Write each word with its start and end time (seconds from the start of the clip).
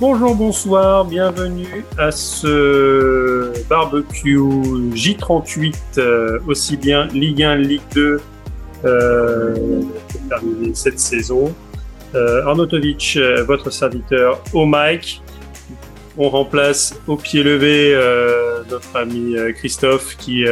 Bonjour, 0.00 0.36
bonsoir, 0.36 1.04
bienvenue 1.04 1.84
à 1.98 2.12
ce 2.12 3.52
barbecue 3.68 4.38
J38, 4.38 5.74
euh, 5.98 6.38
aussi 6.46 6.76
bien 6.76 7.08
Ligue 7.08 7.42
1, 7.42 7.56
Ligue 7.56 7.82
2, 7.96 8.20
euh, 8.84 9.82
cette 10.72 11.00
saison. 11.00 11.52
Euh, 12.14 12.46
Arnautovic, 12.46 13.18
votre 13.48 13.70
serviteur 13.70 14.40
au 14.52 14.66
mic. 14.66 15.20
On 16.16 16.28
remplace 16.28 16.94
au 17.08 17.16
pied 17.16 17.42
levé 17.42 17.92
notre 18.70 18.96
ami 18.96 19.34
Christophe 19.56 20.16
qui 20.16 20.44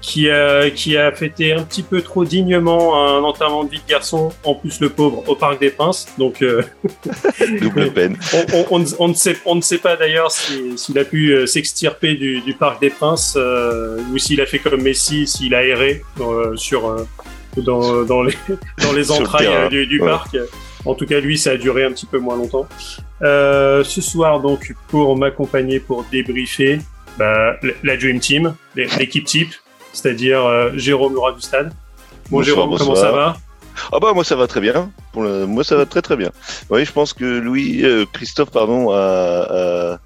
qui 0.00 0.30
a, 0.30 0.70
qui 0.70 0.96
a 0.96 1.12
fêté 1.12 1.52
un 1.52 1.62
petit 1.62 1.82
peu 1.82 2.02
trop 2.02 2.24
dignement 2.24 3.06
un 3.06 3.22
enterrement 3.22 3.64
de 3.64 3.70
vie 3.70 3.80
de 3.86 3.90
garçon, 3.90 4.30
en 4.44 4.54
plus 4.54 4.80
le 4.80 4.88
pauvre, 4.88 5.28
au 5.28 5.34
Parc 5.34 5.60
des 5.60 5.70
Princes. 5.70 6.08
Donc, 6.18 6.42
euh, 6.42 6.62
double 7.60 7.90
peine. 7.94 8.16
On, 8.54 8.66
on, 8.70 8.84
on, 8.98 9.08
ne 9.08 9.14
sait, 9.14 9.36
on 9.44 9.54
ne 9.54 9.60
sait 9.60 9.78
pas 9.78 9.96
d'ailleurs 9.96 10.30
s'il 10.30 10.78
si, 10.78 10.98
a 10.98 11.04
pu 11.04 11.32
euh, 11.32 11.46
s'extirper 11.46 12.14
du, 12.14 12.40
du, 12.40 12.54
Parc 12.54 12.80
des 12.80 12.90
Princes 12.90 13.34
euh, 13.36 14.00
ou 14.12 14.18
s'il 14.18 14.40
a 14.40 14.46
fait 14.46 14.58
comme 14.58 14.82
Messi, 14.82 15.26
s'il 15.26 15.54
a 15.54 15.64
erré 15.64 16.02
euh, 16.20 16.56
sur, 16.56 16.88
euh, 16.88 17.06
dans, 17.56 18.04
dans, 18.04 18.22
les, 18.22 18.34
dans 18.82 18.92
les 18.92 19.10
entrailles 19.10 19.68
du, 19.68 19.86
du 19.86 20.00
ouais. 20.00 20.06
parc. 20.08 20.36
En 20.86 20.94
tout 20.94 21.06
cas, 21.06 21.20
lui, 21.20 21.36
ça 21.36 21.50
a 21.50 21.56
duré 21.56 21.84
un 21.84 21.92
petit 21.92 22.06
peu 22.06 22.18
moins 22.18 22.36
longtemps. 22.36 22.66
Euh, 23.22 23.84
ce 23.84 24.00
soir, 24.00 24.40
donc, 24.40 24.74
pour 24.88 25.16
m'accompagner, 25.16 25.78
pour 25.78 26.04
débriefer, 26.10 26.78
bah, 27.18 27.56
la 27.82 27.96
Dream 27.96 28.18
Team, 28.18 28.54
l'équipe 28.74 29.24
type, 29.24 29.52
c'est-à-dire 29.92 30.44
euh, 30.44 30.70
Jérôme 30.74 31.12
Murat 31.12 31.32
du 31.32 31.40
Stade. 31.40 31.68
Bon, 32.30 32.38
bonsoir, 32.38 32.44
Jérôme, 32.44 32.70
bonsoir. 32.70 32.88
comment 32.88 33.00
ça 33.00 33.12
va? 33.12 33.36
Ah 33.92 33.98
bah 34.00 34.12
moi 34.12 34.24
ça 34.24 34.36
va 34.36 34.46
très 34.46 34.60
bien. 34.60 34.90
Pour 35.12 35.22
le... 35.22 35.46
Moi 35.46 35.64
ça 35.64 35.76
va 35.76 35.86
très 35.86 36.02
très 36.02 36.16
bien. 36.16 36.30
Oui, 36.68 36.84
je 36.84 36.92
pense 36.92 37.12
que 37.12 37.24
Louis, 37.24 37.84
euh, 37.84 38.04
Christophe 38.12 38.50
pardon, 38.50 38.90
a, 38.90 39.98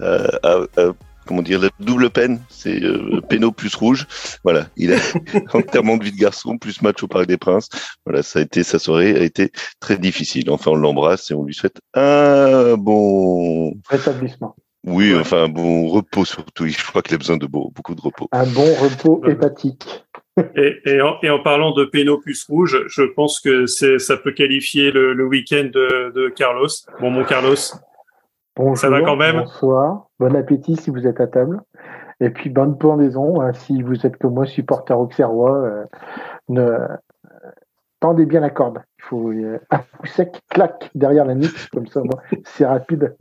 a, 0.00 0.06
a, 0.42 0.66
a 0.76 0.92
comment 1.28 1.42
dire 1.42 1.60
la 1.60 1.68
double 1.78 2.08
peine, 2.10 2.40
c'est 2.48 2.82
euh, 2.82 3.20
péno 3.28 3.52
plus 3.52 3.74
rouge. 3.74 4.06
Voilà, 4.44 4.66
il 4.76 4.94
a 4.94 4.98
enterrement 5.52 5.98
de 5.98 6.04
vie 6.04 6.12
de 6.12 6.16
garçon 6.16 6.56
plus 6.56 6.80
match 6.80 7.02
au 7.02 7.06
Parc 7.06 7.26
des 7.26 7.36
Princes. 7.36 7.68
Voilà, 8.06 8.22
ça 8.22 8.38
a 8.38 8.42
été 8.42 8.64
sa 8.64 8.78
soirée 8.78 9.14
a 9.14 9.22
été 9.22 9.52
très 9.78 9.98
difficile. 9.98 10.50
Enfin 10.50 10.70
on 10.70 10.76
l'embrasse 10.76 11.30
et 11.30 11.34
on 11.34 11.44
lui 11.44 11.54
souhaite 11.54 11.80
un 11.94 12.76
bon 12.76 13.74
rétablissement. 13.88 14.56
Oui, 14.86 15.12
ouais. 15.12 15.20
enfin 15.20 15.44
un 15.44 15.48
bon 15.48 15.88
repos 15.88 16.24
surtout. 16.24 16.66
Je 16.66 16.86
crois 16.86 17.02
qu'il 17.02 17.14
a 17.14 17.18
besoin 17.18 17.36
de 17.36 17.46
beau, 17.46 17.72
beaucoup 17.74 17.94
de 17.94 18.00
repos. 18.00 18.28
Un 18.32 18.46
bon 18.46 18.74
repos 18.74 19.22
hépatique. 19.26 20.04
Et, 20.54 20.76
et, 20.86 21.02
en, 21.02 21.16
et, 21.22 21.30
en, 21.30 21.42
parlant 21.42 21.72
de 21.72 21.84
péno 21.84 22.18
plus 22.18 22.44
rouge, 22.44 22.84
je 22.86 23.02
pense 23.02 23.40
que 23.40 23.66
ça 23.66 24.16
peut 24.16 24.32
qualifier 24.32 24.92
le, 24.92 25.12
le 25.12 25.26
week-end 25.26 25.64
de, 25.64 26.12
de, 26.14 26.28
Carlos. 26.28 26.68
Bon, 27.00 27.10
mon 27.10 27.24
Carlos. 27.24 27.56
Bonjour, 28.54 28.78
ça 28.78 28.88
va 28.88 29.02
quand 29.02 29.16
même. 29.16 29.38
Bonsoir. 29.38 30.06
Bon 30.20 30.34
appétit 30.36 30.76
si 30.76 30.90
vous 30.90 31.06
êtes 31.06 31.20
à 31.20 31.26
table. 31.26 31.60
Et 32.20 32.30
puis 32.30 32.50
bonne 32.50 32.78
pendaison 32.78 33.40
hein, 33.40 33.52
si 33.52 33.82
vous 33.82 34.04
êtes 34.06 34.16
comme 34.16 34.34
moi 34.34 34.46
supporter 34.46 34.98
auxerrois. 34.98 35.56
Euh, 35.56 35.84
ne, 36.48 36.62
euh, 36.62 36.88
tendez 38.00 38.26
bien 38.26 38.40
la 38.40 38.50
corde. 38.50 38.82
Il 38.98 39.04
faut 39.04 39.30
euh, 39.30 39.58
un 39.70 39.78
coup 39.78 40.06
sec, 40.06 40.40
clac 40.50 40.90
derrière 40.94 41.24
la 41.24 41.34
nuque, 41.34 41.68
comme 41.70 41.86
ça, 41.86 42.00
c'est 42.44 42.66
rapide. 42.66 43.16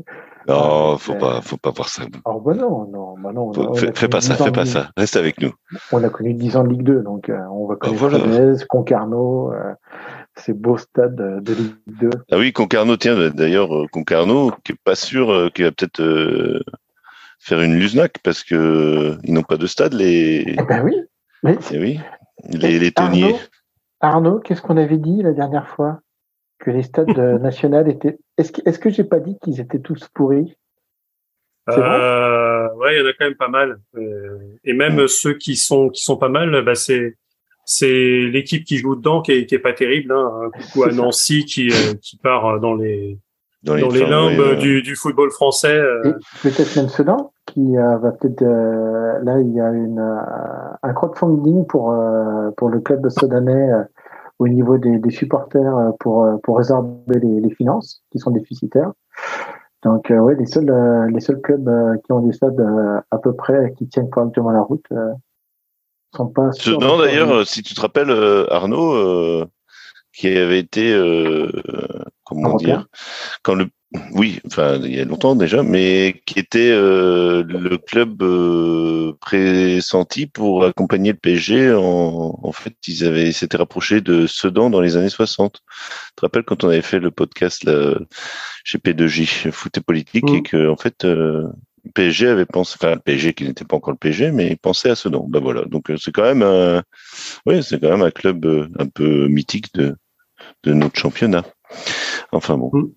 Non, 0.47 0.97
faut 0.97 1.13
euh, 1.13 1.19
pas, 1.19 1.41
faut 1.41 1.57
pas 1.57 1.71
voir 1.71 1.89
ça. 1.89 2.03
Alors 2.25 2.41
bah 2.41 2.53
non, 2.53 2.87
non, 2.87 3.15
bah 3.17 3.31
non. 3.33 3.51
Faut, 3.53 3.73
fais, 3.75 3.91
fais 3.93 4.07
pas 4.07 4.21
ça, 4.21 4.35
fais 4.35 4.51
pas 4.51 4.65
ça. 4.65 4.91
Reste 4.95 5.17
avec 5.17 5.41
nous. 5.41 5.53
On 5.91 6.03
a 6.03 6.09
connu 6.09 6.33
10 6.33 6.57
ans 6.57 6.63
de 6.63 6.69
Ligue 6.69 6.83
2, 6.83 7.01
donc 7.01 7.29
euh, 7.29 7.37
on 7.51 7.67
va 7.67 7.75
connaître 7.75 7.99
voilà. 7.99 8.55
Concarneau, 8.69 9.51
euh, 9.51 9.73
ces 10.35 10.53
beaux 10.53 10.77
stades 10.77 11.15
de 11.15 11.53
Ligue 11.53 11.75
2. 11.87 12.09
Ah 12.31 12.37
oui, 12.37 12.53
Concarneau, 12.53 12.95
tiens, 12.97 13.29
d'ailleurs, 13.29 13.69
Concarneau, 13.91 14.51
qui 14.63 14.71
est 14.71 14.79
pas 14.83 14.95
sûr 14.95 15.51
qu'il 15.53 15.65
va 15.65 15.71
peut-être 15.71 16.63
faire 17.39 17.61
une 17.61 17.75
Luznac 17.75 18.17
parce 18.23 18.43
que 18.43 19.17
ils 19.23 19.33
n'ont 19.33 19.43
pas 19.43 19.57
de 19.57 19.67
stade 19.67 19.93
les. 19.93 20.45
Eh 20.47 20.63
ben 20.63 20.83
oui. 20.83 20.95
Mais... 21.43 21.57
Eh 21.71 21.79
oui. 21.79 21.99
Les, 22.49 22.79
les 22.79 22.91
Tonniers. 22.91 23.35
Arnaud 23.99 24.39
qu'est-ce 24.39 24.61
qu'on 24.61 24.77
avait 24.77 24.97
dit 24.97 25.23
la 25.23 25.33
dernière 25.33 25.67
fois? 25.67 25.99
Que 26.59 26.71
les 26.71 26.83
stades 26.83 27.17
nationaux 27.41 27.85
étaient. 27.85 28.17
Est-ce 28.37 28.51
que, 28.51 28.61
est-ce 28.65 28.79
que 28.79 28.89
j'ai 28.89 29.03
pas 29.03 29.19
dit 29.19 29.37
qu'ils 29.41 29.59
étaient 29.59 29.79
tous 29.79 30.07
pourris? 30.13 30.55
Euh, 31.69 32.47
Ouais, 32.77 32.95
il 32.95 32.99
y 32.99 33.01
en 33.01 33.09
a 33.09 33.13
quand 33.13 33.25
même 33.25 33.35
pas 33.35 33.47
mal. 33.47 33.79
Euh, 33.97 34.37
et 34.63 34.73
même 34.73 34.97
ouais. 34.97 35.07
ceux 35.07 35.33
qui 35.33 35.55
sont 35.55 35.89
qui 35.89 36.03
sont 36.03 36.17
pas 36.17 36.29
mal, 36.29 36.63
bah 36.63 36.75
c'est 36.75 37.15
c'est 37.65 38.21
l'équipe 38.31 38.63
qui 38.63 38.77
joue 38.77 38.95
dedans 38.95 39.21
qui 39.21 39.33
est, 39.33 39.45
qui 39.45 39.55
est 39.55 39.59
pas 39.59 39.73
terrible. 39.73 40.11
Hein. 40.11 40.31
Un 40.45 40.49
coucou 40.49 40.83
à 40.83 40.91
Nancy 40.91 41.45
qui 41.45 41.69
euh, 41.69 41.93
qui 42.01 42.17
part 42.17 42.59
dans 42.59 42.75
les 42.75 43.17
dans 43.63 43.73
les, 43.73 43.81
dans 43.81 43.89
les 43.89 44.05
limbes 44.05 44.59
du, 44.59 44.81
du 44.81 44.95
football 44.95 45.31
français. 45.31 45.77
Euh. 45.77 46.13
Peut-être 46.43 46.75
même 46.75 46.89
Sedan 46.89 47.33
qui 47.47 47.75
va 47.75 48.11
peut-être 48.11 48.43
là 48.43 49.39
il 49.39 49.53
y 49.53 49.61
a 49.61 49.71
une 49.71 49.99
un 50.83 50.93
crowdfunding 50.93 51.65
pour 51.65 51.95
pour 52.55 52.69
le 52.69 52.79
club 52.81 53.01
de 53.01 53.09
Sedanais 53.09 53.69
au 54.39 54.47
niveau 54.47 54.77
des, 54.77 54.99
des 54.99 55.09
supporters 55.09 55.93
pour, 55.99 56.27
pour 56.43 56.57
résorber 56.57 57.19
les, 57.19 57.41
les, 57.41 57.49
finances 57.55 58.03
qui 58.11 58.19
sont 58.19 58.31
déficitaires. 58.31 58.91
Donc, 59.83 60.09
euh, 60.09 60.17
ouais, 60.17 60.35
les 60.35 60.45
seuls, 60.45 60.69
euh, 60.69 61.07
les 61.11 61.19
seuls 61.19 61.41
clubs 61.41 61.67
euh, 61.67 61.95
qui 62.03 62.11
ont 62.11 62.19
des 62.19 62.33
stades 62.33 62.61
à 63.11 63.17
peu 63.17 63.33
près 63.33 63.73
qui 63.77 63.87
tiennent 63.87 64.09
correctement 64.09 64.51
la 64.51 64.61
route 64.61 64.85
sont 66.15 66.27
pas. 66.27 66.49
Non, 66.79 66.97
d'ailleurs, 66.97 67.45
si 67.45 67.61
tu 67.61 67.73
te 67.73 67.81
rappelles, 67.81 68.11
Arnaud, 68.49 69.45
qui 70.17 70.27
avait 70.27 70.59
été, 70.59 70.91
comment 72.23 72.49
Européen. 72.49 72.77
dire, 72.77 72.85
quand 73.43 73.55
le 73.55 73.67
oui, 74.11 74.39
enfin 74.45 74.79
il 74.83 74.95
y 74.95 74.99
a 74.99 75.05
longtemps 75.05 75.35
déjà, 75.35 75.63
mais 75.63 76.21
qui 76.25 76.39
était 76.39 76.71
euh, 76.71 77.43
le 77.47 77.77
club 77.77 78.21
euh, 78.21 79.13
pressenti 79.21 80.27
pour 80.27 80.65
accompagner 80.65 81.13
le 81.13 81.17
PSG. 81.17 81.73
En, 81.73 82.37
en 82.43 82.51
fait, 82.51 82.73
ils 82.87 83.05
avaient 83.05 83.31
s'étaient 83.31 83.57
rapprochés 83.57 84.01
de 84.01 84.27
Sedan 84.27 84.69
dans 84.69 84.81
les 84.81 84.97
années 84.97 85.09
60. 85.09 85.53
Tu 85.53 85.61
te 86.15 86.21
rappelles 86.21 86.43
quand 86.43 86.65
on 86.65 86.69
avait 86.69 86.81
fait 86.81 86.99
le 86.99 87.11
podcast 87.11 87.63
là, 87.63 87.97
chez 88.65 88.77
P2J, 88.77 89.51
foot 89.51 89.77
et 89.77 89.81
politique, 89.81 90.29
mmh. 90.29 90.35
et 90.35 90.43
que 90.43 90.69
en 90.69 90.75
fait 90.75 91.05
euh, 91.05 91.47
PSG 91.93 92.27
avait 92.27 92.45
pensé, 92.45 92.75
enfin 92.81 92.97
PSG 92.97 93.33
qui 93.33 93.45
n'était 93.45 93.63
pas 93.63 93.77
encore 93.77 93.93
le 93.93 93.97
PSG, 93.97 94.31
mais 94.31 94.49
il 94.49 94.57
pensait 94.57 94.89
à 94.89 94.95
Sedan. 94.95 95.25
Ben 95.29 95.39
voilà, 95.39 95.63
donc 95.63 95.89
c'est 95.97 96.11
quand 96.11 96.23
même 96.23 96.43
un, 96.43 96.83
oui, 97.45 97.63
c'est 97.63 97.79
quand 97.79 97.89
même 97.89 98.03
un 98.03 98.11
club 98.11 98.45
un 98.77 98.87
peu 98.87 99.27
mythique 99.29 99.73
de 99.75 99.95
de 100.63 100.73
notre 100.73 100.99
championnat. 100.99 101.43
Enfin 102.31 102.57
bon. 102.57 102.69
Mmh. 102.73 102.91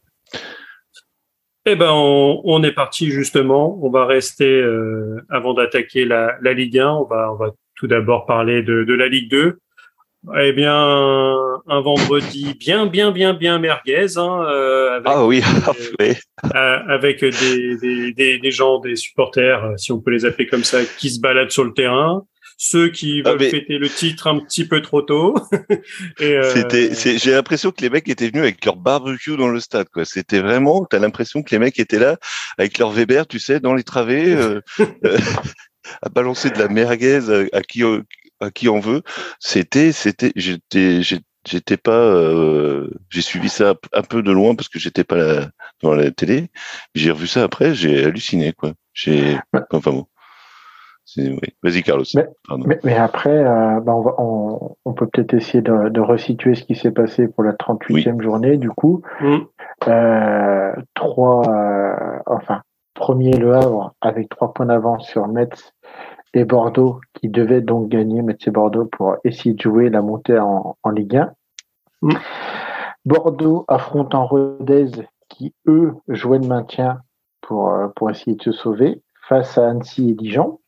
Eh 1.67 1.77
ben, 1.77 1.91
on, 1.93 2.41
on, 2.45 2.63
est 2.63 2.73
parti 2.73 3.11
justement. 3.11 3.79
On 3.83 3.91
va 3.91 4.07
rester 4.07 4.61
euh, 4.61 5.25
avant 5.29 5.53
d'attaquer 5.53 6.05
la, 6.05 6.37
la, 6.41 6.55
Ligue 6.55 6.79
1. 6.79 6.89
On 6.89 7.05
va, 7.05 7.33
on 7.33 7.37
va 7.37 7.51
tout 7.77 7.87
d'abord 7.87 8.25
parler 8.27 8.63
de, 8.63 8.85
de, 8.85 8.95
la 8.95 9.09
Ligue 9.09 9.31
2. 9.31 9.59
Eh 10.39 10.53
bien, 10.53 10.75
un 10.75 11.81
vendredi 11.81 12.55
bien, 12.59 12.87
bien, 12.87 13.11
bien, 13.11 13.35
bien 13.35 13.59
merguez. 13.59 14.17
Hein, 14.17 14.45
euh, 14.49 14.97
avec, 14.97 15.07
ah 15.07 15.27
oui, 15.27 15.43
euh, 16.01 16.15
avec 16.89 17.21
des, 17.21 17.77
des, 17.77 18.13
des, 18.13 18.39
des, 18.39 18.51
gens, 18.51 18.79
des 18.79 18.97
supporters, 18.97 19.75
si 19.77 19.93
on 19.93 20.01
peut 20.01 20.11
les 20.11 20.25
appeler 20.25 20.47
comme 20.47 20.65
ça, 20.65 20.79
qui 20.99 21.11
se 21.11 21.21
baladent 21.21 21.51
sur 21.51 21.65
le 21.65 21.73
terrain 21.75 22.25
ceux 22.63 22.91
qui 22.91 23.23
veulent 23.23 23.37
ah, 23.37 23.37
mais... 23.41 23.49
fêter 23.49 23.79
le 23.79 23.89
titre 23.89 24.27
un 24.27 24.39
petit 24.39 24.67
peu 24.67 24.83
trop 24.83 25.01
tôt. 25.01 25.35
euh... 26.21 26.53
C'était, 26.55 27.19
j'ai 27.19 27.31
l'impression 27.33 27.71
que 27.71 27.81
les 27.81 27.89
mecs 27.89 28.07
étaient 28.07 28.29
venus 28.29 28.43
avec 28.43 28.63
leur 28.67 28.77
barbecue 28.77 29.35
dans 29.39 29.49
le 29.49 29.61
stade, 29.61 29.89
quoi. 29.89 30.05
C'était 30.05 30.41
vraiment, 30.41 30.85
t'as 30.85 30.99
l'impression 30.99 31.43
que 31.43 31.53
les 31.53 31.59
mecs 31.59 31.79
étaient 31.79 31.99
là 31.99 32.19
avec 32.59 32.77
leur 32.77 32.91
Weber, 32.91 33.27
tu 33.27 33.39
sais, 33.39 33.61
dans 33.61 33.73
les 33.73 33.83
travées, 33.83 34.35
euh, 34.35 34.61
euh, 35.07 35.19
à 36.03 36.11
balancer 36.11 36.51
de 36.51 36.59
la 36.59 36.69
merguez 36.69 37.49
à 37.51 37.63
qui, 37.63 37.83
à 38.41 38.51
qui 38.51 38.69
on 38.69 38.79
veut. 38.79 39.01
C'était, 39.39 39.93
c'était, 39.93 40.33
j'étais, 40.37 41.01
j'étais 41.47 41.79
pas, 41.79 41.93
euh, 41.93 42.91
j'ai 43.09 43.23
suivi 43.23 43.49
ça 43.49 43.75
un 43.95 44.03
peu 44.03 44.23
de 44.23 44.33
loin 44.33 44.55
parce 44.55 44.69
que 44.69 44.79
j'étais 44.79 45.05
pas 45.05 45.17
là, 45.17 45.51
devant 45.83 45.95
la 45.95 46.11
télé. 46.11 46.51
J'ai 46.95 47.11
revu 47.11 47.27
ça 47.27 47.43
après, 47.43 47.75
j'ai 47.75 48.05
halluciné, 48.05 48.53
quoi. 48.53 48.75
J'ai, 48.93 49.39
enfin 49.71 49.93
bon. 49.93 50.07
Oui. 51.17 51.41
Vas-y, 51.63 51.83
Carlos. 51.83 52.05
Mais, 52.15 52.27
mais, 52.67 52.79
mais 52.85 52.97
après, 52.97 53.37
euh, 53.37 53.81
bah 53.81 53.95
on, 53.95 54.01
va, 54.03 54.15
on, 54.19 54.77
on, 54.85 54.93
peut 54.93 55.07
peut-être 55.07 55.35
essayer 55.35 55.63
de, 55.63 55.89
de, 55.89 56.01
resituer 56.01 56.55
ce 56.55 56.65
qui 56.65 56.75
s'est 56.75 56.93
passé 56.93 57.29
pour 57.29 57.45
la 57.45 57.53
38e 57.53 57.93
oui. 57.93 58.23
journée. 58.23 58.57
Du 58.57 58.71
coup, 58.71 59.03
mmh. 59.21 59.37
euh, 59.89 60.73
trois, 60.95 61.43
euh, 61.49 62.19
enfin, 62.27 62.63
premier 62.95 63.33
Le 63.33 63.55
Havre 63.55 63.95
avec 64.01 64.29
trois 64.29 64.53
points 64.53 64.67
d'avance 64.67 65.07
sur 65.09 65.27
Metz 65.27 65.73
et 66.35 66.45
Bordeaux 66.45 67.01
qui 67.15 67.29
devaient 67.29 67.61
donc 67.61 67.89
gagner 67.89 68.23
Metz 68.23 68.47
et 68.47 68.51
Bordeaux 68.51 68.87
pour 68.87 69.17
essayer 69.25 69.55
de 69.55 69.61
jouer 69.61 69.91
la 69.91 70.03
montée 70.03 70.39
en, 70.39 70.77
en 70.83 70.91
Ligue 70.91 71.17
1. 71.17 71.33
Mmh. 72.03 72.13
Bordeaux 73.05 73.65
affronte 73.69 74.15
en 74.15 74.27
Rodez 74.27 74.91
qui, 75.29 75.55
eux, 75.67 75.95
jouaient 76.09 76.39
le 76.39 76.47
maintien 76.47 77.01
pour, 77.41 77.71
euh, 77.71 77.89
pour 77.97 78.11
essayer 78.11 78.37
de 78.37 78.43
se 78.43 78.53
sauver 78.53 79.03
face 79.29 79.59
à 79.59 79.69
Annecy 79.69 80.11
et 80.11 80.15
Dijon. 80.15 80.60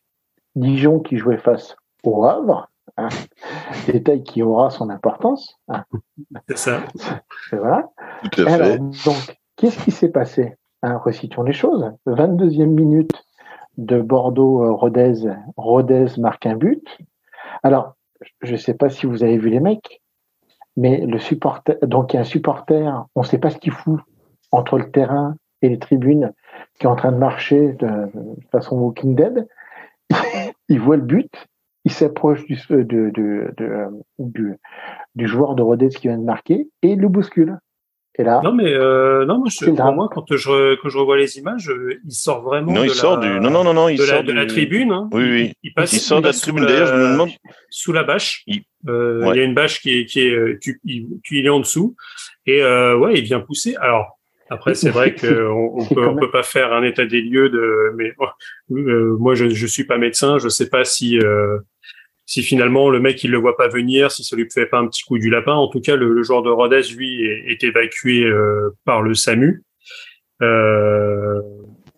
Dijon 0.55 0.99
qui 0.99 1.17
jouait 1.17 1.37
face 1.37 1.75
au 2.03 2.25
Havre, 2.25 2.69
hein, 2.97 3.09
détail 3.87 4.23
qui 4.23 4.43
aura 4.43 4.69
son 4.69 4.89
importance. 4.89 5.57
Hein. 5.67 5.83
C'est 6.47 6.57
ça. 6.57 6.83
C'est 7.49 7.57
voilà. 7.57 7.89
Alors, 8.45 8.77
donc, 8.77 9.37
qu'est-ce 9.55 9.83
qui 9.83 9.91
s'est 9.91 10.11
passé 10.11 10.55
hein, 10.83 10.97
recitons 10.97 11.43
les 11.43 11.53
choses. 11.53 11.91
22e 12.07 12.65
minute 12.67 13.25
de 13.77 14.01
Bordeaux-Rodez. 14.01 15.33
Rodez 15.57 16.05
marque 16.17 16.45
un 16.45 16.55
but. 16.55 16.85
Alors, 17.63 17.95
je 18.41 18.51
ne 18.51 18.57
sais 18.57 18.73
pas 18.73 18.89
si 18.89 19.05
vous 19.05 19.23
avez 19.23 19.37
vu 19.37 19.49
les 19.49 19.59
mecs, 19.59 20.01
mais 20.77 21.05
le 21.05 21.19
supporter, 21.19 21.77
donc 21.81 22.13
il 22.13 22.17
y 22.17 22.19
a 22.19 22.21
un 22.21 22.25
supporter, 22.25 23.07
on 23.15 23.21
ne 23.21 23.25
sait 23.25 23.37
pas 23.37 23.49
ce 23.49 23.57
qu'il 23.57 23.71
fout 23.71 23.99
entre 24.51 24.77
le 24.77 24.91
terrain 24.91 25.35
et 25.61 25.69
les 25.69 25.79
tribunes, 25.79 26.33
qui 26.79 26.85
est 26.85 26.89
en 26.89 26.95
train 26.95 27.11
de 27.11 27.17
marcher 27.17 27.73
de, 27.73 28.09
façon 28.51 28.77
Walking 28.77 29.15
Dead. 29.15 29.47
Il 30.69 30.79
voit 30.79 30.97
le 30.97 31.03
but, 31.03 31.31
il 31.85 31.91
s'approche 31.91 32.45
du, 32.45 32.57
de, 32.69 32.83
de, 32.83 33.53
du, 34.19 34.53
du, 35.15 35.27
joueur 35.27 35.55
de 35.55 35.61
Rodez 35.61 35.89
qui 35.89 36.07
vient 36.07 36.17
de 36.17 36.23
marquer 36.23 36.67
et 36.81 36.89
il 36.89 36.99
le 36.99 37.09
bouscule. 37.09 37.57
Et 38.15 38.23
là, 38.23 38.41
non 38.43 38.53
mais 38.53 38.71
euh, 38.71 39.25
non 39.25 39.39
moi, 39.39 39.47
je, 39.49 39.65
pour 39.65 39.91
moi 39.91 40.07
quand 40.13 40.35
je 40.35 40.75
quand 40.75 40.87
je 40.87 40.97
revois 40.99 41.17
les 41.17 41.39
images, 41.39 41.67
euh, 41.67 41.99
il 42.05 42.11
sort 42.11 42.43
vraiment 42.43 42.71
non 42.71 42.81
de 42.81 42.85
il 42.85 42.89
la, 42.89 42.93
sort 42.93 43.17
du 43.17 43.27
non 43.27 43.49
non 43.49 43.63
non 43.63 43.73
non 43.73 43.89
il 43.89 43.97
de, 43.97 44.03
sort 44.03 44.17
la, 44.17 44.21
de 44.21 44.31
la 44.31 44.45
tribune. 44.45 44.91
Hein. 44.91 45.09
Oui 45.13 45.23
oui. 45.23 45.53
Il, 45.63 45.73
passe. 45.73 45.93
Il 45.93 45.99
sort 45.99 46.21
de 46.21 46.27
la 46.27 46.33
tribune. 46.33 46.63
D'ailleurs 46.63 46.85
je 46.85 46.93
me 46.93 47.11
demande 47.13 47.31
sous 47.71 47.91
la 47.91 48.03
bâche. 48.03 48.43
Il, 48.45 48.65
euh, 48.87 49.25
ouais. 49.25 49.31
il 49.33 49.37
y 49.37 49.41
a 49.41 49.43
une 49.43 49.55
bâche 49.55 49.81
qui 49.81 49.97
est 49.97 50.05
qui 50.05 50.19
est 50.19 50.59
tu, 50.61 50.79
il, 50.83 51.07
il 51.31 51.45
est 51.47 51.49
en 51.49 51.59
dessous 51.59 51.95
et 52.45 52.61
euh, 52.61 52.95
ouais 52.99 53.17
il 53.17 53.23
vient 53.23 53.39
pousser. 53.39 53.75
Alors 53.77 54.12
après, 54.49 54.75
c'est 54.75 54.89
vrai 54.89 55.15
qu'on 55.15 55.73
on 55.77 55.85
peut, 55.85 56.07
on 56.07 56.15
peut 56.15 56.31
pas 56.31 56.43
faire 56.43 56.73
un 56.73 56.83
état 56.83 57.05
des 57.05 57.21
lieux 57.21 57.49
de, 57.49 57.93
mais 57.95 58.13
euh, 58.71 59.15
moi, 59.19 59.35
je, 59.35 59.49
je 59.49 59.67
suis 59.67 59.85
pas 59.85 59.97
médecin, 59.97 60.37
je 60.37 60.49
sais 60.49 60.69
pas 60.69 60.83
si, 60.85 61.17
euh, 61.19 61.57
si 62.25 62.43
finalement 62.43 62.89
le 62.89 62.99
mec 62.99 63.23
il 63.23 63.31
le 63.31 63.37
voit 63.37 63.57
pas 63.57 63.67
venir, 63.67 64.11
si 64.11 64.23
ça 64.23 64.35
lui 64.35 64.47
fait 64.53 64.65
pas 64.67 64.77
un 64.77 64.87
petit 64.87 65.03
coup 65.03 65.17
du 65.17 65.29
lapin. 65.29 65.53
En 65.53 65.67
tout 65.67 65.81
cas, 65.81 65.95
le, 65.95 66.13
le 66.13 66.23
joueur 66.23 66.43
de 66.43 66.49
Rodez, 66.49 66.83
lui, 66.95 67.23
est, 67.25 67.51
est 67.51 67.63
évacué 67.63 68.23
euh, 68.23 68.69
par 68.85 69.01
le 69.01 69.13
SAMU. 69.13 69.63
Euh, 70.41 71.39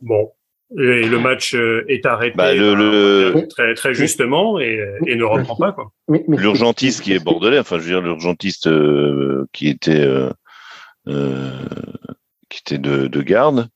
bon, 0.02 0.30
et 0.78 1.08
le 1.08 1.20
match 1.20 1.56
est 1.56 2.06
arrêté 2.06 2.36
bah, 2.36 2.54
le, 2.54 2.76
le... 2.76 3.48
très, 3.48 3.74
très 3.76 3.94
justement 3.94 4.60
et, 4.60 4.80
et 5.08 5.16
ne 5.16 5.24
reprend 5.24 5.56
pas 5.56 5.72
quoi. 5.72 5.92
L'urgentiste 6.28 7.02
qui 7.02 7.14
est 7.14 7.24
bordelais, 7.24 7.60
enfin 7.60 7.78
je 7.78 7.84
veux 7.84 7.90
dire 7.90 8.02
l'urgentiste 8.02 8.68
euh, 8.68 9.46
qui 9.54 9.70
était 9.70 10.02
euh, 10.02 10.30
euh, 11.08 11.50
qui 12.56 12.76
était 12.76 12.82
de, 12.82 13.08
de 13.08 13.22
garde, 13.22 13.70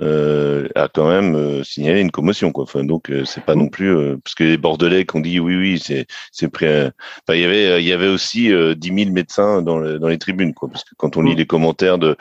euh, 0.00 0.66
a 0.76 0.88
quand 0.88 1.08
même 1.08 1.34
euh, 1.34 1.62
signalé 1.62 2.00
une 2.00 2.10
commotion 2.10 2.52
quoi. 2.52 2.64
Enfin, 2.64 2.84
donc 2.84 3.10
euh, 3.10 3.26
c'est 3.26 3.44
pas 3.44 3.54
non 3.54 3.68
plus 3.68 3.94
parce 4.24 4.34
que 4.34 4.44
les 4.44 4.56
Bordelais 4.56 5.04
qu'on 5.04 5.20
dit 5.20 5.38
oui 5.38 5.56
oui 5.56 5.78
c'est 5.78 6.06
c'est. 6.32 6.46
Enfin, 6.46 6.92
il 7.34 7.40
y 7.40 7.44
avait 7.44 7.82
il 7.82 7.86
y 7.86 7.92
avait 7.92 8.08
aussi 8.08 8.50
10 8.50 8.94
000 8.94 9.10
médecins 9.10 9.60
dans 9.60 9.78
le, 9.78 9.98
dans 9.98 10.08
les 10.08 10.18
tribunes 10.18 10.54
quoi. 10.54 10.70
Parce 10.70 10.84
que 10.84 10.94
quand 10.96 11.16
on 11.16 11.22
lit 11.22 11.34
les 11.34 11.46
commentaires 11.46 11.98
de 11.98 12.16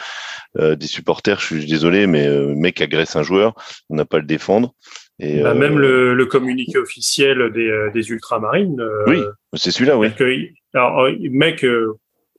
des 0.58 0.88
supporters, 0.88 1.40
je 1.40 1.56
suis 1.56 1.66
désolé 1.66 2.08
mais 2.08 2.28
mec 2.56 2.82
agresse 2.82 3.16
un 3.16 3.24
joueur, 3.24 3.54
on 3.90 3.96
n'a 3.96 4.06
pas 4.06 4.18
à 4.18 4.22
le 4.22 4.26
défendre. 4.26 4.74
Et 5.22 5.42
bah, 5.42 5.54
même 5.54 5.78
le, 5.78 6.14
le, 6.14 6.26
communiqué 6.26 6.78
officiel 6.78 7.52
des, 7.54 7.90
des 7.94 8.10
ultramarines. 8.10 8.82
oui, 9.08 9.20
c'est 9.54 9.72
celui-là, 9.72 9.98
oui. 9.98 10.14
Que, 10.16 10.48
alors, 10.74 11.10
mec, 11.30 11.66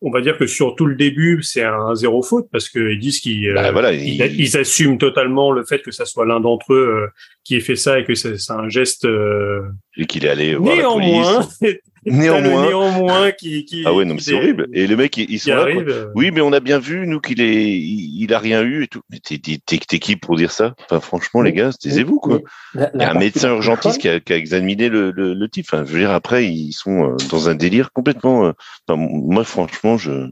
on 0.03 0.11
va 0.11 0.21
dire 0.21 0.39
que 0.39 0.47
sur 0.47 0.77
tout 0.77 0.87
le 0.87 0.95
début, 0.95 1.43
c'est 1.43 1.63
un 1.63 1.95
zéro 1.95 2.23
faute 2.23 2.49
parce 2.51 2.69
qu'ils 2.69 2.99
disent 2.99 3.21
qu'ils 3.21 3.53
bah, 3.53 3.71
voilà, 3.71 3.93
ils, 3.93 4.21
ils, 4.39 4.57
assument 4.57 4.99
totalement 4.99 5.51
le 5.51 5.65
fait 5.65 5.83
que 5.83 5.91
ça 5.91 6.07
soit 6.07 6.25
l'un 6.25 6.41
d'entre 6.41 6.73
eux 6.73 7.05
euh, 7.05 7.07
qui 7.45 7.57
ait 7.57 7.61
fait 7.61 7.77
ça 7.77 7.99
et 7.99 8.05
que 8.05 8.15
c'est 8.15 8.39
un 8.51 8.69
geste. 8.69 9.05
Euh... 9.05 9.63
Et 9.97 10.07
qu'il 10.07 10.25
est 10.25 10.31
allé 10.31 10.55
voir 10.55 10.77
néanmoins, 10.77 11.41
la 11.41 11.47
police. 11.61 11.79
néanmoins, 12.05 12.69
néanmoins 12.69 13.33
qui, 13.33 13.65
qui, 13.65 13.83
ah 13.85 13.95
ouais 13.95 14.05
non 14.05 14.15
mais 14.15 14.21
c'est 14.21 14.35
horrible. 14.35 14.69
Et 14.73 14.87
le 14.87 14.97
mec 14.97 15.17
ils, 15.17 15.39
sont 15.39 15.51
là. 15.51 15.63
Arrive. 15.63 16.11
Oui 16.15 16.31
mais 16.33 16.41
on 16.41 16.53
a 16.53 16.61
bien 16.61 16.79
vu 16.79 17.07
nous 17.07 17.21
qu'il 17.21 17.41
est 17.41 17.69
il, 17.71 18.23
il, 18.23 18.35
a 18.35 18.39
rien 18.39 18.63
eu 18.63 18.85
et 18.85 18.89
tout. 18.89 19.03
Mais 19.11 19.19
t'es 19.19 19.39
t'es 19.39 19.99
qui 19.99 20.17
pour 20.17 20.37
dire 20.37 20.51
ça? 20.51 20.75
Enfin 20.85 21.01
franchement 21.01 21.43
les 21.43 21.53
gars 21.53 21.71
taisez-vous 21.73 22.19
quoi. 22.19 22.41
Il 22.75 23.01
y 23.01 23.05
a 23.05 23.11
un 23.11 23.19
médecin 23.19 23.51
urgentiste 23.51 24.01
qui 24.01 24.09
a, 24.09 24.21
qui 24.21 24.33
a, 24.33 24.37
examiné 24.37 24.89
le, 24.89 25.11
le, 25.11 25.35
le 25.35 25.49
type. 25.49 25.67
Enfin 25.71 25.85
je 25.85 25.93
veux 25.93 26.01
dire 26.01 26.11
après 26.11 26.47
ils 26.47 26.73
sont 26.73 27.13
euh, 27.13 27.17
dans 27.31 27.49
un 27.49 27.55
délire 27.55 27.93
complètement. 27.93 28.47
Euh, 28.47 28.53
enfin, 28.89 29.01
moi 29.01 29.45
franchement 29.45 29.97
je. 29.97 30.29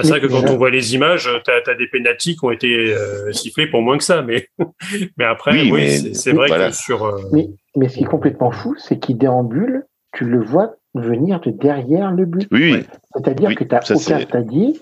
C'est 0.00 0.10
vrai 0.10 0.20
que 0.20 0.28
quand 0.28 0.48
on 0.48 0.56
voit 0.56 0.70
les 0.70 0.94
images, 0.94 1.28
tu 1.44 1.50
as, 1.50 1.72
as, 1.72 1.74
des 1.74 1.88
pénalties 1.88 2.36
qui 2.36 2.44
ont 2.44 2.52
été 2.52 2.72
euh, 2.94 3.32
sifflés 3.32 3.66
pour 3.66 3.82
moins 3.82 3.98
que 3.98 4.04
ça, 4.04 4.22
mais 4.22 4.48
mais 5.18 5.24
après, 5.24 5.52
oui, 5.52 5.70
oui 5.72 6.14
c'est 6.14 6.32
vrai 6.32 6.46
voilà. 6.46 6.70
que 6.70 6.76
sur. 6.76 7.04
Euh... 7.04 7.20
Mais, 7.32 7.48
mais 7.74 7.88
ce 7.88 7.96
qui 7.96 8.04
est 8.04 8.06
complètement 8.06 8.52
fou, 8.52 8.76
c'est 8.78 9.00
qu'il 9.00 9.18
déambule, 9.18 9.86
tu 10.12 10.24
le 10.24 10.40
vois 10.40 10.77
venir 10.94 11.40
de 11.40 11.50
derrière 11.50 12.12
le 12.12 12.24
but. 12.24 12.48
Oui. 12.50 12.84
C'est-à-dire 13.14 13.50
oui, 13.50 13.54
que 13.54 13.64
tu 13.64 13.74
n'as 13.74 13.80
aucun 13.90 14.20
stadier 14.20 14.74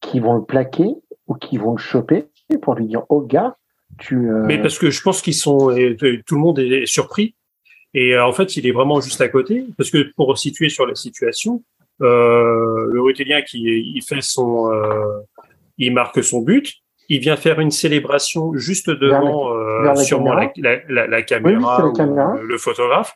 qui 0.00 0.20
vont 0.20 0.34
le 0.34 0.44
plaquer 0.44 0.88
ou 1.26 1.34
qui 1.34 1.58
vont 1.58 1.72
le 1.72 1.78
choper 1.78 2.26
pour 2.62 2.74
lui 2.74 2.86
dire 2.86 3.02
oh 3.08 3.20
gars, 3.20 3.56
tu. 3.98 4.30
Euh... 4.30 4.44
Mais 4.46 4.60
parce 4.60 4.78
que 4.78 4.90
je 4.90 5.02
pense 5.02 5.22
qu'ils 5.22 5.34
sont 5.34 5.68
tout 6.26 6.34
le 6.34 6.40
monde 6.40 6.58
est 6.58 6.86
surpris 6.86 7.34
et 7.94 8.14
euh, 8.14 8.26
en 8.26 8.32
fait 8.32 8.56
il 8.56 8.66
est 8.66 8.72
vraiment 8.72 9.00
juste 9.00 9.20
à 9.20 9.28
côté 9.28 9.66
parce 9.76 9.90
que 9.90 10.12
pour 10.14 10.36
situer 10.38 10.68
sur 10.68 10.86
la 10.86 10.94
situation, 10.94 11.62
euh, 12.00 12.86
le 12.92 13.00
Rutelien 13.00 13.42
qui 13.42 13.58
il 13.60 14.02
fait 14.02 14.20
son, 14.20 14.72
euh, 14.72 15.20
il 15.78 15.92
marque 15.92 16.22
son 16.22 16.42
but. 16.42 16.74
Il 17.10 17.20
vient 17.20 17.36
faire 17.36 17.58
une 17.58 17.70
célébration 17.70 18.52
juste 18.54 18.90
devant 18.90 19.54
euh, 19.54 19.94
sûrement 19.96 20.34
la, 20.34 20.52
la, 20.58 20.76
la, 20.90 21.06
la, 21.06 21.22
caméra, 21.22 21.86
oui, 21.86 21.92
caméra. 21.96 22.36
Le, 22.36 22.46
le, 22.46 22.58
photographe. 22.58 23.14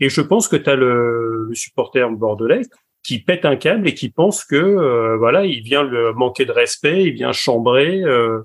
Et 0.00 0.08
je 0.08 0.20
pense 0.20 0.48
que 0.48 0.56
tu 0.56 0.68
as 0.68 0.76
le, 0.76 1.46
le, 1.48 1.54
supporter 1.54 2.10
bordelais 2.10 2.62
qui 3.02 3.18
pète 3.18 3.44
un 3.44 3.56
câble 3.56 3.88
et 3.88 3.94
qui 3.94 4.10
pense 4.10 4.44
que 4.44 4.56
euh, 4.56 5.16
voilà, 5.16 5.44
il 5.44 5.62
vient 5.62 5.82
le 5.82 6.12
manquer 6.12 6.44
de 6.44 6.52
respect, 6.52 7.04
il 7.04 7.12
vient 7.12 7.32
chambrer. 7.32 8.02
Euh, 8.02 8.40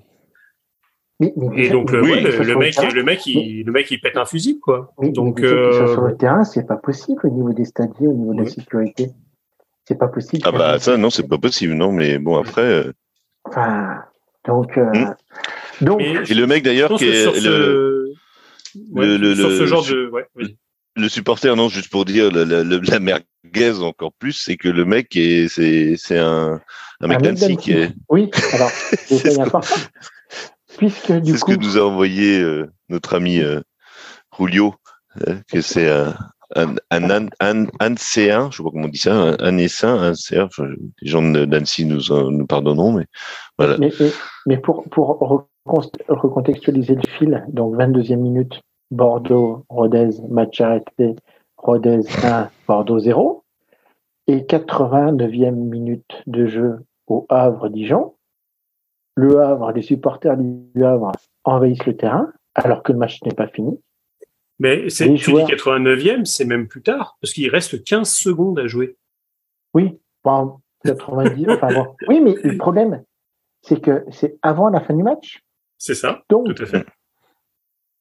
mais, 1.18 1.32
mais 1.36 1.64
et 1.64 1.70
donc 1.70 1.92
mais, 1.92 2.00
oui, 2.00 2.20
le, 2.20 2.30
le, 2.42 2.56
mec, 2.56 2.76
le 2.92 3.02
mec, 3.02 3.26
il, 3.26 3.64
le 3.64 3.72
mec, 3.72 3.90
il 3.90 4.00
pète 4.00 4.18
un 4.18 4.26
fusil 4.26 4.60
quoi. 4.60 4.92
donc 5.00 5.40
euh... 5.40 5.92
sur 5.92 6.02
le 6.02 6.14
terrain, 6.14 6.44
c'est 6.44 6.66
pas 6.66 6.76
possible 6.76 7.20
au 7.24 7.30
niveau 7.30 7.52
des 7.54 7.64
stadiers, 7.64 8.06
au 8.06 8.12
niveau 8.12 8.32
oui. 8.32 8.36
de 8.38 8.42
la 8.42 8.48
sécurité. 8.48 9.10
C'est 9.86 9.98
pas 9.98 10.08
possible. 10.08 10.42
Ah 10.44 10.52
bah 10.52 10.78
ça 10.78 10.96
non, 10.98 11.10
c'est 11.10 11.26
pas 11.26 11.38
possible 11.38 11.72
non, 11.72 11.92
mais 11.92 12.18
bon 12.18 12.36
après. 12.36 12.62
Euh... 12.62 12.92
Enfin, 13.44 14.02
donc 14.46 14.76
euh, 14.76 14.90
mmh. 14.92 15.84
donc. 15.84 16.00
Et 16.02 16.34
le 16.34 16.46
mec 16.46 16.64
d'ailleurs 16.64 16.94
qui 16.98 17.06
est 17.06 17.22
sur 17.22 17.32
le, 17.32 18.12
ouais, 18.92 19.18
le, 19.18 19.34
sur 19.34 19.50
ce 19.50 19.64
genre 19.64 19.84
de 19.86 20.08
ouais, 20.10 20.26
oui. 20.34 20.58
Le 20.96 21.08
supporter 21.08 21.54
non 21.54 21.68
juste 21.68 21.90
pour 21.90 22.04
dire 22.04 22.30
la, 22.32 22.44
la, 22.44 22.62
la 22.64 23.00
merguez 23.00 23.80
encore 23.80 24.12
plus 24.18 24.32
c'est 24.32 24.56
que 24.56 24.68
le 24.68 24.84
mec 24.84 25.14
est 25.16 25.48
c'est 25.48 25.94
c'est 25.96 26.18
un 26.18 26.60
un 27.00 27.06
mec 27.06 27.20
d'Annecy 27.20 27.56
qui 27.56 27.72
est. 27.72 27.92
Oui 28.08 28.30
alors 28.52 28.70
c'est 29.06 29.38
important 29.38 29.76
puisque 30.78 31.12
du 31.12 31.32
coup. 31.32 31.38
C'est 31.38 31.38
ce 31.38 31.44
que 31.44 31.60
nous 31.60 31.78
a 31.78 31.82
envoyé 31.82 32.40
euh, 32.40 32.70
notre 32.88 33.14
ami 33.14 33.38
euh, 33.38 33.60
Julio 34.36 34.74
hein, 35.26 35.40
que 35.50 35.60
c'est 35.60 35.90
un 35.90 36.14
un, 36.54 36.76
un, 36.92 37.10
un, 37.10 37.26
un, 37.40 37.66
un 37.80 37.94
C1, 37.94 38.52
je 38.52 38.56
sais 38.56 38.62
pas 38.62 38.70
comment 38.70 38.86
on 38.86 38.88
dit 38.88 38.98
ça, 38.98 39.14
un, 39.14 39.36
un 39.40 39.58
essaim, 39.58 39.88
un 39.88 40.12
C1, 40.12 40.44
enfin, 40.44 40.68
les 41.02 41.08
gens 41.10 41.20
d'Annecy 41.20 41.84
nous, 41.84 42.00
nous 42.30 42.46
pardonneront, 42.46 42.92
mais 42.92 43.06
voilà. 43.58 43.76
Mais, 43.78 43.90
mais, 43.98 44.10
mais 44.46 44.56
pour, 44.56 44.84
pour 44.88 45.48
recontextualiser 46.06 46.94
le 46.94 47.02
fil, 47.18 47.44
donc 47.48 47.74
22e 47.74 48.16
minute, 48.16 48.60
Bordeaux, 48.90 49.64
Rodez, 49.68 50.10
match 50.28 50.60
arrêté, 50.60 51.16
Rodez 51.56 52.00
1, 52.22 52.50
Bordeaux 52.66 52.98
0, 52.98 53.44
et 54.28 54.40
89e 54.40 55.52
minute 55.52 56.22
de 56.26 56.46
jeu 56.46 56.78
au 57.06 57.26
Havre-Dijon. 57.28 58.14
Le 59.14 59.40
Havre, 59.40 59.72
les 59.72 59.82
supporters 59.82 60.36
du 60.36 60.84
Havre 60.84 61.12
envahissent 61.44 61.86
le 61.86 61.96
terrain, 61.96 62.32
alors 62.54 62.82
que 62.82 62.92
le 62.92 62.98
match 62.98 63.22
n'est 63.24 63.34
pas 63.34 63.48
fini. 63.48 63.78
Mais 64.58 64.88
c'est, 64.88 65.12
tu 65.14 65.16
joueurs... 65.18 65.46
dis 65.46 65.52
89e, 65.52 66.24
c'est 66.24 66.44
même 66.44 66.66
plus 66.66 66.82
tard, 66.82 67.16
parce 67.20 67.32
qu'il 67.32 67.48
reste 67.50 67.84
15 67.84 68.10
secondes 68.10 68.58
à 68.58 68.66
jouer. 68.66 68.96
Oui, 69.74 69.98
bon, 70.24 70.60
90, 70.84 71.46
enfin 71.50 71.68
bon. 71.72 71.94
Oui, 72.08 72.20
mais 72.20 72.34
le 72.42 72.56
problème, 72.56 73.04
c'est 73.62 73.80
que 73.80 74.04
c'est 74.10 74.38
avant 74.42 74.68
la 74.70 74.80
fin 74.80 74.94
du 74.94 75.02
match. 75.02 75.42
C'est 75.78 75.94
ça, 75.94 76.22
Donc, 76.30 76.54
tout 76.54 76.62
à 76.62 76.66
fait. 76.66 76.86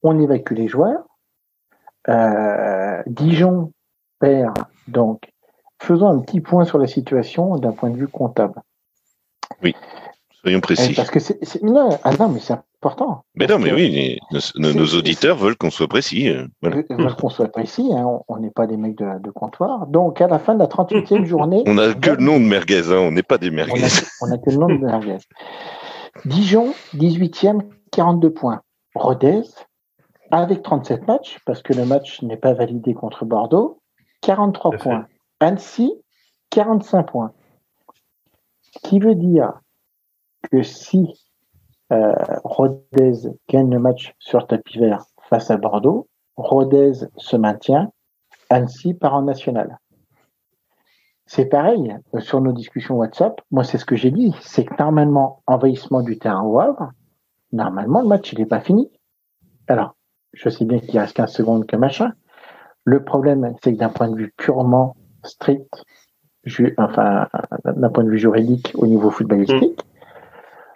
On 0.06 0.20
évacue 0.20 0.54
les 0.54 0.68
joueurs. 0.68 1.04
Euh, 2.08 3.02
Dijon 3.08 3.72
perd, 4.20 4.56
donc 4.88 5.22
faisons 5.82 6.08
un 6.08 6.20
petit 6.20 6.42
point 6.42 6.64
sur 6.64 6.78
la 6.78 6.86
situation 6.86 7.58
d'un 7.58 7.72
point 7.72 7.90
de 7.90 7.98
vue 7.98 8.08
comptable. 8.08 8.62
Oui, 9.64 9.74
soyons 10.44 10.60
précis. 10.62 10.94
Parce 10.94 11.10
que 11.10 11.20
c'est, 11.20 11.64
non, 11.64 11.98
ah 12.04 12.12
non, 12.20 12.30
mais 12.30 12.40
c'est 12.40 12.54
important. 12.54 13.24
Mais 13.34 13.48
non, 13.48 13.58
mais 13.58 13.74
oui, 13.74 14.20
nos, 14.58 14.74
nos 14.74 14.86
auditeurs 14.96 15.38
veulent 15.38 15.56
qu'on 15.58 15.72
soit 15.72 15.88
précis. 15.88 16.30
euh, 16.30 16.46
Voilà. 16.62 16.84
Veulent 16.88 17.16
qu'on 17.16 17.30
soit 17.30 17.48
précis, 17.52 17.90
hein, 17.92 18.20
on 18.28 18.38
n'est 18.38 18.52
pas 18.52 18.68
des 18.68 18.78
mecs 18.78 18.96
de, 18.96 19.20
de, 19.20 19.32
comptoir. 19.32 19.88
Donc, 19.88 20.22
à 20.22 20.28
la 20.28 20.38
fin 20.38 20.54
de 20.54 20.60
la 20.60 20.68
38e 20.68 21.26
journée. 21.26 21.64
On 21.68 21.74
n'a 21.74 21.96
que 21.96 22.12
le 22.12 22.18
nom 22.24 22.40
de 22.40 22.46
merguez, 22.46 22.92
hein, 22.92 23.00
on 23.00 23.12
n'est 23.12 23.24
pas 23.24 23.40
des 23.40 23.50
merguez. 23.50 23.82
On 24.22 24.28
a, 24.28 24.30
on 24.30 24.32
a 24.32 24.38
que 24.38 24.52
le 24.52 24.58
nom 24.58 24.68
de 24.68 24.78
merguez. 24.86 25.18
Dijon, 26.26 26.76
18e, 26.94 27.62
42 27.92 28.30
points. 28.32 28.62
Rodez, 28.94 29.42
avec 30.32 30.64
37 30.64 31.08
matchs, 31.08 31.40
parce 31.46 31.62
que 31.62 31.74
le 31.74 31.86
match 31.86 32.22
n'est 32.22 32.38
pas 32.38 32.54
validé 32.54 32.94
contre 32.94 33.26
Bordeaux, 33.26 33.82
43 34.22 34.72
points. 34.72 35.08
Annecy, 35.40 35.94
45 36.50 37.04
points. 37.04 37.34
Ce 38.62 38.80
qui 38.80 39.00
veut 39.00 39.16
dire 39.16 39.60
que 40.52 40.64
si 40.64 41.14
euh, 41.92 42.14
Rodez 42.44 43.30
gagne 43.48 43.72
le 43.72 43.80
match 43.80 44.16
sur 44.20 44.48
tapis 44.48 44.80
vert 44.80 45.06
face 45.30 45.52
à 45.52 45.58
Bordeaux. 45.58 46.08
Rodez 46.36 47.08
se 47.18 47.38
maintient. 47.38 47.92
Annecy 48.50 48.94
part 48.94 49.16
en 49.16 49.24
national. 49.24 49.80
C'est 51.28 51.46
pareil 51.46 51.96
euh, 52.14 52.20
sur 52.20 52.42
nos 52.42 52.52
discussions 52.52 52.96
WhatsApp. 52.96 53.42
Moi, 53.52 53.64
c'est 53.64 53.78
ce 53.78 53.86
que 53.86 53.96
j'ai 53.96 54.12
dit. 54.12 54.36
C'est 54.42 54.66
que 54.66 54.76
normalement, 54.80 55.44
envahissement 55.48 56.02
du 56.02 56.18
terrain 56.18 56.44
au 56.44 56.60
Havre, 56.60 56.92
normalement, 57.52 58.02
le 58.02 58.08
match, 58.08 58.34
il 58.34 58.40
n'est 58.40 58.46
pas 58.46 58.60
fini. 58.60 58.92
Alors, 59.68 59.96
je 60.36 60.50
sais 60.50 60.66
bien 60.66 60.80
qu'il 60.80 61.00
reste 61.00 61.16
15 61.16 61.32
secondes 61.34 61.66
que 61.66 61.76
machin. 61.76 62.14
Le 62.84 63.04
problème, 63.04 63.56
c'est 63.64 63.74
que 63.74 63.80
d'un 63.80 63.90
point 63.90 64.10
de 64.10 64.16
vue 64.16 64.34
purement 64.38 64.96
strict, 65.24 65.84
enfin, 66.78 67.28
d'un 67.66 67.90
point 67.90 68.04
de 68.04 68.12
vue 68.12 68.20
juridique 68.20 68.72
au 68.76 68.86
niveau 68.86 69.10
footballistique, 69.10 69.80
mm. 69.80 69.86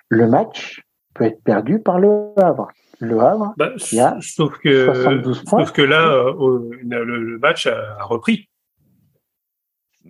le 0.09 0.27
match 0.27 0.81
peut 1.13 1.25
être 1.25 1.43
perdu 1.43 1.79
par 1.79 1.99
le 1.99 2.31
Havre. 2.37 2.69
Le 2.99 3.19
Havre, 3.19 3.53
bah, 3.57 3.71
sauf 4.19 4.57
que, 4.57 4.85
72 4.85 5.43
points. 5.43 5.59
Sauf 5.65 5.71
que 5.71 5.81
là, 5.81 6.11
euh, 6.11 6.69
le, 6.83 7.37
match 7.39 7.67
a 7.67 8.03
repris. 8.03 8.49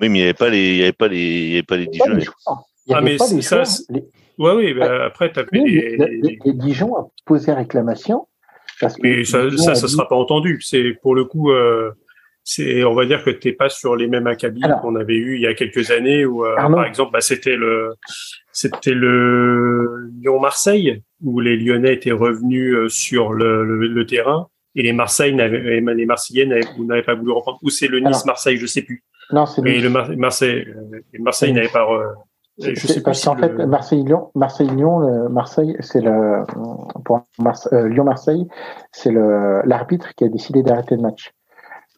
Oui, 0.01 0.07
mais 0.07 0.19
il 0.19 0.21
n'y 0.21 0.23
avait 0.23 0.33
pas 0.33 0.49
les, 0.49 0.69
il 0.69 0.77
y 0.77 0.83
avait 0.83 0.93
pas 0.93 1.07
les, 1.07 1.17
il 1.17 1.49
y 1.49 1.53
avait 1.55 1.63
pas 1.63 1.77
les 1.77 1.87
Dijon. 1.87 2.17
Ah, 2.91 3.01
mais 3.01 3.17
ça, 3.17 3.63
ouais, 4.39 4.53
oui, 4.55 4.73
bah, 4.73 5.05
après, 5.05 5.31
tu 5.31 5.39
as 5.39 5.45
les, 5.51 5.97
les, 5.97 6.39
les, 6.43 6.53
Dijon 6.53 6.95
a 6.95 7.07
posé 7.25 7.53
réclamation. 7.53 8.27
Parce 8.79 8.95
que 8.95 9.01
mais 9.01 9.23
ça, 9.25 9.49
ça, 9.57 9.75
ça 9.75 9.87
sera 9.87 10.07
pas 10.07 10.15
entendu. 10.15 10.59
C'est 10.61 10.93
pour 11.01 11.15
le 11.15 11.25
coup, 11.25 11.51
euh, 11.51 11.91
c'est, 12.43 12.83
on 12.83 12.95
va 12.95 13.05
dire 13.05 13.23
que 13.23 13.29
t'es 13.29 13.53
pas 13.53 13.69
sur 13.69 13.95
les 13.95 14.07
mêmes 14.07 14.27
acabits 14.27 14.61
qu'on 14.81 14.95
avait 14.95 15.15
eu 15.15 15.35
il 15.35 15.41
y 15.41 15.47
a 15.47 15.53
quelques 15.53 15.91
années 15.91 16.25
où, 16.25 16.45
euh, 16.45 16.55
par 16.55 16.85
exemple, 16.85 17.11
bah, 17.11 17.21
c'était 17.21 17.55
le, 17.55 17.93
c'était 18.51 18.93
le 18.93 20.09
Lyon-Marseille 20.21 21.01
où 21.23 21.39
les 21.39 21.57
Lyonnais 21.57 21.93
étaient 21.93 22.11
revenus 22.11 22.73
euh, 22.73 22.89
sur 22.89 23.33
le, 23.33 23.63
le, 23.63 24.05
terrain 24.05 24.47
et 24.75 24.83
les 24.83 24.93
Marseille 24.93 25.33
n'avaient, 25.33 25.81
les 25.81 26.05
Marseillais 26.05 26.45
n'avaient 26.45 27.03
pas 27.03 27.15
voulu 27.15 27.31
reprendre. 27.31 27.59
Ou 27.61 27.69
c'est 27.69 27.87
le 27.87 27.99
Nice-Marseille, 27.99 28.57
je 28.57 28.65
sais 28.65 28.81
plus. 28.81 29.03
Non, 29.31 29.45
c'est 29.45 29.61
Mais 29.61 29.79
le 29.79 29.89
Marseille, 29.89 30.67
Marseille 31.19 31.53
n'avait 31.53 31.67
pas. 31.67 31.87
Je 32.59 32.87
sais 32.87 33.01
parce 33.01 33.23
qu'en 33.23 33.35
fait, 33.35 33.53
Marseille-Lyon, 33.53 34.31
Marseille-Lyon, 34.35 35.29
Marseille, 35.29 35.75
c'est 35.79 36.01
le 36.01 36.43
pour 37.03 37.21
euh, 37.73 37.87
Lyon-Marseille, 37.87 38.47
c'est 38.91 39.11
le 39.11 39.61
l'arbitre 39.65 40.13
qui 40.15 40.25
a 40.25 40.27
décidé 40.27 40.63
d'arrêter 40.63 40.95
le 40.95 41.01
match. 41.01 41.33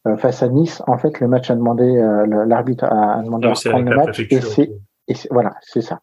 Euh, 0.07 0.17
face 0.17 0.41
à 0.41 0.47
Nice, 0.47 0.81
en 0.87 0.97
fait, 0.97 1.19
le 1.19 1.27
match 1.27 1.51
a 1.51 1.55
demandé, 1.55 1.83
euh, 1.83 2.45
l'arbitre 2.45 2.85
a 2.85 3.21
demandé 3.21 3.47
à 3.47 3.53
reprendre 3.53 3.89
le 3.89 3.95
match, 3.95 4.19
et 4.19 4.41
c'est, 4.41 4.71
et 5.07 5.13
voilà, 5.29 5.53
c'est 5.61 5.81
ça. 5.81 5.99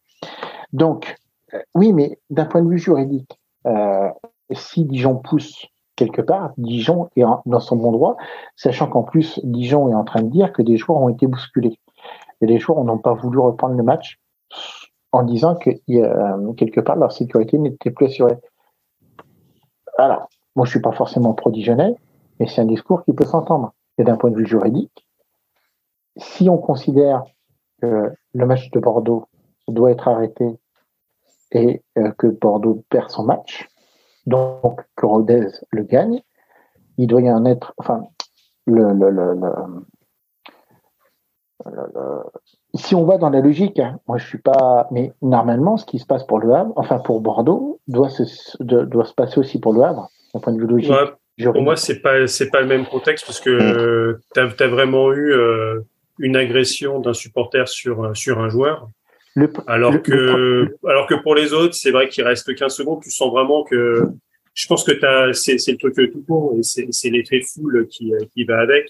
Donc, 0.73 1.17
oui, 1.75 1.93
mais 1.93 2.19
d'un 2.31 2.45
point 2.45 2.63
de 2.63 2.69
vue 2.69 2.79
juridique, 2.79 3.41
si 4.53 4.85
Dijon 4.85 5.17
pousse 5.17 5.67
quelque 5.97 6.23
part, 6.23 6.53
Dijon 6.59 7.09
est 7.17 7.25
dans 7.47 7.61
son 7.61 7.77
bon 7.77 7.91
droit, 7.93 8.17
sachant 8.55 8.87
qu'en 8.87 9.03
plus, 9.03 9.41
Dijon 9.43 9.91
est 9.91 9.95
en 9.95 10.05
train 10.05 10.23
de 10.23 10.31
dire 10.31 10.53
que 10.53 10.63
des 10.63 10.77
joueurs 10.77 11.01
ont 11.03 11.09
été 11.09 11.27
bousculés. 11.27 11.79
Et 12.41 12.47
les 12.47 12.59
joueurs 12.59 12.85
n'ont 12.85 12.99
pas 12.99 13.15
voulu 13.15 13.39
reprendre 13.39 13.75
le 13.75 13.83
match 13.83 14.19
en 15.13 15.23
disant 15.23 15.57
que 15.57 15.71
euh, 15.71 16.53
quelque 16.55 16.81
part 16.81 16.97
leur 16.97 17.13
sécurité 17.13 17.59
n'était 17.59 17.91
plus 17.91 18.07
assurée. 18.07 18.37
Alors, 19.97 20.29
moi 20.55 20.67
je 20.67 20.71
suis 20.71 20.81
pas 20.81 20.93
forcément 20.93 21.35
pro-dijonnais, 21.35 21.97
mais 22.39 22.47
c'est 22.47 22.61
un 22.61 22.67
discours 22.67 23.05
qui 23.05 23.13
peut 23.13 23.25
s'entendre. 23.25 23.75
Et 23.99 24.05
d'un 24.05 24.17
point 24.17 24.31
de 24.31 24.37
vue 24.37 24.47
juridique, 24.47 25.07
si 26.17 26.49
on 26.49 26.59
considère 26.59 27.25
que 27.81 28.13
le 28.33 28.47
match 28.47 28.71
de 28.71 28.79
Bordeaux 28.79 29.27
doit 29.67 29.91
être 29.91 30.09
arrêté 30.09 30.59
et 31.53 31.83
euh, 31.97 32.13
que 32.13 32.27
Bordeaux 32.27 32.85
perd 32.91 33.11
son 33.11 33.25
match, 33.25 33.69
donc 34.27 34.81
que 34.95 35.07
Rodez 35.07 35.49
le 35.71 35.83
gagne, 35.83 36.23
il 36.99 37.07
doit 37.07 37.23
y 37.23 37.31
en 37.31 37.45
être, 37.45 37.73
enfin, 37.79 38.07
le, 38.67 38.93
le, 38.93 39.35
si 42.79 42.95
on 42.95 43.05
va 43.05 43.19
dans 43.19 43.31
la 43.31 43.41
logique, 43.41 43.79
hein, 43.79 43.99
moi 44.09 44.19
je 44.19 44.27
suis 44.27 44.39
pas, 44.39 44.89
mais 44.91 45.13
normalement, 45.23 45.77
ce 45.77 45.85
qui 45.85 45.99
se 45.99 46.07
passe 46.07 46.25
pour 46.25 46.39
le 46.39 46.53
Havre, 46.55 46.73
enfin 46.77 46.99
pour 46.99 47.21
Bordeaux, 47.21 47.81
doit 47.87 48.09
se, 48.09 48.23
doit 48.63 49.05
se 49.05 49.15
passer 49.15 49.39
aussi 49.39 49.61
pour 49.61 49.73
le 49.73 49.83
Havre, 49.83 50.09
d'un 50.35 50.41
point 50.41 50.53
de 50.53 50.61
vue 50.61 50.67
logique. 50.67 50.93
pour 51.45 51.63
moi, 51.63 51.77
c'est 51.77 52.01
pas, 52.01 52.27
c'est 52.27 52.51
pas 52.51 52.61
le 52.61 52.67
même 52.67 52.87
contexte 52.87 53.27
parce 53.27 53.41
que 53.41 54.15
mm. 54.15 54.21
tu 54.35 54.41
as, 54.41 54.69
vraiment 54.69 55.13
eu 55.13 55.33
euh, 55.33 55.81
une 56.19 56.37
agression 56.37 57.01
d'un 57.01 57.15
supporter 57.15 57.69
sur, 57.69 58.17
sur 58.17 58.41
un 58.41 58.49
joueur 58.49 58.89
alors 59.67 60.03
que, 60.03 60.77
alors 60.87 61.07
que 61.07 61.15
pour 61.15 61.35
les 61.35 61.53
autres, 61.53 61.75
c'est 61.75 61.91
vrai 61.91 62.09
qu'il 62.09 62.25
reste 62.25 62.55
15 62.55 62.75
secondes, 62.75 63.03
tu 63.03 63.11
sens 63.11 63.31
vraiment 63.31 63.65
que, 63.65 64.03
je 64.55 64.67
pense 64.67 64.85
que 64.85 64.93
t'as, 64.93 65.33
c'est, 65.33 65.59
c'est 65.59 65.73
le 65.73 65.79
truc 65.79 65.95
tout 65.95 66.25
court 66.27 66.55
et 66.59 66.63
c'est, 66.63 66.89
c'est 66.91 67.11
l'effet 67.11 67.41
foule 67.43 67.87
qui, 67.89 68.13
qui 68.35 68.45
va 68.45 68.61
avec. 68.61 68.89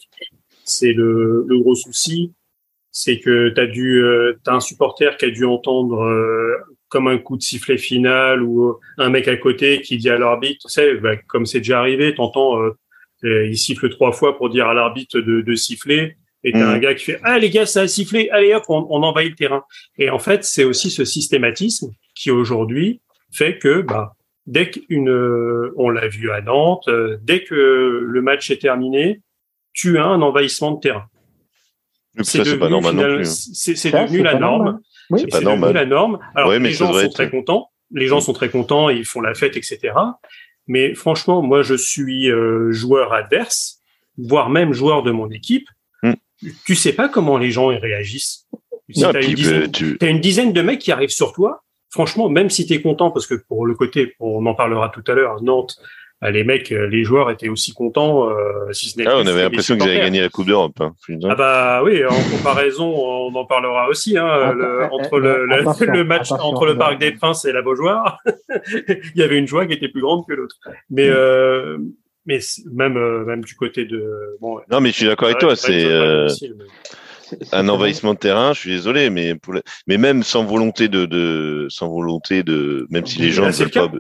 C'est 0.64 0.92
le, 0.92 1.44
le 1.46 1.58
gros 1.60 1.74
souci, 1.74 2.32
c'est 2.90 3.20
que 3.20 3.50
t'as 3.50 3.66
dû, 3.66 4.02
euh, 4.02 4.38
t'as 4.44 4.54
un 4.54 4.60
supporter 4.60 5.16
qui 5.16 5.26
a 5.26 5.30
dû 5.30 5.44
entendre 5.44 6.02
euh, 6.02 6.56
comme 6.88 7.06
un 7.06 7.18
coup 7.18 7.36
de 7.36 7.42
sifflet 7.42 7.76
final 7.76 8.42
ou 8.42 8.76
un 8.96 9.10
mec 9.10 9.28
à 9.28 9.36
côté 9.36 9.80
qui 9.82 9.98
dit 9.98 10.10
à 10.10 10.18
l'arbitre, 10.18 10.66
tu 10.66 10.72
sais, 10.72 10.94
bah, 10.94 11.16
comme 11.16 11.46
c'est 11.46 11.58
déjà 11.58 11.80
arrivé, 11.80 12.14
t'entends, 12.14 12.60
euh, 12.62 13.46
il 13.46 13.58
siffle 13.58 13.88
trois 13.90 14.12
fois 14.12 14.36
pour 14.36 14.48
dire 14.50 14.68
à 14.68 14.74
l'arbitre 14.74 15.20
de, 15.20 15.40
de 15.40 15.54
siffler 15.54 16.16
et 16.44 16.52
t'as 16.52 16.66
mm. 16.66 16.74
un 16.74 16.78
gars 16.78 16.94
qui 16.94 17.04
fait 17.04 17.20
ah 17.24 17.38
les 17.38 17.50
gars 17.50 17.66
ça 17.66 17.82
a 17.82 17.88
sifflé, 17.88 18.30
allez 18.30 18.54
hop 18.54 18.62
on, 18.68 18.86
on 18.90 19.02
envahit 19.02 19.30
le 19.30 19.36
terrain. 19.36 19.64
Et 19.98 20.08
en 20.08 20.20
fait 20.20 20.44
c'est 20.44 20.64
aussi 20.64 20.90
ce 20.90 21.04
systématisme 21.04 21.90
qui 22.14 22.30
aujourd'hui 22.30 23.00
fait 23.32 23.58
que 23.58 23.80
bah 23.82 24.14
dès 24.46 24.70
qu'une 24.70 25.10
on 25.76 25.90
l'a 25.90 26.08
vu 26.08 26.30
à 26.30 26.40
Nantes, 26.40 26.88
euh, 26.88 27.18
dès 27.22 27.44
que 27.44 27.54
le 27.54 28.22
match 28.22 28.50
est 28.50 28.62
terminé, 28.62 29.20
tu 29.72 29.98
as 29.98 30.04
un 30.04 30.22
envahissement 30.22 30.72
de 30.72 30.80
terrain. 30.80 31.04
C'est 32.22 32.38
devenu, 32.38 33.24
c'est 33.24 33.90
devenu 33.90 34.22
la 34.22 34.38
norme. 34.38 34.80
C'est 35.16 35.26
pas 35.26 35.40
devenu 35.40 35.72
la 35.72 35.86
norme. 35.86 36.18
Alors 36.34 36.52
les 36.52 36.70
gens 36.72 36.92
sont 36.92 37.08
très 37.08 37.30
contents. 37.30 37.70
Les 37.90 38.06
gens 38.06 38.20
sont 38.20 38.34
très 38.34 38.50
contents, 38.50 38.90
ils 38.90 39.06
font 39.06 39.22
la 39.22 39.32
fête, 39.32 39.56
etc. 39.56 39.94
Mais 40.66 40.94
franchement, 40.94 41.40
moi, 41.40 41.62
je 41.62 41.74
suis 41.74 42.30
euh, 42.30 42.70
joueur 42.70 43.14
adverse, 43.14 43.80
voire 44.18 44.50
même 44.50 44.74
joueur 44.74 45.02
de 45.02 45.10
mon 45.10 45.30
équipe 45.30 45.66
tu 46.64 46.74
sais 46.74 46.92
pas 46.92 47.08
comment 47.08 47.38
les 47.38 47.50
gens 47.50 47.66
réagissent. 47.66 48.46
Tu 48.94 49.04
as, 49.04 49.20
une 49.22 49.34
dizaine, 49.34 49.70
une 50.00 50.20
dizaine 50.20 50.52
de 50.52 50.62
mecs 50.62 50.78
qui 50.78 50.92
arrivent 50.92 51.10
sur 51.10 51.32
toi. 51.32 51.62
Franchement, 51.90 52.28
même 52.28 52.50
si 52.50 52.66
tu 52.66 52.74
es 52.74 52.82
content, 52.82 53.10
parce 53.10 53.26
que 53.26 53.34
pour 53.34 53.66
le 53.66 53.74
côté, 53.74 54.14
on 54.20 54.44
en 54.46 54.54
parlera 54.54 54.88
tout 54.90 55.04
à 55.06 55.14
l'heure, 55.14 55.42
Nantes, 55.42 55.76
bah, 55.76 56.07
les 56.22 56.44
mecs, 56.44 56.70
les 56.70 57.04
joueurs 57.04 57.30
étaient 57.30 57.48
aussi 57.48 57.72
contents, 57.72 58.28
euh, 58.28 58.72
si 58.72 58.90
ce 58.90 58.98
n'est 58.98 59.06
ah, 59.06 59.18
on 59.18 59.26
avait 59.26 59.42
l'impression 59.42 59.76
qu'ils 59.76 59.88
avaient 59.88 60.00
gagné 60.00 60.20
la 60.20 60.28
Coupe 60.28 60.46
d'Europe. 60.46 60.80
Hein, 60.80 60.94
ah 61.28 61.34
bah 61.36 61.82
oui, 61.84 62.04
en 62.04 62.36
comparaison, 62.36 62.86
on 62.86 63.34
en 63.34 63.44
parlera 63.44 63.88
aussi, 63.88 64.18
hein, 64.18 64.26
entre 64.90 65.20
le, 65.20 65.46
le, 65.46 66.04
match 66.04 66.32
entre 66.32 66.66
le 66.66 66.76
Parc 66.76 66.98
des 66.98 67.12
Princes 67.12 67.44
et 67.44 67.52
la 67.52 67.62
Beaujoire, 67.62 68.18
il 68.68 69.12
y 69.14 69.22
avait 69.22 69.38
une 69.38 69.46
joie 69.46 69.66
qui 69.66 69.74
était 69.74 69.88
plus 69.88 70.02
grande 70.02 70.26
que 70.26 70.34
l'autre. 70.34 70.56
Mais 70.90 71.08
mm. 71.08 71.12
euh, 71.14 71.78
mais 72.28 72.40
même 72.70 72.96
euh, 72.96 73.24
même 73.24 73.42
du 73.42 73.54
côté 73.54 73.86
de 73.86 74.36
bon, 74.40 74.60
non 74.70 74.80
mais 74.80 74.90
je 74.90 74.96
suis 74.96 75.06
d'accord 75.06 75.28
avec 75.28 75.40
toi 75.40 75.56
c'est 75.56 75.84
euh, 75.84 76.28
un 77.52 77.68
envahissement 77.68 78.12
de 78.12 78.18
terrain 78.18 78.52
je 78.52 78.60
suis 78.60 78.70
désolé 78.70 79.08
mais 79.10 79.34
pour 79.34 79.54
mais 79.86 79.96
même 79.96 80.22
sans 80.22 80.44
volonté 80.44 80.88
de, 80.88 81.06
de 81.06 81.66
sans 81.70 81.88
volonté 81.88 82.42
de 82.42 82.86
même 82.90 83.06
si 83.06 83.20
les 83.20 83.30
gens 83.30 83.46
ne 83.46 83.50
veulent 83.50 83.70
pas 83.70 83.90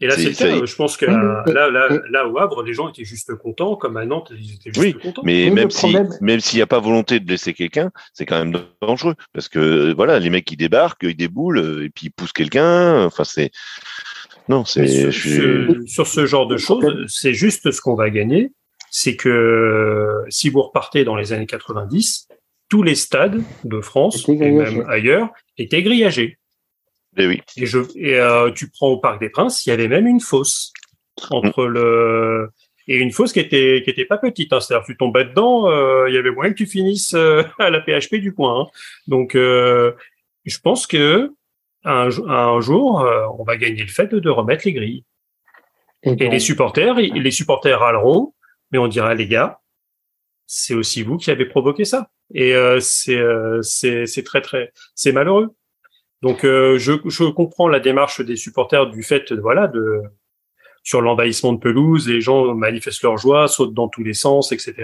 et 0.00 0.06
là, 0.06 0.16
c'est 0.16 0.30
le 0.30 0.34
cas. 0.60 0.66
Je 0.66 0.74
pense 0.74 0.96
que 0.96 1.06
là, 1.06 1.44
là, 1.46 1.88
là, 2.10 2.28
au 2.28 2.38
Havre, 2.38 2.62
les 2.62 2.74
gens 2.74 2.88
étaient 2.88 3.04
juste 3.04 3.34
contents, 3.36 3.76
comme 3.76 3.96
à 3.96 4.04
Nantes, 4.04 4.32
ils 4.36 4.54
étaient 4.54 4.70
juste 4.72 4.78
oui, 4.78 4.94
contents. 4.94 5.22
Mais 5.24 5.50
même 5.50 5.70
si, 5.70 5.96
même 6.20 6.40
s'il 6.40 6.58
n'y 6.58 6.62
a 6.62 6.66
pas 6.66 6.80
volonté 6.80 7.20
de 7.20 7.24
blesser 7.24 7.54
quelqu'un, 7.54 7.90
c'est 8.12 8.26
quand 8.26 8.38
même 8.38 8.60
dangereux. 8.80 9.14
Parce 9.32 9.48
que, 9.48 9.92
voilà, 9.94 10.18
les 10.18 10.30
mecs, 10.30 10.44
qui 10.44 10.56
débarquent, 10.56 11.04
ils 11.04 11.16
déboulent, 11.16 11.82
et 11.84 11.90
puis 11.90 12.06
ils 12.06 12.10
poussent 12.10 12.32
quelqu'un. 12.32 13.04
Enfin, 13.04 13.24
c'est, 13.24 13.50
non, 14.48 14.64
c'est 14.64 15.12
sur, 15.12 16.06
ce, 16.06 16.26
genre 16.26 16.46
de 16.46 16.56
choses, 16.56 17.06
c'est 17.08 17.34
juste 17.34 17.70
ce 17.70 17.80
qu'on 17.80 17.94
va 17.94 18.10
gagner, 18.10 18.52
c'est 18.90 19.16
que 19.16 20.24
si 20.28 20.50
vous 20.50 20.62
repartez 20.62 21.04
dans 21.04 21.16
les 21.16 21.32
années 21.32 21.46
90, 21.46 22.28
tous 22.68 22.82
les 22.82 22.94
stades 22.94 23.42
de 23.64 23.80
France 23.80 24.28
et 24.28 24.34
même 24.34 24.84
ailleurs 24.88 25.28
étaient 25.58 25.82
grillagés. 25.82 26.38
Et 27.16 27.24
eh 27.24 27.26
oui. 27.26 27.42
Et, 27.56 27.66
je, 27.66 27.78
et 27.96 28.18
euh, 28.18 28.50
tu 28.52 28.70
prends 28.70 28.88
au 28.88 28.98
Parc 28.98 29.20
des 29.20 29.28
Princes, 29.28 29.66
il 29.66 29.70
y 29.70 29.72
avait 29.72 29.88
même 29.88 30.06
une 30.06 30.20
fosse 30.20 30.72
entre 31.30 31.66
le 31.66 32.48
et 32.88 32.96
une 32.96 33.12
fosse 33.12 33.32
qui 33.32 33.40
était 33.40 33.82
qui 33.84 33.90
était 33.90 34.06
pas 34.06 34.18
petite. 34.18 34.52
Hein. 34.52 34.60
C'est-à-dire 34.60 34.86
tu 34.86 34.96
tombais 34.96 35.26
dedans, 35.26 35.68
euh, 35.68 36.08
il 36.08 36.14
y 36.14 36.18
avait 36.18 36.30
moyen 36.30 36.52
que 36.52 36.56
tu 36.56 36.66
finisses 36.66 37.14
euh, 37.14 37.42
à 37.58 37.70
la 37.70 37.80
PHP 37.80 38.16
du 38.16 38.32
coin. 38.32 38.62
Hein. 38.62 38.66
Donc 39.06 39.34
je 39.34 40.58
pense 40.62 40.86
que 40.86 41.32
un, 41.84 42.60
jour, 42.60 43.00
euh, 43.00 43.26
on 43.38 43.44
va 43.44 43.56
gagner 43.56 43.82
le 43.82 43.88
fait 43.88 44.14
de, 44.14 44.30
remettre 44.30 44.62
les 44.66 44.72
grilles. 44.72 45.04
Et, 46.02 46.14
les 46.14 46.40
supporters, 46.40 46.94
les 46.94 47.30
supporters 47.30 47.78
râleront, 47.78 48.34
mais 48.70 48.78
on 48.78 48.88
dira 48.88 49.14
les 49.14 49.28
gars, 49.28 49.60
c'est 50.46 50.74
aussi 50.74 51.02
vous 51.02 51.16
qui 51.16 51.30
avez 51.30 51.46
provoqué 51.46 51.84
ça. 51.84 52.10
Et 52.34 52.54
euh, 52.54 52.80
c'est 52.80 53.16
euh, 53.16 53.60
c'est 53.62 54.06
c'est 54.06 54.22
très 54.22 54.40
très 54.40 54.72
c'est 54.94 55.12
malheureux. 55.12 55.54
Donc 56.22 56.42
je, 56.42 56.78
je 56.78 57.30
comprends 57.30 57.68
la 57.68 57.80
démarche 57.80 58.20
des 58.20 58.36
supporters 58.36 58.86
du 58.86 59.02
fait 59.02 59.32
voilà 59.32 59.66
de 59.66 60.02
sur 60.82 61.00
l'envahissement 61.00 61.52
de 61.52 61.58
pelouse, 61.58 62.08
les 62.08 62.20
gens 62.20 62.54
manifestent 62.54 63.02
leur 63.02 63.16
joie, 63.16 63.48
sautent 63.48 63.74
dans 63.74 63.88
tous 63.88 64.02
les 64.02 64.14
sens, 64.14 64.52
etc. 64.52 64.74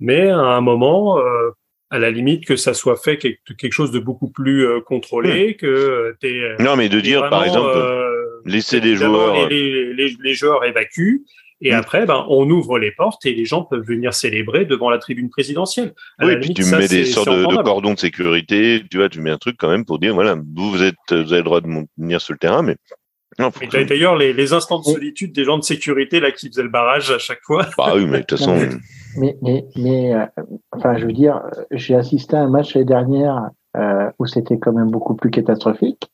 Mais 0.00 0.28
à 0.28 0.38
un 0.38 0.60
moment, 0.60 1.18
euh, 1.18 1.50
à 1.90 1.98
la 1.98 2.10
limite 2.10 2.44
que 2.44 2.56
ça 2.56 2.74
soit 2.74 2.96
fait 2.96 3.18
quelque 3.18 3.70
chose 3.70 3.90
de 3.90 3.98
beaucoup 3.98 4.28
plus 4.28 4.66
euh, 4.66 4.80
contrôlé, 4.80 5.52
hmm. 5.52 5.56
que 5.56 6.16
t'es 6.20 6.56
non 6.58 6.76
mais 6.76 6.88
de 6.88 7.00
dire 7.00 7.28
par 7.30 7.44
exemple 7.44 7.76
euh, 7.76 8.40
laisser 8.44 8.80
les 8.80 8.96
joueurs 8.96 9.48
les, 9.48 9.92
les, 9.94 10.16
les, 10.18 10.34
joueurs 10.34 10.64
évacuent 10.64 11.22
et 11.62 11.72
hmm. 11.72 11.76
après 11.76 12.06
ben 12.06 12.24
on 12.28 12.48
ouvre 12.50 12.78
les 12.78 12.92
portes 12.92 13.24
et 13.24 13.34
les 13.34 13.44
gens 13.44 13.62
peuvent 13.62 13.86
venir 13.86 14.12
célébrer 14.12 14.64
devant 14.64 14.90
la 14.90 14.98
tribune 14.98 15.30
présidentielle. 15.30 15.94
oui, 16.20 16.36
puis 16.40 16.54
tu 16.54 16.64
mets 16.64 16.88
des 16.88 17.04
sortes 17.04 17.28
de, 17.28 17.56
de, 17.56 17.62
cordons 17.62 17.94
de 17.94 17.98
sécurité, 17.98 18.82
tu 18.90 18.98
vois, 18.98 19.08
tu 19.08 19.20
mets 19.20 19.30
un 19.30 19.38
truc 19.38 19.56
quand 19.58 19.70
même 19.70 19.84
pour 19.84 19.98
dire 19.98 20.14
voilà 20.14 20.34
vous 20.34 20.70
vous 20.70 20.82
êtes 20.82 20.96
vous 21.10 21.32
avez 21.32 21.38
le 21.38 21.42
droit 21.42 21.60
de 21.60 21.68
venir 21.96 22.20
sur 22.20 22.32
le 22.32 22.38
terrain, 22.38 22.62
mais 22.62 22.76
D'ailleurs, 23.38 24.16
les, 24.16 24.32
les, 24.32 24.52
instants 24.52 24.78
de 24.78 24.84
solitude 24.84 25.32
des 25.32 25.44
gens 25.44 25.56
de 25.56 25.62
sécurité 25.62 26.20
là 26.20 26.32
qui 26.32 26.48
faisaient 26.48 26.62
le 26.62 26.68
barrage 26.68 27.10
à 27.10 27.18
chaque 27.18 27.40
fois. 27.42 27.66
Ah 27.78 27.92
oui, 27.94 28.04
mais 28.06 28.20
de 28.20 28.24
toute 28.24 28.38
façon. 28.38 28.56
Mais, 29.16 29.36
mais, 29.42 29.66
mais 29.76 30.14
euh, 30.14 30.26
enfin, 30.70 30.96
je 30.96 31.06
veux 31.06 31.12
dire, 31.12 31.42
j'ai 31.70 31.94
assisté 31.94 32.36
à 32.36 32.42
un 32.42 32.48
match 32.48 32.74
l'année 32.74 32.86
dernière 32.86 33.50
euh, 33.76 34.10
où 34.18 34.26
c'était 34.26 34.58
quand 34.58 34.72
même 34.72 34.90
beaucoup 34.90 35.14
plus 35.14 35.30
catastrophique. 35.30 36.10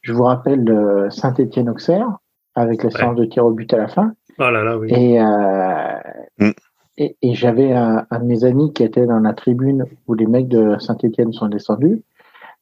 Je 0.00 0.12
vous 0.12 0.24
rappelle 0.24 0.68
euh, 0.70 1.10
Saint-Étienne-Auxerre 1.10 2.08
avec 2.54 2.82
la 2.82 2.90
séance 2.90 3.16
de 3.16 3.24
tir 3.24 3.44
au 3.44 3.50
but 3.50 3.72
à 3.72 3.78
la 3.78 3.88
fin. 3.88 4.12
Oh 4.38 4.50
là 4.50 4.64
là, 4.64 4.78
oui. 4.78 4.92
Et, 4.92 5.20
euh, 5.20 5.98
mm. 6.38 6.52
et, 6.98 7.16
et 7.22 7.34
j'avais 7.34 7.72
un, 7.72 8.06
un, 8.10 8.18
de 8.18 8.24
mes 8.24 8.44
amis 8.44 8.72
qui 8.72 8.82
était 8.82 9.06
dans 9.06 9.20
la 9.20 9.32
tribune 9.32 9.84
où 10.06 10.14
les 10.14 10.26
mecs 10.26 10.48
de 10.48 10.78
Saint-Étienne 10.78 11.32
sont 11.32 11.48
descendus. 11.48 12.02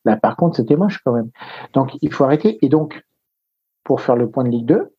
Là, 0.05 0.17
par 0.17 0.37
contre, 0.37 0.57
c'était 0.57 0.76
moche 0.76 1.00
quand 1.05 1.12
même. 1.12 1.31
Donc, 1.73 1.97
il 2.02 2.12
faut 2.12 2.25
arrêter. 2.25 2.59
Et 2.62 2.69
donc, 2.69 3.02
pour 3.85 4.00
faire 4.00 4.17
le 4.17 4.31
point 4.31 4.45
de 4.45 4.50
Ligue 4.50 4.67
2. 4.67 4.93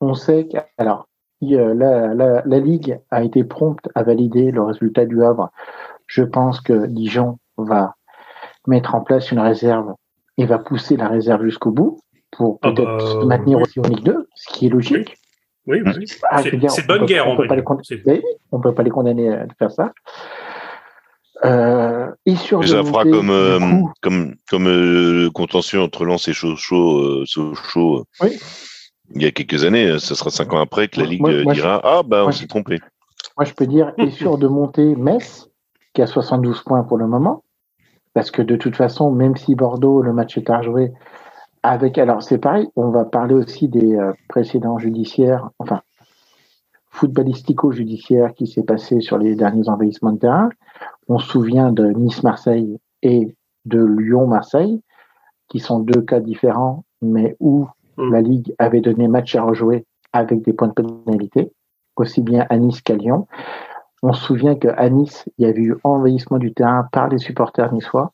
On 0.00 0.14
sait 0.14 0.48
que, 0.48 0.58
alors, 0.78 1.08
la, 1.40 2.14
la, 2.14 2.42
la, 2.44 2.58
Ligue 2.58 3.00
a 3.10 3.22
été 3.22 3.44
prompte 3.44 3.88
à 3.94 4.02
valider 4.02 4.50
le 4.50 4.62
résultat 4.62 5.06
du 5.06 5.22
Havre. 5.22 5.50
Je 6.06 6.22
pense 6.22 6.60
que 6.60 6.86
Dijon 6.86 7.38
va 7.56 7.94
mettre 8.66 8.94
en 8.94 9.00
place 9.00 9.30
une 9.30 9.38
réserve 9.38 9.94
et 10.36 10.46
va 10.46 10.58
pousser 10.58 10.96
la 10.96 11.08
réserve 11.08 11.44
jusqu'au 11.44 11.70
bout 11.70 12.00
pour 12.30 12.58
ah 12.62 12.70
peut-être 12.70 12.96
bah, 12.96 12.98
se 13.00 13.26
maintenir 13.26 13.60
aussi 13.60 13.80
en 13.80 13.88
Ligue 13.88 14.04
2, 14.04 14.28
ce 14.34 14.52
qui 14.52 14.66
est 14.66 14.70
logique. 14.70 15.19
Oui, 15.66 15.82
oui. 15.84 16.06
Ah, 16.30 16.42
c'est 16.42 16.86
bonne 16.86 17.04
guerre. 17.06 17.28
On 17.28 17.32
ne 17.32 17.36
peut, 17.38 17.46
peut 17.46 18.74
pas 18.74 18.82
les 18.82 18.90
condamner 18.90 19.28
de 19.28 19.54
faire 19.58 19.70
ça. 19.70 19.92
Euh, 21.44 22.10
et 22.26 22.36
sur 22.36 22.66
ça 22.66 22.84
fera 22.84 23.04
comme, 23.04 23.30
euh, 23.30 23.58
comme, 24.02 24.34
comme 24.48 24.66
euh, 24.66 25.22
le 25.24 25.30
contentieux 25.30 25.80
entre 25.80 26.04
Lens 26.04 26.28
et 26.28 26.34
Sochaux, 26.34 27.24
Sochaux 27.24 28.04
oui. 28.20 28.38
il 29.14 29.22
y 29.22 29.26
a 29.26 29.30
quelques 29.30 29.64
années, 29.64 29.98
ça 29.98 30.14
sera 30.14 30.28
cinq 30.28 30.52
ans 30.52 30.60
après 30.60 30.88
que 30.88 31.00
la 31.00 31.06
Ligue 31.06 31.50
dira 31.52 31.80
Ah, 31.82 32.02
bah, 32.02 32.24
on 32.26 32.32
s'est 32.32 32.46
trompé. 32.46 32.78
Moi, 33.38 33.46
je 33.46 33.54
peux 33.54 33.66
dire, 33.66 33.94
est 33.96 34.10
sûr 34.10 34.36
de 34.38 34.48
monter 34.48 34.94
Metz, 34.96 35.48
qui 35.94 36.02
a 36.02 36.06
72 36.06 36.62
points 36.62 36.82
pour 36.82 36.98
le 36.98 37.06
moment, 37.06 37.42
parce 38.12 38.30
que 38.30 38.42
de 38.42 38.56
toute 38.56 38.76
façon, 38.76 39.10
même 39.10 39.36
si 39.36 39.54
Bordeaux, 39.54 40.02
le 40.02 40.12
match 40.12 40.36
est 40.36 40.50
à 40.50 40.58
rejouer, 40.58 40.92
avec. 41.62 41.98
Alors, 41.98 42.22
c'est 42.22 42.38
pareil, 42.38 42.68
on 42.76 42.90
va 42.90 43.04
parler 43.04 43.34
aussi 43.34 43.68
des 43.68 43.98
précédents 44.28 44.78
judiciaires, 44.78 45.50
enfin, 45.58 45.82
footballistico-judiciaires 46.90 48.34
qui 48.34 48.46
s'est 48.46 48.62
passé 48.62 49.00
sur 49.00 49.18
les 49.18 49.34
derniers 49.34 49.68
envahissements 49.68 50.12
de 50.12 50.18
terrain. 50.18 50.50
On 51.08 51.18
se 51.18 51.28
souvient 51.28 51.72
de 51.72 51.86
Nice-Marseille 51.86 52.78
et 53.02 53.34
de 53.64 53.82
Lyon-Marseille, 53.82 54.82
qui 55.48 55.58
sont 55.58 55.80
deux 55.80 56.02
cas 56.02 56.20
différents, 56.20 56.84
mais 57.02 57.36
où 57.40 57.66
mm. 57.96 58.12
la 58.12 58.20
Ligue 58.20 58.54
avait 58.58 58.80
donné 58.80 59.08
match 59.08 59.34
à 59.34 59.42
rejouer 59.42 59.86
avec 60.12 60.42
des 60.42 60.52
points 60.52 60.68
de 60.68 60.74
pénalité, 60.74 61.52
aussi 61.96 62.22
bien 62.22 62.46
à 62.50 62.58
Nice 62.58 62.80
qu'à 62.80 62.94
Lyon. 62.94 63.26
On 64.02 64.12
se 64.12 64.24
souvient 64.24 64.54
qu'à 64.54 64.88
Nice, 64.88 65.28
il 65.38 65.46
y 65.46 65.48
avait 65.48 65.60
eu 65.60 65.76
envahissement 65.84 66.38
du 66.38 66.52
terrain 66.52 66.88
par 66.90 67.08
les 67.08 67.18
supporters 67.18 67.72
niçois 67.72 68.12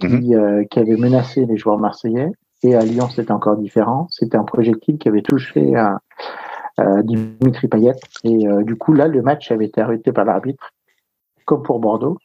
qui, 0.00 0.06
mm-hmm. 0.06 0.34
euh, 0.36 0.64
qui 0.64 0.78
avaient 0.78 0.96
menacé 0.96 1.46
les 1.46 1.56
joueurs 1.56 1.78
marseillais. 1.78 2.30
Et 2.62 2.74
à 2.74 2.80
Lyon, 2.80 3.08
c'était 3.08 3.32
encore 3.32 3.56
différent. 3.56 4.06
C'était 4.10 4.36
un 4.36 4.44
projectile 4.44 4.98
qui 4.98 5.08
avait 5.08 5.22
touché 5.22 5.74
à, 5.74 5.98
Dimitri 7.02 7.68
Payet. 7.68 7.94
Et 8.24 8.48
euh, 8.48 8.62
du 8.64 8.74
coup, 8.74 8.94
là, 8.94 9.06
le 9.06 9.22
match 9.22 9.52
avait 9.52 9.66
été 9.66 9.80
arrêté 9.80 10.10
par 10.10 10.24
l'arbitre, 10.24 10.72
comme 11.44 11.62
pour 11.62 11.78
Bordeaux 11.78 12.18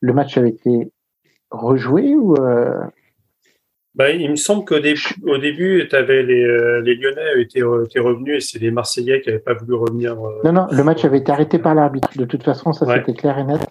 le 0.00 0.12
match 0.12 0.36
avait 0.36 0.50
été 0.50 0.90
rejoué 1.50 2.14
ou 2.14 2.34
euh... 2.36 2.80
bah, 3.94 4.10
il 4.10 4.30
me 4.30 4.36
semble 4.36 4.64
qu'au 4.64 4.78
début, 4.78 5.00
au 5.24 5.38
début, 5.38 5.88
avais 5.92 6.22
les, 6.22 6.44
euh, 6.44 6.80
les 6.82 6.94
Lyonnais 6.94 7.40
étaient, 7.40 7.60
étaient, 7.84 8.00
revenus 8.00 8.36
et 8.36 8.40
c'est 8.40 8.58
les 8.58 8.70
Marseillais 8.70 9.20
qui 9.20 9.28
n'avaient 9.28 9.42
pas 9.42 9.54
voulu 9.54 9.74
revenir. 9.74 10.16
Non, 10.44 10.52
non, 10.52 10.66
le 10.70 10.84
match 10.84 11.04
avait 11.04 11.18
été 11.18 11.32
arrêté 11.32 11.58
par 11.58 11.74
l'arbitre. 11.74 12.10
De 12.16 12.24
toute 12.24 12.42
façon, 12.42 12.72
ça 12.72 12.86
c'était 12.86 13.14
clair 13.14 13.38
et 13.38 13.44
net. 13.44 13.67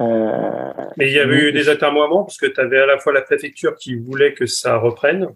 Euh, 0.00 0.72
mais 0.96 1.10
il 1.10 1.14
y 1.14 1.18
avait 1.18 1.48
eu 1.48 1.52
des 1.52 1.68
atermoiements 1.68 2.24
parce 2.24 2.38
que 2.38 2.46
tu 2.46 2.60
avais 2.60 2.78
à 2.78 2.86
la 2.86 2.98
fois 2.98 3.12
la 3.12 3.22
préfecture 3.22 3.74
qui 3.76 3.94
voulait 3.94 4.32
que 4.32 4.46
ça 4.46 4.76
reprenne 4.78 5.28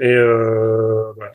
et 0.00 0.14
voilà. 0.14 1.32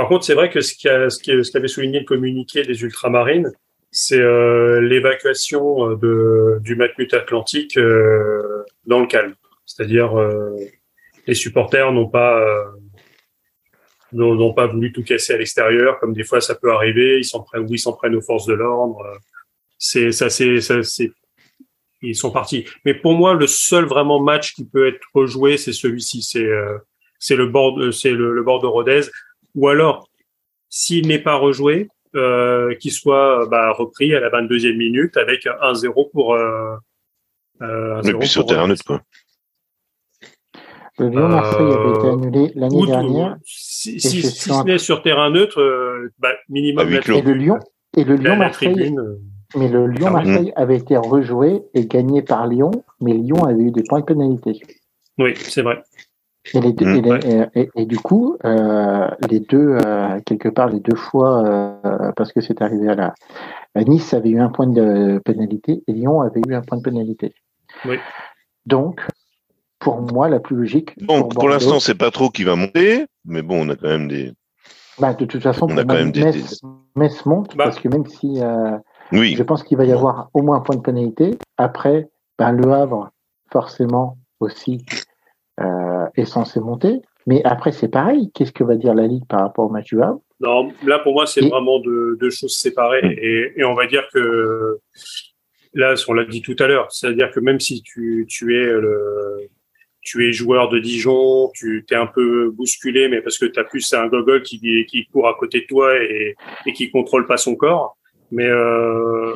Par 0.00 0.08
contre, 0.08 0.24
c'est 0.24 0.34
vrai 0.34 0.48
que 0.48 0.62
ce 0.62 0.74
qu'avait 0.74 1.10
ce, 1.10 1.42
ce 1.42 1.66
souligné 1.66 2.00
le 2.00 2.06
communiqué 2.06 2.62
des 2.62 2.82
ultramarines, 2.82 3.52
c'est 3.90 4.18
euh, 4.18 4.80
l'évacuation 4.80 5.90
euh, 5.90 6.58
du 6.60 6.74
Matmut 6.74 7.12
Atlantique 7.12 7.76
euh, 7.76 8.64
dans 8.86 9.00
le 9.00 9.06
calme. 9.06 9.34
C'est-à-dire 9.66 10.14
les 11.26 11.34
supporters 11.34 11.92
n'ont 11.92 12.08
pas 12.08 12.42
n'ont 14.12 14.54
pas 14.54 14.66
voulu 14.66 14.90
tout 14.90 15.04
casser 15.04 15.34
à 15.34 15.36
l'extérieur, 15.36 16.00
comme 16.00 16.14
des 16.14 16.24
fois 16.24 16.40
ça 16.40 16.54
peut 16.54 16.72
arriver. 16.72 17.18
Ils 17.18 17.24
s'en 17.24 17.42
prennent, 17.42 17.64
ou 17.64 17.74
ils 17.74 17.78
s'en 17.78 17.92
prennent 17.92 18.16
aux 18.16 18.22
forces 18.22 18.46
de 18.46 18.54
l'ordre. 18.54 19.04
C'est 19.76 20.12
ça, 20.12 20.30
c'est 20.30 20.62
ça, 20.62 20.82
c'est 20.82 21.12
ils 22.02 22.16
sont 22.16 22.30
partis. 22.30 22.66
Mais 22.84 22.94
pour 22.94 23.14
moi, 23.14 23.34
le 23.34 23.46
seul 23.46 23.84
vraiment 23.84 24.20
match 24.20 24.54
qui 24.54 24.64
peut 24.64 24.86
être 24.88 25.00
rejoué, 25.14 25.56
c'est 25.56 25.72
celui-ci. 25.72 26.22
C'est 26.22 26.48
c'est 27.18 27.36
le 27.36 27.46
bord, 27.46 27.78
c'est 27.92 28.12
le, 28.12 28.32
le, 28.32 28.42
bord 28.42 28.60
de 28.60 28.66
Rodez. 28.66 29.02
Ou 29.54 29.68
alors, 29.68 30.08
s'il 30.70 31.06
n'est 31.06 31.18
pas 31.18 31.34
rejoué, 31.34 31.88
euh, 32.16 32.74
qui 32.74 32.90
soit 32.90 33.46
bah, 33.48 33.70
repris 33.70 34.16
à 34.16 34.20
la 34.20 34.30
22e 34.30 34.76
minute 34.76 35.16
avec 35.16 35.44
1-0 35.44 36.10
pour. 36.10 36.34
Euh, 36.34 36.74
euh, 37.62 38.00
Mais 38.04 38.14
puis 38.14 38.26
sur 38.26 38.44
terrain 38.46 38.66
neutre, 38.66 38.84
quoi. 38.84 39.02
Le 40.98 41.08
Lyon-Marseille 41.08 41.72
avait 41.72 41.98
été 41.98 42.08
annulé 42.08 42.52
l'année 42.56 42.86
dernière. 42.86 43.36
Si, 43.44 44.00
si, 44.00 44.22
si 44.22 44.50
ce 44.50 44.64
n'est 44.64 44.78
sur 44.78 45.02
terrain 45.02 45.30
neutre, 45.30 45.62
bah, 46.18 46.32
minimum. 46.48 46.92
Et 46.92 47.22
le 47.22 47.32
Lyon, 47.32 47.60
et 47.96 48.02
le 48.02 48.16
Lyon-Marseille. 48.16 48.92
Mais 49.56 49.68
le 49.68 49.86
Lyon-Marseille 49.86 50.52
avait 50.56 50.76
été 50.76 50.96
rejoué 50.96 51.62
et 51.74 51.86
gagné 51.86 52.22
par 52.22 52.46
Lyon, 52.46 52.70
mais 53.00 53.14
Lyon 53.14 53.44
avait 53.44 53.62
eu 53.62 53.70
des 53.70 53.82
points 53.82 54.00
de 54.00 54.04
pénalité. 54.04 54.60
Oui, 55.18 55.34
c'est 55.36 55.62
vrai. 55.62 55.82
Et, 56.54 56.60
les 56.60 56.72
deux, 56.72 56.86
mmh, 56.86 57.50
et, 57.54 57.68
et, 57.76 57.84
du 57.84 57.98
coup, 57.98 58.38
euh, 58.44 59.08
les 59.28 59.40
deux, 59.40 59.76
euh, 59.84 60.18
quelque 60.24 60.48
part, 60.48 60.68
les 60.70 60.80
deux 60.80 60.96
fois, 60.96 61.44
euh, 61.44 62.12
parce 62.16 62.32
que 62.32 62.40
c'est 62.40 62.62
arrivé 62.62 62.88
à 62.88 62.94
la. 62.94 63.14
Nice 63.76 64.14
avait 64.14 64.30
eu 64.30 64.40
un 64.40 64.48
point 64.48 64.66
de 64.66 65.20
pénalité 65.24 65.82
et 65.86 65.92
Lyon 65.92 66.22
avait 66.22 66.40
eu 66.48 66.54
un 66.54 66.62
point 66.62 66.78
de 66.78 66.82
pénalité. 66.82 67.34
Oui. 67.84 67.98
Donc, 68.64 69.06
pour 69.78 70.00
moi, 70.00 70.28
la 70.28 70.40
plus 70.40 70.56
logique. 70.56 70.98
Donc, 71.04 71.34
pour, 71.34 71.48
l'instant, 71.48 71.78
c'est 71.78 71.94
pas 71.94 72.10
trop 72.10 72.30
qui 72.30 72.42
va 72.42 72.56
monter, 72.56 73.04
mais 73.26 73.42
bon, 73.42 73.66
on 73.66 73.68
a 73.68 73.76
quand 73.76 73.88
même 73.88 74.08
des. 74.08 74.32
Bah, 74.98 75.12
de 75.12 75.26
toute 75.26 75.42
façon, 75.42 75.66
on 75.70 75.76
a 75.76 75.84
quand 75.84 75.94
même 75.94 76.12
Metz, 76.14 76.62
Metz 76.96 77.26
monte 77.26 77.54
bah. 77.56 77.64
parce 77.64 77.78
que 77.78 77.88
même 77.88 78.06
si. 78.06 78.40
Oui. 79.12 79.34
Je 79.36 79.42
pense 79.42 79.62
qu'il 79.62 79.76
va 79.76 79.84
y 79.84 79.92
avoir 79.92 80.30
au 80.34 80.42
moins 80.42 80.56
un 80.56 80.60
point 80.60 80.76
de 80.76 80.82
pénalité. 80.82 81.36
Après, 81.56 82.08
bah, 82.38 82.52
Le 82.52 82.70
Havre, 82.72 83.10
forcément 83.52 84.18
aussi, 84.40 84.84
euh, 85.60 86.06
est 86.16 86.24
censé 86.24 86.60
monter. 86.60 87.00
Mais 87.26 87.42
après, 87.44 87.72
c'est 87.72 87.88
pareil. 87.88 88.30
Qu'est-ce 88.34 88.52
que 88.52 88.64
va 88.64 88.76
dire 88.76 88.94
la 88.94 89.06
Ligue 89.06 89.26
par 89.28 89.40
rapport 89.40 89.66
au 89.66 89.70
match 89.70 89.88
du 89.88 90.02
Havre? 90.02 90.20
Non, 90.40 90.72
là, 90.84 90.98
pour 91.00 91.12
moi, 91.12 91.26
c'est 91.26 91.46
vraiment 91.46 91.78
deux, 91.80 92.16
deux, 92.16 92.30
choses 92.30 92.56
séparées. 92.56 93.02
Mm. 93.02 93.14
Et, 93.18 93.52
et, 93.56 93.64
on 93.64 93.74
va 93.74 93.86
dire 93.86 94.08
que 94.12 94.78
là, 95.74 95.94
on 96.08 96.14
l'a 96.14 96.24
dit 96.24 96.40
tout 96.40 96.56
à 96.58 96.66
l'heure, 96.66 96.90
c'est-à-dire 96.90 97.30
que 97.30 97.40
même 97.40 97.60
si 97.60 97.82
tu, 97.82 98.26
tu 98.28 98.56
es 98.56 98.64
le, 98.64 99.48
tu 100.00 100.26
es 100.26 100.32
joueur 100.32 100.68
de 100.70 100.78
Dijon, 100.78 101.50
tu 101.54 101.84
t'es 101.86 101.94
un 101.94 102.06
peu 102.06 102.50
bousculé, 102.50 103.08
mais 103.08 103.20
parce 103.20 103.38
que 103.38 103.46
tu 103.46 103.60
as 103.60 103.64
plus 103.64 103.92
un 103.92 104.06
gogol 104.06 104.42
qui, 104.42 104.86
qui 104.86 105.06
court 105.06 105.28
à 105.28 105.34
côté 105.38 105.60
de 105.60 105.66
toi 105.66 105.94
et, 106.02 106.34
et 106.66 106.72
qui 106.72 106.90
contrôle 106.90 107.26
pas 107.26 107.36
son 107.36 107.54
corps. 107.54 107.98
Mais 108.30 108.46
euh, 108.46 109.34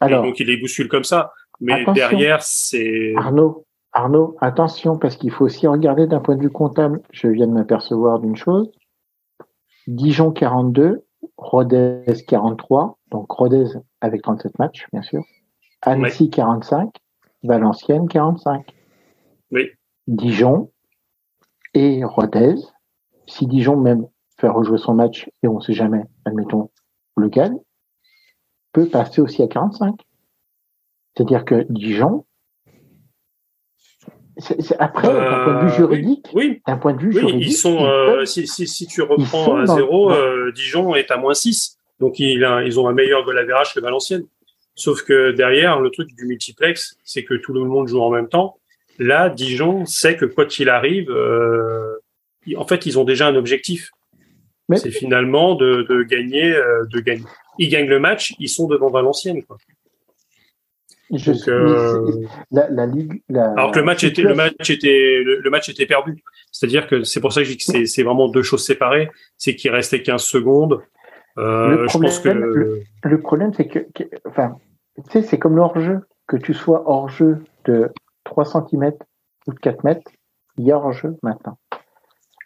Alors, 0.00 0.24
donc 0.24 0.40
il 0.40 0.50
est 0.50 0.56
bouscule 0.56 0.88
comme 0.88 1.04
ça. 1.04 1.32
Mais 1.60 1.84
derrière, 1.94 2.42
c'est 2.42 3.14
Arnaud. 3.16 3.64
Arnaud, 3.92 4.36
attention, 4.40 4.98
parce 4.98 5.16
qu'il 5.16 5.30
faut 5.30 5.46
aussi 5.46 5.66
regarder 5.66 6.06
d'un 6.06 6.20
point 6.20 6.36
de 6.36 6.42
vue 6.42 6.50
comptable. 6.50 7.00
Je 7.12 7.28
viens 7.28 7.46
de 7.46 7.52
m'apercevoir 7.52 8.18
d'une 8.18 8.36
chose. 8.36 8.70
Dijon 9.86 10.32
42, 10.32 11.04
Rodez 11.38 12.02
43, 12.26 12.98
donc 13.10 13.30
Rodez 13.30 13.68
avec 14.00 14.22
37 14.22 14.58
matchs, 14.58 14.86
bien 14.92 15.02
sûr. 15.02 15.22
Annecy 15.82 16.28
45, 16.28 16.90
Valenciennes 17.44 18.08
45. 18.08 18.66
Oui. 19.52 19.70
Dijon 20.06 20.70
et 21.74 22.04
Rodez. 22.04 22.56
Si 23.26 23.46
Dijon 23.46 23.76
même 23.76 24.06
fait 24.38 24.48
rejouer 24.48 24.78
son 24.78 24.94
match 24.94 25.30
et 25.42 25.48
on 25.48 25.56
ne 25.56 25.60
sait 25.60 25.72
jamais, 25.72 26.02
admettons, 26.24 26.70
le 27.16 27.28
gagne, 27.28 27.58
peut 28.76 28.86
passer 28.86 29.22
aussi 29.22 29.42
à 29.42 29.48
45. 29.48 29.94
C'est-à-dire 31.16 31.46
que 31.46 31.64
Dijon, 31.70 32.26
après, 34.78 35.08
d'un 35.08 35.44
point 35.44 35.54
de 35.54 35.60
vue 35.60 35.72
euh, 35.72 35.76
juridique, 35.76 36.26
oui, 36.34 36.60
d'un 36.66 36.76
point 36.76 36.92
de 36.92 37.00
vue 37.00 37.12
juridique, 37.12 37.48
ils 37.48 37.52
sont, 37.54 37.86
euh, 37.86 38.26
si, 38.26 38.46
si, 38.46 38.66
si, 38.66 38.86
tu 38.86 39.00
reprends 39.00 39.56
à 39.56 39.66
zéro, 39.66 40.12
euh, 40.12 40.52
Dijon 40.52 40.94
est 40.94 41.10
à 41.10 41.16
moins 41.16 41.32
6. 41.32 41.78
Donc, 42.00 42.20
il 42.20 42.44
a, 42.44 42.64
ils 42.64 42.78
ont 42.78 42.86
un 42.86 42.92
meilleur 42.92 43.24
goal 43.24 43.38
average 43.38 43.72
que 43.72 43.80
Valenciennes. 43.80 44.26
Sauf 44.74 45.02
que 45.04 45.30
derrière, 45.30 45.80
le 45.80 45.88
truc 45.88 46.14
du 46.14 46.26
multiplex, 46.26 46.98
c'est 47.02 47.24
que 47.24 47.32
tout 47.32 47.54
le 47.54 47.64
monde 47.64 47.88
joue 47.88 48.02
en 48.02 48.10
même 48.10 48.28
temps. 48.28 48.58
Là, 48.98 49.30
Dijon 49.30 49.86
sait 49.86 50.16
que 50.16 50.26
quoi 50.26 50.44
qu'il 50.44 50.68
arrive, 50.68 51.10
en 52.54 52.66
fait, 52.66 52.84
ils 52.84 52.98
ont 52.98 53.04
déjà 53.04 53.26
un 53.28 53.36
objectif. 53.36 53.90
C'est 54.74 54.90
finalement 54.90 55.54
de, 55.54 55.86
de 55.88 56.02
gagner, 56.02 56.54
de 56.90 57.00
gagner. 57.00 57.24
Ils 57.58 57.68
gagnent 57.68 57.88
le 57.88 57.98
match, 57.98 58.34
ils 58.38 58.48
sont 58.48 58.66
devant 58.66 58.88
Valenciennes. 58.88 59.42
Quoi. 59.42 59.56
Je 61.12 61.32
Donc, 61.32 61.48
euh... 61.48 62.26
la, 62.50 62.68
la, 62.68 62.86
ligue. 62.86 63.22
La, 63.28 63.52
Alors 63.52 63.70
que 63.70 63.78
le 63.78 63.84
match 63.84 64.02
était, 64.02 64.22
le 64.22 64.34
match 64.34 64.70
était, 64.70 65.22
le, 65.24 65.50
match 65.50 65.68
était 65.68 65.86
perdu. 65.86 66.22
C'est-à-dire 66.50 66.86
que 66.86 67.04
c'est 67.04 67.20
pour 67.20 67.32
ça 67.32 67.42
que 67.42 67.46
je 67.46 67.52
dis 67.52 67.58
que 67.58 67.86
c'est 67.86 68.02
vraiment 68.02 68.28
deux 68.28 68.42
choses 68.42 68.64
séparées. 68.64 69.10
C'est 69.36 69.54
qu'il 69.54 69.70
restait 69.70 70.02
15 70.02 70.22
secondes. 70.22 70.80
Euh, 71.38 71.68
le 71.68 71.86
problème, 71.86 72.10
je 72.10 72.16
pense 72.16 72.18
que 72.20 72.28
le, 72.30 72.82
le 73.02 73.20
problème, 73.20 73.52
c'est 73.54 73.68
que, 73.68 73.86
enfin, 74.26 74.56
tu 74.96 75.10
sais, 75.12 75.22
c'est 75.22 75.38
comme 75.38 75.54
le 75.54 75.62
hors-jeu. 75.62 76.00
Que 76.26 76.36
tu 76.36 76.54
sois 76.54 76.82
hors-jeu 76.86 77.44
de 77.66 77.92
3 78.24 78.44
cm 78.44 78.92
ou 79.46 79.52
de 79.52 79.58
4 79.60 79.84
mètres, 79.84 80.10
il 80.58 80.64
y 80.64 80.72
a 80.72 80.76
hors-jeu 80.76 81.16
maintenant. 81.22 81.56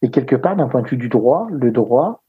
Et 0.02 0.10
quelque 0.10 0.36
part, 0.36 0.56
d'un 0.56 0.68
point 0.68 0.82
de 0.82 0.88
vue 0.88 0.96
du 0.98 1.08
droit, 1.08 1.46
le 1.50 1.70
droit, 1.70 2.22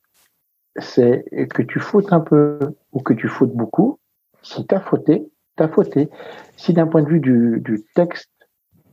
c'est 0.78 1.26
que 1.50 1.62
tu 1.62 1.80
fautes 1.80 2.14
un 2.14 2.22
peu 2.22 2.60
ou 2.92 3.02
que 3.02 3.14
tu 3.14 3.28
fautes 3.28 3.54
beaucoup. 3.54 4.00
Si 4.42 4.66
tu 4.66 4.76
as 4.76 4.80
fauté, 4.80 5.30
t'as 5.56 5.68
fauté. 5.68 6.10
Si 6.58 6.74
d'un 6.74 6.88
point 6.88 7.04
de 7.04 7.10
vue 7.10 7.20
du, 7.20 7.62
du, 7.62 7.84
texte 7.96 8.32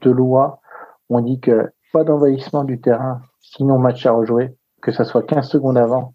de 0.03 0.11
loi, 0.11 0.61
on 1.09 1.21
dit 1.21 1.41
que 1.41 1.71
pas 1.93 2.05
d'envahissement 2.05 2.65
du 2.65 2.81
terrain, 2.81 3.23
sinon 3.41 3.79
match 3.79 4.05
à 4.07 4.13
rejouer, 4.13 4.55
que 4.83 4.93
ça 4.93 5.05
soit 5.05 5.23
15 5.23 5.49
secondes 5.49 5.79
avant, 5.79 6.15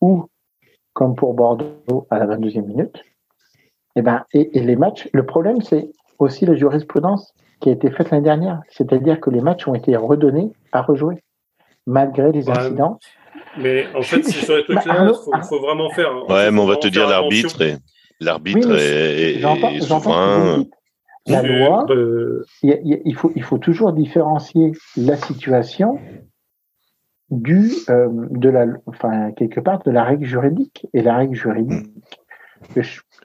ou 0.00 0.26
comme 0.92 1.14
pour 1.14 1.34
Bordeaux 1.34 2.06
à 2.10 2.18
la 2.18 2.26
22e 2.26 2.66
minute, 2.66 2.96
et, 3.96 4.00
eh 4.00 4.02
ben, 4.02 4.24
et, 4.32 4.58
et 4.58 4.62
les 4.62 4.76
matchs, 4.76 5.08
le 5.12 5.24
problème 5.26 5.62
c'est 5.62 5.90
aussi 6.18 6.46
la 6.46 6.54
jurisprudence 6.54 7.34
qui 7.60 7.68
a 7.68 7.72
été 7.72 7.90
faite 7.90 8.10
l'année 8.10 8.24
dernière, 8.24 8.60
c'est-à-dire 8.68 9.20
que 9.20 9.30
les 9.30 9.40
matchs 9.40 9.66
ont 9.66 9.74
été 9.74 9.96
redonnés 9.96 10.52
à 10.72 10.82
rejouer, 10.82 11.22
malgré 11.86 12.32
les 12.32 12.48
incidents. 12.48 12.98
Mais 13.58 13.86
en 13.94 14.02
fait, 14.02 14.22
c'est 14.22 14.44
sur 14.44 14.56
les 14.56 14.64
trucs-là, 14.64 15.12
il 15.12 15.42
faut, 15.42 15.60
vraiment 15.60 15.90
faire. 15.90 16.28
Ouais, 16.28 16.50
mais 16.50 16.60
on 16.60 16.66
va 16.66 16.76
te 16.76 16.88
dire 16.88 17.08
l'arbitre. 17.08 17.60
Et... 17.62 17.76
L'arbitre 18.20 18.76
est, 18.76 19.40
souverain. 19.80 20.64
La 21.26 21.42
loi, 21.42 21.86
il, 22.62 23.14
faut, 23.16 23.32
il 23.34 23.42
faut 23.42 23.58
toujours 23.58 23.92
différencier 23.92 24.72
la 24.96 25.16
situation 25.16 25.98
du, 27.30 27.70
euh, 27.88 28.08
de 28.10 28.48
la, 28.48 28.66
enfin, 28.86 29.30
quelque 29.32 29.60
part, 29.60 29.82
de 29.84 29.90
la 29.90 30.04
règle 30.04 30.24
juridique. 30.24 30.86
Et 30.94 31.02
la 31.02 31.16
règle 31.16 31.34
juridique. 31.34 31.86
Hmm. 32.74 32.80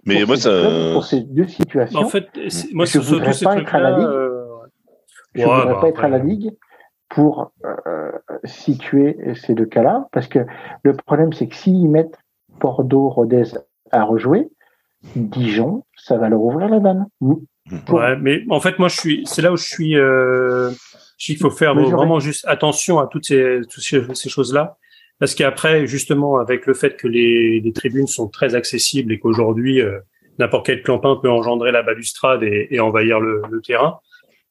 Mais 0.06 0.26
moi, 0.26 0.38
ça. 0.38 0.52
Pour 0.94 1.04
ces 1.04 1.22
deux 1.22 1.48
situations. 1.48 2.00
En 2.00 2.10
fait, 2.10 2.28
moi, 2.74 2.86
je 2.86 3.00
ne 3.00 3.04
voudrais 3.04 3.34
pas 3.44 3.58
être 3.58 3.76
à 3.76 3.80
la 3.80 3.98
Ligue. 3.98 4.10
Je 5.34 5.41
ne 5.41 5.46
voudrais 5.46 5.82
pas 5.82 5.89
être 5.89 6.04
à 6.04 6.10
la 6.10 6.20
Ligue 6.20 6.52
pour 7.10 7.52
euh, 7.65 8.12
situer 8.43 9.17
ces 9.36 9.54
deux 9.54 9.65
cas-là, 9.65 10.08
parce 10.12 10.28
que 10.28 10.39
le 10.84 10.93
problème, 10.93 11.34
c'est 11.34 11.48
que 11.48 11.56
s'ils 11.56 11.89
mettent 11.89 12.17
Bordeaux, 12.60 13.10
Rodez 13.10 13.43
à 13.91 14.04
rejouer, 14.04 14.50
Dijon, 15.15 15.84
ça 15.95 16.17
va 16.17 16.30
leur 16.30 16.41
ouvrir 16.41 16.69
la 16.69 16.80
vanne. 16.80 17.08
Ouais, 17.21 18.15
mais 18.21 18.43
en 18.50 18.60
fait, 18.60 18.80
moi, 18.80 18.88
je 18.89 19.00
suis, 19.00 19.24
c'est 19.26 19.41
là 19.41 19.52
où 19.52 19.58
je 19.58 19.65
suis. 19.65 19.98
Euh, 19.98 20.71
il 21.28 21.38
faut 21.38 21.50
faire 21.50 21.74
vraiment 21.76 22.19
juste 22.19 22.45
attention 22.48 23.00
à 23.00 23.08
toutes 23.08 23.26
ces, 23.26 23.62
toutes 23.69 23.84
ces, 24.15 24.30
choses-là, 24.30 24.78
parce 25.19 25.34
qu'après, 25.34 25.88
justement, 25.88 26.38
avec 26.38 26.65
le 26.65 26.74
fait 26.74 26.98
que 26.98 27.08
les, 27.08 27.62
les 27.62 27.74
tribunes 27.74 28.08
sont 28.08 28.28
très 28.28 28.54
accessibles 28.54 29.13
et 29.13 29.19
qu'aujourd'hui, 29.19 29.82
euh, 29.82 30.00
n'importe 30.38 30.65
quel 30.65 30.84
clampin 30.84 31.17
peut 31.21 31.30
engendrer 31.30 31.71
la 31.71 31.84
balustrade 31.84 32.43
et, 32.43 32.67
et 32.69 32.80
envahir 32.80 33.19
le, 33.19 33.41
le 33.50 33.62
terrain, 33.62 34.00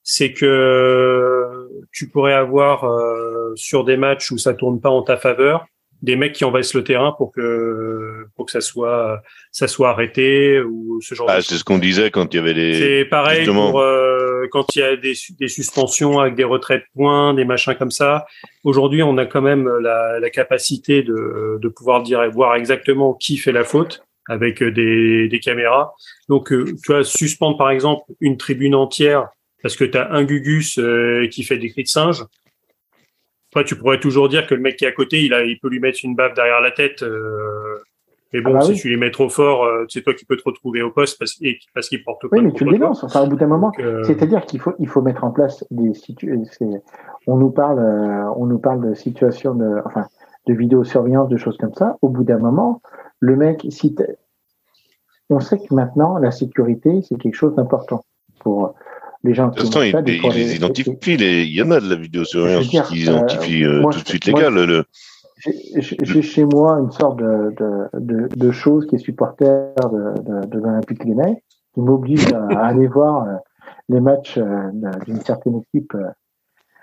c'est 0.05 0.33
que 0.33 1.69
tu 1.90 2.09
pourrais 2.09 2.35
avoir 2.35 2.85
euh, 2.85 3.53
sur 3.57 3.85
des 3.85 3.97
matchs 3.97 4.31
où 4.31 4.38
ça 4.38 4.53
tourne 4.53 4.81
pas 4.81 4.90
en 4.90 5.03
ta 5.03 5.17
faveur, 5.17 5.67
des 6.03 6.14
mecs 6.14 6.35
qui 6.35 6.45
envahissent 6.45 6.75
le 6.75 6.85
terrain 6.85 7.12
pour 7.17 7.33
que 7.33 8.27
pour 8.37 8.45
que 8.45 8.53
ça 8.53 8.61
soit 8.61 9.23
ça 9.51 9.67
soit 9.67 9.88
arrêté 9.88 10.61
ou 10.61 11.01
ce 11.01 11.14
genre. 11.14 11.27
Ah, 11.31 11.40
c'est 11.40 11.55
ce 11.55 11.64
qu'on 11.64 11.79
disait 11.79 12.11
quand 12.11 12.33
il 12.35 12.37
y 12.37 12.40
avait 12.40 12.53
les. 12.53 12.75
C'est 12.75 13.05
pareil 13.07 13.47
pour 13.47 13.81
euh, 13.81 14.47
quand 14.53 14.77
il 14.77 14.81
y 14.81 14.83
a 14.83 14.95
des, 14.97 15.14
des 15.40 15.49
suspensions 15.49 16.21
avec 16.21 16.35
des 16.35 16.45
retraits 16.45 16.83
de 16.83 16.87
points, 16.95 17.33
des 17.33 17.47
machins 17.47 17.75
comme 17.75 17.90
ça. 17.90 18.27
Aujourd'hui, 18.62 19.03
on 19.03 19.17
a 19.17 19.25
quand 19.25 19.43
même 19.43 19.67
la, 19.81 20.21
la 20.21 20.31
capacité 20.31 21.03
de 21.03 21.59
de 21.59 21.69
pouvoir 21.69 22.03
dire 22.03 22.23
et 22.23 22.29
voir 22.29 22.55
exactement 22.57 23.14
qui 23.14 23.38
fait 23.38 23.53
la 23.53 23.64
faute 23.64 24.05
avec 24.29 24.62
des, 24.62 25.29
des 25.29 25.40
caméras. 25.40 25.95
Donc, 26.29 26.53
euh, 26.53 26.64
tu 26.64 26.93
vois, 26.93 27.05
suspendre 27.05 27.57
par 27.57 27.71
exemple 27.71 28.05
une 28.21 28.37
tribune 28.37 28.75
entière 28.75 29.29
parce 29.64 29.77
que 29.77 29.85
tu 29.85 29.96
as 29.96 30.12
un 30.12 30.24
Gugus 30.24 30.79
euh, 30.79 31.27
qui 31.29 31.42
fait 31.42 31.57
des 31.57 31.70
cris 31.70 31.85
de 31.85 31.88
singe 31.88 32.27
après, 33.50 33.64
tu 33.64 33.77
pourrais 33.77 34.00
toujours 34.00 34.29
dire 34.29 34.48
que 34.48 34.55
le 34.57 34.61
mec 34.61 34.74
qui 34.74 34.85
est 34.85 34.88
à 34.88 34.92
côté, 34.92 35.22
il, 35.22 35.33
a, 35.33 35.44
il 35.44 35.61
peut 35.61 35.68
lui 35.68 35.79
mettre 35.79 36.00
une 36.03 36.16
baffe 36.16 36.35
derrière 36.35 36.61
la 36.61 36.72
tête. 36.72 37.05
Euh, 37.05 37.79
mais 38.33 38.40
bon, 38.40 38.50
ah 38.50 38.59
bah 38.59 38.62
si 38.62 38.74
tu 38.74 38.88
les 38.88 38.96
mets 38.96 39.12
trop 39.12 39.29
fort, 39.29 39.62
euh, 39.62 39.85
c'est 39.88 40.03
toi 40.03 40.12
qui 40.12 40.24
peux 40.24 40.37
te 40.37 40.42
retrouver 40.44 40.83
au 40.83 40.90
poste 40.90 41.20
parce, 41.20 41.40
parce 41.72 41.88
qu'il 41.88 42.03
porte 42.03 42.24
Oui, 42.33 42.42
mais 42.42 42.53
tu 42.53 42.64
le 42.64 42.72
dénonces. 42.72 43.05
Enfin, 43.05 43.22
au 43.22 43.29
bout 43.29 43.37
d'un 43.37 43.46
moment, 43.46 43.70
c'est-à-dire 44.03 44.44
qu'il 44.44 44.59
faut, 44.59 44.72
il 44.81 44.88
faut 44.88 45.03
mettre 45.03 45.22
en 45.22 45.31
place 45.31 45.64
des 45.70 45.94
situations. 45.94 46.83
On 47.29 47.37
nous 47.37 47.50
parle, 47.53 47.79
on 48.37 48.46
nous 48.46 48.59
parle 48.59 48.88
de 48.88 48.94
situations 48.94 49.55
de, 49.55 49.81
enfin, 49.85 50.09
de 50.48 50.53
vidéosurveillance, 50.53 51.29
de 51.29 51.37
choses 51.37 51.57
comme 51.57 51.74
ça. 51.74 51.96
Au 52.03 52.09
bout 52.09 52.24
d'un 52.24 52.38
moment, 52.38 52.83
le 53.20 53.37
mec, 53.37 53.64
si 53.70 53.94
on 55.31 55.38
sait 55.38 55.59
que 55.59 55.72
maintenant, 55.72 56.18
la 56.18 56.33
sécurité, 56.33 57.03
c'est 57.03 57.16
quelque 57.18 57.37
chose 57.37 57.55
d'important 57.55 58.05
pour 58.40 58.74
les 59.24 59.34
gens 59.34 59.50
qui 59.50 59.66
il, 59.66 59.96
les, 60.04 60.56
identifient. 60.56 61.14
il 61.14 61.54
y 61.54 61.62
en 61.62 61.70
a 61.70 61.80
de 61.80 61.88
la 61.88 61.96
vidéosurveillance 61.96 62.68
qui 62.88 63.02
identifie 63.02 63.64
euh, 63.64 63.82
tout 63.82 64.00
de 64.00 64.06
suite 64.06 64.26
les 64.26 64.34
gars. 64.34 64.50
Le, 64.50 64.84
J'ai 65.46 66.22
chez 66.22 66.44
moi 66.44 66.78
une 66.78 66.92
sorte 66.92 67.18
de, 67.18 67.54
de, 67.98 68.28
de, 68.28 68.50
chose 68.50 68.87
qui 68.87 68.96
est 68.96 68.98
supporter 68.98 69.74
de, 69.76 70.46
de, 70.46 70.58
l'Olympique 70.58 71.04
Lyonnais, 71.04 71.42
qui 71.72 71.80
m'oblige 71.80 72.32
à, 72.34 72.66
aller 72.66 72.87
voir 72.87 73.26
euh, 73.26 73.37
les 73.88 74.00
matchs 74.00 74.37
euh, 74.37 74.70
d'une 75.06 75.20
certaine 75.22 75.56
équipe 75.56 75.96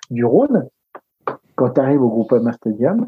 du 0.09 0.25
Rhône. 0.25 0.67
Quand 1.55 1.69
tu 1.69 1.79
arrives 1.79 2.01
au 2.01 2.09
Groupama 2.09 2.53
Stadium, 2.53 3.07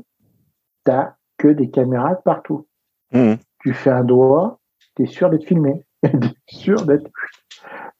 tu 0.85 0.91
que 1.39 1.47
des 1.47 1.71
caméras 1.71 2.15
partout. 2.23 2.67
Mmh. 3.11 3.33
Tu 3.61 3.73
fais 3.73 3.89
un 3.89 4.03
doigt, 4.03 4.59
tu 4.95 5.03
es 5.03 5.05
sûr 5.07 5.31
d'être 5.31 5.45
filmé. 5.45 5.83
sûr 6.47 6.85
d'être 6.85 7.09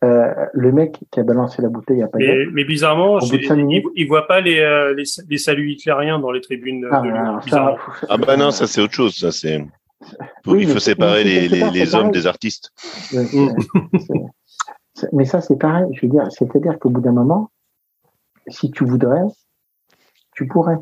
euh, 0.04 0.34
le 0.54 0.72
mec 0.72 1.00
qui 1.12 1.20
a 1.20 1.24
balancé 1.24 1.62
la 1.62 1.70
bouteille 1.70 2.04
a 2.04 2.08
pas 2.08 2.18
mais, 2.18 2.46
mais 2.52 2.66
bizarrement, 2.66 3.20
il, 3.20 3.84
il, 3.96 4.08
voit 4.08 4.28
pas 4.28 4.42
les, 4.42 4.60
euh, 4.60 4.94
les, 4.94 5.04
les, 5.30 5.38
saluts 5.38 5.72
hitlériens 5.72 6.20
dans 6.20 6.32
les 6.32 6.42
tribunes. 6.42 6.86
Ah, 6.92 7.02
de 7.02 7.10
ah 8.10 8.18
bah 8.18 8.36
non, 8.36 8.52
ça 8.52 8.68
c'est 8.68 8.82
autre 8.82 8.94
chose. 8.94 9.16
Ça 9.16 9.32
c'est. 9.32 9.66
il 10.48 10.68
faut 10.68 10.80
séparer 10.80 11.24
les, 11.24 11.48
les, 11.48 11.70
les 11.70 11.96
hommes 11.96 12.12
des 12.12 12.28
artistes. 12.28 12.74
mais 15.14 15.26
ça 15.26 15.40
c'est 15.40 15.58
pareil. 15.58 15.86
Je 15.94 16.02
veux 16.06 16.12
dire, 16.12 16.28
c'est-à-dire 16.32 16.80
qu'au 16.80 16.90
bout 16.90 17.02
d'un 17.02 17.14
moment, 17.14 17.50
si 18.48 18.72
tu 18.72 18.84
voudrais, 18.84 19.24
tu 20.36 20.48
pourrais. 20.48 20.80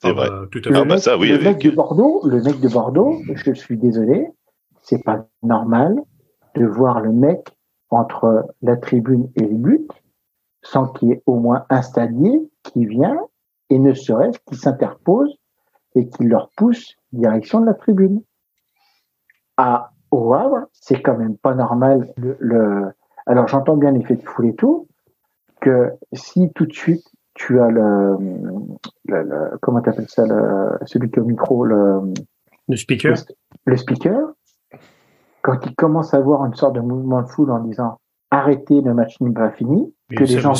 C'est 0.00 0.12
vrai. 0.12 0.28
Ah 0.30 0.30
bah, 0.30 0.46
tout 0.52 0.60
à 0.66 0.68
fait. 0.68 0.78
Ah 0.78 0.84
bah 0.84 0.98
ça, 0.98 1.18
oui, 1.18 1.30
le 1.30 1.40
mec 1.40 1.58
de 1.58 1.70
Bordeaux, 1.70 2.20
le 2.28 2.40
mec 2.42 2.60
de 2.60 2.68
Bordeaux, 2.68 3.20
je 3.34 3.52
suis 3.54 3.76
désolé, 3.76 4.28
c'est 4.82 5.02
pas 5.02 5.26
normal 5.42 5.96
de 6.54 6.64
voir 6.64 7.00
le 7.00 7.12
mec 7.12 7.55
entre 7.90 8.46
la 8.62 8.76
tribune 8.76 9.30
et 9.36 9.42
le 9.42 9.56
but, 9.56 9.90
sans 10.62 10.88
qu'il 10.88 11.08
y 11.08 11.12
ait 11.12 11.22
au 11.26 11.38
moins 11.38 11.64
un 11.70 11.82
stadier 11.82 12.50
qui 12.62 12.86
vient 12.86 13.18
et 13.70 13.78
ne 13.78 13.94
serait-ce 13.94 14.38
qui 14.46 14.56
s'interpose 14.56 15.36
et 15.94 16.08
qui 16.08 16.24
leur 16.24 16.50
pousse 16.56 16.96
direction 17.12 17.60
de 17.60 17.66
la 17.66 17.74
tribune. 17.74 18.22
À 19.56 19.92
au 20.10 20.34
Havre, 20.34 20.66
c'est 20.72 21.02
quand 21.02 21.16
même 21.16 21.36
pas 21.36 21.54
normal. 21.54 22.12
Le, 22.16 22.92
alors 23.26 23.48
j'entends 23.48 23.76
bien 23.76 23.90
l'effet 23.90 24.16
de 24.16 24.22
foule 24.22 24.46
et 24.46 24.54
tout, 24.54 24.88
que 25.60 25.92
si 26.12 26.52
tout 26.54 26.66
de 26.66 26.72
suite 26.72 27.04
tu 27.34 27.60
as 27.60 27.68
le, 27.68 28.16
le, 29.08 29.58
comment 29.60 29.80
t'appelles 29.80 30.08
ça, 30.08 30.26
le, 30.26 30.78
celui 30.86 31.10
qui 31.10 31.18
est 31.18 31.22
au 31.22 31.26
micro, 31.26 31.64
le, 31.64 32.12
le 32.68 32.76
speaker, 32.76 33.14
le 33.64 33.76
speaker, 33.76 34.32
quand 35.46 35.64
il 35.64 35.74
commence 35.76 36.12
à 36.12 36.20
voir 36.20 36.44
une 36.44 36.54
sorte 36.54 36.74
de 36.74 36.80
mouvement 36.80 37.22
de 37.22 37.28
foule 37.28 37.52
en 37.52 37.60
disant 37.60 38.00
arrêtez, 38.32 38.80
le 38.80 38.94
match 38.94 39.14
n'est 39.20 39.32
pas 39.32 39.50
fini, 39.52 39.94
que 40.10 40.24
les 40.24 40.40
gens 40.40 40.54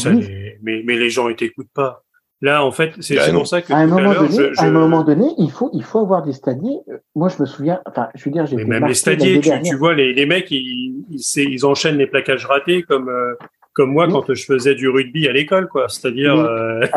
mais, 0.63 0.83
mais, 0.85 0.97
les 0.97 1.11
gens 1.11 1.29
ne 1.29 1.35
t'écoutent 1.35 1.73
pas. 1.75 2.05
Là, 2.41 2.65
en 2.65 2.71
fait, 2.71 2.93
c'est 3.01 3.17
bah 3.17 3.33
pour 3.33 3.49
ça 3.49 3.63
que 3.63 3.73
à 3.73 3.79
un, 3.79 3.87
moment 3.87 4.13
donné, 4.15 4.51
à 4.59 4.65
un 4.65 4.71
moment 4.71 5.03
donné, 5.03 5.25
il 5.39 5.51
faut, 5.51 5.71
il 5.73 5.83
faut 5.83 6.01
avoir 6.01 6.23
des 6.23 6.33
stadiers. 6.33 6.79
Moi, 7.17 7.29
je 7.31 7.43
me 7.43 7.47
souviens, 7.47 7.81
enfin, 7.87 8.09
je 8.15 8.25
veux 8.25 8.31
dire, 8.31 8.47
j'ai 8.47 8.57
même 8.65 8.87
les 8.87 8.95
stadiers, 8.95 9.41
tu, 9.41 9.75
vois, 9.75 9.95
les, 9.95 10.13
les 10.13 10.27
mecs, 10.27 10.51
ils, 10.51 11.03
ils, 11.11 11.21
ils, 11.37 11.67
enchaînent 11.67 11.97
les 11.97 12.07
plaquages 12.07 12.47
ratés 12.47 12.83
comme, 12.83 13.09
euh, 13.09 13.35
comme 13.73 13.91
moi 13.91 14.07
quand 14.07 14.33
je 14.33 14.45
faisais 14.45 14.75
du 14.75 14.89
rugby 14.89 15.27
à 15.27 15.33
l'école, 15.33 15.67
quoi. 15.67 15.89
C'est-à-dire. 15.89 16.39
Euh... 16.39 16.81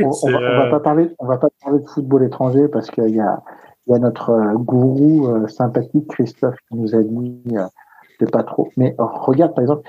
On, 0.00 0.10
on, 0.22 0.30
va, 0.32 0.38
on, 0.38 0.58
va, 0.58 0.70
pas 0.70 0.80
parler, 0.80 1.08
on 1.18 1.26
va 1.26 1.36
pas 1.36 1.48
parler 1.62 1.80
de 1.80 1.86
football 1.86 2.24
étranger 2.24 2.66
parce 2.72 2.90
qu'il 2.90 3.14
y 3.14 3.20
a, 3.20 3.42
il 3.86 3.92
y 3.92 3.96
a 3.96 3.98
notre 3.98 4.30
euh, 4.30 4.54
gourou 4.54 5.28
euh, 5.28 5.48
sympathique 5.48 6.08
Christophe 6.08 6.56
qui 6.68 6.76
nous 6.76 6.94
a 6.94 7.02
dit 7.02 7.42
de 8.20 8.26
pas 8.26 8.42
trop. 8.44 8.68
Mais 8.76 8.94
regarde, 8.98 9.54
par 9.54 9.62
exemple, 9.62 9.88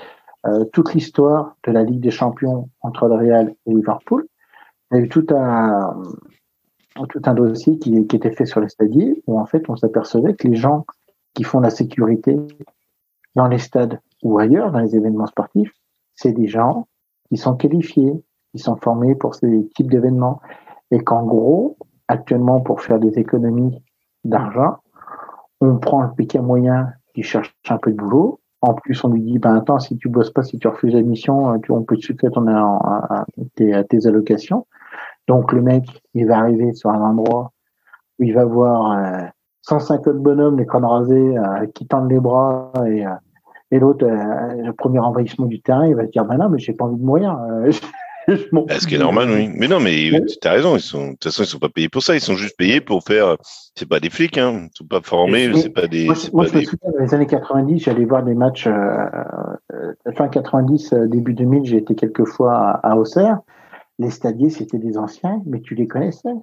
toute 0.72 0.92
l'histoire 0.92 1.56
de 1.66 1.72
la 1.72 1.82
Ligue 1.82 2.00
des 2.00 2.10
Champions 2.10 2.68
entre 2.82 3.08
le 3.08 3.14
Real 3.14 3.54
et 3.64 3.74
Liverpool 3.74 4.26
il 4.90 4.98
y 4.98 5.00
a 5.00 5.02
eu 5.04 5.08
tout 5.08 5.26
un, 5.30 6.02
tout 7.08 7.22
un 7.24 7.34
dossier 7.34 7.78
qui, 7.78 8.06
qui 8.06 8.16
était 8.16 8.30
fait 8.30 8.46
sur 8.46 8.60
les 8.60 8.68
stadiers 8.68 9.22
où 9.26 9.40
en 9.40 9.46
fait 9.46 9.68
on 9.68 9.76
s'apercevait 9.76 10.34
que 10.34 10.46
les 10.46 10.56
gens 10.56 10.84
qui 11.34 11.42
font 11.42 11.60
la 11.60 11.70
sécurité 11.70 12.36
dans 13.34 13.48
les 13.48 13.58
stades 13.58 13.98
ou 14.22 14.38
ailleurs, 14.38 14.70
dans 14.70 14.78
les 14.78 14.94
événements 14.94 15.26
sportifs, 15.26 15.72
c'est 16.14 16.32
des 16.32 16.46
gens 16.46 16.86
qui 17.28 17.36
sont 17.36 17.56
qualifiés, 17.56 18.22
qui 18.52 18.58
sont 18.58 18.76
formés 18.76 19.16
pour 19.16 19.34
ces 19.34 19.68
types 19.74 19.90
d'événements. 19.90 20.40
Et 20.92 21.00
qu'en 21.00 21.24
gros, 21.24 21.76
actuellement, 22.08 22.60
pour 22.60 22.80
faire 22.80 22.98
des 22.98 23.18
économies 23.18 23.82
d'argent, 24.24 24.78
on 25.60 25.76
prend 25.78 26.02
le 26.02 26.10
piquet 26.12 26.40
moyen 26.40 26.92
qui 27.14 27.22
cherche 27.22 27.54
un 27.68 27.78
peu 27.78 27.92
de 27.92 27.96
boulot. 27.96 28.40
En 28.60 28.74
plus, 28.74 29.02
on 29.04 29.08
lui 29.08 29.20
dit, 29.20 29.38
ben 29.38 29.56
attends, 29.56 29.78
si 29.78 29.96
tu 29.96 30.08
bosses 30.08 30.30
pas, 30.30 30.42
si 30.42 30.58
tu 30.58 30.68
refuses 30.68 30.94
la 30.94 31.02
mission, 31.02 31.60
on 31.68 31.82
peut 31.82 31.96
te 31.96 32.02
succéder 32.02 32.32
ton, 32.32 32.46
tes, 33.54 33.84
tes 33.88 34.06
allocations. 34.06 34.66
Donc 35.28 35.52
le 35.52 35.60
mec, 35.60 35.84
il 36.14 36.26
va 36.26 36.38
arriver 36.38 36.72
sur 36.72 36.90
un 36.90 37.00
endroit 37.00 37.52
où 38.18 38.24
il 38.24 38.34
va 38.34 38.44
voir 38.44 38.92
euh, 38.92 39.26
150 39.62 40.16
bonhommes, 40.18 40.58
les 40.58 40.66
crânes 40.66 40.84
rasés, 40.84 41.38
euh, 41.38 41.66
qui 41.74 41.86
tendent 41.86 42.10
les 42.10 42.20
bras 42.20 42.72
et, 42.86 43.06
euh, 43.06 43.10
et 43.70 43.78
l'autre, 43.78 44.06
euh, 44.06 44.62
le 44.62 44.72
premier 44.72 44.98
envahissement 44.98 45.46
du 45.46 45.60
terrain, 45.60 45.86
il 45.86 45.96
va 45.96 46.04
se 46.04 46.10
dire, 46.10 46.24
ben 46.24 46.36
non, 46.36 46.48
mais 46.48 46.58
j'ai 46.58 46.74
pas 46.74 46.84
envie 46.84 46.98
de 46.98 47.04
mourir. 47.04 47.38
Ah, 48.26 48.80
ce 48.80 48.86
qui 48.86 48.94
est 48.94 48.98
normal, 48.98 49.30
oui. 49.30 49.50
Mais 49.54 49.68
non, 49.68 49.80
mais 49.80 50.10
tu 50.40 50.48
as 50.48 50.52
raison. 50.52 50.76
Ils 50.76 50.80
sont, 50.80 51.06
de 51.06 51.10
toute 51.12 51.24
façon, 51.24 51.42
ils 51.42 51.46
sont 51.46 51.58
pas 51.58 51.68
payés 51.68 51.88
pour 51.88 52.02
ça. 52.02 52.14
Ils 52.14 52.20
sont 52.20 52.36
juste 52.36 52.56
payés 52.56 52.80
pour 52.80 53.02
faire. 53.04 53.36
C'est 53.74 53.88
pas 53.88 54.00
des 54.00 54.10
flics, 54.10 54.38
hein. 54.38 54.68
Ils 54.72 54.76
sont 54.76 54.86
pas 54.86 55.00
formés. 55.02 55.52
C'est 55.54 55.70
pas 55.70 55.86
des. 55.86 56.06
Moi, 56.06 56.14
moi 56.32 56.46
je 56.46 56.56
me 56.56 56.62
souviens 56.62 56.90
dans 56.92 57.04
les 57.04 57.14
années 57.14 57.26
90, 57.26 57.80
j'allais 57.80 58.04
voir 58.04 58.22
des 58.22 58.34
matchs. 58.34 58.66
Euh, 58.66 59.06
fin 60.16 60.28
90, 60.28 60.94
début 61.08 61.34
2000, 61.34 61.64
j'ai 61.66 61.76
été 61.78 61.94
quelques 61.94 62.24
fois 62.24 62.54
à, 62.56 62.92
à 62.92 62.96
Auxerre 62.96 63.40
les 63.98 64.10
stadiers, 64.10 64.50
c'était 64.50 64.78
des 64.78 64.98
anciens, 64.98 65.42
mais 65.46 65.60
tu 65.60 65.74
les 65.74 65.86
connaissais. 65.86 66.34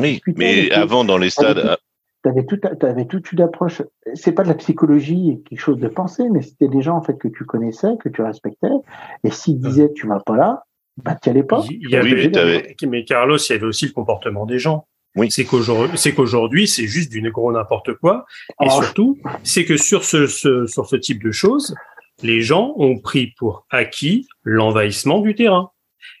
Oui, 0.00 0.20
mais 0.36 0.70
avant, 0.70 1.04
dans 1.04 1.18
les 1.18 1.30
stades. 1.30 1.76
Tu 2.22 2.30
avais, 2.30 2.46
tout, 2.46 2.58
avais 2.80 3.04
toute 3.04 3.32
une 3.32 3.42
approche. 3.42 3.82
C'est 4.14 4.32
pas 4.32 4.44
de 4.44 4.48
la 4.48 4.54
psychologie, 4.54 5.42
quelque 5.46 5.58
chose 5.58 5.78
de 5.78 5.88
pensée, 5.88 6.30
mais 6.30 6.40
c'était 6.40 6.68
des 6.68 6.80
gens 6.80 6.96
en 6.96 7.02
fait 7.02 7.18
que 7.18 7.28
tu 7.28 7.44
connaissais, 7.44 7.96
que 8.02 8.08
tu 8.08 8.22
respectais. 8.22 8.72
Et 9.24 9.30
s'ils 9.30 9.58
disaient 9.58 9.92
tu 9.92 10.06
vas 10.06 10.20
pas 10.20 10.36
là, 10.36 10.64
bah 11.02 11.16
tu 11.20 11.30
allais 11.30 11.42
pas. 11.42 11.64
Il 11.68 11.90
y 11.90 11.96
avait, 11.96 12.30
mais, 12.86 13.04
Carlos, 13.04 13.36
il 13.36 13.52
y 13.52 13.56
avait 13.56 13.66
aussi 13.66 13.86
le 13.86 13.92
comportement 13.92 14.46
des 14.46 14.58
gens. 14.58 14.86
Oui. 15.16 15.28
C'est 15.30 15.44
qu'aujourd'hui, 15.44 15.96
c'est 15.96 16.12
qu'aujourd'hui, 16.12 16.66
c'est 16.66 16.86
juste 16.86 17.10
du 17.10 17.20
gros 17.30 17.52
n'importe 17.52 17.94
quoi. 17.94 18.26
Et 18.60 18.66
oh. 18.66 18.82
surtout, 18.82 19.18
c'est 19.42 19.64
que 19.64 19.76
sur 19.76 20.04
ce, 20.04 20.26
ce, 20.26 20.66
sur 20.66 20.86
ce 20.86 20.96
type 20.96 21.22
de 21.22 21.30
choses, 21.30 21.74
les 22.22 22.40
gens 22.40 22.74
ont 22.76 22.98
pris 22.98 23.32
pour 23.38 23.66
acquis 23.70 24.26
l'envahissement 24.42 25.20
du 25.20 25.34
terrain. 25.34 25.70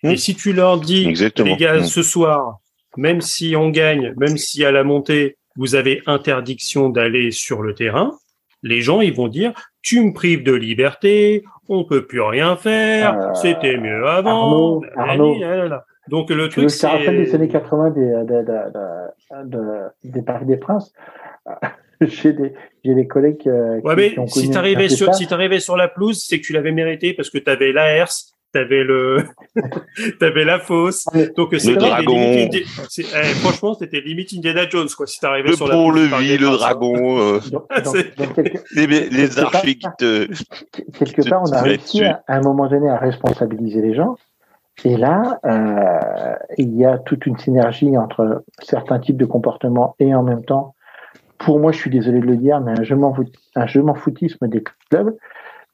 Et 0.02 0.12
hmm. 0.12 0.16
si 0.16 0.34
tu 0.34 0.52
leur 0.52 0.80
dis, 0.80 1.04
les 1.04 1.56
gars, 1.56 1.80
hmm. 1.80 1.84
ce 1.84 2.02
soir, 2.02 2.58
même 2.96 3.20
si 3.20 3.54
on 3.56 3.70
gagne, 3.70 4.14
même 4.16 4.36
si 4.36 4.64
à 4.64 4.70
la 4.70 4.84
montée, 4.84 5.36
vous 5.56 5.74
avez 5.74 6.02
interdiction 6.06 6.88
d'aller 6.88 7.30
sur 7.30 7.62
le 7.62 7.74
terrain, 7.74 8.16
les 8.62 8.80
gens, 8.80 9.00
ils 9.00 9.14
vont 9.14 9.28
dire, 9.28 9.52
tu 9.84 10.02
me 10.02 10.12
prives 10.12 10.42
de 10.42 10.52
liberté, 10.52 11.44
on 11.68 11.84
peut 11.84 12.06
plus 12.06 12.22
rien 12.22 12.56
faire, 12.56 13.20
euh, 13.20 13.34
c'était 13.34 13.76
mieux 13.76 14.06
avant. 14.06 14.80
Arnaud, 14.96 15.40
Donc 16.08 16.30
le 16.30 16.48
truc, 16.48 16.70
c'est... 16.70 16.88
rappelle 16.88 17.24
des 17.24 17.34
années 17.34 17.48
80 17.48 17.90
des, 19.44 19.84
des 20.02 20.22
Paris 20.22 20.46
des 20.46 20.56
Princes? 20.56 20.92
j'ai 22.00 22.32
des, 22.32 22.54
j'ai 22.82 22.94
des 22.94 23.06
collègues 23.06 23.46
euh, 23.46 23.80
ouais, 23.82 23.94
mais 23.94 24.14
si 24.26 24.50
t'arrivais 24.50 24.88
sur, 24.88 25.14
si 25.14 25.26
sur 25.60 25.76
la 25.76 25.88
pelouse, 25.88 26.24
c'est 26.26 26.40
que 26.40 26.46
tu 26.46 26.52
l'avais 26.52 26.72
mérité 26.72 27.12
parce 27.12 27.30
que 27.30 27.38
tu 27.38 27.50
avais 27.50 27.72
l'ARS, 27.72 28.34
t'avais 28.54 28.84
le, 28.84 29.24
t'avais 30.20 30.44
la 30.44 30.58
fosse. 30.58 31.04
Donc 31.36 31.52
le 31.52 31.74
dragon. 31.74 32.48
Eh, 32.48 33.04
franchement, 33.40 33.74
c'était 33.74 34.00
limite 34.00 34.32
Indiana 34.32 34.66
Jones 34.68 34.88
quoi. 34.96 35.06
Si 35.06 35.20
t'arrivais 35.20 35.54
sur 35.54 35.66
la. 35.66 35.74
Le 35.74 36.06
levis, 36.06 36.38
le 36.38 36.46
dragon, 36.46 37.18
euh, 37.18 37.40
les, 38.74 38.86
les 38.86 39.38
archers 39.38 39.74
qui 39.76 39.86
te. 39.98 40.28
Quelque 40.98 41.28
part, 41.28 41.42
on 41.42 41.52
a 41.52 41.60
réussi 41.60 42.04
à, 42.04 42.22
un 42.28 42.40
moment 42.40 42.68
donné 42.68 42.88
à 42.88 42.96
responsabiliser 42.96 43.82
les 43.82 43.94
gens. 43.94 44.16
Et 44.84 44.96
là, 44.96 45.38
euh, 45.44 46.34
il 46.58 46.76
y 46.76 46.84
a 46.84 46.98
toute 46.98 47.26
une 47.26 47.38
synergie 47.38 47.96
entre 47.96 48.44
certains 48.60 48.98
types 48.98 49.16
de 49.16 49.24
comportements 49.24 49.94
et 50.00 50.14
en 50.14 50.22
même 50.22 50.44
temps, 50.44 50.74
pour 51.38 51.60
moi, 51.60 51.70
je 51.72 51.78
suis 51.78 51.90
désolé 51.90 52.20
de 52.20 52.26
le 52.26 52.36
dire, 52.36 52.60
mais 52.60 52.72
un 52.78 52.82
je 52.82 52.94
m'en 52.94 53.14
un 53.56 53.66
je 53.66 53.80
m'en 53.80 53.94
foutisme 53.94 54.48
des 54.48 54.64
clubs 54.90 55.16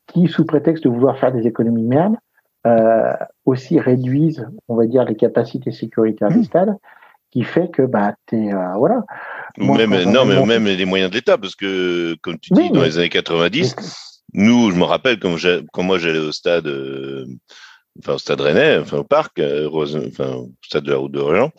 qui, 0.06 0.28
sous 0.28 0.44
prétexte 0.44 0.84
de 0.84 0.90
vouloir 0.90 1.18
faire 1.18 1.32
des 1.32 1.46
économies 1.46 1.82
de 1.82 1.88
merde, 1.88 2.16
euh, 2.66 3.12
aussi 3.44 3.80
réduisent, 3.80 4.46
on 4.68 4.76
va 4.76 4.86
dire, 4.86 5.04
les 5.04 5.16
capacités 5.16 5.72
sécuritaires 5.72 6.28
des 6.28 6.40
mmh. 6.40 6.44
stades, 6.44 6.76
qui 7.30 7.44
fait 7.44 7.70
que 7.70 7.82
bah 7.82 8.14
t'es 8.26 8.52
euh, 8.52 8.74
voilà. 8.76 9.02
même 9.56 10.10
non, 10.10 10.24
mais 10.24 10.44
même 10.44 10.66
les 10.66 10.84
moyens 10.84 11.10
de 11.10 11.16
l'État, 11.16 11.38
parce 11.38 11.54
que 11.54 12.16
comme 12.22 12.38
tu 12.38 12.52
dis, 12.52 12.70
dans 12.70 12.82
les 12.82 12.98
années 12.98 13.08
90, 13.08 13.76
nous, 14.34 14.70
je 14.70 14.76
me 14.76 14.84
rappelle 14.84 15.18
quand, 15.18 15.36
quand 15.72 15.82
moi 15.82 15.98
j'allais 15.98 16.18
au 16.18 16.32
stade, 16.32 16.66
euh, 16.66 17.26
enfin 17.98 18.14
au 18.14 18.18
stade 18.18 18.40
Rennais, 18.40 18.78
enfin 18.78 18.98
au 18.98 19.04
parc, 19.04 19.38
euh, 19.38 19.68
enfin 19.72 20.32
au 20.32 20.50
stade 20.62 20.84
de 20.84 20.90
la 20.90 20.96
route 20.98 21.12
d'Orient, 21.12 21.52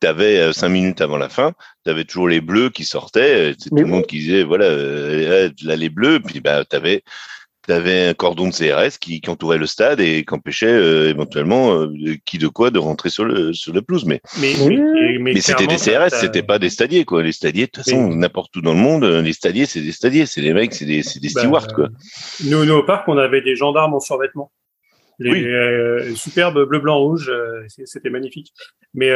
tu 0.00 0.06
avais 0.06 0.52
cinq 0.54 0.70
minutes 0.70 1.02
avant 1.02 1.18
la 1.18 1.28
fin, 1.28 1.52
tu 1.84 1.90
avais 1.90 2.04
toujours 2.04 2.28
les 2.28 2.40
bleus 2.40 2.70
qui 2.70 2.84
sortaient, 2.84 3.54
tout 3.54 3.74
le 3.76 3.84
monde 3.84 4.06
qui 4.06 4.16
disait 4.16 4.42
voilà 4.42 4.70
là 4.70 5.76
les 5.76 5.90
bleus, 5.90 6.20
puis 6.20 6.40
bah 6.40 6.64
tu 6.64 6.74
avais 6.74 7.02
tu 7.66 7.72
avais 7.72 8.08
un 8.08 8.14
cordon 8.14 8.48
de 8.48 8.52
CRS 8.52 8.98
qui, 8.98 9.20
qui, 9.20 9.30
entourait 9.30 9.58
le 9.58 9.66
stade 9.66 10.00
et 10.00 10.24
qui 10.24 10.34
empêchait 10.34 10.66
euh, 10.66 11.10
éventuellement 11.10 11.74
euh, 11.74 11.88
qui 12.24 12.38
de 12.38 12.48
quoi 12.48 12.70
de 12.70 12.78
rentrer 12.78 13.10
sur 13.10 13.24
le 13.24 13.52
sur 13.52 13.72
le 13.72 13.82
pelouse. 13.82 14.04
Mais 14.04 14.20
mais, 14.40 15.18
mais, 15.20 15.40
c'était 15.40 15.66
des 15.66 15.76
CRS, 15.76 16.10
c'était 16.10 16.42
pas 16.42 16.58
des 16.58 16.70
stadiers 16.70 17.04
quoi. 17.04 17.22
Les 17.22 17.32
stadiers, 17.32 17.66
de 17.66 17.70
toute 17.70 17.84
façon, 17.84 18.08
n'importe 18.08 18.54
où 18.56 18.60
dans 18.60 18.74
le 18.74 18.80
monde, 18.80 19.04
les 19.04 19.32
stadiers, 19.32 19.66
c'est 19.66 19.80
des 19.80 19.92
stadiers, 19.92 20.26
c'est 20.26 20.40
des 20.40 20.52
mecs, 20.52 20.74
c'est 20.74 20.84
des, 20.84 21.02
des 21.02 21.30
bah, 21.34 21.40
stewards 21.40 21.68
quoi. 21.74 21.88
Nous, 22.44 22.64
nous 22.64 22.74
au 22.74 22.82
parc, 22.82 23.08
on 23.08 23.18
avait 23.18 23.40
des 23.40 23.56
gendarmes 23.56 23.94
en 23.94 24.00
survêtement. 24.00 24.50
Les 25.18 25.44
euh, 25.46 26.14
superbes 26.14 26.66
bleu 26.68 26.80
blanc 26.80 26.98
rouge, 26.98 27.32
c'était 27.68 28.10
magnifique. 28.10 28.52
Mais 28.94 29.10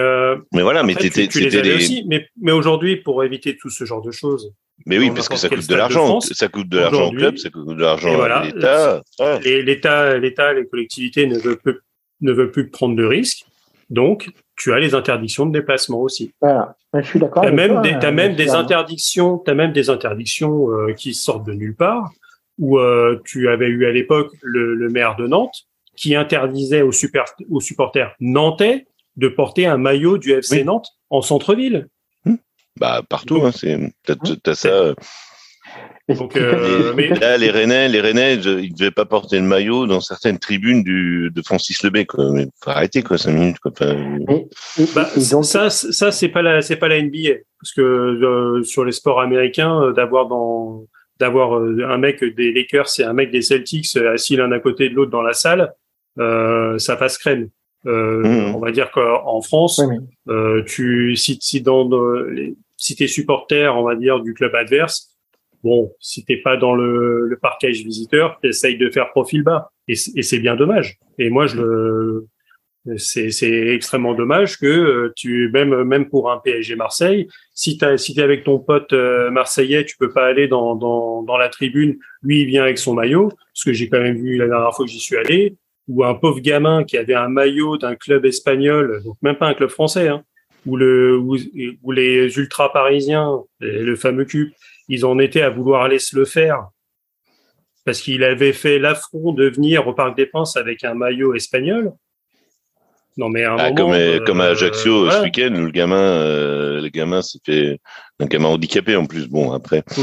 mais 0.53 0.63
voilà, 0.63 0.83
mais 0.83 0.95
tu, 0.95 1.11
tu 1.11 1.41
les 1.41 1.57
avais 1.57 1.75
aussi. 1.75 2.05
Mais 2.09 2.27
mais 2.41 2.53
aujourd'hui, 2.53 2.97
pour 2.97 3.25
éviter 3.25 3.57
tout 3.57 3.71
ce 3.71 3.85
genre 3.85 4.03
de 4.03 4.11
choses, 4.11 4.53
mais 4.87 4.99
oui, 4.99 5.11
parce 5.11 5.29
que 5.29 5.37
ça 5.37 5.49
coûte 5.49 5.69
de 5.69 5.75
l'argent. 5.75 6.21
Ça 6.21 6.49
coûte 6.49 6.69
de 6.69 6.79
l'argent 6.79 7.09
au 7.09 7.13
club, 7.13 7.37
ça 7.37 7.51
coûte 7.51 7.67
de 7.69 7.83
l'argent 7.83 8.21
à 8.21 8.45
l'État. 8.45 9.03
L'État, 9.45 10.19
l'État, 10.19 10.53
les 10.53 10.67
collectivités 10.67 11.27
ne 11.27 11.39
veulent 11.39 11.59
plus, 11.59 11.79
ne 12.21 12.33
veulent 12.33 12.53
plus 12.53 12.69
prendre 12.69 12.97
de 12.97 13.05
risques. 13.05 13.45
Donc, 13.91 14.31
tu 14.57 14.73
as 14.73 14.79
les 14.79 14.95
interdictions 14.95 15.47
de 15.47 15.53
déplacement 15.53 16.01
aussi. 16.01 16.33
Voilà. 16.41 16.77
Je 16.95 17.03
suis 17.03 17.19
d'accord. 17.19 17.43
T'as 17.43 17.51
même, 17.51 17.81
des, 17.81 17.93
as 17.93 18.11
même 18.11 18.35
des 18.35 18.51
interdictions, 18.51 19.43
as 19.47 19.55
même 19.55 19.73
des 19.73 19.89
interdictions 19.89 20.71
euh, 20.71 20.93
qui 20.93 21.15
sortent 21.15 21.47
de 21.47 21.53
nulle 21.53 21.75
part. 21.75 22.11
Où 22.59 22.79
euh, 22.79 23.21
tu 23.25 23.49
avais 23.49 23.69
eu 23.69 23.87
à 23.87 23.93
l'époque 23.93 24.33
le, 24.43 24.75
le, 24.75 24.89
maire 24.89 25.15
de 25.15 25.29
Nantes 25.29 25.68
qui 25.99 26.15
interdisait 26.15 26.83
aux, 26.83 26.93
super, 26.93 27.25
aux 27.51 27.61
supporters 27.61 28.15
nantais 28.21 28.87
de 29.17 29.29
porter 29.29 29.67
un 29.67 29.79
maillot 29.79 30.17
du 30.17 30.33
FC 30.33 30.65
Nantes 30.65 30.89
en 31.11 31.23
centre-ville. 31.23 31.89
Bah 32.79 33.03
partout, 33.09 33.43
hein, 33.45 33.51
c'est 33.53 33.77
t'as, 34.05 34.55
ça. 34.55 34.69
Euh. 34.69 34.95
Donc, 36.09 36.37
euh, 36.37 36.95
mais... 36.97 37.09
Là, 37.09 37.37
les 37.37 37.51
Rennais, 37.51 37.89
les 37.89 38.01
Rennais, 38.01 38.37
ils 38.37 38.73
devaient 38.73 38.93
pas 38.93 39.05
porter 39.05 39.37
le 39.39 39.45
maillot 39.45 39.87
dans 39.87 40.01
certaines 40.01 40.39
tribunes 40.39 40.85
du, 40.85 41.31
de 41.35 41.43
Francis 41.43 41.83
Lebé. 41.83 42.07
Quoi. 42.07 42.31
Mais 42.33 42.47
faut 42.63 42.71
arrêter 42.71 43.03
quoi, 43.03 43.19
cinq 43.19 43.33
minutes. 43.33 43.59
Quoi. 43.59 43.73
bah, 44.95 45.09
ça, 45.43 45.69
ça 45.69 46.13
c'est 46.13 46.29
pas 46.29 46.41
la, 46.41 46.63
c'est 46.63 46.77
pas 46.77 46.89
la 46.89 47.03
NBA, 47.03 47.41
parce 47.61 47.75
que 47.75 47.83
euh, 47.83 48.63
sur 48.63 48.85
les 48.85 48.93
sports 48.93 49.21
américains, 49.21 49.83
euh, 49.83 49.93
d'avoir 49.93 50.29
dans, 50.29 50.87
d'avoir 51.19 51.61
un 51.61 51.99
mec 51.99 52.25
des 52.25 52.53
Lakers 52.53 52.89
et 53.01 53.03
un 53.03 53.13
mec 53.13 53.33
des 53.33 53.43
Celtics 53.43 53.97
assis 53.97 54.37
l'un 54.37 54.53
à 54.53 54.61
côté 54.61 54.89
de 54.89 54.95
l'autre 54.95 55.11
dans 55.11 55.23
la 55.23 55.33
salle, 55.35 55.63
euh, 55.63 55.88
ça 56.19 56.97
passe 56.97 57.19
crème. 57.19 57.49
Euh, 57.87 58.23
mmh. 58.23 58.55
On 58.55 58.59
va 58.59 58.71
dire 58.73 58.91
qu'en 58.91 59.41
France, 59.41 59.81
euh, 60.29 60.63
tu 60.65 61.15
si, 61.17 61.39
si 61.41 61.61
dans 61.61 61.89
les, 62.29 62.57
si 62.77 62.97
t'es 62.97 63.07
supporter, 63.07 63.75
on 63.75 63.85
va 63.85 63.95
dire, 63.95 64.21
du 64.21 64.35
club 64.35 64.55
adverse, 64.55 65.17
bon, 65.63 65.93
si 66.01 66.25
t'es 66.25 66.39
pas 66.39 66.57
dans 66.57 66.75
le, 66.75 67.27
le 67.27 67.37
parquage 67.37 67.83
visiteur, 67.83 68.39
t'essayes 68.43 68.79
de 68.79 68.91
faire 68.91 69.11
profil 69.11 69.43
bas. 69.43 69.71
Et, 69.87 69.95
c'est 69.95 70.39
bien 70.39 70.57
dommage. 70.57 70.99
Et 71.19 71.31
moi, 71.31 71.47
je 71.47 71.61
le, 71.61 72.27
c'est, 72.97 73.31
c'est 73.31 73.69
extrêmement 73.69 74.15
dommage 74.15 74.59
que 74.59 74.67
euh, 74.67 75.13
tu, 75.17 75.51
même, 75.53 75.85
même 75.85 76.09
pour 76.09 76.31
un 76.31 76.39
PSG 76.39 76.77
Marseille, 76.77 77.29
si 77.55 77.79
t'as, 77.79 77.97
si 77.97 78.15
t'es 78.15 78.23
avec 78.23 78.45
ton 78.45 78.59
pote 78.59 78.93
euh, 78.93 79.31
marseillais, 79.31 79.85
tu 79.85 79.97
peux 79.97 80.11
pas 80.11 80.27
aller 80.27 80.49
dans, 80.49 80.75
dans, 80.75 81.23
dans 81.23 81.37
la 81.37 81.49
tribune. 81.49 81.99
Lui, 82.23 82.43
il 82.43 82.47
vient 82.47 82.63
avec 82.63 82.79
son 82.79 82.95
maillot, 82.95 83.31
ce 83.55 83.71
que 83.71 83.73
j'ai 83.73 83.89
quand 83.89 84.01
même 84.01 84.21
vu 84.21 84.37
la 84.37 84.47
dernière 84.47 84.75
fois 84.75 84.85
que 84.85 84.91
j'y 84.91 85.01
suis 85.01 85.17
allé. 85.17 85.57
Ou 85.89 86.05
un 86.05 86.15
pauvre 86.15 86.41
gamin 86.41 86.85
qui 86.85 86.99
avait 86.99 87.15
un 87.15 87.29
maillot 87.29 87.79
d'un 87.79 87.97
club 87.97 88.27
espagnol, 88.27 89.03
donc 89.05 89.17
même 89.23 89.37
pas 89.37 89.49
un 89.49 89.55
club 89.55 89.71
français, 89.71 90.09
hein, 90.09 90.23
où 90.67 90.77
le, 90.77 91.17
où, 91.17 91.93
les 91.93 92.39
ultra 92.39 92.73
parisiens, 92.73 93.41
le 93.61 93.97
fameux 93.97 94.25
cube, 94.25 94.51
ils 94.89 95.07
en 95.07 95.19
étaient 95.19 95.43
à 95.43 95.51
vouloir 95.51 95.83
aller 95.83 95.99
se 95.99 96.17
le 96.17 96.25
faire 96.25 96.69
parce 97.89 98.03
qu'il 98.03 98.23
avait 98.23 98.53
fait 98.53 98.79
l'affront 98.79 99.33
de 99.33 99.49
venir 99.49 99.89
au 99.89 99.95
Parc 99.95 100.15
des 100.15 100.27
Princes 100.27 100.59
avec 100.59 100.85
un 100.85 100.93
maillot 100.93 101.35
espagnol. 101.35 101.95
Non 103.17 103.31
mais 103.31 103.47
un 103.47 103.57
ah, 103.59 103.73
comme, 103.73 103.93
euh, 103.93 104.21
comme 104.27 104.43
à 104.43 104.49
Ajaccio 104.49 105.11
ce 105.11 105.23
week-end 105.23 105.55
où 105.55 105.65
le 105.65 105.71
gamin, 105.71 105.97
euh, 105.97 106.83
le 106.83 106.89
gamin 106.89 107.23
s'est 107.23 107.39
fait 107.47 107.81
un 108.21 108.27
gamin 108.27 108.49
handicapé 108.49 108.95
en 108.95 109.07
plus. 109.07 109.27
Bon 109.27 109.53
après, 109.53 109.85
mm. 109.97 110.03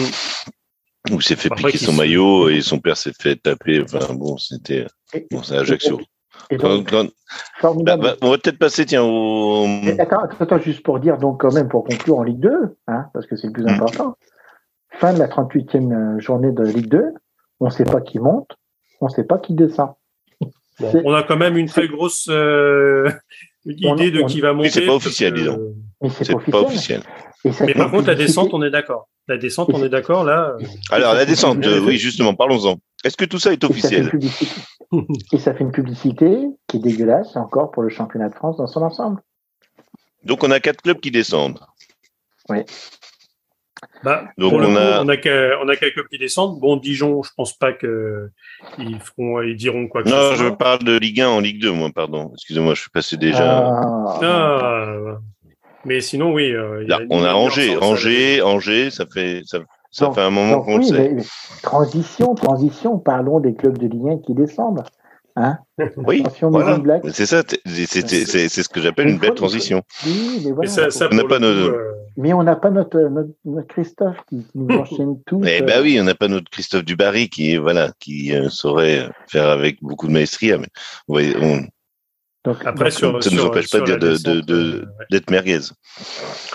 Où 1.12 1.22
s'est 1.22 1.36
fait 1.36 1.50
piquer 1.50 1.78
son 1.78 1.94
maillot 1.94 2.50
et 2.50 2.62
son 2.62 2.80
père 2.80 2.98
s'est 2.98 3.14
fait 3.20 3.36
taper. 3.36 3.82
Enfin 3.82 4.14
bon, 4.14 4.38
c'était 4.38 4.86
bon, 5.32 5.44
c'est 5.44 5.58
Ajaccio. 5.58 6.00
Bah, 6.50 7.98
bah, 7.98 8.16
on 8.22 8.30
va 8.30 8.38
peut-être 8.38 8.60
passer, 8.60 8.86
tiens, 8.86 9.04
au. 9.04 9.66
Attends, 9.98 10.28
attends, 10.40 10.60
juste 10.60 10.84
pour 10.84 11.00
dire, 11.00 11.18
donc, 11.18 11.42
quand 11.42 11.54
même, 11.54 11.68
pour 11.68 11.84
conclure 11.84 12.20
en 12.20 12.24
Ligue 12.24 12.40
2, 12.40 12.78
hein, 12.88 13.06
parce 13.14 13.26
que 13.26 13.36
c'est 13.36 13.48
le 13.48 13.54
plus 13.54 13.64
mm. 13.64 13.70
important. 13.70 14.18
Fin 14.92 15.14
de 15.14 15.20
la 15.20 15.28
38e 15.28 15.92
euh, 15.92 16.20
journée 16.20 16.52
de 16.52 16.64
Ligue 16.64 16.90
2, 16.90 17.14
on 17.60 17.66
ne 17.66 17.70
sait 17.70 17.84
pas 17.84 18.02
qui 18.02 18.20
monte, 18.20 18.56
on 19.02 19.08
ne 19.08 19.12
sait 19.12 19.24
pas 19.24 19.40
qui 19.40 19.54
descend. 19.54 19.94
on 20.80 21.14
a 21.14 21.24
quand 21.24 21.38
même 21.38 21.58
une 21.58 21.68
très 21.68 21.88
grosse 21.88 22.28
euh, 22.30 23.10
idée 23.66 24.12
de 24.12 24.22
qui 24.24 24.42
va 24.42 24.54
monter. 24.54 24.68
Mais 24.68 24.70
c'est 24.70 24.86
pas 24.86 24.96
officiel, 24.96 25.34
disons. 25.34 25.76
C'est 26.12 26.52
pas 26.52 26.62
officiel. 26.62 27.02
Mais 27.62 27.74
par 27.74 27.92
contre, 27.92 28.08
la 28.08 28.16
descente, 28.16 28.54
on 28.54 28.64
est 28.64 28.72
d'accord. 28.72 29.08
La 29.28 29.38
descente, 29.38 29.70
on 29.74 29.84
est 29.84 29.90
d'accord 29.90 30.24
là. 30.24 30.56
Euh, 30.60 30.66
Alors, 30.92 31.14
la 31.14 31.26
descente, 31.26 31.66
oui, 31.84 31.98
justement, 31.98 32.34
parlons-en. 32.34 32.78
Est-ce 33.04 33.18
que 33.18 33.26
tout 33.26 33.40
ça 33.40 33.54
est 33.54 33.64
officiel? 33.64 34.12
Et 35.32 35.38
ça 35.38 35.54
fait 35.54 35.64
une 35.64 35.72
publicité 35.72 36.38
qui 36.68 36.78
est 36.78 36.80
dégueulasse 36.80 37.36
encore 37.36 37.72
pour 37.72 37.84
le 37.84 37.90
championnat 37.90 38.30
de 38.30 38.36
France 38.36 38.58
dans 38.58 38.68
son 38.68 38.82
ensemble. 38.82 39.22
Donc, 40.24 40.44
on 40.44 40.52
a 40.52 40.60
quatre 40.60 40.82
clubs 40.82 41.00
qui 41.00 41.12
descendent. 41.12 41.60
Oui. 42.50 42.60
Bah, 44.04 44.26
Donc 44.38 44.54
on, 44.54 44.62
a... 44.62 45.02
on, 45.04 45.10
a... 45.10 45.58
on 45.64 45.68
a 45.70 45.76
quelques 45.76 46.08
qui 46.10 46.18
descendent. 46.18 46.60
Bon, 46.60 46.78
Dijon, 46.78 47.24
je 47.24 47.32
pense 47.36 47.58
pas 47.58 47.74
que 47.74 48.30
ils 48.78 49.00
feront, 49.00 49.42
ils 49.42 49.56
diront 49.56 49.88
quoi 49.88 50.04
que 50.04 50.10
non, 50.10 50.16
ce 50.16 50.36
soit. 50.36 50.44
Non, 50.44 50.52
je 50.52 50.56
parle 50.56 50.84
de 50.84 50.98
Ligue 50.98 51.22
1 51.22 51.28
en 51.28 51.40
Ligue 51.40 51.62
2, 51.62 51.72
moi, 51.72 51.90
pardon. 51.94 52.32
Excusez-moi, 52.34 52.74
je 52.74 52.82
suis 52.82 52.90
passé 52.90 53.18
déjà. 53.18 53.68
Ah. 53.68 54.20
Ah. 54.22 55.18
Mais 55.86 56.02
sinon, 56.02 56.34
oui. 56.34 56.52
Euh, 56.52 56.86
on 57.10 57.24
a 57.24 57.34
Angers, 57.34 57.78
Angers, 57.78 58.42
Angers, 58.42 58.90
ça 58.90 59.06
fait 59.06 59.42
ça, 59.46 59.60
ça 59.92 60.12
fait 60.12 60.22
un 60.22 60.32
moment 60.32 60.62
qu'on 60.62 60.80
oui, 60.80 60.92
le 60.92 61.22
sait. 61.22 61.30
transition, 61.62 62.34
transition. 62.36 62.98
Parlons 62.98 63.40
des 63.40 63.54
clubs 63.54 63.78
de 63.78 63.88
Ligue 63.88 64.10
1 64.10 64.18
qui 64.20 64.34
descendent. 64.34 64.84
Hein 65.38 65.58
oui, 65.98 66.24
voilà. 66.42 66.80
c'est 67.12 67.26
ça, 67.26 67.44
c'est 67.66 68.50
ce 68.64 68.70
que 68.70 68.80
j'appelle 68.80 69.10
une 69.10 69.18
belle 69.18 69.34
transition. 69.34 69.84
Oui, 70.06 70.42
mais 70.46 70.52
voilà. 70.52 70.70
ça, 70.70 70.90
ça, 70.90 71.10
on 71.12 71.16
n'a 71.16 71.26
pas 71.26 71.40
nos, 71.40 71.48
euh, 71.48 71.94
mais 72.18 72.34
on 72.34 72.44
n'a 72.44 72.56
pas 72.56 72.70
notre, 72.70 73.00
notre, 73.46 73.68
Christophe 73.68 74.18
qui, 74.30 74.46
nous 74.56 74.76
enchaîne 74.76 75.22
tout. 75.26 75.42
Eh 75.46 75.62
ben 75.62 75.82
oui, 75.82 75.98
on 76.00 76.04
n'a 76.04 76.16
pas 76.16 76.28
notre 76.28 76.50
Christophe 76.50 76.86
Dubarry 76.86 77.30
qui, 77.30 77.58
voilà, 77.58 77.92
qui 78.00 78.34
euh, 78.34 78.50
saurait 78.50 79.10
faire 79.28 79.50
avec 79.50 79.82
beaucoup 79.82 80.08
de 80.08 80.14
maestria. 80.14 80.58
Mais 80.58 80.68
on, 81.10 81.62
donc, 82.46 82.58
Après, 82.64 82.92
sur, 82.92 83.24
ça 83.24 83.32
ne 83.32 83.38
nous 83.38 83.46
empêche 83.46 83.72
pas 83.72 83.80
d'être 83.80 83.98
de, 83.98 84.42
de, 84.42 84.86
de, 85.10 85.22
merguez. 85.32 85.62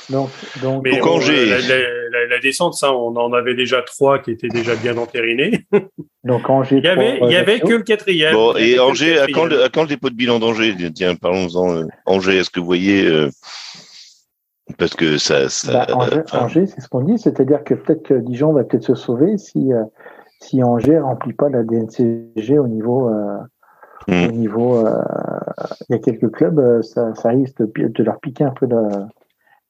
Donc, 0.08 0.30
donc, 0.62 0.84
mais 0.84 1.00
Angers. 1.00 1.46
La, 1.46 2.26
la, 2.28 2.38
descente, 2.38 2.74
ça, 2.74 2.92
on 2.92 3.16
en 3.16 3.32
avait 3.32 3.56
déjà 3.56 3.82
trois 3.82 4.20
qui 4.20 4.30
étaient 4.30 4.48
déjà 4.48 4.76
bien 4.76 4.96
entérinés. 4.96 5.66
Donc 6.24 6.48
Angers. 6.48 6.76
Il 6.76 6.84
y 6.84 6.88
avait, 6.88 7.18
il 7.22 7.32
y 7.32 7.36
avait 7.36 7.58
que 7.58 7.72
le 7.72 7.82
quatrième. 7.82 8.34
Bon, 8.34 8.54
et 8.56 8.78
Angers, 8.78 9.18
à 9.18 9.26
quand, 9.26 9.46
le, 9.46 9.64
à 9.64 9.68
quand 9.68 9.82
le 9.82 9.88
dépôt 9.88 10.10
de 10.10 10.14
bilan 10.14 10.38
d'Angers? 10.38 10.76
Tiens, 10.94 11.16
parlons-en. 11.16 11.74
Euh, 11.74 11.84
Angers, 12.06 12.38
est-ce 12.38 12.50
que 12.50 12.60
vous 12.60 12.66
voyez 12.66 13.04
euh, 13.06 13.28
parce 14.78 14.94
que 14.94 15.18
ça. 15.18 15.48
ça 15.48 15.87
bah, 15.87 16.24
Angers, 16.33 16.66
c'est 16.66 16.80
ce 16.80 16.88
qu'on 16.88 17.02
dit, 17.02 17.18
c'est-à-dire 17.18 17.64
que 17.64 17.74
peut-être 17.74 18.02
que 18.02 18.14
Dijon 18.14 18.52
va 18.52 18.64
peut-être 18.64 18.85
se 18.85 18.94
sauver 18.94 19.38
si, 19.38 19.72
euh, 19.72 19.85
si 20.40 20.62
Angers 20.62 20.98
remplit 20.98 21.33
pas 21.33 21.48
la 21.48 21.62
DNCG 21.62 22.59
au 22.59 22.68
niveau. 22.68 23.09
Euh, 23.09 23.38
hmm. 24.09 24.28
Au 24.28 24.33
niveau, 24.33 24.87
euh, 24.87 24.92
il 25.88 25.92
y 25.92 25.94
a 25.94 25.98
quelques 25.98 26.30
clubs, 26.30 26.83
ça, 26.83 27.14
ça 27.14 27.28
risque 27.30 27.59
de, 27.59 28.02
leur 28.02 28.18
piquer 28.20 28.44
un 28.44 28.50
peu 28.50 28.66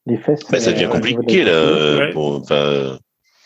les 0.07 0.17
fesses. 0.17 0.41
Bah, 0.51 0.61
ça 0.61 0.73
devient 0.73 0.89
compliqué 0.91 1.45
là. 1.45 2.11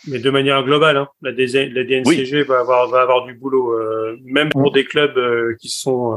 mais 0.07 0.19
de 0.19 0.31
manière 0.31 0.63
globale, 0.63 0.99
hein, 0.99 1.09
la, 1.23 1.31
la, 1.31 1.85
DNCG 1.85 2.43
va, 2.43 2.61
avoir, 2.61 2.89
va 2.89 3.01
avoir 3.01 3.25
du 3.25 3.35
boulot, 3.35 3.75
même 4.25 4.51
pour 4.51 4.73
des 4.73 4.85
clubs 4.85 5.19
qui 5.59 5.69
sont 5.69 6.17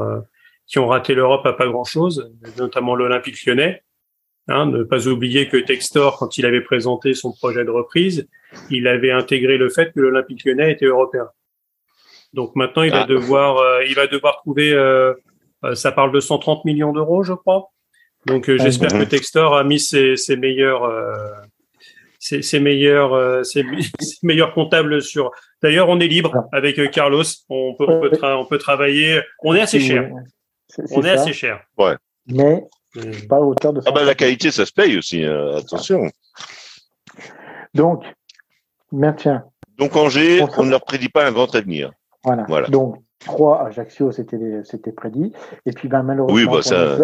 qui 0.66 0.78
ont 0.78 0.86
raté 0.86 1.14
l'Europe 1.14 1.44
à 1.46 1.54
pas 1.54 1.66
grand 1.66 1.84
chose, 1.84 2.30
notamment 2.58 2.94
l'Olympique 2.94 3.44
Lyonnais. 3.46 3.82
Hein, 4.50 4.66
ne 4.66 4.82
pas 4.82 5.08
oublier 5.08 5.46
que 5.48 5.58
Textor, 5.58 6.18
quand 6.18 6.38
il 6.38 6.46
avait 6.46 6.62
présenté 6.62 7.12
son 7.12 7.32
projet 7.32 7.66
de 7.66 7.70
reprise, 7.70 8.26
il 8.70 8.88
avait 8.88 9.10
intégré 9.10 9.58
le 9.58 9.68
fait 9.68 9.92
que 9.92 10.00
l'Olympique 10.00 10.42
Lyonnais 10.44 10.72
était 10.72 10.86
européen. 10.86 11.28
Donc 12.32 12.56
maintenant, 12.56 12.82
il 12.82 12.90
va 12.90 13.02
ah. 13.02 13.06
devoir, 13.06 13.58
euh, 13.58 13.84
il 13.84 13.94
va 13.94 14.06
devoir 14.06 14.38
trouver. 14.38 14.72
Euh, 14.72 15.12
euh, 15.64 15.74
ça 15.74 15.92
parle 15.92 16.12
de 16.12 16.20
130 16.20 16.64
millions 16.64 16.92
d'euros, 16.92 17.22
je 17.22 17.34
crois. 17.34 17.70
Donc 18.26 18.50
j'espère 18.50 18.90
que 18.90 19.04
Textor 19.04 19.54
a 19.54 19.64
mis 19.64 19.80
ses, 19.80 20.16
ses 20.16 20.36
meilleurs, 20.36 20.90
ses, 22.18 22.42
ses, 22.42 22.58
meilleurs, 22.58 23.44
ses, 23.44 23.64
meilleurs 24.22 24.54
comptables 24.54 25.02
sur. 25.02 25.30
D'ailleurs, 25.62 25.90
on 25.90 26.00
est 26.00 26.08
libre 26.08 26.32
ah. 26.34 26.56
avec 26.56 26.90
Carlos. 26.90 27.22
On 27.50 27.74
peut, 27.74 27.86
on 27.86 28.00
peut, 28.00 28.18
on 28.22 28.46
peut 28.46 28.58
travailler. 28.58 29.20
On 29.42 29.54
est 29.54 29.60
assez 29.60 29.80
cher. 29.80 30.10
on 30.90 31.02
est 31.02 31.10
assez 31.10 31.34
cher. 31.34 31.60
Ouais. 31.76 31.96
Mais 32.26 32.62
pas 33.28 33.40
hauteur 33.40 33.72
de 33.72 33.82
ah 33.86 33.90
bah, 33.92 34.04
la 34.04 34.14
qualité, 34.14 34.50
ça 34.50 34.66
se 34.66 34.72
paye 34.72 34.96
aussi, 34.96 35.24
euh, 35.24 35.58
attention. 35.58 36.10
Donc, 37.74 38.04
maintien. 38.92 39.44
Donc 39.78 39.94
Angers, 39.96 40.44
on 40.56 40.64
ne 40.64 40.70
leur 40.70 40.84
prédit 40.84 41.08
pas 41.08 41.26
un 41.26 41.32
grand 41.32 41.54
avenir. 41.54 41.92
Voilà. 42.24 42.44
voilà. 42.48 42.68
Donc 42.68 42.96
3 43.20 43.66
Ajaccio, 43.66 44.10
c'était 44.12 44.92
prédit. 44.92 45.32
Et 45.66 45.72
puis 45.72 45.88
ben, 45.88 46.02
malheureusement, 46.02 46.34
oui, 46.34 46.46
bah, 46.46 46.62
ça... 46.62 46.98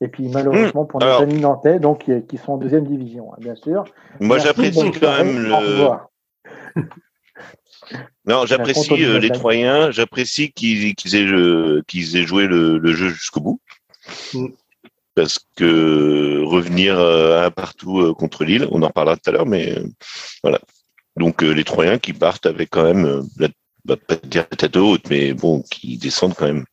et 0.00 0.08
puis 0.08 0.28
malheureusement 0.28 0.84
pour 0.84 1.00
nos 1.00 1.06
amis 1.06 1.40
nantais, 1.40 1.78
donc 1.78 2.04
qui, 2.28 2.36
sont 2.36 2.52
en 2.52 2.58
deuxième 2.58 2.86
division, 2.86 3.32
hein, 3.32 3.36
bien 3.40 3.54
sûr. 3.54 3.84
Moi 4.20 4.38
j'apprécie 4.38 4.90
quand 4.92 5.16
même 5.16 5.38
le. 5.38 6.80
Non, 8.26 8.46
j'apprécie 8.46 9.04
euh, 9.04 9.18
les 9.18 9.30
Troyens, 9.30 9.90
j'apprécie 9.90 10.52
qu'ils 10.52 10.86
aient, 10.86 10.94
qu'ils 10.94 12.16
aient, 12.16 12.22
joué 12.22 12.46
le, 12.46 12.92
jeu 12.92 13.08
jusqu'au 13.08 13.40
bout. 13.40 13.60
Mm 14.34 14.48
parce 15.20 15.38
que 15.54 16.42
revenir 16.46 16.98
euh, 16.98 17.44
un 17.44 17.50
partout 17.50 18.00
euh, 18.00 18.14
contre 18.14 18.42
Lille, 18.42 18.66
on 18.70 18.80
en 18.80 18.86
reparlera 18.86 19.18
tout 19.18 19.28
à 19.28 19.32
l'heure, 19.34 19.44
mais 19.44 19.76
euh, 19.76 19.84
voilà. 20.42 20.58
Donc 21.16 21.42
les 21.42 21.64
Troyens 21.64 21.98
qui 21.98 22.14
partent 22.14 22.46
avec 22.46 22.70
quand 22.70 22.84
même, 22.84 23.22
la, 23.36 23.48
bah, 23.84 23.96
pas 23.98 24.16
dire 24.16 24.46
la 24.50 24.56
tête 24.56 24.76
haute, 24.78 25.10
mais 25.10 25.34
bon, 25.34 25.62
qui 25.70 25.98
descendent 25.98 26.34
quand 26.34 26.46
même. 26.46 26.64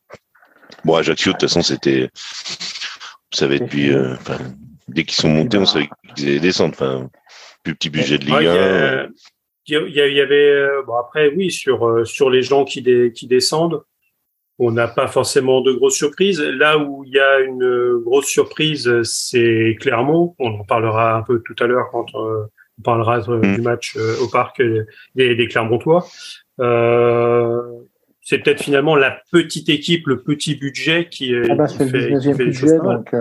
Bon, 0.84 0.94
Ajaccio, 0.94 1.32
de 1.32 1.36
toute 1.36 1.50
façon, 1.50 1.60
c'était, 1.60 2.08
vous 2.08 3.36
savez, 3.36 3.58
depuis, 3.58 3.90
dès 4.86 5.04
qu'ils 5.04 5.20
sont 5.20 5.28
montés, 5.28 5.58
on 5.58 5.66
savait 5.66 5.90
qu'ils 6.16 6.28
allaient 6.28 6.40
descendre. 6.40 6.72
Enfin, 6.72 7.10
plus 7.62 7.74
petit 7.74 7.90
budget 7.90 8.16
de 8.16 8.24
Ligue 8.24 8.46
1. 8.46 9.08
Il 9.66 9.94
y, 9.94 10.20
avait, 10.20 10.66
bon 10.86 10.96
après, 10.96 11.28
oui, 11.36 11.50
sur, 11.50 12.06
sur 12.06 12.30
les 12.30 12.42
gens 12.42 12.64
qui, 12.64 12.82
qui 13.12 13.26
descendent, 13.26 13.82
on 14.58 14.72
n'a 14.72 14.88
pas 14.88 15.06
forcément 15.06 15.60
de 15.60 15.72
grosses 15.72 15.96
surprises. 15.96 16.40
Là 16.40 16.78
où 16.78 17.04
il 17.04 17.12
y 17.12 17.20
a 17.20 17.40
une 17.40 17.98
grosse 18.04 18.26
surprise, 18.26 18.90
c'est 19.02 19.76
Clermont. 19.80 20.34
On 20.38 20.60
en 20.60 20.64
parlera 20.64 21.14
un 21.14 21.22
peu 21.22 21.40
tout 21.40 21.54
à 21.60 21.66
l'heure 21.66 21.88
quand 21.92 22.06
euh, 22.14 22.44
on 22.78 22.82
parlera 22.82 23.18
mm. 23.18 23.54
du 23.54 23.60
match 23.62 23.96
euh, 23.96 24.16
au 24.20 24.28
parc 24.28 24.60
des, 25.14 25.36
des 25.36 25.46
Clermontois. 25.46 26.06
Euh, 26.60 27.62
c'est 28.20 28.38
peut-être 28.38 28.60
finalement 28.60 28.96
la 28.96 29.20
petite 29.30 29.68
équipe, 29.68 30.06
le 30.08 30.22
petit 30.22 30.56
budget 30.56 31.08
qui, 31.08 31.32
ah 31.34 31.54
bah, 31.54 31.68
fait, 31.68 31.84
le 31.84 32.18
qui 32.18 32.34
budget, 32.34 32.78
donc 32.78 33.12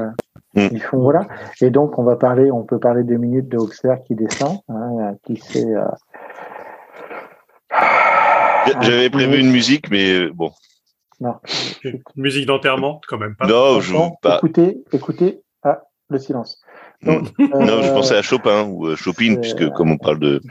mm. 0.55 0.69
ils 0.71 0.81
font 0.81 0.99
voilà. 0.99 1.27
Et 1.61 1.69
donc 1.69 1.99
on 1.99 2.03
va 2.03 2.15
parler, 2.15 2.51
on 2.51 2.63
peut 2.63 2.79
parler 2.79 3.03
deux 3.03 3.17
minutes 3.17 3.47
de 3.47 3.57
Auxerre 3.57 3.99
qui 4.05 4.15
descend, 4.15 4.57
hein, 4.69 5.13
qui 5.23 5.37
s'est 5.37 5.71
J'avais 8.81 9.09
prévu 9.11 9.39
une 9.39 9.51
musique, 9.51 9.89
mais 9.91 10.27
bon, 10.29 10.51
non. 11.19 11.35
Musique 12.15 12.45
d'enterrement, 12.45 13.01
quand 13.07 13.17
même 13.17 13.35
pas. 13.35 13.47
Non, 13.47 13.79
je 13.79 13.95
pas. 14.21 14.37
Écoutez, 14.37 14.83
écoutez, 14.91 15.41
ah, 15.63 15.81
le 16.09 16.19
silence. 16.19 16.61
non, 17.01 17.23
je 17.39 17.93
pensais 17.93 18.17
à 18.17 18.21
Chopin 18.21 18.65
ou 18.65 18.95
Chopin, 18.95 19.35
puisque 19.35 19.69
comme 19.71 19.91
on 19.91 19.97
parle 19.97 20.19
de. 20.19 20.41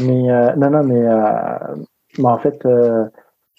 Mais 0.00 0.22
non, 0.56 0.70
non, 0.70 0.84
mais 0.84 2.24
en 2.24 2.38
fait, 2.38 2.64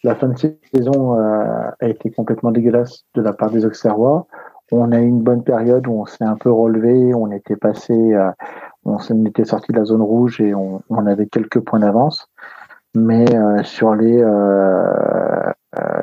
la 0.04 0.16
fin 0.16 0.30
de 0.30 0.38
saison 0.74 1.14
a 1.14 1.88
été 1.88 2.10
complètement 2.12 2.52
dégueulasse 2.52 3.04
de 3.16 3.22
la 3.22 3.34
part 3.34 3.52
des 3.52 3.66
Auxerrois. 3.66 4.28
On 4.72 4.92
a 4.92 5.00
eu 5.00 5.06
une 5.06 5.22
bonne 5.22 5.44
période 5.44 5.88
où 5.88 6.02
on 6.02 6.06
s'est 6.06 6.24
un 6.24 6.38
peu 6.38 6.52
relevé, 6.52 7.14
on 7.14 7.32
était 7.32 7.58
passé, 7.58 8.16
on 8.86 8.98
était 9.26 9.46
sorti 9.46 9.74
de 9.74 9.78
la 9.78 9.86
zone 9.86 10.02
rouge 10.02 10.40
et 10.40 10.56
on, 10.56 10.82
on 10.90 11.06
avait 11.06 11.28
quelques 11.28 11.60
points 11.60 11.80
d'avance. 11.80 12.30
Mais 12.96 13.26
sur 13.64 13.94
les 13.94 14.24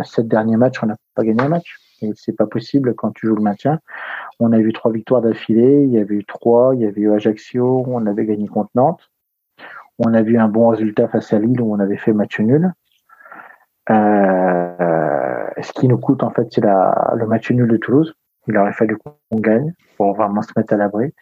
sept 0.02 0.28
derniers 0.28 0.56
matchs, 0.56 0.82
on 0.82 0.86
n'a 0.86 0.96
pas 1.14 1.24
gagné 1.24 1.42
un 1.42 1.48
match. 1.48 1.78
Et 2.02 2.12
c'est 2.16 2.36
pas 2.36 2.46
possible 2.46 2.94
quand 2.94 3.12
tu 3.12 3.26
joues 3.26 3.36
le 3.36 3.42
maintien. 3.42 3.78
On 4.40 4.52
a 4.52 4.58
eu 4.58 4.72
trois 4.72 4.90
victoires 4.90 5.22
d'affilée. 5.22 5.84
Il 5.84 5.92
y 5.92 5.98
avait 5.98 6.16
eu 6.16 6.24
trois. 6.24 6.74
Il 6.74 6.80
y 6.80 6.86
avait 6.86 7.00
eu 7.00 7.12
Ajaccio. 7.12 7.84
On 7.86 8.06
avait 8.06 8.26
gagné 8.26 8.48
contre 8.48 8.70
Nantes. 8.74 9.10
On 9.98 10.12
a 10.14 10.22
vu 10.22 10.38
un 10.38 10.48
bon 10.48 10.68
résultat 10.68 11.06
face 11.08 11.32
à 11.32 11.38
Lille 11.38 11.60
où 11.60 11.72
on 11.72 11.78
avait 11.78 11.96
fait 11.96 12.12
match 12.12 12.40
nul. 12.40 12.72
Euh, 13.90 15.46
ce 15.60 15.72
qui 15.72 15.86
nous 15.86 15.98
coûte 15.98 16.22
en 16.22 16.30
fait, 16.30 16.48
c'est 16.50 16.62
le 16.62 17.26
match 17.26 17.50
nul 17.50 17.68
de 17.68 17.76
Toulouse. 17.76 18.14
Il 18.48 18.56
aurait 18.56 18.72
fallu 18.72 18.96
qu'on 18.96 19.36
gagne 19.36 19.72
pour 19.96 20.14
vraiment 20.14 20.42
se 20.42 20.52
mettre 20.56 20.72
à 20.72 20.76
l'abri. 20.76 21.14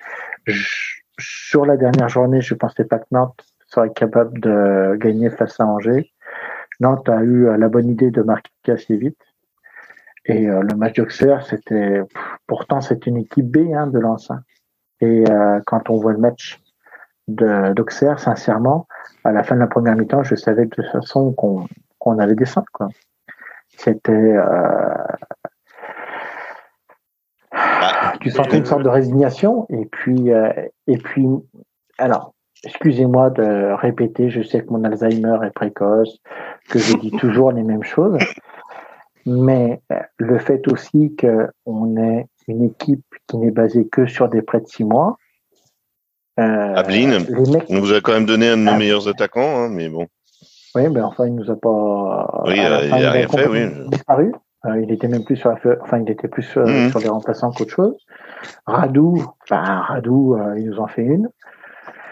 Sur 1.18 1.66
la 1.66 1.76
dernière 1.76 2.08
journée, 2.08 2.40
je 2.40 2.54
pensais 2.54 2.84
pas 2.84 2.98
que 2.98 3.06
Nantes 3.10 3.44
serait 3.66 3.92
capable 3.92 4.40
de 4.40 4.96
gagner 4.96 5.30
face 5.30 5.60
à 5.60 5.66
Angers. 5.66 6.10
Nantes 6.80 7.08
a 7.08 7.22
eu 7.22 7.56
la 7.56 7.68
bonne 7.68 7.88
idée 7.88 8.10
de 8.10 8.22
marquer 8.22 8.50
assez 8.72 8.96
vite. 8.96 9.18
Et 10.26 10.48
euh, 10.48 10.62
le 10.62 10.76
match 10.76 10.96
d'Auxerre, 10.96 11.44
c'était 11.46 12.02
pourtant 12.46 12.80
c'est 12.80 13.06
une 13.06 13.16
équipe 13.16 13.46
B 13.46 13.72
hein, 13.74 13.86
de 13.86 13.98
Lens. 13.98 14.30
Hein. 14.30 14.40
Et 15.00 15.24
euh, 15.30 15.60
quand 15.66 15.88
on 15.90 15.96
voit 15.96 16.12
le 16.12 16.18
match 16.18 16.60
d'Auxerre, 17.26 18.18
sincèrement, 18.18 18.86
à 19.24 19.32
la 19.32 19.42
fin 19.42 19.54
de 19.54 19.60
la 19.60 19.66
première 19.66 19.96
mi-temps, 19.96 20.22
je 20.24 20.34
savais 20.34 20.64
de 20.66 20.70
toute 20.70 20.86
façon 20.86 21.32
qu'on 21.32 21.66
qu'on 21.98 22.18
allait 22.18 22.34
descendre. 22.34 22.66
Quoi. 22.72 22.88
C'était 23.76 24.12
euh, 24.12 24.94
bah, 27.52 28.12
tu 28.20 28.30
sentais 28.30 28.58
une 28.58 28.66
sorte 28.66 28.82
de 28.82 28.88
résignation 28.88 29.66
et 29.70 29.86
puis 29.86 30.30
et 30.86 30.98
puis 30.98 31.26
alors 31.98 32.34
excusez-moi 32.64 33.30
de 33.30 33.72
répéter, 33.80 34.30
je 34.30 34.42
sais 34.42 34.60
que 34.60 34.70
mon 34.70 34.84
Alzheimer 34.84 35.38
est 35.44 35.50
précoce, 35.50 36.18
que 36.68 36.78
je 36.78 36.96
dis 36.96 37.10
toujours 37.18 37.52
les 37.52 37.62
mêmes 37.62 37.82
choses, 37.82 38.18
mais 39.26 39.80
euh, 39.92 39.96
le 40.18 40.38
fait 40.38 40.66
aussi 40.68 41.16
qu'on 41.16 41.96
ait 41.96 42.26
une 42.48 42.64
équipe 42.64 43.04
qui 43.26 43.38
n'est 43.38 43.50
basée 43.50 43.86
que 43.86 44.06
sur 44.06 44.28
des 44.28 44.42
prêts 44.42 44.60
de 44.60 44.66
six 44.66 44.84
mois. 44.84 45.16
Euh, 46.38 46.74
Ablin 46.74 47.18
nous 47.68 47.92
a 47.92 48.00
quand 48.00 48.12
même 48.12 48.26
donné 48.26 48.48
un 48.48 48.56
de 48.56 48.62
nos 48.62 48.76
meilleurs 48.76 49.08
attaquants, 49.08 49.64
hein, 49.64 49.68
mais 49.68 49.88
bon. 49.88 50.06
Oui, 50.74 50.88
mais 50.88 51.00
enfin, 51.00 51.26
il 51.26 51.34
nous 51.34 51.50
a 51.50 51.56
pas. 51.56 52.42
Oui, 52.46 52.58
euh, 52.58 52.80
il 52.84 52.90
n'a 52.90 53.10
rien 53.10 53.28
fait, 53.28 53.48
oui. 53.48 53.66
Disparu. 53.88 54.32
Euh, 54.66 54.80
il 54.80 54.92
était 54.92 55.08
même 55.08 55.24
plus 55.24 55.36
sur 55.36 55.50
la, 55.50 55.58
enfin, 55.80 55.98
il 55.98 56.10
était 56.10 56.28
plus 56.28 56.54
mhm. 56.54 56.90
sur 56.90 57.00
les 57.00 57.08
remplaçants 57.08 57.50
qu'autre 57.50 57.72
chose. 57.72 57.96
Radou, 58.66 59.24
enfin, 59.42 59.80
Radou, 59.80 60.38
ils 60.56 60.66
nous 60.66 60.78
ont 60.78 60.86
fait 60.86 61.02
une. 61.02 61.28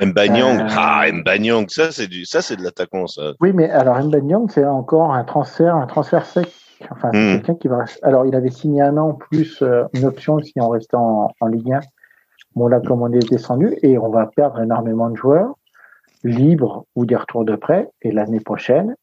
Mbanyang, 0.01 0.66
ah, 0.76 1.07
Mbanyang, 1.12 1.68
ça 1.68 1.90
c'est 1.90 2.07
du, 2.07 2.24
ça 2.24 2.42
c'est 2.42 2.57
de 2.57 2.62
l'attaquant, 2.62 3.07
ça. 3.07 3.32
Oui, 3.40 3.53
mais 3.53 3.70
alors 3.70 3.99
Mbanyang, 4.03 4.49
c'est 4.49 4.64
encore 4.64 5.12
un 5.12 5.24
transfert, 5.24 5.74
un 5.74 5.86
transfert 5.86 6.24
sec 6.24 6.49
Enfin, 6.90 7.09
hmm. 7.09 7.36
quelqu'un 7.36 7.55
qui 7.57 7.68
va. 7.68 7.84
Alors, 8.03 8.26
il 8.26 8.34
avait 8.34 8.51
signé 8.51 8.82
un 8.82 8.96
an 8.96 9.14
plus 9.14 9.62
euh, 9.62 9.84
une 9.94 10.05
option 10.05 10.38
si 10.40 10.53
on 10.61 10.68
restait 10.68 10.96
en, 10.96 11.30
Ligue 11.51 11.72
1. 11.72 11.80
Bon, 12.55 12.68
là, 12.68 12.80
comme 12.80 13.03
on 13.03 13.12
est 13.12 13.30
descendu, 13.30 13.76
et 13.82 13.99
on 13.99 14.11
va 14.11 14.26
perdre 14.26 14.61
énormément 14.61 15.11
de 15.11 15.16
joueurs 15.16 15.55
libres 16.24 16.84
ou 16.96 17.07
des 17.07 17.16
retours 17.16 17.44
de 17.44 17.57
prêt. 17.57 17.88
Et 18.03 18.11
l'année 18.12 18.40
prochaine, 18.40 18.96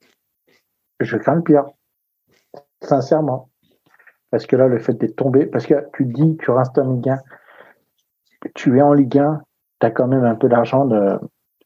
je 0.99 1.17
crains 1.17 1.35
le 1.35 1.43
pire. 1.43 1.65
Sincèrement. 2.81 3.49
Parce 4.31 4.45
que 4.45 4.55
là, 4.55 4.67
le 4.67 4.79
fait 4.79 4.93
d'être 4.93 5.15
tombé, 5.15 5.45
parce 5.45 5.65
que 5.65 5.87
tu 5.93 6.05
dis, 6.05 6.37
tu 6.37 6.51
restes 6.51 6.77
en 6.77 6.93
Ligue 6.93 7.09
1, 7.09 7.19
tu 8.53 8.77
es 8.77 8.81
en 8.81 8.93
Ligue 8.93 9.17
1, 9.17 9.41
tu 9.79 9.87
as 9.87 9.91
quand 9.91 10.07
même 10.07 10.23
un 10.23 10.35
peu 10.35 10.47
d'argent 10.49 10.87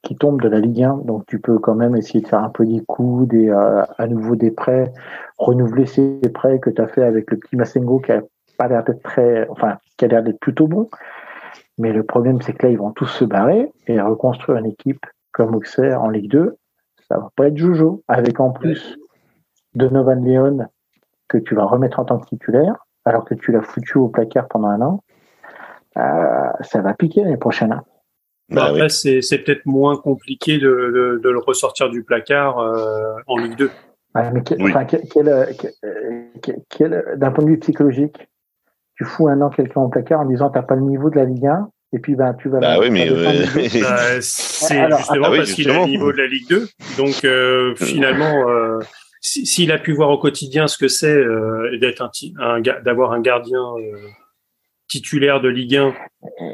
qui 0.01 0.15
tombe 0.15 0.41
de 0.41 0.47
la 0.47 0.59
Ligue 0.59 0.83
1, 0.83 0.97
donc 1.05 1.25
tu 1.27 1.39
peux 1.39 1.59
quand 1.59 1.75
même 1.75 1.95
essayer 1.95 2.21
de 2.21 2.27
faire 2.27 2.43
un 2.43 2.49
peu 2.49 2.65
des 2.65 2.81
coups, 2.85 3.27
des, 3.27 3.49
euh, 3.49 3.83
à 3.97 4.07
nouveau 4.07 4.35
des 4.35 4.51
prêts, 4.51 4.93
renouveler 5.37 5.85
ces 5.85 6.19
prêts 6.33 6.59
que 6.59 6.69
tu 6.69 6.81
as 6.81 6.87
fait 6.87 7.03
avec 7.03 7.29
le 7.31 7.37
petit 7.37 7.55
Massengo 7.55 7.99
qui 7.99 8.11
a 8.11 8.21
pas 8.57 8.67
l'air 8.67 8.83
d'être 8.83 9.03
très, 9.03 9.47
enfin, 9.49 9.77
qui 9.97 10.05
a 10.05 10.07
l'air 10.07 10.23
d'être 10.23 10.39
plutôt 10.39 10.67
bon. 10.67 10.89
Mais 11.77 11.93
le 11.93 12.03
problème, 12.03 12.41
c'est 12.41 12.53
que 12.53 12.65
là, 12.65 12.71
ils 12.71 12.77
vont 12.77 12.91
tous 12.91 13.07
se 13.07 13.25
barrer 13.25 13.71
et 13.87 13.99
reconstruire 14.01 14.57
une 14.57 14.65
équipe 14.65 15.05
comme 15.31 15.55
Auxerre 15.55 16.01
en 16.01 16.09
Ligue 16.09 16.29
2, 16.29 16.57
ça 17.07 17.17
va 17.17 17.29
pas 17.35 17.47
être 17.47 17.57
Jojo. 17.57 18.03
Avec 18.07 18.39
en 18.39 18.51
plus 18.51 18.97
de 19.75 19.87
Novan 19.87 20.21
Leon 20.21 20.67
que 21.27 21.37
tu 21.37 21.55
vas 21.55 21.65
remettre 21.65 21.99
en 21.99 22.05
tant 22.05 22.19
que 22.19 22.25
titulaire, 22.25 22.85
alors 23.05 23.23
que 23.23 23.33
tu 23.33 23.51
l'as 23.51 23.61
foutu 23.61 23.97
au 23.97 24.09
placard 24.09 24.47
pendant 24.47 24.67
un 24.67 24.81
an, 24.81 25.03
euh, 25.97 26.51
ça 26.61 26.81
va 26.81 26.93
piquer 26.93 27.23
l'année 27.23 27.37
prochaine. 27.37 27.81
Hein. 28.51 28.55
Bah, 28.55 28.65
après, 28.65 28.89
c'est, 28.89 29.21
peut-être 29.43 29.65
moins 29.65 29.97
compliqué 29.97 30.57
de, 30.57 31.19
de, 31.21 31.29
le 31.29 31.39
ressortir 31.39 31.89
du 31.89 32.03
placard 32.03 32.59
euh, 32.59 33.13
en 33.27 33.37
Ligue 33.37 33.55
2. 33.57 33.69
mais 34.15 34.43
quel, 36.69 37.05
d'un 37.17 37.31
point 37.31 37.43
de 37.43 37.49
vue 37.49 37.59
psychologique, 37.59 38.27
tu 38.95 39.05
fous 39.05 39.27
un 39.27 39.41
an 39.41 39.49
quelqu'un 39.49 39.81
au 39.81 39.89
placard 39.89 40.21
en 40.21 40.25
disant 40.25 40.49
t'as 40.49 40.63
pas 40.63 40.75
le 40.75 40.81
niveau 40.81 41.09
de 41.09 41.15
la 41.15 41.25
Ligue 41.25 41.45
1 41.45 41.69
et 41.93 41.99
puis 41.99 42.15
ben 42.15 42.33
tu 42.33 42.49
vas. 42.49 42.59
Bah 42.59 42.79
oui, 42.79 42.89
mais 42.89 43.09
bah, 43.81 44.21
c'est 44.21 44.87
justement 44.97 45.27
ah 45.27 45.35
parce 45.35 45.53
qu'il 45.53 45.69
a 45.69 45.79
le 45.79 45.85
niveau 45.85 46.11
de 46.11 46.17
la 46.17 46.27
Ligue 46.27 46.47
2. 46.49 46.67
Donc 46.97 47.23
euh, 47.23 47.75
finalement, 47.75 48.49
euh, 48.49 48.79
s'il 49.21 49.71
a 49.71 49.77
pu 49.77 49.93
voir 49.93 50.09
au 50.09 50.17
quotidien 50.17 50.67
ce 50.67 50.77
que 50.77 50.87
c'est 50.87 51.15
euh, 51.15 51.77
d'être 51.79 52.01
un, 52.01 52.11
un 52.39 52.61
d'avoir 52.61 53.11
un 53.13 53.21
gardien 53.21 53.63
titulaire 54.87 55.39
de 55.41 55.49
Ligue 55.49 55.77
1 55.77 55.93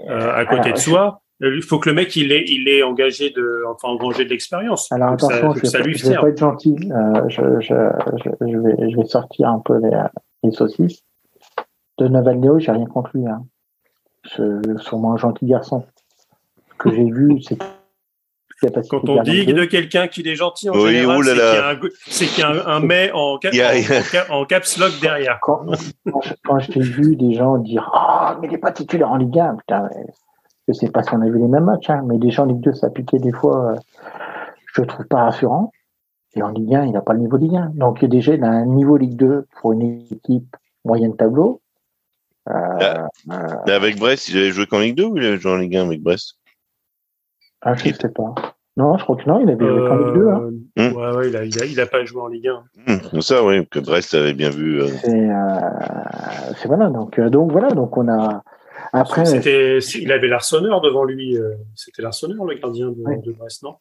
à 0.08 0.46
côté 0.46 0.72
de 0.72 0.78
soi 0.78 1.22
il 1.42 1.62
faut 1.62 1.80
que 1.80 1.90
le 1.90 1.96
mec 1.96 2.16
il 2.16 2.32
est 2.32 2.46
il 2.48 2.68
est 2.70 2.84
engagé 2.84 3.30
de 3.30 3.64
enfin 3.68 3.90
engagé 3.90 4.26
de 4.26 4.30
l'expérience. 4.30 4.92
Alors 4.92 5.14
attention, 5.14 5.54
je, 5.54 5.62
vais, 5.62 5.92
vais 5.92 6.16
pas 6.16 6.30
être 6.30 6.38
gentil. 6.38 6.76
Euh, 6.92 7.30
je, 7.30 7.42
je, 7.60 7.74
je, 8.42 8.58
vais 8.58 8.90
je 8.90 8.96
vais 8.96 9.06
sortir 9.06 9.50
un 9.50 9.60
peu 9.60 9.78
les, 9.80 9.98
les 10.44 10.52
saucisses. 10.52 11.04
De 11.98 12.08
Navalneo, 12.08 12.60
j'ai 12.60 12.72
rien 12.72 12.86
contre 12.86 13.12
lui. 13.14 13.26
Hein. 13.28 13.46
C'est 14.26 14.80
sûrement 14.80 15.14
un 15.14 15.18
gentil 15.18 15.46
garçon. 15.46 15.86
Ce 16.72 16.76
que 16.78 16.92
j'ai 16.92 17.10
vu, 17.10 17.42
c'est 17.42 17.58
quand 18.90 19.10
on 19.10 19.22
dit 19.22 19.46
de 19.46 19.66
quelqu'un 19.66 20.08
qu'il 20.08 20.28
est 20.28 20.36
gentil, 20.36 20.70
en 20.70 20.74
général, 20.74 21.80
c'est 22.08 22.26
qu'il 22.26 22.40
y 22.40 22.44
a 22.44 22.50
un, 22.50 22.78
un, 22.78 22.80
mais 22.80 23.12
en, 23.14 23.38
en, 24.30 24.46
caps 24.46 24.78
lock 24.78 24.94
derrière. 25.02 25.40
Quand, 25.42 25.66
quand 26.44 26.60
je 26.60 26.72
t'ai 26.72 26.80
vu 26.80 27.16
des 27.16 27.34
gens 27.34 27.58
dire 27.58 27.90
Ah, 27.94 28.34
oh, 28.34 28.40
mais 28.42 28.48
il 28.48 28.52
n'est 28.52 28.58
pas 28.58 28.72
titulaire 28.72 29.12
en 29.12 29.18
Ligue 29.18 29.38
1, 29.38 29.56
putain, 29.56 29.90
je 30.68 30.74
sais 30.74 30.90
pas 30.90 31.04
si 31.04 31.14
on 31.14 31.22
a 31.22 31.30
vu 31.30 31.38
les 31.40 31.48
mêmes 31.48 31.66
matchs, 31.66 31.90
hein, 31.90 32.04
mais 32.06 32.18
déjà 32.18 32.44
en 32.44 32.46
Ligue 32.46 32.62
2, 32.62 32.74
ça 32.74 32.90
piquait 32.90 33.20
des 33.20 33.32
fois, 33.32 33.72
euh, 33.72 33.76
je 34.74 34.82
le 34.82 34.88
trouve 34.88 35.06
pas 35.06 35.24
rassurant. 35.24 35.72
Et 36.36 36.42
en 36.42 36.50
Ligue 36.50 36.76
1, 36.76 36.86
il 36.86 36.92
n'a 36.92 37.02
pas 37.02 37.14
le 37.14 37.20
niveau 37.20 37.38
Ligue 37.38 37.56
1. 37.56 37.72
Donc 37.76 38.04
déjà, 38.04 38.34
il 38.34 38.44
a 38.44 38.50
un 38.50 38.66
niveau 38.66 38.98
Ligue 38.98 39.16
2 39.16 39.46
pour 39.62 39.74
une 39.74 40.04
équipe 40.12 40.56
moyenne 40.84 41.16
tableau. 41.16 41.62
Euh, 42.50 42.54
ah. 42.54 43.08
euh, 43.32 43.74
avec 43.74 43.98
Brest, 43.98 44.30
il 44.30 44.38
avait 44.38 44.52
joué 44.52 44.66
qu'en 44.66 44.80
Ligue 44.80 44.98
2 44.98 45.04
ou 45.06 45.18
il 45.18 45.26
avait 45.26 45.38
joué 45.38 45.52
en 45.52 45.58
Ligue 45.58 45.78
1 45.78 45.86
avec 45.86 46.02
Brest? 46.02 46.38
Ah, 47.62 47.74
je 47.76 47.88
ne 47.88 47.94
sais 47.94 48.10
pas. 48.10 48.34
Non, 48.78 48.98
je 48.98 49.04
crois 49.04 49.16
que 49.16 49.28
non, 49.28 49.40
il 49.40 49.50
avait 49.50 49.66
joué 49.66 49.88
qu'en 49.88 49.98
Ligue 49.98 50.14
2. 50.14 50.28
Hein. 50.28 50.50
Hmm. 50.76 50.96
Ouais, 50.96 51.16
ouais, 51.16 51.30
il 51.30 51.38
a, 51.38 51.46
il, 51.46 51.80
a, 51.80 51.86
pas 51.86 52.04
joué 52.04 52.22
en 52.22 52.28
Ligue 52.28 52.50
1. 52.50 52.64
Hmm, 52.88 53.00
c'est 53.12 53.22
ça, 53.22 53.44
oui, 53.44 53.66
que 53.68 53.80
Brest 53.80 54.14
avait 54.14 54.34
bien 54.34 54.50
vu. 54.50 54.82
C'est 55.04 56.68
voilà, 56.68 56.90
donc, 56.90 57.20
donc 57.20 57.52
voilà, 57.52 57.70
donc 57.70 57.96
on 57.98 58.10
a 58.10 58.44
après, 58.96 59.26
c'était, 59.26 59.80
il 59.80 60.12
avait 60.12 60.28
l'arseneur 60.28 60.82
devant 60.82 61.04
lui. 61.04 61.38
Euh, 61.38 61.56
c'était 61.76 62.02
l'arseneur, 62.02 62.46
le 62.46 62.56
gardien 62.56 62.90
de, 62.90 63.32
Brest, 63.34 63.64
non? 63.64 63.76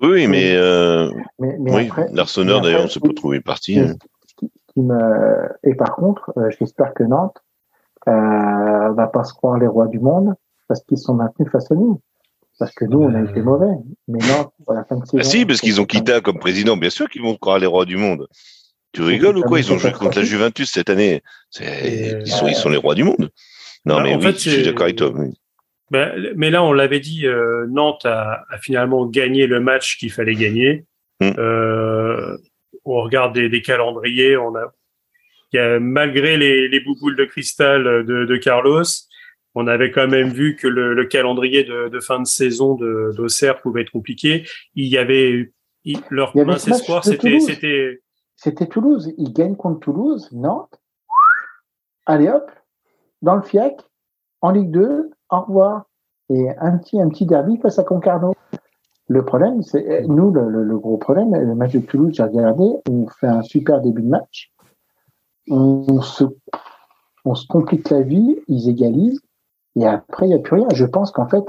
Oui, 0.00 0.26
mais, 0.26 0.56
euh, 0.56 1.10
oui, 1.38 1.88
l'arseneur, 2.12 2.60
d'ailleurs, 2.60 2.80
on 2.80 2.84
ne 2.84 2.88
sait 2.88 3.00
pas 3.00 3.12
trouver 3.14 3.40
parti. 3.40 3.78
Hein. 3.78 3.94
Et 5.62 5.74
par 5.74 5.94
contre, 5.94 6.32
euh, 6.36 6.50
j'espère 6.58 6.92
que 6.94 7.04
Nantes 7.04 7.36
euh, 8.08 8.92
va 8.92 9.06
pas 9.06 9.22
se 9.24 9.32
croire 9.32 9.58
les 9.58 9.66
rois 9.66 9.86
du 9.86 10.00
monde 10.00 10.34
parce 10.66 10.82
qu'ils 10.82 10.98
sont 10.98 11.14
maintenus 11.14 11.50
face 11.50 11.70
à 11.70 11.74
nous. 11.74 12.00
Parce 12.58 12.72
que 12.72 12.84
nous, 12.84 13.00
on 13.00 13.14
a 13.14 13.22
été 13.22 13.42
mauvais. 13.42 13.74
Mais 14.08 14.18
Nantes, 14.18 14.52
pour 14.64 14.74
la 14.74 14.84
fin 14.84 14.96
de 14.96 15.04
saison. 15.04 15.18
Ah 15.20 15.24
si, 15.24 15.46
parce 15.46 15.60
qu'ils 15.60 15.80
ont 15.80 15.84
quitté 15.84 16.20
comme 16.22 16.38
président. 16.38 16.76
Bien 16.76 16.90
sûr 16.90 17.08
qu'ils 17.08 17.22
vont 17.22 17.36
croire 17.36 17.58
les 17.58 17.66
rois 17.66 17.84
du 17.84 17.96
monde. 17.96 18.26
Tu 18.92 19.02
rigoles 19.02 19.38
ou 19.38 19.42
quoi 19.42 19.58
Ils 19.58 19.72
ont 19.72 19.78
joué 19.78 19.92
contre 19.92 20.18
la 20.18 20.24
Juventus 20.24 20.70
cette 20.70 20.90
année? 20.90 21.22
Ils 21.60 22.26
sont, 22.26 22.46
ils 22.46 22.54
sont 22.54 22.68
les 22.68 22.76
rois 22.76 22.94
du 22.94 23.04
monde. 23.04 23.30
Non, 23.84 23.96
bah, 23.96 24.02
mais 24.04 24.16
oui, 24.16 24.32
je 24.32 24.50
suis 24.50 24.62
d'accord 24.62 24.84
avec 24.84 24.96
toi. 24.96 25.12
Bah, 25.90 26.12
mais 26.36 26.50
là, 26.50 26.62
on 26.62 26.72
l'avait 26.72 27.00
dit, 27.00 27.26
euh, 27.26 27.66
Nantes 27.68 28.06
a, 28.06 28.44
finalement 28.60 29.06
gagné 29.06 29.46
le 29.46 29.60
match 29.60 29.98
qu'il 29.98 30.10
fallait 30.10 30.34
gagner. 30.34 30.86
Mm. 31.20 31.32
Euh, 31.38 32.36
on 32.84 33.02
regarde 33.02 33.34
des, 33.34 33.62
calendriers, 33.62 34.36
on 34.36 34.54
a, 34.56 34.72
malgré 35.78 36.36
les, 36.36 36.68
les 36.68 36.80
bouboules 36.80 37.16
de 37.16 37.24
cristal 37.24 37.84
de, 38.04 38.36
Carlos, 38.36 38.84
on 39.54 39.66
avait 39.66 39.90
quand 39.90 40.08
même 40.08 40.30
vu 40.30 40.56
que 40.56 40.66
le, 40.66 41.04
calendrier 41.04 41.64
de, 41.64 42.00
fin 42.00 42.20
de 42.20 42.26
saison 42.26 42.74
d'Auxerre 42.74 43.60
pouvait 43.60 43.82
être 43.82 43.90
compliqué. 43.90 44.46
Il 44.74 44.86
y 44.86 44.98
avait 44.98 45.52
leur 46.10 46.36
mince 46.36 46.68
espoir, 46.68 47.04
c'était 47.04 47.40
c'était 47.40 48.00
c'était 48.36 48.66
Toulouse. 48.66 49.12
Ils 49.18 49.32
gagnent 49.32 49.56
contre 49.56 49.80
Toulouse, 49.80 50.28
Nantes. 50.32 50.80
Allez 52.06 52.28
hop, 52.28 52.50
dans 53.22 53.36
le 53.36 53.42
FIAC, 53.42 53.80
en 54.40 54.50
Ligue 54.50 54.70
2, 54.70 55.10
au 55.30 55.40
revoir. 55.40 55.86
Et 56.28 56.48
un 56.58 56.78
petit 56.78 57.00
un 57.00 57.08
petit 57.08 57.26
derby 57.26 57.58
face 57.58 57.78
à 57.78 57.84
Concarneau. 57.84 58.34
Le 59.08 59.24
problème, 59.24 59.62
c'est 59.62 60.06
nous 60.06 60.30
le, 60.30 60.48
le, 60.48 60.78
gros 60.78 60.96
problème, 60.96 61.34
le 61.34 61.54
match 61.54 61.72
de 61.72 61.80
Toulouse, 61.80 62.14
j'ai 62.14 62.22
regardé, 62.22 62.64
on 62.88 63.06
fait 63.08 63.26
un 63.26 63.42
super 63.42 63.80
début 63.80 64.02
de 64.02 64.08
match. 64.08 64.52
On 65.50 66.00
se 66.00 66.24
on 67.24 67.34
se 67.34 67.46
complique 67.46 67.90
la 67.90 68.02
vie, 68.02 68.38
ils 68.48 68.68
égalisent, 68.68 69.20
et 69.76 69.86
après, 69.86 70.26
il 70.26 70.28
n'y 70.30 70.34
a 70.34 70.38
plus 70.38 70.56
rien. 70.56 70.68
Je 70.72 70.84
pense 70.84 71.10
qu'en 71.10 71.28
fait, 71.28 71.44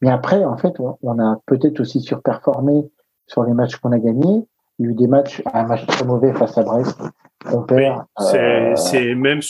mais 0.00 0.10
après, 0.10 0.44
en 0.44 0.56
fait, 0.56 0.74
on 0.80 1.18
a 1.18 1.36
peut-être 1.46 1.80
aussi 1.80 2.00
surperformé 2.00 2.90
sur 3.26 3.44
les 3.44 3.52
matchs 3.52 3.76
qu'on 3.76 3.92
a 3.92 3.98
gagnés. 3.98 4.46
Il 4.80 4.86
y 4.86 4.88
a 4.88 4.92
eu 4.92 4.94
des 4.94 5.06
matchs, 5.08 5.42
un 5.52 5.64
match 5.64 5.84
très 5.86 6.06
mauvais 6.06 6.32
face 6.32 6.56
à 6.56 6.62
Brest. 6.62 6.98
On 7.52 7.62
perd. 7.62 8.04
Euh, 8.18 8.74
c'est 8.76 9.14
même 9.14 9.40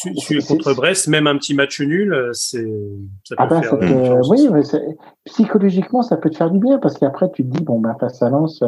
contre 0.49 0.74
Brest, 0.74 1.07
même 1.07 1.28
un 1.28 1.37
petit 1.37 1.55
match 1.55 1.81
nul, 1.81 2.12
euh, 2.12 2.31
c'est. 2.33 2.66
Ça 3.22 3.37
peut 3.37 3.43
ah 3.43 3.47
ben, 3.47 3.62
faire 3.62 3.78
oui, 4.28 4.49
mais 4.53 4.62
psychologiquement, 5.26 6.03
ça 6.03 6.16
peut 6.16 6.31
te 6.31 6.37
faire 6.37 6.51
du 6.51 6.59
bien 6.59 6.78
parce 6.78 6.99
qu'après, 6.99 7.31
tu 7.33 7.45
te 7.45 7.49
dis 7.49 7.62
bon 7.62 7.81
ben 7.81 7.97
face 8.01 8.20
à 8.22 8.28
Lens, 8.28 8.62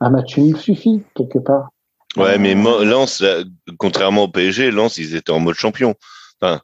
un 0.00 0.10
match 0.10 0.36
nul 0.36 0.56
suffit 0.58 1.02
quelque 1.14 1.38
part. 1.38 1.70
Ouais, 2.18 2.36
mais 2.38 2.54
Lens, 2.54 3.24
contrairement 3.78 4.24
au 4.24 4.28
PSG, 4.28 4.70
Lens, 4.70 4.98
ils 4.98 5.16
étaient 5.16 5.32
en 5.32 5.40
mode 5.40 5.54
champion. 5.54 5.94
Enfin, 6.40 6.60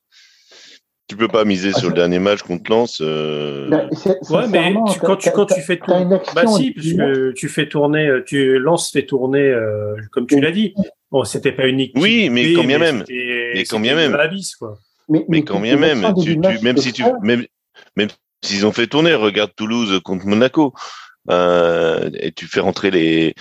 tu 1.09 1.17
peux 1.17 1.27
pas 1.27 1.47
miser 1.47 1.73
sur 1.73 1.89
le 1.89 1.95
dernier 1.95 2.19
match 2.19 2.43
contre 2.43 2.71
Lens. 2.71 3.01
Euh... 3.01 3.69
Bah, 3.69 3.89
ouais, 4.29 4.47
mais 4.49 4.75
quand, 5.01 5.17
tu, 5.17 5.31
quand 5.31 5.47
tu 5.47 5.63
fais 5.63 5.79
tourner, 5.79 6.19
bah 6.35 6.47
si, 6.47 6.73
puisque 6.73 7.35
tu 7.35 7.49
fais 7.49 7.67
tourner, 7.67 8.07
euh, 8.07 8.23
tu 8.25 8.59
Lens 8.59 8.91
fait 8.91 9.07
tourner, 9.07 9.41
euh, 9.41 9.97
comme 10.13 10.27
tu 10.27 10.39
l'as 10.39 10.51
dit. 10.51 10.75
Bon, 11.11 11.25
c'était 11.25 11.53
pas 11.53 11.67
unique. 11.67 11.93
Oui, 11.97 12.29
mais 12.29 12.53
quand 12.53 12.65
bien 12.65 12.79
même. 12.79 13.05
Mais 13.09 13.65
quand 13.65 13.81
bien 13.81 13.97
même. 13.97 14.17
quoi. 14.59 14.79
Mais, 15.09 15.25
mais, 15.29 15.43
quand 15.43 15.61
bien 15.61 15.77
même, 15.77 16.13
tu, 16.23 16.39
tu, 16.39 16.59
même 16.63 16.77
si 16.77 16.93
tu, 16.93 17.03
même, 17.23 17.47
même 17.97 18.09
s'ils 18.43 18.67
ont 18.67 18.73
fait 18.73 18.87
tourner, 18.87 19.15
regarde 19.15 19.53
Toulouse 19.57 20.01
contre 20.05 20.27
Monaco, 20.27 20.75
euh, 21.31 22.11
et 22.21 22.33
tu 22.33 22.45
fais 22.45 22.61
rentrer 22.61 22.91
les, 22.91 23.35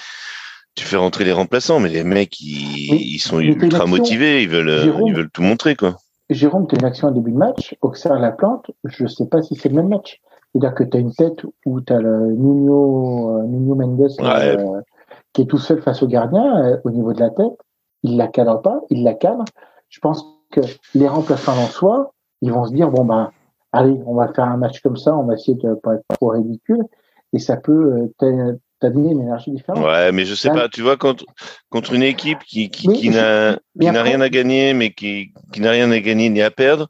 tu 0.75 0.85
fais 0.85 0.95
rentrer 0.95 1.25
les 1.25 1.33
remplaçants, 1.33 1.81
mais 1.81 1.89
les 1.89 2.05
mecs, 2.05 2.39
ils, 2.39 2.93
ils 2.93 3.19
sont 3.19 3.41
ultra 3.41 3.85
motivés, 3.85 4.43
ils 4.43 4.49
veulent, 4.49 4.93
ils 5.05 5.13
veulent 5.13 5.29
tout 5.29 5.41
montrer, 5.41 5.75
quoi. 5.75 5.97
Jérôme, 6.29 6.67
tu 6.67 6.75
as 6.75 6.79
une 6.79 6.85
action 6.85 7.07
en 7.07 7.11
début 7.11 7.31
de 7.31 7.37
match, 7.37 7.75
Auxerre 7.81 8.19
la 8.19 8.31
plante, 8.31 8.69
je 8.83 9.03
ne 9.03 9.07
sais 9.07 9.27
pas 9.27 9.41
si 9.41 9.55
c'est 9.55 9.69
le 9.69 9.75
même 9.75 9.87
match. 9.87 10.21
C'est-à-dire 10.51 10.75
que 10.75 10.83
tu 10.83 10.97
as 10.97 10.99
une 10.99 11.13
tête 11.13 11.45
où 11.65 11.81
tu 11.81 11.93
as 11.93 11.99
le 11.99 12.33
Nuno, 12.33 13.37
euh, 13.37 13.43
Nuno 13.43 13.75
Mendes 13.75 14.09
euh, 14.19 14.81
qui 15.33 15.41
est 15.43 15.45
tout 15.45 15.57
seul 15.57 15.81
face 15.81 16.03
au 16.03 16.07
gardien 16.07 16.63
euh, 16.63 16.77
au 16.83 16.89
niveau 16.89 17.13
de 17.13 17.19
la 17.19 17.29
tête. 17.29 17.57
Il 18.03 18.17
la 18.17 18.27
cadre 18.27 18.61
pas, 18.61 18.81
il 18.89 19.03
la 19.03 19.13
cadre. 19.13 19.45
Je 19.89 19.99
pense 19.99 20.25
que 20.51 20.61
les 20.95 21.07
remplaçants 21.07 21.53
en 21.53 21.67
soi, 21.67 22.13
ils 22.41 22.51
vont 22.51 22.65
se 22.65 22.73
dire 22.73 22.89
bon 22.89 23.05
ben 23.05 23.31
allez, 23.71 24.01
on 24.05 24.15
va 24.15 24.27
faire 24.33 24.45
un 24.45 24.57
match 24.57 24.81
comme 24.81 24.97
ça, 24.97 25.15
on 25.15 25.23
va 25.23 25.35
essayer 25.35 25.57
de 25.57 25.73
pas 25.75 25.95
être 25.95 26.05
trop 26.09 26.29
ridicule 26.29 26.83
et 27.33 27.39
ça 27.39 27.57
peut 27.57 28.11
t'as 28.79 28.89
donné 28.89 29.11
une 29.11 29.21
énergie 29.21 29.51
différente. 29.51 29.83
Ouais, 29.83 30.11
mais 30.11 30.25
je 30.25 30.35
sais 30.35 30.49
pas, 30.49 30.69
tu 30.69 30.81
vois, 30.81 30.97
contre, 30.97 31.25
contre 31.69 31.93
une 31.93 32.03
équipe 32.03 32.39
qui, 32.45 32.69
qui, 32.69 32.87
qui 32.87 33.09
n'a 33.09 33.59
rien 33.79 34.21
à 34.21 34.29
gagner, 34.29 34.73
mais 34.73 34.91
qui, 34.91 35.33
qui 35.51 35.61
n'a 35.61 35.71
rien 35.71 35.91
à 35.91 35.99
gagner 35.99 36.29
ni 36.29 36.41
à 36.41 36.51
perdre, 36.51 36.89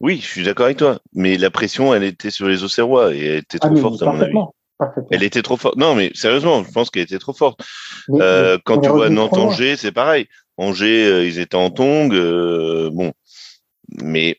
oui, 0.00 0.18
je 0.20 0.26
suis 0.26 0.42
d'accord 0.44 0.66
avec 0.66 0.78
toi. 0.78 0.98
Mais 1.14 1.38
la 1.38 1.50
pression, 1.50 1.94
elle 1.94 2.02
était 2.02 2.30
sur 2.30 2.48
les 2.48 2.64
Auxerrois 2.64 3.14
et 3.14 3.24
elle 3.24 3.38
était 3.38 3.58
ah, 3.62 3.68
trop 3.68 3.76
forte, 3.76 4.02
à 4.02 4.06
mon 4.12 4.20
avis. 4.20 4.34
Elle 5.12 5.22
était 5.22 5.42
trop 5.42 5.56
forte. 5.56 5.76
Non, 5.76 5.94
mais 5.94 6.10
sérieusement, 6.14 6.64
je 6.64 6.70
pense 6.72 6.90
qu'elle 6.90 7.04
était 7.04 7.20
trop 7.20 7.32
forte. 7.32 7.60
euh, 8.10 8.58
quand 8.64 8.78
tu 8.78 8.88
vois 8.88 9.08
Nantes-Angers, 9.10 9.76
c'est 9.76 9.92
pareil. 9.92 10.26
Angers, 10.56 11.06
euh, 11.06 11.24
ils 11.24 11.38
étaient 11.38 11.56
en 11.56 11.70
tong. 11.70 12.12
Euh, 12.12 12.90
bon, 12.92 13.12
mais 14.02 14.38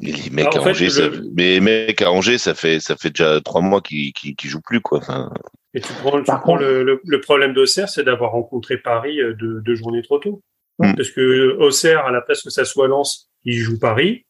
les 0.00 0.30
mecs 0.30 0.54
à 0.54 0.60
Angers, 0.60 0.90
ça, 0.90 1.02
mais 1.34 1.54
les 1.54 1.60
mecs 1.60 2.02
à 2.02 2.12
Angers, 2.12 2.38
ça 2.38 2.54
fait 2.54 2.78
ça 2.78 2.96
fait 2.96 3.10
déjà 3.10 3.40
trois 3.40 3.60
mois 3.60 3.80
qu'ils 3.80 4.12
qui 4.12 4.36
jouent 4.48 4.60
plus 4.60 4.80
quoi. 4.80 4.98
Enfin, 4.98 5.30
et 5.74 5.80
tu 5.80 5.92
prends, 5.94 6.22
tu 6.22 6.32
prends 6.40 6.56
le, 6.56 6.82
le, 6.82 7.00
le, 7.04 7.20
problème 7.20 7.52
d'Auxerre, 7.52 7.88
c'est 7.88 8.02
d'avoir 8.02 8.32
rencontré 8.32 8.76
Paris 8.76 9.20
euh, 9.20 9.34
deux, 9.34 9.60
deux, 9.60 9.74
journées 9.74 10.02
trop 10.02 10.18
tôt. 10.18 10.42
Parce 10.78 11.10
que 11.10 11.58
Auxerre, 11.58 12.06
à 12.06 12.10
la 12.10 12.22
place 12.22 12.42
que 12.42 12.48
ça 12.48 12.64
soit 12.64 12.88
Lens, 12.88 13.30
il 13.44 13.52
joue 13.52 13.78
Paris. 13.78 14.24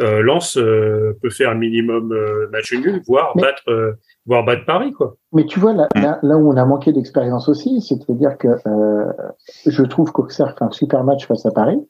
Euh, 0.00 0.22
Lens 0.22 0.56
euh, 0.56 1.18
peut 1.20 1.28
faire 1.28 1.50
un 1.50 1.54
minimum 1.54 2.12
euh, 2.12 2.48
match 2.50 2.72
nul, 2.72 3.02
voire 3.06 3.36
battre, 3.36 3.68
euh, 3.68 3.92
voire 4.24 4.44
battre 4.44 4.64
Paris, 4.64 4.92
quoi. 4.92 5.16
Mais 5.32 5.44
tu 5.44 5.60
vois 5.60 5.74
là, 5.74 5.88
mm. 5.94 6.00
là, 6.00 6.18
là 6.22 6.38
où 6.38 6.50
on 6.50 6.56
a 6.56 6.64
manqué 6.64 6.92
d'expérience 6.92 7.50
aussi, 7.50 7.82
c'est-à-dire 7.82 8.38
que 8.38 8.48
je 9.66 9.82
trouve 9.82 10.10
qu'Auxerre 10.12 10.56
fait 10.58 10.64
un 10.64 10.70
super 10.70 11.04
match 11.04 11.26
face 11.26 11.44
à 11.44 11.50
Paris, 11.50 11.86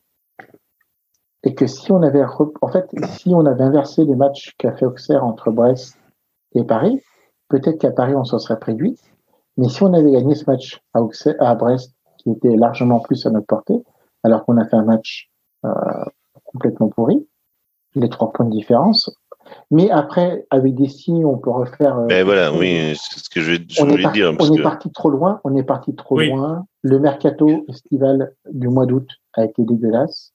et 1.45 1.55
que 1.55 1.67
si 1.67 1.93
on 1.93 2.03
avait, 2.03 2.25
en 2.61 2.69
fait, 2.69 2.87
si 3.11 3.33
on 3.33 3.47
avait 3.47 3.63
inversé 3.63 4.05
les 4.05 4.17
matchs 4.17 4.55
qu'a 4.59 4.73
fait 4.73 4.87
Auxerre 4.87 5.25
entre 5.25 5.51
Brest 5.53 5.97
et 6.57 6.65
Paris, 6.65 7.01
Peut-être 7.51 7.79
qu'à 7.79 7.91
Paris, 7.91 8.15
on 8.15 8.25
s'en 8.25 8.39
serait 8.39 8.59
préduit. 8.59 8.97
Mais 9.59 9.69
si 9.69 9.83
on 9.83 9.93
avait 9.93 10.13
gagné 10.13 10.35
ce 10.35 10.49
match 10.49 10.81
à, 10.95 11.01
à 11.41 11.55
Brest, 11.55 11.95
qui 12.17 12.31
était 12.31 12.57
largement 12.57 13.01
plus 13.01 13.27
à 13.27 13.31
notre 13.31 13.47
portée, 13.47 13.83
alors 14.23 14.45
qu'on 14.45 14.57
a 14.57 14.65
fait 14.65 14.77
un 14.77 14.85
match 14.85 15.31
euh, 15.65 15.71
complètement 16.45 16.89
pourri, 16.89 17.27
les 17.95 18.09
trois 18.09 18.33
points 18.33 18.47
de 18.47 18.51
différence. 18.51 19.11
Mais 19.71 19.91
après, 19.91 20.47
avec 20.51 20.75
des 20.75 20.89
signes, 20.89 21.25
on 21.25 21.39
peut 21.39 21.51
refaire. 21.51 21.99
Euh, 21.99 22.07
ben 22.07 22.25
voilà, 22.25 22.53
oui, 22.53 22.95
c'est 22.95 23.19
ce 23.19 23.29
que 23.29 23.41
je, 23.41 23.53
voulais 23.83 24.11
dire. 24.13 24.33
on 24.39 24.55
est 24.55 24.63
parti 24.63 24.91
trop 24.93 25.11
loin. 25.11 25.41
On 25.45 25.57
est 25.57 25.63
parti 25.63 25.95
trop 25.95 26.21
loin. 26.21 26.67
Le 26.83 26.99
mercato 26.99 27.65
estival 27.69 28.33
du 28.51 28.69
mois 28.69 28.87
d'août 28.87 29.09
a 29.35 29.45
été 29.45 29.65
dégueulasse. 29.65 30.33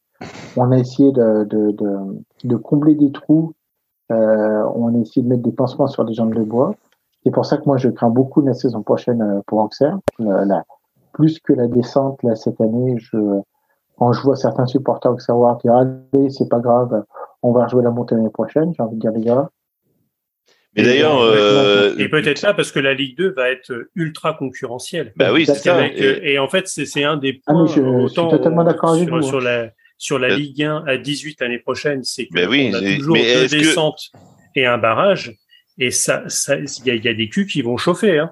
On 0.57 0.71
a 0.71 0.77
essayé 0.77 1.11
de, 1.11 1.43
de, 1.45 1.71
de, 1.71 1.97
de 2.43 2.55
combler 2.55 2.95
des 2.95 3.11
trous. 3.11 3.53
Euh, 4.11 4.63
on 4.75 4.95
a 4.95 4.97
essayé 4.99 5.23
de 5.23 5.27
mettre 5.27 5.43
des 5.43 5.51
pansements 5.51 5.87
sur 5.87 6.05
des 6.05 6.13
jambes 6.13 6.35
de 6.35 6.43
bois. 6.43 6.75
C'est 7.25 7.31
pour 7.31 7.45
ça 7.45 7.57
que 7.57 7.63
moi, 7.65 7.77
je 7.77 7.89
crains 7.89 8.11
beaucoup 8.11 8.41
la 8.45 8.53
saison 8.53 8.83
prochaine 8.83 9.21
euh, 9.21 9.41
pour 9.47 9.59
Auxerre. 9.59 9.97
Euh, 10.19 10.45
plus 11.11 11.39
que 11.39 11.53
la 11.53 11.67
descente, 11.67 12.21
là, 12.21 12.35
cette 12.35 12.61
année, 12.61 12.97
je, 12.99 13.17
quand 13.97 14.13
je 14.13 14.21
vois 14.21 14.35
certains 14.35 14.67
supporters 14.67 15.11
auxerrois 15.11 15.57
qui 15.59 15.67
disent, 16.13 16.37
c'est 16.37 16.49
pas 16.49 16.59
grave, 16.59 17.03
on 17.41 17.51
va 17.51 17.65
rejouer 17.65 17.83
la 17.83 17.89
montée 17.89 18.13
l'année 18.13 18.29
prochaine, 18.29 18.73
j'ai 18.75 18.83
envie 18.83 18.97
de 18.97 19.01
dire, 19.01 19.11
les 19.11 19.21
gars. 19.21 19.49
Mais 20.75 20.83
d'ailleurs, 20.83 21.19
euh, 21.21 21.95
et 21.97 22.09
peut-être 22.09 22.37
ça 22.37 22.53
parce 22.53 22.71
que 22.71 22.79
la 22.79 22.93
Ligue 22.93 23.17
2 23.17 23.31
va 23.31 23.49
être 23.49 23.87
ultra 23.95 24.33
concurrentielle. 24.33 25.13
Bah 25.15 25.31
oui, 25.31 25.45
c'est 25.45 25.55
ça. 25.55 25.87
et... 25.87 26.37
en 26.37 26.49
fait, 26.49 26.67
c'est 26.67 27.03
un 27.05 27.15
des 27.15 27.41
ah, 27.47 27.53
points. 27.53 27.65
je, 27.67 28.07
suis 28.07 28.15
totalement 28.15 28.65
d'accord 28.65 28.93
avec 28.93 29.09
vous. 29.09 29.21
Sur 29.21 29.39
la, 29.39 29.69
sur 29.97 30.19
la 30.19 30.35
Ligue 30.35 30.63
1 30.63 30.83
à 30.85 30.97
18 30.97 31.39
l'année 31.39 31.59
prochaine, 31.59 32.03
c'est 32.03 32.27
que 32.27 32.33
bah 32.33 32.47
oui, 32.49 32.71
on 32.73 32.75
a 32.75 32.97
toujours 32.97 33.15
deux 33.15 33.47
descentes 33.47 34.11
et 34.55 34.65
un 34.65 34.77
barrage. 34.77 35.33
Et 35.77 35.91
ça, 35.91 36.23
il 36.87 37.03
y 37.03 37.09
a, 37.09 37.13
des 37.13 37.29
culs 37.29 37.47
qui 37.47 37.61
vont 37.61 37.77
chauffer. 37.77 38.19
Hein. 38.19 38.31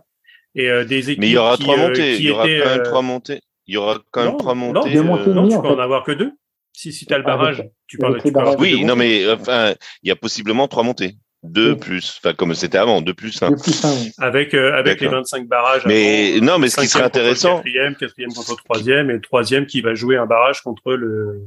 Et 0.55 0.69
euh, 0.69 0.85
des 0.85 1.09
équipes 1.09 1.19
Mais 1.19 1.29
il 1.29 1.33
y 1.33 1.37
aura 1.37 1.57
qui, 1.57 1.63
trois 1.63 1.77
euh, 1.77 1.87
montées. 1.87 2.15
il 2.15 2.23
y 2.23 2.29
aura 2.29 2.43
quand 2.43 2.49
même 2.49 2.79
euh, 2.79 2.83
trois 2.83 3.01
montées. 3.01 3.41
Il 3.65 3.73
y 3.73 3.77
aura 3.77 3.99
quand 4.11 4.25
même 4.25 4.37
trois 4.37 4.55
montées. 4.55 4.95
Non, 4.95 5.03
non 5.03 5.47
tu 5.47 5.61
peux 5.61 5.67
en, 5.67 5.79
avoir 5.79 6.03
que 6.03 6.11
deux. 6.11 6.31
Si, 6.73 6.91
si 6.91 7.05
tu 7.05 7.13
as 7.13 7.17
le 7.17 7.23
barrage, 7.23 7.63
tu 7.87 7.97
parles, 7.97 8.21
tu 8.21 8.31
parles 8.31 8.55
Oui, 8.59 8.83
non, 8.83 8.95
mais 8.95 9.29
enfin, 9.31 9.73
il 10.01 10.09
y 10.09 10.11
a 10.11 10.15
possiblement 10.15 10.67
trois 10.67 10.83
montées. 10.83 11.15
Deux 11.43 11.75
plus, 11.75 12.19
enfin 12.23 12.33
comme 12.33 12.53
c'était 12.55 12.77
avant, 12.77 13.01
deux 13.01 13.13
plus 13.13 13.41
un. 13.43 13.49
Deux 13.49 13.57
plus 13.57 13.83
un 13.83 13.93
Avec 14.17 14.53
avec 14.53 15.01
les 15.01 15.07
25 15.07 15.45
barrages. 15.47 15.85
Mais 15.85 16.39
non, 16.41 16.57
mais 16.57 16.69
ce 16.69 16.79
qui 16.79 16.87
serait 16.87 17.03
intéressant. 17.03 17.57
Quatrième, 17.57 17.95
quatrième 17.95 18.33
contre 18.33 18.51
le 18.51 18.63
troisième, 18.63 19.09
et 19.09 19.13
le 19.13 19.21
troisième 19.21 19.65
qui 19.65 19.81
va 19.81 19.93
jouer 19.93 20.15
un 20.15 20.25
barrage 20.25 20.61
contre 20.61 20.93
le. 20.93 21.41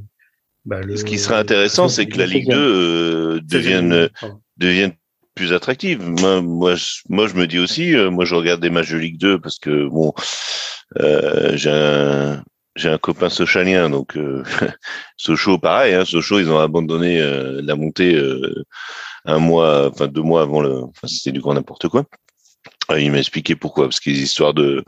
Bah, 0.67 0.81
le... 0.81 0.97
Ce 0.97 1.05
qui 1.05 1.19
serait 1.19 1.37
intéressant, 1.37 1.89
c'est 1.89 2.07
que 2.07 2.19
la 2.19 2.27
Ligue 2.27 2.51
2 2.51 2.57
euh, 2.57 3.41
devienne 3.43 4.11
devienne 4.59 4.93
plus 5.37 5.53
attractive. 5.53 6.03
Moi, 6.03 6.41
moi, 6.43 6.74
je, 6.74 7.03
moi, 7.09 7.28
je 7.28 7.34
me 7.34 7.47
dis 7.47 7.61
aussi, 7.61 7.95
euh, 7.95 8.11
moi, 8.11 8.24
je 8.24 8.34
regarde 8.34 8.61
des 8.61 8.70
matchs 8.70 8.91
de 8.91 8.97
Ligue 8.97 9.18
2 9.18 9.39
parce 9.39 9.59
que 9.59 9.87
bon, 9.87 10.12
euh, 10.99 11.57
j'ai 11.57 11.70
un 11.70 12.43
un 12.84 12.99
copain 12.99 13.30
sochalien, 13.30 13.89
donc 13.89 14.16
euh, 14.16 14.43
Sochaux, 15.16 15.59
pareil. 15.59 15.95
Hein, 15.95 16.05
Sochaux, 16.05 16.41
ils 16.41 16.51
ont 16.51 16.59
abandonné 16.59 17.20
euh, 17.20 17.61
la 17.62 17.74
montée 17.74 18.20
un 19.24 19.39
mois, 19.39 19.89
enfin 19.91 20.09
deux 20.09 20.22
mois 20.22 20.43
avant 20.43 20.61
le. 20.61 20.82
Enfin, 20.84 21.07
c'était 21.07 21.32
du 21.32 21.41
grand 21.41 21.55
n'importe 21.55 21.89
quoi. 21.89 22.05
il 22.97 23.12
m'a 23.12 23.18
expliqué 23.18 23.57
pourquoi, 23.57 23.84
parce 23.84 24.01
qu'il 24.01 24.16
y 24.16 24.20
a 24.20 24.22
histoires 24.22 24.55
de 24.55 24.84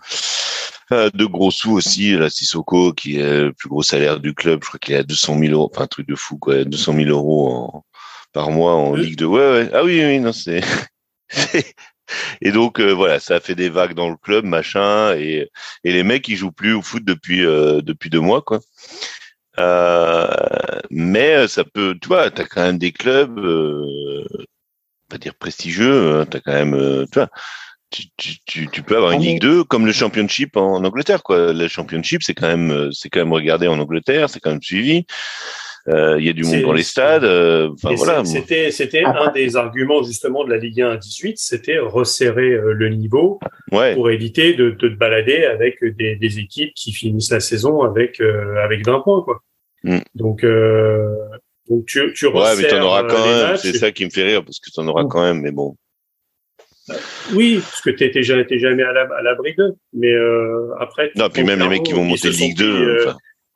de 0.91 1.25
gros 1.27 1.51
sous 1.51 1.73
aussi. 1.73 2.17
La 2.17 2.31
Sissoko, 2.31 2.93
qui 2.93 3.17
est 3.17 3.43
le 3.43 3.53
plus 3.53 3.69
gros 3.69 3.83
salaire 3.83 4.21
du 4.21 4.35
club, 4.35 4.61
je 4.63 4.69
crois 4.69 4.79
qu'il 4.79 4.95
est 4.95 4.99
à 4.99 5.03
200 5.03 5.39
000 5.39 5.53
euros, 5.53 5.71
enfin 5.73 5.85
un 5.85 5.87
truc 5.87 6.09
de 6.09 6.15
fou, 6.15 6.39
quoi, 6.39 6.65
200 6.65 6.95
000 6.95 7.09
euros 7.11 7.51
en, 7.51 7.85
par 8.39 8.53
mois 8.53 8.75
en 8.75 8.95
Ligue 8.95 9.17
2. 9.17 9.27
Ouais, 9.27 9.51
ouais. 9.51 9.71
Ah 9.73 9.83
oui, 9.83 10.01
oui, 10.01 10.21
non, 10.21 10.33
c'est. 10.33 10.61
et 12.41 12.53
donc 12.53 12.79
euh, 12.79 12.93
voilà, 12.93 13.19
ça 13.19 13.35
a 13.35 13.41
fait 13.41 13.57
des 13.57 13.69
vagues 13.69 13.95
dans 13.95 14.09
le 14.09 14.17
club, 14.17 14.45
machin, 14.45 15.13
et, 15.17 15.51
et 15.83 15.93
les 15.93 16.05
mecs 16.05 16.29
ils 16.29 16.37
jouent 16.37 16.53
plus 16.53 16.73
au 16.73 16.81
foot 16.81 17.05
depuis 17.05 17.45
euh, 17.45 17.81
depuis 17.83 18.11
deux 18.11 18.21
mois, 18.21 18.43
quoi. 18.43 18.61
mais 20.89 21.49
ça 21.49 21.65
peut, 21.65 21.97
tu 22.01 22.07
vois, 22.07 22.31
tu 22.31 22.43
as 22.43 22.45
quand 22.45 22.63
même 22.63 22.79
des 22.79 22.93
clubs, 22.93 23.41
euh, 23.41 24.25
pas 25.11 25.19
dire 25.19 25.35
prestigieux, 25.35 26.21
hein, 26.21 26.27
tu 26.31 26.37
as 26.37 26.41
quand 26.41 26.53
même, 26.53 27.07
tu 27.11 27.19
vois, 27.19 27.31
tu, 27.91 28.83
peux 28.87 28.99
avoir 28.99 29.11
une 29.11 29.23
Ligue 29.23 29.41
2 29.41 29.65
comme 29.65 29.85
le 29.85 29.93
Championship 29.93 30.57
en 30.57 30.85
Angleterre, 30.85 31.25
quoi. 31.25 31.53
Le 31.53 31.67
Championship, 31.67 32.23
c'est 32.23 32.35
quand 32.35 32.47
même, 32.47 32.93
c'est 32.93 33.11
quand 33.11 33.19
même 33.19 33.33
regardé 33.33 33.67
en 33.67 33.81
Angleterre, 33.81 34.31
c'est 34.31 34.39
quand 34.39 34.53
même 34.53 34.63
suivi. 34.63 35.07
Euh, 35.89 36.17
il 36.19 36.27
y 36.27 36.29
a 36.29 36.33
du 36.33 36.45
monde 36.45 36.63
dans 36.63 36.73
les 36.73 36.83
stades. 36.83 37.25
Euh, 37.25 37.71
enfin 37.73 37.95
voilà. 37.95 38.25
C'était 38.25 38.71
c'était 38.71 39.05
un 39.05 39.33
des 39.33 39.57
arguments 39.57 40.03
justement 40.03 40.45
de 40.45 40.51
la 40.51 40.59
Ligue 40.59 40.83
1 40.83 40.91
à 40.91 40.97
18, 40.97 41.39
c'était 41.39 41.79
resserrer 41.79 42.53
euh, 42.53 42.73
le 42.73 42.89
niveau 42.91 43.39
pour 43.95 44.11
éviter 44.11 44.55
de, 44.55 44.71
te 44.71 44.87
balader 44.87 45.45
avec 45.45 45.83
des, 45.83 46.17
des, 46.17 46.39
équipes 46.39 46.75
qui 46.75 46.93
finissent 46.93 47.31
la 47.31 47.41
saison 47.41 47.83
avec 47.83 48.21
avec 48.21 48.85
20 48.85 49.01
points 49.01 49.23
quoi. 49.23 49.43
Mm. 49.85 49.99
Donc 50.15 50.45
donc 51.69 51.87
tu 51.87 52.13
tu 52.15 52.27
ouais, 52.27 52.57
mais 52.57 52.69
t'en 52.69 52.83
auras 52.83 53.05
quand 53.05 53.25
même. 53.25 53.57
C'est 53.57 53.77
ça 53.77 53.91
qui 53.91 54.05
me 54.05 54.11
fait 54.11 54.25
rire 54.25 54.45
parce 54.45 54.59
que 54.61 54.71
t'en 54.71 54.87
auras 54.89 55.05
mm. 55.05 55.09
quand 55.09 55.23
même, 55.23 55.41
mais 55.41 55.53
bon. 55.53 55.75
Oui, 57.35 57.61
parce 57.63 57.83
que 57.83 57.91
t'es 57.91 58.23
jamais, 58.23 58.47
jamais 58.51 58.83
à 58.83 59.23
l'abri 59.23 59.55
d'eux. 59.55 59.75
Mais 59.93 60.13
euh, 60.13 60.71
après. 60.81 61.11
Non, 61.17 61.29
puis 61.29 61.45
même 61.45 61.61
les 61.61 61.69
mecs 61.69 61.83
qui 61.83 61.93
vont 61.93 62.05
monter 62.05 62.31
Ligue 62.31 62.57
2 62.57 63.07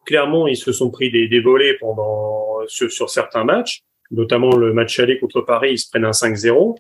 clairement, 0.05 0.47
ils 0.47 0.57
se 0.57 0.73
sont 0.73 0.91
pris 0.91 1.11
des, 1.11 1.29
des 1.29 1.41
volets 1.41 1.77
pendant 1.81 2.59
sur, 2.67 2.91
sur, 2.91 3.11
certains 3.11 3.45
matchs, 3.45 3.83
notamment 4.11 4.57
le 4.57 4.73
match 4.73 4.99
aller 5.01 5.19
contre 5.19 5.41
Paris, 5.41 5.73
ils 5.73 5.79
se 5.79 5.89
prennent 5.89 6.05
un 6.05 6.11
5-0. 6.11 6.77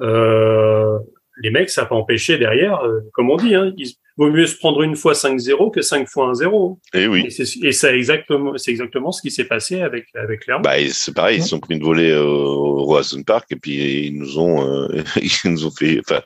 Euh, 0.00 0.98
les 1.38 1.50
mecs, 1.50 1.70
ça 1.70 1.82
n'a 1.82 1.88
pas 1.88 1.94
empêché 1.94 2.38
derrière, 2.38 2.84
euh, 2.84 3.00
comme 3.12 3.30
on 3.30 3.36
dit, 3.36 3.54
hein, 3.54 3.72
il 3.76 3.90
vaut 4.16 4.30
mieux 4.30 4.46
se 4.46 4.56
prendre 4.56 4.82
une 4.82 4.96
fois 4.96 5.14
5-0 5.14 5.72
que 5.72 5.80
5 5.80 6.08
fois 6.08 6.32
1-0. 6.32 6.78
Et 6.94 7.06
oui. 7.06 7.26
Et 7.62 7.72
c'est 7.72 7.94
exactement, 7.94 8.56
c'est 8.58 8.70
exactement 8.70 9.12
ce 9.12 9.22
qui 9.22 9.30
s'est 9.30 9.46
passé 9.46 9.80
avec 9.80 10.06
avec 10.14 10.40
Clermont. 10.40 10.62
Bah, 10.62 10.76
c'est 10.90 11.14
pareil, 11.14 11.38
ils 11.38 11.42
se 11.42 11.48
sont 11.48 11.60
pris 11.60 11.74
une 11.74 11.82
volée 11.82 12.14
au, 12.14 12.26
au 12.26 12.84
Roison 12.84 13.22
Park 13.22 13.46
et 13.50 13.56
puis 13.56 14.06
ils 14.08 14.18
nous 14.18 14.38
ont, 14.38 14.66
euh, 14.66 15.02
ils 15.22 15.50
nous 15.50 15.66
ont 15.66 15.70
fait, 15.70 16.00
enfin, 16.00 16.20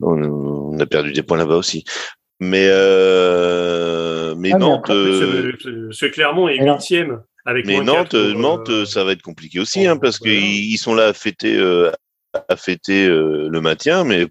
on, 0.00 0.78
a 0.78 0.86
perdu 0.86 1.12
des 1.12 1.22
points 1.22 1.38
là-bas 1.38 1.56
aussi. 1.56 1.84
Mais 2.40 2.66
euh, 2.70 4.34
mais 4.40 4.52
ah, 4.54 4.58
Nantes, 4.58 4.90
euh, 4.90 5.52
ce, 5.90 6.06
Clermont 6.06 6.48
est 6.48 6.58
huitième 6.58 7.20
avec. 7.44 7.66
Mais 7.66 7.80
Nantes, 7.80 8.14
euh, 8.14 8.32
Nantes, 8.32 8.86
ça 8.86 9.04
va 9.04 9.12
être 9.12 9.22
compliqué 9.22 9.60
aussi, 9.60 9.86
hein, 9.86 9.98
parce 9.98 10.18
qu'ils 10.18 10.78
sont 10.78 10.94
là 10.94 11.08
à 11.08 11.12
fêter, 11.12 11.56
euh, 11.56 11.92
à 12.48 12.56
fêter 12.56 13.06
le 13.06 13.60
maintien, 13.60 14.04
mais 14.04 14.26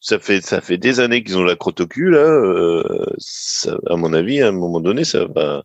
ça 0.00 0.18
fait 0.18 0.42
ça 0.42 0.60
fait 0.60 0.76
des 0.76 1.00
années 1.00 1.24
qu'ils 1.24 1.38
ont 1.38 1.44
la 1.44 1.56
crotte 1.56 1.80
au 1.80 1.86
cul 1.86 2.10
là. 2.10 2.82
Ça, 3.16 3.76
à 3.88 3.96
mon 3.96 4.12
avis, 4.12 4.42
à 4.42 4.48
un 4.48 4.52
moment 4.52 4.80
donné, 4.80 5.04
ça 5.04 5.24
va. 5.24 5.62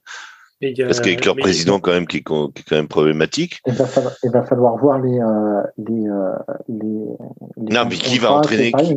Parce 0.79 1.01
qu'avec 1.01 1.23
leur 1.23 1.35
président 1.35 1.79
quand 1.79 1.91
même 1.91 2.07
qui 2.07 2.17
est, 2.17 2.23
qui 2.23 2.33
est, 2.33 2.65
quand 2.67 2.75
même 2.75 2.88
problématique. 2.88 3.59
Il 3.67 3.73
va 3.73 3.85
falloir, 3.85 4.13
il 4.23 4.31
va 4.31 4.43
falloir 4.43 4.77
voir 4.77 4.99
les 4.99 5.19
les, 5.77 6.07
les, 6.67 7.03
les 7.57 7.75
non, 7.75 7.85
mais 7.85 7.95
qui 7.95 8.17
va 8.17 8.31
entraîner 8.31 8.71
qui, 8.71 8.95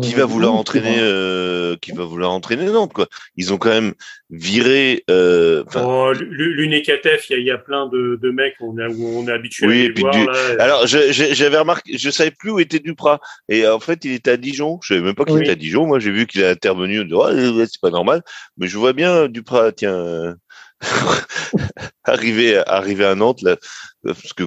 qui 0.00 0.14
va 0.14 0.24
vouloir 0.24 0.54
entraîner 0.54 0.96
euh, 0.98 1.76
qui 1.76 1.92
va 1.92 2.04
vouloir 2.04 2.30
entraîner 2.32 2.66
Nantes 2.66 2.92
quoi. 2.92 3.06
Ils 3.36 3.52
ont 3.52 3.58
quand 3.58 3.68
même 3.68 3.92
viré 4.30 5.04
euh, 5.10 5.62
oh, 5.76 6.12
l'UNECATF 6.12 7.28
il 7.30 7.44
y, 7.44 7.50
a 7.50 7.58
plein 7.58 7.86
de, 7.88 8.18
de 8.20 8.30
mecs 8.30 8.54
on 8.60 8.78
a, 8.78 8.88
où 8.88 9.06
on 9.06 9.28
est 9.28 9.32
habitué 9.32 9.66
oui, 9.66 9.86
à 9.86 9.88
les 9.88 10.00
voir, 10.00 10.36
alors 10.58 10.86
j'avais 10.86 11.58
remarqué 11.58 11.98
je 11.98 12.10
savais 12.10 12.30
plus 12.30 12.50
où 12.50 12.60
était 12.60 12.78
Duprat. 12.78 13.20
Et 13.48 13.66
en 13.66 13.80
fait 13.80 14.04
il 14.04 14.12
était 14.12 14.32
à 14.32 14.36
Dijon. 14.36 14.78
Je 14.82 14.94
savais 14.94 15.04
même 15.04 15.14
pas 15.14 15.24
qu'il 15.24 15.40
était 15.40 15.50
à 15.50 15.56
Dijon. 15.56 15.86
Moi 15.86 15.98
j'ai 15.98 16.10
vu 16.10 16.26
qu'il 16.26 16.44
a 16.44 16.50
intervenu 16.50 17.04
de 17.04 17.14
oh, 17.14 17.64
c'est 17.66 17.80
pas 17.80 17.90
normal. 17.90 18.22
Mais 18.56 18.68
je 18.68 18.78
vois 18.78 18.94
bien 18.94 19.28
Duprat 19.28 19.72
tiens 19.72 20.36
arriver 22.04 22.62
arriver 22.66 23.04
à 23.04 23.14
Nantes 23.14 23.42
là 23.42 23.56
parce 24.02 24.32
que 24.32 24.44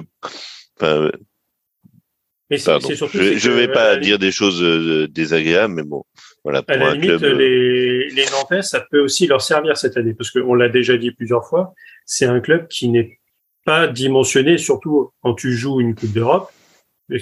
enfin, 0.80 1.10
mais 2.50 2.58
c'est 2.58 2.80
surtout. 2.94 3.18
Je 3.18 3.50
ne 3.50 3.54
vais 3.54 3.68
pas 3.68 3.96
dire 3.96 4.18
des 4.18 4.30
choses 4.30 4.62
euh, 4.62 5.06
désagréables, 5.08 5.74
mais 5.74 5.82
bon, 5.82 6.04
voilà. 6.44 6.62
Pour 6.62 6.74
à 6.74 6.78
la 6.78 6.94
limite, 6.94 7.22
euh, 7.22 7.34
les, 7.34 8.08
les 8.08 8.24
Nantais, 8.30 8.62
ça 8.62 8.84
peut 8.90 9.00
aussi 9.00 9.26
leur 9.26 9.42
servir 9.42 9.76
cette 9.76 9.96
année, 9.96 10.14
parce 10.14 10.30
qu'on 10.30 10.54
l'a 10.54 10.68
déjà 10.68 10.96
dit 10.96 11.10
plusieurs 11.10 11.46
fois, 11.46 11.74
c'est 12.06 12.24
un 12.24 12.40
club 12.40 12.68
qui 12.68 12.88
n'est 12.88 13.18
pas 13.64 13.86
dimensionné, 13.86 14.56
surtout 14.56 15.10
quand 15.22 15.34
tu 15.34 15.52
joues 15.52 15.80
une 15.80 15.94
Coupe 15.94 16.12
d'Europe, 16.12 16.50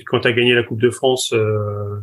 quand 0.07 0.21
tu 0.21 0.29
as 0.29 0.33
gagné 0.33 0.55
la 0.55 0.63
Coupe 0.63 0.81
de 0.81 0.91
France 0.91 1.33
euh, 1.33 2.01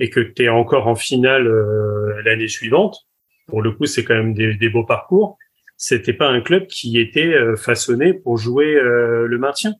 et 0.00 0.10
que 0.10 0.20
tu 0.20 0.44
es 0.44 0.48
encore 0.48 0.88
en 0.88 0.96
finale 0.96 1.46
euh, 1.46 2.20
l'année 2.24 2.48
suivante. 2.48 3.06
Pour 3.46 3.62
le 3.62 3.70
coup, 3.70 3.86
c'est 3.86 4.04
quand 4.04 4.14
même 4.14 4.34
des, 4.34 4.54
des 4.54 4.68
beaux 4.68 4.84
parcours. 4.84 5.38
C'était 5.76 6.12
pas 6.12 6.28
un 6.28 6.40
club 6.40 6.66
qui 6.66 6.98
était 6.98 7.34
façonné 7.56 8.12
pour 8.12 8.36
jouer 8.36 8.74
le 8.74 9.38
maintien. 9.38 9.74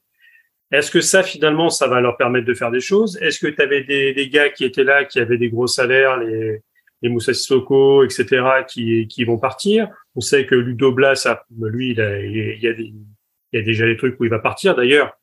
Est-ce 0.70 0.90
que 0.90 1.00
ça, 1.00 1.22
finalement, 1.22 1.70
ça 1.70 1.88
va 1.88 2.00
leur 2.00 2.16
permettre 2.16 2.46
de 2.46 2.54
faire 2.54 2.70
des 2.70 2.80
choses? 2.80 3.16
Est-ce 3.22 3.38
que 3.38 3.46
tu 3.46 3.62
avais 3.62 3.84
des, 3.84 4.12
des, 4.12 4.28
gars 4.28 4.50
qui 4.50 4.64
étaient 4.64 4.84
là, 4.84 5.04
qui 5.04 5.18
avaient 5.18 5.38
des 5.38 5.48
gros 5.48 5.66
salaires, 5.66 6.18
les, 6.18 6.60
les 7.00 7.08
Moussa 7.08 7.32
Sissoko, 7.32 8.04
etc., 8.04 8.42
qui, 8.68 9.06
qui 9.08 9.24
vont 9.24 9.38
partir? 9.38 9.88
On 10.14 10.20
sait 10.20 10.44
que 10.44 10.54
Ludo 10.54 10.92
Blas, 10.92 11.26
lui, 11.58 11.92
il, 11.92 12.00
a, 12.00 12.20
il, 12.20 12.62
y 12.62 12.68
a 12.68 12.74
il 13.52 13.58
y 13.58 13.62
a 13.62 13.64
déjà 13.64 13.86
des 13.86 13.96
trucs 13.96 14.18
où 14.20 14.24
il 14.24 14.30
va 14.30 14.38
partir. 14.38 14.74
D'ailleurs, 14.74 15.16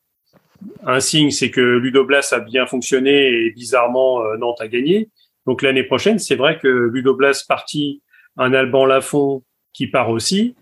un 0.86 1.00
signe, 1.00 1.32
c'est 1.32 1.52
que 1.52 1.62
Ludo 1.62 2.06
Blas 2.06 2.30
a 2.32 2.40
bien 2.40 2.66
fonctionné 2.66 3.46
et 3.46 3.52
bizarrement, 3.52 4.24
euh, 4.24 4.38
Nantes 4.38 4.62
a 4.62 4.68
gagné. 4.68 5.10
Donc 5.46 5.62
l'année 5.62 5.84
prochaine, 5.84 6.18
c'est 6.18 6.36
vrai 6.36 6.58
que 6.58 6.68
Ludo 6.68 7.14
Blas 7.14 7.44
parti, 7.48 8.02
un 8.38 8.54
Alban 8.54 8.86
Lafont 8.86 9.44
qui 9.74 9.88
part 9.88 10.10
aussi 10.10 10.56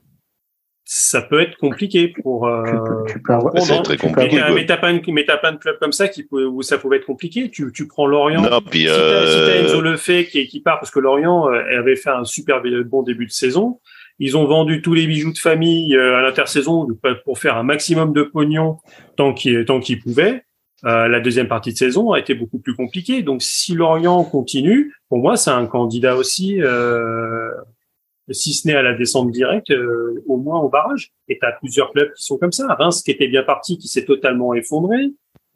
ça 0.86 1.22
peut 1.22 1.42
être 1.42 1.58
compliqué 1.58 2.14
pour. 2.22 2.48
Euh, 2.48 2.64
c'est 3.08 3.84
très 3.84 3.98
compliqué. 3.98 4.42
Mais 4.54 4.66
t'as 4.66 4.78
pas, 4.78 4.92
une, 4.92 5.02
mais 5.08 5.24
pas 5.24 5.52
de 5.52 5.58
club 5.58 5.78
comme 5.80 5.94
ça 5.94 6.08
qui 6.08 6.28
où 6.32 6.62
ça 6.62 6.78
pouvait 6.78 6.98
être 6.98 7.06
compliqué. 7.06 7.50
Tu, 7.50 7.72
tu 7.74 7.88
prends 7.88 8.06
Lorient. 8.06 8.42
Non, 8.42 8.62
puis 8.62 8.82
si 8.82 8.86
t'as 8.88 8.92
euh... 8.92 9.64
Enzo 9.64 9.82
Lefebvre 9.82 10.30
qui, 10.30 10.48
qui 10.48 10.62
part 10.62 10.80
parce 10.80 10.92
que 10.92 11.00
Lorient 11.00 11.50
euh, 11.50 11.80
avait 11.80 11.96
fait 11.96 12.10
un 12.10 12.26
super 12.26 12.62
bon 12.86 13.04
début 13.04 13.26
de 13.26 13.32
saison. 13.32 13.80
Ils 14.20 14.38
ont 14.38 14.46
vendu 14.46 14.82
tous 14.82 14.94
les 14.94 15.08
bijoux 15.08 15.34
de 15.34 15.38
famille 15.38 15.96
euh, 15.96 16.18
à 16.18 16.22
l'intersaison 16.22 16.86
pour 17.24 17.40
faire 17.40 17.58
un 17.58 17.64
maximum 17.64 18.14
de 18.14 18.24
pognon 18.24 18.78
tant 19.16 19.34
qu'ils 19.34 19.66
tant 19.66 19.80
qu'ils 19.80 20.00
pouvaient. 20.00 20.44
Euh, 20.86 21.08
la 21.08 21.22
deuxième 21.22 21.48
partie 21.48 21.72
de 21.72 21.78
saison 21.78 22.12
a 22.12 22.20
été 22.20 22.34
beaucoup 22.34 22.60
plus 22.60 22.76
compliquée. 22.76 23.22
Donc, 23.22 23.42
si 23.42 23.74
Lorient 23.74 24.24
continue, 24.26 24.94
pour 25.08 25.20
moi, 25.20 25.38
c'est 25.38 25.52
un 25.52 25.66
candidat 25.66 26.18
aussi 26.18 26.62
euh, 26.62 27.50
si 28.30 28.54
ce 28.54 28.68
n'est 28.68 28.76
à 28.76 28.82
la 28.82 28.94
descente 28.94 29.32
directe, 29.32 29.72
euh, 29.72 30.24
au 30.28 30.38
moins 30.38 30.60
au 30.60 30.70
barrage. 30.70 31.12
Et 31.28 31.38
tu 31.40 31.46
as 31.46 31.52
plusieurs 31.54 31.92
clubs 31.92 32.14
qui 32.14 32.24
sont 32.24 32.38
comme 32.38 32.52
ça. 32.52 32.68
Reims 32.74 33.02
qui 33.02 33.12
était 33.12 33.28
bien 33.28 33.44
parti, 33.44 33.78
qui 33.78 33.88
s'est 33.88 34.06
totalement 34.06 34.54
effondré. 34.54 35.12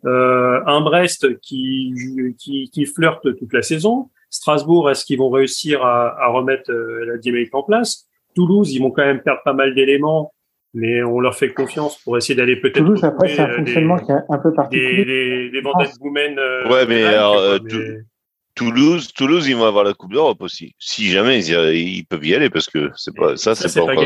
Euh, 0.06 0.62
un 0.66 0.82
Brest 0.82 1.40
qui, 1.40 1.94
qui, 2.38 2.70
qui, 2.70 2.86
flirte 2.86 3.36
toute 3.38 3.54
la 3.54 3.62
saison. 3.62 4.10
Strasbourg, 4.30 4.92
est-ce 4.92 5.06
qu'ils 5.06 5.18
vont 5.18 5.30
réussir 5.30 5.84
à, 5.84 6.22
à 6.22 6.28
remettre 6.28 6.72
euh, 6.72 7.06
la 7.06 7.18
dynamique 7.18 7.56
en 7.56 7.64
place? 7.64 8.06
Toulouse, 8.36 8.72
ils 8.74 8.80
vont 8.80 8.92
quand 8.92 9.06
même 9.06 9.22
perdre 9.22 9.42
pas 9.44 9.54
mal 9.54 9.74
d'éléments, 9.74 10.34
mais 10.74 11.02
on 11.02 11.20
leur 11.20 11.36
fait 11.36 11.52
confiance 11.54 11.98
pour 12.04 12.18
essayer 12.18 12.36
d'aller 12.36 12.58
peut-être. 12.58 12.78
Toulouse, 12.78 13.04
après, 13.04 13.30
c'est 13.30 13.42
un 13.42 13.56
fonctionnement 13.56 13.98
qui 13.98 14.12
est 14.12 14.16
un 14.30 14.38
peu 14.38 14.54
particulier. 14.54 15.06
Des, 15.06 15.50
des, 15.50 15.62
des 15.62 15.62
Boumen. 16.00 16.40
ouais, 16.70 16.86
mais 16.88 17.04
alors, 17.06 17.60
Toulouse, 18.58 19.14
Toulouse, 19.14 19.48
ils 19.48 19.56
vont 19.56 19.66
avoir 19.66 19.84
la 19.84 19.94
Coupe 19.94 20.12
d'Europe 20.12 20.42
aussi. 20.42 20.76
Si 20.80 21.10
jamais 21.12 21.46
ils, 21.46 22.06
peuvent 22.06 22.26
y 22.26 22.36
aller, 22.36 22.50
parce 22.50 22.68
que 22.68 22.92
c'est 22.96 23.16
pas 23.16 23.38
ça, 23.38 23.56
c'est 23.56 23.74
pas, 23.74 23.94
pas 23.94 24.02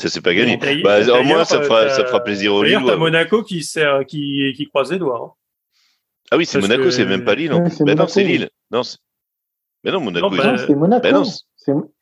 Ça 0.00 0.08
c'est 0.08 0.20
pas 0.22 0.32
gagné. 0.32 0.56
Bah, 0.82 1.00
au 1.20 1.24
moins, 1.24 1.44
ça 1.44 1.60
fera, 1.62 1.88
ça 1.90 2.06
fera 2.06 2.22
plaisir 2.22 2.54
aux 2.54 2.62
Lillois. 2.62 2.80
D'ailleurs, 2.80 2.94
t'as 2.94 3.00
Monaco 3.00 3.42
qui, 3.42 3.62
sert, 3.62 4.06
qui, 4.06 4.54
qui 4.56 4.66
croise 4.68 4.92
les 4.92 4.98
doigts. 4.98 5.20
Hein. 5.24 5.32
Ah 6.30 6.36
oui, 6.36 6.46
c'est 6.46 6.60
Monaco, 6.60 6.90
c'est 6.90 7.04
même 7.04 7.24
pas 7.24 7.34
Lille. 7.34 7.50
Non, 7.50 7.64
mais 7.84 7.94
non, 7.94 8.06
c'est 8.06 8.24
Lille. 8.24 8.48
Non, 8.70 8.82
mais 9.84 9.92
non, 9.92 10.00
Monaco. 10.00 10.30
Non, 10.30 10.56
c'est 10.56 10.74
Monaco. 10.74 11.08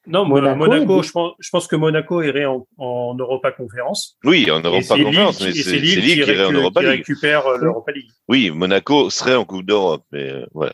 non, 0.06 0.26
non, 0.28 0.56
Monaco, 0.56 1.02
je, 1.02 1.12
pense, 1.12 1.32
je 1.38 1.50
pense 1.50 1.66
que 1.66 1.76
Monaco 1.76 2.22
irait 2.22 2.44
en, 2.44 2.66
en 2.78 3.14
Europa 3.14 3.52
Conférence. 3.52 4.16
Oui, 4.24 4.50
en 4.50 4.60
Europa 4.60 4.96
Conférence, 4.96 5.40
mais 5.42 5.52
c'est 5.52 5.78
Lille, 5.78 6.02
qui, 6.02 6.18
irait 6.18 6.44
en 6.44 6.52
Europa 6.52 6.82
League. 6.82 6.90
récupère 6.98 7.46
euh, 7.46 7.58
l'Europa 7.58 7.92
League. 7.92 8.10
Oui, 8.28 8.50
Monaco 8.50 9.10
serait 9.10 9.36
en 9.36 9.44
Coupe 9.44 9.64
d'Europe, 9.64 10.04
mais 10.12 10.30
euh, 10.30 10.46
voilà. 10.52 10.72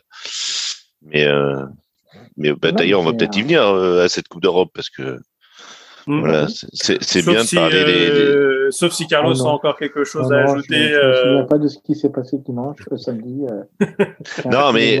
Mais, 1.05 1.25
euh, 1.25 1.65
mais 2.37 2.53
bah, 2.53 2.71
d'ailleurs, 2.71 3.01
on 3.01 3.03
va 3.03 3.13
peut-être 3.13 3.37
y 3.37 3.41
venir 3.41 3.63
euh, 3.63 4.03
à 4.03 4.09
cette 4.09 4.27
Coupe 4.27 4.41
d'Europe 4.41 4.71
parce 4.73 4.89
que 4.89 5.19
mhm. 6.07 6.19
voilà, 6.21 6.47
c'est 6.73 7.25
bien 7.25 7.43
de 7.43 7.55
parler 7.55 8.09
euh, 8.09 8.71
Sauf 8.71 8.93
si 8.93 9.07
Carlos 9.07 9.35
oh, 9.41 9.47
a 9.47 9.51
encore 9.51 9.77
quelque 9.77 10.03
chose 10.03 10.31
à 10.31 10.37
ajouter. 10.37 10.89
Je 10.89 10.95
ne 10.95 11.07
me 11.07 11.15
souviens 11.15 11.45
pas 11.45 11.57
de 11.57 11.67
ce 11.67 11.77
qui 11.79 11.95
s'est 11.95 12.09
passé 12.09 12.37
dimanche, 12.37 12.79
samedi. 12.97 13.43
non, 14.45 14.71
mais 14.73 14.99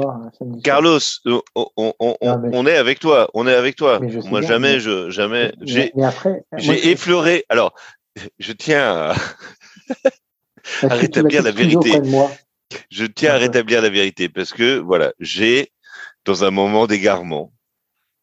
Carlos, 0.63 0.99
on, 1.25 1.41
on, 1.55 1.93
on, 1.99 2.15
on, 2.21 2.67
est 2.67 2.75
avec 2.75 2.99
toi. 2.99 3.29
On 3.33 3.47
est 3.47 3.55
avec 3.55 3.75
toi. 3.75 3.99
Moi, 4.29 4.41
jamais, 4.41 4.79
je, 4.79 5.09
jamais. 5.09 5.53
J'ai 5.61 5.91
effleuré. 6.91 7.45
Alors, 7.49 7.73
je 8.37 8.51
tiens 8.53 8.83
à, 8.83 9.15
à 10.83 10.93
rétablir 10.95 11.41
la 11.41 11.51
vérité. 11.51 11.91
Je 12.89 13.05
tiens 13.05 13.33
à 13.33 13.37
rétablir 13.37 13.81
la 13.81 13.89
vérité 13.89 14.29
parce 14.29 14.53
que 14.53 14.77
voilà, 14.79 15.13
j'ai 15.19 15.72
dans 16.25 16.43
un 16.43 16.51
moment 16.51 16.87
d'égarement, 16.87 17.53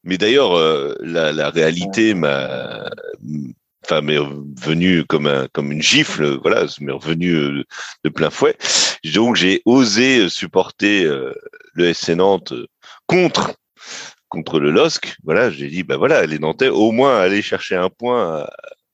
Mais 0.04 0.18
d'ailleurs, 0.18 0.54
la, 1.00 1.32
la, 1.32 1.50
réalité 1.50 2.14
m'a 2.14 2.90
enfin 3.84 4.00
m'est 4.02 4.18
revenu 4.18 5.04
comme 5.04 5.26
un 5.26 5.48
comme 5.48 5.72
une 5.72 5.82
gifle 5.82 6.38
voilà 6.42 6.66
m'est 6.80 6.92
revenu 6.92 7.32
euh, 7.32 7.64
de 8.04 8.10
plein 8.10 8.30
fouet. 8.30 8.56
Donc 9.14 9.36
j'ai 9.36 9.62
osé 9.64 10.28
supporter 10.28 11.04
euh, 11.04 11.34
le 11.74 11.92
SC 11.92 12.10
Nantes 12.10 12.52
contre 13.06 13.54
contre 14.28 14.60
le 14.60 14.70
LOSC. 14.70 15.16
Voilà 15.24 15.50
j'ai 15.50 15.68
dit 15.68 15.82
bah 15.82 15.96
voilà 15.96 16.26
les 16.26 16.38
Nantais 16.38 16.68
au 16.68 16.92
moins 16.92 17.18
aller 17.20 17.42
chercher 17.42 17.76
un 17.76 17.90
point 17.90 18.46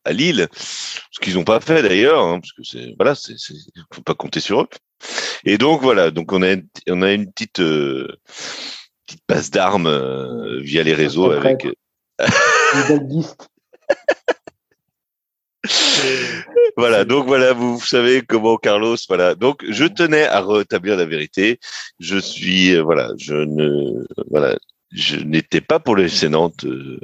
à, 0.04 0.12
Lille. 0.12 0.48
Ce 0.52 1.18
qu'ils 1.20 1.34
n'ont 1.34 1.44
pas 1.44 1.60
fait 1.60 1.82
d'ailleurs 1.82 2.22
hein, 2.22 2.38
parce 2.40 2.52
que 2.52 2.62
c'est 2.62 2.94
voilà 2.96 3.14
c'est 3.16 3.34
faut 3.92 4.02
pas 4.02 4.14
compter 4.14 4.40
sur 4.40 4.62
eux. 4.62 4.68
Et 5.44 5.58
donc 5.58 5.82
voilà 5.82 6.10
donc 6.10 6.32
on 6.32 6.42
a 6.42 6.54
on 6.88 7.02
a 7.02 7.12
une 7.12 7.30
petite 7.30 7.60
euh, 7.60 8.16
petite 9.06 9.22
passe 9.26 9.50
d'armes 9.50 10.58
via 10.60 10.82
les 10.82 10.94
réseaux 10.94 11.30
avec 11.30 11.66
voilà, 16.76 17.04
donc 17.04 17.26
voilà, 17.26 17.52
vous 17.52 17.80
savez 17.80 18.22
comment 18.22 18.56
Carlos, 18.56 18.96
voilà. 19.08 19.34
Donc 19.34 19.64
je 19.68 19.84
tenais 19.84 20.26
à 20.26 20.40
rétablir 20.42 20.96
la 20.96 21.04
vérité. 21.04 21.58
Je 21.98 22.18
suis, 22.18 22.74
euh, 22.74 22.82
voilà, 22.82 23.12
je 23.18 23.34
ne, 23.34 24.04
voilà, 24.30 24.56
je 24.92 25.16
n'étais 25.16 25.60
pas 25.60 25.78
pour 25.78 25.96
le 25.96 26.06
Nantes 26.28 26.64
euh, 26.64 27.00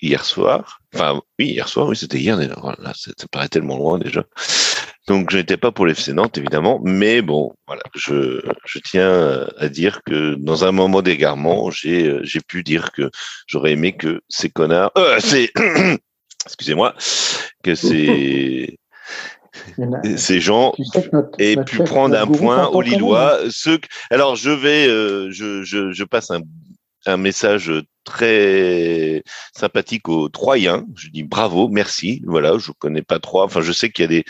hier 0.00 0.24
soir. 0.24 0.80
Enfin, 0.94 1.20
oui, 1.38 1.48
hier 1.48 1.68
soir, 1.68 1.86
oui, 1.88 1.96
c'était 1.96 2.18
hier 2.18 2.38
déjà. 2.38 2.56
Voilà, 2.60 2.92
ça, 2.94 3.12
paraît 3.30 3.48
tellement 3.48 3.76
loin 3.76 3.98
déjà. 3.98 4.24
Donc 5.08 5.30
je 5.30 5.38
n'étais 5.38 5.56
pas 5.56 5.72
pour 5.72 5.86
l'FC 5.86 6.12
Nantes 6.12 6.36
évidemment, 6.36 6.80
mais 6.84 7.22
bon, 7.22 7.52
voilà, 7.66 7.82
je, 7.94 8.42
je 8.66 8.78
tiens 8.78 9.46
à 9.56 9.68
dire 9.70 10.02
que 10.04 10.34
dans 10.34 10.64
un 10.64 10.72
moment 10.72 11.00
d'égarement, 11.00 11.70
j'ai 11.70 12.18
j'ai 12.22 12.40
pu 12.40 12.62
dire 12.62 12.92
que 12.92 13.10
j'aurais 13.46 13.72
aimé 13.72 13.96
que 13.96 14.20
ces 14.28 14.50
connards, 14.50 14.92
euh, 14.98 15.16
c'est 15.20 15.50
excusez-moi, 16.44 16.94
que 17.62 17.74
ces, 17.74 18.78
ces 20.16 20.40
gens 20.40 20.74
aient 21.38 21.56
pu 21.64 21.78
prendre 21.84 22.14
un 22.14 22.26
point 22.26 22.66
aux 22.66 22.82
Lillois. 22.82 23.38
Ceux, 23.50 23.78
alors 24.10 24.36
je 24.36 24.50
vais, 24.50 24.88
euh, 24.88 25.30
je, 25.30 25.62
je, 25.62 25.90
je, 25.90 26.04
passe 26.04 26.30
un, 26.30 26.40
un 27.06 27.16
message 27.16 27.72
très 28.04 29.22
sympathique 29.56 30.08
aux 30.08 30.28
Troyens. 30.28 30.84
Je 30.96 31.08
dis 31.08 31.22
bravo, 31.22 31.68
merci. 31.68 32.22
Voilà, 32.26 32.58
je 32.58 32.72
connais 32.78 33.02
pas 33.02 33.18
trois. 33.20 33.44
Enfin, 33.44 33.62
je 33.62 33.72
sais 33.72 33.90
qu'il 33.90 34.02
y 34.02 34.04
a 34.04 34.08
des, 34.08 34.24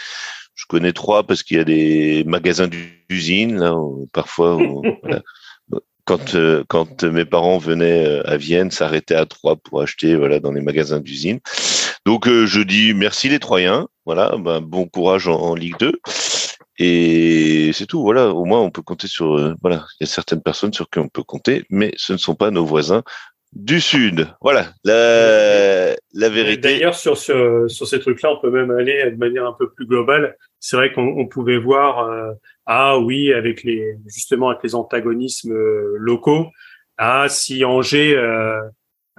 connais 0.68 0.92
trois 0.92 1.24
parce 1.24 1.42
qu'il 1.42 1.56
y 1.56 1.60
a 1.60 1.64
des 1.64 2.24
magasins 2.24 2.68
d'usine 2.68 3.58
là, 3.58 3.74
parfois. 4.12 4.56
voilà 5.02 5.22
quand 6.08 6.34
euh, 6.36 6.64
quand 6.68 7.04
mes 7.04 7.26
parents 7.26 7.58
venaient 7.58 8.06
euh, 8.06 8.26
à 8.26 8.38
Vienne, 8.38 8.70
s'arrêtaient 8.70 9.14
à 9.14 9.26
Troyes 9.26 9.56
pour 9.56 9.82
acheter 9.82 10.16
voilà 10.16 10.40
dans 10.40 10.52
les 10.52 10.62
magasins 10.62 11.00
d'usine. 11.00 11.38
Donc 12.06 12.26
euh, 12.26 12.46
je 12.46 12.62
dis 12.62 12.94
merci 12.94 13.28
les 13.28 13.38
Troyens, 13.38 13.88
voilà, 14.06 14.34
ben, 14.38 14.62
bon 14.62 14.86
courage 14.86 15.28
en, 15.28 15.54
Ligue 15.54 15.78
2 15.78 16.00
et 16.78 17.72
c'est 17.74 17.84
tout. 17.84 18.00
Voilà, 18.00 18.30
au 18.30 18.46
moins 18.46 18.60
on 18.60 18.70
peut 18.70 18.80
compter 18.80 19.06
sur 19.06 19.54
voilà, 19.60 19.84
il 20.00 20.04
y 20.06 20.08
a 20.08 20.10
certaines 20.10 20.40
personnes 20.40 20.72
sur 20.72 20.88
qui 20.88 20.98
on 20.98 21.08
peut 21.08 21.22
compter, 21.22 21.64
mais 21.68 21.92
ce 21.98 22.14
ne 22.14 22.18
sont 22.18 22.34
pas 22.34 22.50
nos 22.50 22.64
voisins 22.64 23.02
du 23.53 23.80
Sud. 23.80 24.28
Voilà, 24.40 24.68
la, 24.84 25.94
la 26.12 26.28
vérité. 26.28 26.74
D'ailleurs, 26.74 26.94
sur, 26.94 27.16
sur, 27.16 27.70
sur 27.70 27.86
ces 27.86 28.01
trucs-là, 28.01 28.32
on 28.32 28.40
peut 28.40 28.51
même 28.51 28.70
aller 28.70 29.11
de 29.11 29.16
manière 29.16 29.46
un 29.46 29.55
peu 29.59 29.70
plus 29.70 29.86
globale. 29.86 30.36
C'est 30.61 30.76
vrai 30.76 30.92
qu'on 30.92 31.26
pouvait 31.26 31.59
voir 31.59 32.34
ah 32.70 32.99
oui, 32.99 33.32
avec 33.32 33.62
les 33.64 33.96
justement 34.07 34.51
avec 34.51 34.62
les 34.62 34.74
antagonismes 34.74 35.53
euh, 35.53 35.96
locaux. 35.96 36.49
Ah, 36.99 37.26
si 37.30 37.64
Angers 37.64 38.14
euh, 38.14 38.61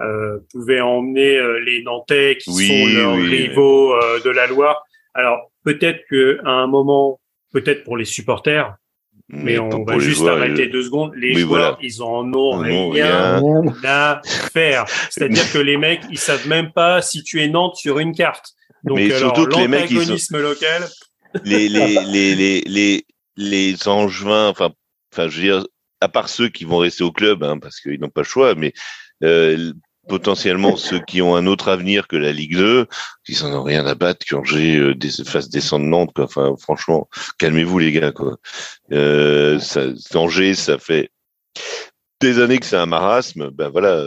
euh, 0.00 0.38
pouvait 0.52 0.80
emmener 0.80 1.36
euh, 1.36 1.58
les 1.58 1.82
Nantais 1.82 2.36
qui 2.38 2.52
sont 2.52 2.94
leurs 2.94 3.16
rivaux 3.16 3.94
de 4.24 4.30
la 4.30 4.46
Loire. 4.46 4.84
Alors 5.14 5.50
peut-être 5.64 6.04
que 6.08 6.38
à 6.44 6.50
un 6.50 6.68
moment, 6.68 7.20
peut-être 7.52 7.82
pour 7.82 7.96
les 7.96 8.04
supporters, 8.04 8.76
mais, 9.32 9.58
on 9.58 9.84
va 9.84 9.98
juste 9.98 10.26
arrêter 10.26 10.66
deux 10.66 10.82
secondes. 10.82 11.12
Les 11.14 11.34
joueurs, 11.34 11.78
ils 11.80 12.02
en 12.02 12.32
ont 12.32 12.58
rien, 12.58 13.40
à 13.84 14.20
faire. 14.52 14.84
C'est-à-dire 15.10 15.50
que 15.52 15.58
les 15.58 15.76
mecs, 15.76 16.02
ils 16.10 16.18
savent 16.18 16.48
même 16.48 16.72
pas 16.72 17.00
situer 17.00 17.48
Nantes 17.48 17.76
sur 17.76 17.98
une 17.98 18.14
carte. 18.14 18.54
Donc, 18.84 18.98
mais 18.98 19.12
alors, 19.12 19.38
l'antagonisme 19.38 20.38
local. 20.38 20.88
Les, 21.44 21.68
les, 21.68 21.98
les, 22.06 22.34
les, 22.34 22.60
les, 22.66 23.06
les 23.36 23.88
Angevins, 23.88 24.48
enfin, 24.48 24.72
enfin, 25.12 25.28
je 25.28 25.36
veux 25.36 25.42
dire, 25.42 25.64
à 26.00 26.08
part 26.08 26.28
ceux 26.28 26.48
qui 26.48 26.64
vont 26.64 26.78
rester 26.78 27.04
au 27.04 27.12
club, 27.12 27.44
hein, 27.44 27.58
parce 27.58 27.80
qu'ils 27.80 28.00
n'ont 28.00 28.08
pas 28.08 28.22
le 28.22 28.26
choix, 28.26 28.54
mais 28.54 28.72
euh, 29.22 29.72
potentiellement 30.10 30.76
ceux 30.76 30.98
qui 30.98 31.22
ont 31.22 31.36
un 31.36 31.46
autre 31.46 31.68
avenir 31.68 32.08
que 32.08 32.16
la 32.16 32.32
Ligue 32.32 32.56
2, 32.56 32.86
ils 33.28 33.42
n'en 33.44 33.60
ont 33.60 33.62
rien 33.62 33.86
à 33.86 33.94
battre 33.94 34.26
qu'Angers 34.26 34.76
euh, 34.76 35.24
fasse 35.24 35.48
descendre 35.48 35.86
Nantes. 35.86 36.10
Quoi. 36.12 36.24
Enfin, 36.24 36.54
franchement, 36.58 37.08
calmez-vous 37.38 37.78
les 37.78 37.92
gars. 37.92 38.10
Quoi. 38.10 38.36
Euh, 38.92 39.60
ça, 39.60 39.82
Angers, 40.14 40.54
ça 40.54 40.78
fait 40.78 41.10
des 42.20 42.40
années 42.40 42.58
que 42.58 42.66
c'est 42.66 42.76
un 42.76 42.86
marasme. 42.86 43.50
Ben 43.50 43.68
voilà. 43.68 44.04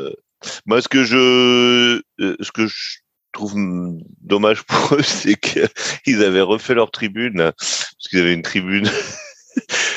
Moi, 0.65 0.81
ce 0.81 0.89
que 0.89 1.05
je, 1.05 2.01
euh, 2.19 2.35
ce 2.41 2.51
que 2.51 2.67
je 2.67 2.97
trouve 3.31 3.53
dommage 4.21 4.63
pour 4.67 4.97
eux, 4.97 5.03
c'est 5.03 5.35
qu'ils 5.35 6.21
avaient 6.21 6.41
refait 6.41 6.73
leur 6.73 6.91
tribune, 6.91 7.37
parce 7.37 8.07
qu'ils 8.09 8.19
avaient 8.19 8.33
une 8.33 8.41
tribune 8.41 8.89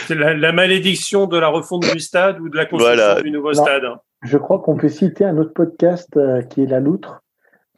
C'est 0.06 0.14
la, 0.14 0.52
malédiction 0.52 1.26
de 1.26 1.36
la 1.36 1.48
refonte 1.48 1.90
du 1.90 1.98
stade 1.98 2.38
ou 2.40 2.48
de 2.48 2.56
la 2.56 2.66
construction 2.66 3.22
du 3.22 3.30
nouveau 3.32 3.52
stade. 3.54 3.82
Je 4.26 4.38
crois 4.38 4.58
qu'on 4.58 4.76
peut 4.76 4.88
citer 4.88 5.24
un 5.24 5.38
autre 5.38 5.52
podcast 5.54 6.16
euh, 6.16 6.42
qui 6.42 6.62
est 6.62 6.66
La 6.66 6.80
Loutre. 6.80 7.22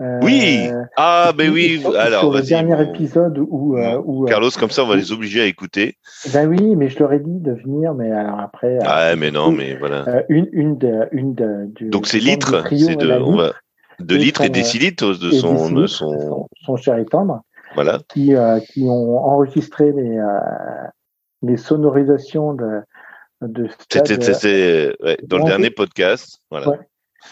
Euh, 0.00 0.20
oui, 0.22 0.70
ah, 0.96 1.32
ben 1.36 1.50
oui. 1.50 1.84
Alors, 1.98 2.20
sur 2.20 2.32
le 2.32 2.40
dernier 2.42 2.80
épisode 2.82 3.36
où, 3.38 3.76
euh, 3.76 4.00
où 4.04 4.24
Carlos, 4.26 4.50
comme 4.58 4.70
ça, 4.70 4.84
on 4.84 4.86
va 4.86 4.94
les 4.94 5.10
obliger 5.10 5.42
à 5.42 5.46
écouter. 5.46 5.96
Ben 6.32 6.48
oui, 6.48 6.76
mais 6.76 6.88
je 6.88 7.00
leur 7.00 7.12
ai 7.12 7.18
dit 7.18 7.40
de 7.40 7.52
venir, 7.52 7.94
mais 7.94 8.12
alors 8.12 8.38
après. 8.38 8.78
Ah, 8.82 9.16
mais 9.16 9.32
non, 9.32 9.50
mais 9.50 9.74
voilà. 9.74 10.22
une, 10.28 10.48
une 10.52 10.78
de, 10.78 11.08
une 11.10 11.34
de, 11.34 11.66
du, 11.74 11.90
Donc 11.90 12.06
c'est 12.06 12.20
litres, 12.20 12.64
c'est 12.70 12.96
de, 12.96 13.10
on 13.10 13.36
va, 13.36 13.54
de 13.98 14.14
litres 14.14 14.42
et 14.42 14.50
décilitres 14.50 15.18
de 15.18 15.30
son, 15.32 15.72
de 15.72 15.88
son, 15.88 16.46
son 16.64 16.76
cher 16.76 16.96
et 16.96 17.04
tendre. 17.04 17.42
Voilà. 17.74 17.98
Qui, 18.08 18.34
qui 18.72 18.84
ont 18.84 19.18
enregistré 19.18 19.90
les, 19.90 20.22
les 21.42 21.56
sonorisations 21.56 22.54
de, 22.54 22.82
de 23.42 23.68
C'était 23.90 24.96
ouais, 25.00 25.18
dans 25.22 25.38
le 25.38 25.44
dernier 25.44 25.70
podcast. 25.70 26.40
Voilà. 26.50 26.72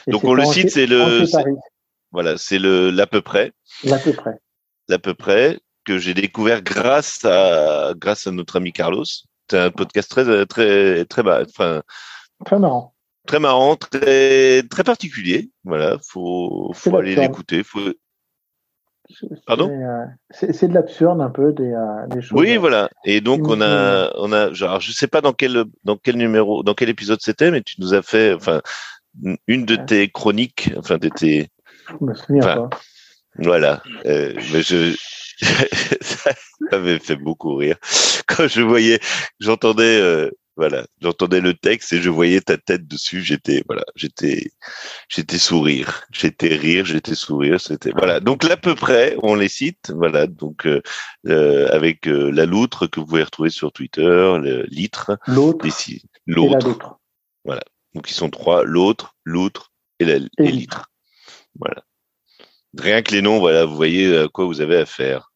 Donc 0.07 0.25
on 0.25 0.35
le 0.35 0.45
cite, 0.45 0.71
c'est 0.71 0.87
le, 0.87 1.25
voilà, 2.13 2.39
c'est 2.39 2.59
le 2.59 2.91
l'à 2.91 3.07
peu 3.07 3.21
près. 3.21 3.53
L'à 3.85 3.99
peu 3.99 4.13
près. 4.13 4.39
L'à 4.89 4.99
peu 4.99 5.15
près 5.15 5.59
que 5.85 5.99
j'ai 5.99 6.15
découvert 6.15 6.63
grâce 6.63 7.25
à 7.25 7.95
grâce 7.97 8.27
à 8.27 8.33
notre 8.33 8.57
ami 8.57 8.73
Carlos. 8.73 9.05
C'est 9.51 9.59
un 9.59 9.71
podcast 9.71 10.11
très 10.11 10.47
très 10.47 11.05
très 11.05 11.23
bas, 11.23 11.43
enfin 11.49 11.83
très 12.45 12.59
marrant. 12.59 12.95
Très 13.27 13.41
marrant, 13.41 13.75
très 13.77 14.63
très 14.65 14.85
particulier. 14.85 15.51
Voilà, 15.65 15.99
faut 16.03 16.71
faut 16.75 16.97
aller 16.97 17.17
l'écouter. 17.17 17.63
Faut 17.65 17.93
Pardon? 19.47 19.71
Euh, 19.71 20.05
C'est 20.31 20.69
de 20.69 20.75
l'absurde 20.75 21.21
un 21.21 21.31
peu 21.31 21.53
des, 21.53 21.73
euh, 21.73 22.07
des, 22.09 22.23
choses. 22.23 22.39
Oui, 22.39 22.57
voilà. 22.57 22.89
Et 23.05 23.21
donc 23.21 23.49
on 23.49 23.61
a, 23.61 24.13
on 24.17 24.33
a, 24.33 24.53
genre, 24.53 24.81
je 24.81 24.93
sais 24.93 25.07
pas 25.07 25.21
dans 25.21 25.33
quel, 25.33 25.65
dans 25.85 25.97
quel 25.97 26.17
numéro, 26.17 26.63
dans 26.63 26.75
quel 26.75 26.89
épisode 26.89 27.21
c'était, 27.21 27.51
mais 27.51 27.63
tu 27.63 27.81
nous 27.81 27.95
as 27.95 28.03
fait, 28.03 28.35
enfin, 28.35 28.61
une 29.47 29.65
de 29.65 29.77
tes 29.77 30.09
chroniques, 30.09 30.73
enfin, 30.77 30.99
de 30.99 31.09
tes. 31.09 31.49
Je 31.89 32.05
me 32.05 32.15
souviens 32.15 32.43
pas. 32.43 32.71
Voilà. 33.39 33.83
Euh, 34.07 34.33
mais 34.53 34.63
je, 34.63 34.97
ça 36.01 36.33
m'avait 36.73 36.99
fait 36.99 37.17
beaucoup 37.17 37.55
rire 37.57 37.77
quand 38.27 38.49
je 38.49 38.63
voyais, 38.63 39.01
j'entendais. 39.41 40.01
Euh, 40.01 40.31
voilà, 40.57 40.87
j'entendais 41.03 41.41
le 41.41 41.53
texte 41.53 41.93
et 41.93 42.01
je 42.01 42.09
voyais 42.09 42.41
ta 42.41 42.57
tête 42.57 42.89
dessus. 42.89 43.23
J'étais, 43.23 43.63
voilà, 43.67 43.85
j'étais, 43.95 44.53
j'étais 45.09 45.37
sourire, 45.37 46.05
j'étais 46.11 46.55
rire, 46.55 46.87
j'étais 46.87 47.15
sourire. 47.15 47.61
C'était 47.61 47.91
voilà. 47.91 48.21
Donc 48.21 48.43
là, 48.43 48.55
à 48.55 48.57
peu 48.57 48.75
près, 48.75 49.17
on 49.23 49.35
les 49.35 49.49
cite. 49.49 49.93
Voilà, 49.95 50.27
donc 50.27 50.67
euh, 50.67 50.81
euh 51.27 51.69
avec 51.71 52.09
euh, 52.09 52.31
la 52.31 52.47
loutre 52.47 52.87
que 52.87 53.01
vous 53.01 53.07
pouvez 53.07 53.23
retrouver 53.23 53.51
sur 53.51 53.71
Twitter, 53.71 54.03
le 54.03 54.65
litre, 54.69 55.19
l'autre, 55.27 55.67
l'autre. 56.27 57.01
Voilà. 57.45 57.63
Donc 57.95 58.11
ils 58.11 58.15
sont 58.15 58.31
trois, 58.31 58.65
l'autre, 58.65 59.15
l'outre 59.25 59.73
et 59.99 60.07
la 60.07 60.17
et 60.17 60.51
litre. 60.51 60.91
Voilà. 61.59 61.83
Rien 62.79 63.03
que 63.03 63.13
les 63.13 63.23
noms, 63.23 63.41
voilà, 63.41 63.67
vous 63.67 63.77
voyez 63.77 64.17
à 64.17 64.29
quoi 64.29 64.47
vous 64.47 64.63
avez 64.63 64.77
affaire. 64.77 65.33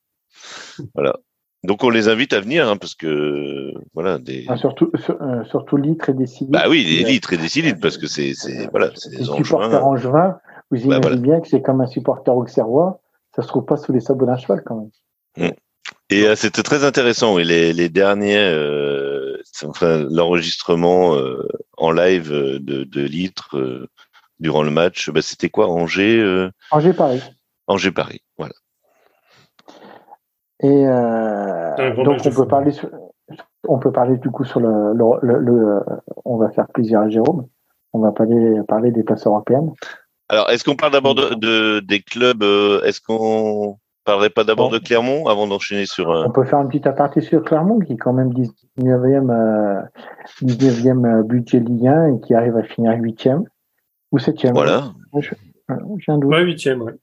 Voilà. 0.94 1.18
Donc 1.62 1.84
on 1.84 1.90
les 1.90 2.08
invite 2.08 2.32
à 2.32 2.40
venir 2.40 2.68
hein, 2.68 2.76
parce 2.76 2.94
que 2.94 3.72
voilà 3.92 4.18
des 4.18 4.46
ah, 4.48 4.56
surtout 4.56 4.90
euh, 4.94 5.44
surtout 5.44 5.76
litres 5.76 6.08
et 6.08 6.14
décilitres. 6.14 6.52
Bah 6.52 6.68
oui, 6.68 6.84
les 6.84 7.04
litres 7.04 7.34
et 7.34 7.36
décilitres 7.36 7.80
parce 7.80 7.98
que 7.98 8.06
c'est 8.06 8.32
c'est 8.34 8.68
voilà 8.70 8.90
c'est 8.94 9.10
des 9.10 9.24
supporters 9.24 9.84
angevins. 9.84 10.38
Vous 10.70 10.88
bah, 10.88 10.96
imaginez 10.96 11.20
bien 11.20 11.40
que 11.40 11.48
c'est 11.48 11.60
comme 11.60 11.80
un 11.80 11.86
supporter 11.86 12.34
auxerrois, 12.34 13.00
ça 13.34 13.42
se 13.42 13.48
trouve 13.48 13.66
pas 13.66 13.76
sous 13.76 13.92
les 13.92 14.00
sabots 14.00 14.26
d'un 14.26 14.36
cheval 14.36 14.62
quand 14.64 14.76
même. 14.76 14.90
Mmh. 15.36 15.54
Et 16.10 16.26
euh, 16.26 16.34
c'était 16.34 16.62
très 16.62 16.84
intéressant. 16.84 17.38
Et 17.38 17.44
les, 17.44 17.72
les 17.72 17.88
derniers, 17.88 18.36
euh, 18.36 19.36
enfin, 19.64 20.04
l'enregistrement 20.10 21.14
euh, 21.16 21.46
en 21.76 21.92
live 21.92 22.30
de, 22.32 22.84
de 22.84 23.00
litres, 23.02 23.88
durant 24.38 24.62
le 24.62 24.70
match. 24.70 25.10
Bah, 25.10 25.22
c'était 25.22 25.50
quoi? 25.50 25.68
Angers 25.68 26.48
Angers 26.70 26.94
Paris. 26.94 27.22
Angers 27.66 27.92
Paris, 27.92 28.22
voilà. 28.38 28.54
Et 30.62 30.84
donc 32.04 32.18
on 32.24 32.30
peut 32.30 32.46
parler 32.46 32.72
on 33.68 33.78
peut 33.78 33.92
parler 33.92 34.16
du 34.16 34.30
coup 34.30 34.44
sur 34.44 34.60
le, 34.60 34.92
le, 35.22 35.80
on 36.24 36.36
va 36.36 36.50
faire 36.50 36.66
plaisir 36.68 37.00
à 37.00 37.08
Jérôme. 37.08 37.46
On 37.92 38.00
va 38.00 38.12
parler 38.12 38.60
parler 38.66 38.90
des 38.90 39.02
places 39.02 39.26
européennes. 39.26 39.72
Alors, 40.28 40.48
est-ce 40.50 40.64
qu'on 40.64 40.76
parle 40.76 40.92
d'abord 40.92 41.14
de, 41.14 41.80
des 41.80 42.00
clubs 42.00 42.42
Est-ce 42.84 43.00
qu'on 43.00 43.78
parlerait 44.04 44.30
pas 44.30 44.44
d'abord 44.44 44.70
de 44.70 44.78
Clermont 44.78 45.26
avant 45.26 45.46
d'enchaîner 45.46 45.86
sur. 45.86 46.08
On 46.08 46.30
peut 46.30 46.44
faire 46.44 46.58
un 46.58 46.66
petit 46.66 46.86
aparté 46.88 47.20
sur 47.20 47.42
Clermont, 47.42 47.78
qui 47.78 47.92
est 47.92 47.96
quand 47.96 48.12
même 48.12 48.32
19e, 48.32 49.86
19e 50.42 51.06
euh, 51.06 51.22
budget 51.22 51.60
Ligue 51.60 51.86
1 51.86 52.14
et 52.14 52.20
qui 52.20 52.34
arrive 52.34 52.56
à 52.56 52.62
finir 52.62 52.92
8e 52.92 53.44
ou 54.12 54.18
7e. 54.18 54.52
Voilà. 54.52 54.92
J'ai 55.18 56.12
un 56.12 56.18
doute. 56.18 56.30
Ouais, 56.30 56.44
8e, 56.44 56.78
ouais. 56.78 56.94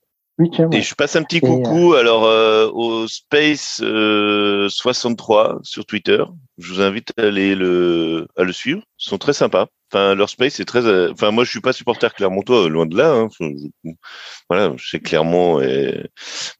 Et 0.71 0.81
je 0.81 0.93
passe 0.93 1.15
un 1.15 1.23
petit 1.23 1.39
coucou 1.39 1.93
euh, 1.93 1.99
alors 1.99 2.25
euh, 2.25 2.69
au 2.71 3.07
Space 3.07 3.81
63 3.81 5.59
sur 5.63 5.85
Twitter. 5.85 6.23
Je 6.57 6.73
vous 6.73 6.81
invite 6.81 7.11
à 7.17 7.23
aller 7.23 7.55
le 7.55 8.27
à 8.37 8.43
le 8.43 8.53
suivre. 8.53 8.81
Ils 8.99 9.09
sont 9.09 9.17
très 9.17 9.33
sympas. 9.33 9.67
Enfin, 9.91 10.15
leur 10.15 10.29
space 10.29 10.59
est 10.59 10.65
très. 10.65 10.85
Euh, 10.85 11.11
enfin, 11.13 11.31
moi, 11.31 11.45
je 11.45 11.49
suis 11.49 11.61
pas 11.61 11.71
supporter 11.71 12.13
Clermontois, 12.13 12.65
euh, 12.65 12.67
loin 12.69 12.85
de 12.85 12.97
là. 12.97 13.11
Hein. 13.13 13.29
Voilà, 14.49 14.73
je 14.77 14.89
sais 14.89 14.99
Clermont 14.99 15.61
et 15.61 16.09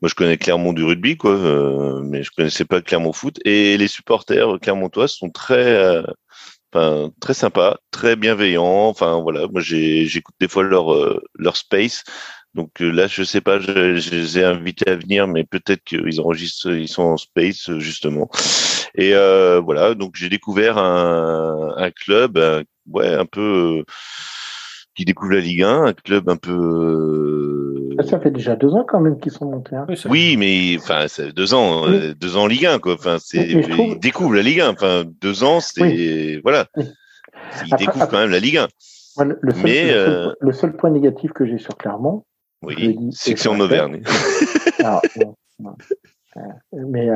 moi, 0.02 0.10
je 0.10 0.16
connais 0.16 0.38
Clermont 0.38 0.72
du 0.72 0.84
rugby, 0.84 1.18
quoi, 1.18 1.32
euh, 1.32 2.02
mais 2.04 2.24
je 2.24 2.32
connaissais 2.32 2.64
pas 2.66 2.82
Clermont 2.82 3.12
foot. 3.12 3.38
Et 3.44 3.78
les 3.78 3.88
supporters 3.90 4.60
clermontois 4.62 5.10
sont 5.10 5.30
très, 5.30 6.04
enfin, 6.74 7.12
très 7.20 7.34
sympas, 7.34 7.80
très 7.92 8.16
bienveillants. 8.16 8.88
Enfin, 8.88 9.20
voilà, 9.22 9.48
moi, 9.48 9.62
j'écoute 9.62 10.36
des 10.40 10.48
fois 10.48 10.64
leur 10.64 10.88
leur 11.36 11.58
space. 11.58 12.04
Donc 12.58 12.80
là, 12.80 13.08
je 13.08 13.24
sais 13.24 13.40
pas, 13.40 13.60
je, 13.60 14.12
les 14.12 14.40
ai 14.40 14.44
invités 14.44 14.90
à 14.90 14.96
venir, 14.96 15.28
mais 15.28 15.46
peut-être 15.46 15.84
qu'ils 15.86 16.20
enregistrent, 16.20 16.74
ils 16.74 16.90
sont 16.90 17.04
en 17.04 17.18
space 17.18 17.72
justement. 17.78 18.30
Et 18.96 19.14
voilà, 19.14 19.94
donc 19.94 20.16
j'ai 20.16 20.28
découvert 20.28 20.78
un, 20.78 21.74
un 21.78 21.92
club 21.92 22.66
ouais, 22.92 23.14
un 23.14 23.26
peu 23.26 23.80
euh, 23.80 23.84
qui 24.96 25.06
découvre 25.06 25.34
la 25.34 25.40
Ligue 25.40 25.64
1, 25.64 25.84
un 25.86 25.94
club 25.94 26.30
un 26.30 26.38
peu. 26.38 27.96
Euh, 28.00 28.04
ça 28.04 28.20
fait 28.20 28.32
déjà 28.32 28.56
deux 28.56 28.74
ans 28.74 28.86
quand 28.88 29.00
même 29.00 29.20
qu'ils 29.20 29.32
sont 29.32 29.46
montés. 29.46 29.76
Hein. 29.76 29.86
Oui, 30.10 30.38
mais 30.38 30.78
enfin, 30.78 31.06
c'est 31.08 31.32
deux 31.34 31.54
ans, 31.54 31.88
euh, 31.88 32.14
deux 32.14 32.38
ans 32.38 32.44
en 32.44 32.48
Ligue 32.48 32.66
1 32.66 32.80
quoi. 32.80 32.94
Enfin, 32.94 33.18
c'est 33.20 33.48
ils 33.48 34.00
découvrent 34.00 34.36
la 34.36 34.42
Ligue 34.42 34.62
1. 34.62 34.70
Enfin, 34.70 35.04
deux 35.22 35.44
ans, 35.44 35.60
c'est 35.60 36.40
voilà. 36.44 36.68
Ils 37.66 37.76
découvrent 37.78 38.08
quand 38.08 38.20
même 38.20 38.32
la 38.32 38.40
Ligue 38.40 38.58
1. 38.58 38.68
le, 39.24 39.52
seul, 39.52 39.62
mais 39.64 39.94
le, 40.42 40.52
seul, 40.52 40.76
point 40.76 40.90
négatif 40.90 41.32
que 41.32 41.46
j'ai 41.46 41.58
sur 41.58 41.76
Clermont, 41.78 42.24
oui, 42.62 42.98
c'est 43.12 43.34
que 43.34 43.40
c'est 43.40 43.50
en 43.50 43.60
Auvergne. 43.60 44.02
Mais 46.72 47.10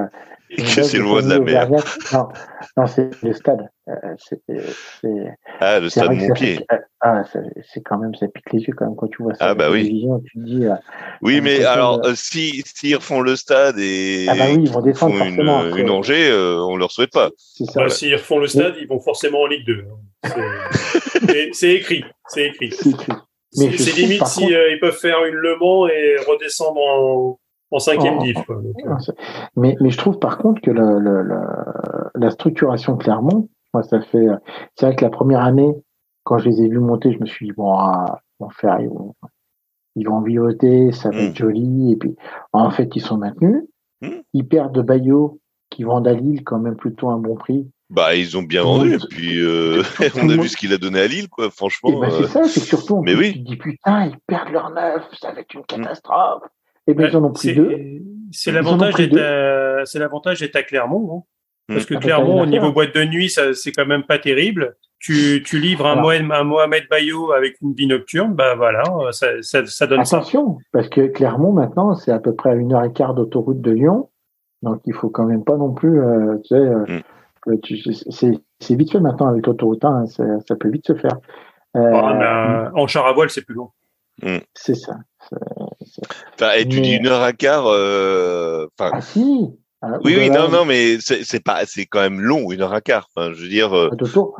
et 0.51 0.63
que 0.63 0.83
c'est 0.83 0.97
loin 0.97 1.21
de 1.21 1.29
la 1.29 1.39
mer. 1.39 1.69
Non, 2.11 2.27
non 2.75 2.87
c'est 2.87 3.09
le 3.23 3.33
stade. 3.33 3.69
Euh, 3.87 5.29
ah, 5.59 5.79
le 5.79 5.89
stade 5.89 6.11
Montpied. 6.11 6.65
Ah, 6.99 7.23
c'est 7.33 7.81
quand 7.81 7.97
même, 7.97 8.13
ça 8.15 8.27
pique 8.27 8.51
les 8.51 8.59
yeux 8.59 8.73
quand 8.75 8.85
même 8.85 8.95
quand 8.95 9.07
tu 9.07 9.23
vois 9.23 9.33
ça. 9.33 9.49
Ah, 9.49 9.55
bah 9.55 9.71
oui. 9.71 10.05
Tu 10.25 10.39
dis, 10.39 10.65
euh, 10.65 10.75
oui, 11.21 11.39
mais 11.41 11.63
alors, 11.63 12.05
euh, 12.05 12.13
si 12.15 12.63
s'ils 12.65 12.95
refont 12.95 13.21
le 13.21 13.35
stade 13.35 13.79
et 13.79 14.25
ah 14.29 14.35
bah 14.35 14.45
oui, 14.49 14.63
ils 14.63 14.71
vont 14.71 14.81
défendre 14.81 15.17
font 15.17 15.25
une, 15.25 15.77
une 15.77 15.89
Angers, 15.89 16.31
on 16.33 16.75
leur 16.75 16.91
souhaite 16.91 17.11
pas. 17.11 17.29
Bah, 17.75 17.89
s'ils 17.89 18.15
refont 18.15 18.39
le 18.39 18.47
stade, 18.47 18.75
ils 18.79 18.87
vont 18.87 18.99
forcément 18.99 19.41
en 19.41 19.47
Ligue 19.47 19.65
2. 19.65 19.85
c'est 21.53 21.71
écrit. 21.71 22.03
C'est 22.27 22.47
écrit. 22.47 22.71
C'est 22.71 22.91
limite 23.53 24.25
si 24.25 24.45
ils 24.45 24.79
peuvent 24.79 24.97
faire 24.97 25.23
une 25.25 25.35
Le 25.35 25.57
Mans 25.57 25.87
et 25.87 26.17
redescendre 26.27 26.79
en 26.79 27.39
en 27.71 27.79
cinquième 27.79 28.19
div. 28.19 28.37
Euh. 28.49 28.61
Mais, 29.55 29.75
mais 29.79 29.89
je 29.89 29.97
trouve 29.97 30.19
par 30.19 30.37
contre 30.37 30.61
que 30.61 30.71
le, 30.71 30.99
le, 30.99 31.23
la 32.15 32.29
structuration 32.29 32.97
Clermont, 32.97 33.49
moi 33.73 33.83
ça 33.83 34.01
fait, 34.01 34.27
c'est 34.75 34.85
vrai 34.85 34.95
que 34.95 35.03
la 35.03 35.09
première 35.09 35.41
année, 35.41 35.73
quand 36.23 36.37
je 36.37 36.49
les 36.49 36.61
ai 36.61 36.67
vus 36.67 36.79
monter, 36.79 37.13
je 37.13 37.19
me 37.19 37.25
suis 37.25 37.47
dit 37.47 37.53
bon, 37.53 37.73
ah, 37.73 38.19
ils 38.39 38.43
vont 38.43 38.49
faire, 38.49 38.79
ils 38.81 38.89
vont, 38.89 39.15
ils 39.95 40.07
vont 40.07 40.21
vivoter, 40.21 40.91
ça 40.91 41.09
va 41.09 41.21
être 41.21 41.31
hmm. 41.31 41.35
joli, 41.35 41.91
et 41.93 41.95
puis 41.95 42.15
en 42.53 42.69
fait 42.69 42.95
ils 42.95 43.01
sont 43.01 43.17
maintenus. 43.17 43.63
Hmm. 44.01 44.19
Ils 44.33 44.47
perdent 44.47 44.75
de 44.75 44.81
Bayo 44.81 45.39
qui 45.69 45.83
vendent 45.83 46.07
à 46.07 46.13
Lille 46.13 46.43
quand 46.43 46.59
même 46.59 46.75
plutôt 46.75 47.09
un 47.09 47.17
bon 47.17 47.35
prix. 47.35 47.69
Bah, 47.91 48.15
ils 48.15 48.37
ont 48.37 48.41
bien 48.41 48.63
vendu. 48.63 48.93
Et 48.93 48.97
puis, 49.09 49.39
euh, 49.41 49.83
on 50.15 50.29
a 50.29 50.37
vu 50.37 50.47
ce 50.47 50.55
qu'il 50.55 50.71
a 50.71 50.77
donné 50.77 51.01
à 51.01 51.07
Lille, 51.07 51.27
quoi. 51.27 51.51
Franchement. 51.51 51.99
Bah, 51.99 52.07
c'est 52.09 52.23
euh, 52.23 52.27
ça, 52.27 52.43
c'est 52.45 52.61
surtout. 52.61 53.01
Mais 53.01 53.13
oui. 53.13 53.33
Tu 53.33 53.39
dis 53.39 53.57
putain, 53.57 54.05
ils 54.05 54.17
perdent 54.27 54.49
leur 54.53 54.71
neuf, 54.71 55.03
ça 55.19 55.33
va 55.33 55.41
être 55.41 55.53
une 55.53 55.59
hmm. 55.59 55.65
catastrophe. 55.67 56.43
Et 56.87 56.93
bien, 56.93 57.09
ils 57.09 57.17
en 57.17 57.23
ont 57.25 57.33
pris 57.33 57.53
deux. 57.53 57.77
C'est 58.31 58.51
l'avantage 58.51 58.95
d'être 58.95 59.83
c'est 59.85 59.99
l'avantage 59.99 60.39
d'être 60.39 60.55
à 60.55 60.63
Clermont, 60.63 60.99
non 61.05 61.17
hein. 61.17 61.23
Parce 61.67 61.85
que 61.85 61.95
ah, 61.95 61.99
Clermont, 61.99 62.41
au 62.41 62.45
niveau 62.45 62.71
boîte 62.71 62.93
de 62.95 63.03
nuit, 63.03 63.29
ça, 63.29 63.53
c'est 63.53 63.71
quand 63.71 63.85
même 63.85 64.03
pas 64.03 64.19
terrible. 64.19 64.75
Tu, 64.99 65.41
tu 65.45 65.57
livres 65.59 65.85
un, 65.87 65.95
Mohamed, 65.95 66.31
un 66.31 66.43
Mohamed 66.43 66.83
Bayo 66.89 67.31
avec 67.31 67.55
une 67.61 67.73
vie 67.73 67.87
nocturne, 67.87 68.33
bah 68.33 68.55
voilà, 68.55 68.83
ça, 69.11 69.27
ça, 69.41 69.65
ça 69.65 69.87
donne 69.87 70.01
Attention, 70.01 70.57
parce 70.71 70.89
que 70.89 71.07
Clermont, 71.07 71.53
maintenant, 71.53 71.95
c'est 71.95 72.11
à 72.11 72.19
peu 72.19 72.35
près 72.35 72.51
à 72.51 72.55
une 72.55 72.73
heure 72.73 72.83
et 72.83 72.91
quart 72.91 73.15
d'autoroute 73.15 73.61
de 73.61 73.71
Lyon. 73.71 74.09
Donc, 74.61 74.81
il 74.85 74.93
faut 74.93 75.09
quand 75.09 75.25
même 75.25 75.43
pas 75.43 75.57
non 75.57 75.73
plus, 75.73 75.99
euh, 75.99 76.37
tu 76.43 76.49
sais, 76.49 76.55
euh, 76.55 76.85
mm. 76.87 77.01
C'est 78.13 78.75
vite 78.75 78.91
fait 78.91 78.99
maintenant 78.99 79.27
avec 79.27 79.45
l'autoroute, 79.47 79.83
hein, 79.85 80.05
ça 80.07 80.55
peut 80.55 80.69
vite 80.69 80.87
se 80.87 80.95
faire. 80.95 81.17
Euh, 81.77 81.91
ah, 81.93 82.71
en 82.75 82.87
char 82.87 83.05
à 83.05 83.13
voile, 83.13 83.29
c'est 83.29 83.43
plus 83.43 83.55
long. 83.55 83.69
Mm. 84.21 84.37
C'est 84.53 84.75
ça. 84.75 84.97
Enfin, 86.33 86.51
et 86.57 86.67
tu 86.67 86.81
dis 86.81 86.95
une 86.95 87.07
heure 87.07 87.21
à 87.21 87.33
quart. 87.33 87.67
Euh... 87.67 88.67
Enfin... 88.77 88.91
Ah 88.93 89.01
si. 89.01 89.49
Ah, 89.83 89.97
oui, 90.03 90.15
oui, 90.15 90.29
non, 90.29 90.47
non, 90.47 90.63
mais 90.63 90.97
c'est 90.99 91.43
pas, 91.43 91.65
c'est 91.65 91.87
quand 91.87 92.01
même 92.01 92.21
long, 92.21 92.51
une 92.51 92.61
heure 92.61 92.73
à 92.73 92.81
quart. 92.81 93.07
Enfin, 93.15 93.33
je 93.33 93.41
veux 93.41 93.49
dire, 93.49 93.75
euh, 93.75 93.89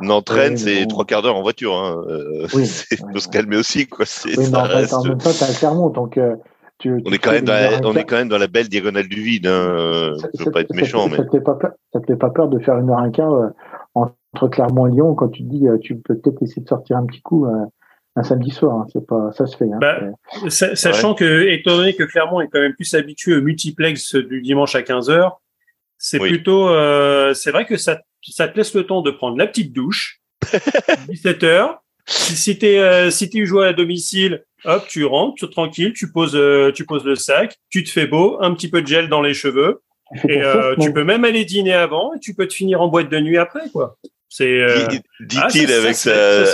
une 0.00 0.12
entraîne, 0.12 0.56
c'est 0.56 0.86
trois 0.86 1.04
quarts 1.04 1.22
d'heure 1.22 1.34
en 1.34 1.42
voiture. 1.42 1.74
Hein. 1.74 2.00
Euh, 2.08 2.46
oui, 2.54 2.64
faut 3.12 3.18
se 3.18 3.26
calmer 3.26 3.56
aussi, 3.56 3.88
quoi. 3.88 4.06
Oui, 4.24 4.34
mais 4.38 4.56
en, 4.56 4.62
reste... 4.62 5.04
même 5.04 5.18
temps, 5.18 5.30
t'as 5.36 5.52
Clermont, 5.52 5.90
donc. 5.90 6.16
Euh, 6.16 6.36
tu, 6.82 7.02
on 7.04 7.12
est 7.12 7.18
quand 7.18 7.32
même 7.32 7.44
dans 7.44 7.52
la, 7.52 7.80
on 7.84 7.94
est 7.94 8.04
quand 8.04 8.16
même 8.16 8.28
dans 8.28 8.38
la 8.38 8.46
belle 8.46 8.68
diagonale 8.68 9.08
du 9.08 9.22
vide. 9.22 9.46
Hein. 9.46 10.14
Ça, 10.18 10.28
je 10.38 10.44
veux 10.44 10.50
pas 10.50 10.60
être 10.60 10.74
méchant, 10.74 11.08
mais 11.08 11.16
ça 11.16 11.24
te 11.24 11.30
fait 11.30 11.40
pas 11.40 11.54
peur, 11.54 11.72
ça 11.92 12.00
te 12.00 12.06
fait 12.06 12.18
pas 12.18 12.30
peur 12.30 12.48
de 12.48 12.58
faire 12.58 12.78
une 12.78 12.90
heure 12.90 12.98
à 12.98 13.08
quart 13.10 13.52
entre 13.94 14.48
Clermont 14.48 14.86
et 14.86 14.92
Lyon 14.92 15.14
quand 15.14 15.28
tu 15.28 15.44
te 15.44 15.48
dis, 15.48 15.66
tu 15.82 15.96
peux 15.96 16.16
peut-être 16.16 16.42
essayer 16.42 16.62
de 16.62 16.68
sortir 16.68 16.96
un 16.96 17.06
petit 17.06 17.22
coup 17.22 17.46
un 18.16 18.22
samedi 18.22 18.50
soir. 18.50 18.80
Hein, 18.80 18.86
c'est 18.92 19.06
pas, 19.06 19.30
ça 19.32 19.46
se 19.46 19.56
fait. 19.56 19.70
Hein. 19.72 19.78
Bah, 19.80 20.00
sachant 20.48 21.14
que, 21.14 21.48
étant 21.48 21.76
donné 21.76 21.94
que 21.94 22.04
Clermont 22.04 22.40
est 22.40 22.48
quand 22.48 22.60
même 22.60 22.74
plus 22.74 22.94
habitué 22.94 23.34
au 23.34 23.42
multiplex 23.42 24.14
du 24.14 24.42
dimanche 24.42 24.74
à 24.74 24.82
15 24.82 25.10
heures, 25.10 25.40
c'est 25.98 26.18
plutôt, 26.18 26.68
euh, 26.68 27.32
c'est 27.32 27.52
vrai 27.52 27.64
que 27.64 27.76
ça, 27.76 28.00
ça 28.22 28.48
te 28.48 28.56
laisse 28.56 28.74
le 28.74 28.84
temps 28.86 29.02
de 29.02 29.10
prendre 29.10 29.38
la 29.38 29.46
petite 29.46 29.72
douche, 29.72 30.20
17 31.08 31.44
heures. 31.44 31.82
Si, 32.06 32.34
si 32.34 32.58
tu 32.58 32.66
euh, 32.66 33.10
si 33.10 33.30
tu 33.30 33.46
joues 33.46 33.60
à 33.60 33.72
domicile, 33.72 34.44
hop, 34.64 34.86
tu 34.88 35.04
rentres, 35.04 35.34
tu 35.36 35.50
tranquille, 35.50 35.92
tu 35.92 36.10
poses, 36.10 36.36
euh, 36.36 36.72
tu 36.72 36.86
poses 36.86 37.04
le 37.04 37.16
sac, 37.16 37.56
tu 37.70 37.84
te 37.84 37.90
fais 37.90 38.06
beau, 38.06 38.38
un 38.40 38.54
petit 38.54 38.68
peu 38.68 38.82
de 38.82 38.86
gel 38.86 39.08
dans 39.08 39.22
les 39.22 39.34
cheveux, 39.34 39.82
et 40.28 40.42
euh, 40.42 40.74
tu 40.80 40.92
peux 40.92 41.04
même 41.04 41.24
aller 41.24 41.44
dîner 41.44 41.74
avant, 41.74 42.14
et 42.14 42.20
tu 42.20 42.34
peux 42.34 42.46
te 42.46 42.54
finir 42.54 42.80
en 42.80 42.88
boîte 42.88 43.08
de 43.08 43.20
nuit 43.20 43.38
après, 43.38 43.68
quoi. 43.70 43.98
C'est, 44.28 44.66
dit-il 45.20 45.70
ah, 45.70 45.76
avec 45.76 45.94
sa, 45.94 46.44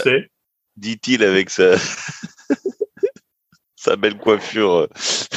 dit-il 0.77 1.23
avec 1.23 1.49
sa, 1.49 1.77
sa 3.79 3.97
belle 3.97 4.19
coiffure. 4.19 4.75
Euh, 4.75 4.87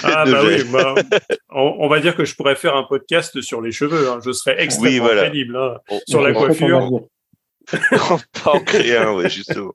ah 0.03 0.26
bah 0.26 0.41
oui, 0.45 0.63
bah, 0.72 0.95
on, 1.49 1.88
va 1.88 1.99
dire 1.99 2.15
que 2.15 2.26
je 2.26 2.36
pourrais 2.36 2.55
faire 2.55 2.76
un 2.76 2.84
podcast 2.84 3.39
sur 3.41 3.61
les 3.61 3.72
cheveux. 3.72 4.09
Hein. 4.09 4.19
Je 4.24 4.32
serais 4.32 4.61
extrêmement 4.61 5.07
crédible 5.07 5.57
hein, 5.57 5.78
sur 6.07 6.22
la 6.22 6.34
coiffure. 6.34 6.82
on 6.82 8.17
peut 8.17 8.49
en 8.49 8.59
créer 8.61 8.97
un, 8.97 9.13
oui, 9.13 9.30
justement. 9.30 9.74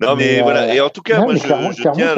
Non, 0.00 0.16
mais, 0.16 0.40
voilà. 0.42 0.74
Et 0.74 0.80
en 0.80 0.90
tout 0.90 1.02
cas, 1.02 1.20
moi, 1.20 1.34
je, 1.34 1.40
je 1.40 1.92
tiens. 1.92 2.14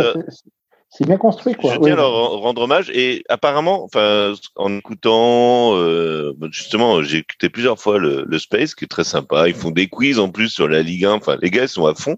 C'est 0.92 1.06
bien 1.06 1.18
construit, 1.18 1.54
quoi. 1.54 1.74
Je 1.74 1.78
tiens 1.78 1.92
à 1.92 1.96
leur 1.96 2.10
rendre 2.10 2.62
hommage. 2.62 2.90
Et 2.90 3.22
apparemment, 3.28 3.84
enfin, 3.84 4.34
en 4.56 4.76
écoutant, 4.76 5.76
euh, 5.76 6.34
justement, 6.50 7.00
j'ai 7.02 7.18
écouté 7.18 7.48
plusieurs 7.48 7.78
fois 7.78 7.98
le, 7.98 8.24
le, 8.26 8.38
Space, 8.40 8.74
qui 8.74 8.86
est 8.86 8.88
très 8.88 9.04
sympa. 9.04 9.48
Ils 9.48 9.54
font 9.54 9.70
des 9.70 9.86
quiz 9.86 10.18
en 10.18 10.30
plus 10.30 10.48
sur 10.48 10.66
la 10.66 10.82
Ligue 10.82 11.04
1. 11.04 11.12
Enfin, 11.12 11.36
les 11.40 11.50
gars, 11.50 11.62
ils 11.62 11.68
sont 11.68 11.86
à 11.86 11.94
fond. 11.94 12.16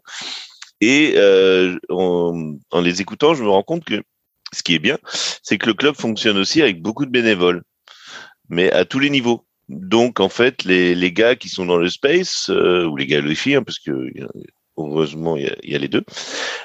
Et 0.81 1.15
euh, 1.17 1.79
en, 1.91 2.55
en, 2.71 2.81
les 2.81 3.03
écoutant, 3.03 3.35
je 3.35 3.45
me 3.45 3.51
rends 3.51 3.63
compte 3.63 3.85
que 3.85 4.03
ce 4.55 4.63
qui 4.63 4.75
est 4.75 4.79
bien, 4.79 4.99
c'est 5.43 5.59
que 5.59 5.67
le 5.67 5.75
club 5.75 5.95
fonctionne 5.95 6.39
aussi 6.39 6.63
avec 6.63 6.81
beaucoup 6.81 7.05
de 7.05 7.11
bénévoles, 7.11 7.63
mais 8.49 8.73
à 8.73 8.87
tous 8.87 8.99
les 8.99 9.11
niveaux. 9.11 9.45
Donc, 9.69 10.19
en 10.19 10.29
fait, 10.29 10.65
les, 10.65 10.95
les 10.95 11.13
gars 11.13 11.37
qui 11.37 11.49
sont 11.51 11.67
dans 11.67 11.77
le 11.77 11.89
Space, 11.91 12.51
euh, 12.51 12.87
ou 12.87 12.97
les 12.97 13.07
gars 13.07 13.19
et 13.19 13.23
les 13.23 13.35
filles, 13.35 13.57
hein, 13.57 13.63
parce 13.63 13.79
que 13.79 14.09
heureusement, 14.77 15.37
il 15.37 15.55
y, 15.63 15.75
a, 15.75 15.79
les 15.79 15.89
deux. 15.89 16.05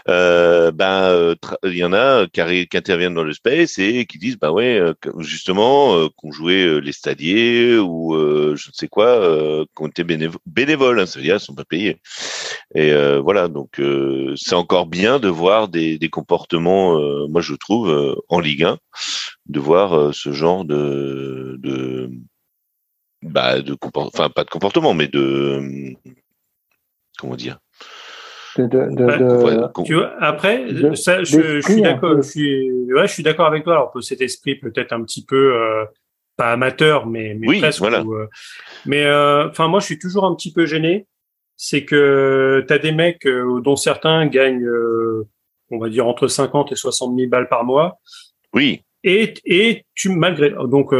Euh, 0.07 0.71
ben, 0.71 1.03
euh, 1.03 1.35
il 1.63 1.75
y 1.75 1.83
en 1.83 1.93
a 1.93 2.27
qui, 2.27 2.67
qui, 2.67 2.77
interviennent 2.77 3.13
dans 3.13 3.23
le 3.23 3.33
space 3.33 3.79
et 3.79 4.05
qui 4.05 4.17
disent, 4.17 4.37
bah 4.37 4.51
ouais, 4.51 4.79
euh, 4.79 4.93
justement, 5.19 6.09
qu'on 6.15 6.31
jouait 6.31 6.79
les 6.81 6.91
stadiers 6.91 7.77
ou 7.77 8.13
je 8.55 8.69
ne 8.69 8.73
sais 8.73 8.87
quoi, 8.87 9.65
qu'on 9.73 9.87
était 9.87 10.03
bénévoles, 10.03 10.99
hein, 10.99 11.05
c'est-à-dire, 11.05 11.35
ils 11.35 11.39
sont 11.39 11.55
pas 11.55 11.65
payés. 11.65 11.97
Et 12.75 12.93
voilà, 13.19 13.47
donc 13.47 13.81
c'est 14.35 14.55
encore 14.55 14.87
bien 14.87 15.19
de 15.19 15.27
voir 15.27 15.67
des, 15.67 15.97
des 15.97 16.09
comportements, 16.09 16.99
moi 17.27 17.41
je 17.41 17.55
trouve, 17.55 18.15
en 18.29 18.39
Ligue 18.39 18.63
1, 18.63 18.77
de 19.47 19.59
voir 19.59 20.13
ce 20.13 20.31
genre 20.31 20.65
de, 20.65 21.57
de 21.59 22.11
bah, 23.23 23.61
de 23.61 23.75
enfin 23.95 24.29
pas 24.29 24.43
de 24.43 24.49
comportement, 24.49 24.93
mais 24.93 25.07
de 25.07 25.95
comment 27.17 27.35
dire 27.35 27.59
après, 30.19 30.67
ça, 30.95 31.23
je, 31.23 31.61
suis 31.61 31.81
d'accord. 31.81 32.15
Je 32.17 32.21
suis, 32.21 32.71
ouais, 32.93 33.07
je 33.07 33.13
suis 33.13 33.23
d'accord 33.23 33.47
avec 33.47 33.63
toi. 33.63 33.73
Alors 33.73 33.93
cet 34.01 34.21
esprit 34.21 34.55
peut-être 34.55 34.93
un 34.93 35.03
petit 35.03 35.23
peu 35.23 35.55
euh, 35.55 35.85
pas 36.35 36.51
amateur, 36.51 37.05
mais, 37.05 37.35
mais 37.35 37.47
oui, 37.47 37.59
presque. 37.59 37.79
Voilà. 37.79 38.01
Euh, 38.01 38.27
mais 38.85 39.05
euh, 39.05 39.49
enfin, 39.49 39.67
moi, 39.67 39.79
je 39.79 39.85
suis 39.85 39.99
toujours 39.99 40.25
un 40.25 40.35
petit 40.35 40.51
peu 40.51 40.65
gêné. 40.65 41.05
C'est 41.55 41.85
que 41.85 42.63
tu 42.67 42.73
as 42.73 42.77
des 42.77 42.91
mecs 42.91 43.27
dont 43.27 43.75
certains 43.75 44.27
gagnent, 44.27 44.69
on 45.71 45.79
va 45.79 45.89
dire 45.89 46.05
entre 46.05 46.27
50 46.27 46.71
et 46.71 46.75
60 46.75 47.17
000 47.17 47.29
balles 47.29 47.49
par 47.49 47.63
mois. 47.63 47.99
Oui. 48.53 48.83
Et, 49.03 49.33
et 49.45 49.85
tu 49.95 50.09
malgré 50.09 50.51
donc 50.65 50.93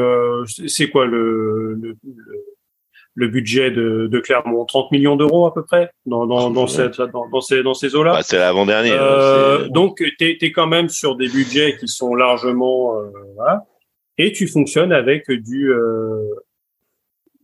c'est 0.45 0.89
quoi 0.89 1.05
le, 1.05 1.73
le 1.73 1.95
le 2.03 2.56
budget 3.25 3.71
de, 3.71 4.07
de 4.11 4.19
Clermont 4.19 4.63
30 4.65 4.91
millions 4.91 5.15
d'euros 5.15 5.47
à 5.47 5.53
peu 5.53 5.63
près 5.63 5.89
dans, 6.05 6.27
dans, 6.27 6.51
dans, 6.51 6.67
cette, 6.67 7.01
dans, 7.01 7.27
dans 7.27 7.41
ces, 7.41 7.63
dans 7.63 7.73
ces 7.73 7.95
eaux-là. 7.95 8.13
Bah, 8.13 8.21
c'est 8.21 8.37
l'avant-dernier. 8.37 8.91
Hein, 8.91 9.01
euh, 9.01 9.67
donc, 9.69 10.03
tu 10.19 10.37
es, 10.39 10.51
quand 10.51 10.67
même 10.67 10.87
sur 10.87 11.15
des 11.15 11.27
budgets 11.27 11.77
qui 11.79 11.87
sont 11.87 12.13
largement... 12.13 12.99
Euh, 12.99 13.09
voilà, 13.35 13.65
et 14.19 14.31
tu 14.31 14.47
fonctionnes 14.47 14.93
avec 14.93 15.31
du... 15.31 15.71
Euh, 15.71 16.21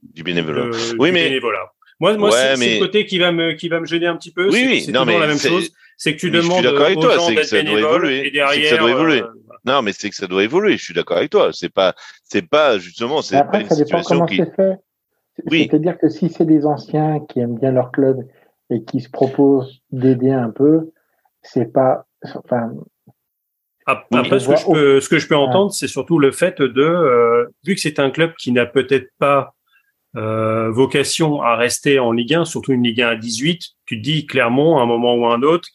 du 0.03 0.21
bénévolat. 0.21 0.69
oui, 0.99 1.09
du 1.09 1.13
mais... 1.13 1.29
Bénévolat. 1.29 1.71
Moi, 1.99 2.17
moi 2.17 2.31
c'est 2.31 2.75
le 2.75 2.79
côté 2.79 3.05
qui 3.05 3.17
va 3.17 3.31
me 3.31 3.53
qui 3.53 3.69
va 3.69 3.79
me 3.79 3.85
gêner 3.85 4.07
un 4.07 4.17
petit 4.17 4.31
peu. 4.31 4.49
Oui, 4.49 4.65
oui, 4.67 4.81
c'est 4.81 4.91
toujours 4.91 5.19
la 5.19 5.27
même 5.27 5.39
chose. 5.39 5.69
C'est 5.95 6.15
que 6.15 6.19
tu 6.19 6.31
demandes 6.31 6.65
aux 6.65 7.01
toi, 7.01 7.15
gens 7.15 7.29
d'être 7.29 7.51
bénévoles 7.51 8.11
et 8.11 8.31
derrière. 8.31 8.71
ça 8.71 8.77
doit 8.77 8.91
évoluer. 8.91 9.21
Euh, 9.21 9.27
non, 9.65 9.81
mais 9.81 9.93
c'est 9.93 10.09
que 10.09 10.15
ça 10.15 10.27
doit 10.27 10.43
évoluer. 10.43 10.77
Je 10.77 10.83
suis 10.83 10.93
d'accord 10.93 11.17
avec 11.17 11.29
toi. 11.29 11.51
C'est 11.53 11.71
pas, 11.71 11.95
c'est 12.23 12.41
pas 12.41 12.77
justement, 12.77 13.21
c'est 13.21 13.41
pas 13.49 13.61
une 13.61 13.69
situation 13.69 14.25
qui. 14.25 14.37
Fait. 14.37 14.75
Oui. 15.49 15.67
C'est-à-dire 15.69 15.97
que 15.97 16.09
si 16.09 16.29
c'est 16.29 16.45
des 16.45 16.65
anciens 16.65 17.19
qui 17.19 17.39
aiment 17.39 17.57
bien 17.57 17.71
leur 17.71 17.91
club 17.91 18.27
et 18.69 18.83
qui 18.83 19.01
se 19.01 19.09
proposent 19.09 19.81
d'aider 19.91 20.31
un 20.31 20.49
peu, 20.49 20.91
c'est 21.41 21.71
pas. 21.71 22.05
Enfin, 22.35 22.71
après, 23.85 24.39
ce 24.39 24.47
que, 24.47 24.55
je 24.55 24.65
peux, 24.65 25.01
ce 25.01 25.09
que 25.09 25.19
je 25.19 25.27
peux 25.27 25.35
entendre, 25.35 25.73
c'est 25.73 25.87
surtout 25.87 26.19
le 26.19 26.31
fait 26.31 26.61
de, 26.61 26.81
euh, 26.81 27.45
vu 27.65 27.75
que 27.75 27.81
c'est 27.81 27.99
un 27.99 28.11
club 28.11 28.33
qui 28.37 28.51
n'a 28.51 28.65
peut-être 28.65 29.09
pas 29.19 29.55
euh, 30.15 30.71
vocation 30.71 31.41
à 31.41 31.55
rester 31.55 31.99
en 31.99 32.11
Ligue 32.11 32.33
1, 32.35 32.45
surtout 32.45 32.71
une 32.71 32.83
Ligue 32.83 33.01
1 33.01 33.09
à 33.09 33.15
18, 33.15 33.61
tu 33.85 33.97
te 33.97 34.01
dis 34.03 34.25
clairement, 34.25 34.79
à 34.79 34.83
un 34.83 34.85
moment 34.85 35.15
ou 35.15 35.25
à 35.25 35.33
un 35.33 35.41
autre, 35.41 35.67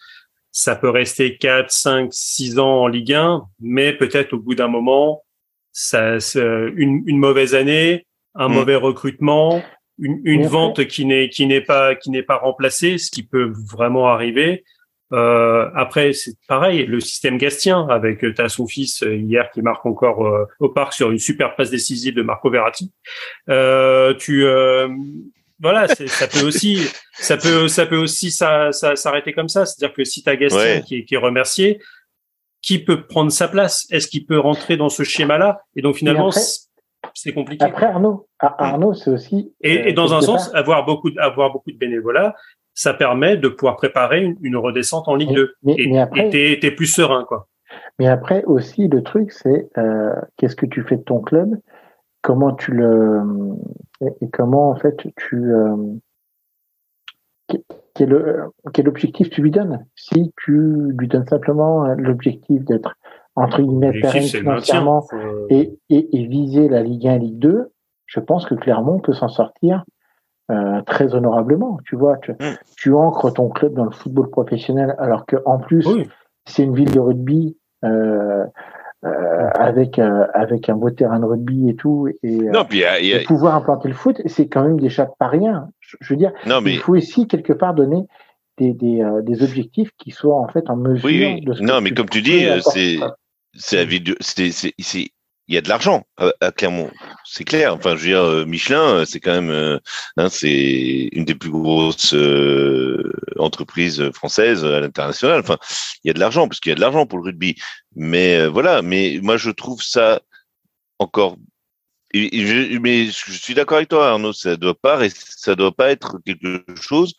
ça 0.53 0.75
peut 0.75 0.89
rester 0.89 1.37
4, 1.37 1.71
5, 1.71 2.09
6 2.11 2.59
ans 2.59 2.83
en 2.83 2.87
Ligue 2.87 3.13
1, 3.13 3.43
mais 3.61 3.93
peut-être 3.93 4.33
au 4.33 4.39
bout 4.39 4.55
d'un 4.55 4.69
moment, 4.69 5.25
ça, 5.73 6.17
une, 6.35 7.03
une 7.07 7.19
mauvaise 7.19 7.55
année, 7.55 8.07
un 8.39 8.49
mm. 8.49 8.53
mauvais 8.53 8.77
recrutement, 8.77 9.63
une, 9.99 10.21
une 10.25 10.47
vente 10.47 10.87
qui 10.87 11.05
n'est 11.05 11.29
qui 11.29 11.47
n'est 11.47 11.61
pas 11.61 11.95
qui 11.95 12.11
n'est 12.11 12.23
pas 12.23 12.37
remplacée, 12.37 12.97
ce 12.97 13.11
qui 13.11 13.23
peut 13.23 13.53
vraiment 13.71 14.09
arriver. 14.09 14.65
Euh, 15.13 15.71
après, 15.75 16.13
c'est 16.13 16.35
pareil, 16.49 16.85
le 16.85 17.01
système 17.01 17.39
gastien 17.39 17.87
avec 17.89 18.23
euh, 18.25 18.35
ta 18.35 18.51
son 18.51 18.67
fils 18.67 19.03
euh, 19.03 19.17
hier 19.17 19.51
qui 19.53 19.63
marque 19.63 19.87
encore 19.87 20.27
euh, 20.27 20.45
au 20.61 20.69
parc 20.69 20.93
sur 20.93 21.11
une 21.11 21.19
super 21.19 21.57
passe 21.57 21.71
décisive 21.71 22.15
de 22.15 22.23
Marco 22.23 22.51
Verratti. 22.51 22.93
Euh, 23.49 24.15
tu 24.15 24.47
voilà, 25.61 25.89
ça 25.89 26.29
peut 26.29 26.43
aussi 26.47 26.81
ça 27.15 27.37
peut 27.37 27.69
ça 27.69 27.87
peut 27.87 27.97
aussi 27.97 28.31
s'arrêter 28.31 29.33
comme 29.33 29.49
ça, 29.49 29.67
c'est-à-dire 29.67 29.95
que 29.97 30.05
si 30.05 30.23
tu 30.23 30.29
as 30.31 30.37
Gastien 30.37 30.83
qui, 30.83 31.05
qui 31.05 31.15
est 31.15 31.19
remercié, 31.19 31.81
qui 32.61 32.79
peut 32.79 33.07
prendre 33.07 33.33
sa 33.33 33.49
place? 33.49 33.87
Est-ce 33.91 34.09
qu'il 34.09 34.27
peut 34.27 34.39
rentrer 34.39 34.77
dans 34.77 34.89
ce 34.89 35.03
schéma-là? 35.05 35.63
Et 35.77 35.83
donc 35.83 35.97
finalement, 35.97 36.31
c'est 37.15 37.33
compliqué. 37.33 37.65
Après 37.65 37.87
Arnaud, 37.87 38.29
Arnaud, 38.39 38.95
c'est 38.95 39.11
aussi. 39.11 39.53
Et, 39.61 39.93
dans 39.93 40.15
un 40.15 40.21
sens, 40.21 40.55
avoir 40.55 40.85
beaucoup, 40.85 41.11
avoir 41.19 41.53
beaucoup 41.53 41.73
de 41.73 41.77
bénévolat, 41.77 42.35
ça 42.75 42.95
permet 42.95 43.37
de 43.37 43.49
pouvoir 43.49 43.77
préparer 43.77 44.35
une, 44.41 44.57
redescente 44.57 45.09
en 45.09 45.17
Ligue 45.17 45.35
2. 45.35 45.55
Mais, 45.65 45.75
et 45.77 45.99
après, 45.99 46.31
t'es, 46.31 46.71
plus 46.71 46.87
serein, 46.87 47.25
quoi. 47.25 47.49
Mais 47.99 48.07
après 48.07 48.45
aussi, 48.45 48.89
le 48.89 49.03
truc, 49.03 49.33
c'est 49.33 49.69
euh, 49.77 50.15
qu'est-ce 50.37 50.57
que 50.57 50.67
tu 50.67 50.83
fais 50.83 50.97
de 50.97 51.03
ton 51.03 51.21
club, 51.21 51.57
comment 52.23 52.55
tu 52.55 52.73
le 52.73 53.21
et, 54.01 54.29
comment 54.33 54.71
en 54.71 54.77
fait 54.77 54.97
tu 55.17 55.53
euh, 55.53 55.77
quel, 57.95 58.47
quel 58.73 58.89
objectif 58.89 59.29
tu 59.29 59.43
lui 59.43 59.51
donnes? 59.51 59.85
Si 59.97 60.33
tu 60.37 60.93
lui 60.97 61.09
donnes 61.09 61.27
simplement 61.27 61.87
l'objectif 61.95 62.65
d'être 62.65 62.95
entre 63.39 63.63
guillemets 63.63 63.93
pérenne 64.01 64.23
financièrement 64.23 65.07
et, 65.51 65.79
et, 65.91 66.19
et, 66.19 66.27
viser 66.27 66.69
la 66.69 66.83
Ligue 66.83 67.07
1 67.07 67.19
Ligue 67.19 67.39
2, 67.39 67.73
je 68.07 68.21
pense 68.21 68.47
que 68.47 68.55
Clermont 68.55 68.99
peut 68.99 69.13
s'en 69.13 69.29
sortir 69.29 69.85
euh, 70.51 70.81
très 70.83 71.15
honorablement. 71.15 71.79
Tu 71.85 71.97
vois, 71.97 72.17
tu, 72.19 72.33
mm. 72.33 72.57
tu, 72.77 72.95
ancres 72.95 73.33
ton 73.33 73.49
club 73.51 73.75
dans 73.75 73.85
le 73.85 73.91
football 73.91 74.31
professionnel, 74.31 74.95
alors 74.99 75.27
que 75.27 75.37
en 75.45 75.59
plus 75.59 75.87
c'est 76.47 76.63
une 76.63 76.75
ville 76.75 76.91
de 76.91 77.01
rugby 77.01 77.57
euh, 77.85 78.45
euh, 79.05 79.51
avec 79.55 79.99
euh, 79.99 80.25
avec 80.35 80.69
un 80.69 80.75
beau 80.75 80.91
terrain 80.91 81.21
de 81.21 81.25
rugby 81.25 81.69
et 81.69 81.77
tout, 81.77 82.09
et, 82.25 82.39
non, 82.39 82.65
puis 82.65 82.83
pouvoir 83.27 83.55
implanter 83.55 83.89
le 83.89 83.95
foot, 83.95 84.21
c'est 84.27 84.49
quand 84.49 84.65
même 84.65 84.81
déjà 84.81 85.09
pas 85.19 85.29
rien. 85.29 85.69
Je, 85.81 85.97
veux 86.11 86.17
dire, 86.17 86.33
non, 86.47 86.61
mais... 86.61 86.73
il 86.73 86.79
faut 86.79 86.97
aussi 86.97 87.29
quelque 87.29 87.53
part 87.53 87.75
donner 87.75 88.07
des, 88.57 88.73
des, 88.73 89.05
des, 89.23 89.43
objectifs 89.45 89.91
qui 89.99 90.11
soient 90.11 90.41
en 90.41 90.49
fait 90.49 90.69
en 90.69 90.77
mesure 90.77 91.05
oui, 91.05 91.41
de. 91.43 91.53
Ce 91.53 91.63
non, 91.63 91.81
mais 91.81 91.93
comme 91.93 92.09
tu 92.09 92.23
dis, 92.23 92.45
c'est 92.63 92.99
c'est 93.59 93.77
la 93.77 93.85
vidéo, 93.85 94.15
c'est 94.21 95.11
il 95.49 95.55
y 95.55 95.59
a 95.59 95.63
de 95.63 95.69
l'argent 95.69 96.07
à, 96.19 96.53
Clermont, 96.53 96.91
c'est 97.25 97.45
clair. 97.45 97.75
Enfin, 97.75 97.97
je 97.97 98.03
veux 98.03 98.09
dire, 98.09 98.23
euh, 98.23 98.45
Michelin, 98.45 98.83
euh, 98.83 99.05
c'est 99.07 99.19
quand 99.19 99.33
même, 99.33 99.51
euh, 99.51 99.79
hein, 100.19 100.29
c'est 100.29 101.09
une 101.13 101.25
des 101.25 101.35
plus 101.35 101.51
grosses 101.51 102.15
entreprises 103.39 104.11
françaises 104.13 104.65
à 104.65 104.81
l'international. 104.81 105.41
Enfin, 105.41 105.57
il 106.05 106.09
y 106.09 106.11
a 106.11 106.15
de 106.15 106.21
l'argent 106.21 106.49
parce 106.49 106.61
qu'il 106.61 106.71
y 106.71 106.73
a 106.73 106.77
de 106.77 106.81
l'argent 106.83 107.07
pour 107.07 107.19
le 107.19 107.25
rugby. 107.25 107.57
Mais 107.97 108.47
voilà. 108.47 108.83
Mais 108.83 109.21
moi, 109.23 109.39
je 109.39 109.51
trouve 109.51 109.83
ça 109.83 110.21
encore. 110.99 111.37
je, 112.13 112.79
mais 112.79 113.07
je 113.07 113.33
suis 113.33 113.55
d'accord 113.55 113.79
avec 113.79 113.89
toi, 113.89 114.11
Arnaud. 114.11 114.35
Ça 114.35 114.57
doit 114.57 114.75
pas, 114.75 115.01
ça 115.09 115.55
doit 115.55 115.75
pas 115.75 115.91
être 115.91 116.19
quelque 116.27 116.63
chose 116.81 117.15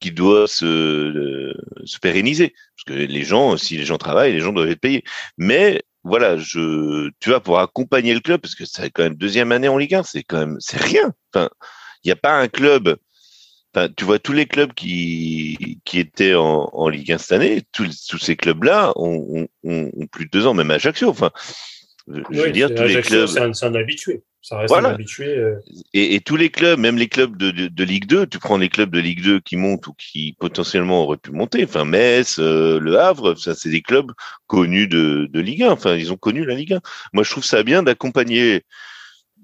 qui 0.00 0.10
doit 0.10 0.48
se, 0.48 1.54
se 1.84 1.98
pérenniser. 1.98 2.54
Parce 2.76 2.98
que 2.98 3.04
les 3.04 3.22
gens, 3.22 3.56
si 3.56 3.76
les 3.76 3.84
gens 3.84 3.98
travaillent, 3.98 4.32
les 4.32 4.40
gens 4.40 4.52
doivent 4.52 4.70
être 4.70 4.80
payés. 4.80 5.04
Mais 5.36 5.82
voilà, 6.02 6.36
je, 6.36 7.10
tu 7.20 7.28
vois, 7.28 7.40
pour 7.40 7.60
accompagner 7.60 8.14
le 8.14 8.20
club, 8.20 8.40
parce 8.40 8.54
que 8.54 8.64
c'est 8.64 8.90
quand 8.90 9.02
même 9.02 9.14
deuxième 9.14 9.52
année 9.52 9.68
en 9.68 9.76
Ligue 9.76 9.94
1, 9.94 10.02
c'est 10.02 10.22
quand 10.22 10.38
même, 10.38 10.56
c'est 10.58 10.80
rien. 10.80 11.12
Enfin, 11.32 11.50
il 12.02 12.08
n'y 12.08 12.12
a 12.12 12.16
pas 12.16 12.38
un 12.38 12.48
club. 12.48 12.96
Enfin, 13.74 13.88
tu 13.96 14.04
vois, 14.04 14.18
tous 14.18 14.32
les 14.32 14.46
clubs 14.46 14.72
qui, 14.72 15.80
qui 15.84 16.00
étaient 16.00 16.34
en, 16.34 16.70
en 16.72 16.88
Ligue 16.88 17.12
1 17.12 17.18
cette 17.18 17.32
année, 17.32 17.62
tous, 17.72 18.06
tous 18.08 18.18
ces 18.18 18.36
clubs-là 18.36 18.92
ont, 18.96 19.46
ont, 19.62 19.90
ont, 19.94 20.06
plus 20.06 20.24
de 20.24 20.30
deux 20.30 20.46
ans, 20.46 20.54
même 20.54 20.70
à 20.70 20.74
Ajaccio. 20.74 21.08
Enfin, 21.10 21.30
je 22.08 22.40
veux 22.40 22.50
dire, 22.50 22.74
tous 22.74 22.82
les 22.82 23.02
clubs. 23.02 23.26
C'est 23.26 23.64
un, 23.64 23.74
habitué. 23.74 24.22
Ça 24.42 24.58
reste 24.58 24.72
un 24.72 24.84
habitué. 24.84 25.36
Euh. 25.36 25.60
Et, 25.92 26.14
et, 26.14 26.20
tous 26.20 26.36
les 26.36 26.50
clubs, 26.50 26.78
même 26.78 26.96
les 26.96 27.08
clubs 27.08 27.36
de, 27.36 27.50
de, 27.50 27.68
de, 27.68 27.84
Ligue 27.84 28.06
2, 28.06 28.26
tu 28.26 28.38
prends 28.38 28.56
les 28.56 28.70
clubs 28.70 28.90
de 28.90 28.98
Ligue 28.98 29.22
2 29.22 29.40
qui 29.40 29.56
montent 29.56 29.86
ou 29.86 29.92
qui 29.92 30.34
potentiellement 30.38 31.04
auraient 31.04 31.18
pu 31.18 31.30
monter. 31.30 31.64
Enfin, 31.64 31.84
Metz, 31.84 32.38
euh, 32.38 32.78
Le 32.80 32.98
Havre, 32.98 33.34
ça, 33.34 33.54
c'est 33.54 33.68
des 33.68 33.82
clubs 33.82 34.12
connus 34.46 34.88
de, 34.88 35.28
de 35.30 35.40
Ligue 35.40 35.64
1. 35.64 35.72
Enfin, 35.72 35.94
ils 35.94 36.12
ont 36.12 36.16
connu 36.16 36.46
la 36.46 36.54
Ligue 36.54 36.74
1. 36.74 36.80
Moi, 37.12 37.22
je 37.22 37.30
trouve 37.30 37.44
ça 37.44 37.62
bien 37.62 37.82
d'accompagner 37.82 38.64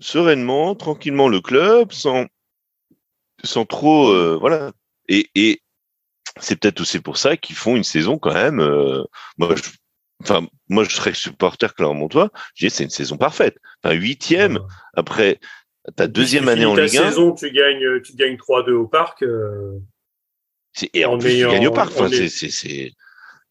sereinement, 0.01 0.75
tranquillement 0.75 1.29
le 1.29 1.41
club, 1.41 1.93
sans, 1.93 2.25
sans 3.45 3.67
trop, 3.67 4.09
euh, 4.09 4.39
voilà. 4.41 4.73
Et, 5.09 5.29
et 5.35 5.61
c'est 6.41 6.57
peut-être 6.57 6.81
aussi 6.81 7.01
pour 7.01 7.19
ça 7.19 7.37
qu'ils 7.37 7.57
font 7.57 7.77
une 7.77 7.85
saison 7.85 8.19
quand 8.19 8.35
même. 8.35 8.57
moi, 9.37 9.55
je, 9.57 9.63
Enfin, 10.23 10.47
moi, 10.69 10.85
je 10.85 10.95
serais 10.95 11.15
supporter 11.15 11.75
clermontois. 11.75 12.31
Je 12.55 12.67
dis, 12.67 12.71
c'est 12.71 12.85
une 12.85 12.91
saison 12.91 13.17
parfaite. 13.17 13.59
Enfin, 13.83 13.95
huitième 13.95 14.61
après 14.95 15.39
ta 15.95 16.09
deuxième 16.09 16.49
année 16.49 16.65
en 16.65 16.75
Ligue 16.75 16.97
1. 16.97 17.11
saison, 17.11 17.33
tu 17.33 17.51
gagnes, 17.53 18.01
tu 18.03 18.15
gagnes 18.15 18.37
3-2 18.37 18.73
au 18.73 18.89
parc. 18.89 19.23
Euh... 19.23 19.79
Et 20.93 21.05
en, 21.05 21.19
plus, 21.19 21.31
tu 21.31 21.47
gagnes 21.47 21.69
au 21.69 21.73
parc. 21.73 21.93
Enfin, 21.93 22.09
c'est, 22.09 22.29
c'est, 22.29 22.93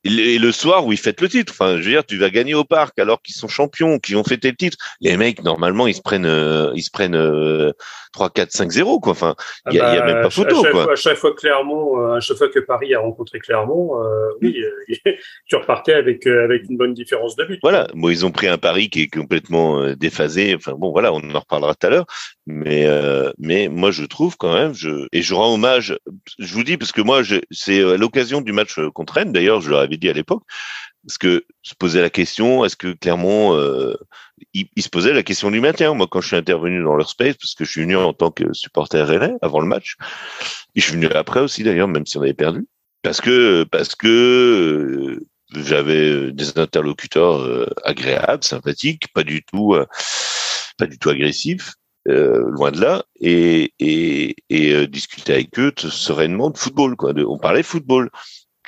et 0.06 0.38
le 0.38 0.52
soir 0.52 0.86
où 0.86 0.94
ils 0.94 1.00
fêtent 1.00 1.22
le 1.22 1.30
titre. 1.30 1.52
Enfin, 1.54 1.78
je 1.78 1.84
veux 1.84 1.92
dire, 1.92 2.06
tu 2.06 2.18
vas 2.18 2.30
gagner 2.30 2.54
au 2.54 2.64
parc 2.64 2.98
alors 3.00 3.22
qu'ils 3.22 3.36
sont 3.36 3.48
champions, 3.48 4.00
qu'ils 4.00 4.18
ont 4.18 4.24
fêté 4.24 4.50
le 4.50 4.56
titre. 4.56 4.78
Les 5.02 5.18
mecs, 5.18 5.44
normalement, 5.44 5.88
ils 5.88 5.96
se 5.96 6.02
prennent, 6.02 6.26
euh, 6.26 6.72
ils 6.76 6.84
se 6.84 6.92
prennent 6.92 7.16
euh, 7.16 7.72
3, 8.16 8.30
4, 8.30 8.52
5, 8.52 8.72
0, 8.72 9.00
quoi. 9.00 9.12
Enfin, 9.12 9.36
il 9.70 9.74
n'y 9.74 9.80
a, 9.80 9.90
a, 9.90 10.06
même 10.06 10.22
pas 10.22 10.30
photo, 10.30 10.60
à 10.60 10.64
chaque, 10.64 10.72
quoi. 10.72 10.84
Fois, 10.84 10.94
à 10.94 10.96
chaque 10.96 11.18
fois 11.18 11.36
Clermont, 11.36 12.00
euh, 12.00 12.16
à 12.16 12.20
chaque 12.22 12.38
fois 12.38 12.48
que 12.50 12.60
Paris 12.60 12.96
a 12.96 13.00
rencontré 13.00 13.40
Clermont, 13.40 14.02
euh, 14.02 14.30
oui, 14.42 14.58
euh, 14.64 15.12
tu 15.48 15.56
repartais 15.58 15.94
avec 15.94 16.26
avec 16.26 16.64
une 16.70 16.78
bonne 16.78 16.94
différence 16.94 17.36
de 17.36 17.44
but. 17.44 17.60
Voilà. 17.62 17.88
Bon, 17.94 18.10
ils 18.10 18.26
ont 18.26 18.32
pris 18.32 18.48
un 18.48 18.58
Paris 18.58 18.90
qui 18.90 19.04
est 19.04 19.14
complètement 19.14 19.94
déphasé. 19.96 20.56
Enfin, 20.56 20.74
bon, 20.78 20.92
voilà, 20.92 21.14
on 21.14 21.20
en 21.36 21.40
reparlera 21.40 21.76
tout 21.76 21.88
à 21.88 21.90
l'heure. 21.90 22.06
Mais 22.48 22.88
mais 23.38 23.68
moi, 23.68 23.92
je 23.92 24.06
trouve 24.06 24.38
quand 24.38 24.54
même, 24.54 24.74
je 24.74 25.08
et 25.12 25.22
je 25.22 25.34
rends 25.34 25.54
hommage. 25.54 25.98
Je 26.40 26.54
vous 26.54 26.64
dis 26.64 26.78
parce 26.78 26.94
que 26.94 27.02
moi, 27.02 27.22
c'est 27.52 27.82
l'occasion 27.98 28.40
du 28.42 28.54
match 28.54 28.80
contre 28.94 29.14
Rennes. 29.14 29.34
D'ailleurs, 29.34 29.60
je 29.60 29.70
leur 29.70 29.80
avais 29.80 29.95
dit 29.98 30.10
à 30.10 30.14
l'époque, 30.14 30.44
parce 31.06 31.18
que 31.18 31.46
se 31.62 31.76
posait 31.76 32.02
la 32.02 32.10
question, 32.10 32.66
est-ce 32.66 32.76
que 32.76 32.94
Clermont, 32.94 33.56
euh, 33.56 33.96
il, 34.54 34.68
se 34.78 34.90
posait 34.90 35.14
la 35.14 35.24
question 35.24 35.52
du 35.52 35.60
maintien. 35.60 35.94
Moi, 35.94 36.08
quand 36.10 36.22
je 36.22 36.28
suis 36.28 36.36
intervenu 36.36 36.84
dans 36.84 36.96
leur 36.96 37.10
space, 37.10 37.36
parce 37.36 37.54
que 37.54 37.64
je 37.64 37.72
suis 37.72 37.82
venu 37.82 37.96
en 37.96 38.14
tant 38.14 38.32
que 38.32 38.54
supporter 38.54 39.06
rennais 39.06 39.36
avant 39.42 39.60
le 39.60 39.68
match, 39.68 39.96
et 40.76 40.82
je 40.82 40.86
suis 40.86 40.94
venu 40.94 41.08
après 41.08 41.42
aussi 41.42 41.64
d'ailleurs, 41.64 41.88
même 41.88 42.06
si 42.06 42.18
on 42.18 42.22
avait 42.22 42.34
perdu, 42.34 42.68
parce 43.04 43.22
que 43.22 43.64
parce 43.66 43.96
que 43.96 44.08
euh, 44.08 45.28
j'avais 45.56 46.32
des 46.32 46.58
interlocuteurs 46.58 47.42
euh, 47.42 47.68
agréables, 47.84 48.44
sympathiques, 48.44 49.14
pas 49.14 49.24
du 49.24 49.44
tout 49.44 49.76
pas 50.78 50.88
du 50.88 50.98
tout 50.98 51.10
agressifs. 51.10 51.74
loin 52.08 52.72
de 52.72 52.82
là, 52.82 53.04
et 53.22 53.72
discuter 54.90 55.34
avec 55.34 55.60
eux 55.60 55.72
sereinement 55.78 56.50
de 56.50 56.58
football. 56.58 56.96
Quoi. 56.96 57.14
on 57.28 57.38
parlait 57.38 57.64
football. 57.64 58.10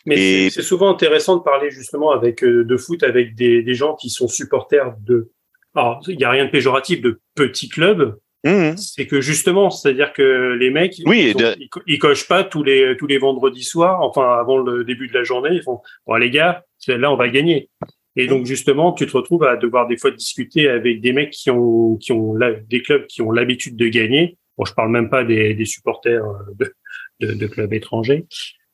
Mais 0.07 0.49
c'est 0.49 0.61
souvent 0.61 0.89
intéressant 0.89 1.35
de 1.35 1.43
parler 1.43 1.69
justement 1.69 2.11
avec 2.11 2.43
euh, 2.43 2.63
de 2.63 2.77
foot 2.77 3.03
avec 3.03 3.35
des, 3.35 3.61
des 3.61 3.73
gens 3.73 3.93
qui 3.95 4.09
sont 4.09 4.27
supporters 4.27 4.95
de. 5.05 5.31
Alors, 5.75 6.01
il 6.07 6.17
n'y 6.17 6.23
a 6.23 6.31
rien 6.31 6.45
de 6.45 6.49
péjoratif 6.49 7.01
de 7.01 7.19
petits 7.35 7.69
clubs. 7.69 8.17
Mmh. 8.45 8.77
C'est 8.77 9.05
que 9.05 9.19
justement, 9.19 9.69
c'est-à-dire 9.69 10.13
que 10.13 10.53
les 10.53 10.69
mecs, 10.69 10.95
oui, 11.05 11.33
ils, 11.35 11.69
ils, 11.87 11.99
cochent 11.99 12.27
pas 12.27 12.43
tous 12.43 12.63
les 12.63 12.95
tous 12.97 13.07
les 13.07 13.17
vendredis 13.17 13.63
soirs, 13.63 14.01
enfin 14.01 14.37
avant 14.39 14.57
le 14.59 14.85
début 14.85 15.07
de 15.07 15.13
la 15.13 15.23
journée, 15.23 15.49
ils 15.53 15.63
font 15.63 15.81
bon 16.05 16.15
les 16.15 16.29
gars, 16.29 16.63
là 16.87 17.11
on 17.11 17.17
va 17.17 17.27
gagner. 17.27 17.69
Et 18.15 18.27
donc 18.27 18.45
justement, 18.45 18.93
tu 18.93 19.05
te 19.05 19.17
retrouves 19.17 19.43
à 19.43 19.57
devoir 19.57 19.87
des 19.87 19.97
fois 19.97 20.11
discuter 20.11 20.69
avec 20.69 21.01
des 21.01 21.13
mecs 21.13 21.31
qui 21.31 21.49
ont 21.49 21.97
qui 21.97 22.13
ont 22.13 22.35
des 22.69 22.81
clubs 22.81 23.05
qui 23.07 23.21
ont 23.21 23.31
l'habitude 23.31 23.75
de 23.75 23.87
gagner. 23.89 24.37
Bon, 24.57 24.65
je 24.65 24.73
parle 24.73 24.91
même 24.91 25.09
pas 25.09 25.23
des, 25.23 25.53
des 25.53 25.65
supporters 25.65 26.23
de, 26.57 26.73
de, 27.19 27.33
de 27.33 27.47
clubs 27.47 27.73
étrangers, 27.73 28.25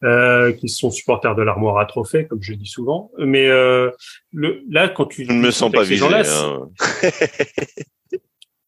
euh, 0.04 0.52
qui 0.52 0.70
sont 0.70 0.92
supporters 0.92 1.36
de 1.36 1.42
l'armoire 1.42 1.78
à 1.78 1.86
trophées, 1.86 2.26
comme 2.28 2.42
je 2.42 2.54
dis 2.54 2.68
souvent. 2.68 3.12
Mais 3.18 3.48
euh, 3.48 3.90
le, 4.34 4.62
là, 4.70 4.90
quand 4.90 5.06
tu 5.06 5.26
je 5.26 5.32
ne 5.32 5.40
me 5.40 5.52
sens 5.52 5.72
pas 5.72 5.84
visé. 5.84 6.06
Hein. 6.06 6.68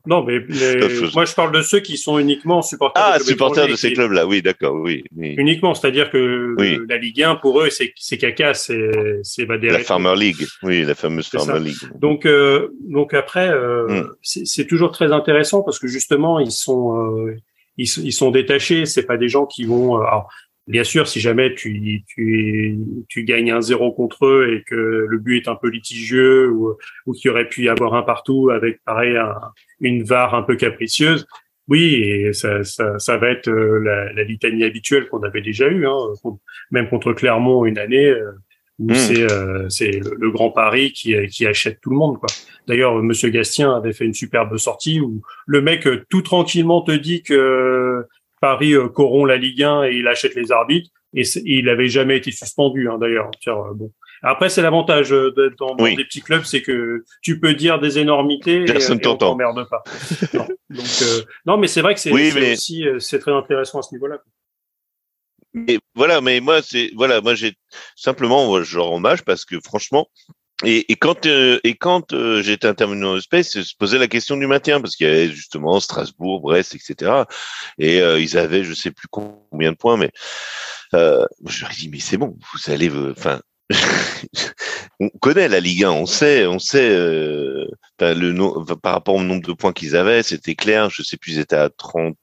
non, 0.05 0.23
mais 0.23 0.39
moi, 1.13 1.25
je 1.25 1.33
parle 1.33 1.51
de 1.51 1.61
ceux 1.61 1.79
qui 1.79 1.97
sont 1.97 2.19
uniquement 2.19 2.61
supporters. 2.61 3.03
Ah, 3.05 3.19
supporters 3.19 3.67
de 3.67 3.75
ces 3.75 3.93
clubs-là, 3.93 4.25
oui, 4.25 4.41
d'accord, 4.41 4.75
oui, 4.75 5.03
oui, 5.15 5.36
Uniquement, 5.38 5.73
c'est-à-dire 5.73 6.09
que 6.09 6.55
oui. 6.57 6.79
la 6.88 6.97
Ligue 6.97 7.23
1 7.23 7.36
pour 7.36 7.61
eux, 7.61 7.69
c'est 7.69 7.93
c'est 7.97 8.17
caca, 8.17 8.53
c'est 8.53 8.91
c'est 9.23 9.45
bah, 9.45 9.57
la 9.57 9.79
Farmer 9.79 10.15
League, 10.15 10.45
oui, 10.63 10.83
la 10.83 10.95
fameuse 10.95 11.27
Farmer 11.27 11.59
League. 11.59 11.75
Donc 11.99 12.25
euh, 12.25 12.69
donc 12.81 13.13
après, 13.13 13.49
euh, 13.49 14.03
mm. 14.03 14.15
c'est 14.21 14.67
toujours 14.67 14.91
très 14.91 15.11
intéressant 15.11 15.63
parce 15.63 15.79
que 15.79 15.88
justement, 15.88 16.39
ils 16.39 16.51
sont 16.51 16.97
euh, 16.97 17.36
ils, 17.77 17.89
ils, 18.03 18.13
sont 18.13 18.31
détachés. 18.31 18.86
C'est 18.86 19.05
pas 19.05 19.17
des 19.17 19.27
gens 19.27 19.45
qui 19.45 19.65
vont. 19.65 19.97
Alors, 19.97 20.29
Bien 20.68 20.84
sûr, 20.84 21.07
si 21.07 21.20
jamais 21.20 21.53
tu, 21.53 22.03
tu, 22.07 22.78
tu 23.07 23.24
gagnes 23.24 23.51
un 23.51 23.61
zéro 23.61 23.91
contre 23.91 24.26
eux 24.26 24.51
et 24.51 24.63
que 24.63 24.76
le 25.07 25.18
but 25.20 25.38
est 25.43 25.47
un 25.47 25.55
peu 25.55 25.70
litigieux 25.70 26.49
ou, 26.49 26.76
ou 27.05 27.13
qu'il 27.13 27.30
y 27.30 27.32
aurait 27.32 27.47
pu 27.47 27.63
y 27.63 27.70
avoir 27.70 27.93
un 27.93 28.01
partout 28.01 28.49
avec 28.49 28.84
pareil 28.84 29.16
une 29.80 30.03
VAR 30.03 30.34
un 30.34 30.41
peu 30.41 30.55
capricieuse, 30.55 31.28
oui, 31.68 31.95
et 31.95 32.34
ça, 32.34 32.63
ça, 32.63 32.99
ça 32.99 33.18
va 33.18 33.30
être 33.30 33.49
euh, 33.49 33.80
la, 33.80 34.13
la 34.13 34.24
litanie 34.24 34.63
habituelle 34.63 35.07
qu'on 35.07 35.24
avait 35.24 35.41
déjà 35.41 35.68
eue, 35.68 35.88
hein, 35.88 35.97
même 36.70 36.89
contre 36.89 37.13
Clermont 37.13 37.66
une 37.66 37.80
année 37.80 38.07
euh, 38.07 38.32
où 38.78 38.91
hmm. 38.91 38.95
c'est 38.95 39.32
euh, 39.32 39.70
c'est 39.70 39.99
le, 39.99 40.32
grand 40.32 40.51
Paris 40.51 40.91
qui, 40.91 41.16
qui 41.28 41.47
achète 41.47 41.80
tout 41.82 41.89
le 41.89 41.95
monde 41.95 42.20
quoi. 42.20 42.28
D'ailleurs, 42.68 43.01
Monsieur 43.01 43.30
Gastien 43.30 43.74
avait 43.76 43.93
fait 43.93 44.05
une 44.05 44.13
superbe 44.13 44.57
sortie 44.57 44.99
où 44.99 45.22
le 45.47 45.61
mec 45.61 45.88
tout 46.09 46.22
tranquillement 46.22 46.82
te 46.82 46.91
dit 46.91 47.24
que 47.24 48.05
Paris 48.41 48.73
euh, 48.73 48.88
corrompt 48.88 49.27
la 49.27 49.38
Ligue 49.38 49.63
1 49.63 49.83
et 49.86 49.95
il 49.95 50.07
achète 50.07 50.36
les 50.36 50.51
arbitres. 50.51 50.89
Et, 51.13 51.23
il 51.45 51.65
n'avait 51.65 51.88
jamais 51.88 52.17
été 52.17 52.31
suspendu, 52.31 52.89
hein, 52.89 52.97
d'ailleurs. 52.97 53.31
Euh, 53.47 53.73
bon. 53.73 53.91
Après, 54.21 54.49
c'est 54.49 54.61
l'avantage 54.61 55.13
euh, 55.13 55.31
d'être 55.31 55.57
dans, 55.57 55.75
des 55.75 55.95
petits 56.03 56.21
clubs, 56.21 56.43
c'est 56.43 56.61
que 56.61 57.05
tu 57.21 57.39
peux 57.39 57.53
dire 57.53 57.79
des 57.79 57.99
énormités 57.99 58.65
Personne 58.65 58.99
et, 59.01 59.07
on 59.07 59.15
t'emmerde 59.15 59.67
pas. 59.69 59.83
non. 60.33 60.47
Donc, 60.69 60.86
non, 61.45 61.57
mais 61.57 61.67
c'est 61.67 61.81
vrai 61.81 61.93
que 61.93 61.99
c'est 61.99 62.11
aussi 62.11 62.86
c'est 62.99 63.19
très 63.19 63.31
intéressant 63.31 63.79
à 63.79 63.81
ce 63.83 63.93
niveau-là. 63.93 64.19
Mais 65.53 65.79
voilà, 65.93 66.19
mais 66.19 66.41
moi 66.41 66.61
c'est 66.61 66.91
voilà, 66.95 67.21
moi 67.21 67.33
j'ai 67.33 67.53
simplement 67.95 68.61
je 68.61 68.77
rends 68.77 68.97
hommage 68.97 69.23
parce 69.23 69.45
que 69.45 69.57
franchement, 69.61 70.09
et, 70.63 70.91
et, 70.91 70.95
quand 70.95 71.25
euh, 71.25 71.59
et 71.65 71.75
quand 71.75 72.13
euh, 72.13 72.41
j'étais 72.41 72.67
intervenu 72.67 73.01
le 73.01 73.19
space, 73.19 73.61
se 73.61 73.75
posait 73.77 73.97
la 73.97 74.07
question 74.07 74.37
du 74.37 74.47
maintien 74.47 74.79
parce 74.79 74.95
qu'il 74.95 75.07
y 75.07 75.09
avait 75.09 75.29
justement 75.29 75.79
Strasbourg, 75.81 76.39
Brest, 76.39 76.75
etc. 76.75 77.23
Et 77.77 77.99
euh, 77.99 78.21
ils 78.21 78.37
avaient, 78.37 78.63
je 78.63 78.73
sais 78.73 78.91
plus 78.91 79.09
combien 79.09 79.73
de 79.73 79.77
points, 79.77 79.97
mais 79.97 80.11
je 80.93 81.61
leur 81.61 81.71
ai 81.71 81.75
dit 81.75 81.89
mais 81.89 81.99
c'est 81.99 82.17
bon, 82.17 82.37
vous 82.53 82.71
allez, 82.71 82.89
enfin. 83.11 83.41
on 84.99 85.09
connaît 85.09 85.49
la 85.49 85.59
Ligue 85.59 85.85
1, 85.85 85.91
on 85.91 86.05
sait, 86.05 86.45
on 86.45 86.59
sait 86.59 86.87
le 86.87 88.75
par 88.75 88.93
rapport 88.93 89.15
au 89.15 89.23
nombre 89.23 89.45
de 89.45 89.53
points 89.53 89.73
qu'ils 89.73 89.95
avaient, 89.95 90.21
c'était 90.21 90.55
clair. 90.55 90.89
Je 90.91 91.01
sais 91.01 91.17
plus, 91.17 91.33
ils 91.33 91.39
étaient 91.39 91.55
à 91.55 91.69
30, 91.69 92.15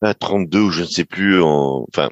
à 0.00 0.14
32 0.14 0.58
ou 0.58 0.70
je 0.70 0.80
ne 0.82 0.86
sais 0.86 1.04
plus. 1.04 1.42
En, 1.42 1.86
enfin, 1.88 2.08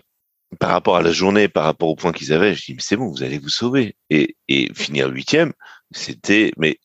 par 0.58 0.70
rapport 0.70 0.96
à 0.96 1.02
la 1.02 1.12
journée, 1.12 1.48
par 1.48 1.64
rapport 1.64 1.88
aux 1.88 1.96
points 1.96 2.12
qu'ils 2.12 2.32
avaient, 2.32 2.54
je 2.54 2.64
dis 2.64 2.74
mais 2.74 2.82
c'est 2.82 2.96
bon, 2.96 3.08
vous 3.08 3.22
allez 3.22 3.38
vous 3.38 3.48
sauver 3.48 3.96
et, 4.10 4.36
et 4.48 4.72
finir 4.74 5.08
huitième, 5.08 5.52
c'était 5.92 6.52
mais 6.56 6.78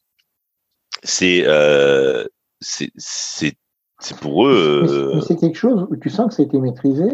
c'est 1.04 1.44
euh, 1.46 2.26
c'est 2.60 2.92
c'est 4.00 4.18
pour 4.20 4.48
eux. 4.48 4.86
Euh... 4.88 5.22
C'est 5.22 5.40
quelque 5.40 5.58
chose 5.58 5.88
où 5.90 5.96
tu 5.96 6.10
sens 6.10 6.30
que 6.30 6.36
c'était 6.36 6.60
maîtrisé. 6.60 7.06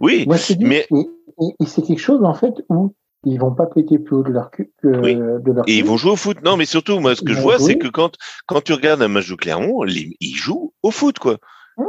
Oui, 0.00 0.24
Moi, 0.26 0.36
je 0.36 0.54
dis, 0.54 0.64
mais 0.64 0.86
et, 0.90 1.66
c'est 1.66 1.82
quelque 1.82 2.00
chose 2.00 2.24
en 2.24 2.32
fait 2.32 2.54
où 2.70 2.94
ils 3.24 3.38
vont 3.38 3.54
pas 3.54 3.66
péter 3.66 3.98
plus 3.98 4.16
haut 4.16 4.22
de 4.22 4.30
leur 4.30 4.50
cul 4.50 4.72
que 4.82 4.88
de 4.88 5.52
leur 5.52 5.68
Et 5.68 5.78
ils 5.78 5.84
vont 5.84 5.98
jouer 5.98 6.12
au 6.12 6.16
foot. 6.16 6.38
Non, 6.42 6.56
mais 6.56 6.64
surtout, 6.64 6.98
moi, 7.00 7.14
ce 7.14 7.20
que 7.20 7.34
je 7.34 7.40
vois, 7.40 7.58
c'est 7.58 7.76
que 7.76 7.88
quand 7.88 8.16
quand 8.46 8.62
tu 8.62 8.72
regardes 8.72 9.02
un 9.02 9.08
match 9.08 9.28
de 9.28 9.34
Clermont, 9.34 9.84
ils 9.86 10.34
jouent 10.34 10.72
au 10.82 10.90
foot, 10.90 11.18
quoi. 11.18 11.38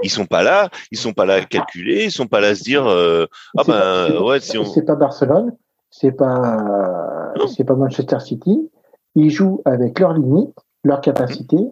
Ils 0.03 0.09
sont 0.09 0.25
pas 0.25 0.43
là, 0.43 0.69
ils 0.91 0.97
sont 0.97 1.13
pas 1.13 1.25
là 1.25 1.35
à 1.35 1.41
calculer, 1.41 2.05
ils 2.05 2.11
sont 2.11 2.27
pas 2.27 2.39
là 2.39 2.49
à 2.49 2.55
se 2.55 2.63
dire 2.63 2.87
euh, 2.87 3.25
ah 3.57 3.63
ben 3.67 4.21
ouais 4.21 4.39
si 4.39 4.57
on 4.57 4.65
c'est 4.65 4.83
pas 4.83 4.95
Barcelone, 4.95 5.53
c'est 5.89 6.11
pas 6.11 7.33
c'est 7.55 7.63
pas 7.63 7.75
Manchester 7.75 8.19
City, 8.19 8.69
ils 9.15 9.29
jouent 9.29 9.61
avec 9.65 9.99
leurs 9.99 10.13
limites, 10.13 10.57
leurs 10.83 11.01
capacités, 11.01 11.71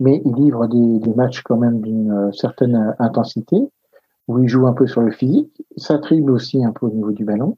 mais 0.00 0.22
ils 0.24 0.34
livrent 0.34 0.66
des, 0.68 0.98
des 0.98 1.14
matchs 1.14 1.42
quand 1.42 1.56
même 1.56 1.80
d'une 1.80 2.32
certaine 2.32 2.94
intensité 2.98 3.56
où 4.28 4.38
ils 4.38 4.48
jouent 4.48 4.66
un 4.66 4.74
peu 4.74 4.86
sur 4.86 5.00
le 5.00 5.10
physique, 5.10 5.50
ça 5.76 5.98
trible 5.98 6.30
aussi 6.30 6.62
un 6.64 6.72
peu 6.72 6.86
au 6.86 6.90
niveau 6.90 7.12
du 7.12 7.24
ballon. 7.24 7.56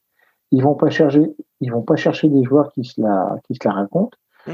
Ils 0.53 0.63
vont 0.63 0.75
pas 0.75 0.91
chercher 0.91 1.35
ils 1.61 1.71
vont 1.71 1.83
pas 1.83 1.97
chercher 1.97 2.29
des 2.29 2.43
joueurs 2.45 2.73
qui 2.73 2.85
se 2.85 3.01
la 3.01 3.37
qui 3.47 3.55
se 3.55 3.69
la 3.69 3.75
racontent. 3.75 4.17
Mmh. 4.47 4.53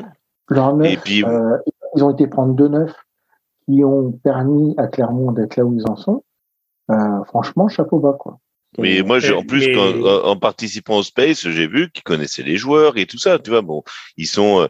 neuf, 0.77 1.03
puis, 1.03 1.25
euh, 1.25 1.59
ils 1.95 2.05
ont 2.05 2.11
été 2.11 2.27
prendre 2.27 2.55
deux 2.55 2.69
neufs 2.69 3.06
qui 3.67 3.85
ont 3.85 4.13
permis 4.13 4.75
à 4.79 4.87
Clermont 4.87 5.33
d'être 5.33 5.57
là 5.57 5.65
où 5.65 5.75
ils 5.75 5.89
en 5.89 5.97
sont, 5.97 6.25
euh, 6.91 7.25
franchement, 7.25 7.69
chapeau 7.69 7.99
bas, 7.99 8.17
quoi. 8.19 8.39
Mais 8.79 9.03
moi, 9.03 9.19
en 9.33 9.43
plus, 9.43 9.67
euh, 9.69 10.23
en 10.23 10.37
participant 10.37 10.99
au 10.99 11.03
Space, 11.03 11.49
j'ai 11.49 11.67
vu 11.67 11.91
qu'ils 11.91 12.03
connaissaient 12.03 12.43
les 12.43 12.59
joueurs 12.59 12.99
et 12.99 13.07
tout 13.07 13.17
ça. 13.17 13.39
Tu 13.39 13.51
vois, 13.51 13.63
bon, 13.63 13.83
ils 14.19 14.27
sont. 14.27 14.61
Euh, 14.61 14.67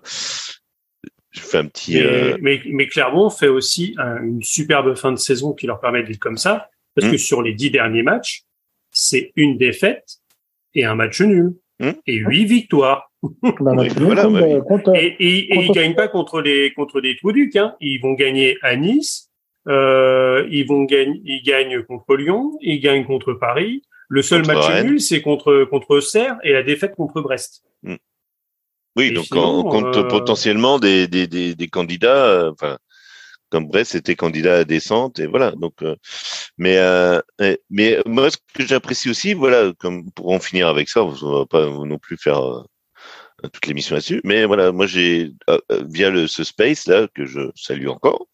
je 1.33 1.41
fais 1.41 1.59
un 1.59 1.67
petit. 1.67 2.01
Mais, 2.41 2.63
mais, 2.67 2.87
Clermont 2.87 3.31
fait 3.31 3.49
aussi 3.49 3.97
une 3.99 4.43
superbe 4.43 4.95
fin 4.95 5.11
de 5.11 5.19
saison 5.19 5.55
qui 5.55 5.67
leur 5.67 5.81
permet 5.81 6.05
d'être 6.05 6.21
comme 6.21 6.37
ça, 6.37 6.71
parce 6.95 7.09
que 7.09 7.17
mmh. 7.17 7.19
sur 7.19 7.43
les 7.43 7.53
dix 7.53 7.71
derniers 7.71 8.03
matchs, 8.03 8.45
c'est 8.93 9.33
une 9.35 9.59
défaite 9.59 10.19
et 10.75 10.85
un 10.85 10.95
match 10.95 11.21
nul 11.21 11.57
mmh. 11.81 11.91
et 12.07 12.17
huit 12.17 12.45
victoires. 12.45 13.06
Bah, 13.61 13.73
et, 14.95 15.15
ils 15.19 15.73
gagnent 15.73 15.95
pas 15.95 16.09
contre 16.09 16.41
les 16.41 16.73
contre 16.73 17.01
les 17.01 17.17
Trouducs. 17.17 17.57
Hein. 17.57 17.75
Ils 17.81 17.99
vont 18.01 18.13
gagner 18.13 18.59
à 18.63 18.77
Nice. 18.77 19.31
Euh, 19.69 20.47
ils 20.51 20.67
vont 20.67 20.85
gagner. 20.85 21.21
Ils 21.25 21.43
gagnent 21.43 21.83
contre 21.83 22.17
Lyon. 22.17 22.53
Ils 22.61 22.81
gagnent 22.81 23.05
contre 23.05 23.33
Paris. 23.35 23.83
Le 24.09 24.23
seul 24.23 24.47
match 24.47 24.85
nul, 24.85 25.01
c'est 25.01 25.21
contre 25.21 25.65
contre 25.65 26.01
Serre 26.01 26.37
et 26.45 26.53
la 26.53 26.63
défaite 26.63 26.95
contre 26.95 27.21
Brest. 27.21 27.63
Hmm. 27.83 27.97
Oui, 28.97 29.13
donc 29.13 29.27
on 29.33 29.65
compte 29.65 29.97
euh, 29.97 30.05
potentiellement 30.05 30.79
des, 30.79 31.09
des, 31.09 31.27
des, 31.27 31.55
des 31.55 31.69
candidats. 31.69 32.27
Euh, 32.27 32.53
enfin, 32.53 32.79
comme 33.51 33.67
Brest 33.67 33.95
était 33.95 34.15
candidat 34.15 34.59
à 34.59 34.65
descente 34.65 35.19
et 35.19 35.27
voilà. 35.27 35.53
Donc, 35.53 35.75
mais 36.59 36.79
mais 37.71 37.99
moi, 38.07 38.31
ce 38.31 38.37
que 38.55 38.67
j'apprécie 38.67 39.11
aussi, 39.11 39.35
voilà, 39.35 39.73
comme 39.79 40.11
pour 40.13 40.31
en 40.31 40.39
finir 40.39 40.69
avec 40.69 40.89
ça, 40.89 41.05
on 41.05 41.11
va 41.11 41.47
pas 41.47 41.67
non 41.67 41.99
plus 41.99 42.17
faire 42.17 42.67
toute 43.49 43.67
l'émission 43.67 43.95
là-dessus. 43.95 44.21
Mais 44.25 44.45
voilà, 44.45 44.73
moi 44.73 44.87
j'ai 44.87 45.33
via 45.89 46.11
le 46.11 46.27
ce 46.27 46.45
space 46.45 46.87
là 46.87 47.09
que 47.15 47.25
je 47.25 47.41
salue 47.55 47.89
encore, 47.89 48.27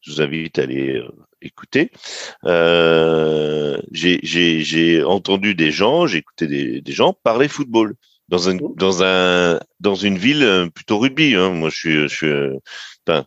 je 0.00 0.12
vous 0.12 0.20
invite 0.22 0.58
à 0.58 0.62
aller 0.62 1.02
écouter. 1.44 1.90
Euh, 2.44 3.80
j'ai 3.92 5.02
entendu 5.04 5.54
des 5.54 5.70
gens, 5.70 6.06
j'ai 6.06 6.18
écouté 6.18 6.46
des, 6.46 6.80
des, 6.80 6.92
gens 6.92 7.12
parler 7.12 7.48
football 7.48 7.94
dans 8.28 8.48
un 8.48 8.56
dans 8.76 9.02
un 9.02 9.60
dans 9.80 9.94
une 9.94 10.18
ville 10.18 10.42
euh, 10.42 10.68
plutôt 10.68 10.98
rugby. 10.98 11.34
Hein. 11.34 11.50
Moi, 11.50 11.70
je 11.70 11.76
suis 11.76 11.92
je 12.02 12.06
suis 12.08 12.26
euh, 12.26 12.56
enfin, 13.06 13.26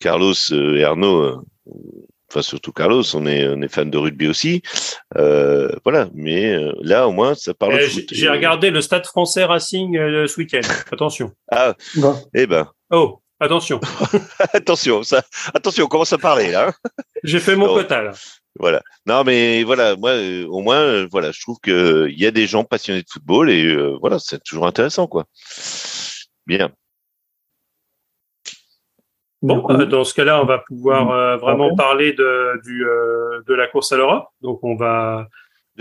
Carlos 0.00 0.34
et 0.52 0.84
Arnaud. 0.84 1.42
Enfin, 2.30 2.42
surtout 2.42 2.72
Carlos, 2.72 3.04
on 3.14 3.26
est, 3.26 3.46
on 3.48 3.62
est 3.62 3.68
fan 3.68 3.90
de 3.90 3.98
rugby 3.98 4.26
aussi. 4.28 4.62
Euh, 5.16 5.70
voilà, 5.84 6.08
mais 6.14 6.56
là, 6.82 7.06
au 7.06 7.12
moins, 7.12 7.34
ça 7.34 7.54
parle. 7.54 7.78
Eh, 7.80 8.06
j'ai 8.10 8.28
regardé 8.28 8.70
le 8.70 8.80
Stade 8.80 9.06
français 9.06 9.44
Racing 9.44 9.94
ce 9.94 10.36
week-end. 10.38 10.68
Attention. 10.90 11.32
Ah, 11.52 11.74
eh 12.34 12.46
ben. 12.46 12.68
Oh, 12.90 13.20
Attention. 13.38 13.80
attention, 14.54 15.02
ça, 15.02 15.22
attention, 15.52 15.84
on 15.84 15.88
commence 15.88 16.12
à 16.12 16.18
parler 16.18 16.50
là. 16.50 16.72
J'ai 17.24 17.38
fait 17.38 17.54
mon 17.54 17.66
quota 17.66 18.02
là. 18.02 18.12
Voilà. 18.58 18.82
Non, 19.04 19.24
mais 19.24 19.62
voilà, 19.64 19.96
moi, 19.96 20.12
euh, 20.12 20.46
au 20.46 20.62
moins, 20.62 20.80
euh, 20.80 21.08
voilà, 21.10 21.30
je 21.32 21.40
trouve 21.42 21.58
que 21.62 22.08
il 22.10 22.18
y 22.18 22.26
a 22.26 22.30
des 22.30 22.46
gens 22.46 22.64
passionnés 22.64 23.02
de 23.02 23.08
football 23.10 23.50
et 23.50 23.66
euh, 23.66 23.98
voilà, 24.00 24.18
c'est 24.18 24.42
toujours 24.42 24.66
intéressant, 24.66 25.06
quoi. 25.06 25.26
Bien. 26.46 26.70
Bon, 29.46 29.84
dans 29.84 30.04
ce 30.04 30.14
cas-là, 30.14 30.42
on 30.42 30.46
va 30.46 30.58
pouvoir 30.58 31.38
vraiment 31.38 31.74
parler 31.74 32.12
de, 32.12 32.60
du, 32.64 32.84
de 33.46 33.54
la 33.54 33.66
course 33.66 33.92
à 33.92 33.96
l'Europe. 33.96 34.28
Donc, 34.42 34.60
on 34.62 34.76
va 34.76 35.28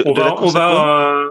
on, 0.03 0.13
va, 0.13 0.35
on, 0.41 0.47
va, 0.47 1.07
euh, 1.07 1.29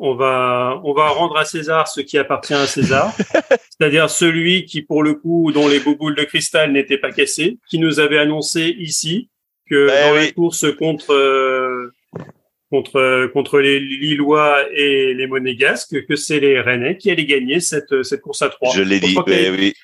on, 0.00 0.14
va, 0.14 0.80
on 0.84 0.92
va 0.94 1.08
rendre 1.08 1.36
à 1.36 1.44
César 1.44 1.88
ce 1.88 2.00
qui 2.00 2.16
appartient 2.16 2.54
à 2.54 2.66
César, 2.66 3.14
c'est-à-dire 3.78 4.08
celui 4.08 4.64
qui, 4.64 4.82
pour 4.82 5.02
le 5.02 5.14
coup, 5.14 5.52
dont 5.52 5.68
les 5.68 5.80
boboules 5.80 6.14
de 6.14 6.24
cristal 6.24 6.72
n'étaient 6.72 6.98
pas 6.98 7.12
cassées, 7.12 7.58
qui 7.68 7.78
nous 7.78 8.00
avait 8.00 8.18
annoncé 8.18 8.74
ici 8.78 9.28
que 9.68 9.86
bah 9.86 10.08
dans 10.08 10.14
la 10.14 10.32
course 10.32 10.64
contre 10.76 11.12
euh, 11.12 11.92
contre 12.70 13.26
contre 13.34 13.58
les 13.58 13.78
Lillois 13.78 14.62
et 14.72 15.12
les 15.12 15.26
Monégasques, 15.26 16.06
que 16.06 16.16
c'est 16.16 16.40
les 16.40 16.58
Rennais 16.60 16.96
qui 16.96 17.10
allaient 17.10 17.26
gagner 17.26 17.60
cette 17.60 18.02
cette 18.02 18.22
course 18.22 18.40
à 18.40 18.48
trois. 18.48 18.72
Je 18.74 18.82
l'ai 18.82 19.00
dit. 19.00 19.18
Eh 19.26 19.50
oui. 19.50 19.74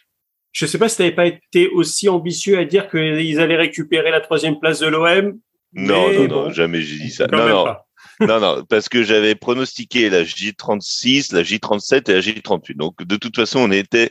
Je 0.54 0.66
sais 0.66 0.78
pas 0.78 0.88
si 0.88 0.96
tu 0.96 1.02
n'avais 1.02 1.14
pas 1.14 1.26
été 1.26 1.68
aussi 1.68 2.08
ambitieux 2.08 2.56
à 2.56 2.64
dire 2.64 2.88
qu'ils 2.88 3.40
allaient 3.40 3.56
récupérer 3.56 4.12
la 4.12 4.20
troisième 4.20 4.60
place 4.60 4.78
de 4.78 4.86
l'OM. 4.86 5.38
Non, 5.72 6.12
non, 6.12 6.28
non, 6.28 6.50
jamais 6.50 6.80
j'ai 6.80 6.96
dit 6.96 7.10
ça. 7.10 7.26
Non, 7.26 7.48
non. 7.48 7.76
non, 8.20 8.40
non, 8.40 8.64
parce 8.64 8.88
que 8.88 9.02
j'avais 9.02 9.34
pronostiqué 9.34 10.08
la 10.08 10.22
J36, 10.22 11.34
la 11.34 11.42
J37 11.42 12.08
et 12.08 12.14
la 12.14 12.20
J38. 12.20 12.76
Donc, 12.76 13.02
de 13.02 13.16
toute 13.16 13.34
façon, 13.34 13.58
on 13.58 13.72
était, 13.72 14.10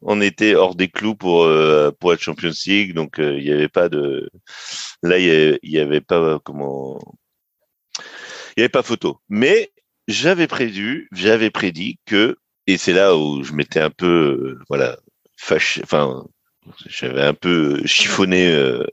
on 0.00 0.20
était 0.20 0.54
hors 0.54 0.76
des 0.76 0.86
clous 0.86 1.16
pour 1.16 1.42
euh, 1.42 1.90
pour 1.98 2.12
être 2.12 2.22
Champions 2.22 2.52
League. 2.66 2.94
Donc, 2.94 3.18
euh, 3.18 3.36
il 3.36 3.44
n'y 3.44 3.50
avait 3.50 3.68
pas 3.68 3.88
de, 3.88 4.30
là, 5.02 5.18
il 5.18 5.58
y 5.64 5.78
avait, 5.80 6.00
pas 6.00 6.38
comment, 6.44 7.00
il 8.56 8.60
n'y 8.60 8.62
avait 8.62 8.68
pas 8.68 8.84
photo. 8.84 9.18
Mais 9.28 9.72
j'avais 10.06 10.46
prévu, 10.46 11.08
j'avais 11.10 11.50
prédit 11.50 11.98
que, 12.06 12.36
et 12.68 12.76
c'est 12.76 12.92
là 12.92 13.16
où 13.16 13.42
je 13.42 13.54
m'étais 13.54 13.80
un 13.80 13.90
peu, 13.90 14.06
euh, 14.06 14.58
voilà, 14.68 14.96
fâché, 15.40 15.80
enfin, 15.82 16.24
j'avais 16.86 17.22
un 17.22 17.34
peu 17.34 17.84
chiffonné 17.86 18.52
euh, 18.52 18.84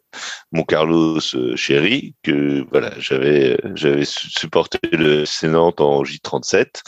mon 0.52 0.64
Carlos 0.64 1.20
euh, 1.36 1.56
chéri 1.56 2.16
que 2.24 2.66
voilà 2.72 2.94
j'avais 3.00 3.60
j'avais 3.76 4.06
supporté 4.06 4.80
le 4.94 5.26
Sénat 5.26 5.60
en 5.60 6.04
J37 6.04 6.82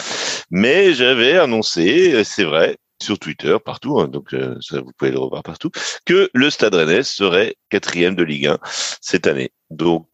mais 0.51 0.93
j'avais 0.93 1.37
annoncé 1.37 2.13
euh, 2.13 2.23
c'est 2.23 2.45
vrai 2.45 2.77
sur 3.01 3.19
Twitter 3.19 3.57
partout 3.63 3.99
hein, 3.99 4.07
donc 4.07 4.35
ça, 4.61 4.81
vous 4.81 4.91
pouvez 4.97 5.11
le 5.11 5.19
revoir 5.19 5.43
partout 5.43 5.69
que 6.05 6.29
le 6.33 6.49
Stade 6.49 6.75
Rennais 6.75 7.03
serait 7.03 7.55
quatrième 7.69 8.15
de 8.15 8.23
Ligue 8.23 8.47
1 8.47 8.59
cette 8.99 9.25
année. 9.25 9.51
Donc 9.69 10.07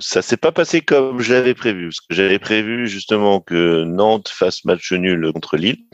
ça 0.00 0.22
s'est 0.22 0.38
pas 0.38 0.52
passé 0.52 0.80
comme 0.80 1.20
j'avais 1.20 1.52
prévu 1.52 1.88
parce 1.88 2.00
que 2.00 2.14
j'avais 2.14 2.38
prévu 2.38 2.88
justement 2.88 3.40
que 3.40 3.84
Nantes 3.84 4.30
fasse 4.30 4.64
match 4.64 4.92
nul 4.92 5.30
contre 5.34 5.58
Lille 5.58 5.84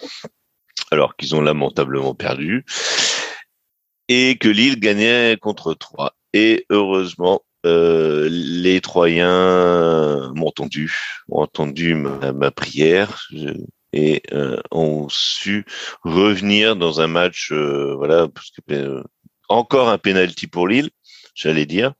alors 0.91 1.17
qu'ils 1.17 1.35
ont 1.35 1.41
lamentablement 1.41 2.15
perdu 2.15 2.65
et 4.09 4.37
que 4.37 4.49
Lille 4.49 4.79
gagnait 4.79 5.37
contre 5.41 5.75
Troyes. 5.75 6.15
Et 6.33 6.67
heureusement, 6.71 7.43
euh, 7.65 8.29
les 8.31 8.81
Troyens 8.81 10.33
m'ont 10.35 10.49
entendu, 10.49 10.95
ont 11.29 11.43
entendu 11.43 11.95
ma, 11.95 12.51
prière 12.51 13.29
et 13.93 14.23
euh, 14.33 14.61
ont 14.71 15.07
su 15.09 15.65
revenir 16.03 16.77
dans 16.77 17.01
un 17.01 17.07
match, 17.07 17.51
euh, 17.53 17.95
voilà, 17.97 18.29
parce 18.29 18.51
que 18.51 18.75
euh, 18.75 19.03
encore 19.49 19.89
un 19.89 19.99
penalty 19.99 20.47
pour 20.47 20.69
Lille, 20.69 20.91
j'allais 21.35 21.67
dire. 21.67 21.93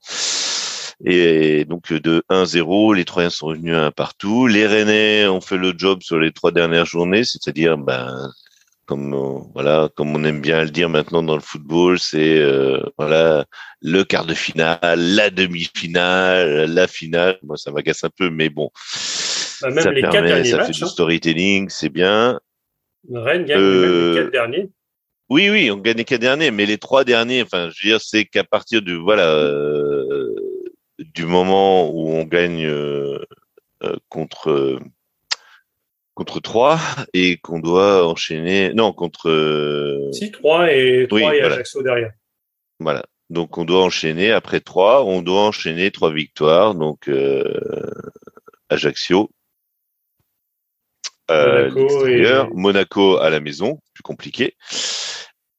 Et 1.03 1.65
donc 1.65 1.91
de 1.91 2.23
1-0, 2.29 2.95
les 2.95 3.05
Troyens 3.05 3.29
sont 3.29 3.47
revenus 3.47 3.75
un 3.75 3.91
partout. 3.91 4.47
Les 4.47 4.65
Rennais 4.65 5.27
ont 5.27 5.41
fait 5.41 5.57
le 5.57 5.73
job 5.77 6.01
sur 6.01 6.19
les 6.19 6.31
trois 6.31 6.51
dernières 6.51 6.85
journées, 6.85 7.23
c'est-à-dire 7.25 7.77
ben, 7.77 8.31
comme 8.85 9.13
on, 9.13 9.51
voilà, 9.53 9.89
comme 9.95 10.15
on 10.15 10.23
aime 10.23 10.41
bien 10.41 10.63
le 10.63 10.69
dire 10.69 10.89
maintenant 10.89 11.23
dans 11.23 11.35
le 11.35 11.41
football, 11.41 11.99
c'est 11.99 12.39
euh, 12.39 12.81
voilà 12.97 13.45
le 13.81 14.03
quart 14.03 14.25
de 14.25 14.33
finale, 14.33 14.79
la 14.99 15.29
demi-finale, 15.29 16.65
la 16.71 16.87
finale. 16.87 17.37
Moi, 17.43 17.57
ça 17.57 17.71
m'agace 17.71 18.03
un 18.03 18.09
peu, 18.15 18.29
mais 18.29 18.49
bon, 18.49 18.69
bah, 19.61 19.69
même 19.69 19.83
ça 19.83 19.91
les 19.91 20.01
permet, 20.01 20.29
quatre 20.29 20.45
ça 20.45 20.65
fait 20.65 20.71
du 20.71 20.83
hein. 20.83 20.87
storytelling, 20.87 21.69
c'est 21.69 21.89
bien. 21.89 22.39
Rennes 23.11 23.45
gagne 23.45 23.59
euh, 23.59 24.09
les 24.09 24.19
quatre 24.21 24.31
derniers. 24.31 24.69
Oui, 25.29 25.49
oui, 25.49 25.71
on 25.71 25.77
gagne 25.77 25.97
les 25.97 26.05
quatre 26.05 26.21
derniers, 26.21 26.51
mais 26.51 26.65
les 26.65 26.77
trois 26.77 27.03
derniers, 27.03 27.41
enfin, 27.41 27.69
je 27.71 27.87
veux 27.87 27.91
dire, 27.93 28.01
c'est 28.01 28.25
qu'à 28.25 28.43
partir 28.43 28.81
du 28.81 28.95
voilà 28.95 29.27
euh, 29.27 30.35
du 30.99 31.25
moment 31.25 31.89
où 31.89 32.09
on 32.09 32.23
gagne 32.23 32.65
euh, 32.65 33.19
contre 34.09 34.79
contre 36.15 36.39
3 36.39 36.79
et 37.13 37.37
qu'on 37.37 37.59
doit 37.59 38.07
enchaîner. 38.07 38.73
Non, 38.73 38.93
contre. 38.93 39.29
Euh, 39.29 40.11
si, 40.11 40.31
3 40.31 40.71
et 40.71 41.07
3 41.07 41.35
et 41.35 41.41
Ajaccio 41.41 41.83
derrière. 41.83 42.11
Voilà. 42.79 43.05
Donc 43.29 43.57
on 43.57 43.65
doit 43.65 43.83
enchaîner 43.83 44.31
après 44.31 44.59
3, 44.59 45.03
on 45.03 45.21
doit 45.21 45.41
enchaîner 45.41 45.91
3 45.91 46.11
victoires. 46.11 46.75
Donc 46.75 47.07
euh, 47.09 47.59
Ajaccio, 48.69 49.29
euh, 51.31 51.69
Monaco, 51.71 52.53
Monaco 52.55 53.17
à 53.17 53.29
la 53.29 53.39
maison, 53.39 53.79
plus 53.93 54.03
compliqué, 54.03 54.55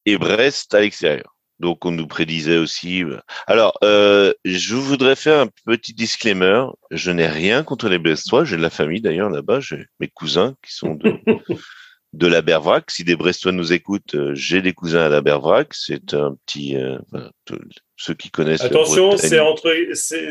et 0.05 0.17
Brest 0.17 0.73
à 0.73 0.81
l'extérieur. 0.81 1.36
Donc 1.59 1.85
on 1.85 1.91
nous 1.91 2.07
prédisait 2.07 2.57
aussi. 2.57 3.03
Euh, 3.03 3.17
alors, 3.47 3.77
euh, 3.83 4.33
je 4.45 4.75
voudrais 4.75 5.15
faire 5.15 5.39
un 5.39 5.47
petit 5.65 5.93
disclaimer. 5.93 6.65
Je 6.91 7.11
n'ai 7.11 7.27
rien 7.27 7.63
contre 7.63 7.89
les 7.89 7.97
Brestois. 7.97 8.45
J'ai 8.45 8.57
de 8.57 8.61
la 8.61 8.69
famille 8.69 9.01
d'ailleurs 9.01 9.29
là-bas. 9.29 9.59
J'ai 9.59 9.85
mes 9.99 10.07
cousins 10.07 10.55
qui 10.63 10.73
sont 10.73 10.93
de, 10.93 11.13
de 12.13 12.27
la 12.27 12.43
Bervrac. 12.43 12.91
Si 12.91 13.03
des 13.03 13.15
Brestois 13.15 13.51
nous 13.51 13.73
écoutent, 13.73 14.13
euh, 14.13 14.35
j'ai 14.35 14.61
des 14.61 14.73
cousins 14.73 15.01
à 15.01 15.09
la 15.09 15.21
Bervrac. 15.21 15.73
C'est 15.73 16.13
un 16.13 16.35
petit. 16.45 16.75
ceux 17.95 18.13
qui 18.13 18.29
connaissent. 18.29 18.61
Attention, 18.61 19.17
c'est 19.17 19.39
entre. 19.39 19.73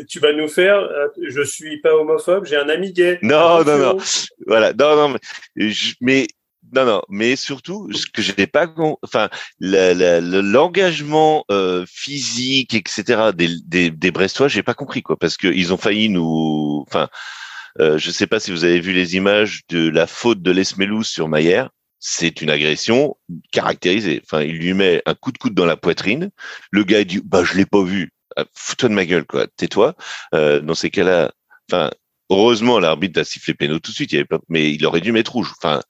Tu 0.09 0.21
vas 0.21 0.33
nous 0.33 0.49
faire. 0.49 0.89
Je 1.29 1.43
suis 1.43 1.81
pas 1.81 1.95
homophobe. 1.97 2.47
J'ai 2.47 2.57
un 2.57 2.69
ami 2.69 2.93
gay. 2.93 3.19
Non, 3.23 3.65
non, 3.65 3.79
non. 3.79 3.99
Voilà. 4.47 4.73
Non, 4.73 5.09
non. 5.09 5.17
Mais, 5.57 5.73
mais 6.01 6.27
non, 6.73 6.85
non, 6.85 7.03
mais 7.09 7.37
surtout, 7.37 7.89
ce 7.93 8.07
que 8.07 8.23
j'ai 8.23 8.47
pas, 8.47 8.67
enfin, 9.03 9.29
l'engagement 9.61 11.45
euh, 11.51 11.85
physique, 11.89 12.75
etc. 12.75 13.31
des, 13.35 13.49
des, 13.65 13.91
des 13.91 14.11
Brestois, 14.11 14.49
j'ai 14.49 14.63
pas 14.63 14.75
compris 14.75 15.03
quoi, 15.03 15.19
parce 15.19 15.37
qu'ils 15.37 15.73
ont 15.73 15.77
failli 15.77 16.09
nous, 16.09 16.85
enfin, 16.87 17.09
euh, 17.81 17.99
je 17.99 18.11
sais 18.11 18.27
pas 18.27 18.41
si 18.41 18.51
vous 18.51 18.65
avez 18.65 18.81
vu 18.81 18.93
les 18.93 19.17
images 19.17 19.63
de 19.69 19.89
la 19.89 20.07
faute 20.07 20.43
de 20.43 20.51
Lesmelou 20.51 21.03
sur 21.03 21.29
Maillère. 21.29 21.71
C'est 21.99 22.41
une 22.43 22.51
agression 22.51 23.17
caractérisée. 23.53 24.23
Enfin, 24.25 24.43
il 24.43 24.59
lui 24.59 24.75
met 24.75 25.03
un 25.07 25.15
coup 25.15 25.33
de 25.33 25.39
coude 25.39 25.55
dans 25.55 25.67
la 25.67 25.77
poitrine. 25.77 26.31
Le 26.71 26.85
gars 26.85 27.05
dit, 27.05 27.21
bah, 27.25 27.43
je 27.45 27.55
l'ai 27.55 27.67
pas 27.67 27.83
vu. 27.83 28.13
Ah, 28.37 28.45
fous-toi 28.55 28.89
de 28.91 28.95
ma 28.95 29.07
gueule, 29.07 29.25
quoi. 29.25 29.47
Tais-toi. 29.57 29.95
Euh, 30.35 30.61
dans 30.61 30.75
ces 30.75 30.91
cas-là, 30.91 31.33
enfin, 31.71 31.91
heureusement, 32.31 32.79
l'arbitre 32.79 33.21
a 33.21 33.25
sifflé 33.25 33.55
pénal 33.55 33.81
tout 33.81 33.91
de 33.91 33.97
suite. 33.97 34.13
Il 34.13 34.17
avait 34.17 34.25
pas, 34.27 34.41
mais 34.49 34.73
il 34.73 34.85
aurait 34.87 35.01
dû 35.01 35.13
mettre 35.13 35.33
rouge. 35.33 35.53
Enfin, 35.59 35.81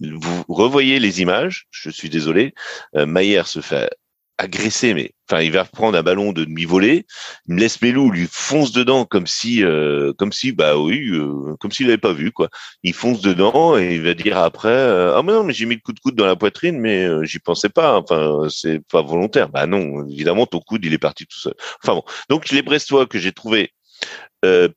vous 0.00 0.44
revoyez 0.48 0.98
les 0.98 1.20
images, 1.22 1.66
je 1.70 1.90
suis 1.90 2.10
désolé, 2.10 2.54
euh, 2.96 3.06
Maillère 3.06 3.46
se 3.46 3.60
fait 3.60 3.90
agressé, 4.38 4.94
mais 4.94 5.12
enfin, 5.28 5.42
il 5.42 5.52
va 5.52 5.64
prendre 5.64 5.96
un 5.96 6.02
ballon 6.02 6.32
de 6.32 6.44
demi-volée, 6.44 7.06
il 7.46 7.54
me 7.54 7.60
laisse 7.60 7.80
Melou, 7.80 8.10
lui 8.10 8.26
fonce 8.30 8.72
dedans 8.72 9.04
comme 9.04 9.26
si, 9.26 9.62
euh, 9.62 10.12
comme 10.14 10.32
si, 10.32 10.52
bah 10.52 10.76
oui, 10.76 11.08
euh, 11.10 11.54
comme 11.60 11.70
s'il 11.70 11.86
n'avait 11.86 11.98
pas 11.98 12.12
vu 12.12 12.32
quoi. 12.32 12.48
Il 12.82 12.94
fonce 12.94 13.20
dedans 13.20 13.78
et 13.78 13.94
il 13.94 14.02
va 14.02 14.14
dire 14.14 14.38
après, 14.38 14.68
euh, 14.68 15.16
ah 15.16 15.22
mais 15.22 15.32
non, 15.32 15.44
mais 15.44 15.52
j'ai 15.52 15.66
mis 15.66 15.76
le 15.76 15.80
coup 15.80 15.92
de 15.92 16.00
coude 16.00 16.16
dans 16.16 16.26
la 16.26 16.36
poitrine, 16.36 16.78
mais 16.80 17.06
j'y 17.24 17.38
pensais 17.38 17.68
pas. 17.68 17.96
Enfin, 17.98 18.48
c'est 18.50 18.80
pas 18.88 19.02
volontaire. 19.02 19.48
Bah 19.48 19.66
non, 19.66 20.06
évidemment, 20.06 20.46
ton 20.46 20.60
coude, 20.60 20.84
il 20.84 20.92
est 20.92 20.98
parti 20.98 21.26
tout 21.26 21.38
seul. 21.38 21.54
Enfin 21.82 21.94
bon, 21.94 22.04
donc 22.28 22.50
les 22.50 22.62
Brestois 22.62 23.06
que 23.06 23.18
j'ai 23.18 23.32
trouvé 23.32 23.70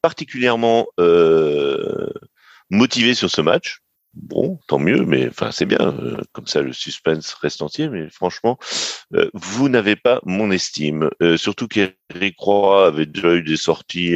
particulièrement 0.01 0.87
motivés 2.69 3.15
sur 3.15 3.29
ce 3.29 3.41
match 3.41 3.79
bon, 4.21 4.59
tant 4.67 4.79
mieux, 4.79 5.05
mais 5.05 5.29
c'est 5.51 5.65
bien, 5.65 5.79
euh, 5.79 6.17
comme 6.33 6.47
ça 6.47 6.61
le 6.61 6.73
suspense 6.73 7.33
reste 7.35 7.61
entier, 7.61 7.89
mais 7.89 8.09
franchement, 8.09 8.57
euh, 9.15 9.29
vous 9.33 9.69
n'avez 9.69 9.95
pas 9.95 10.19
mon 10.25 10.51
estime. 10.51 11.09
Euh, 11.21 11.37
surtout 11.37 11.67
qu'Eric 11.67 12.35
Roy 12.37 12.87
avait 12.87 13.05
déjà 13.05 13.35
eu 13.35 13.43
des 13.43 13.57
sorties, 13.57 14.15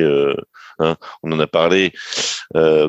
hein, 0.79 0.95
on 1.23 1.31
en 1.31 1.39
a 1.39 1.47
parlé 1.47 1.93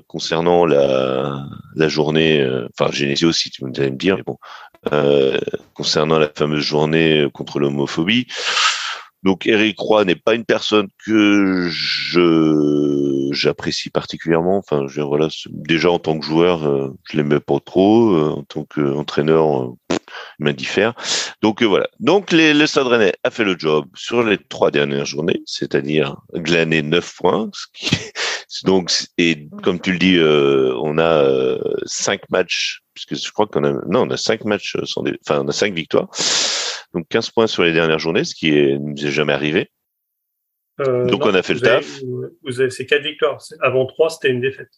concernant 0.06 0.64
la, 0.66 1.48
journée, 1.88 2.44
enfin 2.72 2.90
Genesio 2.90 3.28
aussi, 3.28 3.50
tu 3.50 3.64
allez 3.64 3.90
me 3.90 3.96
dire, 3.96 4.16
mais 4.16 4.24
bon, 4.24 4.38
concernant 5.74 6.18
la 6.18 6.28
fameuse 6.34 6.64
journée 6.64 7.26
contre 7.32 7.58
l'homophobie. 7.60 8.26
Donc 9.22 9.46
Eric 9.46 9.78
Roy 9.78 10.04
n'est 10.04 10.16
pas 10.16 10.34
une 10.34 10.44
personne 10.44 10.88
que 11.04 11.68
je 11.70 13.11
j'apprécie 13.32 13.90
particulièrement. 13.90 14.58
Enfin, 14.58 14.86
je, 14.88 15.00
voilà, 15.00 15.28
déjà 15.50 15.90
en 15.90 15.98
tant 15.98 16.18
que 16.18 16.24
joueur, 16.24 16.66
euh, 16.66 16.96
je 17.10 17.16
l'aimais 17.16 17.40
pas 17.40 17.58
trop. 17.64 18.14
Euh, 18.14 18.30
en 18.30 18.42
tant 18.42 18.64
qu'entraîneur, 18.64 19.62
euh, 19.62 19.96
il 20.38 20.44
m'indiffère. 20.44 20.94
Donc 21.42 21.62
voilà. 21.62 21.88
Donc 22.00 22.32
les, 22.32 22.54
le 22.54 22.66
Stade 22.66 22.86
Rennais 22.86 23.14
a 23.24 23.30
fait 23.30 23.44
le 23.44 23.58
job 23.58 23.86
sur 23.94 24.22
les 24.22 24.38
trois 24.38 24.70
dernières 24.70 25.06
journées, 25.06 25.42
c'est-à-dire 25.46 26.16
glaner 26.34 26.82
neuf 26.82 27.16
points. 27.16 27.50
Ce 27.52 27.66
qui, 27.72 27.96
donc 28.64 28.92
et 29.18 29.48
comme 29.62 29.80
tu 29.80 29.92
le 29.92 29.98
dis, 29.98 30.18
on 30.20 30.98
a 30.98 31.58
cinq 31.86 32.22
matchs 32.30 32.82
puisque 32.94 33.16
je 33.16 33.32
crois 33.32 33.46
qu'on 33.46 33.64
a 33.64 33.72
non, 33.88 34.02
on 34.02 34.10
a 34.10 34.16
cinq 34.16 34.44
matchs 34.44 34.76
sans, 34.84 35.02
enfin 35.26 35.42
on 35.44 35.48
a 35.48 35.52
cinq 35.52 35.74
victoires. 35.74 36.08
Donc 36.94 37.08
15 37.08 37.30
points 37.30 37.46
sur 37.46 37.62
les 37.62 37.72
dernières 37.72 37.98
journées, 37.98 38.24
ce 38.24 38.34
qui 38.34 38.50
est, 38.50 38.78
nous 38.78 39.06
est 39.06 39.10
jamais 39.10 39.32
arrivé. 39.32 39.70
Euh, 40.86 41.06
donc 41.06 41.24
on 41.24 41.34
a 41.34 41.42
fait 41.42 41.54
le 41.54 41.60
taf. 41.60 42.00
vous 42.42 42.60
avez 42.60 42.70
ces 42.70 42.86
quatre 42.86 43.02
victoires. 43.02 43.38
Avant 43.60 43.86
trois, 43.86 44.10
c'était 44.10 44.30
une 44.30 44.40
défaite. 44.40 44.70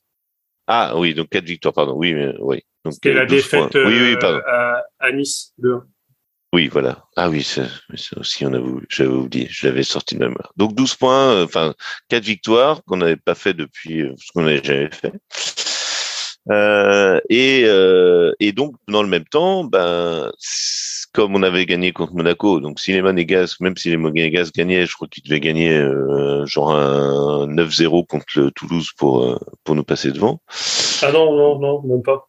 Ah 0.66 0.97
oui, 0.97 1.14
donc 1.14 1.28
quatre 1.28 1.44
victoires, 1.44 1.74
pardon. 1.74 1.94
Oui, 1.94 2.14
mais, 2.14 2.35
oui. 2.39 2.64
C'était 2.90 3.12
la 3.12 3.26
défaite 3.26 3.74
oui. 3.74 4.16
Euh, 4.22 4.74
à, 4.98 5.12
Nice 5.12 5.52
de 5.59 5.78
Oui, 6.52 6.68
voilà. 6.68 7.05
Ah 7.16 7.31
oui, 7.31 7.43
c'est 7.43 7.66
aussi, 8.16 8.44
on 8.44 8.52
a 8.52 8.81
j'avais 8.89 9.10
oublié, 9.10 9.47
je 9.51 9.66
l'avais 9.66 9.82
sorti 9.82 10.16
de 10.16 10.20
même. 10.20 10.36
Donc 10.56 10.74
12 10.74 10.94
points, 10.97 11.32
euh, 11.32 11.44
enfin, 11.44 11.74
quatre 12.09 12.24
victoires 12.24 12.82
qu'on 12.85 12.98
n'avait 12.98 13.16
pas 13.16 13.35
fait 13.35 13.55
depuis 13.55 14.06
ce 14.18 14.32
qu'on 14.32 14.43
n'avait 14.43 14.62
jamais 14.62 14.90
fait. 14.90 15.12
Euh, 16.51 17.21
et, 17.31 17.62
euh, 17.65 18.33
et 18.41 18.53
donc, 18.53 18.75
dans 18.89 19.03
le 19.03 19.09
même 19.09 19.25
temps, 19.25 19.65
ben, 19.65 20.31
comme 21.15 21.37
on 21.37 21.43
avait 21.45 21.65
gagné 21.65 21.93
contre 21.93 22.12
Monaco, 22.15 22.59
donc 22.59 22.81
si 22.81 22.93
les 22.93 23.01
Monégas, 23.01 23.57
même 23.61 23.77
si 23.77 23.89
les 23.89 23.97
Monégas 23.97 24.51
gagnaient, 24.53 24.85
je 24.85 24.95
crois 24.95 25.07
qu'ils 25.07 25.23
devaient 25.23 25.41
gagner 25.41 25.73
euh, 25.73 26.45
genre 26.45 26.75
un 26.75 27.47
9-0 27.47 28.05
contre 28.07 28.27
le 28.37 28.51
Toulouse 28.51 28.91
pour 28.99 29.25
euh, 29.25 29.39
pour 29.62 29.77
nous 29.77 29.85
passer 29.85 30.11
devant. 30.11 30.41
Ah 31.03 31.12
non, 31.12 31.37
non, 31.37 31.61
non, 31.61 31.83
même 31.83 32.03
pas. 32.03 32.29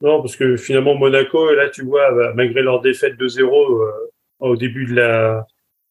Non, 0.00 0.20
parce 0.22 0.36
que 0.36 0.56
finalement 0.56 0.94
Monaco, 0.94 1.52
là 1.54 1.68
tu 1.70 1.84
vois, 1.84 2.12
bah, 2.12 2.32
malgré 2.36 2.62
leur 2.62 2.80
défaite 2.80 3.16
de 3.18 3.26
0 3.26 3.82
euh, 3.82 3.90
au 4.38 4.56
début 4.56 4.86
de 4.86 4.94
la 4.94 5.46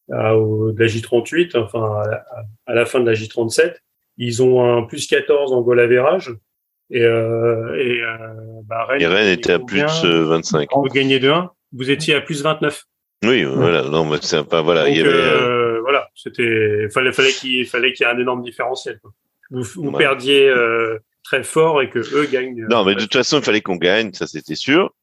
de 0.10 0.80
la 0.80 0.88
J38, 0.88 1.58
enfin 1.58 2.04
à 2.68 2.74
la, 2.74 2.86
fin 2.86 3.02
de 3.02 3.06
la 3.06 3.14
J37, 3.14 3.76
ils 4.18 4.42
ont 4.42 4.64
un 4.78 4.84
plus 4.84 5.08
14 5.08 5.52
en 5.52 5.62
goal 5.62 5.82
average. 5.82 6.34
Et, 6.90 7.02
euh, 7.02 7.76
et, 7.76 8.02
bah, 8.66 8.86
Rennes, 8.86 9.28
était 9.30 9.54
à 9.54 9.60
plus 9.60 9.82
de 9.82 10.24
25. 10.24 10.70
Vous 10.74 10.84
gagnez 10.90 11.20
de 11.20 11.30
1 11.30 11.52
vous 11.74 11.90
étiez 11.92 12.16
à 12.16 12.22
plus 12.22 12.42
29. 12.42 12.84
Oui, 13.26 13.44
voilà. 13.44 13.84
Non, 13.84 14.06
mais 14.06 14.18
c'est 14.22 14.44
pas 14.44 14.62
voilà. 14.62 14.90
il 14.90 14.98
y 14.98 15.02
avait, 15.02 15.10
euh, 15.12 15.80
voilà, 15.82 16.10
c'était 16.16 16.88
fallait 16.94 17.12
fallait 17.12 17.32
qu'il 17.32 17.66
fallait 17.66 17.94
qu'il 17.94 18.06
y 18.06 18.10
ait 18.10 18.14
un 18.14 18.20
énorme 18.20 18.44
différentiel. 18.44 19.00
Quoi. 19.02 19.12
Vous, 19.50 19.64
vous 19.76 19.92
perdiez 19.92 20.48
euh, 20.50 21.00
très 21.24 21.44
fort 21.44 21.82
et 21.82 21.90
que 21.90 22.00
eux 22.00 22.28
gagnent. 22.32 22.66
Non, 22.70 22.84
mais 22.84 22.96
de 22.96 23.02
toute 23.02 23.14
façon, 23.14 23.40
il 23.40 23.44
fallait 23.44 23.62
qu'on 23.62 23.78
gagne, 23.78 24.14
ça 24.14 24.28
c'était 24.28 24.56
sûr, 24.56 24.94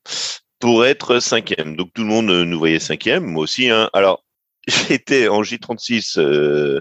pour 0.59 0.85
être 0.85 1.19
cinquième. 1.21 1.77
Donc 1.77 1.93
tout 1.95 2.03
le 2.03 2.09
monde 2.09 2.31
nous 2.31 2.59
voyait 2.59 2.79
cinquième, 2.79 3.25
moi 3.25 3.43
aussi. 3.43 3.71
Hein. 3.71 3.89
Alors 3.95 4.23
j'étais 4.69 5.29
en 5.29 5.41
J36, 5.41 6.21
euh, 6.21 6.81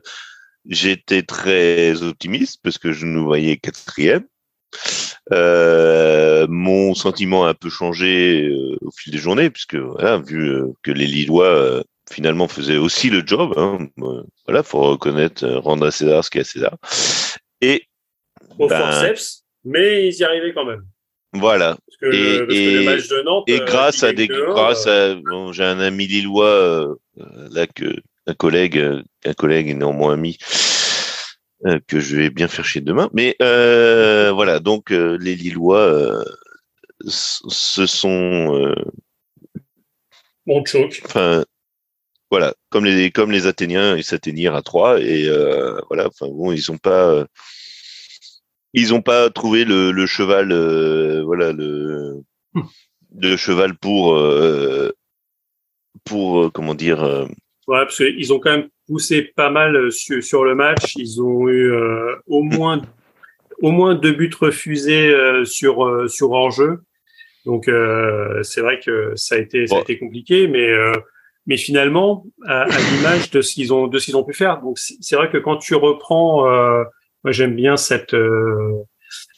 j'étais 0.65 1.23
très 1.23 2.03
optimiste 2.03 2.59
parce 2.63 2.77
que 2.77 2.91
je 2.91 3.05
nous 3.05 3.23
voyais 3.23 3.57
quatrième. 3.57 4.25
Euh, 5.31 6.47
mon 6.49 6.95
sentiment 6.95 7.45
a 7.45 7.49
un 7.49 7.53
peu 7.53 7.69
changé 7.69 8.49
euh, 8.49 8.77
au 8.81 8.91
fil 8.91 9.11
des 9.11 9.19
journées, 9.19 9.49
puisque 9.49 9.75
voilà, 9.75 10.17
vu 10.17 10.49
euh, 10.49 10.67
que 10.83 10.91
les 10.91 11.05
Lillois 11.05 11.83
finalement 12.11 12.47
faisaient 12.47 12.77
aussi 12.77 13.09
le 13.09 13.21
job, 13.25 13.53
hein, 13.57 13.87
voilà, 14.47 14.63
faut 14.63 14.81
reconnaître, 14.81 15.47
rendre 15.47 15.85
à 15.85 15.91
César 15.91 16.23
ce 16.23 16.31
qu'il 16.31 16.39
y 16.39 16.41
a 16.41 16.45
à 16.45 16.45
César. 16.45 16.77
Et 17.61 17.83
au 18.57 18.67
ben, 18.67 18.79
forceps, 18.79 19.43
mais 19.63 20.07
ils 20.07 20.15
y 20.15 20.23
arrivaient 20.23 20.53
quand 20.53 20.65
même. 20.65 20.83
Voilà. 21.33 21.77
Parce 21.85 21.97
que, 22.01 22.15
et, 22.15 22.37
parce 22.39 22.49
que 22.49 22.77
le 22.77 22.83
match 22.83 23.07
de 23.07 23.21
Nantes, 23.21 23.43
et 23.47 23.59
grâce 23.59 24.03
à 24.03 24.13
des, 24.13 24.27
grâce 24.27 24.87
à, 24.87 25.13
bon, 25.13 25.51
j'ai 25.51 25.63
un 25.63 25.79
ami 25.79 26.07
lillois 26.07 26.97
là 27.51 27.67
que 27.67 27.93
un 28.25 28.33
collègue, 28.33 28.83
un 29.25 29.33
collègue 29.33 29.75
néanmoins 29.77 30.13
ami, 30.13 30.37
euh, 31.65 31.79
que 31.87 31.99
je 31.99 32.15
vais 32.15 32.29
bien 32.29 32.47
faire 32.47 32.65
chier 32.65 32.81
demain. 32.81 33.09
Mais 33.13 33.35
euh, 33.41 34.31
voilà, 34.31 34.59
donc 34.59 34.91
euh, 34.91 35.17
les 35.19 35.35
Lillois 35.35 35.79
euh, 35.79 36.23
se 37.05 37.85
sont 37.85 38.55
euh, 38.55 38.75
bon 40.45 40.63
choc. 40.65 41.01
Enfin, 41.03 41.43
voilà, 42.31 42.53
comme 42.69 42.85
les 42.85 43.11
comme 43.11 43.31
les 43.31 43.45
Athéniens, 43.45 43.97
ils 43.97 44.03
s'atteignirent 44.03 44.55
à 44.55 44.61
trois 44.61 45.01
et 45.01 45.27
voilà. 45.89 46.07
Enfin 46.07 46.27
bon, 46.27 46.51
ils 46.51 46.71
ont 46.71 46.77
pas 46.77 47.25
ils 48.73 48.93
ont 48.93 49.01
pas 49.01 49.29
trouvé 49.29 49.65
le, 49.65 49.91
le 49.91 50.05
cheval, 50.05 50.53
voilà 51.23 51.51
le 51.51 52.23
hmm. 52.53 52.61
le 53.17 53.35
cheval 53.35 53.75
pour 53.77 54.17
pour 56.05 56.51
comment 56.53 56.75
dire. 56.75 57.03
Ouais, 57.67 57.83
parce 57.83 57.97
qu'ils 57.97 58.31
ont 58.31 58.39
quand 58.39 58.51
même 58.51 58.69
poussé 58.89 59.21
pas 59.21 59.51
mal 59.51 59.75
euh, 59.75 59.91
sur, 59.91 60.21
sur 60.23 60.43
le 60.43 60.55
match. 60.55 60.95
Ils 60.95 61.21
ont 61.21 61.47
eu 61.47 61.71
euh, 61.71 62.15
au 62.27 62.41
moins 62.41 62.81
au 63.61 63.71
moins 63.71 63.93
deux 63.93 64.13
buts 64.13 64.31
refusés 64.39 65.09
euh, 65.09 65.45
sur 65.45 66.09
sur 66.09 66.31
hors 66.31 66.51
jeu. 66.51 66.79
Donc 67.45 67.69
c'est 68.43 68.61
vrai 68.61 68.79
que 68.79 69.13
ça 69.15 69.35
a 69.35 69.37
été 69.37 69.65
ça 69.65 69.77
a 69.77 69.81
été 69.81 69.97
compliqué, 69.97 70.47
mais 70.47 70.69
mais 71.47 71.57
finalement 71.57 72.25
à, 72.45 72.63
à 72.63 72.77
l'image 72.77 73.31
de 73.31 73.41
ce 73.41 73.53
qu'ils 73.53 73.73
ont 73.73 73.87
de 73.87 73.97
ce 73.97 74.05
qu'ils 74.05 74.17
ont 74.17 74.25
pu 74.25 74.33
faire. 74.33 74.61
Donc 74.61 74.77
c'est 74.77 75.15
vrai 75.15 75.29
que 75.31 75.37
quand 75.37 75.57
tu 75.57 75.73
reprends, 75.73 76.43
moi 77.23 77.31
j'aime 77.31 77.55
bien 77.55 77.75
cette 77.77 78.15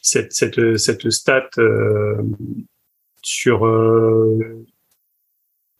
cette 0.02 0.32
cette 0.32 0.76
cette 0.76 1.10
stat 1.10 1.48
sur 3.22 3.64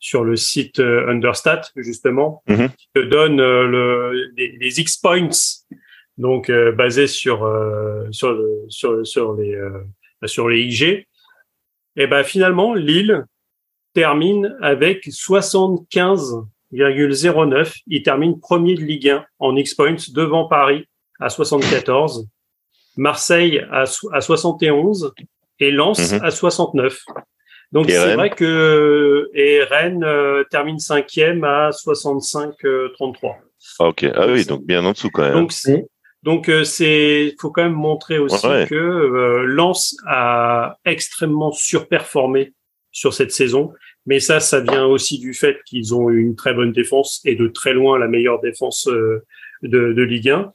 sur 0.03 0.23
le 0.25 0.35
site 0.35 0.79
euh, 0.79 1.09
Understat 1.09 1.61
justement, 1.77 2.43
mhm. 2.49 2.67
qui 2.77 2.89
te 2.93 2.99
donne 2.99 3.39
euh, 3.39 3.65
le, 3.65 4.11
les, 4.35 4.81
X 4.81 4.97
points, 4.97 5.29
donc 6.17 6.49
euh, 6.49 6.73
basés 6.73 7.07
sur 7.07 7.49
sur 8.11 8.37
sur 8.67 9.07
sur 9.07 9.33
les 9.35 9.57
sur 10.25 10.49
les 10.49 10.59
IG. 10.59 11.07
Et 11.95 12.07
ben 12.07 12.23
finalement 12.23 12.73
Lille 12.73 13.23
termine 13.93 14.57
avec 14.61 15.07
75,09. 15.07 17.81
Il 17.87 18.03
termine 18.03 18.41
premier 18.41 18.75
de 18.75 18.81
Ligue 18.81 19.07
1 19.07 19.25
en 19.39 19.55
X 19.55 19.73
points 19.73 19.95
devant 20.13 20.49
Paris 20.49 20.85
à 21.21 21.29
74, 21.29 22.27
Marseille 22.97 23.65
à, 23.71 23.85
à 24.11 24.19
71 24.19 25.13
et 25.59 25.71
Lens 25.71 26.11
mhm. 26.11 26.19
à 26.23 26.29
69. 26.29 27.05
Donc 27.73 27.89
c'est 27.89 28.15
vrai 28.15 28.29
que 28.29 29.29
et 29.33 29.63
Rennes 29.63 30.03
euh, 30.03 30.43
termine 30.43 30.77
cinquième 30.77 31.43
à 31.43 31.71
65-33. 31.71 32.61
Euh, 32.65 32.89
ah, 33.79 33.87
ok, 33.87 34.05
ah 34.13 34.27
oui, 34.27 34.45
donc 34.45 34.63
bien 34.63 34.85
en 34.85 34.91
dessous 34.91 35.09
quand 35.09 35.23
même. 35.23 35.33
Donc 35.33 35.51
c'est 35.51 35.87
donc 36.21 36.49
euh, 36.49 36.63
c'est 36.63 37.33
faut 37.41 37.49
quand 37.49 37.63
même 37.63 37.73
montrer 37.73 38.19
aussi 38.19 38.47
que 38.69 39.43
Lens 39.47 39.97
a 40.07 40.77
extrêmement 40.85 41.51
surperformé 41.51 42.53
sur 42.91 43.11
cette 43.11 43.31
saison, 43.31 43.73
mais 44.05 44.19
ça 44.19 44.39
ça 44.39 44.59
vient 44.59 44.85
aussi 44.85 45.17
du 45.17 45.33
fait 45.33 45.57
qu'ils 45.65 45.95
ont 45.95 46.11
une 46.11 46.35
très 46.35 46.53
bonne 46.53 46.73
défense 46.73 47.21
et 47.25 47.33
de 47.33 47.47
très 47.47 47.73
loin 47.73 47.97
la 47.97 48.07
meilleure 48.07 48.39
défense 48.39 48.87
de, 48.87 49.23
de 49.63 50.01
Ligue 50.03 50.29
1 50.29 50.53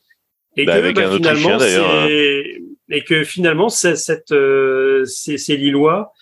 et 0.56 0.66
bah, 0.66 0.80
que 0.80 0.92
bah, 0.92 1.10
finalement 1.10 1.58
hein. 1.60 2.06
et 2.08 3.04
que 3.04 3.24
finalement 3.24 3.68
c'est 3.68 3.96
cette 3.96 4.32
c'est 5.04 5.56
Lillois 5.56 6.12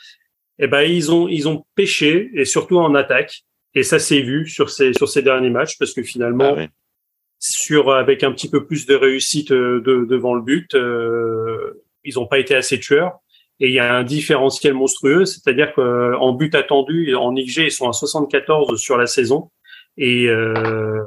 eh 0.58 0.66
ben 0.66 0.82
ils 0.82 1.12
ont 1.12 1.28
ils 1.28 1.48
ont 1.48 1.64
pêché 1.74 2.30
et 2.34 2.44
surtout 2.44 2.78
en 2.78 2.94
attaque 2.94 3.42
Et 3.74 3.82
ça 3.82 3.98
s'est 3.98 4.22
vu 4.22 4.48
sur 4.48 4.70
ces 4.70 4.92
sur 4.94 5.08
ces 5.08 5.22
derniers 5.22 5.50
matchs 5.50 5.78
parce 5.78 5.92
que 5.92 6.02
finalement, 6.02 6.56
ah 6.58 6.66
sur 7.38 7.92
avec 7.92 8.24
un 8.24 8.32
petit 8.32 8.48
peu 8.48 8.66
plus 8.66 8.86
de 8.86 8.94
réussite 8.94 9.52
de, 9.52 10.06
devant 10.08 10.34
le 10.34 10.40
but, 10.40 10.74
ils 12.04 12.14
n'ont 12.14 12.26
pas 12.26 12.38
été 12.38 12.54
assez 12.54 12.80
tueurs. 12.80 13.18
Et 13.60 13.68
il 13.68 13.74
y 13.74 13.78
a 13.78 13.94
un 13.94 14.04
différentiel 14.04 14.74
monstrueux, 14.74 15.24
c'est-à-dire 15.24 15.72
qu'en 15.74 16.32
but 16.32 16.54
attendu, 16.54 17.14
en 17.14 17.32
XG, 17.34 17.64
ils 17.64 17.72
sont 17.72 17.88
à 17.88 17.92
74 17.92 18.78
sur 18.78 18.98
la 18.98 19.06
saison 19.06 19.50
et, 19.96 20.28
euh, 20.28 21.02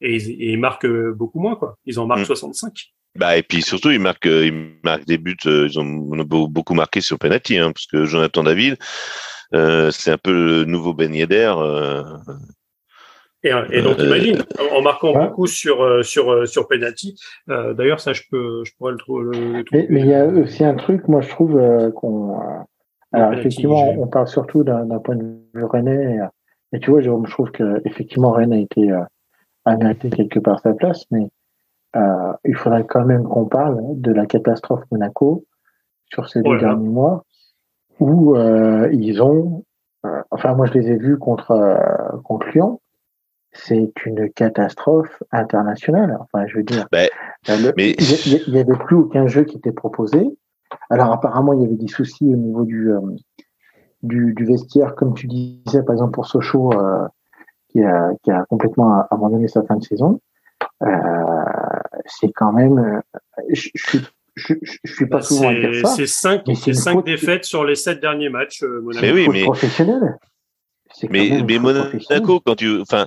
et, 0.00 0.16
ils 0.16 0.58
marquent 0.58 1.10
beaucoup 1.10 1.38
moins, 1.38 1.54
quoi. 1.54 1.76
Ils 1.84 2.00
en 2.00 2.06
marquent 2.06 2.24
65. 2.24 2.72
Bah, 3.14 3.36
et 3.36 3.42
puis 3.42 3.60
surtout, 3.62 3.90
ils 3.90 4.00
marquent, 4.00 4.24
ils 4.24 4.72
marquent 4.82 5.06
des 5.06 5.18
buts, 5.18 5.36
euh, 5.46 5.68
ils 5.70 5.78
ont 5.78 5.86
beaucoup 5.86 6.74
marqué 6.74 7.00
sur 7.00 7.18
penalty, 7.18 7.58
hein, 7.58 7.72
parce 7.72 7.86
que 7.86 8.04
Jonathan 8.04 8.42
David, 8.42 8.76
euh, 9.54 9.90
c'est 9.90 10.10
un 10.10 10.18
peu 10.18 10.32
le 10.32 10.64
nouveau 10.64 10.94
Ben 10.94 11.14
Yedder. 11.14 11.52
Euh, 11.58 12.02
et, 13.44 13.50
et, 13.70 13.82
donc, 13.82 13.98
imagine, 13.98 14.42
en 14.72 14.82
marquant 14.82 15.12
beaucoup 15.12 15.46
sur 15.48 16.04
sur 16.04 16.46
sur 16.48 16.68
penalty. 16.68 17.18
D'ailleurs, 17.48 17.98
ça, 18.00 18.12
je 18.12 18.22
peux, 18.30 18.64
je 18.64 18.72
pourrais 18.78 18.92
le, 18.92 18.98
trouver. 18.98 19.58
Mais, 19.72 20.00
il 20.00 20.06
y 20.06 20.14
a 20.14 20.24
aussi 20.26 20.64
un 20.64 20.74
truc, 20.74 21.08
moi, 21.08 21.20
je 21.20 21.28
trouve 21.28 21.60
qu'on. 21.96 22.38
alors, 23.12 23.32
effectivement, 23.34 23.90
on 23.90 24.06
parle 24.06 24.28
surtout 24.28 24.62
d'un 24.62 24.98
point 25.00 25.16
de 25.16 25.24
vue 25.54 25.64
rennais. 25.64 26.18
Et, 26.72 26.78
tu 26.78 26.90
vois, 26.90 27.00
je, 27.00 27.10
je 27.10 27.30
trouve 27.32 27.50
que 27.50 27.82
effectivement, 27.84 28.30
Rennes 28.30 28.52
a 28.52 28.58
été 28.58 28.90
a 29.64 29.76
mérité 29.76 30.08
quelque 30.10 30.38
part 30.38 30.60
sa 30.60 30.72
place, 30.72 31.04
mais 31.10 31.26
euh, 31.96 32.32
il 32.44 32.56
faudrait 32.56 32.84
quand 32.84 33.04
même 33.04 33.24
qu'on 33.24 33.46
parle 33.46 33.80
de 34.00 34.12
la 34.12 34.26
catastrophe 34.26 34.82
Monaco 34.90 35.44
sur 36.06 36.28
ces 36.28 36.42
deux 36.42 36.58
derniers 36.58 36.88
mois, 36.88 37.24
où 38.00 38.36
euh, 38.36 38.88
ils 38.92 39.22
ont, 39.22 39.64
euh, 40.06 40.22
enfin 40.30 40.54
moi 40.54 40.66
je 40.66 40.74
les 40.74 40.90
ai 40.90 40.96
vus 40.96 41.18
contre 41.18 41.78
contre 42.24 42.48
Lyon, 42.48 42.80
c'est 43.52 43.92
une 44.06 44.30
catastrophe 44.30 45.22
internationale. 45.30 46.18
Enfin 46.20 46.46
je 46.46 46.56
veux 46.56 46.62
dire, 46.62 46.86
ben, 46.90 47.08
mais... 47.76 47.92
il 47.92 48.52
n'y 48.52 48.58
avait 48.58 48.78
plus 48.78 48.96
aucun 48.96 49.26
jeu 49.26 49.44
qui 49.44 49.56
était 49.56 49.72
proposé. 49.72 50.26
Alors 50.90 51.12
apparemment 51.12 51.52
il 51.52 51.62
y 51.62 51.66
avait 51.66 51.76
des 51.76 51.88
soucis 51.88 52.26
au 52.32 52.36
niveau 52.36 52.64
du 52.64 52.90
du, 54.02 54.34
du 54.34 54.44
vestiaire, 54.44 54.94
comme 54.94 55.14
tu 55.14 55.26
disais 55.26 55.82
par 55.82 55.94
exemple 55.94 56.12
pour 56.12 56.26
Sochaux 56.26 56.70
qui 57.68 57.82
a, 57.82 58.10
qui 58.22 58.30
a 58.30 58.44
complètement 58.46 59.04
abandonné 59.10 59.48
sa 59.48 59.62
fin 59.62 59.76
de 59.76 59.84
saison. 59.84 60.20
Euh, 60.82 60.88
c'est 62.06 62.32
quand 62.32 62.52
même. 62.52 62.78
Euh, 62.78 63.00
je, 63.50 63.68
je, 63.74 63.98
je, 64.34 64.54
je, 64.62 64.92
suis 64.92 65.06
pas 65.06 65.18
bah, 65.18 65.22
souvent 65.22 65.48
à 65.48 65.54
dire 65.54 65.86
ça. 65.86 65.94
C'est 65.94 66.06
cinq, 66.06 66.42
c'est 66.54 66.74
cinq 66.74 67.04
défaites 67.04 67.44
sur 67.44 67.64
les 67.64 67.74
sept 67.74 68.00
derniers 68.00 68.28
matchs. 68.28 68.62
Euh, 68.62 68.80
Monaco. 68.82 69.04
Mais 69.04 69.12
oui, 69.12 69.28
mais 69.28 69.44
professionnel. 69.44 70.18
Mais, 71.08 71.42
mais 71.46 71.58
Monaco, 71.58 72.40
quand 72.40 72.56
tu, 72.56 72.80
enfin, 72.80 73.06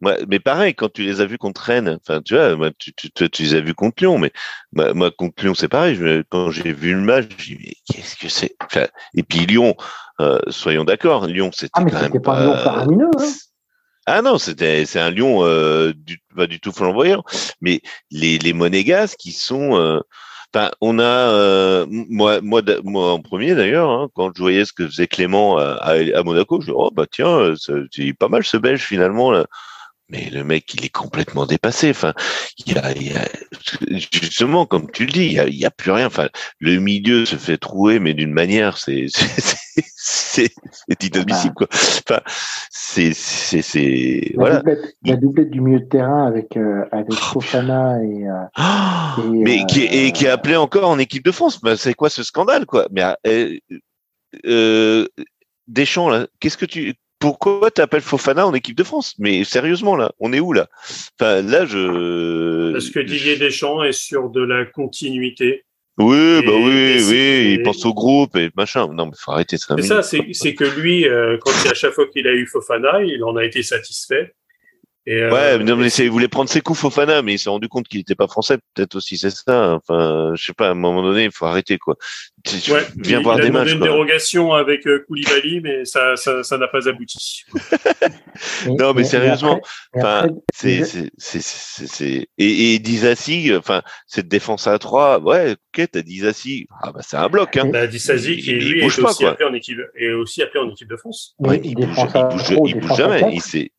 moi, 0.00 0.16
mais 0.28 0.40
pareil, 0.40 0.74
quand 0.74 0.92
tu 0.92 1.02
les 1.02 1.20
as 1.20 1.26
vus 1.26 1.38
contre 1.38 1.60
Rennes, 1.60 1.98
enfin, 2.00 2.20
tu 2.20 2.34
vois, 2.34 2.56
moi, 2.56 2.70
tu, 2.76 2.92
tu, 2.92 3.10
tu, 3.10 3.42
les 3.42 3.54
as 3.54 3.60
vus 3.60 3.74
contre 3.74 4.02
Lyon, 4.02 4.18
mais 4.18 4.32
moi, 4.72 5.10
contre 5.12 5.44
Lyon, 5.44 5.54
c'est 5.54 5.68
pareil. 5.68 6.24
quand 6.28 6.50
j'ai 6.50 6.72
vu 6.72 6.92
le 6.92 7.00
match, 7.00 7.26
je 7.38 7.54
me 7.54 7.58
mais 7.58 7.74
qu'est-ce 7.86 8.16
que 8.16 8.28
c'est 8.28 8.56
enfin, 8.64 8.86
Et 9.14 9.22
puis 9.22 9.46
Lyon, 9.46 9.76
euh, 10.20 10.40
soyons 10.48 10.84
d'accord, 10.84 11.26
Lyon, 11.26 11.50
c'était 11.52 11.70
ah, 11.74 11.84
quand 11.84 12.00
même 12.00 12.10
pas. 12.10 12.20
pas 12.20 12.38
un 12.38 12.44
Lyon 12.44 12.56
faramineux, 12.56 13.10
hein 13.18 13.32
ah 14.06 14.22
non, 14.22 14.38
c'était 14.38 14.84
c'est 14.86 15.00
un 15.00 15.10
lion 15.10 15.44
euh, 15.44 15.92
du, 15.94 16.18
pas 16.36 16.46
du 16.46 16.60
tout 16.60 16.72
flamboyant, 16.72 17.22
mais 17.60 17.80
les 18.10 18.38
les 18.38 18.52
monégasques 18.52 19.18
qui 19.18 19.32
sont 19.32 19.76
euh, 19.76 20.00
on 20.80 20.98
a 20.98 21.02
euh, 21.02 21.86
moi, 21.88 22.40
moi, 22.42 22.62
moi 22.84 23.12
en 23.12 23.20
premier 23.20 23.54
d'ailleurs, 23.54 23.90
hein, 23.90 24.08
quand 24.14 24.32
je 24.36 24.42
voyais 24.42 24.64
ce 24.64 24.72
que 24.72 24.86
faisait 24.86 25.06
Clément 25.06 25.56
à, 25.58 25.74
à, 25.80 26.22
Monaco, 26.24 26.60
je 26.60 26.66
dis 26.66 26.72
oh 26.74 26.90
bah 26.92 27.06
tiens, 27.10 27.54
c'est 27.56 28.12
pas 28.14 28.28
mal 28.28 28.44
ce 28.44 28.56
Belge 28.56 28.82
finalement 28.82 29.30
là 29.30 29.46
mais 30.12 30.28
le 30.30 30.44
mec, 30.44 30.72
il 30.74 30.84
est 30.84 30.90
complètement 30.90 31.46
dépassé. 31.46 31.90
Enfin, 31.90 32.12
il 32.58 32.74
y 32.74 32.78
a, 32.78 32.92
il 32.92 33.12
y 33.12 33.16
a 33.16 33.26
justement, 34.12 34.66
comme 34.66 34.90
tu 34.90 35.06
le 35.06 35.12
dis, 35.12 35.24
il 35.24 35.32
y 35.32 35.40
a, 35.40 35.46
il 35.46 35.54
y 35.54 35.64
a, 35.64 35.70
plus 35.70 35.90
rien. 35.90 36.06
Enfin, 36.06 36.28
le 36.60 36.78
milieu 36.78 37.24
se 37.24 37.36
fait 37.36 37.56
trouer, 37.56 37.98
mais 37.98 38.12
d'une 38.12 38.32
manière, 38.32 38.76
c'est 38.76 39.06
c'est 39.96 40.50
inadmissible 41.02 41.54
quoi. 41.54 41.66
Enfin, 41.70 42.20
c'est 42.70 43.14
c'est 43.14 43.62
c'est 43.62 44.32
voilà. 44.34 44.56
Doublette, 44.58 44.96
la 45.04 45.16
doublette 45.16 45.50
du 45.50 45.60
milieu 45.62 45.80
de 45.80 45.86
terrain 45.86 46.26
avec 46.26 46.58
euh, 46.58 46.84
avec 46.92 47.14
Fofana 47.14 48.02
et, 48.04 48.28
euh, 48.28 48.44
ah, 48.56 49.16
mais 49.30 49.64
qui 49.64 49.84
et 49.84 50.12
qui 50.12 50.26
est 50.26 50.30
appelé 50.30 50.56
encore 50.56 50.90
en 50.90 50.98
équipe 50.98 51.24
de 51.24 51.32
France. 51.32 51.58
Ben, 51.62 51.76
c'est 51.76 51.94
quoi 51.94 52.10
ce 52.10 52.22
scandale 52.22 52.66
quoi? 52.66 52.86
Mais 52.90 53.02
euh, 53.26 53.56
euh 54.44 55.06
Deschamps 55.68 56.10
là, 56.10 56.26
qu'est-ce 56.40 56.58
que 56.58 56.66
tu 56.66 56.94
pourquoi 57.22 57.70
tu 57.70 57.80
appelles 57.80 58.02
Fofana 58.02 58.46
en 58.46 58.52
équipe 58.52 58.76
de 58.76 58.82
France? 58.82 59.14
Mais 59.18 59.44
sérieusement, 59.44 59.94
là, 59.94 60.10
on 60.18 60.32
est 60.32 60.40
où 60.40 60.52
là? 60.52 60.66
Enfin, 61.18 61.40
là, 61.40 61.64
je. 61.64 62.72
Parce 62.72 62.90
que 62.90 62.98
Didier 62.98 63.36
Deschamps 63.36 63.84
est 63.84 63.92
sur 63.92 64.28
de 64.28 64.42
la 64.42 64.64
continuité. 64.66 65.64
Oui, 65.98 66.42
bah 66.44 66.52
oui, 66.56 67.00
oui, 67.08 67.52
il 67.52 67.62
pense 67.62 67.84
au 67.84 67.94
groupe 67.94 68.34
et 68.36 68.50
machin. 68.56 68.88
Non, 68.92 69.06
mais 69.06 69.12
faut 69.16 69.30
arrêter 69.30 69.56
ça. 69.56 69.76
C'est 69.78 69.86
ça, 69.86 70.02
c'est 70.02 70.54
que 70.54 70.64
lui, 70.64 71.06
euh, 71.06 71.38
quand 71.40 71.52
à 71.70 71.74
chaque 71.74 71.92
fois 71.92 72.08
qu'il 72.08 72.26
a 72.26 72.32
eu 72.32 72.46
Fofana, 72.46 73.02
il 73.04 73.22
en 73.22 73.36
a 73.36 73.44
été 73.44 73.62
satisfait. 73.62 74.34
Et 75.04 75.16
ouais, 75.16 75.58
euh, 75.58 75.76
mais 75.76 75.88
il 75.88 76.10
voulait 76.10 76.28
prendre 76.28 76.48
ses 76.48 76.60
coups 76.60 76.78
Fofana, 76.78 77.22
mais 77.22 77.34
il 77.34 77.38
s'est 77.38 77.50
rendu 77.50 77.68
compte 77.68 77.88
qu'il 77.88 77.98
n'était 77.98 78.14
pas 78.14 78.28
français. 78.28 78.58
Peut-être 78.74 78.94
aussi 78.94 79.18
c'est 79.18 79.30
ça. 79.30 79.74
Enfin, 79.74 80.32
je 80.36 80.44
sais 80.44 80.52
pas. 80.52 80.68
À 80.68 80.70
un 80.70 80.74
moment 80.74 81.02
donné, 81.02 81.24
il 81.24 81.32
faut 81.32 81.44
arrêter 81.44 81.76
quoi. 81.76 81.96
Ouais, 82.70 82.86
viens 82.98 83.20
voir 83.20 83.36
des 83.36 83.50
matchs. 83.50 83.68
Il 83.68 83.72
a 83.72 83.74
une 83.74 83.80
dérogation 83.80 84.52
avec 84.52 84.86
euh, 84.86 85.04
Koulibaly, 85.06 85.60
mais 85.60 85.84
ça, 85.84 86.14
ça, 86.14 86.44
ça 86.44 86.56
n'a 86.56 86.68
pas 86.68 86.88
abouti. 86.88 87.42
non, 88.66 88.94
mais, 88.94 89.02
sérieusement, 89.02 89.60
enfin, 89.94 90.28
c'est, 90.54 90.84
c'est, 90.84 91.10
c'est, 91.18 91.42
c'est, 91.42 92.28
et, 92.38 92.74
et 92.74 92.78
Dizassi, 92.78 93.52
enfin, 93.56 93.82
cette 94.06 94.28
défense 94.28 94.66
à 94.66 94.78
3, 94.78 95.20
ouais, 95.20 95.52
ok, 95.52 95.88
t'as 95.90 96.02
Dizassi, 96.02 96.66
ah 96.82 96.92
bah 96.92 97.00
c'est 97.02 97.16
un 97.16 97.28
bloc, 97.28 97.56
hein. 97.56 97.70
Bah, 97.72 97.86
Dizassi 97.86 98.36
qui 98.38 98.52
lui 98.52 98.80
est 98.80 98.84
aussi 98.84 99.24
appelé 99.24 99.48
en 99.48 99.54
équipe, 99.54 99.78
et 99.96 100.12
aussi 100.12 100.42
appelé 100.42 100.64
en 100.64 100.70
équipe 100.70 100.88
de 100.88 100.96
France. 100.96 101.34
Ouais, 101.38 101.60
il, 101.62 101.74
bouge, 101.74 101.96
il 101.96 102.22
bouge, 102.28 102.70
il 102.70 102.80
bouge 102.80 102.96
jamais. 102.96 103.22
Il 103.32 103.40
sait 103.40 103.70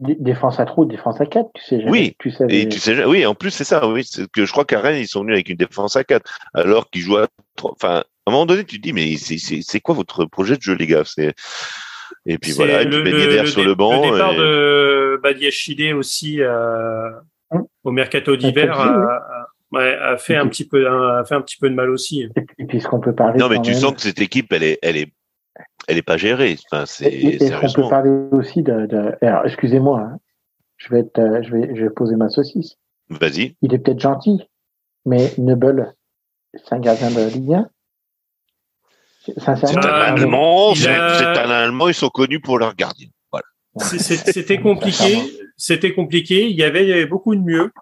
Défense 0.00 0.58
à 0.58 0.64
3 0.64 0.86
défense 0.86 1.20
à 1.20 1.26
4, 1.26 1.48
tu 1.54 1.62
sais 1.62 1.80
jamais. 1.80 1.90
Oui, 1.90 2.16
tu 2.18 2.30
sais, 2.30 2.46
et 2.48 2.66
tu 2.68 2.78
sais, 2.78 3.04
oui, 3.04 3.26
en 3.26 3.34
plus, 3.34 3.50
c'est 3.50 3.64
ça, 3.64 3.86
oui. 3.86 4.08
que 4.32 4.46
je 4.46 4.50
crois 4.50 4.64
qu'à 4.64 4.80
Rennes, 4.80 4.98
ils 4.98 5.06
sont 5.06 5.20
venus 5.20 5.34
avec 5.34 5.50
une 5.50 5.58
défense 5.58 5.94
à 5.94 6.04
4, 6.04 6.24
alors 6.54 6.88
qu'ils 6.88 7.02
jouent 7.02 7.18
à 7.18 7.28
3. 7.56 7.72
Enfin, 7.72 7.96
à 7.96 8.30
un 8.30 8.32
moment 8.32 8.46
donné, 8.46 8.64
tu 8.64 8.78
te 8.78 8.82
dis, 8.82 8.94
mais 8.94 9.16
c'est 9.16 9.80
quoi 9.80 9.94
votre 9.94 10.24
projet 10.24 10.56
de 10.56 10.62
jeu, 10.62 10.74
les 10.74 10.86
gars? 10.86 11.02
C'est, 11.04 11.34
et 12.26 12.38
puis 12.38 12.52
voilà, 12.52 12.82
et 12.82 12.88
puis 12.88 13.02
Ben 13.02 13.46
sur 13.46 13.64
le 13.64 13.74
banc. 13.74 14.04
Le 14.06 14.12
départ 14.12 14.34
de 14.34 15.20
Badiachile 15.22 15.94
aussi, 15.94 16.40
euh, 16.40 17.10
au 17.84 17.92
mercato 17.92 18.36
d'hiver, 18.36 18.78
a, 19.74 20.16
fait 20.16 20.36
un 20.36 20.46
petit 20.48 20.66
peu, 20.66 20.86
a 20.88 21.24
fait 21.24 21.34
un 21.34 21.40
petit 21.40 21.56
peu 21.58 21.68
de 21.68 21.74
mal 21.74 21.90
aussi. 21.90 22.26
Et 22.58 22.64
puis, 22.66 22.80
ce 22.80 22.88
qu'on 22.88 23.00
peut 23.00 23.14
parler. 23.14 23.38
Non, 23.38 23.48
mais 23.48 23.60
tu 23.60 23.74
sens 23.74 23.92
que 23.94 24.00
cette 24.00 24.20
équipe, 24.20 24.52
elle 24.52 24.64
est, 24.64 24.78
elle 24.82 24.96
est 24.96 25.12
elle 25.88 25.96
n'est 25.96 26.02
pas 26.02 26.16
gérée. 26.16 26.56
Enfin, 26.70 26.86
c'est. 26.86 27.06
Est-ce 27.06 27.74
qu'on 27.74 27.82
peut 27.82 27.88
parler 27.88 28.10
aussi 28.32 28.62
de. 28.62 29.16
Alors, 29.22 29.44
excusez-moi, 29.44 30.00
hein. 30.00 30.18
je 30.76 30.88
vais 30.88 31.00
être, 31.00 31.18
euh, 31.18 31.42
je 31.42 31.50
vais, 31.50 31.74
je 31.74 31.82
vais 31.82 31.90
poser 31.90 32.16
ma 32.16 32.28
saucisse. 32.28 32.76
Vas-y. 33.08 33.56
Il 33.62 33.74
est 33.74 33.78
peut-être 33.78 34.00
gentil, 34.00 34.48
mais 35.04 35.32
Nebel, 35.38 35.94
c'est 36.54 36.72
un 36.72 36.78
gardien 36.78 37.10
de 37.10 37.32
Ligue 37.32 37.54
1. 37.54 37.70
C'est 39.22 39.48
un 39.48 39.80
Allemand, 39.82 40.74
c'est 40.74 40.88
un 40.88 41.50
Allemand, 41.50 41.88
ils 41.88 41.94
sont 41.94 42.08
connus 42.08 42.40
pour 42.40 42.58
leur 42.58 42.74
gardien. 42.74 43.08
Voilà. 43.30 43.46
C'était 43.78 44.58
compliqué, 44.60 45.18
c'était 45.56 45.92
compliqué. 45.92 46.48
Il 46.48 46.56
y 46.56 46.62
avait 46.62 47.04
beaucoup 47.06 47.34
de 47.34 47.40
mieux. 47.40 47.72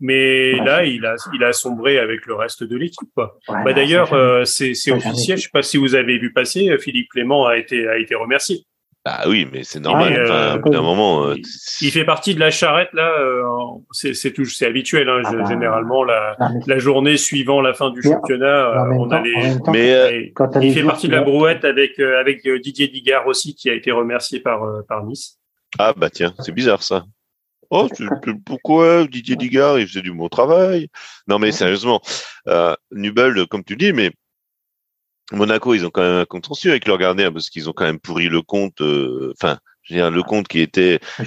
Mais 0.00 0.52
là, 0.52 0.84
il 0.84 1.04
a, 1.06 1.14
il 1.34 1.44
a 1.44 1.52
sombré 1.52 1.98
avec 1.98 2.26
le 2.26 2.34
reste 2.34 2.64
de 2.64 2.76
l'équipe. 2.76 3.10
bah, 3.16 3.72
D'ailleurs, 3.72 4.12
euh, 4.12 4.44
c'est 4.44 4.72
officiel. 4.90 5.38
Je 5.38 5.44
sais 5.44 5.50
pas 5.52 5.62
si 5.62 5.76
vous 5.76 5.94
avez 5.94 6.18
vu 6.18 6.32
passer. 6.32 6.68
Euh, 6.70 6.78
Philippe 6.78 7.08
Clément 7.10 7.46
a 7.46 7.56
été, 7.56 7.88
a 7.88 7.98
été 7.98 8.14
remercié. 8.14 8.64
Ah 9.04 9.24
oui, 9.26 9.48
mais 9.52 9.64
c'est 9.64 9.80
normal. 9.80 10.12
enfin, 10.24 10.60
euh, 10.64 10.80
moment. 10.80 11.26
Euh, 11.26 11.34
il 11.80 11.90
fait 11.90 12.04
partie 12.04 12.34
de 12.36 12.40
la 12.40 12.52
charrette 12.52 12.90
là. 12.92 13.10
Euh, 13.18 13.42
c'est 13.90 14.14
c'est 14.14 14.32
c'est 14.46 14.66
habituel. 14.66 15.08
Hein, 15.08 15.22
ah 15.24 15.32
bah, 15.32 15.44
généralement, 15.48 16.04
la, 16.04 16.36
la 16.68 16.78
journée 16.78 17.16
suivant 17.16 17.60
la 17.60 17.74
fin 17.74 17.90
du 17.90 18.00
championnat, 18.00 18.72
on 18.96 19.10
a 19.10 19.20
les. 19.20 19.56
mais 19.72 20.32
il 20.62 20.72
fait 20.72 20.84
partie 20.84 21.08
de 21.08 21.12
la 21.12 21.22
brouette 21.22 21.64
avec 21.64 21.98
avec 21.98 22.46
Didier 22.62 22.86
Digard 22.86 23.26
aussi, 23.26 23.56
qui 23.56 23.68
a 23.70 23.74
été 23.74 23.90
remercié 23.90 24.38
par 24.38 24.60
par 24.88 25.04
Nice. 25.04 25.36
Ah 25.80 25.94
bah 25.96 26.10
tiens, 26.10 26.32
c'est 26.38 26.52
bizarre 26.52 26.84
ça. 26.84 27.04
Oh, 27.74 27.88
pourquoi? 28.44 29.06
Didier 29.06 29.34
Digard, 29.34 29.78
il 29.78 29.88
faisait 29.88 30.02
du 30.02 30.12
bon 30.12 30.28
travail. 30.28 30.88
Non, 31.26 31.38
mais 31.38 31.52
sérieusement, 31.52 32.02
euh, 32.46 32.74
Nubel, 32.90 33.46
comme 33.46 33.64
tu 33.64 33.76
dis, 33.76 33.94
mais 33.94 34.10
Monaco, 35.32 35.72
ils 35.72 35.86
ont 35.86 35.90
quand 35.90 36.02
même 36.02 36.18
un 36.18 36.26
contentieux 36.26 36.70
avec 36.70 36.86
leur 36.86 36.98
gardien 36.98 37.32
parce 37.32 37.48
qu'ils 37.48 37.70
ont 37.70 37.72
quand 37.72 37.86
même 37.86 37.98
pourri 37.98 38.28
le 38.28 38.42
compte. 38.42 38.82
Euh, 38.82 39.32
enfin, 39.40 39.56
je 39.80 39.94
veux 39.94 40.00
dire, 40.00 40.10
le 40.10 40.22
compte 40.22 40.48
qui 40.48 40.60
était 40.60 41.00
ah, 41.18 41.22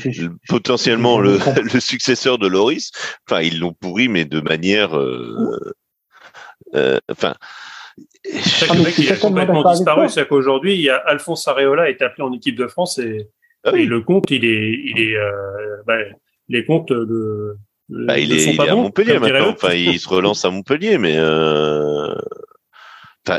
potentiellement 0.48 1.20
le, 1.20 1.40
le, 1.74 1.80
successeur 1.80 2.38
de 2.38 2.46
Loris. 2.46 2.92
Enfin, 3.28 3.42
ils 3.42 3.60
l'ont 3.60 3.74
pourri, 3.74 4.08
mais 4.08 4.26
de 4.26 4.40
manière. 4.40 4.96
Euh, 4.96 5.74
euh, 6.76 7.00
enfin. 7.10 7.34
le 8.24 8.84
mec, 8.84 9.00
il 9.00 9.12
a 9.12 9.18
complètement 9.18 9.72
disparu. 9.72 10.10
C'est 10.10 10.28
qu'aujourd'hui, 10.28 10.76
il 10.76 10.82
y 10.82 10.92
a 10.92 10.98
Alphonse 10.98 11.48
Areola 11.48 11.90
est 11.90 12.04
appelé 12.04 12.22
en 12.22 12.34
équipe 12.34 12.56
de 12.56 12.68
France 12.68 13.00
et 13.00 13.30
Ah 13.64 13.72
et 13.76 13.86
le 13.86 14.02
compte, 14.02 14.30
il 14.30 14.46
est, 14.46 14.80
il 14.86 15.00
est, 15.00 15.18
bah, 15.88 15.98
les 16.48 16.66
comptes 16.66 16.92
de, 16.92 17.58
bah, 17.90 18.18
il, 18.18 18.32
est, 18.32 18.60
à 18.60 18.76
Montpellier 18.76 19.20
maintenant. 19.20 19.52
Enfin, 19.52 19.74
il 19.74 20.00
se 20.00 20.10
relance 20.10 20.46
à 20.46 20.50
Montpellier, 20.50 20.98
mais 20.98 21.20
enfin, 21.20 22.20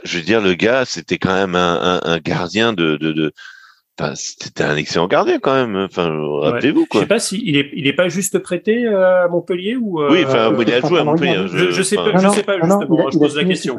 je 0.05 0.19
veux 0.19 0.25
dire, 0.25 0.41
le 0.41 0.55
gars, 0.55 0.85
c'était 0.85 1.19
quand 1.19 1.35
même 1.35 1.55
un, 1.55 2.01
un, 2.03 2.19
gardien 2.19 2.73
de, 2.73 2.97
de, 2.97 3.13
de 3.13 3.33
c'était 4.15 4.63
un 4.63 4.77
excellent 4.77 5.09
gardien 5.09 5.39
quand 5.39 5.55
même. 5.55 5.77
Enfin, 5.77 6.11
rappelez-vous 6.43 6.87
quoi. 6.87 7.01
Je 7.01 7.05
sais 7.05 7.09
pas 7.09 7.19
si 7.19 7.43
il 7.45 7.57
est, 7.57 7.71
il 7.73 7.87
est 7.87 7.95
pas 7.95 8.09
juste 8.09 8.39
prêté 8.39 8.87
à 8.87 9.27
Montpellier 9.29 9.77
ou. 9.77 10.03
Oui, 10.03 10.25
enfin, 10.25 10.55
il 10.59 10.73
a 10.73 10.81
joué 10.81 11.01
à 11.01 11.05
Montpellier. 11.05 11.49
Je, 11.49 11.71
je, 11.71 11.83
sais 11.83 11.97
pas, 11.97 12.17
je 12.17 12.29
sais 12.29 12.43
pas 12.43 12.61
justement. 12.61 13.11
je 13.11 13.19
pose 13.19 13.37
la 13.37 13.45
question. 13.45 13.77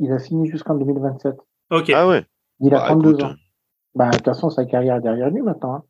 il 0.00 0.12
a 0.12 0.18
signé 0.18 0.50
jusqu'en 0.50 0.74
2027. 0.74 1.34
Ok. 1.70 1.90
Ah 1.94 2.08
ouais. 2.08 2.24
Il 2.60 2.74
a 2.74 2.86
32 2.86 3.12
bah, 3.12 3.26
ans. 3.26 3.34
Bah, 3.94 4.10
de 4.10 4.16
toute 4.16 4.24
façon, 4.24 4.50
sa 4.50 4.64
carrière 4.64 4.96
est 4.96 5.00
derrière 5.00 5.30
lui 5.30 5.42
maintenant. 5.42 5.74
Hein. 5.74 5.82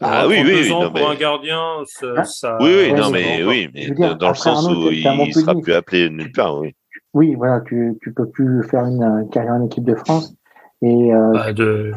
Ah 0.00 0.26
oui, 0.28 0.42
oui, 0.44 0.62
oui. 0.62 0.72
Ans 0.72 0.90
pour 0.90 1.10
un 1.10 1.14
gardien, 1.14 1.78
ça, 1.86 2.06
hein 2.16 2.24
ça... 2.24 2.58
Oui, 2.60 2.74
oui, 2.76 2.92
non, 2.92 3.10
mais 3.10 3.42
oui, 3.42 3.70
mais 3.72 3.90
dire, 3.90 4.16
dans 4.16 4.28
le 4.28 4.34
sens 4.34 4.68
où 4.68 4.90
il 4.90 5.02
ne 5.02 5.32
sera 5.32 5.54
plus 5.54 5.72
appelé 5.72 6.10
nulle 6.10 6.32
part, 6.32 6.58
oui. 6.58 6.74
Oui, 7.14 7.34
voilà, 7.34 7.60
tu, 7.60 7.98
tu 8.02 8.12
peux 8.12 8.28
plus 8.28 8.62
faire 8.68 8.84
une, 8.84 9.28
carrière 9.30 9.54
en 9.54 9.66
équipe 9.66 9.84
de 9.84 9.94
France. 9.94 10.34
Et, 10.80 11.12
euh, 11.12 11.30
bah, 11.32 11.52
de, 11.52 11.92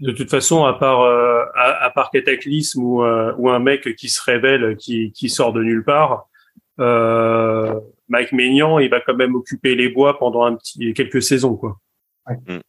de 0.00 0.12
toute 0.12 0.30
façon, 0.30 0.64
à 0.64 0.74
part, 0.74 1.02
euh, 1.02 1.44
à, 1.54 1.84
à, 1.84 1.90
part 1.90 2.10
Cataclysme 2.10 2.82
ou, 2.82 3.04
euh, 3.04 3.34
ou 3.38 3.50
un 3.50 3.58
mec 3.58 3.94
qui 3.96 4.08
se 4.08 4.22
révèle, 4.22 4.76
qui, 4.76 5.12
qui 5.12 5.28
sort 5.28 5.52
de 5.52 5.62
nulle 5.62 5.84
part, 5.84 6.28
euh, 6.80 7.78
Mike 8.08 8.32
Maignan, 8.32 8.78
il 8.78 8.88
va 8.88 9.00
quand 9.00 9.14
même 9.14 9.34
occuper 9.34 9.74
les 9.74 9.90
bois 9.90 10.18
pendant 10.18 10.44
un 10.44 10.56
petit, 10.56 10.92
quelques 10.94 11.22
saisons, 11.22 11.54
quoi. 11.54 11.78
Ouais. 12.26 12.36
Mm. 12.48 12.60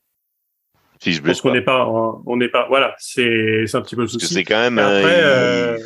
Si 1.01 1.13
je 1.13 1.21
Parce 1.21 1.41
qu'on 1.41 1.51
n'est 1.51 1.61
pas, 1.61 1.87
on 1.87 2.37
n'est 2.37 2.49
pas, 2.49 2.67
voilà, 2.67 2.95
c'est, 2.99 3.63
c'est 3.65 3.75
un 3.75 3.81
petit 3.81 3.95
peu 3.95 4.03
le 4.03 4.07
souci. 4.07 4.31
C'est 4.31 4.43
quand 4.43 4.59
même. 4.59 4.77
après, 4.77 5.21
euh, 5.23 5.77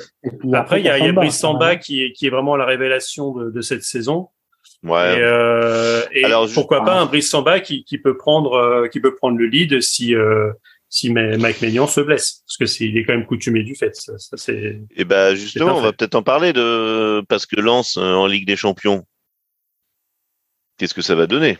après, 0.51 0.81
il 0.81 0.85
y 0.85 0.89
a, 0.89 0.99
y 0.99 1.07
a 1.07 1.11
Brice 1.13 1.39
Samba 1.39 1.77
qui 1.77 2.03
est, 2.03 2.11
qui 2.11 2.27
est 2.27 2.29
vraiment 2.29 2.57
la 2.57 2.65
révélation 2.65 3.31
de, 3.31 3.49
de 3.49 3.61
cette 3.61 3.83
saison. 3.83 4.27
Ouais. 4.83 5.17
Et, 5.17 5.21
euh, 5.21 6.01
et 6.11 6.25
Alors, 6.25 6.49
pourquoi 6.53 6.83
pas 6.83 6.99
un 6.99 7.05
Brice 7.05 7.29
Samba 7.29 7.61
qui, 7.61 7.85
qui 7.85 7.97
peut 7.97 8.17
prendre, 8.17 8.55
euh, 8.55 8.87
qui 8.89 8.99
peut 8.99 9.15
prendre 9.15 9.37
le 9.37 9.45
lead 9.45 9.81
si, 9.81 10.13
euh, 10.13 10.51
si 10.89 11.09
Mike 11.11 11.61
Maignan 11.61 11.87
se 11.87 12.01
blesse, 12.01 12.43
parce 12.45 12.57
que 12.57 12.65
c'est, 12.65 12.85
il 12.85 12.97
est 12.97 13.05
quand 13.05 13.13
même 13.13 13.25
coutumier 13.25 13.63
du 13.63 13.75
fait. 13.75 13.95
Ça, 13.95 14.17
ça 14.17 14.37
c'est. 14.37 14.53
Et 14.53 14.81
eh 14.97 15.05
ben 15.05 15.33
justement, 15.33 15.77
on 15.77 15.81
va 15.81 15.93
peut-être 15.93 16.15
en 16.15 16.23
parler 16.23 16.53
de 16.53 17.21
parce 17.29 17.45
que 17.45 17.59
Lens 17.59 17.97
euh, 17.97 18.13
en 18.13 18.27
Ligue 18.27 18.47
des 18.47 18.55
Champions, 18.55 19.05
qu'est-ce 20.77 20.93
que 20.93 21.01
ça 21.01 21.15
va 21.15 21.25
donner? 21.25 21.57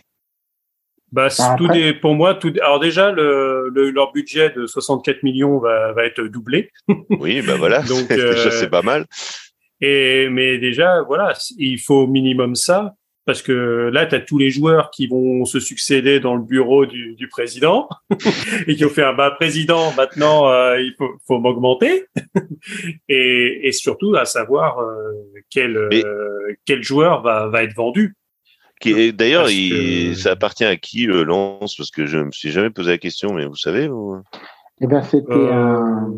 Bah, 1.12 1.28
tout 1.58 1.68
des, 1.68 1.94
pour 1.94 2.16
moi, 2.16 2.36
tout. 2.36 2.54
Alors 2.62 2.80
déjà, 2.80 3.12
le, 3.12 3.70
le, 3.74 3.92
leur 3.92 4.12
budget 4.12 4.50
de 4.50 4.66
64 4.66 5.24
millions 5.24 5.60
va, 5.60 5.94
va 5.94 6.06
être 6.06 6.22
doublé. 6.24 6.72
Oui, 7.10 7.42
ben 7.42 7.58
voilà. 7.58 7.82
Donc 7.82 8.12
euh, 8.12 8.50
c'est 8.52 8.70
pas 8.70 8.82
mal. 8.82 9.06
Et 9.82 10.30
mais 10.30 10.58
déjà, 10.58 11.02
voilà, 11.04 11.34
il 11.58 11.80
faut 11.80 12.04
au 12.04 12.08
minimum 12.08 12.56
ça 12.56 12.96
parce 13.26 13.42
que 13.42 13.90
là, 13.92 14.06
tu 14.06 14.16
as 14.16 14.20
tous 14.20 14.38
les 14.38 14.52
joueurs 14.52 14.92
qui 14.92 15.08
vont 15.08 15.46
se 15.46 15.60
succéder 15.60 16.20
dans 16.20 16.36
le 16.36 16.44
bureau 16.44 16.86
du, 16.86 17.16
du 17.16 17.28
président 17.28 17.90
et 18.68 18.76
qui 18.76 18.86
ont 18.86 18.90
fait 18.90 19.04
un 19.04 19.14
bas 19.14 19.32
président. 19.32 19.92
Maintenant, 19.94 20.50
euh, 20.50 20.80
il 20.80 20.94
faut, 20.98 21.10
faut 21.28 21.40
m'augmenter 21.40 22.06
et, 23.10 23.68
et, 23.68 23.72
surtout 23.72 24.16
à 24.16 24.26
savoir 24.26 24.80
euh, 24.80 25.12
quel 25.50 25.76
euh, 25.76 26.54
quel 26.66 26.84
joueur 26.84 27.24
va, 27.24 27.48
va 27.48 27.64
être 27.64 27.76
vendu. 27.76 28.16
D'ailleurs, 28.84 29.48
ça 30.16 30.32
appartient 30.32 30.66
à 30.66 30.76
qui 30.76 31.06
le 31.06 31.24
lance 31.24 31.76
Parce 31.76 31.92
que 31.92 32.06
je 32.06 32.18
me 32.18 32.32
suis 32.32 32.52
jamais 32.52 32.70
posé 32.70 32.92
la 32.92 32.98
question, 32.98 33.34
mais 33.34 33.46
vous 33.46 33.56
savez 33.56 33.88
vous... 33.88 34.22
Eh 34.82 34.88
bien, 34.88 35.02
c'était 35.02 35.32
euh, 35.32 35.54
un. 35.54 36.14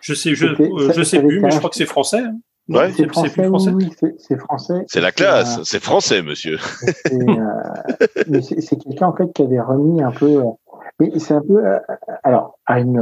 Je 0.00 0.14
sais, 0.14 0.34
je, 0.34 0.46
je 0.46 1.02
sais 1.02 1.20
plus, 1.20 1.40
mais 1.40 1.50
je 1.50 1.58
crois 1.58 1.68
que 1.68 1.76
c'est 1.76 1.86
français. 1.86 2.20
Hein. 2.20 2.38
Ouais, 2.68 2.90
c'est 2.92 3.06
français. 3.08 3.48
Oui, 3.72 3.90
c'est 4.18 4.38
français. 4.38 4.84
C'est 4.86 5.00
la 5.00 5.12
classe, 5.12 5.62
c'est 5.64 5.82
français, 5.82 6.22
monsieur. 6.22 6.56
Euh, 7.12 8.40
c'est 8.40 8.76
quelqu'un 8.82 9.08
en 9.08 9.16
fait 9.16 9.30
qui 9.32 9.42
avait 9.42 9.60
remis 9.60 10.02
un 10.02 10.12
peu. 10.12 10.38
Euh, 10.38 10.44
mais 10.98 11.18
c'est 11.18 11.34
un 11.34 11.42
peu, 11.42 11.62
alors 12.22 12.58
à 12.66 12.80
une, 12.80 13.00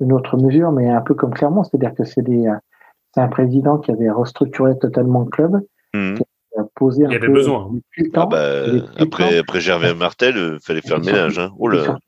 une, 0.00 0.12
autre 0.12 0.36
mesure, 0.36 0.72
mais 0.72 0.88
un 0.88 1.00
peu 1.00 1.14
comme 1.14 1.34
Clermont, 1.34 1.62
c'est-à-dire 1.64 1.94
que 1.94 2.04
c'est 2.04 2.22
c'est 3.14 3.20
un 3.20 3.28
président 3.28 3.78
qui 3.78 3.90
avait 3.90 4.10
restructuré 4.10 4.78
totalement 4.78 5.20
le 5.20 5.30
club, 5.30 5.60
mmh 5.94 6.16
poser 6.82 7.04
Il 7.08 7.12
y 7.12 7.16
avait 7.16 7.28
besoin. 7.28 7.70
Ah 8.14 8.26
bah, 8.26 8.64
après, 8.98 9.38
après 9.38 9.60
Gervais 9.60 9.94
Martel, 9.94 10.34
il 10.36 10.58
fallait 10.60 10.80
faire 10.80 10.98
le 10.98 11.04
ménage. 11.04 11.38
Hein. 11.38 11.50
Oh 11.58 11.68
là. 11.68 11.98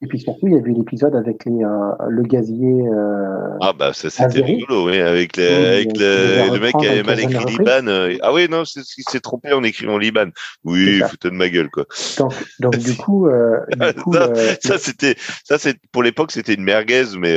Et 0.00 0.06
puis 0.06 0.20
surtout, 0.20 0.46
il 0.46 0.52
y 0.52 0.56
a 0.56 0.60
eu 0.60 0.74
l'épisode 0.74 1.16
avec 1.16 1.44
les, 1.44 1.64
euh, 1.64 1.90
le 2.08 2.22
gazier. 2.22 2.86
Euh, 2.86 3.58
ah 3.60 3.72
bah 3.72 3.92
ça 3.92 4.10
c'était 4.10 4.42
rigolo, 4.42 4.86
oui, 4.86 5.00
avec, 5.00 5.36
les, 5.36 5.48
avec 5.48 5.98
le, 5.98 6.54
le 6.54 6.60
mec 6.60 6.76
qui 6.78 6.86
avait 6.86 7.02
mal 7.02 7.18
écrit 7.18 7.44
Liban. 7.46 7.88
Euh, 7.88 8.16
ah 8.22 8.32
oui, 8.32 8.46
non, 8.48 8.64
c'est 8.64 8.82
il 8.96 9.02
s'est 9.10 9.18
trompé 9.18 9.52
en 9.52 9.64
écrivant 9.64 9.98
Liban. 9.98 10.26
Oui, 10.62 11.00
foutez 11.08 11.30
de 11.30 11.34
ma 11.34 11.48
gueule 11.48 11.68
quoi. 11.70 11.84
Donc, 12.16 12.32
donc 12.60 12.78
du 12.78 12.94
coup, 12.96 13.26
euh, 13.26 13.58
du 13.76 13.94
coup 13.94 14.12
ça, 14.12 14.32
ça 14.60 14.78
c'était, 14.78 15.16
ça 15.42 15.58
c'est 15.58 15.76
pour 15.90 16.04
l'époque 16.04 16.30
c'était 16.30 16.54
une 16.54 16.62
merguez, 16.62 17.16
mais 17.18 17.36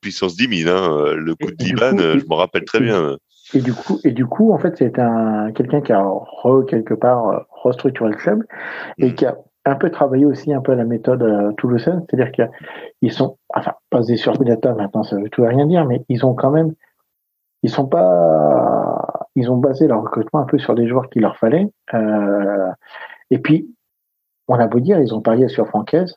puissance 0.00 0.36
10 0.36 0.62
000. 0.62 0.76
Hein, 0.76 1.14
le 1.16 1.34
coup 1.34 1.50
de 1.50 1.64
Liban, 1.64 1.96
je 1.98 2.24
me 2.24 2.34
rappelle 2.34 2.64
très 2.64 2.78
bien. 2.78 3.16
Et 3.54 3.60
du 3.60 3.72
coup, 3.72 3.98
et 4.04 4.12
du 4.12 4.26
coup, 4.26 4.52
en 4.52 4.58
fait, 4.58 4.76
c'est 4.76 4.98
un 4.98 5.52
quelqu'un 5.52 5.80
qui 5.80 5.92
a 5.92 6.02
re, 6.02 6.64
quelque 6.66 6.94
part 6.94 7.46
restructuré 7.50 8.10
le 8.10 8.16
club 8.16 8.44
et 8.98 9.10
mm. 9.10 9.14
qui 9.14 9.26
a 9.26 9.36
un 9.66 9.74
peu 9.74 9.90
travaillé 9.90 10.24
aussi 10.24 10.52
un 10.52 10.60
peu 10.60 10.74
la 10.74 10.84
méthode 10.84 11.22
euh, 11.22 11.52
toulousaine, 11.52 12.04
c'est-à-dire 12.08 12.30
qu'ils 12.32 13.12
sont, 13.12 13.36
enfin, 13.54 13.74
basés 13.90 14.16
sur 14.16 14.38
data 14.38 14.72
maintenant, 14.74 15.02
ça 15.02 15.16
veut 15.16 15.28
tout 15.28 15.42
rien 15.42 15.66
dire, 15.66 15.84
mais 15.84 16.04
ils 16.08 16.24
ont 16.24 16.34
quand 16.34 16.50
même, 16.50 16.72
ils 17.62 17.70
sont 17.70 17.86
pas, 17.86 19.28
ils 19.34 19.50
ont 19.50 19.56
basé 19.56 19.88
leur 19.88 20.02
recrutement 20.02 20.40
un 20.40 20.46
peu 20.46 20.58
sur 20.58 20.76
des 20.76 20.86
joueurs 20.86 21.10
qu'il 21.10 21.22
leur 21.22 21.36
fallait. 21.36 21.66
Euh, 21.94 22.70
et 23.30 23.38
puis, 23.38 23.68
on 24.46 24.54
a 24.54 24.68
beau 24.68 24.78
dire, 24.78 25.00
ils 25.00 25.14
ont 25.14 25.20
parié 25.20 25.48
sur 25.48 25.66
Francaise, 25.66 26.14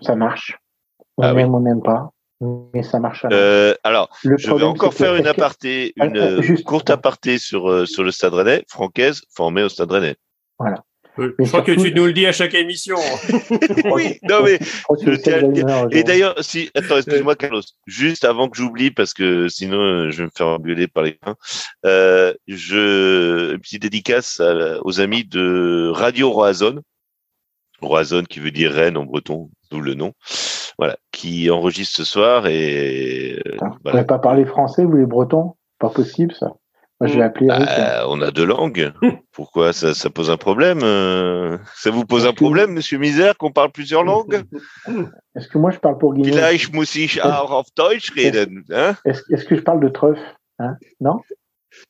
ça 0.00 0.16
marche. 0.16 0.58
On 1.18 1.24
ah 1.24 1.34
aime, 1.34 1.54
on 1.54 1.60
n'aime 1.60 1.82
pas 1.82 2.10
mais 2.74 2.82
ça 2.82 2.98
marche. 2.98 3.24
Euh, 3.30 3.74
alors, 3.84 4.10
je 4.24 4.30
vais 4.30 4.64
encore 4.64 4.94
faire 4.94 5.14
une 5.14 5.26
aparté, 5.26 5.92
une 5.96 6.16
euh, 6.16 6.56
courte 6.64 6.90
aparté 6.90 7.38
sur 7.38 7.70
euh, 7.70 7.86
sur 7.86 8.02
le 8.02 8.10
Stade 8.10 8.34
Rennais. 8.34 8.64
Francaise 8.68 9.22
formé 9.34 9.62
au 9.62 9.68
Stade 9.68 9.92
Rennais. 9.92 10.16
Voilà. 10.58 10.82
je 11.16 11.46
crois 11.46 11.62
que 11.62 11.72
tu 11.72 11.94
nous 11.94 12.06
le 12.06 12.12
dis 12.12 12.26
à 12.26 12.32
chaque 12.32 12.54
émission. 12.54 12.96
oui, 13.92 14.18
non 14.22 14.42
mais 14.42 14.58
et 15.92 16.02
d'ailleurs, 16.02 16.34
si 16.40 16.70
attends, 16.74 16.96
excuse-moi 16.96 17.36
Carlos, 17.36 17.62
juste 17.86 18.24
avant 18.24 18.48
que 18.48 18.56
j'oublie 18.56 18.90
parce 18.90 19.14
que 19.14 19.48
sinon 19.48 20.10
je 20.10 20.18
vais 20.18 20.24
me 20.24 20.30
faire 20.36 20.48
engueuler 20.48 20.88
par 20.88 21.04
les 21.04 21.18
uns. 21.24 21.36
Euh, 21.86 22.34
je 22.48 23.52
une 23.52 23.60
petite 23.60 23.82
dédicace 23.82 24.40
aux 24.82 25.00
amis 25.00 25.24
de 25.24 25.90
Radio 25.94 26.30
Roazhon. 26.30 26.80
Roazhon 27.80 28.24
qui 28.24 28.40
veut 28.40 28.52
dire 28.52 28.72
Rennes 28.72 28.96
en 28.96 29.04
breton, 29.04 29.50
d'où 29.70 29.80
le 29.80 29.94
nom 29.94 30.12
voilà, 30.82 30.96
qui 31.12 31.48
enregistre 31.48 31.94
ce 31.94 32.02
soir 32.02 32.48
et. 32.48 33.40
Euh, 33.46 33.56
vous 33.84 33.90
n'avez 33.92 34.04
pas 34.04 34.18
parlé 34.18 34.44
français, 34.44 34.84
vous 34.84 34.96
les 34.96 35.06
Bretons? 35.06 35.54
Pas 35.78 35.90
possible 35.90 36.34
ça. 36.34 36.54
Moi, 37.00 37.06
je 37.06 37.18
vais 37.18 37.22
appeler 37.22 37.46
bah, 37.46 37.58
hein. 37.60 38.04
on 38.08 38.20
a 38.20 38.32
deux 38.32 38.44
langues. 38.44 38.92
Pourquoi 39.32 39.72
ça, 39.72 39.94
ça 39.94 40.10
pose 40.10 40.28
un 40.28 40.36
problème 40.36 40.80
euh? 40.82 41.56
Ça 41.76 41.92
vous 41.92 42.04
pose 42.04 42.26
un 42.26 42.32
problème, 42.32 42.72
Monsieur 42.72 42.98
Misère, 42.98 43.38
qu'on 43.38 43.52
parle 43.52 43.70
plusieurs 43.70 44.02
langues? 44.02 44.42
Est-ce 45.36 45.46
que 45.46 45.58
moi 45.58 45.70
je 45.70 45.78
parle 45.78 45.98
pour 45.98 46.14
Guinée 46.14 46.32
Vielleicht 46.32 46.74
muss 46.74 46.96
ich 46.96 47.22
auch 47.22 47.52
auf 47.52 47.68
Deutsch 47.76 48.10
reden. 48.16 48.64
Hein? 48.72 48.96
Est-ce 49.04 49.44
que 49.44 49.54
je 49.54 49.62
parle 49.62 49.78
de 49.78 49.88
truffe 49.88 50.18
hein? 50.58 50.74
Non? 51.00 51.20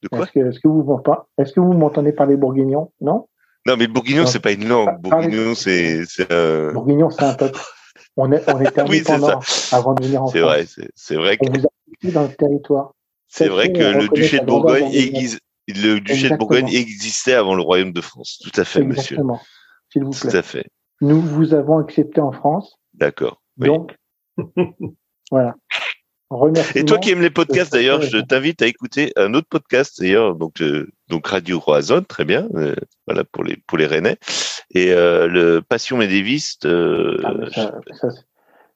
De 0.02 0.08
quoi? 0.08 0.24
Est-ce 0.24 0.60
que, 0.60 0.68
vous 0.68 1.02
est-ce 1.38 1.52
que 1.54 1.60
vous 1.60 1.72
m'entendez 1.72 2.12
parler 2.12 2.36
bourguignon? 2.36 2.92
Non? 3.00 3.26
Non, 3.66 3.76
mais 3.78 3.86
le 3.86 3.92
bourguignon, 3.92 4.26
c'est 4.26 4.40
pas 4.40 4.52
une 4.52 4.68
langue. 4.68 5.00
Bourguignon, 5.00 5.54
c'est. 5.54 6.04
Bourguignon, 6.74 7.08
c'est 7.08 7.24
un 7.24 7.32
peuple. 7.32 7.58
On, 8.16 8.30
est, 8.32 8.42
on 8.50 8.60
était 8.60 8.80
indépendant 8.80 9.40
avant 9.72 9.94
de 9.94 10.04
venir 10.04 10.22
en 10.22 10.26
France. 10.26 10.32
C'est 10.32 10.40
vrai, 10.40 10.66
c'est 10.94 11.16
vrai 11.16 11.36
que. 11.36 11.48
On 11.48 11.52
vous 11.52 11.66
a 12.08 12.12
dans 12.12 12.22
le 12.22 12.34
territoire. 12.34 12.94
C'est 13.28 13.48
vrai 13.48 13.72
que 13.72 13.82
le 13.82 14.08
duché 14.08 14.40
de 14.40 14.44
Bourgogne 14.44 14.90
le 15.68 15.98
duché 16.00 16.30
de 16.30 16.36
Bourgogne 16.36 16.68
existait 16.68 17.34
avant 17.34 17.54
le 17.54 17.62
royaume 17.62 17.92
de 17.92 18.00
France. 18.00 18.38
Tout 18.42 18.60
à 18.60 18.64
fait, 18.64 18.80
Exactement. 18.80 19.34
monsieur. 19.34 19.46
S'il 19.90 20.04
vous 20.04 20.10
plaît. 20.10 20.30
Tout 20.30 20.36
à 20.36 20.42
fait. 20.42 20.66
Nous 21.00 21.20
vous 21.20 21.54
avons 21.54 21.78
accepté 21.78 22.20
en 22.20 22.32
France. 22.32 22.78
D'accord. 22.94 23.42
Donc, 23.56 23.94
voilà. 25.30 25.54
Et 26.74 26.84
toi 26.84 26.98
qui 26.98 27.10
aimes 27.10 27.22
les 27.22 27.30
podcasts, 27.30 27.72
d'ailleurs, 27.72 28.02
je 28.02 28.18
t'invite 28.18 28.62
à 28.62 28.66
écouter 28.66 29.12
un 29.16 29.34
autre 29.34 29.48
podcast, 29.48 30.00
d'ailleurs, 30.00 30.34
donc, 30.34 30.60
euh, 30.60 30.90
donc 31.08 31.26
Radio 31.26 31.58
Roazhon, 31.58 32.02
très 32.02 32.24
bien, 32.24 32.48
euh, 32.54 32.74
voilà 33.06 33.24
pour 33.24 33.44
les 33.44 33.56
pour 33.66 33.78
les 33.78 33.86
Rennais, 33.86 34.18
et 34.70 34.92
euh, 34.92 35.26
le 35.26 35.62
Passion 35.62 35.96
médéviste. 35.96 36.66
Ah, 36.66 37.32
ça, 37.54 37.72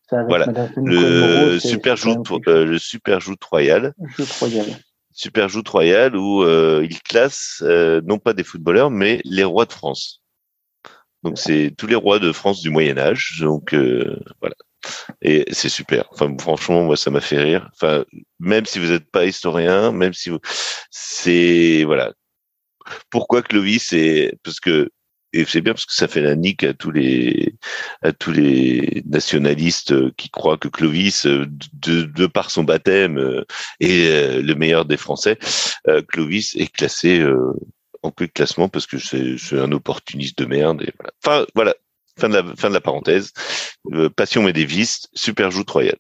ça, 0.08 0.24
voilà, 0.24 0.46
le 0.76 1.58
super 1.58 1.96
joute, 1.96 2.26
le 2.46 2.78
super 2.78 3.20
joute 3.20 3.42
royal. 3.44 3.94
royal. 4.40 4.66
Super 5.12 5.48
joute 5.48 5.68
royal 5.68 6.14
où 6.16 6.44
il 6.44 7.02
classe 7.02 7.62
non 7.62 8.18
pas 8.18 8.32
des 8.32 8.44
footballeurs, 8.44 8.90
mais 8.90 9.20
les 9.24 9.44
rois 9.44 9.66
de 9.66 9.72
France. 9.72 10.22
Donc 11.22 11.38
c'est 11.38 11.74
tous 11.76 11.86
les 11.86 11.96
rois 11.96 12.18
de 12.18 12.30
France 12.32 12.60
du 12.60 12.70
Moyen 12.70 12.98
Âge. 12.98 13.38
Donc 13.40 13.74
voilà, 13.74 14.54
Et 15.22 15.44
c'est 15.52 15.68
super. 15.68 16.06
Enfin, 16.12 16.34
franchement, 16.38 16.84
moi, 16.84 16.96
ça 16.96 17.10
m'a 17.10 17.20
fait 17.20 17.38
rire. 17.38 17.68
Enfin, 17.74 18.04
même 18.40 18.66
si 18.66 18.78
vous 18.78 18.88
n'êtes 18.88 19.10
pas 19.10 19.26
historien, 19.26 19.92
même 19.92 20.14
si 20.14 20.30
vous, 20.30 20.40
c'est 20.90 21.84
voilà. 21.84 22.12
Pourquoi 23.10 23.42
Clovis 23.42 23.88
C'est 23.88 24.38
parce 24.44 24.60
que 24.60 24.90
et 25.32 25.44
c'est 25.44 25.60
bien 25.60 25.74
parce 25.74 25.86
que 25.86 25.92
ça 25.92 26.08
fait 26.08 26.22
la 26.22 26.36
nique 26.36 26.64
à 26.64 26.72
tous 26.72 26.90
les 26.90 27.54
à 28.02 28.12
tous 28.12 28.32
les 28.32 29.02
nationalistes 29.06 30.14
qui 30.16 30.30
croient 30.30 30.56
que 30.56 30.68
Clovis, 30.68 31.26
de, 31.26 32.02
de 32.04 32.26
par 32.26 32.50
son 32.50 32.64
baptême, 32.64 33.44
est 33.80 34.40
le 34.42 34.54
meilleur 34.54 34.84
des 34.86 34.96
Français. 34.96 35.38
Clovis 36.08 36.54
est 36.56 36.72
classé 36.72 37.24
en 38.02 38.10
peu 38.10 38.26
de 38.26 38.32
classement 38.32 38.68
parce 38.68 38.86
que 38.86 38.98
c'est 38.98 39.58
un 39.58 39.72
opportuniste 39.72 40.38
de 40.38 40.46
merde. 40.46 40.82
Et 40.82 40.92
voilà. 40.98 41.12
Enfin 41.22 41.46
voilà, 41.54 41.74
fin 42.18 42.28
de 42.28 42.34
la 42.34 42.56
fin 42.56 42.68
de 42.68 42.74
la 42.74 42.80
parenthèse. 42.80 43.32
Passion 44.16 44.42
Médéviste, 44.42 45.08
super 45.14 45.50
joute 45.50 45.70
royale. 45.70 45.98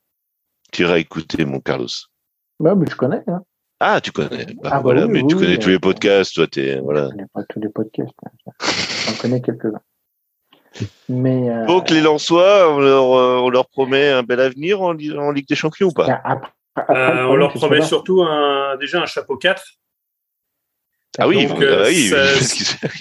Tu 0.72 0.82
iras 0.82 0.98
écouter 0.98 1.44
mon 1.44 1.60
Carlos. 1.60 1.88
Bah, 2.58 2.74
mais 2.74 2.86
je 2.88 2.96
connais. 2.96 3.22
Hein. 3.26 3.42
Ah, 3.80 4.00
tu 4.00 4.10
connais. 4.10 4.46
Bah, 4.46 4.54
ah, 4.64 4.70
bah 4.70 4.80
voilà, 4.80 5.06
mais 5.06 5.22
tu 5.26 5.36
connais 5.36 5.58
tous 5.58 5.68
les 5.68 5.78
podcasts, 5.78 6.34
toi, 6.34 6.46
t'es 6.46 6.80
voilà. 6.80 7.04
Je 7.04 7.10
connais 7.10 7.26
pas 7.32 7.42
tous 7.48 7.60
les 7.60 7.68
podcasts. 7.68 8.14
Hein. 8.24 8.50
J'en 9.06 9.14
connais 9.20 9.40
quelques-uns. 9.40 9.80
Mais 11.08 11.48
euh... 11.50 11.66
donc 11.66 11.90
les 11.90 12.00
Lensois, 12.00 12.70
on 12.70 12.80
leur, 12.80 13.12
euh, 13.14 13.38
on 13.38 13.48
leur 13.48 13.66
promet 13.66 14.10
un 14.10 14.22
bel 14.22 14.40
avenir 14.40 14.82
en, 14.82 14.90
en 14.90 15.30
Ligue 15.30 15.48
des 15.48 15.54
Champions 15.54 15.88
ou 15.88 15.92
pas? 15.92 16.06
Bah, 16.06 16.20
après, 16.24 16.50
après, 16.76 16.94
euh, 16.94 17.28
On 17.28 17.36
leur 17.36 17.52
promet 17.52 17.82
surtout 17.82 18.22
un, 18.22 18.76
déjà 18.76 19.00
un 19.02 19.06
chapeau 19.06 19.36
4. 19.36 19.62
Ah 21.18 21.28
oui, 21.28 21.46
donc, 21.46 21.62
euh, 21.62 21.86
oui 21.86 22.08
ça, 22.08 22.34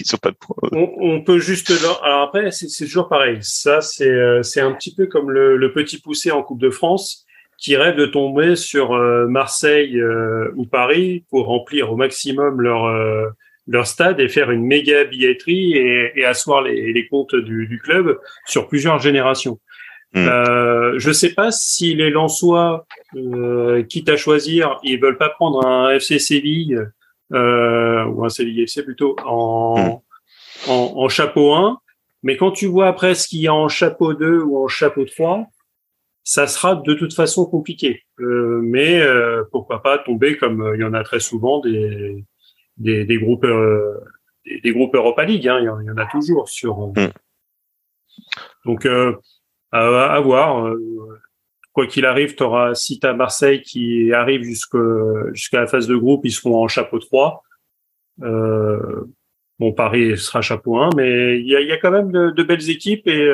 ils 0.00 0.06
sont 0.06 0.16
pas 0.22 0.30
de 0.30 0.36
points. 0.36 0.56
On, 0.72 0.90
on, 1.00 1.22
peut 1.22 1.38
juste 1.38 1.70
alors 2.02 2.22
après 2.22 2.50
c'est 2.50 2.84
toujours 2.84 3.08
pareil. 3.08 3.38
Ça 3.42 3.80
c'est 3.80 4.08
euh, 4.08 4.42
c'est 4.42 4.60
un 4.60 4.72
petit 4.72 4.94
peu 4.94 5.06
comme 5.06 5.30
le, 5.30 5.56
le, 5.56 5.72
petit 5.72 6.00
poussé 6.00 6.30
en 6.30 6.42
Coupe 6.42 6.60
de 6.60 6.70
France 6.70 7.26
qui 7.58 7.76
rêvent 7.76 7.96
de 7.96 8.06
tomber 8.06 8.56
sur 8.56 8.94
euh, 8.94 9.26
Marseille 9.26 9.98
euh, 9.98 10.50
ou 10.56 10.66
Paris 10.66 11.24
pour 11.30 11.46
remplir 11.46 11.92
au 11.92 11.96
maximum 11.96 12.60
leur 12.60 12.84
euh, 12.84 13.26
leur 13.66 13.86
stade 13.86 14.20
et 14.20 14.28
faire 14.28 14.50
une 14.50 14.64
méga 14.64 15.04
billetterie 15.04 15.72
et, 15.72 16.12
et 16.14 16.24
asseoir 16.24 16.62
les, 16.62 16.92
les 16.92 17.08
comptes 17.08 17.34
du, 17.34 17.66
du, 17.66 17.80
club 17.80 18.18
sur 18.46 18.68
plusieurs 18.68 19.00
générations. 19.00 19.58
Hmm. 20.12 20.28
Euh, 20.28 20.94
je 20.98 21.10
sais 21.10 21.34
pas 21.34 21.50
si 21.50 21.94
les 21.94 22.10
Lensois, 22.10 22.86
quitte 23.88 24.08
à 24.08 24.16
choisir, 24.16 24.78
ils 24.84 25.00
veulent 25.00 25.18
pas 25.18 25.30
prendre 25.30 25.66
un 25.66 25.90
FC 25.90 26.20
Séville 26.20 26.78
ou 27.30 28.24
un 28.24 28.28
Séville 28.28 28.62
FC 28.62 28.82
plutôt 28.82 29.16
en, 29.24 30.00
hmm. 30.66 30.70
en, 30.70 30.92
en 30.96 31.08
chapeau 31.08 31.54
1. 31.54 31.78
Mais 32.22 32.36
quand 32.36 32.50
tu 32.50 32.66
vois 32.66 32.88
après 32.88 33.14
ce 33.14 33.28
qu'il 33.28 33.40
y 33.40 33.46
a 33.46 33.54
en 33.54 33.68
chapeau 33.68 34.14
2 34.14 34.42
ou 34.42 34.62
en 34.62 34.68
chapeau 34.68 35.04
3, 35.04 35.46
ça 36.24 36.48
sera 36.48 36.74
de 36.74 36.94
toute 36.94 37.14
façon 37.14 37.46
compliqué. 37.46 38.02
Euh, 38.18 38.60
mais 38.60 39.00
euh, 39.00 39.44
pourquoi 39.52 39.80
pas 39.80 39.98
tomber 39.98 40.36
comme 40.36 40.60
euh, 40.60 40.76
il 40.76 40.80
y 40.80 40.84
en 40.84 40.92
a 40.92 41.04
très 41.04 41.20
souvent 41.20 41.60
des 41.60 42.24
des, 42.78 43.04
des 43.04 43.18
groupes 43.18 43.44
euh, 43.44 43.94
des, 44.44 44.60
des, 44.60 44.72
groupes 44.72 44.96
Europa 44.96 45.24
League. 45.24 45.46
Hein, 45.46 45.60
il, 45.60 45.66
y 45.66 45.68
en, 45.68 45.80
il, 45.80 45.86
y 45.86 45.90
en, 45.90 45.96
a 45.96 46.06
toujours 46.06 46.48
sur. 46.48 46.88
Mm. 46.88 47.12
Donc 48.64 48.86
à, 48.86 49.12
à, 49.70 50.20
voir. 50.20 50.74
Quoi 51.76 51.86
qu'il 51.86 52.06
arrive, 52.06 52.34
tu 52.34 52.42
auras 52.42 52.74
si 52.74 52.98
tu 52.98 53.06
Marseille 53.12 53.60
qui 53.60 54.10
arrive 54.10 54.42
jusqu'à 54.42 55.60
la 55.60 55.66
phase 55.66 55.86
de 55.86 55.94
groupe, 55.94 56.22
ils 56.24 56.32
seront 56.32 56.64
en 56.64 56.68
chapeau 56.68 56.98
3. 56.98 57.42
bon, 58.18 59.72
Paris 59.74 60.16
sera 60.16 60.40
chapeau 60.40 60.78
1, 60.78 60.88
mais 60.96 61.38
il 61.38 61.46
y 61.46 61.72
a, 61.72 61.76
quand 61.76 61.90
même 61.90 62.10
de, 62.10 62.42
belles 62.42 62.70
équipes 62.70 63.06
et 63.06 63.30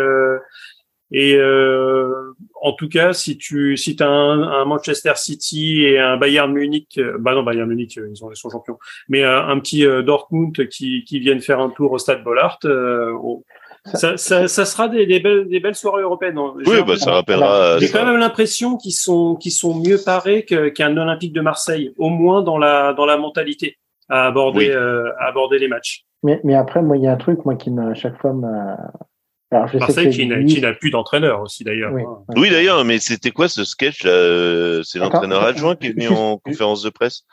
et 1.12 1.36
euh, 1.36 2.32
en 2.62 2.72
tout 2.72 2.88
cas, 2.88 3.12
si 3.12 3.36
tu 3.36 3.76
si 3.76 3.96
as 4.00 4.08
un, 4.08 4.64
Manchester 4.64 5.12
City 5.16 5.84
et 5.84 5.98
un 5.98 6.16
Bayern 6.16 6.50
Munich, 6.50 6.96
euh, 6.96 7.18
bah 7.18 7.34
non 7.34 7.42
Bayern 7.42 7.68
Munich, 7.68 7.98
euh, 7.98 8.08
ils, 8.10 8.24
ont, 8.24 8.30
ils 8.32 8.36
sont 8.36 8.48
champions, 8.48 8.78
mais 9.08 9.22
un, 9.22 9.46
un 9.48 9.60
petit 9.60 9.84
Dortmund 9.84 10.68
qui, 10.68 11.04
qui 11.04 11.20
viennent 11.20 11.42
faire 11.42 11.60
un 11.60 11.68
tour 11.68 11.92
au 11.92 11.98
Stade 11.98 12.24
Bollard, 12.24 12.58
euh, 12.64 13.12
ça, 13.84 14.16
ça, 14.16 14.48
ça, 14.48 14.64
sera 14.64 14.88
des, 14.88 15.06
des, 15.06 15.20
belles, 15.20 15.48
des 15.48 15.58
belles 15.60 15.74
soirées 15.74 16.02
européennes. 16.02 16.38
Hein. 16.38 16.54
Oui, 16.66 16.76
bah, 16.86 16.96
ça 16.96 17.12
rappellera. 17.12 17.78
J'ai 17.78 17.90
quand 17.90 18.04
même 18.04 18.18
l'impression 18.18 18.76
qu'ils 18.76 18.92
sont 18.92 19.36
qu'ils 19.36 19.52
sont 19.52 19.74
mieux 19.74 19.98
parés 20.04 20.44
qu'un 20.44 20.96
Olympique 20.96 21.32
de 21.32 21.40
Marseille, 21.40 21.92
au 21.98 22.08
moins 22.08 22.42
dans 22.42 22.58
la 22.58 22.92
dans 22.92 23.06
la 23.06 23.16
mentalité 23.16 23.78
à 24.08 24.26
aborder 24.26 24.68
oui. 24.68 25.14
à 25.18 25.26
aborder 25.26 25.58
les 25.58 25.68
matchs. 25.68 26.04
Mais, 26.22 26.40
mais 26.44 26.54
après, 26.54 26.82
moi, 26.82 26.96
il 26.96 27.02
y 27.02 27.08
a 27.08 27.12
un 27.12 27.16
truc 27.16 27.44
moi 27.44 27.56
qui 27.56 27.72
me, 27.72 27.90
à 27.90 27.94
chaque 27.94 28.16
fois 28.20 28.32
me, 28.32 28.46
alors, 29.52 29.68
je 29.68 29.76
Marseille 29.76 30.10
qui 30.10 30.60
n'a 30.60 30.72
plus 30.72 30.90
d'entraîneur 30.90 31.42
aussi 31.42 31.62
d'ailleurs. 31.62 31.92
Oui, 31.92 32.02
oui 32.36 32.50
d'ailleurs, 32.50 32.84
mais 32.84 32.98
c'était 32.98 33.32
quoi 33.32 33.48
ce 33.48 33.64
sketch 33.64 34.02
là 34.04 34.82
C'est 34.82 34.98
l'entraîneur 34.98 35.42
adjoint 35.42 35.76
qui 35.76 35.88
est 35.88 35.92
venu 35.92 36.08
en 36.08 36.38
conférence 36.44 36.82
de 36.82 36.90
presse? 36.90 37.24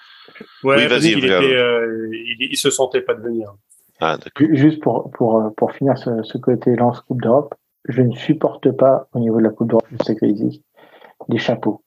Ouais, 0.64 0.76
oui, 0.78 0.88
vas-y. 0.88 1.12
Il, 1.14 1.32
euh, 1.32 2.10
il, 2.14 2.50
il, 2.52 2.58
se 2.58 2.70
sentait 2.70 3.02
pas 3.02 3.14
de 3.14 3.22
venir. 3.22 3.54
Ah. 4.00 4.18
Juste 4.52 4.82
pour 4.82 5.12
pour 5.12 5.54
pour 5.56 5.72
finir 5.72 5.98
ce, 5.98 6.24
ce 6.24 6.38
côté 6.38 6.76
lance 6.76 7.02
Coupe 7.02 7.22
d'Europe, 7.22 7.56
je 7.88 8.02
ne 8.02 8.14
supporte 8.14 8.72
pas 8.72 9.08
au 9.14 9.20
niveau 9.20 9.38
de 9.38 9.44
la 9.44 9.50
Coupe 9.50 9.70
d'Europe, 9.70 9.88
je 9.92 9.98
sais 10.04 10.16
que 10.16 10.26
existe, 10.26 10.64
les 11.28 11.38
chapeaux. 11.38 11.84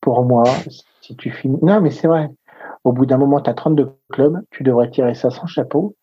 Pour 0.00 0.24
moi, 0.24 0.44
si 1.00 1.16
tu 1.16 1.30
finis, 1.30 1.58
non 1.62 1.80
mais 1.80 1.90
c'est 1.90 2.08
vrai. 2.08 2.30
Au 2.84 2.92
bout 2.92 3.06
d'un 3.06 3.18
moment, 3.18 3.40
tu 3.40 3.50
as 3.50 3.54
32 3.54 3.90
clubs, 4.10 4.40
tu 4.50 4.62
devrais 4.62 4.90
tirer 4.90 5.14
ça 5.14 5.30
sans 5.30 5.46
chapeau 5.46 5.96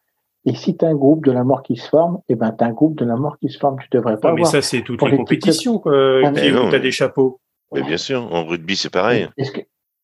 et 0.46 0.54
si 0.54 0.78
tu 0.78 0.86
as 0.86 0.90
un 0.90 0.96
groupe 0.96 1.26
de 1.26 1.32
la 1.32 1.44
mort 1.44 1.64
qui 1.64 1.76
se 1.76 1.90
forme, 1.90 2.20
eh 2.30 2.36
ben, 2.36 2.52
tu 2.52 2.64
as 2.64 2.68
un 2.68 2.72
groupe 2.72 2.96
de 2.96 3.06
la 3.06 3.16
mort 3.16 3.38
qui 3.40 3.50
se 3.50 3.58
forme, 3.58 3.78
tu 3.82 3.88
devrais 3.92 4.18
pas. 4.20 4.34
mais 4.34 4.46
ça, 4.46 4.62
c'est 4.62 4.84
toutes 4.84 5.02
les, 5.02 5.18
compétitions 5.18 5.82
euh, 5.88 6.22
ah, 6.24 6.32
tu 6.32 6.76
as 6.76 6.80
des 6.80 6.92
chapeaux. 6.92 7.40
Mais 7.74 7.82
bien 7.82 7.98
sûr, 7.98 8.32
en 8.32 8.46
rugby, 8.46 8.76
c'est 8.76 8.92
pareil. 8.92 9.28
Est-ce 9.38 9.52
que... 9.52 9.62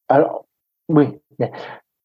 Alors, 0.09 0.45
oui, 0.89 1.09
mais 1.38 1.51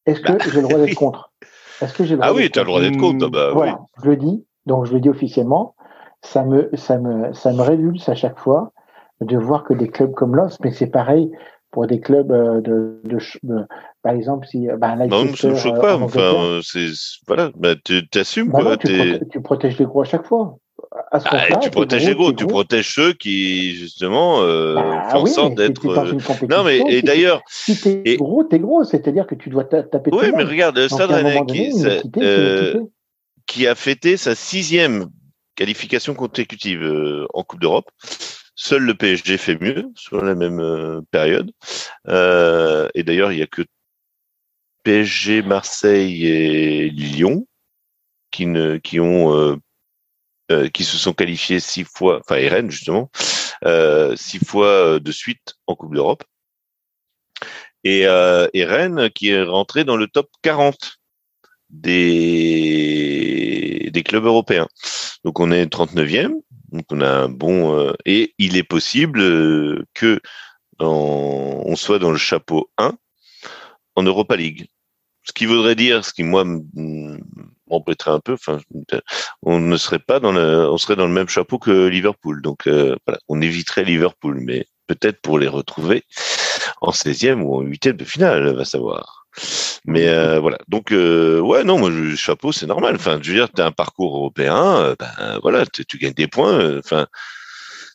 est-ce 0.05 0.21
que 0.21 0.33
bah, 0.33 0.39
j'ai 0.45 0.61
le 0.61 0.69
droit 0.69 0.79
d'être 0.79 0.95
contre? 0.99 1.33
Est-ce 1.81 1.95
que 1.95 2.05
j'ai 2.05 2.17
Ah 2.21 2.33
oui, 2.33 2.51
tu 2.51 2.59
as 2.59 2.63
le 2.63 2.67
droit 2.69 2.81
d'être 2.81 2.99
contre. 2.99 3.29
Bah, 3.29 3.51
voilà, 3.53 3.79
oui. 3.81 3.87
je 4.03 4.11
le 4.11 4.17
dis, 4.17 4.47
donc 4.67 4.87
je 4.87 4.93
le 4.93 5.01
dis 5.01 5.09
officiellement. 5.09 5.75
Ça 6.23 6.45
me, 6.45 6.71
ça 6.75 6.99
me, 6.99 7.33
ça 7.35 7.53
me 7.53 7.63
révulse 7.63 8.09
à 8.09 8.15
chaque 8.15 8.39
fois 8.39 8.73
de 9.21 9.37
voir 9.37 9.65
que 9.65 9.75
des 9.75 9.89
clubs 9.89 10.13
comme 10.13 10.35
l'OS, 10.35 10.59
mais 10.61 10.73
c'est 10.73 10.89
pareil, 10.89 11.31
pour 11.71 11.87
des 11.87 12.01
clubs 12.01 12.33
euh, 12.33 12.61
de, 12.61 13.01
de, 13.05 13.19
de 13.43 13.67
par 14.03 14.15
exemple 14.15 14.47
si 14.47 14.67
bah, 14.79 14.97
là, 14.97 15.07
non 15.07 15.35
ça 15.35 15.49
me 15.49 15.57
choque 15.57 15.81
pas 15.81 15.97
enfin 15.97 16.61
c'est 16.63 16.87
voilà 17.27 17.51
bah, 17.55 17.75
tu 17.85 18.09
t'assumes 18.09 18.51
bah, 18.51 18.63
quoi 18.63 18.77
tu, 18.79 18.87
protèges, 18.87 19.21
tu, 19.31 19.41
protèges 19.43 19.79
les 19.79 19.85
gros 19.85 20.01
à 20.01 20.05
chaque 20.05 20.27
fois 20.27 20.57
à 21.11 21.21
ce 21.21 21.27
ah, 21.31 21.57
tu 21.57 21.71
protèges 21.71 22.07
les 22.07 22.15
gros, 22.15 22.33
tu 22.33 22.47
protèges 22.47 22.95
ceux 22.95 23.13
qui 23.13 23.75
justement 23.77 24.43
euh, 24.43 24.75
bah, 24.75 25.09
font 25.11 25.23
oui, 25.23 25.31
en 25.31 25.35
sorte 25.35 25.55
d'être 25.55 25.87
euh... 25.87 26.47
non 26.49 26.65
mais 26.65 26.81
et 26.89 27.03
d'ailleurs 27.03 27.43
si 27.49 27.81
t'es 27.81 28.03
et... 28.05 28.17
gros 28.17 28.45
t'es 28.45 28.59
gros 28.59 28.85
c'est-à-dire 28.85 29.27
que 29.27 29.35
tu 29.35 29.51
dois 29.51 29.65
taper 29.65 30.11
oui 30.13 30.33
mais 30.35 30.45
regarde 30.45 30.79
le 30.79 30.89
Stade 30.89 31.11
Rennais 31.11 31.45
qui, 31.47 31.73
euh, 32.19 32.81
qui 33.47 33.67
a 33.67 33.75
fêté 33.75 34.17
sa 34.17 34.35
sixième 34.35 35.07
qualification 35.55 36.15
consécutive 36.15 37.27
en 37.33 37.43
Coupe 37.43 37.61
d'Europe. 37.61 37.91
Seul 38.55 38.83
le 38.83 38.95
PSG 38.95 39.39
fait 39.39 39.61
mieux 39.61 39.87
sur 39.95 40.23
la 40.23 40.35
même 40.35 41.03
période. 41.11 41.51
Et 42.07 43.03
d'ailleurs, 43.03 43.33
il 43.33 43.37
n'y 43.37 43.43
a 43.43 43.47
que 43.47 43.63
PSG, 44.83 45.43
Marseille 45.43 46.27
et 46.27 46.91
Lyon 46.91 47.47
qui 48.31 48.47
ne 48.47 48.77
qui 48.77 49.01
ont 49.01 49.59
euh, 50.51 50.65
euh 50.65 50.69
qui 50.69 50.85
se 50.85 50.97
sont 50.97 51.13
qualifiés 51.13 51.61
six 51.61 51.85
fois, 51.85 52.21
enfin 52.21 52.37
Rennes 52.49 52.71
justement, 52.71 53.11
euh, 53.65 54.17
six 54.17 54.45
fois 54.45 54.99
de 55.01 55.13
suite 55.13 55.55
en 55.67 55.75
Coupe 55.75 55.95
d'Europe. 55.95 56.25
Et, 57.85 58.01
et 58.01 58.65
Rennes 58.65 59.11
qui 59.15 59.29
est 59.29 59.43
rentré 59.45 59.85
dans 59.85 59.97
le 59.97 60.09
top 60.09 60.29
40 60.43 60.99
des, 61.71 63.11
des 63.93 64.03
clubs 64.03 64.25
européens. 64.25 64.67
Donc 65.25 65.39
on 65.41 65.53
est 65.53 65.67
39e, 65.67 66.35
donc 66.73 66.85
on 66.91 67.01
a 67.01 67.09
un 67.09 67.29
bon 67.29 67.77
euh, 67.77 67.93
et 68.05 68.35
il 68.39 68.57
est 68.57 68.63
possible 68.63 69.21
euh, 69.21 69.85
que 69.95 70.21
on 70.79 71.75
soit 71.75 71.99
dans 71.99 72.11
le 72.11 72.19
chapeau 72.19 72.71
1 72.77 72.97
en 73.95 74.03
Europa 74.03 74.37
League. 74.37 74.69
Ce 75.23 75.33
qui 75.33 75.47
voudrait 75.47 75.75
dire, 75.75 76.05
ce 76.05 76.13
qui 76.13 76.23
moi 76.23 76.45
m'embêterait 77.69 78.11
un 78.11 78.21
peu, 78.21 78.35
enfin, 78.35 78.59
on 79.43 79.59
ne 79.59 79.77
serait 79.77 79.99
pas 79.99 80.21
dans 80.21 80.33
le, 80.33 80.71
on 80.71 80.79
serait 80.79 80.97
dans 80.97 81.07
le 81.07 81.13
même 81.13 81.29
chapeau 81.29 81.59
que 81.59 81.87
Liverpool. 81.87 82.43
Donc 82.43 82.67
euh, 82.67 82.97
voilà, 83.07 83.21
on 83.29 83.41
éviterait 83.41 83.85
Liverpool, 83.85 84.41
mais 84.41 84.67
peut-être 84.87 85.21
pour 85.21 85.39
les 85.39 85.49
retrouver 85.49 86.05
en 86.81 86.91
16e 86.91 87.41
ou 87.43 87.57
en 87.57 87.63
8e 87.63 87.93
de 87.93 88.05
finale, 88.05 88.55
va 88.55 88.65
savoir. 88.65 89.27
Mais 89.85 90.09
euh, 90.09 90.41
voilà. 90.41 90.59
Donc 90.69 90.93
euh, 90.93 91.41
ouais, 91.41 91.65
non, 91.65 91.79
moi 91.79 91.91
chapeau, 92.17 92.53
c'est 92.53 92.67
normal. 92.67 92.97
Enfin, 92.97 93.19
je 93.23 93.31
veux 93.31 93.37
dire, 93.37 93.49
as 93.59 93.67
un 93.67 93.73
parcours 93.73 94.17
européen, 94.17 94.79
euh, 94.79 94.95
ben 94.99 95.39
voilà, 95.43 95.65
tu 95.67 95.99
gagnes 95.99 96.15
des 96.15 96.29
points. 96.29 96.59
Euh, 96.59 96.81
enfin, 96.85 97.07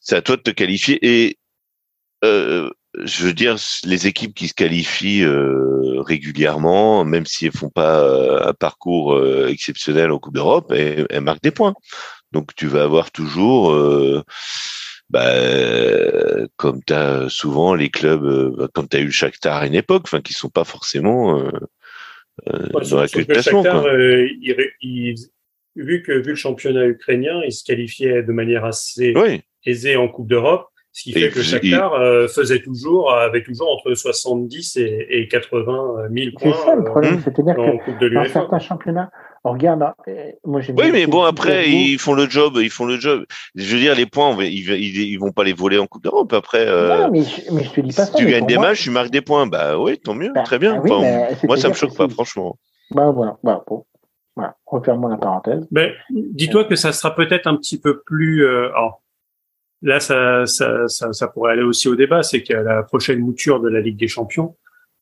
c'est 0.01 0.15
à 0.15 0.21
toi 0.21 0.37
de 0.37 0.41
te 0.41 0.51
qualifier. 0.51 0.99
Et 1.01 1.39
euh, 2.23 2.69
je 2.95 3.25
veux 3.25 3.33
dire, 3.33 3.55
les 3.85 4.07
équipes 4.07 4.33
qui 4.33 4.47
se 4.47 4.53
qualifient 4.53 5.25
régulièrement, 5.25 7.05
même 7.05 7.25
si 7.25 7.45
elles 7.45 7.51
font 7.51 7.69
pas 7.69 8.47
un 8.47 8.53
parcours 8.53 9.19
exceptionnel 9.47 10.11
en 10.11 10.19
Coupe 10.19 10.35
d'Europe, 10.35 10.71
elles, 10.71 11.07
elles, 11.09 11.21
marquent 11.21 11.43
des 11.43 11.51
points. 11.51 11.73
Donc 12.31 12.53
tu 12.55 12.67
vas 12.67 12.83
avoir 12.83 13.11
toujours 13.11 13.73
bah, 15.11 16.47
comme 16.55 16.81
tu 16.83 16.93
as 16.93 17.27
souvent 17.27 17.75
les 17.75 17.89
clubs, 17.89 18.67
comme 18.73 18.87
tu 18.87 18.97
as 18.97 19.01
eu 19.01 19.05
le 19.05 19.11
Shakhtar 19.11 19.57
à 19.57 19.67
une 19.67 19.75
époque, 19.75 20.03
enfin, 20.05 20.21
qui 20.21 20.31
sont 20.33 20.49
pas 20.49 20.63
forcément 20.63 21.37
euh, 21.37 21.51
dans 22.45 23.01
la 23.01 23.07
classement. 23.07 23.63
Shakhtar, 23.63 23.85
vu 25.75 26.01
que 26.01 26.11
vu 26.13 26.29
le 26.29 26.35
championnat 26.35 26.85
ukrainien, 26.85 27.41
il 27.45 27.51
se 27.51 27.63
qualifiait 27.65 28.23
de 28.23 28.31
manière 28.31 28.63
assez 28.63 29.13
aisée 29.65 29.97
en 29.97 30.07
Coupe 30.07 30.29
d'Europe. 30.29 30.67
Ce 30.93 31.03
qui 31.03 31.13
fait 31.13 31.29
que 31.29 31.41
Shakhtar 31.41 31.93
euh, 31.93 32.27
faisait 32.27 32.61
toujours, 32.61 33.13
avait 33.13 33.43
toujours 33.43 33.71
entre 33.71 33.93
70 33.93 34.77
et, 34.77 35.27
80 35.29 36.09
000 36.13 36.31
points. 36.37 36.51
C'est 36.51 36.65
ça 36.65 36.75
le 36.75 36.83
problème, 36.83 37.15
euh, 37.15 37.21
c'est-à-dire 37.23 37.55
que 37.55 38.13
dans 38.13 38.25
certains 38.25 38.59
championnats, 38.59 39.09
on 39.45 39.53
regarde. 39.53 39.83
Euh, 40.07 40.31
moi, 40.43 40.59
oui, 40.77 40.91
mais 40.91 41.07
bon, 41.07 41.23
après, 41.23 41.69
ils 41.69 41.97
font 41.97 42.13
le 42.13 42.29
job, 42.29 42.57
ils 42.61 42.69
font 42.69 42.85
le 42.85 42.99
job. 42.99 43.23
Je 43.55 43.73
veux 43.73 43.79
dire, 43.79 43.95
les 43.95 44.05
points, 44.05 44.35
ils, 44.41 44.69
ils, 44.69 45.17
vont 45.17 45.31
pas 45.31 45.45
les 45.45 45.53
voler 45.53 45.77
en 45.77 45.87
Coupe 45.87 46.03
d'Europe. 46.03 46.33
Après, 46.33 46.65
non, 46.65 47.09
mais 47.09 47.23
je, 47.23 47.53
mais 47.53 47.63
je 47.63 47.71
te 47.71 47.81
dis 47.81 47.95
pas 47.95 48.05
si 48.05 48.13
tu 48.13 48.25
gagnes 48.25 48.45
des 48.45 48.57
matchs, 48.57 48.83
tu 48.83 48.89
marques 48.89 49.11
des 49.11 49.21
points. 49.21 49.47
Bah 49.47 49.79
oui, 49.79 49.97
tant 49.97 50.13
mieux, 50.13 50.31
bah, 50.35 50.43
très 50.43 50.59
bien. 50.59 50.81
Ah 50.83 51.27
moi, 51.47 51.57
ça 51.57 51.69
me 51.69 51.73
choque 51.73 51.95
pas, 51.95 52.09
franchement. 52.09 52.57
Bah 52.91 53.11
voilà, 53.11 53.37
bah, 53.43 53.63
bon. 53.65 53.85
Voilà, 54.35 54.55
refermons 54.65 55.07
la 55.07 55.17
parenthèse. 55.17 55.67
Mais 55.71 55.91
dis-toi 56.09 56.63
que 56.63 56.75
ça 56.75 56.93
sera 56.93 57.13
peut-être 57.15 57.47
un 57.47 57.55
petit 57.55 57.79
peu 57.79 58.01
plus. 58.05 58.45
Euh, 58.45 58.69
Là, 59.81 59.99
ça, 59.99 60.45
ça, 60.45 60.87
ça, 60.87 61.11
ça, 61.11 61.27
pourrait 61.27 61.53
aller 61.53 61.63
aussi 61.63 61.87
au 61.87 61.95
débat, 61.95 62.21
c'est 62.21 62.43
qu'à 62.43 62.61
la 62.61 62.83
prochaine 62.83 63.19
mouture 63.19 63.59
de 63.59 63.69
la 63.69 63.81
Ligue 63.81 63.97
des 63.97 64.07
Champions, 64.07 64.55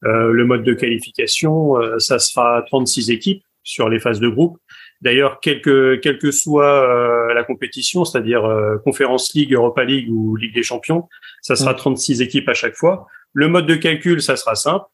euh, 0.05 0.31
le 0.31 0.45
mode 0.45 0.63
de 0.63 0.73
qualification, 0.73 1.77
euh, 1.77 1.99
ça 1.99 2.19
sera 2.19 2.63
36 2.65 3.11
équipes 3.11 3.43
sur 3.63 3.89
les 3.89 3.99
phases 3.99 4.21
de 4.21 4.29
groupe. 4.29 4.57
D'ailleurs, 5.01 5.39
quelle 5.41 5.61
que, 5.61 5.95
quelle 5.95 6.17
que 6.17 6.31
soit 6.31 6.65
euh, 6.65 7.33
la 7.33 7.43
compétition, 7.43 8.05
c'est-à-dire 8.05 8.45
euh, 8.45 8.77
Conference 8.77 9.33
League, 9.33 9.53
Europa 9.53 9.83
League 9.83 10.09
ou 10.09 10.35
Ligue 10.37 10.53
des 10.53 10.63
Champions, 10.63 11.07
ça 11.41 11.55
sera 11.55 11.73
36 11.73 12.19
mm. 12.19 12.23
équipes 12.23 12.49
à 12.49 12.53
chaque 12.53 12.75
fois. 12.75 13.07
Le 13.33 13.49
mode 13.49 13.65
de 13.65 13.75
calcul, 13.75 14.21
ça 14.21 14.37
sera 14.37 14.55
simple. 14.55 14.85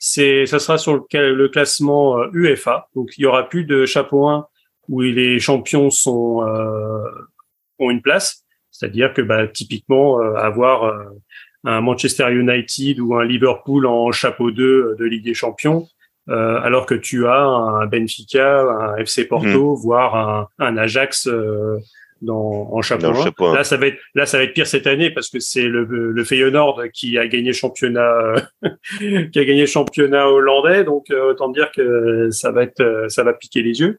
C'est, 0.00 0.46
ça 0.46 0.58
sera 0.58 0.78
sur 0.78 0.94
le, 0.94 1.34
le 1.34 1.48
classement 1.48 2.24
UEFA. 2.32 2.88
Donc, 2.94 3.10
il 3.16 3.22
y 3.22 3.26
aura 3.26 3.48
plus 3.48 3.64
de 3.64 3.86
chapeau 3.86 4.28
1 4.28 4.46
où 4.88 5.00
les 5.00 5.38
champions 5.38 5.90
sont 5.90 6.44
ont 7.80 7.90
une 7.90 8.02
place 8.02 8.44
c'est-à-dire 8.78 9.12
que 9.12 9.22
bah, 9.22 9.48
typiquement 9.48 10.20
euh, 10.20 10.34
avoir 10.34 10.84
euh, 10.84 11.04
un 11.64 11.80
Manchester 11.80 12.32
United 12.32 13.00
ou 13.00 13.16
un 13.16 13.24
Liverpool 13.24 13.86
en 13.86 14.12
chapeau 14.12 14.52
2 14.52 14.64
euh, 14.64 14.96
de 14.96 15.04
Ligue 15.04 15.24
des 15.24 15.34
Champions, 15.34 15.88
alors 16.30 16.84
que 16.84 16.94
tu 16.94 17.26
as 17.26 17.40
un 17.40 17.86
Benfica, 17.86 18.60
un 18.60 18.96
FC 18.96 19.24
Porto, 19.24 19.74
hmm. 19.74 19.80
voire 19.80 20.14
un, 20.14 20.48
un 20.58 20.76
Ajax 20.76 21.26
dans, 22.20 22.68
en 22.70 22.82
chapeau, 22.82 23.46
1. 23.46 23.54
Là, 23.54 23.64
ça 23.64 23.78
va 23.78 23.86
être 23.86 23.98
là, 24.14 24.26
ça 24.26 24.36
va 24.36 24.44
être 24.44 24.52
pire 24.52 24.66
cette 24.66 24.86
année 24.86 25.08
parce 25.10 25.30
que 25.30 25.40
c'est 25.40 25.66
le, 25.66 25.84
le 25.84 26.24
Feyenoord 26.24 26.90
qui 26.92 27.16
a 27.16 27.26
gagné 27.26 27.54
championnat, 27.54 28.34
qui 28.98 29.38
a 29.38 29.44
gagné 29.46 29.66
championnat 29.66 30.28
hollandais. 30.28 30.84
Donc 30.84 31.06
autant 31.10 31.48
dire 31.48 31.72
que 31.72 32.28
ça 32.30 32.52
va 32.52 32.64
être, 32.64 33.06
ça 33.08 33.24
va 33.24 33.32
piquer 33.32 33.62
les 33.62 33.80
yeux 33.80 33.98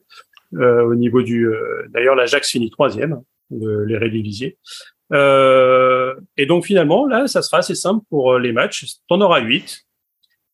au 0.53 0.93
niveau 0.93 1.23
du. 1.23 1.49
D'ailleurs, 1.89 2.13
l'Ajax 2.13 2.51
finit 2.51 2.69
troisième 2.69 3.23
de 3.49 3.83
les 3.87 3.97
rédiviser. 3.97 4.57
Euh, 5.11 6.15
et 6.37 6.45
donc 6.45 6.65
finalement, 6.65 7.05
là, 7.05 7.27
ça 7.27 7.41
sera 7.41 7.57
assez 7.57 7.75
simple 7.75 8.05
pour 8.09 8.33
euh, 8.33 8.39
les 8.39 8.51
matchs. 8.51 8.85
Tu 8.85 8.95
en 9.09 9.21
auras 9.21 9.41
huit. 9.41 9.85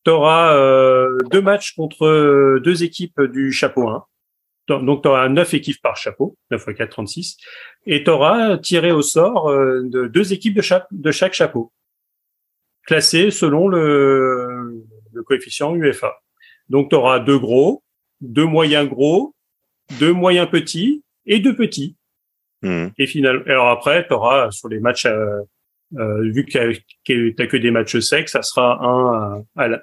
Tu 0.05 0.11
auras 0.11 0.55
euh, 0.55 1.17
deux 1.31 1.41
matchs 1.41 1.73
contre 1.75 2.05
euh, 2.05 2.59
deux 2.63 2.83
équipes 2.83 3.21
du 3.21 3.51
chapeau 3.51 3.87
1. 3.89 4.05
Donc 4.67 5.03
tu 5.03 5.09
auras 5.09 5.29
neuf 5.29 5.53
équipes 5.53 5.81
par 5.81 5.95
chapeau, 5.95 6.37
9 6.51 6.63
x 6.69 6.77
4, 6.77 6.89
36. 6.89 7.37
Et 7.85 8.03
tu 8.03 8.09
auras 8.09 8.57
tiré 8.57 8.91
au 8.91 9.03
sort 9.03 9.51
de 9.51 10.07
deux 10.07 10.33
équipes 10.33 10.55
de 10.55 11.11
chaque, 11.11 11.33
chapeau, 11.33 11.71
classées 12.87 13.29
selon 13.29 13.67
le, 13.67 14.83
le 15.13 15.23
coefficient 15.23 15.75
UEFA. 15.75 16.15
Donc 16.69 16.89
tu 16.89 16.95
auras 16.95 17.19
deux 17.19 17.37
gros, 17.37 17.83
deux 18.21 18.45
moyens 18.45 18.89
gros, 18.89 19.35
deux 19.99 20.13
moyens 20.13 20.49
petits 20.49 21.03
et 21.27 21.39
deux 21.39 21.55
petits. 21.55 21.95
Mmh. 22.65 22.87
Et 22.97 23.05
finalement, 23.05 23.43
alors 23.45 23.69
après, 23.69 24.07
tu 24.07 24.13
auras 24.13 24.49
sur 24.49 24.69
les 24.69 24.79
matchs, 24.79 25.05
euh, 25.05 25.41
euh, 25.99 26.21
vu 26.31 26.45
que 26.45 26.73
tu 27.03 27.35
que 27.35 27.57
des 27.57 27.69
matchs 27.69 27.99
secs, 27.99 28.27
ça 28.27 28.41
sera 28.41 28.83
un, 28.83 29.43
euh, 29.59 29.77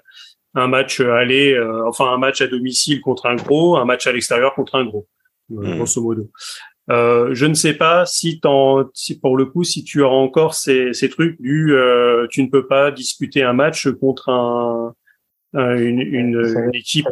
un 0.54 0.66
match 0.66 1.00
aller, 1.00 1.56
enfin 1.86 2.12
un 2.12 2.18
match 2.18 2.40
à 2.40 2.48
domicile 2.48 3.00
contre 3.00 3.26
un 3.26 3.36
gros, 3.36 3.76
un 3.76 3.84
match 3.84 4.08
à 4.08 4.12
l'extérieur 4.12 4.54
contre 4.54 4.74
un 4.74 4.84
gros, 4.84 5.06
mmh. 5.48 5.76
grosso 5.76 6.02
modo. 6.02 6.28
je 6.88 7.46
ne 7.46 7.54
sais 7.54 7.74
pas 7.74 8.04
si, 8.04 8.40
si 8.94 9.20
pour 9.20 9.36
le 9.36 9.46
coup, 9.46 9.62
si 9.62 9.84
tu 9.84 10.02
auras 10.02 10.16
encore 10.16 10.54
ces, 10.54 10.92
ces 10.92 11.08
trucs 11.08 11.40
du, 11.40 11.72
tu 12.30 12.42
ne 12.42 12.48
peux 12.50 12.66
pas 12.66 12.90
disputer 12.90 13.44
un 13.44 13.52
match 13.52 13.88
contre 13.92 14.28
un, 14.28 14.92
une, 15.54 16.00
une, 16.00 16.70
équipe, 16.74 17.06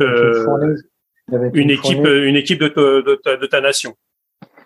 une 1.54 1.70
équipe, 1.70 2.04
une 2.04 2.36
équipe 2.36 2.60
de, 2.60 2.68
de, 2.68 3.36
de 3.36 3.46
ta 3.46 3.60
nation. 3.60 3.94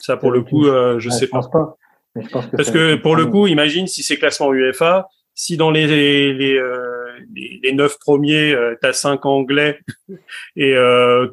Ça, 0.04 0.18
pour 0.18 0.32
le 0.32 0.42
coup, 0.42 0.66
euh, 0.66 0.98
je 0.98 1.08
sais 1.08 1.28
pas. 1.28 1.40
Parce 2.52 2.70
que 2.70 2.96
pour 2.96 3.16
le 3.16 3.24
coup, 3.24 3.46
imagine 3.46 3.86
si 3.86 4.02
c'est 4.02 4.18
classement 4.18 4.52
UEFA, 4.52 5.08
si 5.34 5.56
dans 5.56 5.70
les 5.70 5.86
les, 5.86 6.56
euh, 6.58 7.18
les, 7.34 7.72
neuf 7.72 7.98
premiers, 7.98 8.52
euh, 8.52 8.76
tu 8.80 8.86
as 8.86 8.92
cinq 8.92 9.26
Anglais 9.26 9.80
et, 10.56 10.74
euh, 10.74 11.26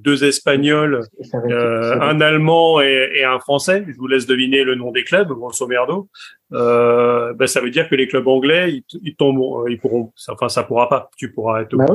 deux 0.00 0.24
Espagnols, 0.24 1.02
un 1.32 2.20
Allemand 2.20 2.80
et, 2.80 3.24
un 3.24 3.38
Français, 3.38 3.84
je 3.86 3.96
vous 3.96 4.08
laisse 4.08 4.26
deviner 4.26 4.64
le 4.64 4.74
nom 4.74 4.90
des 4.90 5.04
clubs, 5.04 5.28
grosso 5.28 5.66
merdo, 5.66 6.08
ben, 6.50 7.46
ça 7.46 7.60
veut 7.60 7.70
dire 7.70 7.88
que 7.88 7.94
les 7.94 8.08
clubs 8.08 8.26
anglais, 8.26 8.82
ils, 9.02 9.14
tombent, 9.14 9.68
ils 9.68 9.78
pourront, 9.78 10.12
enfin 10.28 10.48
ça 10.48 10.64
pourra 10.64 10.88
pas, 10.88 11.10
tu 11.16 11.32
pourras 11.32 11.62
être 11.62 11.76
bah 11.76 11.86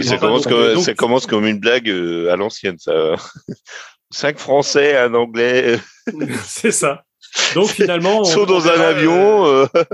ça, 0.00 0.16
commence 0.18 0.46
comme, 0.46 0.76
ça 0.76 0.94
commence 0.94 1.26
comme 1.26 1.46
une 1.46 1.58
blague 1.58 1.90
à 1.90 2.36
l'ancienne, 2.36 2.78
ça 2.78 3.16
cinq 4.14 4.38
Français, 4.38 4.96
un 4.96 5.12
Anglais. 5.14 5.78
c'est 6.44 6.70
ça. 6.70 7.04
Donc 7.54 7.68
finalement, 7.68 8.24
saut 8.24 8.46
dans 8.46 8.68
un 8.68 8.80
avion. 8.80 9.46
Euh, 9.46 9.66
euh. 9.74 9.84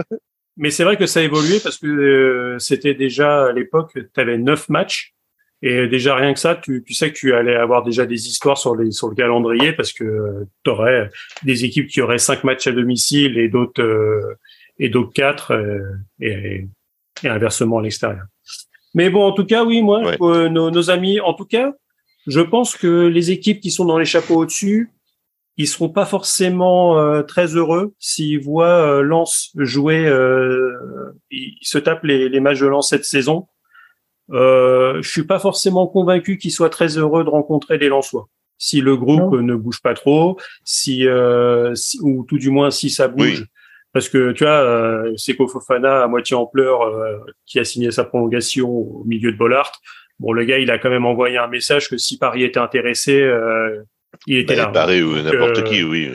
Mais 0.56 0.70
c'est 0.70 0.84
vrai 0.84 0.96
que 0.96 1.06
ça 1.06 1.20
a 1.20 1.22
évolué 1.22 1.58
parce 1.60 1.78
que 1.78 1.86
euh, 1.86 2.58
c'était 2.58 2.94
déjà 2.94 3.46
à 3.46 3.52
l'époque, 3.52 3.92
tu 3.94 4.20
avais 4.20 4.36
neuf 4.36 4.68
matchs 4.68 5.14
et 5.62 5.86
déjà 5.86 6.14
rien 6.16 6.34
que 6.34 6.40
ça, 6.40 6.54
tu, 6.54 6.82
tu, 6.86 6.92
sais 6.94 7.12
que 7.12 7.18
tu 7.18 7.34
allais 7.34 7.54
avoir 7.54 7.82
déjà 7.82 8.04
des 8.04 8.28
histoires 8.28 8.58
sur 8.58 8.76
les 8.76 8.90
sur 8.92 9.08
le 9.08 9.14
calendrier 9.14 9.72
parce 9.72 9.92
que 9.92 10.46
tu 10.64 10.70
aurais 10.70 11.10
des 11.44 11.64
équipes 11.64 11.86
qui 11.86 12.00
auraient 12.02 12.18
cinq 12.18 12.44
matchs 12.44 12.66
à 12.66 12.72
domicile 12.72 13.38
et 13.38 13.48
d'autres 13.48 14.36
et 14.78 14.88
d'autres 14.90 15.12
quatre 15.12 15.52
et, 16.20 16.66
et, 17.22 17.28
inversement 17.28 17.78
à 17.78 17.82
l'extérieur. 17.82 18.24
Mais 18.94 19.08
bon, 19.08 19.22
en 19.22 19.32
tout 19.32 19.46
cas, 19.46 19.64
oui, 19.64 19.82
moi, 19.82 20.16
nos, 20.18 20.70
nos, 20.70 20.90
amis, 20.90 21.20
en 21.20 21.32
tout 21.34 21.44
cas, 21.44 21.72
je 22.26 22.40
pense 22.40 22.76
que 22.76 23.06
les 23.06 23.30
équipes 23.30 23.60
qui 23.60 23.70
sont 23.70 23.84
dans 23.84 23.98
les 23.98 24.04
chapeaux 24.04 24.36
au-dessus, 24.36 24.90
ils 25.56 25.68
seront 25.68 25.90
pas 25.90 26.06
forcément 26.06 26.98
euh, 26.98 27.22
très 27.22 27.56
heureux 27.56 27.92
s'ils 27.98 28.40
voient 28.40 28.66
euh, 28.66 29.02
Lens 29.02 29.50
jouer. 29.56 30.06
Euh, 30.06 31.12
ils 31.30 31.58
se 31.62 31.78
tapent 31.78 32.04
les, 32.04 32.28
les, 32.28 32.40
matchs 32.40 32.60
de 32.60 32.66
Lens 32.66 32.88
cette 32.88 33.04
saison. 33.04 33.46
Euh, 34.32 35.02
je 35.02 35.10
suis 35.10 35.24
pas 35.24 35.38
forcément 35.38 35.86
convaincu 35.86 36.38
qu'ils 36.38 36.52
soient 36.52 36.70
très 36.70 36.98
heureux 36.98 37.24
de 37.24 37.30
rencontrer 37.30 37.78
les 37.78 37.88
Lensois. 37.88 38.28
Si 38.58 38.80
le 38.80 38.96
groupe 38.96 39.34
ne 39.34 39.54
bouge 39.54 39.80
pas 39.80 39.94
trop, 39.94 40.38
si, 40.64 41.06
euh, 41.06 41.74
ou 42.02 42.24
tout 42.28 42.38
du 42.38 42.50
moins 42.50 42.70
si 42.70 42.90
ça 42.90 43.08
bouge. 43.08 43.46
Parce 43.92 44.08
que 44.08 44.32
tu 44.32 44.44
vois, 44.44 44.52
euh, 44.52 45.12
Seko 45.16 45.48
Fofana 45.48 46.02
à 46.02 46.06
moitié 46.08 46.36
en 46.36 46.46
pleurs, 46.46 46.80
qui 47.46 47.58
a 47.58 47.64
signé 47.64 47.90
sa 47.90 48.04
prolongation 48.04 48.68
au 48.68 49.02
milieu 49.04 49.32
de 49.32 49.36
Bollard, 49.36 49.72
Bon, 50.20 50.32
le 50.32 50.44
gars, 50.44 50.58
il 50.58 50.70
a 50.70 50.78
quand 50.78 50.90
même 50.90 51.06
envoyé 51.06 51.38
un 51.38 51.48
message 51.48 51.88
que 51.88 51.96
si 51.96 52.18
Paris 52.18 52.44
était 52.44 52.60
intéressé, 52.60 53.20
euh, 53.22 53.82
il 54.26 54.36
était 54.36 54.54
bah, 54.54 54.64
là. 54.64 54.68
Paris 54.68 55.02
ou 55.02 55.16
n'importe 55.16 55.64
qui, 55.64 55.82
oui. 55.82 56.10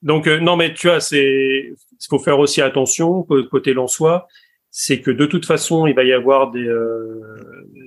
Donc 0.00 0.26
euh, 0.26 0.40
non, 0.40 0.56
mais 0.56 0.72
tu 0.72 0.86
vois, 0.86 1.00
c'est 1.00 1.70
il 1.70 2.08
faut 2.08 2.18
faire 2.18 2.38
aussi 2.38 2.62
attention 2.62 3.22
côté 3.22 3.74
Lensois, 3.74 4.26
c'est 4.70 5.00
que 5.02 5.10
de 5.10 5.26
toute 5.26 5.44
façon, 5.44 5.86
il 5.86 5.94
va 5.94 6.04
y 6.04 6.14
avoir 6.14 6.50
des 6.50 6.66
euh, 6.66 7.20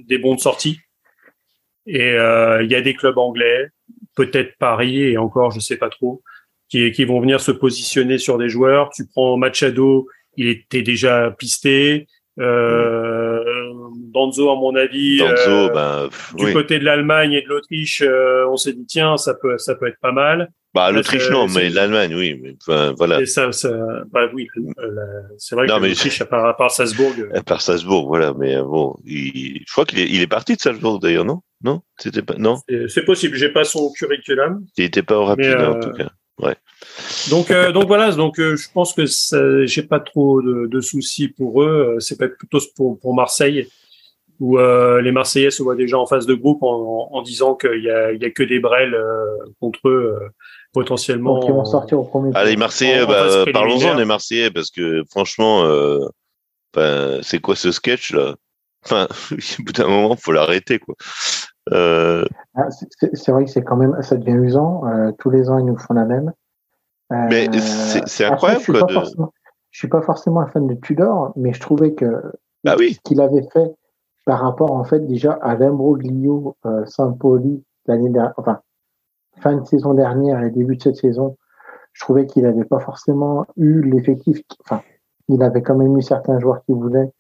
des 0.08 0.20
bons 0.20 0.36
de 0.36 0.40
sortie. 0.40 0.80
Et 1.88 2.12
il 2.12 2.68
y 2.70 2.76
a 2.76 2.82
des 2.82 2.94
clubs 2.94 3.18
anglais, 3.18 3.70
peut-être 4.16 4.56
Paris 4.60 5.02
et 5.02 5.18
encore, 5.18 5.50
je 5.50 5.60
sais 5.60 5.78
pas 5.78 5.90
trop, 5.90 6.22
qui 6.68 6.92
qui 6.92 7.06
vont 7.06 7.20
venir 7.20 7.42
se 7.42 7.52
positionner 7.52 8.20
sur 8.20 8.38
des 8.38 8.50
joueurs. 8.50 8.92
Tu 8.92 9.08
prends 9.08 9.36
Machado, 9.38 10.08
il 10.38 10.48
était 10.48 10.84
déjà 10.84 11.32
pisté. 11.32 12.06
Euh, 12.40 13.39
Danzo, 13.96 14.50
à 14.50 14.56
mon 14.56 14.76
avis, 14.76 15.20
Danzo, 15.20 15.50
euh, 15.50 15.70
ben, 15.70 16.10
du 16.36 16.54
côté 16.54 16.80
de 16.80 16.86
l'Allemagne 16.86 17.34
et 17.34 17.42
de 17.42 17.48
l'Autriche, 17.48 18.02
euh, 18.02 18.48
on 18.50 18.58
s'est 18.58 18.74
dit 18.74 18.86
tiens, 18.86 19.18
ça 19.18 19.34
peut, 19.34 19.58
ça 19.58 19.76
peut 19.76 19.88
être 19.88 20.00
pas 20.02 20.12
mal. 20.12 20.52
Bah, 20.74 20.92
l'Autriche 20.92 21.30
non, 21.32 21.48
mais 21.48 21.70
l'Allemagne, 21.70 22.14
oui. 22.14 22.40
Mais, 22.42 22.56
enfin, 22.62 22.94
voilà. 22.96 23.26
ça, 23.26 23.52
ça, 23.52 23.70
bah 24.12 24.30
oui, 24.34 24.48
c'est 25.38 25.56
vrai 25.56 25.68
que 25.68 25.72
l'Autriche, 25.72 26.22
à 26.22 26.26
part, 26.26 26.46
à 26.46 26.56
part 26.56 26.72
Salzbourg. 26.72 27.14
À 27.34 27.42
part 27.42 27.62
Salzbourg, 27.62 28.08
voilà. 28.08 28.34
Mais 28.38 28.58
bon, 28.62 28.96
il, 29.06 29.64
je 29.66 29.72
crois 29.72 29.86
qu'il 29.86 30.00
est, 30.00 30.08
il 30.08 30.22
est 30.22 30.28
parti 30.28 30.56
de 30.56 30.62
Salzbourg 30.62 31.00
d'ailleurs, 31.00 31.26
non? 31.26 31.42
Non, 31.64 31.82
c'était 31.98 32.22
pas, 32.22 32.36
non? 32.38 32.60
C'est 32.88 33.04
possible. 33.04 33.36
J'ai 33.36 33.50
pas 33.50 33.64
son 33.64 33.92
curriculum. 33.92 34.66
Il 34.78 34.86
était 34.86 35.04
pas 35.04 35.18
au 35.18 35.26
rapide 35.26 35.56
en 35.56 35.80
tout 35.80 35.92
cas. 35.92 36.10
Ouais. 36.42 36.56
Donc, 37.30 37.52
euh, 37.52 37.72
donc 37.72 37.88
voilà, 37.88 38.12
donc 38.12 38.40
euh, 38.40 38.56
je 38.56 38.68
pense 38.74 38.94
que 38.94 39.04
j'ai 39.66 39.84
pas 39.84 40.00
trop 40.00 40.42
de, 40.42 40.68
de, 40.68 40.82
soucis 40.82 41.28
pour 41.28 41.62
eux. 41.62 41.98
C'est 42.00 42.18
plutôt 42.18 42.60
pour, 42.76 42.98
pour 43.00 43.14
Marseille 43.14 43.68
où 44.40 44.58
euh, 44.58 45.02
les 45.02 45.12
Marseillais 45.12 45.52
se 45.52 45.64
voient 45.64 45.76
déjà 45.76 45.98
en 45.98 46.06
phase 46.06 46.26
de 46.26 46.34
groupe 46.34 46.64
en, 46.64 47.10
en, 47.12 47.22
disant 47.22 47.56
qu'il 47.56 47.84
y 47.84 47.90
a, 47.90 48.12
il 48.12 48.22
y 48.22 48.26
a 48.26 48.32
que 48.32 48.44
des 48.44 48.60
brels 48.60 48.96
contre 49.60 49.88
eux 49.90 50.18
potentiellement. 50.74 51.40
Donc 51.40 51.50
ils 51.50 51.54
vont 51.54 51.66
sortir 51.66 52.00
au 52.00 52.04
premier. 52.04 52.32
Ah, 52.36 52.46
les 52.46 52.56
Marseillais, 52.56 53.06
bah, 53.06 53.46
parlons-en 53.52 53.96
des 53.96 54.06
Marseillais 54.06 54.52
parce 54.52 54.72
que 54.72 55.04
franchement, 55.10 55.64
c'est 57.22 57.40
quoi 57.42 57.56
ce 57.56 57.72
sketch 57.72 58.14
là? 58.14 58.36
Enfin, 58.86 59.08
au 59.32 59.64
bout 59.64 59.74
d'un 59.74 59.88
moment, 59.88 60.16
faut 60.16 60.32
l'arrêter 60.32 60.80
quoi. 60.80 60.96
Euh... 61.72 62.26
Ah, 62.56 62.68
c'est 63.14 63.32
vrai 63.32 63.46
que 63.46 63.52
c'est 63.52 63.64
quand 63.64 63.76
même, 63.76 63.96
ça 64.02 64.16
devient 64.16 64.38
usant. 64.38 64.88
Euh, 64.88 65.12
tous 65.20 65.30
les 65.30 65.50
ans, 65.50 65.60
ils 65.60 65.66
nous 65.66 65.78
font 65.78 65.94
la 65.94 66.06
même. 66.06 66.34
Euh, 67.12 67.28
mais 67.30 67.50
c'est 67.60 68.26
incroyable. 68.26 68.62
je, 68.62 68.72
suis 68.72 69.16
suis 69.72 69.88
pas 69.88 70.02
forcément 70.02 70.42
un 70.42 70.48
fan 70.48 70.68
de 70.68 70.76
Tudor, 70.76 71.34
mais 71.36 71.54
je 71.54 71.60
trouvais 71.60 71.94
que 71.94 72.06
bah 72.64 72.76
oui. 72.78 72.94
ce 72.94 73.00
qu'il 73.02 73.22
avait 73.22 73.48
fait 73.52 73.72
par 74.26 74.40
rapport 74.40 74.72
en 74.72 74.84
fait 74.84 75.00
déjà 75.06 75.34
à 75.34 75.56
l'imbroglio 75.56 76.56
euh, 76.66 76.86
Sampoli 76.86 77.64
l'année 77.86 78.10
dernière, 78.10 78.34
enfin 78.38 78.60
fin 79.40 79.56
de 79.56 79.66
saison 79.66 79.94
dernière 79.94 80.44
et 80.44 80.50
début 80.50 80.76
de 80.76 80.82
cette 80.82 80.98
saison, 80.98 81.38
je 81.94 82.04
trouvais 82.04 82.26
qu'il 82.26 82.44
n'avait 82.44 82.66
pas 82.66 82.80
forcément 82.80 83.46
eu 83.56 83.82
l'effectif. 83.82 84.42
Enfin, 84.66 84.82
il 85.30 85.42
avait 85.44 85.62
quand 85.62 85.76
même 85.76 85.98
eu 85.98 86.02
certains 86.02 86.40
joueurs 86.40 86.62
qui 86.66 86.74
voulaient, 86.74 87.12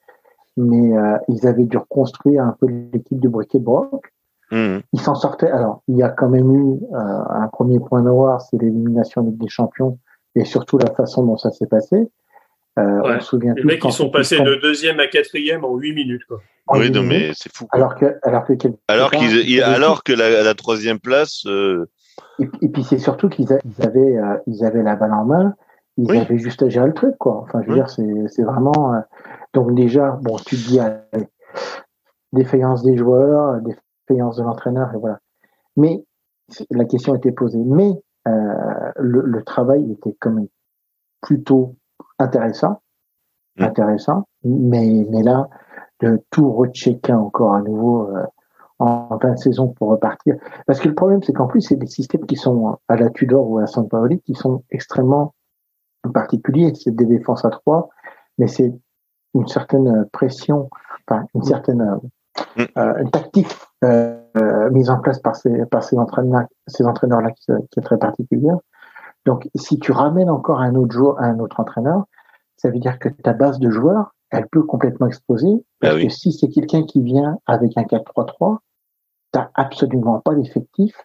mais 0.57 0.97
euh, 0.97 1.17
ils 1.30 1.47
avaient 1.47 1.65
dû 1.65 1.77
reconstruire 1.77 2.43
un 2.43 2.55
peu 2.59 2.67
l'équipe 2.67 3.19
de 3.19 3.30
briquet 3.30 3.59
broc 3.59 4.01
Mmh. 4.51 4.80
Il 4.93 5.01
s'en 5.01 5.15
sortait. 5.15 5.49
Alors, 5.49 5.84
il 5.88 5.97
y 5.97 6.03
a 6.03 6.09
quand 6.09 6.30
même 6.30 6.51
eu 6.53 6.80
euh, 6.93 7.23
un 7.30 7.47
premier 7.47 7.80
point 7.80 8.01
noir, 8.01 8.41
c'est 8.41 8.57
l'élimination 8.57 9.21
des 9.21 9.47
Champions 9.47 9.99
et 10.35 10.45
surtout 10.45 10.77
la 10.77 10.91
façon 10.93 11.23
dont 11.26 11.38
ça 11.38 11.51
s'est 11.51 11.67
passé. 11.67 12.09
Euh, 12.77 13.01
on 13.03 13.19
se 13.19 13.25
souvient 13.25 13.53
les 13.55 13.63
mecs, 13.63 13.83
ils 13.83 13.91
sont 13.91 14.09
passés 14.09 14.39
de 14.39 14.55
deuxième 14.61 14.99
à 14.99 15.07
quatrième 15.07 15.65
en 15.65 15.75
huit 15.75 15.93
minutes. 15.93 16.23
Quoi. 16.27 16.39
Oui, 16.69 16.91
non, 16.91 17.03
mais 17.03 17.31
c'est 17.33 17.51
fou. 17.53 17.67
Alors 17.71 17.95
que, 17.95 18.17
alors 18.23 18.45
que, 18.45 18.53
alors, 18.87 19.11
qu'ils, 19.11 19.63
alors 19.63 20.03
que 20.03 20.13
la, 20.13 20.43
la 20.43 20.53
troisième 20.53 20.99
place. 20.99 21.45
Euh... 21.45 21.89
Et, 22.37 22.69
puis 22.69 22.83
c'est 22.83 22.99
surtout 22.99 23.27
qu'ils 23.27 23.51
avaient, 23.51 24.17
euh, 24.17 24.37
ils 24.47 24.63
avaient 24.63 24.83
la 24.83 24.95
balle 24.95 25.13
en 25.13 25.25
main. 25.25 25.55
Ils 25.97 26.15
avaient 26.15 26.37
juste 26.37 26.63
à 26.63 26.69
gérer 26.69 26.87
le 26.87 26.93
truc, 26.93 27.15
quoi. 27.17 27.41
Enfin, 27.41 27.61
je 27.63 27.69
veux 27.69 27.75
dire, 27.75 27.89
c'est, 27.89 28.27
c'est 28.27 28.43
vraiment. 28.43 28.93
Euh, 28.93 28.99
donc 29.53 29.75
déjà, 29.75 30.17
bon, 30.21 30.37
tu 30.37 30.55
te 30.55 30.67
dis, 30.67 30.79
allez, 30.79 31.27
défaillance 32.31 32.83
des 32.83 32.95
joueurs, 32.95 33.59
de 33.61 34.41
l'entraîneur, 34.41 34.93
et 34.93 34.97
voilà. 34.97 35.19
Mais 35.75 36.03
la 36.71 36.85
question 36.85 37.15
était 37.15 37.31
posée. 37.31 37.59
Mais 37.65 37.91
euh, 38.27 38.91
le, 38.97 39.43
travail 39.43 39.91
était 39.91 40.15
quand 40.19 40.31
même 40.31 40.47
plutôt 41.21 41.75
intéressant, 42.19 42.81
mmh. 43.57 43.63
intéressant. 43.63 44.27
Mais, 44.43 45.05
mais 45.09 45.23
là, 45.23 45.49
de 46.01 46.23
tout 46.30 46.51
rechecker 46.51 47.13
encore 47.13 47.53
à 47.53 47.61
nouveau 47.61 48.09
euh, 48.09 48.23
en, 48.80 49.19
fin 49.19 49.34
de 49.34 49.38
saison 49.38 49.67
pour 49.67 49.89
repartir. 49.89 50.35
Parce 50.65 50.80
que 50.80 50.88
le 50.88 50.95
problème, 50.95 51.21
c'est 51.23 51.34
qu'en 51.34 51.47
plus, 51.47 51.61
c'est 51.61 51.76
des 51.76 51.88
systèmes 51.88 52.26
qui 52.26 52.35
sont 52.35 52.77
à 52.88 52.95
la 52.95 53.09
Tudor 53.09 53.49
ou 53.49 53.59
à 53.59 53.67
San 53.67 53.88
Paoli 53.88 54.21
qui 54.21 54.35
sont 54.35 54.63
extrêmement 54.71 55.34
particuliers. 56.13 56.73
C'est 56.76 56.95
des 56.95 57.05
défenses 57.05 57.43
à 57.45 57.49
trois, 57.49 57.89
mais 58.38 58.47
c'est 58.47 58.73
une 59.35 59.47
certaine 59.47 60.07
pression, 60.11 60.69
enfin 61.05 61.26
une 61.35 61.41
mmh. 61.41 61.43
certaine 61.43 61.99
Mm. 62.55 62.63
Euh, 62.77 62.93
une 63.01 63.11
tactique 63.11 63.55
euh, 63.84 64.69
mise 64.71 64.89
en 64.89 64.99
place 64.99 65.19
par 65.19 65.35
ces, 65.35 65.65
par 65.65 65.84
ces 65.84 65.97
entraîneurs, 65.97 66.45
ces 66.67 66.85
entraîneurs-là 66.85 67.31
qui, 67.31 67.51
est 67.51 67.81
très 67.81 67.97
particulière. 67.97 68.57
Donc, 69.30 69.47
si 69.53 69.77
tu 69.77 69.91
ramènes 69.91 70.31
encore 70.31 70.60
un 70.60 70.73
autre 70.73 70.91
joueur, 70.91 71.19
un 71.19 71.38
autre 71.38 71.60
entraîneur, 71.60 72.06
ça 72.57 72.72
veut 72.72 72.80
dire 72.80 72.97
que 72.97 73.10
ta 73.10 73.34
base 73.34 73.60
de 73.60 73.69
joueurs, 73.69 74.15
elle 74.31 74.47
peut 74.47 74.64
complètement 74.64 75.06
exploser. 75.06 75.64
Bah 75.81 75.91
parce 75.91 76.01
que 76.01 76.10
si 76.10 76.31
c'est 76.31 76.49
quelqu'un 76.49 76.84
qui 76.84 77.03
vient 77.03 77.38
avec 77.45 77.77
un 77.77 77.84
4-3-3, 77.84 78.57
t'as 79.31 79.51
absolument 79.53 80.19
pas 80.19 80.34
l'effectif 80.34 80.95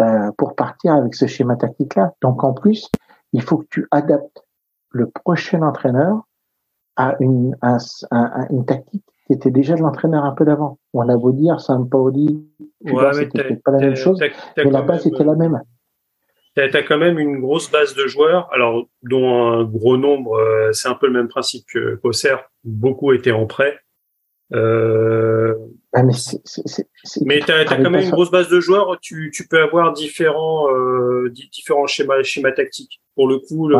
euh, 0.00 0.30
pour 0.38 0.54
partir 0.54 0.94
avec 0.94 1.16
ce 1.16 1.26
schéma 1.26 1.56
tactique-là. 1.56 2.14
Donc, 2.22 2.44
en 2.44 2.52
plus, 2.52 2.88
il 3.32 3.42
faut 3.42 3.56
que 3.56 3.66
tu 3.68 3.88
adaptes 3.90 4.44
le 4.90 5.10
prochain 5.10 5.62
entraîneur 5.62 6.28
à 6.94 7.16
une, 7.18 7.56
à 7.60 7.78
une 8.50 8.66
tactique 8.66 9.04
qui 9.26 9.32
était 9.32 9.50
déjà 9.50 9.74
de 9.74 9.80
l'entraîneur 9.80 10.24
un 10.24 10.32
peu 10.32 10.44
d'avant. 10.44 10.78
On 10.94 11.08
a 11.08 11.16
beau 11.16 11.32
dire 11.32 11.60
Sampaoli, 11.60 12.40
ouais, 12.84 13.12
c'était 13.14 13.56
pas 13.56 13.72
la 13.72 13.78
même 13.78 13.96
chose, 13.96 14.20
mais 14.56 14.70
la 14.70 14.82
base 14.82 15.08
était 15.08 15.24
la 15.24 15.34
même. 15.34 15.60
Tu 16.56 16.62
as, 16.62 16.82
quand 16.82 16.98
même 16.98 17.18
une 17.18 17.40
grosse 17.40 17.70
base 17.70 17.94
de 17.94 18.06
joueurs, 18.06 18.48
alors 18.52 18.88
dont 19.02 19.52
un 19.52 19.64
gros 19.64 19.96
nombre, 19.96 20.34
euh, 20.34 20.72
c'est 20.72 20.88
un 20.88 20.94
peu 20.94 21.06
le 21.06 21.12
même 21.12 21.28
principe 21.28 21.64
que 21.72 22.00
Auxerre, 22.02 22.50
beaucoup 22.64 23.12
étaient 23.12 23.32
en 23.32 23.46
prêt. 23.46 23.78
Euh, 24.54 25.54
ah, 25.92 26.02
mais 26.02 27.40
tu 27.40 27.52
as, 27.52 27.64
quand 27.64 27.90
même 27.90 28.02
une 28.02 28.10
grosse 28.10 28.30
base 28.30 28.48
de 28.48 28.60
joueurs, 28.60 28.98
tu, 29.00 29.30
tu 29.32 29.46
peux 29.46 29.60
avoir 29.60 29.92
différents, 29.92 30.68
euh, 30.74 31.30
différents 31.52 31.86
schémas, 31.86 32.22
schémas 32.22 32.52
tactiques. 32.52 33.00
Pour 33.14 33.28
le 33.28 33.38
coup, 33.38 33.70
tu 33.70 33.76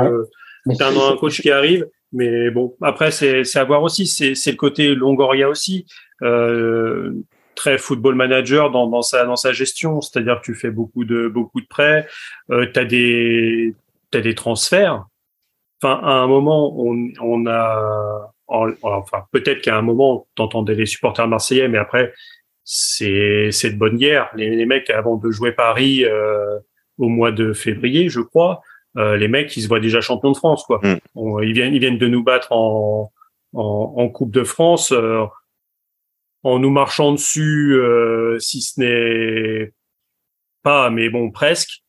as 0.83 0.87
un, 0.87 1.17
coach 1.17 1.41
qui 1.41 1.51
arrive, 1.51 1.87
mais 2.13 2.51
bon, 2.51 2.77
après, 2.83 3.11
c'est 3.11 3.57
à 3.57 3.65
voir 3.65 3.83
aussi. 3.83 4.07
C'est 4.07 4.51
le 4.51 4.57
côté 4.57 4.95
Longoria 4.95 5.49
aussi. 5.49 5.87
Euh, 6.23 7.13
très 7.59 7.77
football 7.77 8.15
manager 8.15 8.71
dans, 8.71 8.87
dans, 8.87 9.03
sa, 9.03 9.25
dans 9.25 9.37
sa 9.37 9.53
gestion. 9.53 10.01
C'est-à-dire 10.01 10.41
que 10.41 10.47
tu 10.47 10.55
fais 10.55 10.71
beaucoup 10.71 11.05
de, 11.05 11.27
beaucoup 11.27 11.61
de 11.61 11.67
prêts. 11.67 12.07
Euh, 12.51 12.67
tu 12.73 12.79
as 12.79 12.85
des, 12.85 13.75
as 14.15 14.21
des 14.21 14.35
transferts. 14.35 15.05
Enfin, 15.83 16.01
à 16.03 16.13
un 16.13 16.27
moment, 16.27 16.75
on, 16.79 17.11
on 17.21 17.47
a, 17.47 18.33
enfin, 18.47 19.25
peut-être 19.33 19.61
qu'à 19.61 19.77
un 19.77 19.83
moment, 19.83 20.27
t'entendais 20.37 20.75
les 20.75 20.87
supporters 20.87 21.29
marseillais, 21.29 21.69
mais 21.69 21.79
après, 21.79 22.13
c'est, 22.65 23.51
c'est 23.51 23.71
de 23.71 23.79
bonne 23.79 23.97
guerre. 23.97 24.31
Les, 24.35 24.55
les, 24.55 24.67
mecs, 24.67 24.91
avant 24.91 25.17
de 25.17 25.31
jouer 25.31 25.53
Paris, 25.53 26.05
euh, 26.05 26.59
au 26.97 27.09
mois 27.09 27.33
de 27.33 27.53
février, 27.53 28.09
je 28.09 28.21
crois, 28.21 28.61
euh, 28.97 29.17
les 29.17 29.29
mecs, 29.29 29.57
ils 29.57 29.63
se 29.63 29.69
voient 29.69 29.81
déjà 29.81 30.01
champions 30.01 30.33
de 30.33 30.37
France, 30.37 30.65
quoi. 30.65 30.81
Mm. 30.83 31.43
ils 31.43 31.53
viennent, 31.53 31.75
ils 31.75 31.81
viennent 31.81 31.99
de 31.99 32.09
nous 32.09 32.23
battre 32.23 32.53
en, 32.53 33.13
en, 33.55 34.09
Coupe 34.09 34.33
de 34.33 34.45
France, 34.45 34.93
euh, 34.93 35.25
en 36.43 36.59
nous 36.59 36.71
marchant 36.71 37.13
dessus, 37.13 37.75
euh, 37.75 38.39
si 38.39 38.61
ce 38.61 38.81
n'est 38.81 39.73
pas, 40.63 40.91
mais 40.91 41.09
bon, 41.09 41.31
presque. 41.31 41.83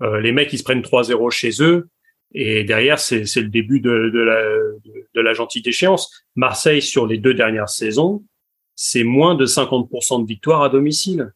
les 0.00 0.32
mecs, 0.32 0.52
ils 0.52 0.58
se 0.58 0.64
prennent 0.64 0.82
3-0 0.82 1.30
chez 1.30 1.62
eux. 1.62 1.88
Et 2.32 2.64
derrière, 2.64 2.98
c'est 2.98 3.20
le 3.20 3.48
début 3.48 3.80
de, 3.80 3.90
la, 3.90 4.42
de, 5.14 5.20
la 5.20 5.34
gentille 5.34 5.62
échéance. 5.64 6.24
Marseille, 6.34 6.82
sur 6.82 7.06
les 7.06 7.16
deux 7.16 7.32
dernières 7.32 7.68
saisons, 7.68 8.24
c'est 8.74 9.04
moins 9.04 9.36
de 9.36 9.46
50% 9.46 10.22
de 10.22 10.26
victoires 10.26 10.62
à 10.62 10.68
domicile 10.68 11.32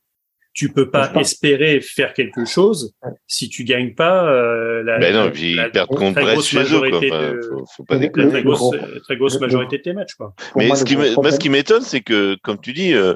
tu 0.59 0.71
peux 0.71 0.91
pas 0.91 1.13
espérer 1.15 1.81
faire 1.81 2.13
quelque 2.13 2.45
chose 2.45 2.93
si 3.29 3.49
tu 3.49 3.63
gagnes 3.63 3.95
pas 3.95 4.29
euh, 4.29 4.83
la, 4.83 4.99
ben 4.99 5.15
non, 5.15 5.31
la, 5.55 5.71
très 5.71 5.87
grosse 5.87 6.53
majorité 6.53 7.11
de, 7.11 9.01
très 9.03 9.17
grosse, 9.17 9.41
majorité 9.41 9.79
de 9.79 9.83
tes 9.83 9.93
matchs 9.93 10.15
quoi. 10.15 10.35
Mais 10.57 10.75
ce 10.75 10.85
qui 10.85 10.97
moi, 10.97 11.31
ce 11.31 11.39
qui 11.39 11.49
m'étonne 11.49 11.83
c'est 11.83 12.01
que 12.01 12.37
comme 12.43 12.61
tu 12.61 12.73
dis 12.73 12.93
euh, 12.93 13.15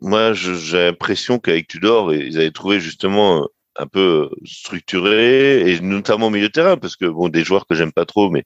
moi 0.00 0.34
j'ai 0.34 0.84
l'impression 0.84 1.40
qu'avec 1.40 1.66
Tudor 1.66 2.14
ils 2.14 2.38
avaient 2.38 2.52
trouvé 2.52 2.78
justement 2.78 3.42
euh, 3.42 3.46
un 3.74 3.86
peu 3.86 4.30
structuré 4.44 5.72
et 5.72 5.80
notamment 5.80 6.28
au 6.28 6.30
milieu 6.30 6.46
de 6.46 6.52
terrain 6.52 6.76
parce 6.76 6.94
que 6.94 7.06
bon 7.06 7.28
des 7.28 7.42
joueurs 7.42 7.66
que 7.66 7.74
j'aime 7.74 7.92
pas 7.92 8.06
trop 8.06 8.30
mais 8.30 8.44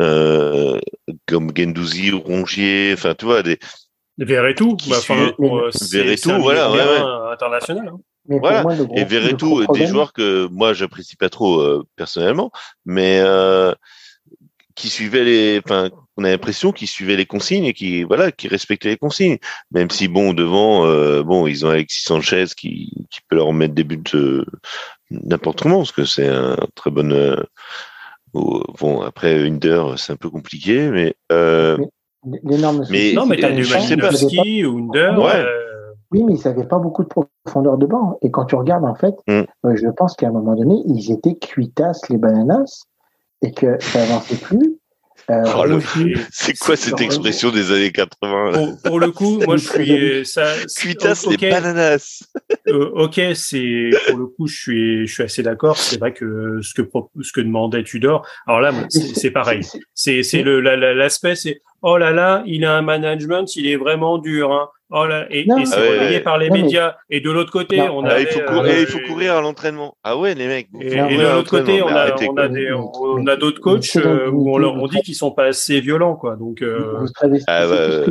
euh, 0.00 0.80
comme 1.26 1.52
Gendouzi, 1.56 2.10
Rongier, 2.10 2.90
enfin 2.94 3.14
tu 3.14 3.26
vois 3.26 3.44
des 3.44 3.60
Verretou, 4.18 4.76
bah, 4.88 4.96
euh, 5.10 5.70
Verretou, 5.92 6.32
voilà, 6.40 6.70
ouais, 6.72 6.78
ouais. 6.78 7.32
international. 7.32 7.88
Hein. 7.88 8.00
voilà. 8.26 8.64
et 8.96 9.04
Verretou, 9.04 9.64
des 9.72 9.86
joueurs 9.86 10.12
que 10.12 10.48
moi 10.50 10.74
j'apprécie 10.74 11.16
pas 11.16 11.30
trop 11.30 11.60
euh, 11.60 11.86
personnellement, 11.94 12.50
mais 12.84 13.20
euh, 13.20 13.72
qui 14.74 14.88
suivaient 14.88 15.24
les, 15.24 15.60
enfin, 15.64 15.90
on 16.16 16.24
a 16.24 16.30
l'impression 16.30 16.72
qu'ils 16.72 16.88
suivaient 16.88 17.16
les 17.16 17.26
consignes 17.26 17.64
et 17.64 17.74
qui, 17.74 18.02
voilà, 18.02 18.32
qui 18.32 18.48
respectaient 18.48 18.88
les 18.88 18.96
consignes. 18.96 19.38
Même 19.70 19.90
si 19.90 20.08
bon 20.08 20.32
devant, 20.32 20.84
euh, 20.84 21.22
bon, 21.22 21.46
ils 21.46 21.64
ont 21.64 21.70
Alexis 21.70 22.02
Sanchez 22.02 22.46
qui, 22.56 22.92
qui 23.10 23.20
peut 23.28 23.36
leur 23.36 23.52
mettre 23.52 23.74
des 23.74 23.84
buts 23.84 24.02
n'importe 25.10 25.62
comment, 25.62 25.78
parce 25.78 25.92
que 25.92 26.04
c'est 26.04 26.28
un 26.28 26.56
très 26.74 26.90
bon. 26.90 27.38
bon, 28.34 29.00
après 29.00 29.46
une 29.46 29.64
heure, 29.64 29.96
c'est 29.96 30.12
un 30.12 30.16
peu 30.16 30.28
compliqué, 30.28 30.90
mais. 30.90 31.14
L'énorme 32.42 32.84
mais, 32.90 33.12
non, 33.14 33.26
mais 33.26 33.36
t'as 33.36 33.52
du 33.52 33.62
Malinowski 33.62 34.64
ou 34.64 34.78
Under. 34.78 35.18
Ouais. 35.18 35.44
Euh... 35.44 35.68
Oui, 36.10 36.24
mais 36.24 36.34
ils 36.34 36.44
n'avaient 36.44 36.66
pas 36.66 36.78
beaucoup 36.78 37.04
de 37.04 37.08
profondeur 37.08 37.76
de 37.76 37.86
banc. 37.86 38.18
Et 38.22 38.30
quand 38.30 38.46
tu 38.46 38.54
regardes, 38.54 38.84
en 38.84 38.94
fait, 38.94 39.14
mm. 39.28 39.42
euh, 39.66 39.76
je 39.76 39.88
pense 39.88 40.16
qu'à 40.16 40.28
un 40.28 40.32
moment 40.32 40.54
donné, 40.54 40.82
ils 40.86 41.12
étaient 41.12 41.36
cuitasses 41.36 42.08
les 42.08 42.16
bananas 42.16 42.84
et 43.42 43.52
que 43.52 43.76
ça 43.80 44.02
avançait 44.02 44.36
plus. 44.36 44.77
Euh, 45.30 45.42
oh, 45.54 45.78
c'est 46.30 46.58
quoi 46.58 46.74
cette 46.74 47.02
expression 47.02 47.50
des 47.50 47.70
années 47.70 47.92
80 47.92 48.76
pour, 48.82 48.98
le 48.98 49.10
coup, 49.10 49.38
moi 49.46 49.58
je 49.58 49.68
suis 49.68 50.24
ça. 50.24 50.54
Cuitas 50.74 51.26
les 51.28 51.50
bananas. 51.50 52.24
Euh, 52.66 52.90
ok, 52.94 53.20
c'est 53.34 53.90
pour 54.06 54.16
le 54.16 54.26
coup, 54.26 54.46
je 54.46 54.56
suis 54.56 55.06
je 55.06 55.12
suis 55.12 55.22
assez 55.22 55.42
d'accord. 55.42 55.76
C'est 55.76 55.98
vrai 55.98 56.14
que 56.14 56.60
ce 56.62 56.72
que 56.72 56.88
ce 57.20 57.32
que 57.32 57.42
demandait 57.42 57.84
Tudor. 57.84 58.26
Alors 58.46 58.62
là, 58.62 58.72
c'est 58.88 59.30
pareil. 59.30 59.60
C'est 59.92 60.22
c'est 60.22 60.42
le 60.42 60.60
l'aspect, 60.60 61.36
c'est 61.36 61.60
oh 61.82 61.98
là 61.98 62.10
là, 62.10 62.42
il 62.46 62.64
a 62.64 62.74
un 62.74 62.82
management, 62.82 63.54
il 63.54 63.66
est 63.66 63.76
vraiment 63.76 64.16
dur. 64.16 64.50
Hein. 64.52 64.68
Oh 64.90 65.04
là, 65.04 65.26
et, 65.30 65.40
et 65.40 65.66
c'est 65.66 65.76
relayé 65.76 66.20
par 66.20 66.38
les 66.38 66.48
médias. 66.48 66.96
Et 67.10 67.20
de 67.20 67.30
l'autre 67.30 67.52
côté, 67.52 67.80
on 67.80 68.04
a. 68.04 68.14
Ah, 68.14 68.20
il, 68.20 68.26
faut 68.26 68.40
courir, 68.40 68.72
euh, 68.72 68.80
il 68.80 68.86
faut 68.86 69.00
courir 69.06 69.36
à 69.36 69.40
l'entraînement. 69.42 69.96
Ah 70.02 70.16
ouais, 70.16 70.34
les 70.34 70.46
mecs. 70.46 70.68
Et, 70.80 70.96
de 70.96 71.34
l'autre 71.34 71.50
côté, 71.50 71.82
on 71.82 71.88
a, 71.88 72.14
on 72.30 72.36
a, 72.36 72.48
des, 72.48 72.72
on 72.72 73.26
a 73.26 73.36
d'autres 73.36 73.60
coachs 73.60 73.96
euh, 73.96 74.30
où 74.30 74.50
on 74.50 74.56
leur 74.56 74.74
on 74.74 74.86
dit 74.86 75.00
qu'ils 75.02 75.14
sont 75.14 75.30
pas 75.30 75.44
assez 75.44 75.80
violents, 75.80 76.16
quoi. 76.16 76.36
Donc. 76.36 76.62
Euh... 76.62 77.06
Ah 77.46 77.66
bah, 77.66 78.06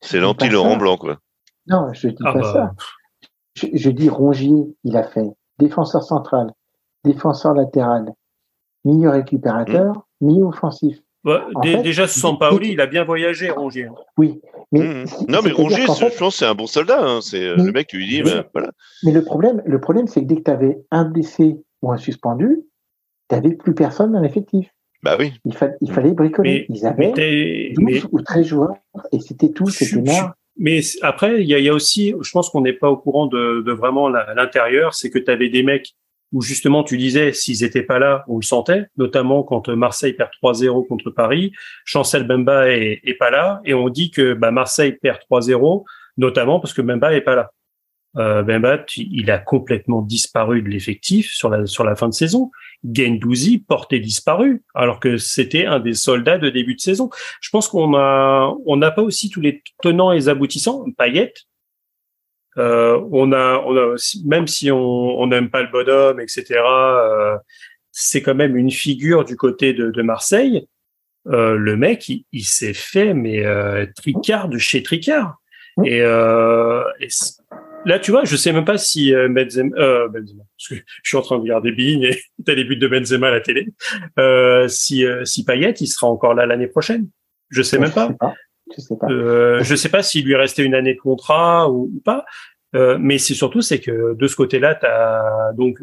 c'est 0.00 0.20
l'anti-Laurent 0.20 0.76
Blanc, 0.76 0.96
quoi. 0.96 1.18
Non, 1.66 1.92
je 1.92 2.08
dis 2.08 2.16
ah 2.24 2.32
pas 2.32 2.40
bah. 2.40 2.52
ça. 2.52 2.72
Je, 3.54 3.66
je, 3.72 3.90
dis 3.90 4.08
Rongier, 4.08 4.76
il 4.84 4.96
a 4.96 5.02
fait 5.02 5.26
défenseur 5.58 6.02
central, 6.02 6.52
défenseur 7.04 7.54
latéral, 7.54 8.12
milieu 8.84 9.10
récupérateur, 9.10 10.06
hmm. 10.20 10.26
milieu 10.26 10.44
offensif. 10.44 10.98
Bah, 11.24 11.46
déjà, 11.82 12.06
sous 12.06 12.36
Paoli, 12.36 12.72
il 12.72 12.80
a 12.80 12.86
bien 12.86 13.04
voyagé, 13.04 13.50
Rongier. 13.50 13.88
Oui. 14.18 14.40
Mais 14.72 14.80
mmh. 14.80 15.04
Non, 15.28 15.38
mais 15.42 15.52
Rongier, 15.52 15.86
je 15.86 16.18
pense 16.18 16.36
c'est 16.36 16.44
un 16.46 16.54
bon 16.54 16.66
soldat. 16.66 17.00
Hein. 17.00 17.20
C'est 17.22 17.42
euh, 17.42 17.56
le 17.56 17.72
mec 17.72 17.88
qui 17.88 17.96
lui 17.96 18.06
dit, 18.06 18.22
ben, 18.22 18.44
voilà. 18.52 18.70
Mais 19.04 19.12
le 19.12 19.22
problème, 19.22 19.62
le 19.64 19.80
problème 19.80 20.06
c'est 20.06 20.20
que 20.20 20.26
dès 20.26 20.36
que 20.36 20.42
tu 20.42 20.50
avais 20.50 20.78
un 20.90 21.04
blessé 21.04 21.56
ou 21.82 21.92
un 21.92 21.96
suspendu, 21.96 22.62
tu 23.30 23.36
n'avais 23.36 23.52
plus 23.52 23.74
personne 23.74 24.12
dans 24.12 24.20
l'effectif. 24.20 24.68
Bah 25.02 25.16
oui. 25.18 25.32
Il, 25.44 25.54
il 25.80 25.92
fallait 25.92 26.12
bricoler. 26.12 26.66
Ils 26.68 26.86
avaient 26.86 27.72
12 27.76 28.08
ou 28.10 28.20
13 28.20 28.46
joueurs 28.46 28.74
et 29.12 29.20
c'était 29.20 29.50
tout, 29.50 29.68
c'était 29.68 30.02
marre. 30.02 30.34
Mais 30.56 30.80
après, 31.02 31.42
il 31.42 31.48
y 31.48 31.54
a, 31.54 31.58
y 31.58 31.68
a, 31.68 31.74
aussi, 31.74 32.14
je 32.20 32.30
pense 32.30 32.48
qu'on 32.48 32.60
n'est 32.60 32.72
pas 32.74 32.88
au 32.88 32.96
courant 32.96 33.26
de, 33.26 33.62
de 33.62 33.72
vraiment 33.72 34.08
l'intérieur, 34.08 34.94
c'est 34.94 35.10
que 35.10 35.18
tu 35.18 35.30
avais 35.30 35.48
des 35.48 35.64
mecs 35.64 35.94
où 36.34 36.42
justement 36.42 36.82
tu 36.82 36.98
disais 36.98 37.32
s'ils 37.32 37.64
étaient 37.64 37.84
pas 37.84 37.98
là, 37.98 38.24
on 38.28 38.36
le 38.36 38.42
sentait, 38.42 38.86
notamment 38.98 39.44
quand 39.44 39.68
Marseille 39.68 40.12
perd 40.12 40.30
3-0 40.42 40.86
contre 40.86 41.10
Paris, 41.10 41.52
Chancel 41.84 42.26
Bemba 42.26 42.68
est, 42.68 43.16
pas 43.18 43.30
là 43.30 43.60
et 43.64 43.72
on 43.72 43.88
dit 43.88 44.10
que 44.10 44.34
bah, 44.34 44.50
Marseille 44.50 44.92
perd 45.00 45.20
3-0 45.30 45.84
notamment 46.18 46.60
parce 46.60 46.74
que 46.74 46.82
Bemba 46.82 47.14
est 47.14 47.22
pas 47.22 47.36
là. 47.36 47.52
Euh, 48.16 48.42
Bemba, 48.42 48.84
il 48.96 49.30
a 49.30 49.38
complètement 49.38 50.02
disparu 50.02 50.62
de 50.62 50.68
l'effectif 50.68 51.32
sur 51.32 51.48
la 51.48 51.66
sur 51.66 51.82
la 51.82 51.96
fin 51.96 52.08
de 52.08 52.14
saison. 52.14 52.50
Gendouzi 52.84 53.58
portait 53.58 53.98
disparu 53.98 54.62
alors 54.74 55.00
que 55.00 55.16
c'était 55.16 55.66
un 55.66 55.80
des 55.80 55.94
soldats 55.94 56.38
de 56.38 56.50
début 56.50 56.76
de 56.76 56.80
saison. 56.80 57.10
Je 57.40 57.50
pense 57.50 57.68
qu'on 57.68 57.96
a 57.96 58.54
on 58.66 58.76
n'a 58.76 58.90
pas 58.92 59.02
aussi 59.02 59.30
tous 59.30 59.40
les 59.40 59.62
tenants 59.82 60.12
et 60.12 60.28
aboutissants. 60.28 60.84
Payet, 60.96 61.32
euh, 62.58 63.00
on 63.10 63.32
a, 63.32 63.62
on 63.66 63.76
a, 63.76 63.94
même 64.24 64.46
si 64.46 64.70
on 64.70 65.26
n'aime 65.26 65.50
pas 65.50 65.62
le 65.62 65.68
bonhomme, 65.68 66.20
etc. 66.20 66.60
Euh, 66.60 67.36
c'est 67.90 68.22
quand 68.22 68.34
même 68.34 68.56
une 68.56 68.70
figure 68.70 69.24
du 69.24 69.36
côté 69.36 69.72
de, 69.72 69.90
de 69.90 70.02
Marseille. 70.02 70.66
Euh, 71.26 71.56
le 71.56 71.76
mec, 71.76 72.08
il, 72.08 72.24
il 72.32 72.44
s'est 72.44 72.74
fait 72.74 73.14
mais 73.14 73.44
euh, 73.44 73.86
Tricard 73.96 74.48
de 74.48 74.58
chez 74.58 74.82
Tricard. 74.82 75.36
Et, 75.84 76.02
euh, 76.02 76.82
et 77.00 77.08
là, 77.84 77.98
tu 77.98 78.12
vois, 78.12 78.24
je 78.24 78.36
sais 78.36 78.52
même 78.52 78.64
pas 78.64 78.78
si 78.78 79.12
euh, 79.12 79.28
Benzema, 79.28 79.76
euh, 79.76 80.08
Benzema 80.08 80.44
parce 80.56 80.68
que 80.68 80.74
je 81.02 81.08
suis 81.08 81.16
en 81.16 81.22
train 81.22 81.36
de 81.36 81.42
regarder 81.42 81.72
Bigne 81.72 82.04
et 82.04 82.20
t'as 82.44 82.54
les 82.54 82.64
buts 82.64 82.76
de 82.76 82.86
Benzema 82.86 83.28
à 83.28 83.32
la 83.32 83.40
télé. 83.40 83.68
Euh, 84.18 84.68
si 84.68 85.04
si 85.24 85.44
Payet, 85.44 85.72
il 85.80 85.88
sera 85.88 86.06
encore 86.06 86.34
là 86.34 86.46
l'année 86.46 86.68
prochaine. 86.68 87.08
Je 87.50 87.62
sais 87.62 87.78
même 87.78 87.92
pas. 87.92 88.10
Je 88.74 88.80
sais 88.80 88.96
pas. 88.96 89.06
Euh, 89.10 89.62
je 89.62 89.74
sais 89.74 89.88
pas 89.88 90.02
s'il 90.02 90.24
lui 90.24 90.36
restait 90.36 90.64
une 90.64 90.74
année 90.74 90.94
de 90.94 91.00
contrat 91.00 91.70
ou, 91.70 91.90
pas. 92.04 92.24
Euh, 92.74 92.96
mais 92.98 93.18
c'est 93.18 93.34
surtout 93.34 93.60
c'est 93.60 93.80
que 93.80 94.14
de 94.14 94.26
ce 94.26 94.36
côté-là, 94.36 94.74
t'as 94.74 95.52
donc 95.52 95.78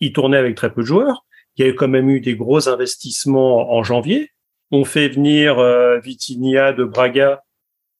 il 0.00 0.12
tournait 0.12 0.36
avec 0.36 0.56
très 0.56 0.72
peu 0.72 0.82
de 0.82 0.86
joueurs. 0.86 1.24
Il 1.56 1.66
y 1.66 1.68
a 1.68 1.72
quand 1.72 1.88
même 1.88 2.08
eu 2.08 2.20
des 2.20 2.36
gros 2.36 2.68
investissements 2.68 3.72
en 3.72 3.82
janvier. 3.82 4.30
On 4.70 4.84
fait 4.84 5.08
venir 5.08 5.58
euh, 5.58 5.98
Vitinia 5.98 6.72
de 6.72 6.84
Braga 6.84 7.42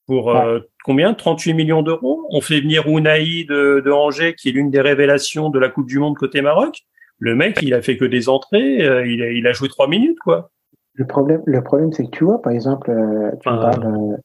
pour 0.07 0.35
euh, 0.35 0.61
combien? 0.85 1.15
38 1.15 1.55
millions 1.55 1.83
d'euros. 1.83 2.27
On 2.31 2.41
fait 2.41 2.61
venir 2.61 2.87
Unai 2.87 3.45
de, 3.45 3.83
de 3.85 3.91
Angers, 3.91 4.35
qui 4.35 4.49
est 4.49 4.53
l'une 4.53 4.71
des 4.71 4.81
révélations 4.81 5.51
de 5.51 5.59
la 5.59 5.69
Coupe 5.69 5.87
du 5.87 5.99
Monde 5.99 6.17
côté 6.17 6.41
Maroc. 6.41 6.81
Le 7.19 7.35
mec, 7.35 7.59
il 7.63 7.75
a 7.75 7.83
fait 7.83 7.97
que 7.97 8.05
des 8.05 8.29
entrées. 8.29 8.83
Euh, 8.83 9.07
il, 9.07 9.23
a, 9.23 9.31
il 9.31 9.47
a 9.47 9.53
joué 9.53 9.69
trois 9.69 9.89
minutes, 9.89 10.19
quoi. 10.19 10.51
Le 10.95 11.07
problème, 11.07 11.43
le 11.47 11.63
problème, 11.63 11.93
c'est 11.93 12.05
que 12.05 12.11
tu 12.11 12.25
vois, 12.25 12.43
par 12.43 12.53
exemple, 12.53 12.91
euh, 12.91 13.31
tu, 13.41 13.49
me 13.49 13.61
parles, 13.61 13.87
euh, 13.87 14.17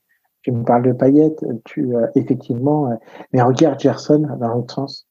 tu 0.42 0.52
me 0.52 0.64
parles 0.64 0.84
de 0.84 0.94
Payet, 0.94 1.36
tu 1.64 1.96
euh, 1.96 2.08
effectivement, 2.16 3.00
mais 3.32 3.42
regarde 3.42 3.80
Gerson 3.80 4.28
dans 4.40 4.50
l'autre 4.50 4.74
sens. 4.74 5.08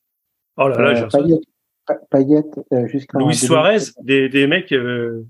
Oh 0.56 0.68
là 0.68 0.80
là, 0.80 0.94
Gerson. 0.94 1.18
Payet, 1.18 1.40
Payet 2.10 2.44
jusqu'à 2.86 3.18
Luis 3.18 3.36
Suarez, 3.36 3.78
des, 4.02 4.28
des 4.28 4.46
mecs. 4.46 4.68
te 4.68 5.24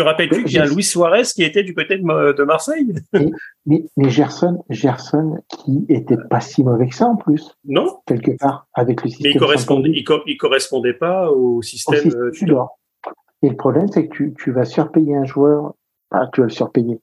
rappelles-tu 0.00 0.44
qu'il 0.44 0.56
y 0.56 0.58
a 0.58 0.66
Luis 0.66 0.82
Suarez 0.82 1.22
qui 1.22 1.44
était 1.44 1.62
du 1.62 1.74
côté 1.74 1.98
de, 1.98 2.32
de 2.32 2.44
Marseille? 2.44 2.92
Mais, 3.64 3.84
mais, 3.96 4.10
Gerson, 4.10 4.64
Gerson 4.70 5.38
qui 5.48 5.86
était 5.88 6.16
pas 6.28 6.40
si 6.40 6.64
mauvais 6.64 6.88
que 6.88 6.96
ça 6.96 7.06
en 7.06 7.14
plus. 7.14 7.56
Non. 7.64 8.00
Quelque 8.06 8.36
part 8.38 8.66
avec 8.74 9.04
le 9.04 9.10
système. 9.10 9.28
Mais 9.28 9.34
il 9.36 9.38
correspondait, 9.38 9.90
il, 9.90 10.04
il, 10.26 10.36
correspondait 10.36 10.94
pas 10.94 11.30
au 11.30 11.62
système. 11.62 12.00
Au 12.00 12.32
système 12.32 12.58
et 13.42 13.48
le 13.48 13.56
problème, 13.56 13.88
c'est 13.88 14.06
que 14.06 14.14
tu, 14.14 14.34
tu 14.34 14.52
vas 14.52 14.64
surpayer 14.64 15.16
un 15.16 15.24
joueur, 15.24 15.74
ah, 16.12 16.28
tu 16.32 16.40
vas 16.40 16.46
le 16.46 16.52
surpayer. 16.52 17.00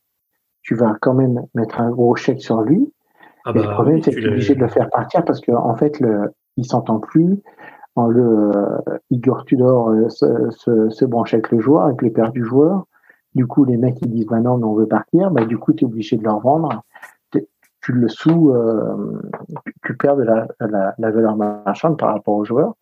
Tu 0.61 0.75
vas 0.75 0.95
quand 1.01 1.13
même 1.13 1.45
mettre 1.53 1.81
un 1.81 1.89
gros 1.89 2.15
chèque 2.15 2.41
sur 2.41 2.61
lui. 2.61 2.93
Ah 3.45 3.51
et 3.51 3.59
le 3.59 3.63
bah 3.63 3.73
problème, 3.73 4.01
c'est 4.01 4.11
que 4.11 4.19
tu 4.19 4.25
es 4.25 4.29
obligé 4.29 4.55
de 4.55 4.59
le 4.59 4.67
faire 4.67 4.89
partir 4.89 5.23
parce 5.25 5.41
qu'en 5.41 5.69
en 5.69 5.75
fait, 5.75 5.99
le, 5.99 6.33
il 6.57 6.65
s'entend 6.65 6.99
plus. 6.99 7.41
En 7.95 8.07
le, 8.07 8.51
euh, 8.55 8.97
Igor 9.09 9.45
Tudor 9.45 9.89
euh, 9.89 10.09
se, 10.09 10.51
se, 10.51 10.89
se, 10.89 11.05
branche 11.05 11.33
avec 11.33 11.51
le 11.51 11.59
joueur, 11.59 11.85
avec 11.85 12.01
le 12.01 12.11
père 12.11 12.31
du 12.31 12.43
joueur. 12.43 12.85
Du 13.35 13.45
coup, 13.45 13.65
les 13.65 13.77
mecs, 13.77 14.01
ils 14.01 14.09
disent, 14.09 14.27
bah 14.27 14.39
non, 14.39 14.61
on 14.63 14.73
veut 14.75 14.87
partir. 14.87 15.31
Bah, 15.31 15.43
du 15.45 15.57
coup, 15.57 15.73
tu 15.73 15.83
es 15.83 15.87
obligé 15.87 16.17
de 16.17 16.23
leur 16.23 16.39
vendre. 16.39 16.83
Tu 17.81 17.93
le 17.93 18.09
sous, 18.09 18.51
euh, 18.53 19.21
tu 19.85 19.95
perds 19.95 20.17
de 20.17 20.23
la, 20.23 20.47
la, 20.59 20.93
la 20.97 21.11
valeur 21.11 21.37
marchande 21.37 21.97
par 21.97 22.13
rapport 22.13 22.35
au 22.35 22.43
joueur. 22.43 22.75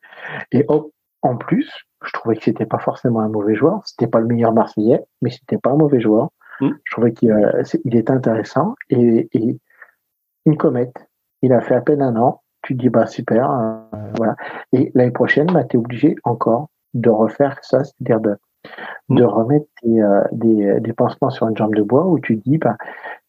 Et 0.51 0.65
hop, 0.67 0.89
en 1.21 1.38
plus, 1.38 1.86
je 2.05 2.11
trouvais 2.11 2.35
que 2.35 2.43
c'était 2.43 2.65
pas 2.65 2.79
forcément 2.79 3.21
un 3.21 3.29
mauvais 3.29 3.55
joueur. 3.55 3.81
C'était 3.85 4.07
pas 4.07 4.19
le 4.19 4.27
meilleur 4.27 4.53
Marseillais, 4.53 5.03
mais 5.21 5.29
c'était 5.29 5.57
pas 5.57 5.71
un 5.71 5.77
mauvais 5.77 5.99
joueur. 5.99 6.29
Mm. 6.61 6.69
Je 6.83 6.91
trouvais 6.91 7.13
qu'il 7.13 7.31
euh, 7.31 7.63
était 7.85 8.11
intéressant 8.11 8.75
et, 8.89 9.29
une 10.45 10.57
comète. 10.57 11.09
Il 11.41 11.51
a 11.53 11.61
fait 11.61 11.75
à 11.75 11.81
peine 11.81 12.01
un 12.01 12.15
an. 12.15 12.41
Tu 12.61 12.75
te 12.75 12.81
dis 12.81 12.89
bah 12.89 13.05
super, 13.05 13.51
euh, 13.51 14.11
voilà. 14.17 14.35
Et 14.73 14.91
l'année 14.95 15.11
prochaine, 15.11 15.47
bah, 15.47 15.63
tu 15.63 15.77
es 15.77 15.79
obligé 15.79 16.15
encore 16.23 16.69
de 16.93 17.09
refaire 17.09 17.57
ça, 17.61 17.83
c'est-à-dire 17.83 18.21
de, 18.21 18.37
de 19.09 19.23
mm. 19.23 19.25
remettre 19.25 19.65
des, 19.83 20.01
euh, 20.01 20.23
des, 20.31 20.79
des, 20.79 20.93
pansements 20.93 21.29
sur 21.29 21.47
une 21.47 21.57
jambe 21.57 21.75
de 21.75 21.83
bois 21.83 22.05
où 22.05 22.19
tu 22.19 22.37
te 22.37 22.49
dis 22.49 22.57
bah 22.57 22.77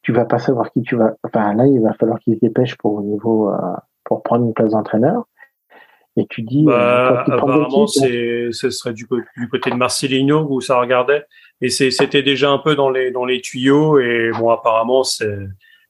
tu 0.03 0.13
vas 0.13 0.25
pas 0.25 0.39
savoir 0.39 0.71
qui 0.71 0.83
tu 0.83 0.97
vas. 0.97 1.15
Enfin 1.25 1.55
là, 1.55 1.67
il 1.67 1.81
va 1.81 1.93
falloir 1.95 2.19
qu'il 2.21 2.35
se 2.35 2.41
dépêche 2.41 2.77
pour 2.77 2.95
au 2.95 3.03
niveau 3.03 3.53
pour 4.05 4.23
prendre 4.23 4.45
une 4.45 4.55
place 4.55 4.71
d'entraîneur. 4.71 5.27
Et 6.19 6.27
tu 6.29 6.43
dis. 6.43 6.65
Bah, 6.65 7.25
apparemment, 7.27 7.87
c'est, 7.87 8.49
ce 8.51 8.71
serait 8.71 8.93
du, 8.93 9.07
du, 9.37 9.49
côté 9.49 9.71
de 9.71 9.77
Marcelino 9.77 10.47
où 10.51 10.61
ça 10.61 10.79
regardait. 10.81 11.25
Et 11.61 11.71
c'était 11.71 12.23
déjà 12.23 12.51
un 12.51 12.59
peu 12.59 12.75
dans 12.75 12.91
les, 12.91 13.11
dans 13.11 13.25
les 13.25 13.41
tuyaux. 13.41 13.99
Et 13.99 14.31
bon, 14.39 14.51
apparemment, 14.51 15.05
c'est, 15.05 15.39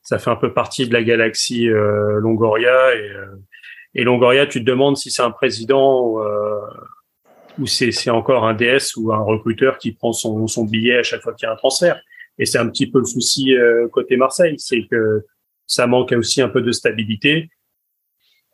ça 0.03 0.19
fait 0.19 0.31
un 0.31 0.37
peu 0.37 0.53
partie 0.53 0.87
de 0.87 0.93
la 0.93 1.03
galaxie 1.03 1.69
euh, 1.69 2.21
Longoria. 2.21 2.95
Et, 2.95 3.11
euh, 3.11 3.27
et 3.95 4.05
Longoria, 4.05 4.47
tu 4.47 4.61
te 4.61 4.65
demandes 4.65 4.97
si 4.97 5.11
c'est 5.11 5.23
un 5.23 5.31
président 5.31 6.03
ou, 6.03 6.21
euh, 6.21 6.61
ou 7.59 7.67
c'est, 7.67 7.91
c'est 7.91 8.11
encore 8.11 8.47
un 8.47 8.55
DS 8.55 8.97
ou 8.97 9.13
un 9.13 9.23
recruteur 9.23 9.79
qui 9.79 9.93
prend 9.93 10.13
son, 10.13 10.47
son 10.47 10.65
billet 10.65 10.99
à 10.99 11.03
chaque 11.03 11.23
fois 11.23 11.33
qu'il 11.35 11.47
y 11.47 11.51
a 11.51 11.53
un 11.53 11.57
transfert. 11.57 12.01
Et 12.39 12.47
c'est 12.47 12.59
un 12.59 12.69
petit 12.69 12.89
peu 12.89 13.01
le 13.01 13.05
souci 13.05 13.55
euh, 13.55 13.89
côté 13.89 14.17
Marseille, 14.17 14.55
c'est 14.59 14.87
que 14.91 15.25
ça 15.67 15.87
manque 15.87 16.13
aussi 16.13 16.41
un 16.41 16.49
peu 16.49 16.63
de 16.63 16.71
stabilité 16.73 17.51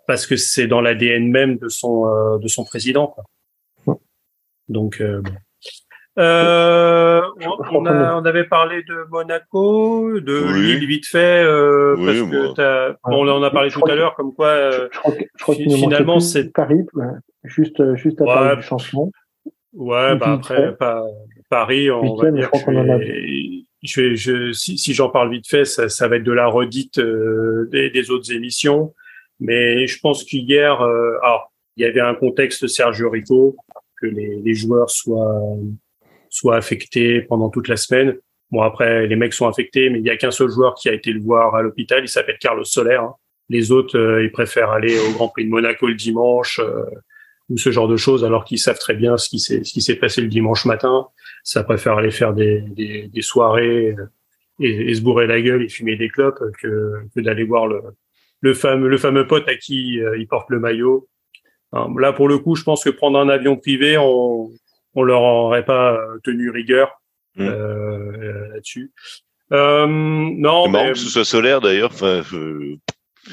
parce 0.06 0.26
que 0.26 0.36
c'est 0.36 0.66
dans 0.66 0.80
l'ADN 0.80 1.30
même 1.30 1.58
de 1.58 1.68
son 1.68 2.06
euh, 2.06 2.38
de 2.38 2.48
son 2.48 2.64
président. 2.64 3.08
Quoi. 3.08 3.98
Donc 4.68 5.00
euh, 5.00 5.22
euh, 6.16 7.20
on, 7.72 7.86
a, 7.86 8.14
on, 8.14 8.24
avait 8.24 8.44
parlé 8.44 8.84
de 8.84 9.04
Monaco, 9.10 10.20
de 10.20 10.54
Lille 10.54 10.86
vite 10.86 11.06
fait, 11.06 11.42
euh, 11.42 11.96
parce 11.96 12.18
que 12.18 12.92
bon, 13.10 13.26
on 13.26 13.28
en 13.28 13.42
a 13.42 13.50
parlé 13.50 13.70
tout 13.70 13.84
à 13.88 13.96
l'heure, 13.96 14.14
comme 14.14 14.32
quoi 14.32 14.46
euh, 14.46 14.88
finalement 15.48 16.20
c'est 16.20 16.52
Paris, 16.52 16.86
juste 17.42 17.82
juste 17.96 18.20
à 18.20 18.24
ouais, 18.24 18.56
du 18.56 18.62
changement. 18.62 19.10
Ouais, 19.72 20.14
bah 20.14 20.34
après 20.34 20.76
Paris, 21.50 21.90
on 21.90 22.14
va 22.14 22.30
dire 22.30 22.48
je, 23.82 24.14
je, 24.14 24.52
si, 24.52 24.78
si 24.78 24.94
j'en 24.94 25.10
parle 25.10 25.30
vite 25.30 25.48
fait, 25.48 25.64
ça, 25.64 25.88
ça, 25.88 26.08
va 26.08 26.16
être 26.16 26.24
de 26.24 26.32
la 26.32 26.46
redite 26.46 26.98
des, 27.00 27.90
des, 27.90 28.10
autres 28.10 28.32
émissions. 28.32 28.94
Mais 29.40 29.86
je 29.86 29.98
pense 30.00 30.24
qu'hier, 30.24 30.80
euh, 30.82 31.18
alors, 31.22 31.52
il 31.76 31.84
y 31.84 31.86
avait 31.86 32.00
un 32.00 32.14
contexte 32.14 32.66
Sergio 32.68 33.10
Rico, 33.10 33.56
que 34.00 34.06
les, 34.06 34.36
les 34.36 34.54
joueurs 34.54 34.90
soient 34.90 35.40
soit 36.30 36.56
affecté 36.56 37.22
pendant 37.22 37.48
toute 37.48 37.68
la 37.68 37.76
semaine. 37.76 38.16
Bon 38.50 38.62
après 38.62 39.06
les 39.06 39.16
mecs 39.16 39.34
sont 39.34 39.46
infectés, 39.46 39.88
mais 39.88 40.00
il 40.00 40.04
y 40.04 40.10
a 40.10 40.16
qu'un 40.16 40.32
seul 40.32 40.50
joueur 40.50 40.74
qui 40.74 40.88
a 40.88 40.92
été 40.92 41.12
le 41.12 41.20
voir 41.20 41.54
à 41.54 41.62
l'hôpital. 41.62 42.02
Il 42.02 42.08
s'appelle 42.08 42.38
Carlos 42.40 42.64
Soler. 42.64 42.96
Hein. 42.96 43.14
Les 43.48 43.70
autres, 43.70 44.20
ils 44.22 44.32
préfèrent 44.32 44.70
aller 44.70 44.98
au 44.98 45.12
Grand 45.12 45.28
Prix 45.28 45.44
de 45.44 45.50
Monaco 45.50 45.86
le 45.86 45.94
dimanche 45.94 46.60
ou 47.50 47.58
ce 47.58 47.70
genre 47.70 47.88
de 47.88 47.96
choses, 47.96 48.24
alors 48.24 48.44
qu'ils 48.44 48.58
savent 48.58 48.78
très 48.78 48.94
bien 48.94 49.16
ce 49.16 49.28
qui 49.28 49.38
s'est 49.38 49.62
ce 49.62 49.72
qui 49.72 49.82
s'est 49.82 49.96
passé 49.96 50.22
le 50.22 50.28
dimanche 50.28 50.64
matin. 50.64 51.08
Ça 51.44 51.62
préfère 51.62 51.98
aller 51.98 52.10
faire 52.10 52.32
des, 52.32 52.62
des, 52.62 53.08
des 53.08 53.22
soirées 53.22 53.94
et, 54.60 54.94
se 54.94 55.00
bourrer 55.02 55.26
la 55.26 55.40
gueule 55.40 55.62
et 55.62 55.68
fumer 55.68 55.96
des 55.96 56.08
clopes 56.08 56.42
que, 56.60 56.94
que 57.14 57.20
d'aller 57.20 57.44
voir 57.44 57.66
le, 57.66 57.80
le 58.44 58.52
fameux 58.52 58.88
le 58.88 58.98
fameux 58.98 59.26
pote 59.26 59.48
à 59.48 59.56
qui 59.56 60.00
euh, 60.00 60.18
il 60.18 60.28
porte 60.28 60.50
le 60.50 60.60
maillot. 60.60 61.08
là 61.72 62.12
pour 62.12 62.28
le 62.28 62.38
coup, 62.38 62.56
je 62.56 62.62
pense 62.62 62.84
que 62.84 62.90
prendre 62.90 63.18
un 63.18 63.30
avion 63.30 63.56
privé, 63.56 63.96
on 63.96 64.50
on 64.96 65.02
leur 65.02 65.22
aurait 65.22 65.64
pas 65.64 65.98
tenu 66.22 66.50
rigueur 66.50 67.00
mmh. 67.36 67.42
euh, 67.42 68.48
là-dessus. 68.52 68.92
Euh, 69.52 69.86
non, 69.86 70.68
marrant 70.68 70.92
que 70.92 70.98
ce 70.98 71.08
soit 71.08 71.24
solaire 71.24 71.60
d'ailleurs. 71.60 71.90
Enfin, 71.92 72.22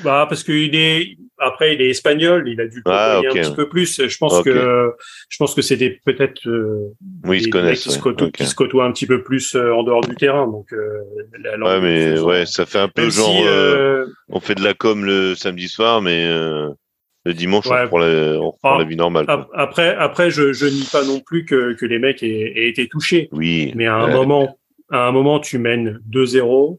bah 0.03 0.25
parce 0.29 0.43
qu'il 0.43 0.75
est 0.75 1.17
après 1.41 1.73
il 1.75 1.81
est 1.81 1.89
espagnol, 1.89 2.47
il 2.47 2.61
a 2.61 2.67
dû 2.67 2.81
ah, 2.85 3.19
un 3.19 3.33
petit 3.33 3.53
peu 3.53 3.67
plus. 3.67 4.07
Je 4.07 4.17
pense 4.17 4.41
que 4.43 4.91
je 5.29 5.37
pense 5.37 5.55
que 5.55 5.73
des 5.75 5.99
peut-être 6.05 6.47
euh, 6.47 6.93
oui, 7.25 7.39
qui, 7.39 7.75
se 7.75 7.99
côtoient, 7.99 8.29
qui 8.29 8.45
se 8.45 8.55
côtoient 8.55 8.85
un 8.85 8.91
petit 8.91 9.07
peu 9.07 9.23
plus 9.23 9.55
euh, 9.55 9.73
en 9.73 9.83
dehors 9.83 10.01
du 10.01 10.15
terrain. 10.15 10.47
Donc 10.47 10.71
euh, 10.71 11.01
la 11.43 11.57
langue 11.57 11.69
ouais, 11.69 11.81
mais 11.81 12.19
ouais, 12.19 12.45
ça 12.45 12.65
fait 12.65 12.79
un 12.79 12.87
peu 12.87 13.09
genre 13.09 13.43
euh, 13.45 14.05
on 14.29 14.39
fait 14.39 14.55
de 14.55 14.63
la 14.63 14.73
com 14.73 15.03
le 15.03 15.35
samedi 15.35 15.67
soir, 15.67 16.01
mais 16.01 16.27
le 16.27 17.33
dimanche 17.33 17.65
on 17.67 17.87
prend 17.87 17.97
la, 17.97 18.39
on 18.39 18.51
prend 18.51 18.77
la 18.77 18.85
vie 18.85 18.95
normale. 18.95 19.25
Quoi. 19.25 19.49
Après 19.53 19.95
après 19.95 20.29
je 20.29 20.53
je 20.53 20.67
nie 20.67 20.87
pas 20.91 21.03
non 21.03 21.19
plus 21.19 21.45
que 21.45 21.73
que 21.73 21.85
les 21.85 21.99
mecs 21.99 22.23
aient, 22.23 22.53
aient 22.55 22.69
été 22.69 22.87
touchés. 22.87 23.29
Oui. 23.31 23.73
Mais 23.75 23.87
à 23.87 23.95
un 23.95 24.11
moment 24.11 24.57
à 24.91 25.07
un 25.07 25.11
moment 25.11 25.39
tu 25.39 25.57
mènes 25.57 25.99
2-0 26.11 26.77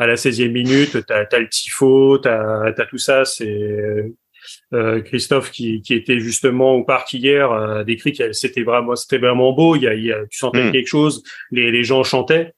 à 0.00 0.06
la 0.06 0.14
16e 0.14 0.50
minute, 0.50 1.06
tu 1.06 1.12
as, 1.12 1.38
le 1.38 1.48
tifo, 1.48 2.18
tu 2.18 2.28
as, 2.28 2.86
tout 2.88 2.96
ça. 2.96 3.26
C'est 3.26 4.10
euh, 4.72 5.02
Christophe 5.02 5.50
qui, 5.50 5.82
qui 5.82 5.92
était 5.92 6.20
justement 6.20 6.72
au 6.72 6.84
parc 6.84 7.12
hier 7.12 7.52
a 7.52 7.84
décrit 7.84 8.14
que 8.14 8.32
c'était 8.32 8.62
vraiment 8.62 8.96
c'était 8.96 9.18
vraiment 9.18 9.52
beau. 9.52 9.76
Il 9.76 9.82
y 9.82 9.86
a, 9.86 9.94
il 9.94 10.04
y 10.04 10.12
a 10.12 10.26
tu 10.26 10.38
sentais 10.38 10.64
hmm. 10.64 10.72
quelque 10.72 10.88
chose. 10.88 11.22
Les, 11.50 11.70
les 11.70 11.84
gens 11.84 12.02
chantaient. 12.02 12.54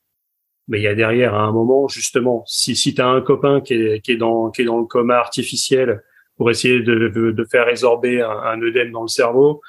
Mais 0.68 0.78
il 0.78 0.84
y 0.84 0.86
a 0.86 0.94
derrière, 0.94 1.34
à 1.34 1.40
un 1.42 1.50
moment, 1.50 1.88
justement, 1.88 2.44
si, 2.46 2.76
si 2.76 2.94
tu 2.94 3.00
as 3.00 3.08
un 3.08 3.20
copain 3.20 3.60
qui 3.60 3.74
est, 3.74 4.00
qui, 4.00 4.12
est 4.12 4.16
dans, 4.16 4.52
qui 4.52 4.62
est 4.62 4.64
dans 4.64 4.78
le 4.78 4.86
coma 4.86 5.16
artificiel 5.16 6.00
pour 6.36 6.48
essayer 6.48 6.80
de, 6.80 7.08
de, 7.08 7.44
faire 7.50 7.66
résorber 7.66 8.22
un, 8.22 8.30
un, 8.30 8.62
œdème 8.62 8.92
dans 8.92 9.02
le 9.02 9.08
cerveau, 9.08 9.60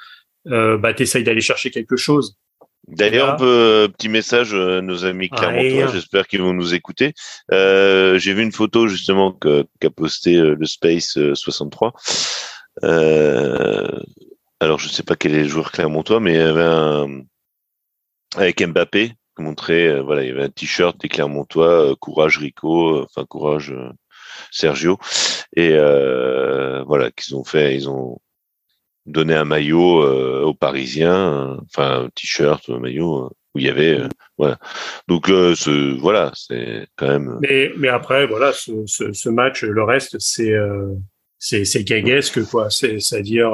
euh, 0.46 0.78
bah, 0.78 0.94
tu 0.94 1.02
essayes 1.02 1.24
d'aller 1.24 1.40
chercher 1.40 1.72
quelque 1.72 1.96
chose. 1.96 2.38
D'ailleurs, 2.88 3.38
euh, 3.40 3.88
petit 3.88 4.08
message 4.08 4.54
à 4.54 4.82
nos 4.82 5.04
amis 5.04 5.30
clermontois, 5.30 5.92
j'espère 5.92 6.26
qu'ils 6.26 6.42
vont 6.42 6.52
nous 6.52 6.74
écouter. 6.74 7.14
Euh, 7.50 8.18
J'ai 8.18 8.34
vu 8.34 8.42
une 8.42 8.52
photo 8.52 8.88
justement 8.88 9.32
qu'a 9.32 9.90
posté 9.90 10.36
euh, 10.36 10.54
le 10.54 10.66
Space 10.66 11.18
63. 11.34 11.92
Euh, 12.82 12.86
euh, 12.86 14.00
alors, 14.60 14.78
je 14.78 14.88
sais 14.88 15.02
pas 15.02 15.16
quel 15.16 15.34
est 15.34 15.44
le 15.44 15.48
joueur 15.48 15.72
clermontois, 15.72 16.20
mais 16.20 16.34
il 16.34 16.38
y 16.38 16.40
avait 16.40 16.62
un 16.62 17.22
avec 18.36 18.66
Mbappé 18.66 19.12
montrait, 19.38 20.00
voilà, 20.00 20.22
il 20.22 20.28
y 20.28 20.30
avait 20.30 20.44
un 20.44 20.48
t-shirt 20.48 21.00
des 21.00 21.08
clermontois, 21.08 21.96
courage 22.00 22.38
Rico, 22.38 23.02
enfin 23.02 23.24
courage 23.24 23.74
Sergio, 24.52 24.98
et 25.56 25.70
voilà 26.86 27.10
qu'ils 27.10 27.34
ont 27.34 27.44
fait, 27.44 27.74
ils 27.74 27.88
ont 27.88 28.20
donner 29.06 29.34
un 29.34 29.44
maillot 29.44 30.02
euh, 30.02 30.42
aux 30.42 30.54
Parisiens, 30.54 31.58
enfin 31.64 32.04
un 32.04 32.08
t-shirt, 32.10 32.68
un 32.68 32.78
maillot 32.78 33.26
euh, 33.26 33.28
où 33.54 33.58
il 33.58 33.64
y 33.64 33.68
avait 33.68 34.00
euh, 34.00 34.08
voilà. 34.38 34.58
Donc 35.08 35.26
ce, 35.26 35.98
voilà, 35.98 36.32
c'est 36.34 36.86
quand 36.96 37.08
même. 37.08 37.38
Mais 37.40 37.70
mais 37.76 37.88
après 37.88 38.26
voilà, 38.26 38.52
ce, 38.52 38.72
ce, 38.86 39.12
ce 39.12 39.28
match, 39.28 39.62
le 39.62 39.82
reste 39.82 40.16
c'est 40.18 40.54
c'est 41.38 41.64
c'est 41.64 41.84
gaguesque 41.84 42.44
quoi. 42.50 42.70
C'est 42.70 42.98
c'est-à-dire, 42.98 43.50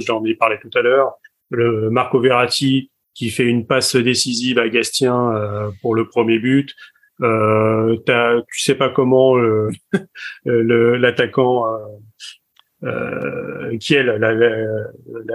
j'en 0.00 0.24
ai 0.24 0.34
parlé 0.34 0.58
tout 0.60 0.78
à 0.78 0.82
l'heure, 0.82 1.14
le 1.50 1.90
Marco 1.90 2.20
Verratti 2.20 2.90
qui 3.14 3.30
fait 3.30 3.44
une 3.44 3.66
passe 3.66 3.96
décisive 3.96 4.58
à 4.58 4.68
Gastien 4.68 5.72
pour 5.82 5.94
le 5.94 6.06
premier 6.06 6.38
but. 6.38 6.74
Euh, 7.22 7.96
tu 8.06 8.60
sais 8.60 8.76
pas 8.76 8.88
comment 8.90 9.36
l'attaquant 10.44 11.64
euh, 12.82 13.76
qui 13.76 13.94
est 13.94 14.02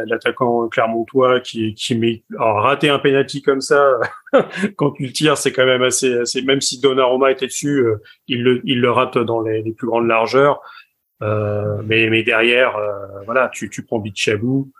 l'attaquant 0.08 0.68
clermontois 0.68 1.40
qui 1.42 1.76
qui 1.76 1.96
met 1.96 2.24
alors 2.40 2.64
rater 2.64 2.90
un 2.90 2.98
penalty 2.98 3.44
comme 3.44 3.62
ça 3.62 4.00
quand 4.78 4.92
tu 4.92 5.06
le 5.06 5.12
tires 5.12 5.38
c'est 5.38 5.52
quand 5.52 5.68
même 5.68 5.84
assez, 5.84 6.12
assez 6.18 6.42
même 6.42 6.60
si 6.60 6.80
Donnarumma 6.80 7.32
était 7.32 7.46
dessus 7.46 7.86
euh, 7.86 8.02
il 8.28 8.42
le 8.42 8.62
il 8.64 8.82
le 8.82 8.90
rate 8.90 9.20
dans 9.20 9.42
les, 9.42 9.62
plus 9.74 9.86
grandes 9.88 10.08
largeurs. 10.08 10.60
Euh, 11.22 11.82
mais 11.86 12.10
mais 12.10 12.24
derrière 12.24 12.76
euh, 12.78 13.22
voilà 13.26 13.50
tu 13.54 13.70
tu 13.70 13.84
prends 13.84 14.00
Bichabou. 14.00 14.72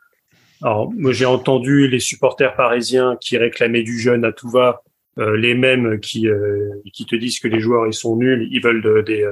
Alors 0.64 0.92
moi 0.92 1.12
j'ai 1.12 1.26
entendu 1.26 1.88
les 1.88 2.00
supporters 2.00 2.56
parisiens 2.56 3.16
qui 3.22 3.38
réclamaient 3.38 3.84
du 3.84 4.00
jeune 4.00 4.26
à 4.26 4.32
tout 4.32 4.50
va 4.50 4.82
les 5.18 5.54
mêmes 5.54 6.00
qui 6.00 6.28
qui 6.94 7.06
te 7.06 7.16
disent 7.16 7.40
que 7.40 7.48
les 7.48 7.60
joueurs 7.60 7.88
ils 7.88 7.94
sont 7.94 8.18
nuls 8.18 8.48
ils 8.52 8.62
veulent 8.62 9.04
des 9.06 9.26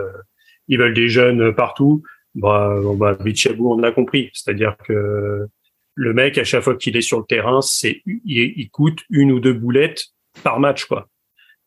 ils 0.69 0.77
veulent 0.77 0.93
des 0.93 1.09
jeunes 1.09 1.53
partout 1.53 2.03
bah, 2.35 2.75
bah 2.95 3.15
Bichabou, 3.15 3.73
on 3.73 3.83
a 3.83 3.91
compris. 3.91 4.29
C'est-à-dire 4.33 4.75
que 4.77 5.47
le 5.95 6.13
mec, 6.13 6.37
à 6.37 6.43
chaque 6.43 6.63
fois 6.63 6.75
qu'il 6.75 6.97
est 6.97 7.01
sur 7.01 7.19
le 7.19 7.25
terrain, 7.25 7.61
c'est 7.61 8.01
il, 8.05 8.69
coûte 8.71 9.01
une 9.09 9.31
ou 9.31 9.39
deux 9.39 9.53
boulettes 9.53 10.07
par 10.43 10.59
match, 10.59 10.85
quoi. 10.85 11.07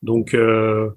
Donc, 0.02 0.34
euh, 0.34 0.90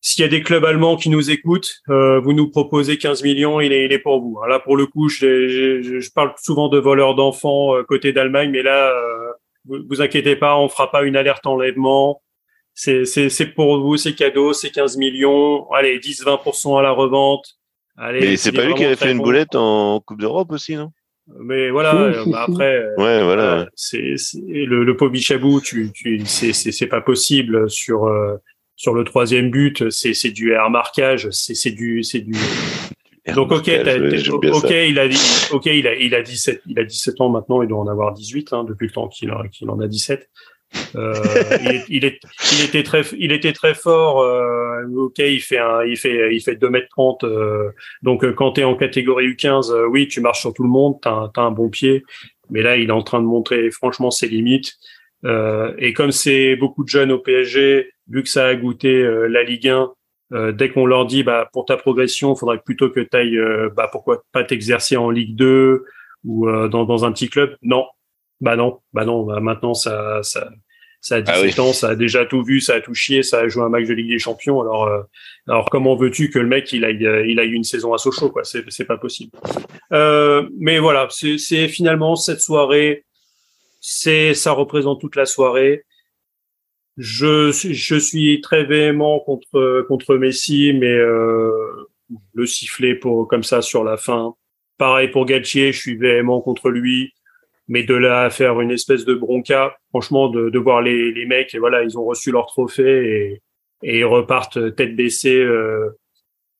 s'il 0.00 0.22
y 0.22 0.24
a 0.24 0.28
des 0.28 0.42
clubs 0.42 0.64
allemands 0.64 0.96
qui 0.96 1.08
nous 1.08 1.30
écoutent, 1.30 1.80
euh, 1.88 2.20
vous 2.20 2.32
nous 2.32 2.50
proposez 2.50 2.98
15 2.98 3.22
millions, 3.22 3.60
il 3.60 3.72
est, 3.72 3.86
il 3.86 4.02
pour 4.02 4.20
vous. 4.20 4.38
Là, 4.48 4.58
pour 4.58 4.76
le 4.76 4.86
coup, 4.86 5.08
je, 5.08 6.12
parle 6.14 6.34
souvent 6.38 6.68
de 6.68 6.78
voleurs 6.78 7.14
d'enfants 7.14 7.76
euh, 7.76 7.84
côté 7.84 8.12
d'Allemagne, 8.12 8.50
mais 8.50 8.62
là, 8.62 8.92
vous, 9.64 9.78
vous 9.88 10.02
inquiétez 10.02 10.36
pas, 10.36 10.58
on 10.58 10.68
fera 10.68 10.90
pas 10.90 11.04
une 11.04 11.16
alerte 11.16 11.46
enlèvement. 11.46 12.22
C'est 12.74 13.54
pour 13.54 13.80
vous, 13.80 13.96
c'est 13.96 14.14
cadeau, 14.14 14.52
c'est 14.52 14.70
15 14.70 14.96
millions. 14.96 15.70
Allez, 15.70 15.98
10-20% 16.00 16.78
à 16.78 16.82
la 16.82 16.90
revente. 16.90 17.56
Allez, 17.96 18.20
mais 18.20 18.36
c'est 18.36 18.52
pas 18.52 18.64
lui 18.64 18.74
qui 18.74 18.84
avait 18.84 18.96
fait 18.96 19.12
une 19.12 19.22
boulette 19.22 19.54
en 19.54 20.00
Coupe 20.00 20.20
d'Europe 20.20 20.50
aussi, 20.52 20.76
non? 20.76 20.90
Mais 21.26 21.70
voilà, 21.70 21.94
euh, 21.94 22.24
bah, 22.26 22.44
après, 22.48 22.76
euh, 22.76 22.96
ouais, 22.98 23.22
voilà. 23.22 23.60
Euh, 23.60 23.66
c'est 23.74 24.14
le, 24.34 24.84
le 24.84 24.96
Pobichabou, 24.96 25.60
tu, 25.60 25.90
tu, 25.92 26.20
c'est 26.26 26.52
c'est 26.52 26.86
pas 26.86 27.00
possible 27.00 27.70
sur 27.70 28.12
sur 28.76 28.94
le 28.94 29.04
troisième 29.04 29.50
but, 29.50 29.90
c'est 29.90 30.12
c'est 30.12 30.30
du 30.30 30.52
air 30.52 30.68
marquage, 30.70 31.30
c'est 31.30 31.54
c'est 31.54 31.70
du 31.70 32.02
c'est 32.02 32.20
du. 32.20 32.34
Donc 33.34 33.52
ok, 33.52 33.70
ok, 34.52 34.70
il 34.70 34.98
a 34.98 35.08
dit, 35.08 35.48
ok, 35.50 35.64
il 35.66 35.86
a 35.86 35.94
il 35.94 36.14
a 36.14 36.20
17, 36.20 36.62
il 36.66 36.78
a 36.78 36.84
17 36.84 37.20
ans 37.22 37.30
maintenant, 37.30 37.62
il 37.62 37.68
doit 37.68 37.78
en 37.78 37.88
avoir 37.88 38.12
18 38.12 38.52
hein, 38.52 38.64
depuis 38.64 38.86
le 38.86 38.92
temps 38.92 39.08
qu'il 39.08 39.32
qu'il 39.50 39.70
en 39.70 39.80
a 39.80 39.88
17. 39.88 40.28
Euh, 40.96 41.14
il, 41.88 42.04
est, 42.04 42.20
il, 42.52 42.64
était 42.64 42.82
très, 42.82 43.02
il 43.18 43.32
était 43.32 43.52
très 43.52 43.74
fort. 43.74 44.20
Euh, 44.20 44.86
ok, 44.96 45.18
il 45.18 45.40
fait 45.40 45.58
un, 45.58 45.84
il 45.84 45.96
fait, 45.96 46.34
il 46.34 46.40
fait 46.40 46.56
2 46.56 46.70
mètres 46.70 46.88
30. 46.90 47.24
Euh, 47.24 47.70
donc 48.02 48.30
quand 48.34 48.52
tu 48.52 48.60
es 48.60 48.64
en 48.64 48.76
catégorie 48.76 49.28
U15, 49.28 49.86
oui, 49.88 50.08
tu 50.08 50.20
marches 50.20 50.40
sur 50.40 50.52
tout 50.52 50.62
le 50.62 50.68
monde, 50.68 50.96
tu 51.02 51.08
as, 51.08 51.30
un 51.36 51.50
bon 51.50 51.68
pied. 51.68 52.04
Mais 52.50 52.62
là, 52.62 52.76
il 52.76 52.88
est 52.88 52.92
en 52.92 53.02
train 53.02 53.20
de 53.20 53.26
montrer 53.26 53.70
franchement 53.70 54.10
ses 54.10 54.28
limites. 54.28 54.74
et 55.24 55.92
comme 55.94 56.12
c'est 56.12 56.56
beaucoup 56.56 56.84
de 56.84 56.88
jeunes 56.88 57.12
au 57.12 57.18
PSG, 57.18 57.90
vu 58.08 58.22
que 58.22 58.28
ça 58.28 58.46
a 58.46 58.54
goûté 58.54 59.02
la 59.28 59.42
Ligue 59.42 59.68
1, 59.68 60.52
dès 60.52 60.68
qu'on 60.68 60.86
leur 60.86 61.06
dit 61.06 61.22
bah 61.22 61.48
pour 61.52 61.64
ta 61.64 61.76
progression, 61.76 62.34
il 62.34 62.38
faudrait 62.38 62.58
plutôt 62.58 62.90
que 62.90 63.00
tu 63.00 63.16
ailles 63.16 63.40
bah 63.74 63.88
pourquoi 63.90 64.22
pas 64.32 64.44
t'exercer 64.44 64.96
en 64.96 65.10
Ligue 65.10 65.36
2 65.36 65.84
ou 66.24 66.46
dans, 66.68 66.84
dans 66.84 67.04
un 67.06 67.12
petit 67.12 67.30
club. 67.30 67.56
Non, 67.62 67.86
bah 68.42 68.56
non, 68.56 68.80
bah 68.92 69.06
non, 69.06 69.24
bah 69.24 69.40
maintenant 69.40 69.72
ça, 69.72 70.22
ça, 70.22 70.50
ça 71.04 71.16
a 71.16 71.20
17 71.20 71.54
ah 71.58 71.62
ans, 71.62 71.72
ça 71.74 71.90
a 71.90 71.96
déjà 71.96 72.24
tout 72.24 72.42
vu, 72.42 72.62
ça 72.62 72.76
a 72.76 72.80
tout 72.80 72.94
chié, 72.94 73.22
ça 73.22 73.40
a 73.40 73.48
joué 73.48 73.62
un 73.62 73.68
match 73.68 73.86
de 73.86 73.92
Ligue 73.92 74.08
des 74.08 74.18
Champions. 74.18 74.62
Alors, 74.62 74.84
euh, 74.84 75.02
alors 75.46 75.68
comment 75.68 75.96
veux-tu 75.96 76.30
que 76.30 76.38
le 76.38 76.46
mec 76.46 76.72
il 76.72 76.82
aille, 76.82 77.06
euh, 77.06 77.26
il 77.26 77.38
aille 77.38 77.52
une 77.52 77.62
saison 77.62 77.92
à 77.92 77.98
Sochaux 77.98 78.30
quoi? 78.30 78.42
C'est, 78.42 78.64
c'est 78.70 78.86
pas 78.86 78.96
possible. 78.96 79.30
Euh, 79.92 80.48
mais 80.58 80.78
voilà, 80.78 81.06
c'est, 81.10 81.36
c'est 81.36 81.68
finalement 81.68 82.16
cette 82.16 82.40
soirée, 82.40 83.04
c'est, 83.82 84.32
ça 84.32 84.52
représente 84.52 84.98
toute 84.98 85.16
la 85.16 85.26
soirée. 85.26 85.84
Je, 86.96 87.52
je 87.52 87.96
suis 87.96 88.40
très 88.40 88.64
véhément 88.64 89.20
contre 89.20 89.84
contre 89.86 90.16
Messi, 90.16 90.72
mais 90.72 90.86
euh, 90.86 91.50
le 92.32 92.46
sifflet 92.46 92.94
pour 92.94 93.28
comme 93.28 93.42
ça 93.42 93.60
sur 93.60 93.84
la 93.84 93.98
fin. 93.98 94.36
Pareil 94.78 95.08
pour 95.08 95.26
Galtier, 95.26 95.70
je 95.70 95.78
suis 95.78 95.96
véhément 95.98 96.40
contre 96.40 96.70
lui 96.70 97.12
mais 97.68 97.82
de 97.82 97.94
là 97.94 98.22
à 98.22 98.30
faire 98.30 98.60
une 98.60 98.70
espèce 98.70 99.04
de 99.04 99.14
bronca, 99.14 99.76
franchement, 99.90 100.28
de, 100.28 100.50
de 100.50 100.58
voir 100.58 100.82
les, 100.82 101.12
les 101.12 101.26
mecs, 101.26 101.54
et 101.54 101.58
voilà, 101.58 101.82
ils 101.82 101.98
ont 101.98 102.04
reçu 102.04 102.30
leur 102.30 102.46
trophée 102.46 103.06
et, 103.06 103.42
et 103.82 103.98
ils 103.98 104.04
repartent 104.04 104.74
tête 104.76 104.96
baissée. 104.96 105.38
Euh, 105.38 105.90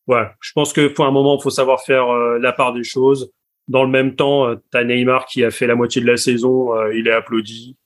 voilà, 0.06 0.34
je 0.40 0.52
pense 0.54 0.72
que 0.72 0.88
faut 0.88 1.04
un 1.04 1.10
moment, 1.10 1.38
faut 1.38 1.50
savoir 1.50 1.82
faire 1.82 2.08
euh, 2.10 2.38
la 2.38 2.52
part 2.52 2.72
des 2.72 2.84
choses. 2.84 3.30
Dans 3.68 3.84
le 3.84 3.90
même 3.90 4.14
temps, 4.14 4.48
euh, 4.48 4.56
t'as 4.70 4.84
Neymar 4.84 5.26
qui 5.26 5.44
a 5.44 5.50
fait 5.50 5.66
la 5.66 5.74
moitié 5.74 6.02
de 6.02 6.06
la 6.06 6.16
saison, 6.16 6.76
euh, 6.76 6.94
il 6.94 7.08
est 7.08 7.12
applaudi. 7.12 7.76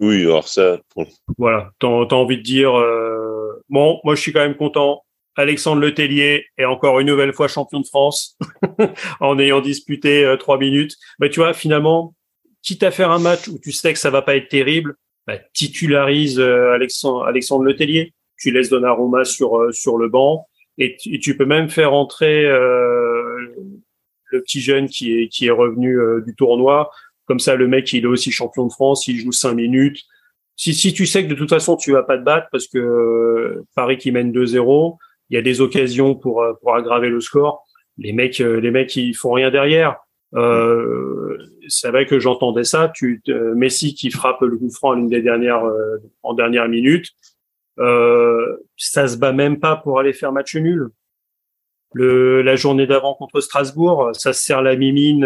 Oui, 0.00 0.22
alors 0.22 0.48
ça. 0.48 0.80
Voilà, 1.36 1.70
t'as 1.78 1.88
as 1.88 2.14
envie 2.14 2.38
de 2.38 2.42
dire 2.42 2.76
euh, 2.76 3.62
bon, 3.68 4.00
moi 4.02 4.14
je 4.14 4.20
suis 4.20 4.32
quand 4.32 4.40
même 4.40 4.56
content. 4.56 5.02
Alexandre 5.36 5.80
Letellier 5.80 6.46
est 6.58 6.64
encore 6.64 7.00
une 7.00 7.06
nouvelle 7.06 7.32
fois 7.32 7.48
champion 7.48 7.80
de 7.80 7.86
France 7.86 8.36
en 9.20 9.38
ayant 9.38 9.60
disputé 9.60 10.24
euh, 10.24 10.36
trois 10.36 10.58
minutes. 10.58 10.96
Mais 11.20 11.30
tu 11.30 11.40
vois, 11.40 11.52
finalement, 11.52 12.14
quitte 12.62 12.82
à 12.82 12.90
faire 12.90 13.10
un 13.10 13.18
match 13.18 13.48
où 13.48 13.58
tu 13.58 13.72
sais 13.72 13.92
que 13.92 13.98
ça 13.98 14.10
va 14.10 14.22
pas 14.22 14.36
être 14.36 14.48
terrible, 14.48 14.96
bah, 15.26 15.38
titularise 15.52 16.38
euh, 16.38 16.72
Alexandre, 16.72 17.24
Alexandre 17.24 17.64
Letellier. 17.64 18.12
Tu 18.38 18.50
laisses 18.50 18.70
Donnarumma 18.70 19.24
sur 19.24 19.72
sur 19.72 19.98
le 19.98 20.08
banc 20.08 20.46
et 20.78 20.96
tu, 20.96 21.36
peux 21.36 21.44
même 21.44 21.68
faire 21.68 21.92
entrer 21.92 22.44
le 22.44 23.52
petit 24.30 24.60
jeune 24.60 24.88
qui 24.88 25.12
est 25.12 25.28
qui 25.28 25.44
est 25.48 25.50
revenu 25.50 25.98
du 26.24 26.34
tournoi 26.34 26.90
comme 27.30 27.38
ça, 27.38 27.54
le 27.54 27.68
mec, 27.68 27.92
il 27.92 28.02
est 28.02 28.08
aussi 28.08 28.32
champion 28.32 28.66
de 28.66 28.72
France, 28.72 29.06
il 29.06 29.16
joue 29.16 29.30
cinq 29.30 29.54
minutes. 29.54 30.02
Si, 30.56 30.74
si 30.74 30.92
tu 30.92 31.06
sais 31.06 31.22
que 31.22 31.28
de 31.28 31.36
toute 31.36 31.48
façon, 31.48 31.76
tu 31.76 31.92
vas 31.92 32.02
pas 32.02 32.18
te 32.18 32.24
battre 32.24 32.48
parce 32.50 32.66
que 32.66 32.76
euh, 32.76 33.64
Paris 33.76 33.98
qui 33.98 34.10
mène 34.10 34.32
2-0, 34.32 34.96
il 35.28 35.36
y 35.36 35.38
a 35.38 35.42
des 35.42 35.60
occasions 35.60 36.16
pour, 36.16 36.42
euh, 36.42 36.54
pour 36.60 36.74
aggraver 36.74 37.08
le 37.08 37.20
score. 37.20 37.64
Les 37.98 38.12
mecs, 38.12 38.40
euh, 38.40 38.58
les 38.58 38.72
mecs, 38.72 38.96
ils 38.96 39.14
font 39.14 39.30
rien 39.30 39.52
derrière. 39.52 39.98
Euh, 40.34 41.38
c'est 41.70 41.90
vrai 41.90 42.06
que 42.06 42.18
j'entendais 42.18 42.64
ça. 42.64 42.90
Tu, 42.94 43.22
Messi 43.54 43.94
qui 43.94 44.10
frappe 44.10 44.42
le 44.42 44.56
coup 44.56 44.70
franc 44.70 44.92
en 44.92 45.02
des 45.04 45.22
dernières, 45.22 45.62
en 46.22 46.34
dernière 46.34 46.68
minute. 46.68 47.08
Euh, 47.78 48.56
ça 48.76 49.08
se 49.08 49.16
bat 49.16 49.32
même 49.32 49.58
pas 49.58 49.76
pour 49.76 49.98
aller 49.98 50.12
faire 50.12 50.32
match 50.32 50.54
nul. 50.56 50.88
La 51.94 52.56
journée 52.56 52.86
d'avant 52.86 53.14
contre 53.14 53.40
Strasbourg, 53.40 54.10
ça 54.12 54.32
se 54.32 54.44
sert 54.44 54.62
la 54.62 54.76
mimine 54.76 55.24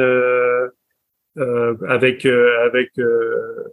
euh, 1.36 1.74
avec 1.88 2.26
euh, 2.26 2.64
avec 2.64 2.96
euh, 2.98 3.64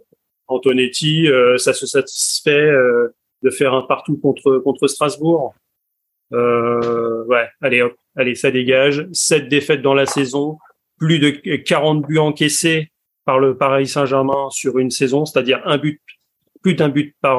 Antonetti, 0.48 1.28
ça 1.56 1.72
se 1.72 1.86
satisfait 1.86 2.70
de 3.42 3.50
faire 3.50 3.72
un 3.72 3.82
partout 3.82 4.18
contre 4.18 4.58
contre 4.58 4.86
Strasbourg. 4.86 5.54
ouais, 6.32 7.48
allez 7.62 7.82
hop, 7.82 7.94
allez 8.16 8.34
ça 8.34 8.50
dégage. 8.50 9.06
Sept 9.12 9.48
défaites 9.48 9.80
dans 9.80 9.94
la 9.94 10.04
saison, 10.04 10.58
plus 11.02 11.18
de 11.18 11.56
40 11.56 12.06
buts 12.06 12.18
encaissés 12.18 12.92
par 13.24 13.40
le 13.40 13.56
Paris 13.56 13.88
Saint-Germain 13.88 14.50
sur 14.50 14.78
une 14.78 14.92
saison, 14.92 15.24
c'est-à-dire 15.24 15.60
un 15.64 15.76
but, 15.76 16.00
plus 16.62 16.74
d'un 16.74 16.90
but 16.90 17.16
par 17.20 17.38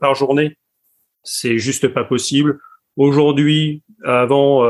par 0.00 0.16
journée. 0.16 0.56
C'est 1.22 1.58
juste 1.58 1.86
pas 1.86 2.02
possible. 2.02 2.58
Aujourd'hui, 2.96 3.84
avant, 4.02 4.68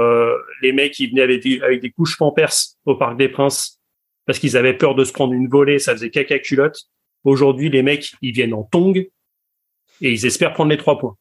les 0.60 0.72
mecs 0.72 0.98
ils 0.98 1.08
venaient 1.08 1.22
avec 1.22 1.42
des, 1.42 1.62
avec 1.62 1.80
des 1.80 1.90
couches 1.90 2.18
pampers 2.18 2.52
au 2.84 2.96
Parc 2.96 3.16
des 3.16 3.30
Princes 3.30 3.80
parce 4.26 4.38
qu'ils 4.38 4.58
avaient 4.58 4.76
peur 4.76 4.94
de 4.94 5.04
se 5.04 5.12
prendre 5.12 5.32
une 5.32 5.48
volée, 5.48 5.78
ça 5.78 5.92
faisait 5.92 6.10
caca 6.10 6.38
culotte. 6.38 6.82
Aujourd'hui, 7.24 7.70
les 7.70 7.82
mecs, 7.82 8.12
ils 8.20 8.32
viennent 8.32 8.52
en 8.52 8.64
tong 8.64 8.94
et 8.94 9.10
ils 10.00 10.26
espèrent 10.26 10.52
prendre 10.52 10.70
les 10.70 10.76
trois 10.76 10.98
points. 10.98 11.16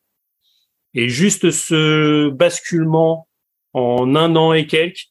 Et 0.93 1.07
juste 1.07 1.51
ce 1.51 2.27
basculement 2.29 3.29
en 3.71 4.13
un 4.17 4.35
an 4.35 4.51
et 4.51 4.67
quelques, 4.67 5.10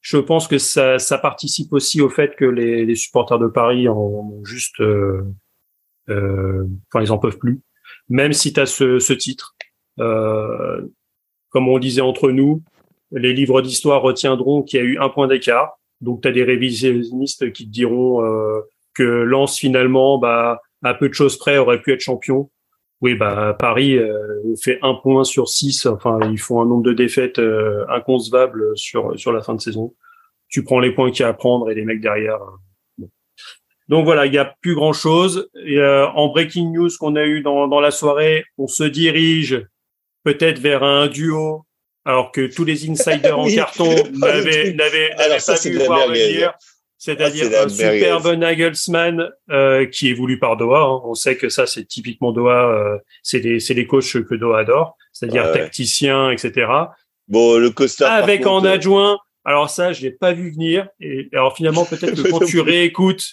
je 0.00 0.16
pense 0.16 0.48
que 0.48 0.58
ça, 0.58 0.98
participe 1.20 1.72
aussi 1.72 2.00
au 2.00 2.08
fait 2.08 2.36
que 2.36 2.44
les, 2.44 2.94
supporters 2.94 3.38
de 3.38 3.48
Paris 3.48 3.88
en 3.88 3.96
ont 3.96 4.44
juste, 4.44 4.80
euh, 4.80 5.22
euh, 6.08 6.64
enfin, 6.88 7.04
ils 7.04 7.12
en 7.12 7.18
peuvent 7.18 7.38
plus. 7.38 7.60
Même 8.08 8.32
si 8.32 8.52
tu 8.52 8.60
as 8.60 8.66
ce, 8.66 8.98
ce 8.98 9.12
titre, 9.12 9.56
euh, 10.00 10.80
comme 11.50 11.68
on 11.68 11.78
disait 11.78 12.00
entre 12.00 12.30
nous, 12.30 12.62
les 13.10 13.32
livres 13.32 13.62
d'histoire 13.62 14.02
retiendront 14.02 14.62
qu'il 14.62 14.80
y 14.80 14.82
a 14.82 14.86
eu 14.86 14.98
un 14.98 15.08
point 15.08 15.28
d'écart. 15.28 15.78
Donc, 16.00 16.22
tu 16.22 16.28
as 16.28 16.32
des 16.32 16.44
révisionnistes 16.44 17.52
qui 17.52 17.66
te 17.66 17.70
diront 17.70 18.24
euh, 18.24 18.60
que 18.94 19.02
Lens, 19.02 19.58
finalement, 19.58 20.18
bah, 20.18 20.60
à 20.82 20.94
peu 20.94 21.08
de 21.08 21.14
choses 21.14 21.38
près, 21.38 21.58
aurait 21.58 21.80
pu 21.80 21.92
être 21.92 22.00
champion. 22.00 22.50
Oui, 23.00 23.14
bah 23.14 23.56
Paris 23.58 23.96
euh, 23.96 24.54
fait 24.60 24.78
un 24.82 24.94
point 24.94 25.24
sur 25.24 25.48
six. 25.48 25.86
Enfin, 25.86 26.18
ils 26.30 26.38
font 26.38 26.60
un 26.60 26.66
nombre 26.66 26.82
de 26.82 26.92
défaites 26.92 27.38
euh, 27.38 27.84
inconcevables 27.88 28.76
sur 28.76 29.18
sur 29.18 29.32
la 29.32 29.42
fin 29.42 29.54
de 29.54 29.60
saison. 29.60 29.94
Tu 30.48 30.64
prends 30.64 30.80
les 30.80 30.92
points 30.92 31.10
qu'il 31.10 31.20
y 31.20 31.24
a 31.24 31.28
à 31.28 31.34
prendre 31.34 31.70
et 31.70 31.74
les 31.74 31.84
mecs 31.84 32.00
derrière. 32.00 32.40
Donc 33.88 34.04
voilà, 34.04 34.26
il 34.26 34.32
n'y 34.32 34.38
a 34.38 34.54
plus 34.60 34.74
grand 34.74 34.92
chose. 34.92 35.48
Et, 35.64 35.80
en 35.82 36.28
breaking 36.28 36.72
news 36.72 36.90
qu'on 36.98 37.16
a 37.16 37.24
eu 37.24 37.40
dans, 37.40 37.68
dans 37.68 37.80
la 37.80 37.90
soirée, 37.90 38.44
on 38.58 38.66
se 38.66 38.84
dirige 38.84 39.66
peut-être 40.24 40.58
vers 40.58 40.82
un 40.82 41.06
duo 41.06 41.64
alors 42.08 42.32
que 42.32 42.46
tous 42.52 42.64
les 42.64 42.90
insiders 42.90 43.38
en 43.38 43.46
carton 43.46 43.94
n'avaient 44.12 44.74
pas 44.74 45.54
vu 45.62 45.78
voir 45.78 46.08
venir. 46.08 46.52
C'est-à-dire 46.98 47.48
ah, 47.54 47.64
un 47.64 47.68
superbe 47.68 48.26
Nagelsmann 48.34 49.30
euh, 49.50 49.86
qui 49.86 50.10
est 50.10 50.14
voulu 50.14 50.40
par 50.40 50.56
Doha. 50.56 50.80
Hein. 50.80 51.00
On 51.04 51.14
sait 51.14 51.36
que 51.36 51.48
ça, 51.48 51.66
c'est 51.66 51.84
typiquement 51.84 52.32
Doha. 52.32 52.68
Euh, 52.68 52.98
c'est 53.22 53.38
les, 53.38 53.60
c'est 53.60 53.74
les 53.74 53.86
coachs 53.86 54.24
que 54.24 54.34
Doha 54.34 54.60
adore, 54.60 54.96
c'est-à-dire 55.12 55.52
tacticien, 55.52 56.30
etc. 56.32 56.66
Bon, 57.28 57.56
le 57.56 57.70
Costa. 57.70 58.12
Avec 58.12 58.46
en 58.46 58.64
adjoint. 58.64 59.18
Alors 59.44 59.70
ça, 59.70 59.92
je 59.92 60.02
l'ai 60.02 60.10
pas 60.10 60.32
vu 60.32 60.50
venir. 60.50 60.88
Et 61.00 61.28
alors 61.32 61.56
finalement, 61.56 61.84
peut-être 61.84 62.20
que 62.20 62.28
quand 62.30 62.44
tu 62.44 62.60
réécoutes 62.60 63.32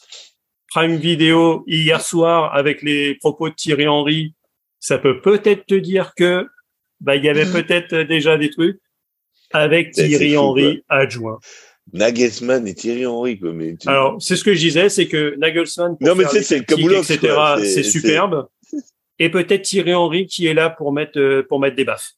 Prime 0.70 0.98
Video 0.98 1.64
hier 1.66 2.02
soir 2.02 2.54
avec 2.54 2.84
les 2.84 3.16
propos 3.16 3.50
de 3.50 3.56
Thierry 3.56 3.88
Henry, 3.88 4.36
ça 4.80 5.00
peut 5.00 5.22
peut-être 5.22 5.66
te 5.66 5.76
dire 5.76 6.14
que 6.16 6.48
bah, 7.02 7.16
il 7.16 7.24
y 7.26 7.30
avait 7.30 7.46
peut-être 7.52 7.96
déjà 8.04 8.38
des 8.38 8.52
trucs 8.52 8.80
avec 9.52 9.92
Thierry 9.92 10.38
Henry 10.38 10.84
adjoint. 10.88 11.40
Nagelsmann 11.94 12.68
et 12.68 12.74
Thierry 12.74 13.06
Henry, 13.06 13.40
quoi. 13.40 13.54
Mais 13.54 13.76
Alors, 13.86 14.22
c'est 14.22 14.36
ce 14.36 14.44
que 14.44 14.54
je 14.54 14.60
disais, 14.60 14.90
c'est 14.90 15.08
que 15.08 15.36
Nagelsmann, 15.38 15.98
pour 15.98 16.08
non, 16.08 16.16
mais 16.16 16.26
c'est 16.26 16.58
etc., 16.58 17.18
c'est 17.64 17.84
superbe. 17.84 18.48
Et 19.18 19.30
peut-être 19.30 19.62
Thierry 19.62 19.94
Henry 19.94 20.28
qui 20.28 20.46
est 20.46 20.54
là 20.54 20.70
pour 20.70 20.92
mettre, 20.92 21.18
euh, 21.18 21.42
pour 21.48 21.62
mettre 21.62 21.78
des 21.78 21.86
baffes. 21.86 22.12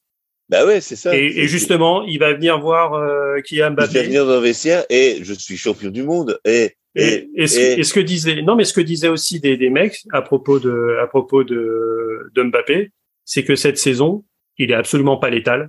Bah 0.48 0.66
ouais, 0.66 0.80
c'est 0.80 0.96
ça. 0.96 1.14
Et, 1.14 1.46
justement, 1.46 2.02
il 2.04 2.18
va 2.18 2.32
venir 2.32 2.58
voir 2.58 2.94
euh, 2.94 3.40
Kylian 3.42 3.72
Mbappé. 3.72 3.92
Il 3.92 3.98
va 3.98 4.02
venir 4.02 4.26
dans 4.26 4.34
le 4.34 4.40
vestiaire 4.40 4.84
et 4.88 5.18
je 5.22 5.34
suis 5.34 5.56
champion 5.56 5.90
du 5.90 6.02
monde. 6.02 6.40
Et, 6.44 6.74
et, 6.94 7.28
et, 7.36 7.46
ce, 7.46 7.92
que 7.92 8.00
disait, 8.00 8.42
non, 8.42 8.56
mais 8.56 8.64
ce 8.64 8.72
que 8.72 8.80
disait 8.80 9.08
aussi 9.08 9.40
des, 9.40 9.56
des 9.56 9.70
mecs 9.70 10.02
à 10.10 10.22
propos 10.22 10.58
de, 10.58 10.96
à 11.00 11.06
propos 11.06 11.44
de, 11.44 12.30
de 12.34 12.42
Mbappé, 12.42 12.90
c'est 13.24 13.44
que 13.44 13.56
cette 13.56 13.78
saison, 13.78 14.24
il 14.56 14.70
est 14.70 14.74
absolument 14.74 15.18
pas 15.18 15.30
létal. 15.30 15.68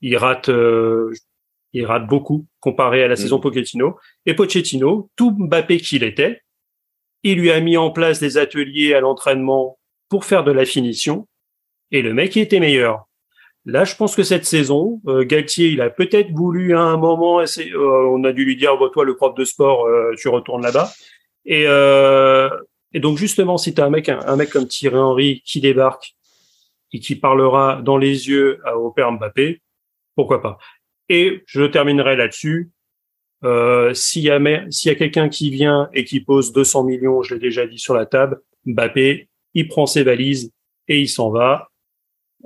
Il 0.00 0.16
rate, 0.16 0.48
euh, 0.48 1.12
il 1.74 1.84
rate 1.84 2.06
beaucoup 2.06 2.46
comparé 2.60 3.02
à 3.02 3.08
la 3.08 3.14
mm. 3.14 3.18
saison 3.18 3.40
Pochettino. 3.40 3.96
Et 4.24 4.34
Pochettino, 4.34 5.10
tout 5.16 5.32
Mbappé 5.32 5.78
qu'il 5.78 6.02
était, 6.02 6.40
il 7.22 7.38
lui 7.38 7.50
a 7.50 7.60
mis 7.60 7.76
en 7.76 7.90
place 7.90 8.20
des 8.20 8.38
ateliers 8.38 8.94
à 8.94 9.00
l'entraînement 9.00 9.78
pour 10.08 10.24
faire 10.24 10.44
de 10.44 10.52
la 10.52 10.64
finition. 10.64 11.28
Et 11.90 12.00
le 12.00 12.14
mec, 12.14 12.36
il 12.36 12.42
était 12.42 12.60
meilleur. 12.60 13.04
Là, 13.66 13.84
je 13.84 13.96
pense 13.96 14.14
que 14.14 14.22
cette 14.22 14.44
saison, 14.44 15.00
euh, 15.06 15.24
Galtier, 15.24 15.68
il 15.68 15.80
a 15.80 15.90
peut-être 15.90 16.30
voulu 16.32 16.76
à 16.76 16.80
un 16.80 16.96
moment, 16.96 17.40
euh, 17.40 17.44
on 17.76 18.24
a 18.24 18.32
dû 18.32 18.44
lui 18.44 18.56
dire, 18.56 18.76
bah, 18.78 18.86
toi, 18.92 19.04
le 19.04 19.16
prof 19.16 19.34
de 19.34 19.44
sport, 19.44 19.86
tu 20.18 20.28
retournes 20.28 20.62
là-bas. 20.62 20.90
Et, 21.46 21.64
et 22.92 23.00
donc 23.00 23.18
justement, 23.18 23.58
si 23.58 23.74
tu 23.74 23.80
as 23.80 23.84
un 23.84 23.90
mec, 23.90 24.08
un 24.08 24.36
mec 24.36 24.50
comme 24.50 24.66
Thierry 24.66 24.96
Henry 24.96 25.42
qui 25.44 25.60
débarque, 25.60 26.14
et 26.94 27.00
qui 27.00 27.16
parlera 27.16 27.82
dans 27.82 27.98
les 27.98 28.28
yeux 28.28 28.60
au 28.76 28.92
père 28.92 29.10
Mbappé, 29.12 29.60
pourquoi 30.14 30.40
pas. 30.40 30.58
Et 31.08 31.42
je 31.46 31.62
terminerai 31.64 32.16
là-dessus. 32.16 32.70
Euh, 33.44 33.92
s'il 33.92 34.22
y 34.22 34.30
a, 34.30 34.94
quelqu'un 34.94 35.28
qui 35.28 35.50
vient 35.50 35.90
et 35.92 36.04
qui 36.04 36.20
pose 36.20 36.52
200 36.52 36.84
millions, 36.84 37.22
je 37.22 37.34
l'ai 37.34 37.40
déjà 37.40 37.66
dit 37.66 37.78
sur 37.78 37.94
la 37.94 38.06
table, 38.06 38.40
Mbappé, 38.64 39.28
il 39.52 39.68
prend 39.68 39.86
ses 39.86 40.02
valises 40.02 40.52
et 40.88 41.00
il 41.00 41.08
s'en 41.08 41.30
va. 41.30 41.68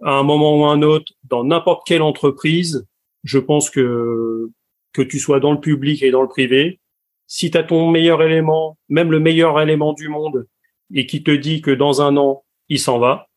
À 0.02 0.12
un 0.12 0.22
moment 0.22 0.58
ou 0.58 0.64
un 0.64 0.82
autre, 0.82 1.12
dans 1.24 1.44
n'importe 1.44 1.86
quelle 1.86 2.02
entreprise, 2.02 2.86
je 3.24 3.38
pense 3.38 3.70
que 3.70 4.50
que 4.92 5.02
tu 5.02 5.18
sois 5.18 5.38
dans 5.38 5.52
le 5.52 5.60
public 5.60 6.02
et 6.02 6.10
dans 6.10 6.22
le 6.22 6.28
privé, 6.28 6.80
si 7.26 7.50
tu 7.50 7.58
as 7.58 7.62
ton 7.62 7.90
meilleur 7.90 8.22
élément, 8.22 8.78
même 8.88 9.10
le 9.10 9.20
meilleur 9.20 9.60
élément 9.60 9.92
du 9.92 10.08
monde, 10.08 10.48
et 10.92 11.06
qui 11.06 11.22
te 11.22 11.30
dit 11.30 11.60
que 11.60 11.70
dans 11.70 12.00
un 12.00 12.16
an, 12.16 12.44
il 12.68 12.80
s'en 12.80 12.98
va, 12.98 13.28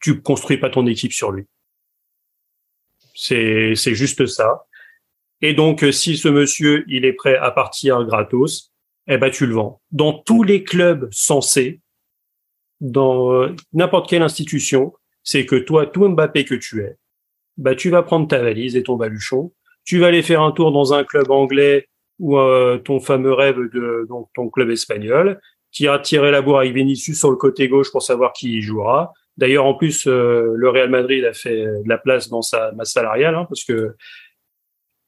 tu 0.00 0.22
construis 0.22 0.58
pas 0.58 0.70
ton 0.70 0.86
équipe 0.86 1.12
sur 1.12 1.32
lui. 1.32 1.44
C'est, 3.14 3.74
juste 3.74 4.26
ça. 4.26 4.66
Et 5.40 5.54
donc, 5.54 5.84
si 5.92 6.16
ce 6.16 6.28
monsieur, 6.28 6.84
il 6.88 7.04
est 7.04 7.12
prêt 7.12 7.36
à 7.36 7.50
partir 7.50 8.04
gratos, 8.04 8.72
eh 9.08 9.18
ben, 9.18 9.30
tu 9.30 9.46
le 9.46 9.54
vends. 9.54 9.80
Dans 9.90 10.12
tous 10.12 10.42
les 10.42 10.62
clubs 10.62 11.08
censés, 11.10 11.80
dans 12.80 13.32
euh, 13.32 13.54
n'importe 13.72 14.08
quelle 14.08 14.22
institution, 14.22 14.92
c'est 15.22 15.46
que 15.46 15.56
toi, 15.56 15.86
tout 15.86 16.08
Mbappé 16.08 16.44
que 16.44 16.54
tu 16.54 16.82
es, 16.82 16.96
bah, 17.56 17.74
tu 17.74 17.90
vas 17.90 18.02
prendre 18.02 18.28
ta 18.28 18.42
valise 18.42 18.76
et 18.76 18.82
ton 18.82 18.96
baluchon, 18.96 19.52
tu 19.84 19.98
vas 19.98 20.08
aller 20.08 20.22
faire 20.22 20.42
un 20.42 20.52
tour 20.52 20.72
dans 20.72 20.94
un 20.94 21.04
club 21.04 21.30
anglais 21.30 21.88
ou 22.18 22.38
euh, 22.38 22.78
ton 22.78 23.00
fameux 23.00 23.32
rêve 23.32 23.58
de 23.72 24.06
donc 24.08 24.28
ton 24.34 24.48
club 24.48 24.70
espagnol, 24.70 25.40
qui 25.72 25.88
a 25.88 25.98
tiré 25.98 26.30
la 26.30 26.42
bourre 26.42 26.60
avec 26.60 26.74
Vinicius 26.74 27.18
sur 27.18 27.30
le 27.30 27.36
côté 27.36 27.68
gauche 27.68 27.90
pour 27.90 28.02
savoir 28.02 28.32
qui 28.32 28.58
y 28.58 28.62
jouera. 28.62 29.12
D'ailleurs, 29.36 29.64
en 29.64 29.74
plus, 29.74 30.06
euh, 30.06 30.52
le 30.54 30.68
Real 30.68 30.90
Madrid 30.90 31.24
a 31.24 31.32
fait 31.32 31.64
de 31.64 31.88
la 31.88 31.98
place 31.98 32.28
dans 32.28 32.42
sa 32.42 32.72
masse 32.72 32.92
salariale, 32.92 33.34
hein, 33.34 33.46
parce 33.48 33.64
que 33.64 33.94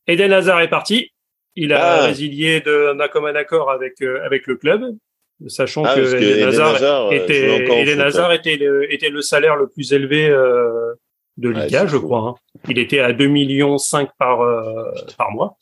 Eden 0.06 0.32
Hazard 0.32 0.60
est 0.60 0.68
parti. 0.68 1.10
Il 1.56 1.72
a 1.72 2.02
ah. 2.02 2.06
résilié 2.06 2.60
d'un 2.60 3.09
commun 3.09 3.34
accord 3.34 3.70
avec 3.70 4.02
euh, 4.02 4.24
avec 4.24 4.46
le 4.46 4.56
club. 4.56 4.82
sachant 5.46 5.82
que, 5.82 6.16
Eden 6.16 6.48
Hazard, 6.48 7.12
était, 7.12 7.64
était, 8.90 9.10
le, 9.10 9.22
salaire 9.22 9.56
le 9.56 9.68
plus 9.68 9.92
élevé 9.92 10.28
de 11.36 11.48
Liga, 11.48 11.86
je 11.86 11.96
crois. 11.96 12.20
Hein. 12.20 12.34
Il 12.68 12.78
était 12.78 13.01
à 13.01 13.12
2 13.12 13.26
millions 13.26 13.78
5 13.78 14.09
par 14.18 14.38
par 15.16 15.30
mois. 15.30 15.56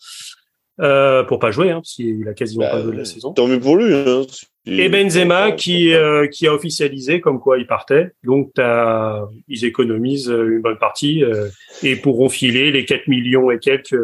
Euh, 0.81 1.23
pour 1.25 1.39
pas 1.39 1.51
jouer, 1.51 1.71
hein, 1.71 1.77
parce 1.77 1.95
qu'il 1.95 2.27
a 2.27 2.33
quasiment 2.33 2.65
pas 2.65 2.77
bah, 2.77 2.83
joué 2.83 2.93
de 2.93 2.99
la 2.99 3.05
saison. 3.05 3.35
Tant 3.35 3.47
mieux 3.47 3.61
pour 3.61 3.77
lui. 3.77 3.95
Hein, 3.95 4.23
et 4.65 4.89
Benzema 4.89 5.53
qui 5.53 5.93
euh, 5.93 6.29
qui 6.29 6.47
a 6.47 6.55
officialisé 6.55 7.21
comme 7.21 7.41
quoi 7.41 7.59
il 7.59 7.67
partait. 7.67 8.13
Donc 8.25 8.53
as, 8.59 9.29
ils 9.49 9.67
économisent 9.67 10.29
une 10.29 10.63
bonne 10.63 10.79
partie 10.79 11.25
euh, 11.25 11.49
et 11.83 11.97
pourront 11.97 12.31
filer 12.31 12.73
les 12.73 12.87
4 12.87 13.07
millions 13.09 13.51
et 13.51 13.59
quelques 13.59 13.99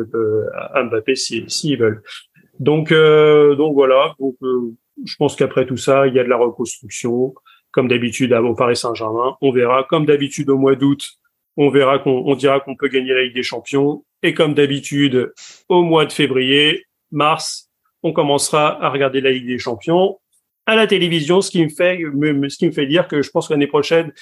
à 0.52 0.82
Mbappé 0.82 1.16
s'ils 1.16 1.48
si, 1.48 1.74
veulent. 1.76 2.02
Donc 2.60 2.92
donc 2.92 3.74
voilà. 3.74 4.14
Donc 4.20 4.36
je 4.42 5.16
pense 5.16 5.36
qu'après 5.36 5.64
tout 5.64 5.78
ça, 5.78 6.06
il 6.06 6.14
y 6.14 6.18
a 6.18 6.24
de 6.24 6.28
la 6.28 6.36
reconstruction 6.36 7.34
comme 7.70 7.88
d'habitude 7.88 8.34
à 8.34 8.42
Paris 8.58 8.76
Saint-Germain. 8.76 9.36
On 9.40 9.52
verra 9.52 9.84
comme 9.84 10.04
d'habitude 10.04 10.50
au 10.50 10.58
mois 10.58 10.74
d'août. 10.74 11.12
On 11.56 11.70
verra 11.70 11.98
qu'on 11.98 12.24
on 12.26 12.34
dira 12.34 12.60
qu'on 12.60 12.76
peut 12.76 12.88
gagner 12.88 13.14
la 13.14 13.22
Ligue 13.22 13.34
des 13.34 13.42
Champions 13.42 14.04
et 14.22 14.34
comme 14.34 14.54
d'habitude, 14.54 15.32
au 15.68 15.82
mois 15.82 16.06
de 16.06 16.12
février, 16.12 16.84
mars, 17.10 17.70
on 18.02 18.12
commencera 18.12 18.82
à 18.84 18.90
regarder 18.90 19.20
la 19.20 19.30
Ligue 19.30 19.46
des 19.46 19.58
Champions 19.58 20.18
à 20.68 20.76
la 20.76 20.86
télévision, 20.86 21.40
ce 21.40 21.50
qui 21.50 21.64
me 21.64 21.70
fait, 21.70 21.98
ce 21.98 22.56
qui 22.58 22.66
me 22.66 22.72
fait 22.72 22.86
dire 22.86 23.08
que 23.08 23.22
je 23.22 23.30
pense 23.30 23.48
que 23.48 23.54
l'année 23.54 23.66
prochaine, 23.66 24.12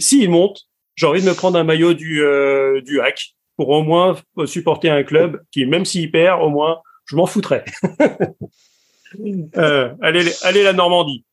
s'il 0.00 0.28
monte, 0.28 0.62
j'ai 0.96 1.06
envie 1.06 1.22
de 1.22 1.28
me 1.28 1.34
prendre 1.34 1.56
un 1.56 1.62
maillot 1.62 1.94
du, 1.94 2.22
euh, 2.22 2.80
du 2.80 3.00
hack 3.00 3.34
pour 3.56 3.68
au 3.68 3.84
moins 3.84 4.16
supporter 4.46 4.90
un 4.90 5.04
club 5.04 5.40
qui, 5.52 5.64
même 5.64 5.84
s'il 5.84 6.10
perd, 6.10 6.42
au 6.42 6.48
moins, 6.48 6.80
je 7.06 7.14
m'en 7.14 7.26
foutrais. 7.26 7.64
euh, 9.56 9.94
allez, 10.02 10.32
allez 10.42 10.64
la 10.64 10.72
Normandie. 10.72 11.24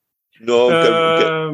Non, 0.41 0.69
euh, 0.69 1.51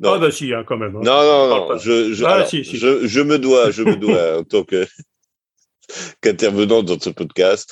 non. 0.00 0.14
Ah 0.14 0.18
bah 0.18 0.30
si, 0.30 0.52
hein, 0.54 0.64
quand 0.66 0.78
même. 0.78 0.96
Hein. 0.96 1.00
Non, 1.02 1.22
non, 1.22 1.48
non. 1.48 1.78
Je, 1.78 2.14
je, 2.14 2.24
ah, 2.24 2.46
si, 2.46 2.64
si. 2.64 2.78
je, 2.78 3.06
je, 3.06 3.20
me 3.20 3.38
dois, 3.38 3.70
je 3.70 3.82
me 3.82 3.96
dois 3.96 4.38
en 4.38 4.44
tant 4.44 4.64
qu'intervenant 6.22 6.82
dans 6.82 6.98
ce 6.98 7.10
podcast. 7.10 7.70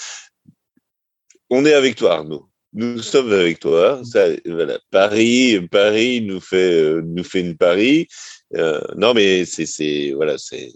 On 1.49 1.65
est 1.65 1.73
avec 1.73 1.97
toi, 1.97 2.17
Arnaud. 2.17 2.51
Nous 2.75 3.01
sommes 3.01 3.33
avec 3.33 3.61
toi. 3.61 4.03
Ça, 4.05 4.27
voilà. 4.45 4.79
Paris, 4.91 5.67
Paris 5.71 6.21
nous 6.21 6.41
fait, 6.41 6.75
euh, 6.75 7.03
nous 7.03 7.25
fait 7.25 7.41
une 7.41 7.57
Paris. 7.57 8.09
Euh, 8.57 8.83
non, 8.97 9.15
mais 9.15 9.47
c'est, 9.47 9.65
c'est, 9.65 10.13
voilà, 10.15 10.37
c'est. 10.37 10.73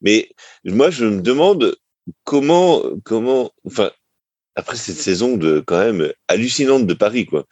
Mais 0.00 0.30
moi, 0.64 0.90
je 0.90 1.06
me 1.06 1.20
demande 1.20 1.74
comment, 2.22 2.82
comment, 3.02 3.50
enfin, 3.66 3.90
après 4.54 4.76
cette 4.76 4.96
saison 4.96 5.36
de 5.36 5.58
quand 5.58 5.80
même 5.80 6.12
hallucinante 6.28 6.86
de 6.86 6.94
Paris, 6.94 7.26
quoi. 7.26 7.46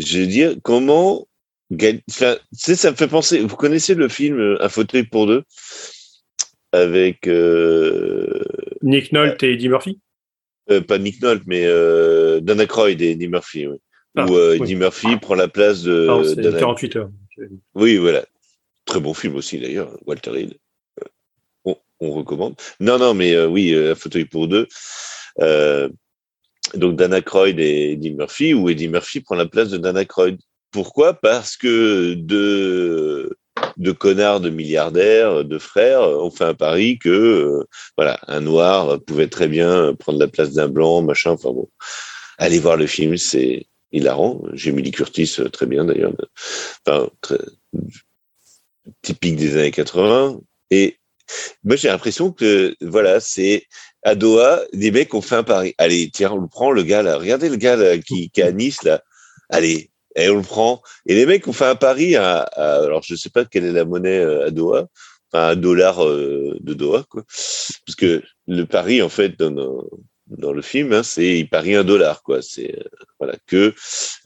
Je 0.00 0.18
veux 0.18 0.26
dire, 0.26 0.56
comment 0.64 1.27
Ça 1.70 2.38
me 2.90 2.96
fait 2.96 3.08
penser. 3.08 3.40
Vous 3.40 3.56
connaissez 3.56 3.94
le 3.94 4.08
film 4.08 4.38
euh, 4.38 4.62
Un 4.62 4.68
fauteuil 4.68 5.04
pour 5.04 5.26
deux? 5.26 5.44
Avec 6.72 7.26
euh, 7.26 8.42
Nick 8.82 9.12
Nolte 9.12 9.42
et 9.42 9.52
Eddie 9.52 9.68
Murphy? 9.68 10.00
Euh, 10.70 10.80
pas 10.80 10.98
Nick 10.98 11.22
Nolte, 11.22 11.44
mais 11.46 11.64
euh, 11.64 12.40
Dana 12.40 12.66
Croyd 12.66 13.00
et 13.00 13.12
Eddie 13.12 13.28
Murphy. 13.28 13.66
Oui. 13.66 13.78
Ah, 14.16 14.26
Où 14.26 14.38
Eddie 14.38 14.76
Murphy 14.76 15.16
prend 15.16 15.34
la 15.34 15.48
place 15.48 15.82
de. 15.82 16.08
Ah, 16.10 16.34
Dana... 16.34 16.58
48 16.58 16.96
heures. 16.96 17.10
Oui, 17.74 17.96
voilà. 17.96 18.24
Très 18.84 19.00
bon 19.00 19.14
film 19.14 19.36
aussi 19.36 19.58
d'ailleurs, 19.58 19.96
Walter 20.06 20.40
Hill. 20.40 20.54
On, 21.64 21.76
on, 22.00 22.12
recommande. 22.12 22.54
Non, 22.80 22.98
non, 22.98 23.14
mais 23.14 23.38
oui, 23.44 23.74
Un 23.74 23.94
fauteuil 23.94 24.24
pour 24.24 24.48
deux. 24.48 24.66
donc 26.74 26.96
Dana 26.96 27.20
Croyd 27.20 27.60
et 27.60 27.92
Eddie 27.92 28.12
Murphy, 28.12 28.54
où 28.54 28.68
Eddie 28.68 28.88
Murphy 28.88 29.20
prend 29.20 29.36
la 29.36 29.46
place 29.46 29.68
de 29.68 29.76
Dana 29.76 30.04
Croyd. 30.04 30.38
Pourquoi? 30.70 31.14
Parce 31.14 31.56
que 31.56 32.14
de 32.14 33.36
de 33.76 33.92
connards, 33.92 34.40
de 34.40 34.50
milliardaires, 34.50 35.44
de 35.44 35.58
frères 35.58 36.02
ont 36.02 36.30
fait 36.30 36.44
un 36.44 36.54
pari 36.54 36.98
que 36.98 37.08
euh, 37.08 37.64
voilà, 37.96 38.18
un 38.26 38.40
noir 38.40 39.00
pouvait 39.04 39.28
très 39.28 39.48
bien 39.48 39.94
prendre 39.94 40.18
la 40.18 40.28
place 40.28 40.52
d'un 40.52 40.68
blanc, 40.68 41.02
machin. 41.02 41.32
Enfin 41.32 41.50
bon, 41.50 41.68
allez 42.38 42.58
voir 42.58 42.76
le 42.76 42.86
film, 42.86 43.16
c'est 43.16 43.66
hilarant. 43.92 44.42
J'ai 44.52 44.72
mis 44.72 44.90
Curtis 44.90 45.36
euh, 45.38 45.48
très 45.48 45.66
bien 45.66 45.84
d'ailleurs, 45.84 46.12
enfin 46.86 47.08
très, 47.20 47.38
typique 49.02 49.36
des 49.36 49.56
années 49.56 49.70
80. 49.70 50.40
Et 50.70 50.98
moi 51.64 51.76
j'ai 51.76 51.88
l'impression 51.88 52.32
que 52.32 52.74
voilà, 52.80 53.20
c'est 53.20 53.64
à 54.02 54.14
Doha, 54.14 54.60
des 54.72 54.90
mecs 54.90 55.14
ont 55.14 55.20
fait 55.22 55.36
un 55.36 55.44
pari. 55.44 55.74
Allez, 55.78 56.10
tiens, 56.12 56.32
on 56.32 56.38
le 56.38 56.48
prend 56.48 56.70
le 56.70 56.82
gars 56.82 57.02
là. 57.02 57.18
Regardez 57.18 57.48
le 57.48 57.56
gars 57.56 57.76
là, 57.76 57.98
qui, 57.98 58.30
qui 58.30 58.40
est 58.40 58.44
à 58.44 58.52
Nice 58.52 58.82
là. 58.82 59.02
Allez, 59.50 59.90
et 60.18 60.28
on 60.30 60.36
le 60.36 60.42
prend. 60.42 60.82
Et 61.06 61.14
les 61.14 61.26
mecs 61.26 61.46
ont 61.48 61.52
fait 61.52 61.66
un 61.66 61.76
pari 61.76 62.16
à, 62.16 62.40
alors 62.40 63.02
je 63.02 63.14
sais 63.14 63.30
pas 63.30 63.44
quelle 63.44 63.64
est 63.64 63.72
la 63.72 63.84
monnaie 63.84 64.18
euh, 64.18 64.46
à 64.46 64.50
Doha, 64.50 64.88
enfin 65.30 65.48
un 65.48 65.56
dollar 65.56 66.04
euh, 66.04 66.56
de 66.60 66.74
Doha, 66.74 67.04
quoi. 67.08 67.22
Parce 67.22 67.96
que 67.96 68.22
le 68.46 68.64
pari, 68.64 69.00
en 69.02 69.08
fait, 69.08 69.38
dans, 69.38 69.84
dans 70.26 70.52
le 70.52 70.62
film, 70.62 70.92
hein, 70.92 71.02
c'est 71.02 71.38
il 71.38 71.48
parie 71.48 71.74
un 71.74 71.84
dollar, 71.84 72.22
quoi. 72.22 72.42
C'est 72.42 72.74
euh, 72.78 72.84
voilà 73.18 73.34
que 73.46 73.74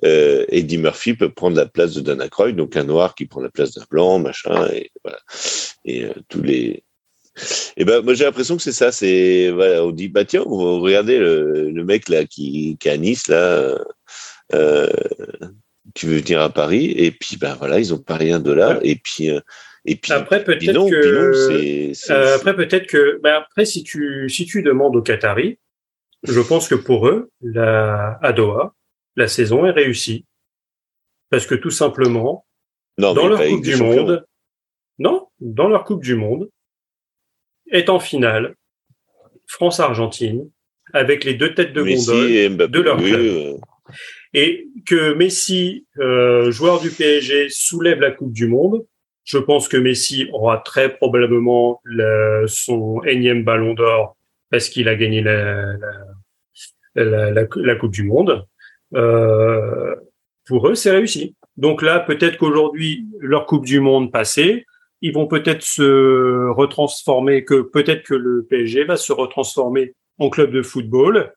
Eddie 0.03 0.79
Murphy 0.79 1.15
peut 1.15 1.33
prendre 1.33 1.57
la 1.57 1.67
place 1.67 1.95
de 1.95 2.01
Dana 2.01 2.29
Croyd, 2.29 2.57
donc 2.57 2.77
un 2.77 2.85
noir 2.85 3.15
qui 3.15 3.27
prend 3.27 3.41
la 3.41 3.51
place 3.51 3.73
d'un 3.73 3.85
blanc, 3.91 4.19
machin, 4.19 4.69
et 4.73 4.91
voilà. 5.05 5.19
Et 5.85 6.07
tous 6.29 6.43
les 6.43 6.85
et 7.79 7.87
ben 7.87 8.03
moi 8.03 8.13
j'ai 8.13 8.25
l'impression 8.25 8.59
que 8.59 8.63
c'est 8.63 8.73
ça, 8.73 8.93
c'est 8.93 9.51
voilà, 9.51 9.85
on 9.87 9.91
dit 9.91 10.09
bah 10.09 10.27
tiens, 10.27 10.43
regardez 10.47 11.19
le, 11.19 11.71
le 11.71 11.85
mec 11.85 12.11
là 12.11 12.27
qui, 12.27 12.77
qui 12.79 12.89
est 12.89 12.93
à 12.93 12.99
Nice 12.99 13.29
là. 13.29 13.79
Tu 15.95 16.07
veux 16.07 16.19
venir 16.19 16.41
à 16.41 16.51
Paris 16.51 16.93
et 16.97 17.11
puis 17.11 17.37
ben 17.37 17.55
voilà 17.55 17.79
ils 17.79 17.93
ont 17.93 17.99
parié 17.99 18.33
un 18.33 18.41
dollar 18.41 18.79
et 18.83 18.97
puis 18.97 19.31
euh, 19.31 19.41
et 19.85 19.97
puis 19.97 20.13
après 20.13 20.45
peut-être 20.45 20.89
que 20.89 21.93
euh, 22.11 22.35
après 22.37 22.55
peut-être 22.55 22.87
que 22.87 23.21
ben 23.23 23.35
après 23.35 23.65
si 23.65 23.83
tu 23.83 24.29
si 24.29 24.47
tu 24.47 24.63
demandes 24.63 24.97
aux 24.97 25.03
Qataris 25.03 25.59
je 26.23 26.41
pense 26.41 26.69
que 26.69 26.75
pour 26.75 27.09
eux 27.09 27.31
la 27.43 28.19
à 28.23 28.33
Doha 28.33 28.75
la 29.17 29.29
saison 29.29 29.67
est 29.67 29.73
réussie. 29.73 30.25
Parce 31.29 31.47
que 31.47 31.55
tout 31.55 31.71
simplement 31.71 32.47
dans 32.99 33.15
leur 33.27 33.43
coupe 33.47 33.63
du 33.63 33.77
monde 33.77 34.25
non 34.99 35.29
dans 35.41 35.69
leur 35.69 35.85
coupe 35.85 36.03
du 36.03 36.15
monde 36.15 36.49
est 37.71 37.89
en 37.89 37.99
finale 37.99 38.55
France 39.47 39.81
Argentine 39.81 40.51
avec 40.93 41.25
les 41.25 41.35
deux 41.35 41.55
têtes 41.55 41.73
de 41.73 41.83
gondole 41.83 42.71
de 42.71 42.81
leur 42.81 42.99
club. 42.99 43.59
et 44.35 44.69
que 44.87 45.15
Messi, 45.15 45.87
euh, 45.99 46.51
joueur 46.51 46.81
du 46.81 46.91
PSG, 46.91 47.49
soulève 47.51 48.01
la 48.01 48.11
Coupe 48.11 48.33
du 48.33 48.47
Monde, 48.47 48.85
je 49.25 49.39
pense 49.39 49.69
que 49.69 49.77
Messi 49.77 50.29
aura 50.33 50.59
très 50.59 50.97
probablement 50.97 51.81
son 52.47 53.03
énième 53.05 53.45
ballon 53.45 53.75
d'or 53.75 54.17
parce 54.51 54.69
qu'il 54.69 54.89
a 54.89 54.97
gagné 54.97 55.23
la, 55.23 55.65
la, 56.95 57.31
la, 57.31 57.47
la, 57.55 57.77
Coupe 57.77 57.93
du 57.93 58.05
Monde. 58.05 58.45
Euh, 58.95 59.95
pour 60.47 60.69
eux, 60.69 60.75
c'est 60.75 60.91
réussi. 60.91 61.37
Donc 61.57 61.83
là, 61.83 62.01
peut-être 62.01 62.37
qu'aujourd'hui, 62.37 63.07
leur 63.21 63.47
Coupe 63.47 63.65
du 63.65 63.81
Monde 63.81 64.13
passée, 64.13 64.67
ils 65.01 65.13
vont 65.13 65.27
peut-être 65.27 65.63
se 65.63 66.51
retransformer, 66.51 67.45
que 67.45 67.63
peut-être 67.63 68.03
que 68.03 68.15
le 68.15 68.47
PSG 68.49 68.85
va 68.85 68.97
se 68.97 69.13
retransformer 69.13 69.95
en 70.19 70.31
club 70.31 70.51
de 70.51 70.63
football 70.63 71.33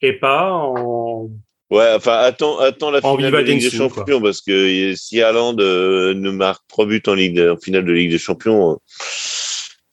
et 0.00 0.14
pas 0.14 0.52
en 0.52 1.30
Ouais, 1.70 1.92
enfin, 1.94 2.16
attends, 2.18 2.58
attends 2.58 2.90
la 2.90 3.00
finale 3.00 3.30
de 3.30 3.38
Ligue 3.38 3.62
des 3.62 3.70
Champions, 3.70 4.20
parce 4.20 4.40
que 4.40 4.94
si 4.96 5.22
Haaland 5.22 5.56
euh, 5.60 6.14
ne 6.14 6.30
marque 6.30 6.66
trois 6.66 6.84
buts 6.84 7.02
en, 7.06 7.14
Ligue, 7.14 7.38
en 7.38 7.56
finale 7.56 7.84
de 7.84 7.92
Ligue 7.92 8.10
des 8.10 8.18
Champions, 8.18 8.80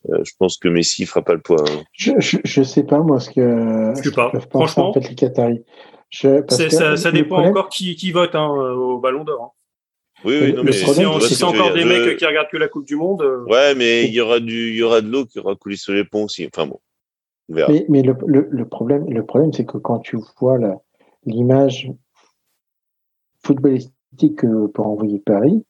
euh, 0.10 0.24
je 0.24 0.32
pense 0.40 0.58
que 0.58 0.70
Messi 0.70 1.06
fera 1.06 1.22
pas 1.22 1.34
le 1.34 1.41
poids. 1.41 1.64
Hein. 1.70 1.84
Je, 1.91 2.14
je, 2.18 2.38
je, 2.44 2.64
sais 2.64 2.84
pas, 2.84 2.99
moi, 2.99 3.20
ce 3.20 3.30
que. 3.30 3.94
Je 3.98 4.10
sais 4.10 4.12
pas. 4.12 4.32
Franchement. 4.49 4.90
En 4.90 4.94
fait, 4.94 5.08
les 5.08 5.16
Qataris. 5.16 5.64
ça, 6.12 6.98
ça 6.98 7.12
dépend 7.12 7.44
encore 7.44 7.70
qui, 7.70 7.95
qui 7.95 8.12
vote 8.12 8.34
hein, 8.34 8.48
au 8.48 8.99
Ballon 8.99 9.24
d'Or. 9.24 9.44
Hein. 9.44 9.52
Oui, 10.26 10.36
oui, 10.41 10.54
non, 10.54 10.64
mais, 10.64 10.72
si 10.72 11.36
c'est 11.36 11.44
encore 11.44 11.74
des 11.74 11.86
mecs 11.86 12.18
qui 12.18 12.26
regardent 12.26 12.49
que 12.49 12.58
la 12.58 12.68
Coupe 12.68 12.88
du 12.88 12.95
Monde. 12.95 13.22
Euh, 13.22 13.44
ouais, 13.45 13.76
mais 13.76 14.06
il 14.06 14.14
y 14.14 14.20
aura 14.20 14.40
du, 14.40 14.72
il 14.72 14.76
y 14.76 14.82
aura 14.82 15.02
de 15.02 15.08
l'eau 15.08 15.26
qui 15.26 15.38
aura 15.38 15.56
coulé 15.56 15.76
sur 15.76 15.94
les 15.94 16.04
ponts 16.04 16.24
aussi. 16.24 16.48
Enfin 16.52 16.66
bon. 16.66 16.80
Mais, 17.49 17.86
mais 17.88 18.02
le, 18.02 18.16
le, 18.26 18.48
le, 18.49 18.68
problème, 18.68 19.06
le 19.08 19.26
problème, 19.26 19.54
c'est 19.54 19.66
que 19.66 19.78
quand 19.78 19.99
tu 19.99 20.18
vois 20.41 20.58
la, 20.58 20.82
l'image 21.28 21.91
footballistique 23.44 24.41
pour 24.74 24.88
envoyer 24.88 25.20
Paris, 25.20 25.64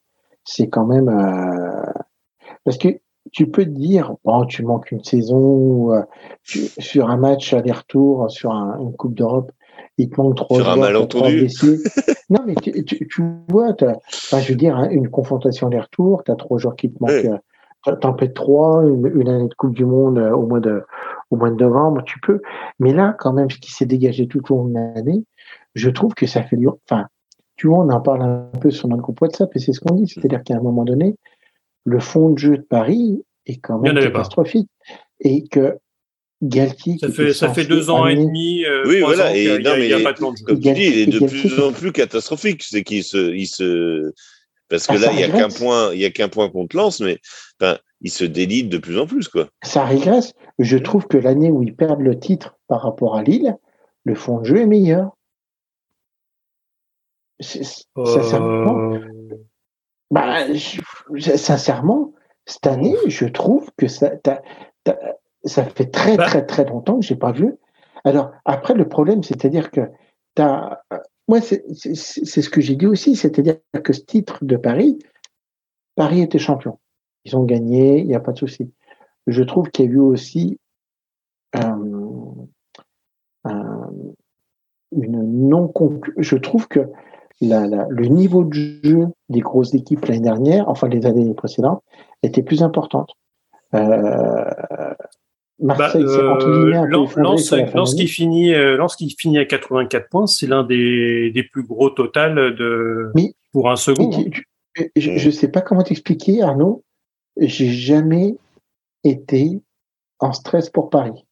c'est 0.44 0.68
quand 0.68 0.86
même 0.86 1.08
euh, 1.08 1.92
parce 2.64 2.78
que 2.78 2.88
tu 3.32 3.50
peux 3.50 3.64
te 3.64 3.70
dire 3.70 4.14
bon 4.24 4.46
tu 4.46 4.64
manques 4.64 4.90
une 4.90 5.04
saison 5.04 5.92
euh, 5.92 6.02
sur 6.42 7.10
un 7.10 7.18
match 7.18 7.52
aller-retour 7.52 8.30
sur 8.30 8.52
une 8.52 8.94
coupe 8.96 9.14
d'Europe 9.14 9.52
il 9.98 10.08
te 10.08 10.20
manque 10.20 10.36
trois 10.36 10.60
sur 10.60 10.68
un 10.70 10.76
malentendu. 10.76 11.48
non 12.30 12.40
mais 12.46 12.54
tu, 12.54 12.84
tu, 12.84 13.22
vois 13.48 13.74
enfin, 13.82 14.40
je 14.40 14.48
veux 14.48 14.56
dire 14.56 14.76
hein, 14.76 14.88
une 14.90 15.10
confrontation 15.10 15.66
aller-retour 15.66 16.24
tu 16.24 16.30
as 16.30 16.36
trois 16.36 16.58
joueurs 16.58 16.76
qui 16.76 16.90
te 16.90 17.02
manquent 17.02 17.38
t'en 18.00 18.12
peux 18.12 18.32
trois 18.32 18.82
une, 18.84 19.28
année 19.28 19.48
de 19.48 19.54
coupe 19.54 19.74
du 19.74 19.84
monde 19.84 20.18
euh, 20.18 20.32
au 20.32 20.46
mois 20.46 20.60
de 20.60 20.82
au 21.30 21.36
mois 21.36 21.50
de 21.50 21.56
novembre 21.56 22.02
tu 22.04 22.18
peux. 22.20 22.40
Mais 22.78 22.92
là 22.92 23.14
quand 23.18 23.32
même 23.32 23.50
ce 23.50 23.58
qui 23.58 23.72
s'est 23.72 23.86
dégagé 23.86 24.26
tout 24.26 24.40
au 24.52 24.56
long 24.56 24.64
de 24.66 24.74
l'année 24.74 25.24
je 25.78 25.90
trouve 25.90 26.14
que 26.14 26.26
ça 26.26 26.42
fait 26.42 26.56
enfin 26.84 27.06
tu 27.56 27.66
vois, 27.66 27.78
on 27.78 27.90
en 27.90 28.00
parle 28.00 28.22
un 28.22 28.58
peu 28.60 28.70
sur 28.70 28.86
notre 28.88 29.02
groupe 29.02 29.20
WhatsApp 29.20 29.50
et 29.54 29.58
c'est 29.58 29.72
ce 29.72 29.80
qu'on 29.80 29.96
dit. 29.96 30.06
C'est-à-dire 30.06 30.44
qu'à 30.44 30.54
un 30.54 30.60
moment 30.60 30.84
donné, 30.84 31.16
le 31.84 31.98
fond 31.98 32.30
de 32.30 32.38
jeu 32.38 32.56
de 32.56 32.62
Paris 32.62 33.20
est 33.46 33.56
quand 33.56 33.80
même 33.80 33.98
catastrophique. 33.98 34.68
Et 35.20 35.48
que 35.48 35.76
Galtier. 36.40 36.98
Ça 37.00 37.10
fait, 37.10 37.32
ça 37.32 37.52
fait 37.52 37.64
deux 37.64 37.90
ans 37.90 38.06
et 38.06 38.14
demi. 38.14 38.64
Euh, 38.64 38.84
oui, 38.86 39.00
voilà. 39.00 39.36
Et 39.36 39.44
il 39.44 39.58
n'y 39.60 39.92
a, 39.92 40.00
pas 40.00 40.12
de 40.12 40.18
plan 40.18 40.30
de 40.30 40.36
jeu. 40.36 40.44
Comme 40.44 40.60
tu 40.60 40.72
dis, 40.72 40.84
il 40.84 40.98
est 40.98 41.06
de 41.06 41.18
plus 41.18 41.58
en 41.60 41.72
plus 41.72 41.90
catastrophique. 41.90 42.62
C'est 42.62 42.84
qu'il 42.84 43.02
se, 43.02 43.34
il 43.34 43.48
se, 43.48 44.12
parce 44.68 44.86
que 44.86 44.94
ah, 44.94 44.98
là, 44.98 45.08
il 45.12 45.16
n'y 45.16 45.24
a 45.24 45.30
qu'un 45.30 45.48
point, 45.48 45.92
il 45.92 46.00
y 46.00 46.04
a 46.04 46.10
qu'un 46.10 46.28
point 46.28 46.48
qu'on 46.48 46.68
te 46.68 46.76
lance, 46.76 47.00
mais 47.00 47.18
enfin, 47.60 47.78
il 48.02 48.12
se 48.12 48.24
délite 48.24 48.68
de 48.68 48.78
plus 48.78 49.00
en 49.00 49.06
plus, 49.06 49.26
quoi. 49.26 49.48
Ça 49.64 49.84
régresse. 49.84 50.32
Je 50.60 50.78
trouve 50.78 51.08
que 51.08 51.18
l'année 51.18 51.50
où 51.50 51.64
ils 51.64 51.74
perdent 51.74 52.02
le 52.02 52.18
titre 52.18 52.56
par 52.68 52.82
rapport 52.82 53.16
à 53.16 53.24
Lille, 53.24 53.56
le 54.04 54.14
fond 54.14 54.38
de 54.38 54.44
jeu 54.44 54.58
est 54.58 54.66
meilleur. 54.66 55.10
Sincèrement, 57.40 58.94
euh. 58.94 59.00
bah, 60.10 60.46
sincèrement, 61.18 62.12
cette 62.46 62.66
année, 62.66 62.96
je 63.06 63.26
trouve 63.26 63.70
que 63.76 63.86
ça, 63.86 64.12
ça 65.44 65.64
fait 65.64 65.90
très, 65.90 66.16
bah. 66.16 66.26
très, 66.26 66.44
très 66.44 66.64
longtemps 66.64 66.98
que 66.98 67.04
j'ai 67.04 67.16
pas 67.16 67.32
vu. 67.32 67.54
Alors, 68.04 68.32
après, 68.44 68.74
le 68.74 68.88
problème, 68.88 69.22
c'est-à-dire 69.22 69.70
que 69.70 69.82
tu 70.34 70.42
as. 70.42 70.82
Moi, 71.28 71.40
c'est 71.42 71.62
ce 71.74 72.48
que 72.48 72.60
j'ai 72.60 72.74
dit 72.74 72.86
aussi, 72.86 73.14
c'est-à-dire 73.14 73.56
que 73.84 73.92
ce 73.92 74.00
titre 74.00 74.38
de 74.42 74.56
Paris, 74.56 74.98
Paris 75.94 76.22
était 76.22 76.38
champion. 76.38 76.78
Ils 77.24 77.36
ont 77.36 77.44
gagné, 77.44 77.98
il 77.98 78.06
n'y 78.06 78.14
a 78.14 78.20
pas 78.20 78.32
de 78.32 78.38
souci. 78.38 78.72
Je 79.26 79.42
trouve 79.42 79.70
qu'il 79.70 79.84
y 79.84 79.88
a 79.88 79.90
eu 79.90 79.98
aussi 79.98 80.58
euh, 81.54 81.60
une 84.92 85.48
non 85.48 85.72
Je 86.16 86.36
trouve 86.36 86.66
que 86.66 86.80
le 87.40 88.06
niveau 88.06 88.44
de 88.44 88.52
jeu 88.52 89.06
des 89.28 89.40
grosses 89.40 89.74
équipes 89.74 90.04
l'année 90.06 90.20
dernière, 90.20 90.68
enfin 90.68 90.88
les 90.88 91.06
années 91.06 91.34
précédentes, 91.34 91.82
était 92.22 92.42
plus 92.42 92.62
importante. 92.62 93.10
Euh, 93.74 94.44
Marseille 95.60 96.04
bah, 96.04 96.38
euh, 96.40 96.86
lorsqu'il 97.74 98.08
finit, 98.08 98.54
euh, 98.54 98.76
lorsqu'il 98.76 99.12
finit 99.18 99.38
à 99.38 99.44
84 99.44 100.08
points, 100.08 100.26
c'est 100.26 100.46
l'un 100.46 100.62
des, 100.62 101.30
des, 101.32 101.42
plus 101.42 101.64
gros 101.64 101.90
totals 101.90 102.54
de 102.54 103.12
pour 103.52 103.70
un 103.70 103.76
second. 103.76 104.10
je 104.96 105.26
ne 105.26 105.30
sais 105.30 105.48
pas 105.48 105.60
comment 105.60 105.82
t'expliquer, 105.82 106.42
Arnaud. 106.42 106.84
J'ai 107.36 107.70
jamais 107.70 108.36
été 109.04 109.60
en 110.20 110.32
stress 110.32 110.70
pour 110.70 110.90
Paris. 110.90 111.24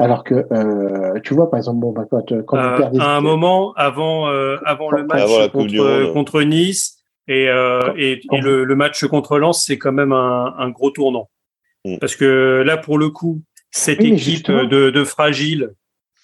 Alors 0.00 0.24
que 0.24 0.46
euh, 0.52 1.20
tu 1.22 1.34
vois, 1.34 1.50
par 1.50 1.58
exemple, 1.58 1.80
bon, 1.80 1.92
bah, 1.92 2.04
quand, 2.10 2.24
quand 2.44 2.56
euh, 2.56 2.76
tu 2.76 2.82
perds 2.96 3.02
à 3.02 3.16
un 3.16 3.20
moment 3.20 3.72
avant, 3.74 4.28
euh, 4.28 4.56
avant 4.64 4.90
le 4.90 5.04
match 5.04 5.50
contre, 5.52 6.12
contre, 6.12 6.42
Nice 6.42 6.98
et, 7.28 7.44
et, 7.96 8.20
et 8.32 8.40
le, 8.40 8.64
le, 8.64 8.76
match 8.76 9.04
contre 9.04 9.38
Lens, 9.38 9.64
c'est 9.64 9.78
quand 9.78 9.92
même 9.92 10.12
un, 10.12 10.54
un 10.58 10.70
gros 10.70 10.90
tournant. 10.90 11.28
Mm. 11.84 11.98
Parce 11.98 12.16
que 12.16 12.62
là, 12.64 12.76
pour 12.76 12.98
le 12.98 13.10
coup, 13.10 13.42
cette 13.70 14.00
équipe 14.00 14.50
de, 14.50 14.90
de 14.90 15.04
fragile, 15.04 15.74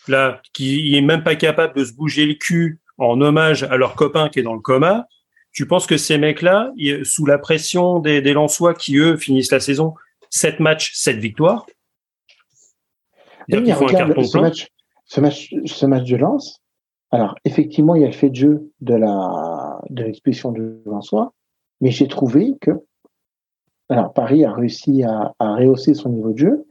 là, 0.08 0.40
qui 0.52 0.96
est 0.96 1.02
même 1.02 1.22
pas 1.22 1.36
capable 1.36 1.74
de 1.74 1.84
se 1.84 1.92
bouger 1.92 2.26
le 2.26 2.34
cul 2.34 2.80
en 2.98 3.20
hommage 3.20 3.62
à 3.64 3.76
leur 3.76 3.94
copain 3.94 4.28
qui 4.28 4.40
est 4.40 4.42
dans 4.42 4.54
le 4.54 4.60
coma, 4.60 5.06
tu 5.52 5.66
penses 5.66 5.86
que 5.86 5.96
ces 5.96 6.18
mecs-là, 6.18 6.72
sous 7.04 7.26
la 7.26 7.38
pression 7.38 7.98
des, 7.98 8.20
des 8.20 8.32
Lensois 8.32 8.74
qui, 8.74 8.96
eux, 8.96 9.16
finissent 9.16 9.52
la 9.52 9.60
saison, 9.60 9.94
7 10.30 10.60
matchs, 10.60 10.92
7 10.94 11.16
victoires, 11.18 11.66
regarde, 13.48 14.22
ce, 14.22 14.38
match, 14.38 14.68
ce, 15.04 15.20
match, 15.20 15.54
ce 15.64 15.86
match 15.86 16.08
de 16.08 16.16
Lens, 16.16 16.62
alors 17.10 17.34
effectivement, 17.44 17.94
il 17.94 18.02
y 18.02 18.04
a 18.04 18.08
le 18.08 18.12
fait 18.12 18.30
de 18.30 18.34
jeu 18.34 18.72
de 18.80 18.94
la 18.94 19.80
de 19.90 20.02
l'expulsion 20.02 20.52
de 20.52 20.82
Lensois, 20.86 21.32
mais 21.80 21.90
j'ai 21.90 22.08
trouvé 22.08 22.54
que 22.60 22.70
alors 23.88 24.12
Paris 24.12 24.44
a 24.44 24.52
réussi 24.52 25.04
à, 25.04 25.34
à 25.38 25.54
rehausser 25.54 25.94
son 25.94 26.08
niveau 26.08 26.32
de 26.32 26.38
jeu, 26.38 26.66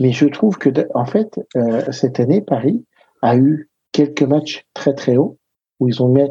mais 0.00 0.12
je 0.12 0.26
trouve 0.26 0.58
que, 0.58 0.70
en 0.94 1.04
fait, 1.04 1.40
euh, 1.56 1.90
cette 1.92 2.20
année, 2.20 2.40
Paris 2.40 2.84
a 3.22 3.36
eu 3.36 3.70
quelques 3.92 4.22
matchs 4.22 4.64
très 4.74 4.94
très 4.94 5.16
hauts 5.16 5.38
où 5.80 5.88
ils 5.88 6.02
ont 6.02 6.08
mis 6.08 6.28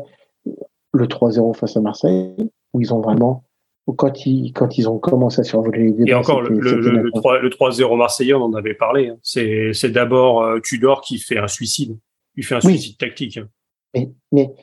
le 0.93 1.07
3-0 1.07 1.55
face 1.55 1.77
à 1.77 1.81
Marseille, 1.81 2.35
où 2.73 2.81
ils 2.81 2.93
ont 2.93 3.01
vraiment, 3.01 3.43
quand 3.85 4.25
ils, 4.25 4.53
quand 4.53 4.77
ils 4.77 4.87
ont 4.87 4.99
commencé 4.99 5.41
à 5.41 5.43
survoler 5.43 5.85
les 5.85 5.91
débats. 5.91 6.11
Et 6.11 6.13
encore, 6.13 6.41
le, 6.41 6.49
le, 6.49 7.49
3-0 7.49 7.97
marseillais, 7.97 8.33
on 8.33 8.43
en 8.43 8.53
avait 8.53 8.73
parlé. 8.73 9.09
Hein. 9.09 9.17
C'est, 9.23 9.71
c'est 9.73 9.89
d'abord 9.89 10.43
euh, 10.43 10.59
Tudor 10.59 11.01
qui 11.01 11.17
fait 11.17 11.37
un 11.37 11.47
suicide. 11.47 11.97
Il 12.35 12.45
fait 12.45 12.55
un 12.55 12.61
suicide 12.61 12.97
tactique. 12.97 13.37
Hein. 13.37 13.49
Mais, 13.93 14.11
mais, 14.31 14.53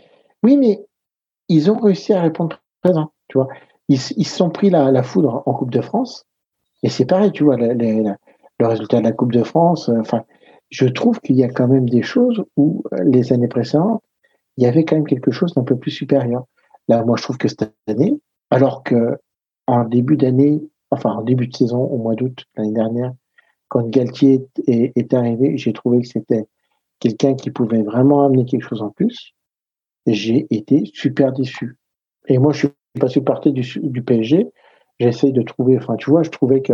oui, 0.42 0.56
mais 0.56 0.80
ils 1.48 1.70
ont 1.70 1.78
réussi 1.78 2.12
à 2.12 2.22
répondre 2.22 2.62
présent. 2.82 3.12
Tu 3.28 3.36
vois, 3.38 3.48
ils 3.88 3.98
se 3.98 4.24
sont 4.24 4.50
pris 4.50 4.70
la, 4.70 4.90
la, 4.90 5.02
foudre 5.02 5.42
en 5.46 5.52
Coupe 5.52 5.70
de 5.70 5.80
France. 5.80 6.26
Et 6.82 6.88
c'est 6.88 7.06
pareil, 7.06 7.32
tu 7.32 7.44
vois, 7.44 7.56
la, 7.56 7.74
le 7.74 8.66
résultat 8.66 8.98
de 8.98 9.04
la 9.04 9.12
Coupe 9.12 9.32
de 9.32 9.42
France. 9.42 9.88
Euh, 9.88 10.00
enfin, 10.00 10.24
je 10.70 10.86
trouve 10.86 11.20
qu'il 11.20 11.36
y 11.36 11.44
a 11.44 11.48
quand 11.48 11.68
même 11.68 11.88
des 11.88 12.02
choses 12.02 12.44
où 12.56 12.84
euh, 12.92 13.04
les 13.04 13.32
années 13.32 13.48
précédentes, 13.48 14.02
il 14.56 14.64
y 14.64 14.66
avait 14.66 14.84
quand 14.84 14.96
même 14.96 15.06
quelque 15.06 15.30
chose 15.30 15.54
d'un 15.54 15.64
peu 15.64 15.76
plus 15.76 15.90
supérieur. 15.90 16.44
Là, 16.88 17.04
moi, 17.04 17.16
je 17.16 17.22
trouve 17.22 17.38
que 17.38 17.48
cette 17.48 17.72
année, 17.86 18.14
alors 18.50 18.82
que 18.82 19.18
en 19.66 19.84
début 19.84 20.16
d'année, 20.16 20.60
enfin 20.90 21.10
en 21.10 21.22
début 21.22 21.48
de 21.48 21.56
saison, 21.56 21.84
au 21.84 21.98
mois 21.98 22.14
d'août 22.14 22.44
l'année 22.56 22.72
dernière, 22.72 23.12
quand 23.68 23.86
Galtier 23.88 24.46
est, 24.66 25.12
arrivé, 25.12 25.58
j'ai 25.58 25.72
trouvé 25.74 26.00
que 26.00 26.08
c'était 26.08 26.46
quelqu'un 27.00 27.34
qui 27.34 27.50
pouvait 27.50 27.82
vraiment 27.82 28.24
amener 28.24 28.46
quelque 28.46 28.66
chose 28.66 28.80
en 28.80 28.90
plus. 28.90 29.34
J'ai 30.06 30.46
été 30.50 30.90
super 30.94 31.32
déçu. 31.32 31.76
Et 32.28 32.38
moi, 32.38 32.52
je 32.52 32.58
suis 32.58 32.68
pas 32.98 33.08
supporté 33.08 33.52
du, 33.52 33.62
du 33.82 34.02
PSG. 34.02 34.50
J'essaie 34.98 35.32
de 35.32 35.42
trouver, 35.42 35.76
enfin, 35.76 35.96
tu 35.96 36.10
vois, 36.10 36.22
je 36.22 36.30
trouvais 36.30 36.62
que 36.62 36.72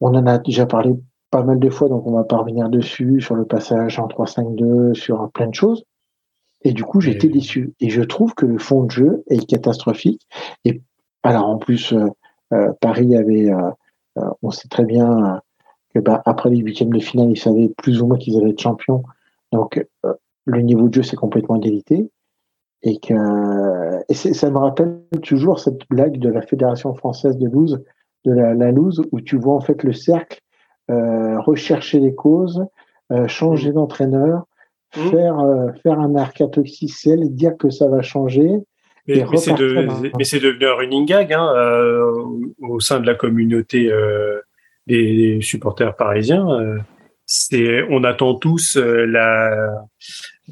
on 0.00 0.14
en 0.14 0.26
a 0.26 0.38
déjà 0.38 0.66
parlé 0.66 0.92
pas 1.30 1.42
mal 1.42 1.58
de 1.58 1.70
fois, 1.70 1.88
donc 1.88 2.06
on 2.06 2.12
va 2.12 2.24
pas 2.24 2.36
revenir 2.36 2.68
dessus, 2.68 3.20
sur 3.20 3.34
le 3.34 3.46
passage 3.46 3.98
en 3.98 4.06
3-5-2, 4.06 4.94
sur 4.94 5.30
plein 5.32 5.48
de 5.48 5.54
choses. 5.54 5.84
Et 6.64 6.72
du 6.72 6.84
coup, 6.84 7.00
j'étais 7.00 7.28
déçu. 7.28 7.74
Et 7.80 7.90
je 7.90 8.02
trouve 8.02 8.34
que 8.34 8.46
le 8.46 8.58
fond 8.58 8.84
de 8.84 8.90
jeu 8.90 9.24
est 9.28 9.44
catastrophique. 9.46 10.26
Et 10.64 10.82
alors, 11.22 11.46
en 11.48 11.58
plus, 11.58 11.92
euh, 11.92 12.06
euh, 12.52 12.72
Paris 12.80 13.16
avait, 13.16 13.50
euh, 13.50 14.30
on 14.42 14.50
sait 14.50 14.68
très 14.68 14.84
bien 14.84 15.40
que 15.94 16.00
bah, 16.00 16.22
après 16.24 16.50
les 16.50 16.58
huitièmes 16.58 16.92
de 16.92 17.00
finale, 17.00 17.30
ils 17.30 17.38
savaient 17.38 17.68
plus 17.68 18.00
ou 18.02 18.06
moins 18.06 18.18
qu'ils 18.18 18.36
allaient 18.36 18.50
être 18.50 18.60
champions. 18.60 19.02
Donc, 19.52 19.84
le 20.44 20.60
niveau 20.60 20.88
de 20.88 20.94
jeu 20.94 21.02
s'est 21.02 21.16
complètement 21.16 21.58
délité. 21.58 22.10
Et 22.84 22.98
que 22.98 23.14
et 24.08 24.14
ça 24.14 24.50
me 24.50 24.58
rappelle 24.58 25.02
toujours 25.22 25.60
cette 25.60 25.88
blague 25.88 26.18
de 26.18 26.28
la 26.28 26.42
Fédération 26.42 26.94
française 26.94 27.38
de 27.38 27.48
loose 27.48 27.80
de 28.24 28.32
la, 28.32 28.54
la 28.54 28.72
loose 28.72 29.02
où 29.12 29.20
tu 29.20 29.36
vois 29.36 29.54
en 29.54 29.60
fait 29.60 29.84
le 29.84 29.92
cercle 29.92 30.40
euh, 30.90 31.40
rechercher 31.40 32.00
les 32.00 32.14
causes, 32.14 32.66
euh, 33.12 33.28
changer 33.28 33.70
mmh. 33.70 33.74
d'entraîneur, 33.74 34.46
mmh. 34.96 35.10
faire 35.10 35.38
euh, 35.40 35.68
faire 35.82 35.98
un 35.98 36.14
arcatoxicel, 36.14 37.34
dire 37.34 37.56
que 37.58 37.70
ça 37.70 37.88
va 37.88 38.02
changer. 38.02 38.50
Mais, 39.08 39.24
mais 40.16 40.24
c'est 40.24 40.38
devenu 40.38 40.66
un 40.66 40.74
running 40.74 41.06
gag 41.06 41.32
hein, 41.32 41.52
euh, 41.56 42.12
au 42.60 42.78
sein 42.78 43.00
de 43.00 43.06
la 43.06 43.16
communauté 43.16 43.90
euh, 43.90 44.40
des, 44.86 45.40
supporters 45.42 45.96
parisiens. 45.96 46.46
c'est 47.26 47.82
on 47.90 48.04
attend 48.04 48.34
tous 48.36 48.76
la 48.76 49.82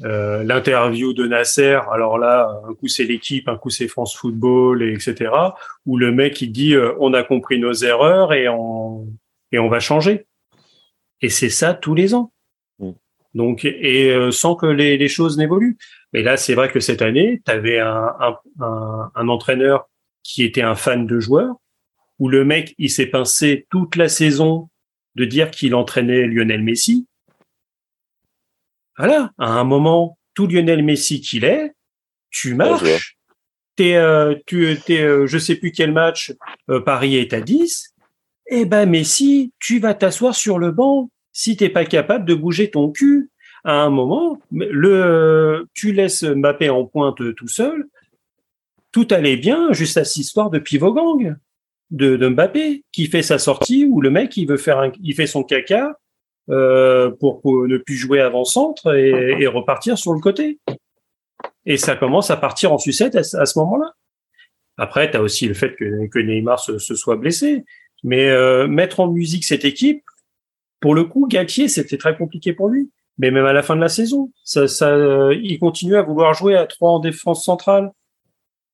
euh, 0.05 0.43
l'interview 0.43 1.13
de 1.13 1.27
Nasser, 1.27 1.79
alors 1.91 2.17
là, 2.17 2.61
un 2.67 2.73
coup 2.73 2.87
c'est 2.87 3.03
l'équipe, 3.03 3.49
un 3.49 3.57
coup 3.57 3.69
c'est 3.69 3.89
France 3.89 4.15
Football, 4.15 4.81
et 4.83 4.93
etc. 4.93 5.31
Où 5.85 5.97
le 5.97 6.11
mec 6.11 6.41
il 6.41 6.51
dit 6.51 6.73
euh, 6.73 6.95
on 6.99 7.13
a 7.13 7.23
compris 7.23 7.59
nos 7.59 7.73
erreurs 7.73 8.33
et 8.33 8.47
on 8.47 9.07
et 9.51 9.59
on 9.59 9.67
va 9.67 9.79
changer. 9.79 10.27
Et 11.21 11.29
c'est 11.29 11.49
ça 11.49 11.73
tous 11.73 11.93
les 11.93 12.15
ans. 12.15 12.31
Donc 13.33 13.65
et 13.65 14.11
euh, 14.11 14.31
sans 14.31 14.55
que 14.55 14.65
les, 14.65 14.97
les 14.97 15.07
choses 15.07 15.37
n'évoluent. 15.37 15.77
Mais 16.13 16.21
là, 16.23 16.37
c'est 16.37 16.55
vrai 16.55 16.69
que 16.69 16.79
cette 16.79 17.01
année, 17.01 17.41
tu 17.45 17.51
avais 17.51 17.79
un, 17.79 18.13
un, 18.59 19.11
un, 19.15 19.27
entraîneur 19.29 19.89
qui 20.23 20.43
était 20.43 20.61
un 20.61 20.75
fan 20.75 21.07
de 21.07 21.19
joueurs, 21.19 21.55
où 22.19 22.27
le 22.27 22.43
mec 22.43 22.75
il 22.77 22.89
s'est 22.89 23.05
pincé 23.05 23.65
toute 23.69 23.95
la 23.95 24.09
saison 24.09 24.69
de 25.15 25.25
dire 25.25 25.51
qu'il 25.51 25.75
entraînait 25.75 26.27
Lionel 26.27 26.63
Messi. 26.63 27.07
Voilà, 28.97 29.31
à 29.37 29.47
un 29.47 29.63
moment, 29.63 30.17
tout 30.33 30.47
Lionel 30.47 30.83
Messi 30.83 31.21
qu'il 31.21 31.45
est, 31.45 31.73
tu 32.29 32.55
marches, 32.55 33.17
t'es, 33.75 33.95
euh, 33.95 34.35
tu, 34.45 34.77
t'es, 34.85 35.01
euh, 35.01 35.27
je 35.27 35.37
sais 35.37 35.55
plus 35.55 35.71
quel 35.71 35.91
match, 35.91 36.33
euh, 36.69 36.81
Paris 36.81 37.15
est 37.15 37.33
à 37.33 37.41
10, 37.41 37.93
eh 38.47 38.65
ben 38.65 38.89
Messi, 38.89 39.53
tu 39.59 39.79
vas 39.79 39.93
t'asseoir 39.93 40.35
sur 40.35 40.59
le 40.59 40.71
banc 40.71 41.09
si 41.33 41.57
t'es 41.57 41.69
pas 41.69 41.85
capable 41.85 42.25
de 42.25 42.33
bouger 42.33 42.69
ton 42.69 42.91
cul. 42.91 43.29
À 43.63 43.73
un 43.73 43.89
moment, 43.89 44.39
le, 44.51 45.67
tu 45.73 45.93
laisses 45.93 46.23
Mbappé 46.23 46.69
en 46.69 46.85
pointe 46.85 47.35
tout 47.35 47.47
seul, 47.47 47.87
tout 48.91 49.07
allait 49.11 49.37
bien 49.37 49.71
juste 49.71 49.97
à 49.97 50.03
cette 50.03 50.17
histoire 50.17 50.49
de 50.49 50.59
pivot 50.59 50.93
gang 50.93 51.35
de, 51.91 52.15
de 52.15 52.27
Mbappé 52.27 52.83
qui 52.91 53.05
fait 53.05 53.21
sa 53.21 53.37
sortie 53.37 53.85
où 53.85 54.01
le 54.01 54.09
mec 54.09 54.35
il 54.37 54.47
veut 54.47 54.57
faire 54.57 54.91
il 55.01 55.13
fait 55.13 55.27
son 55.27 55.43
caca 55.43 55.97
euh, 56.49 57.11
pour, 57.11 57.41
ne 57.67 57.77
plus 57.77 57.95
jouer 57.95 58.19
avant-centre 58.19 58.95
et, 58.95 59.45
repartir 59.47 59.97
sur 59.97 60.13
le 60.13 60.19
côté. 60.19 60.59
Et 61.65 61.77
ça 61.77 61.95
commence 61.95 62.31
à 62.31 62.37
partir 62.37 62.73
en 62.73 62.77
sucette 62.77 63.15
à, 63.15 63.23
ce 63.23 63.59
moment-là. 63.59 63.93
Après, 64.77 65.11
tu 65.11 65.17
as 65.17 65.21
aussi 65.21 65.47
le 65.47 65.53
fait 65.53 65.75
que, 65.75 66.07
que 66.07 66.19
Neymar 66.19 66.59
se, 66.59 66.77
soit 66.79 67.15
blessé. 67.15 67.63
Mais 68.03 68.29
euh, 68.29 68.67
mettre 68.67 68.99
en 68.99 69.07
musique 69.07 69.45
cette 69.45 69.63
équipe, 69.63 70.03
pour 70.81 70.93
le 70.93 71.05
coup, 71.05 71.27
Galtier, 71.27 71.69
c'était 71.69 71.97
très 71.97 72.17
compliqué 72.17 72.53
pour 72.53 72.69
lui. 72.69 72.91
Mais 73.17 73.31
même 73.31 73.45
à 73.45 73.53
la 73.53 73.61
fin 73.61 73.75
de 73.75 73.81
la 73.81 73.89
saison, 73.89 74.31
ça, 74.43 74.67
ça, 74.67 74.89
euh, 74.89 75.35
il 75.41 75.59
continue 75.59 75.95
à 75.95 76.01
vouloir 76.01 76.33
jouer 76.33 76.55
à 76.55 76.65
trois 76.65 76.91
en 76.91 76.99
défense 76.99 77.45
centrale. 77.45 77.91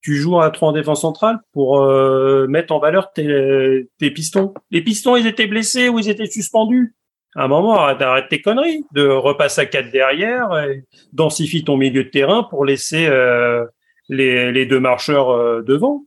Tu 0.01 0.15
joues 0.15 0.39
à 0.39 0.49
trois 0.51 0.69
en 0.69 0.71
défense 0.71 1.01
centrale 1.01 1.39
pour 1.53 1.81
euh, 1.81 2.47
mettre 2.47 2.73
en 2.73 2.79
valeur 2.79 3.11
tes, 3.11 3.89
tes 3.97 4.11
pistons. 4.11 4.53
Les 4.71 4.81
pistons, 4.81 5.15
ils 5.15 5.27
étaient 5.27 5.47
blessés 5.47 5.89
ou 5.89 5.99
ils 5.99 6.09
étaient 6.09 6.27
suspendus 6.27 6.95
à 7.37 7.43
un 7.43 7.47
moment, 7.47 7.75
arrête, 7.79 8.29
tes 8.29 8.41
conneries, 8.41 8.83
de 8.93 9.07
repasser 9.07 9.61
à 9.61 9.65
quatre 9.67 9.91
derrière, 9.91 10.57
et 10.57 10.83
densifie 11.13 11.63
ton 11.63 11.77
milieu 11.77 12.03
de 12.03 12.09
terrain 12.09 12.43
pour 12.43 12.65
laisser 12.65 13.05
euh, 13.07 13.63
les, 14.09 14.51
les, 14.51 14.65
deux 14.65 14.79
marcheurs 14.79 15.29
euh, 15.29 15.61
devant. 15.61 16.05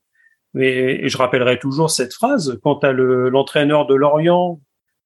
Et, 0.58 1.08
je 1.08 1.16
rappellerai 1.16 1.60
toujours 1.60 1.88
cette 1.88 2.12
phrase 2.12 2.58
quand 2.64 2.82
as 2.82 2.92
l'entraîneur 2.92 3.86
de 3.86 3.94
Lorient, 3.94 4.60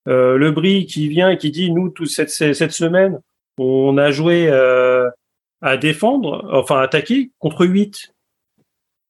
euh, 0.06 0.36
Le 0.36 0.51
Brie, 0.51 0.86
qui 0.86 1.09
vient 1.09 1.31
et 1.31 1.39
qui 1.39 1.51
dit 1.51 1.70
nous 1.70 1.89
toute 1.89 2.09
cette, 2.09 2.31
cette 2.31 2.72
semaine, 2.72 3.20
on 3.59 3.97
a 3.98 4.10
joué 4.10 4.48
euh, 4.48 5.09
à 5.62 5.76
défendre, 5.76 6.48
enfin 6.52 6.81
attaquer 6.81 7.31
contre 7.39 7.66
8 7.66 8.10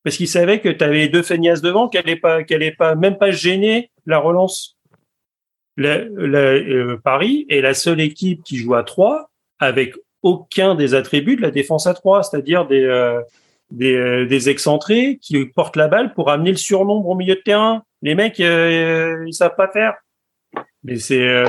parce 0.03 0.17
qu'il 0.17 0.27
savait 0.27 0.59
que 0.59 0.69
tu 0.69 0.83
avais 0.83 1.07
deux 1.07 1.23
feignasses 1.23 1.61
devant, 1.61 1.89
qu'elle 1.89 2.05
n'est 2.05 2.15
pas, 2.15 2.43
qu'elle 2.43 2.61
est 2.61 2.75
pas, 2.75 2.93
même 2.93 3.17
pas 3.17 3.31
gêner 3.31 3.89
la 4.05 4.19
relance 4.19 4.77
le, 5.77 6.09
euh, 6.15 6.97
Paris 7.03 7.47
est 7.49 7.59
la 7.59 7.73
seule 7.73 7.99
équipe 7.99 8.43
qui 8.43 8.57
joue 8.57 8.75
à 8.75 8.83
3 8.83 9.29
avec 9.59 9.95
aucun 10.21 10.75
des 10.75 10.93
attributs 10.93 11.35
de 11.35 11.41
la 11.41 11.51
défense 11.51 11.87
à 11.87 11.93
3, 11.93 12.23
c'est-à-dire 12.23 12.65
des, 12.67 13.19
des, 13.71 14.25
des, 14.25 14.49
excentrés 14.49 15.19
qui 15.21 15.43
portent 15.47 15.75
la 15.75 15.87
balle 15.87 16.13
pour 16.13 16.29
amener 16.31 16.51
le 16.51 16.57
surnombre 16.57 17.09
au 17.09 17.15
milieu 17.15 17.35
de 17.35 17.41
terrain. 17.41 17.83
Les 18.01 18.15
mecs, 18.15 18.39
ils 18.39 19.33
savent 19.33 19.55
pas 19.55 19.67
faire. 19.67 19.95
Mais 20.83 20.97
c'est 20.97 21.43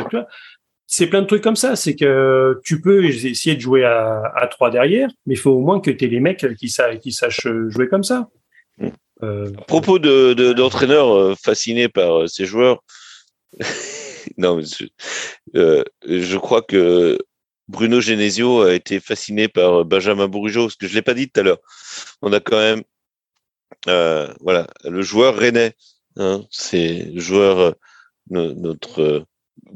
c'est 0.87 1.09
plein 1.09 1.23
de 1.23 1.27
trucs 1.27 1.43
comme 1.43 1.57
ça. 1.57 1.77
C'est 1.77 1.97
que 1.97 2.61
tu 2.65 2.81
peux 2.81 3.05
essayer 3.05 3.57
de 3.57 3.61
jouer 3.61 3.85
à, 3.85 4.23
à 4.35 4.47
3 4.47 4.71
derrière, 4.71 5.09
mais 5.27 5.35
il 5.35 5.39
faut 5.39 5.51
au 5.51 5.61
moins 5.61 5.81
que 5.81 5.91
tu 5.91 6.05
aies 6.05 6.09
les 6.09 6.21
mecs 6.21 6.47
qui, 6.57 6.69
sa 6.69 6.97
qui 6.97 7.13
sachent 7.13 7.49
jouer 7.69 7.89
comme 7.89 8.05
ça. 8.05 8.29
à 9.23 9.27
propos 9.67 9.99
de 9.99 10.53
d'entraîneurs 10.53 11.37
fascinés 11.39 11.89
par 11.89 12.29
ces 12.29 12.47
joueurs, 12.47 12.83
non, 14.39 14.61
je, 14.61 14.87
euh, 15.57 15.83
je 16.07 16.37
crois 16.37 16.63
que 16.63 17.19
Bruno 17.69 18.01
Genesio 18.01 18.63
a 18.63 18.75
été 18.75 19.01
fasciné 19.01 19.49
par 19.49 19.85
Benjamin 19.85 20.29
Bourigeau, 20.29 20.69
ce 20.69 20.77
que 20.77 20.87
je 20.87 20.95
l'ai 20.95 21.03
pas 21.03 21.15
dit 21.15 21.29
tout 21.29 21.41
à 21.41 21.43
l'heure. 21.43 21.61
On 22.23 22.33
a 22.33 22.41
quand 22.41 22.59
même, 22.59 22.83
euh, 23.89 24.33
voilà, 24.41 24.67
le 24.85 25.03
joueur 25.03 25.37
rennais. 25.37 25.75
Hein, 26.17 26.45
c'est 26.51 27.11
le 27.13 27.21
joueur 27.21 27.59
euh, 27.59 27.73
notre, 28.31 29.25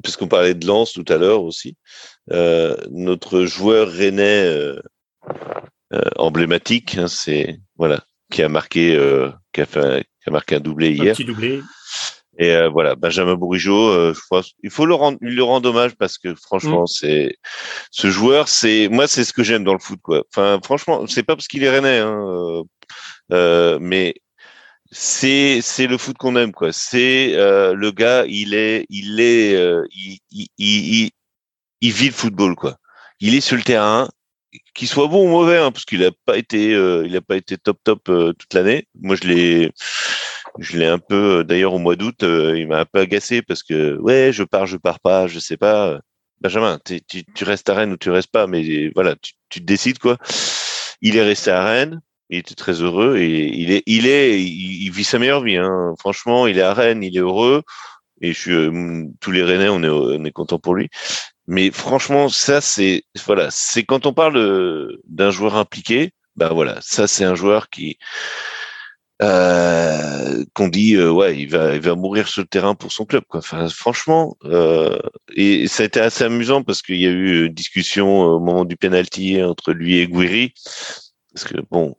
puisqu'on 0.02 0.28
parlait 0.28 0.54
de 0.54 0.66
Lens 0.66 0.92
tout 0.92 1.04
à 1.08 1.16
l'heure 1.16 1.42
aussi, 1.42 1.76
euh, 2.32 2.76
notre 2.90 3.44
joueur 3.44 3.88
rennais 3.88 4.44
euh, 4.44 4.80
emblématique, 6.16 6.96
hein, 6.96 7.08
c'est 7.08 7.58
voilà, 7.76 8.04
qui 8.30 8.42
a 8.42 8.48
marqué, 8.48 8.98
qui 9.52 9.60
a 9.60 9.66
fait, 9.66 10.04
qui 10.22 10.28
a 10.28 10.32
marqué 10.32 10.56
un 10.56 10.60
doublé 10.60 10.92
hier. 10.92 11.12
Un 11.12 11.14
petit 11.14 11.24
doublé. 11.24 11.62
Et 12.40 12.54
euh, 12.54 12.70
voilà, 12.70 12.94
Benjamin 12.94 13.34
Bourigeau, 13.34 13.90
euh, 13.90 14.14
je 14.14 14.20
crois, 14.20 14.42
il 14.62 14.70
faut 14.70 14.86
le 14.86 14.94
rendre, 14.94 15.18
il 15.20 15.36
le 15.36 15.42
rend 15.42 15.62
hommage 15.62 15.94
parce 15.96 16.16
que 16.16 16.34
franchement, 16.34 16.84
mm. 16.84 16.86
c'est 16.86 17.36
ce 17.90 18.10
joueur, 18.10 18.48
c'est 18.48 18.88
moi, 18.88 19.06
c'est 19.06 19.24
ce 19.24 19.34
que 19.34 19.42
j'aime 19.42 19.62
dans 19.62 19.74
le 19.74 19.78
foot, 19.78 20.00
quoi. 20.02 20.24
Enfin, 20.32 20.58
franchement, 20.64 21.06
c'est 21.06 21.22
pas 21.22 21.36
parce 21.36 21.48
qu'il 21.48 21.62
est 21.64 21.68
rennais, 21.70 21.98
hein, 21.98 22.18
euh, 22.18 22.62
euh 23.32 23.78
mais 23.78 24.14
c'est 24.90 25.60
c'est 25.62 25.86
le 25.86 25.98
foot 25.98 26.16
qu'on 26.18 26.36
aime, 26.36 26.52
quoi. 26.52 26.72
C'est 26.72 27.32
le 27.34 27.90
gars, 27.92 28.24
il 28.26 28.54
est, 28.54 28.86
il 28.90 29.20
est, 29.20 29.54
il, 29.92 30.18
il, 30.30 30.48
il, 30.58 31.10
il, 31.80 31.92
vit 31.92 32.06
le 32.06 32.12
football, 32.12 32.54
quoi. 32.56 32.76
Il 33.20 33.34
est 33.34 33.40
sur 33.40 33.56
le 33.56 33.62
terrain, 33.62 34.08
qu'il 34.74 34.88
soit 34.88 35.06
bon 35.08 35.26
ou 35.26 35.30
mauvais, 35.30 35.58
hein, 35.58 35.72
parce 35.72 35.84
qu'il 35.84 36.04
a 36.04 36.10
pas 36.26 36.38
été, 36.38 36.70
il 36.72 37.16
a 37.16 37.20
pas 37.20 37.36
été 37.36 37.56
top 37.58 37.78
top 37.84 38.04
toute 38.04 38.54
l'année. 38.54 38.86
Moi, 39.00 39.16
je 39.16 39.28
l'ai 39.28 39.72
je 40.58 40.76
l'ai 40.78 40.86
un 40.86 40.98
peu, 40.98 41.44
d'ailleurs 41.44 41.74
au 41.74 41.78
mois 41.78 41.96
d'août, 41.96 42.22
euh, 42.22 42.58
il 42.58 42.68
m'a 42.68 42.80
un 42.80 42.84
peu 42.84 43.00
agacé 43.00 43.42
parce 43.42 43.62
que 43.62 43.96
ouais, 43.98 44.30
je 44.32 44.42
pars, 44.44 44.66
je 44.66 44.76
pars 44.76 45.00
pas, 45.00 45.26
je 45.26 45.38
sais 45.38 45.56
pas. 45.56 46.00
Benjamin, 46.40 46.78
tu, 46.84 47.00
tu, 47.02 47.44
restes 47.44 47.68
à 47.68 47.74
Rennes 47.74 47.92
ou 47.92 47.96
tu 47.96 48.10
restes 48.10 48.30
pas, 48.30 48.46
mais 48.46 48.90
voilà, 48.94 49.14
tu, 49.16 49.34
tu 49.50 49.60
décides 49.60 49.98
quoi. 49.98 50.16
Il 51.02 51.16
est 51.16 51.22
resté 51.22 51.50
à 51.50 51.64
Rennes, 51.64 52.00
il 52.30 52.38
était 52.38 52.54
très 52.54 52.72
heureux 52.82 53.18
et 53.18 53.48
il 53.48 53.72
est, 53.72 53.82
il 53.86 54.06
est, 54.06 54.42
il, 54.42 54.90
vit 54.90 55.04
sa 55.04 55.18
meilleure 55.18 55.42
vie. 55.42 55.56
Hein. 55.56 55.94
Franchement, 55.98 56.46
il 56.46 56.58
est 56.58 56.62
à 56.62 56.74
Rennes, 56.74 57.02
il 57.02 57.16
est 57.16 57.20
heureux 57.20 57.62
et 58.22 58.32
je 58.32 58.38
suis, 58.38 58.52
euh, 58.52 59.04
tous 59.20 59.32
les 59.32 59.42
Rennais, 59.42 59.68
on 59.68 59.82
est, 59.82 59.88
on 59.88 60.24
est 60.24 60.32
content 60.32 60.58
pour 60.58 60.74
lui. 60.74 60.88
Mais 61.46 61.70
franchement, 61.70 62.28
ça 62.28 62.60
c'est, 62.60 63.04
voilà, 63.26 63.48
c'est 63.50 63.84
quand 63.84 64.06
on 64.06 64.12
parle 64.14 64.98
d'un 65.06 65.30
joueur 65.30 65.56
impliqué, 65.56 66.12
ben 66.36 66.50
voilà, 66.52 66.78
ça 66.80 67.06
c'est 67.06 67.24
un 67.24 67.34
joueur 67.34 67.68
qui 67.70 67.98
euh, 69.22 70.44
qu'on 70.54 70.68
dit 70.68 70.94
euh, 70.94 71.10
ouais 71.10 71.38
il 71.38 71.50
va 71.50 71.74
il 71.74 71.80
va 71.82 71.94
mourir 71.94 72.26
sur 72.26 72.40
le 72.40 72.48
terrain 72.48 72.74
pour 72.74 72.90
son 72.90 73.04
club 73.04 73.22
quoi. 73.28 73.40
Enfin 73.40 73.68
franchement 73.68 74.34
euh, 74.44 74.98
et 75.36 75.68
ça 75.68 75.82
a 75.82 75.86
été 75.86 76.00
assez 76.00 76.24
amusant 76.24 76.62
parce 76.62 76.80
qu'il 76.80 76.96
y 76.96 77.06
a 77.06 77.10
eu 77.10 77.46
une 77.46 77.52
discussion 77.52 78.20
au 78.20 78.40
moment 78.40 78.64
du 78.64 78.78
penalty 78.78 79.42
entre 79.42 79.72
lui 79.72 79.98
et 79.98 80.06
Guiri 80.06 80.54
parce 81.34 81.44
que 81.44 81.60
bon 81.70 81.96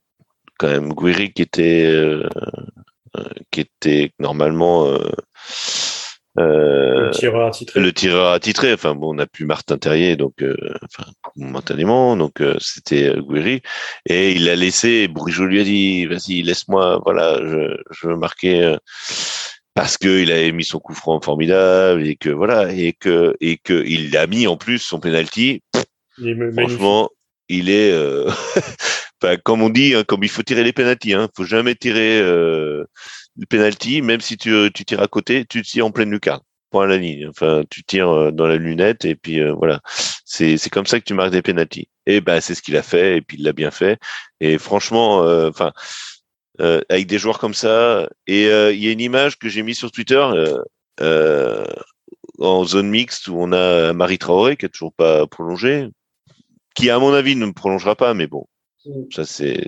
quand 0.61 0.69
même 0.69 0.93
Guiri 0.93 1.33
qui 1.33 1.41
était 1.41 1.87
euh, 1.87 2.29
qui 3.49 3.61
était 3.61 4.11
normalement 4.19 4.95
euh, 6.39 7.07
le 7.07 7.11
tireur 7.11 7.47
attitré. 7.47 7.79
Le 7.79 7.91
tireur 7.91 8.31
attitré. 8.31 8.73
Enfin 8.73 8.95
bon, 8.95 9.09
on 9.09 9.15
n'a 9.15 9.25
plus 9.25 9.45
Martin 9.45 9.77
Terrier, 9.77 10.15
donc 10.15 10.41
euh, 10.41 10.55
enfin 10.85 11.09
momentanément, 11.35 12.15
donc 12.15 12.41
euh, 12.41 12.55
c'était 12.59 13.13
Guiri 13.17 13.61
et 14.05 14.31
il 14.31 14.45
l'a 14.45 14.55
laissé. 14.55 15.07
Bourigeau 15.07 15.45
lui 15.45 15.59
a 15.59 15.63
dit 15.63 16.05
"Vas-y, 16.05 16.41
laisse-moi. 16.43 17.01
Voilà, 17.03 17.39
je, 17.43 17.77
je 17.89 18.07
veux 18.07 18.17
marquer." 18.17 18.75
parce 19.73 19.97
que 19.97 20.21
il 20.21 20.31
avait 20.33 20.51
mis 20.51 20.65
son 20.65 20.79
coup 20.79 20.93
franc 20.93 21.21
formidable 21.21 22.05
et 22.05 22.17
que 22.17 22.29
voilà 22.29 22.73
et 22.73 22.91
que 22.91 23.37
et 23.39 23.57
que 23.57 23.85
il 23.87 24.15
a 24.17 24.27
mis 24.27 24.45
en 24.45 24.57
plus 24.57 24.79
son 24.79 24.99
penalty. 24.99 25.63
franchement, 26.57 27.09
il 27.47 27.69
est 27.69 27.93
comme 29.43 29.61
on 29.61 29.69
dit, 29.69 29.95
hein, 29.95 30.03
comme 30.03 30.23
il 30.23 30.29
faut 30.29 30.43
tirer 30.43 30.63
les 30.63 30.73
penalties, 30.73 31.13
hein, 31.13 31.29
faut 31.35 31.45
jamais 31.45 31.75
tirer 31.75 32.19
euh, 32.19 32.85
le 33.37 33.45
penalty, 33.45 34.01
même 34.01 34.21
si 34.21 34.37
tu, 34.37 34.69
tu 34.73 34.85
tires 34.85 35.01
à 35.01 35.07
côté, 35.07 35.45
tu 35.45 35.61
tires 35.63 35.85
en 35.85 35.91
pleine 35.91 36.11
lucarne, 36.11 36.41
point 36.69 36.85
à 36.85 36.87
la 36.87 36.97
ligne. 36.97 37.27
Enfin, 37.29 37.63
tu 37.69 37.83
tires 37.83 38.09
euh, 38.09 38.31
dans 38.31 38.47
la 38.47 38.57
lunette 38.57 39.05
et 39.05 39.15
puis 39.15 39.39
euh, 39.39 39.53
voilà. 39.53 39.81
C'est 40.25 40.57
c'est 40.57 40.69
comme 40.69 40.85
ça 40.85 40.99
que 40.99 41.05
tu 41.05 41.13
marques 41.13 41.31
des 41.31 41.41
penalties. 41.41 41.89
Et 42.05 42.21
ben 42.21 42.41
c'est 42.41 42.55
ce 42.55 42.61
qu'il 42.61 42.77
a 42.77 42.83
fait 42.83 43.17
et 43.17 43.21
puis 43.21 43.37
il 43.37 43.43
l'a 43.43 43.53
bien 43.53 43.71
fait. 43.71 43.99
Et 44.39 44.57
franchement, 44.57 45.23
euh, 45.23 45.49
enfin. 45.49 45.71
avec 46.89 47.07
des 47.07 47.17
joueurs 47.19 47.39
comme 47.39 47.55
ça, 47.55 48.07
et 48.27 48.43
il 48.45 48.83
y 48.83 48.87
a 48.87 48.91
une 48.91 49.01
image 49.01 49.37
que 49.39 49.49
j'ai 49.49 49.63
mise 49.63 49.77
sur 49.77 49.91
Twitter 49.91 50.23
en 52.39 52.65
zone 52.65 52.89
mixte 52.89 53.27
où 53.27 53.35
on 53.39 53.51
a 53.51 53.93
Marie 53.93 54.17
Traoré 54.19 54.57
qui 54.57 54.65
a 54.65 54.69
toujours 54.69 54.93
pas 54.93 55.27
prolongé, 55.27 55.87
qui 56.75 56.89
à 56.89 56.99
mon 56.99 57.13
avis 57.13 57.35
ne 57.35 57.51
prolongera 57.51 57.95
pas, 57.95 58.13
mais 58.13 58.27
bon. 58.27 58.45
Ça, 59.11 59.25
c'est. 59.25 59.67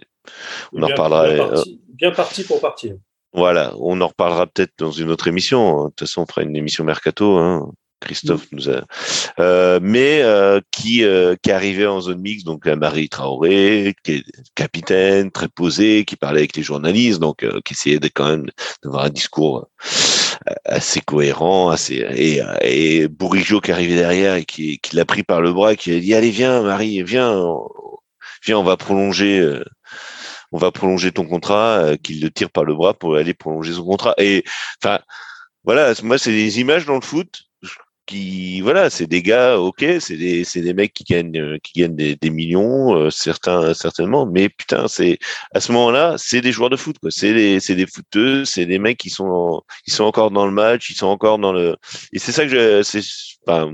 On 0.71 0.83
en 0.83 0.87
reparlera. 0.87 1.25
Euh, 1.25 1.63
bien 1.89 2.11
parti, 2.11 2.43
pour 2.43 2.59
partir. 2.59 2.95
Voilà, 3.33 3.73
on 3.79 3.99
en 4.01 4.07
reparlera 4.07 4.45
peut-être 4.47 4.73
dans 4.77 4.91
une 4.91 5.09
autre 5.09 5.27
émission. 5.27 5.85
De 5.85 5.89
toute 5.89 6.01
façon, 6.01 6.21
on 6.21 6.25
fera 6.25 6.43
une 6.43 6.55
émission 6.55 6.83
mercato. 6.83 7.37
Hein. 7.37 7.71
Christophe 8.03 8.51
mm. 8.51 8.55
nous 8.55 8.69
a, 8.69 8.83
euh, 9.39 9.79
mais 9.81 10.21
euh, 10.21 10.59
qui 10.71 11.03
euh, 11.03 11.35
qui 11.41 11.51
arrivait 11.51 11.87
en 11.87 12.01
zone 12.01 12.21
mixte, 12.21 12.45
donc 12.45 12.65
Marie 12.67 13.09
Traoré, 13.09 13.95
qui 14.03 14.11
est 14.13 14.23
capitaine, 14.55 15.31
très 15.31 15.47
posé, 15.47 16.05
qui 16.05 16.15
parlait 16.15 16.39
avec 16.39 16.55
les 16.55 16.63
journalistes, 16.63 17.19
donc 17.19 17.45
qui 17.63 17.73
essayait 17.73 17.99
de 17.99 18.09
quand 18.13 18.27
même 18.27 18.45
d'avoir 18.83 19.05
un 19.05 19.09
discours 19.09 19.67
assez 20.65 21.01
cohérent, 21.01 21.69
assez 21.69 22.05
et, 22.15 22.41
et 22.61 23.07
Bourigeau 23.07 23.61
qui 23.61 23.71
arrivait 23.71 23.95
derrière 23.95 24.35
et 24.35 24.45
qui, 24.45 24.79
qui 24.79 24.95
l'a 24.95 25.05
pris 25.05 25.23
par 25.23 25.41
le 25.41 25.53
bras, 25.53 25.73
et 25.73 25.77
qui 25.77 25.95
a 25.95 25.99
dit 25.99 26.13
allez 26.13 26.31
viens 26.31 26.61
Marie, 26.61 27.01
viens, 27.03 27.33
on 28.51 28.63
va 28.63 28.77
prolonger, 28.77 29.39
euh, 29.39 29.63
on 30.51 30.57
va 30.57 30.71
prolonger 30.71 31.11
ton 31.11 31.25
contrat, 31.25 31.77
euh, 31.79 31.97
qu'il 31.97 32.21
le 32.21 32.29
tire 32.31 32.49
par 32.49 32.65
le 32.65 32.75
bras 32.75 32.93
pour 32.93 33.15
aller 33.15 33.33
prolonger 33.33 33.73
son 33.73 33.85
contrat. 33.85 34.13
Et 34.17 34.43
enfin, 34.83 34.99
voilà, 35.63 35.93
moi 36.03 36.17
c'est 36.17 36.31
des 36.31 36.59
images 36.59 36.85
dans 36.85 36.95
le 36.95 37.01
foot 37.01 37.43
qui, 38.05 38.59
voilà, 38.61 38.89
c'est 38.89 39.07
des 39.07 39.21
gars, 39.21 39.57
ok, 39.59 39.85
c'est 39.99 40.17
des, 40.17 40.43
c'est 40.43 40.61
des 40.61 40.73
mecs 40.73 40.93
qui 40.93 41.05
gagnent, 41.05 41.39
euh, 41.39 41.57
qui 41.63 41.79
gagnent 41.79 41.95
des, 41.95 42.15
des 42.17 42.29
millions, 42.29 43.09
certains 43.09 43.73
certainement, 43.73 44.25
mais 44.25 44.49
putain, 44.49 44.87
c'est 44.89 45.19
à 45.53 45.61
ce 45.61 45.71
moment-là, 45.71 46.15
c'est 46.17 46.41
des 46.41 46.51
joueurs 46.51 46.69
de 46.69 46.75
foot, 46.75 46.99
quoi. 46.99 47.11
C'est 47.11 47.33
des, 47.33 47.59
c'est 47.61 47.75
des 47.75 47.87
footeux, 47.87 48.43
c'est 48.45 48.65
des 48.65 48.79
mecs 48.79 48.97
qui 48.97 49.09
sont, 49.09 49.63
ils 49.87 49.93
sont 49.93 50.03
encore 50.03 50.31
dans 50.31 50.45
le 50.45 50.51
match, 50.51 50.89
ils 50.89 50.95
sont 50.95 51.07
encore 51.07 51.39
dans 51.39 51.53
le, 51.53 51.77
et 52.11 52.19
c'est 52.19 52.33
ça 52.33 52.43
que 52.43 52.49
je, 52.49 52.83
c'est, 52.83 53.01
enfin, 53.47 53.73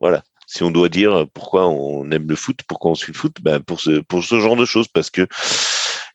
voilà, 0.00 0.22
si 0.46 0.62
on 0.62 0.70
doit 0.70 0.88
dire 0.88 1.26
pourquoi 1.34 1.68
on 1.68 2.10
aime 2.10 2.28
le 2.28 2.36
foot, 2.36 2.60
pourquoi 2.66 2.92
on 2.92 2.94
suit 2.94 3.12
le 3.12 3.18
foot, 3.18 3.36
ben 3.42 3.60
pour 3.60 3.80
ce 3.80 4.00
pour 4.00 4.24
ce 4.24 4.40
genre 4.40 4.56
de 4.56 4.64
choses, 4.64 4.88
parce 4.88 5.10
que 5.10 5.26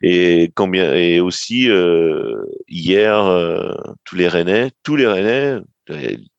et 0.02 0.52
combien 0.56 0.94
et 0.94 1.20
aussi 1.20 1.70
euh, 1.70 2.46
hier 2.68 3.26
euh, 3.26 3.74
tous 4.06 4.16
les 4.16 4.28
Rennais, 4.28 4.72
tous 4.84 4.96
les 4.96 5.08
Rennais, 5.08 5.60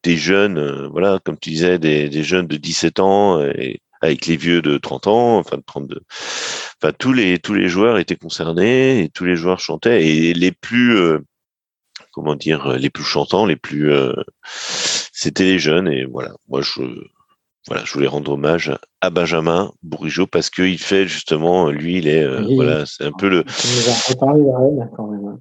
des 0.03 0.17
jeunes, 0.17 0.59
euh, 0.59 0.89
voilà, 0.89 1.19
comme 1.25 1.39
tu 1.39 1.51
disais, 1.51 1.79
des, 1.79 2.09
des 2.09 2.23
jeunes 2.23 2.47
de 2.47 2.57
17 2.57 3.01
ans 3.01 3.43
et 3.43 3.81
avec 4.01 4.27
les 4.27 4.37
vieux 4.37 4.63
de 4.63 4.79
30 4.79 5.09
ans, 5.09 5.39
enfin 5.39 5.59
de 5.59 5.63
32. 5.67 6.01
Enfin 6.83 6.93
tous 6.99 7.13
les 7.13 7.39
tous 7.39 7.55
les 7.55 7.69
joueurs 7.69 7.99
étaient 7.99 8.17
concernés 8.17 9.03
et 9.03 9.09
tous 9.11 9.25
les 9.27 9.37
joueurs 9.37 9.61
chantaient 9.61 10.07
et 10.07 10.33
les 10.33 10.53
plus 10.53 10.97
comment 12.13 12.35
dire 12.37 12.79
les 12.79 12.91
plus 12.91 13.05
chantants, 13.05 13.45
les 13.45 13.57
plus 13.57 13.93
c'était 15.13 15.45
les 15.45 15.59
jeunes 15.59 15.89
et 15.89 16.07
voilà. 16.07 16.33
Moi 16.49 16.63
je 16.63 16.81
voilà, 17.67 17.85
je 17.85 17.93
voulais 17.93 18.07
rendre 18.07 18.33
hommage 18.33 18.73
à 19.01 19.11
Benjamin 19.11 19.73
Bourigeau 19.83 20.27
parce 20.27 20.51
qu'il 20.51 20.79
fait 20.79 21.07
justement, 21.07 21.71
lui, 21.71 21.99
il 21.99 22.09
est, 22.09 22.25
euh, 22.25 22.43
voilà, 22.55 22.87
c'est 22.87 23.05
un 23.05 23.13
peu 23.13 23.29
le. 23.29 23.45
Tu 23.45 23.67
nous 23.67 23.89
as 23.89 24.09
reparlé 24.09 24.43
de 24.43 24.49
Rennes 24.49 24.91
quand 24.97 25.07
même. 25.07 25.29
Hein, 25.29 25.41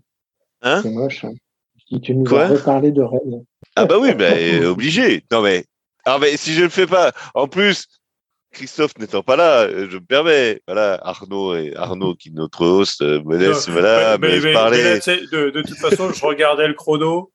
hein? 0.61 0.79
C'est 0.83 0.91
moche. 0.91 1.23
Hein. 1.23 1.33
Tu 2.03 2.13
nous 2.13 2.35
as 2.35 2.47
reparlé 2.47 2.91
de 2.91 3.01
Rennes. 3.01 3.43
Ah 3.75 3.85
bah 3.85 3.95
oui, 3.99 4.13
bah, 4.13 4.33
obligé. 4.67 5.23
Non 5.31 5.41
mais, 5.41 5.65
alors 6.05 6.19
mais 6.19 6.37
si 6.37 6.53
je 6.53 6.63
le 6.63 6.69
fais 6.69 6.87
pas, 6.87 7.11
en 7.33 7.47
plus, 7.47 7.87
Christophe 8.51 8.97
n'étant 8.97 9.21
pas 9.21 9.35
là, 9.35 9.61
euh, 9.61 9.87
je 9.89 9.97
me 9.97 10.03
permets. 10.03 10.61
Voilà, 10.67 10.99
Arnaud 11.03 11.55
et 11.55 11.75
Arnaud 11.75 12.15
qui 12.15 12.29
est 12.29 12.33
notre 12.33 12.65
host 12.65 13.01
euh, 13.01 13.21
me 13.23 13.37
laisse 13.37 13.69
voilà, 13.69 14.17
mais, 14.17 14.53
parler. 14.53 14.99
de, 14.99 15.49
de, 15.51 15.61
toute 15.61 15.77
façon, 15.77 16.11
je 16.11 16.25
regardais 16.25 16.67
le 16.67 16.73
chrono. 16.73 17.31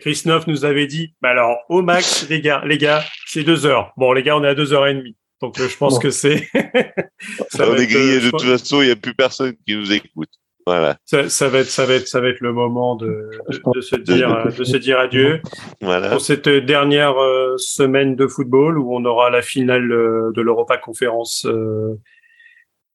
Christophe 0.00 0.46
nous 0.46 0.64
avait 0.64 0.86
dit, 0.86 1.14
bah 1.20 1.30
alors 1.30 1.58
au 1.68 1.82
max, 1.82 2.26
les 2.28 2.40
gars, 2.40 2.62
les 2.64 2.78
gars, 2.78 3.04
c'est 3.26 3.44
deux 3.44 3.66
heures. 3.66 3.92
Bon, 3.96 4.12
les 4.12 4.22
gars, 4.22 4.36
on 4.36 4.44
est 4.44 4.48
à 4.48 4.54
deux 4.54 4.72
heures 4.72 4.86
et 4.86 4.94
demie. 4.94 5.16
Donc 5.40 5.58
je 5.58 5.76
pense 5.76 5.98
que 5.98 6.10
c'est. 6.10 6.48
on 6.54 7.76
est 7.76 7.86
grillé 7.86 8.20
de 8.20 8.30
toute 8.30 8.42
façon, 8.42 8.80
il 8.80 8.86
n'y 8.86 8.92
a 8.92 8.96
plus 8.96 9.14
personne 9.14 9.54
qui 9.66 9.76
nous 9.76 9.92
écoute. 9.92 10.30
Voilà. 10.66 10.96
Ça, 11.04 11.28
ça, 11.28 11.48
va 11.48 11.58
être, 11.58 11.70
ça 11.70 11.86
va 11.86 11.94
être, 11.94 12.06
ça 12.06 12.20
va 12.20 12.28
être 12.28 12.40
le 12.40 12.52
moment 12.52 12.94
de, 12.94 13.30
de, 13.74 13.80
se 13.80 13.96
dire, 13.96 14.46
de 14.56 14.64
se 14.64 14.76
dire 14.76 14.98
adieu. 14.98 15.40
Voilà. 15.80 16.10
Pour 16.10 16.20
cette 16.20 16.48
dernière 16.48 17.20
euh, 17.20 17.56
semaine 17.56 18.14
de 18.14 18.26
football 18.26 18.78
où 18.78 18.94
on 18.94 19.04
aura 19.04 19.30
la 19.30 19.42
finale 19.42 19.90
euh, 19.90 20.30
de 20.34 20.40
l'Europa 20.40 20.76
Conférence 20.76 21.46
euh, 21.46 21.98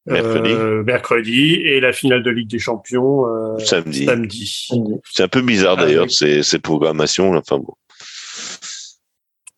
mercredi. 0.06 0.50
Euh, 0.50 0.82
mercredi 0.82 1.54
et 1.56 1.80
la 1.80 1.92
finale 1.92 2.22
de 2.22 2.30
Ligue 2.30 2.48
des 2.48 2.58
Champions 2.58 3.24
samedi. 3.58 4.06
samedi. 4.06 4.68
C'est 5.04 5.22
un 5.24 5.28
peu 5.28 5.42
bizarre 5.42 5.76
ah, 5.78 5.84
d'ailleurs 5.84 6.10
ces, 6.10 6.42
ces 6.42 6.58
programmations. 6.58 7.34
Enfin 7.34 7.58
bon. 7.58 7.74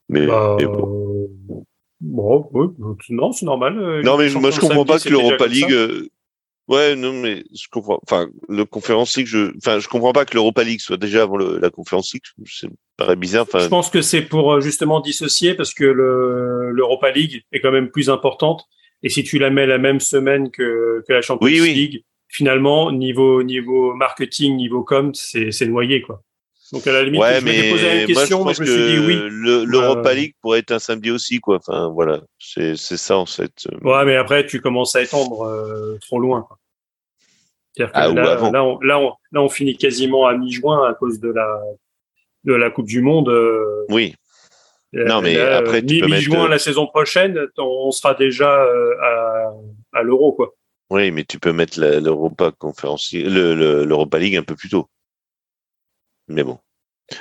Mais, 0.08 0.26
bah, 0.26 0.56
bon. 0.60 1.28
Bon, 2.02 2.48
oui, 2.54 2.68
non, 3.10 3.30
c'est 3.30 3.44
normal. 3.44 4.00
Non, 4.02 4.16
mais 4.16 4.30
moi 4.30 4.50
je 4.50 4.58
comprends 4.58 4.86
pas 4.86 4.98
que 4.98 5.10
l'Europa 5.10 5.46
League 5.46 5.70
Ouais, 6.70 6.94
non, 6.94 7.12
mais 7.12 7.42
je 7.52 7.66
comprends. 7.68 7.98
Enfin, 8.06 8.28
le 8.48 8.64
Conférence 8.64 9.16
League, 9.16 9.26
je, 9.26 9.50
enfin, 9.56 9.80
je 9.80 9.88
comprends 9.88 10.12
pas 10.12 10.24
que 10.24 10.34
l'Europa 10.34 10.62
League 10.62 10.80
soit 10.80 10.96
déjà 10.96 11.22
avant 11.22 11.36
le, 11.36 11.58
la 11.58 11.68
Conférence 11.68 12.12
League. 12.14 12.22
C'est 12.46 12.68
paraît 12.96 13.16
bizarre. 13.16 13.42
Enfin, 13.42 13.58
je 13.58 13.66
pense 13.66 13.90
que 13.90 14.02
c'est 14.02 14.22
pour 14.22 14.52
euh, 14.52 14.60
justement 14.60 15.00
dissocier 15.00 15.54
parce 15.54 15.74
que 15.74 15.84
le 15.84 16.70
l'Europa 16.70 17.10
League 17.10 17.42
est 17.50 17.58
quand 17.58 17.72
même 17.72 17.90
plus 17.90 18.08
importante. 18.08 18.66
Et 19.02 19.08
si 19.08 19.24
tu 19.24 19.40
la 19.40 19.50
mets 19.50 19.66
la 19.66 19.78
même 19.78 19.98
semaine 19.98 20.52
que, 20.52 21.02
que 21.08 21.12
la 21.12 21.22
Champions 21.22 21.48
League, 21.48 22.04
finalement, 22.28 22.92
niveau 22.92 23.42
niveau 23.42 23.92
marketing, 23.94 24.54
niveau 24.56 24.84
com, 24.84 25.12
c'est 25.12 25.66
noyé 25.66 26.02
quoi. 26.02 26.22
Donc 26.72 26.86
à 26.86 26.92
la 26.92 27.02
limite, 27.02 27.20
ouais, 27.20 27.40
je 27.40 27.44
mais 27.44 27.70
posé 27.72 28.00
la 28.00 28.06
question, 28.06 28.44
moi 28.44 28.52
je 28.52 28.60
me 28.60 28.66
suis 28.66 28.86
dit 28.86 28.98
oui. 29.04 29.18
L'Europa 29.66 30.14
League 30.14 30.34
pourrait 30.40 30.60
être 30.60 30.70
un 30.70 30.78
samedi 30.78 31.10
aussi, 31.10 31.40
quoi. 31.40 31.56
Enfin 31.56 31.88
voilà, 31.88 32.20
c'est 32.38 32.76
c'est 32.76 32.96
ça 32.96 33.18
en 33.18 33.26
fait. 33.26 33.66
Ouais, 33.82 34.04
mais 34.04 34.14
après 34.14 34.46
tu 34.46 34.60
commences 34.60 34.94
à 34.94 35.02
étendre 35.02 35.42
euh, 35.46 35.98
trop 36.00 36.20
loin. 36.20 36.42
Quoi. 36.42 36.59
Ah, 37.92 38.08
là, 38.08 38.12
là, 38.12 38.42
on, 38.42 38.80
là, 38.80 38.98
on, 38.98 39.12
là, 39.32 39.42
on, 39.42 39.48
finit 39.48 39.76
quasiment 39.76 40.26
à 40.26 40.36
mi-juin 40.36 40.88
à 40.88 40.94
cause 40.94 41.20
de 41.20 41.30
la, 41.30 41.60
de 42.44 42.54
la 42.54 42.70
Coupe 42.70 42.86
du 42.86 43.00
Monde. 43.00 43.28
Euh, 43.28 43.84
oui. 43.88 44.14
non, 44.92 45.22
mais 45.22 45.38
après, 45.38 45.84
tu 45.84 46.02
mi-juin 46.02 46.48
la 46.48 46.58
saison 46.58 46.86
prochaine, 46.86 47.38
on 47.58 47.90
sera 47.90 48.14
déjà 48.14 48.64
euh, 48.64 48.94
à, 49.02 49.52
à 49.92 50.02
l'Euro, 50.02 50.32
quoi. 50.32 50.54
Oui, 50.90 51.12
mais 51.12 51.24
tu 51.24 51.38
peux 51.38 51.52
mettre 51.52 51.80
l'Europa 51.80 52.50
conférence, 52.58 53.12
l'Europa 53.12 54.18
League 54.18 54.36
un 54.36 54.42
peu 54.42 54.56
plus 54.56 54.68
tôt. 54.68 54.88
Mais 56.26 56.42
bon. 56.42 56.58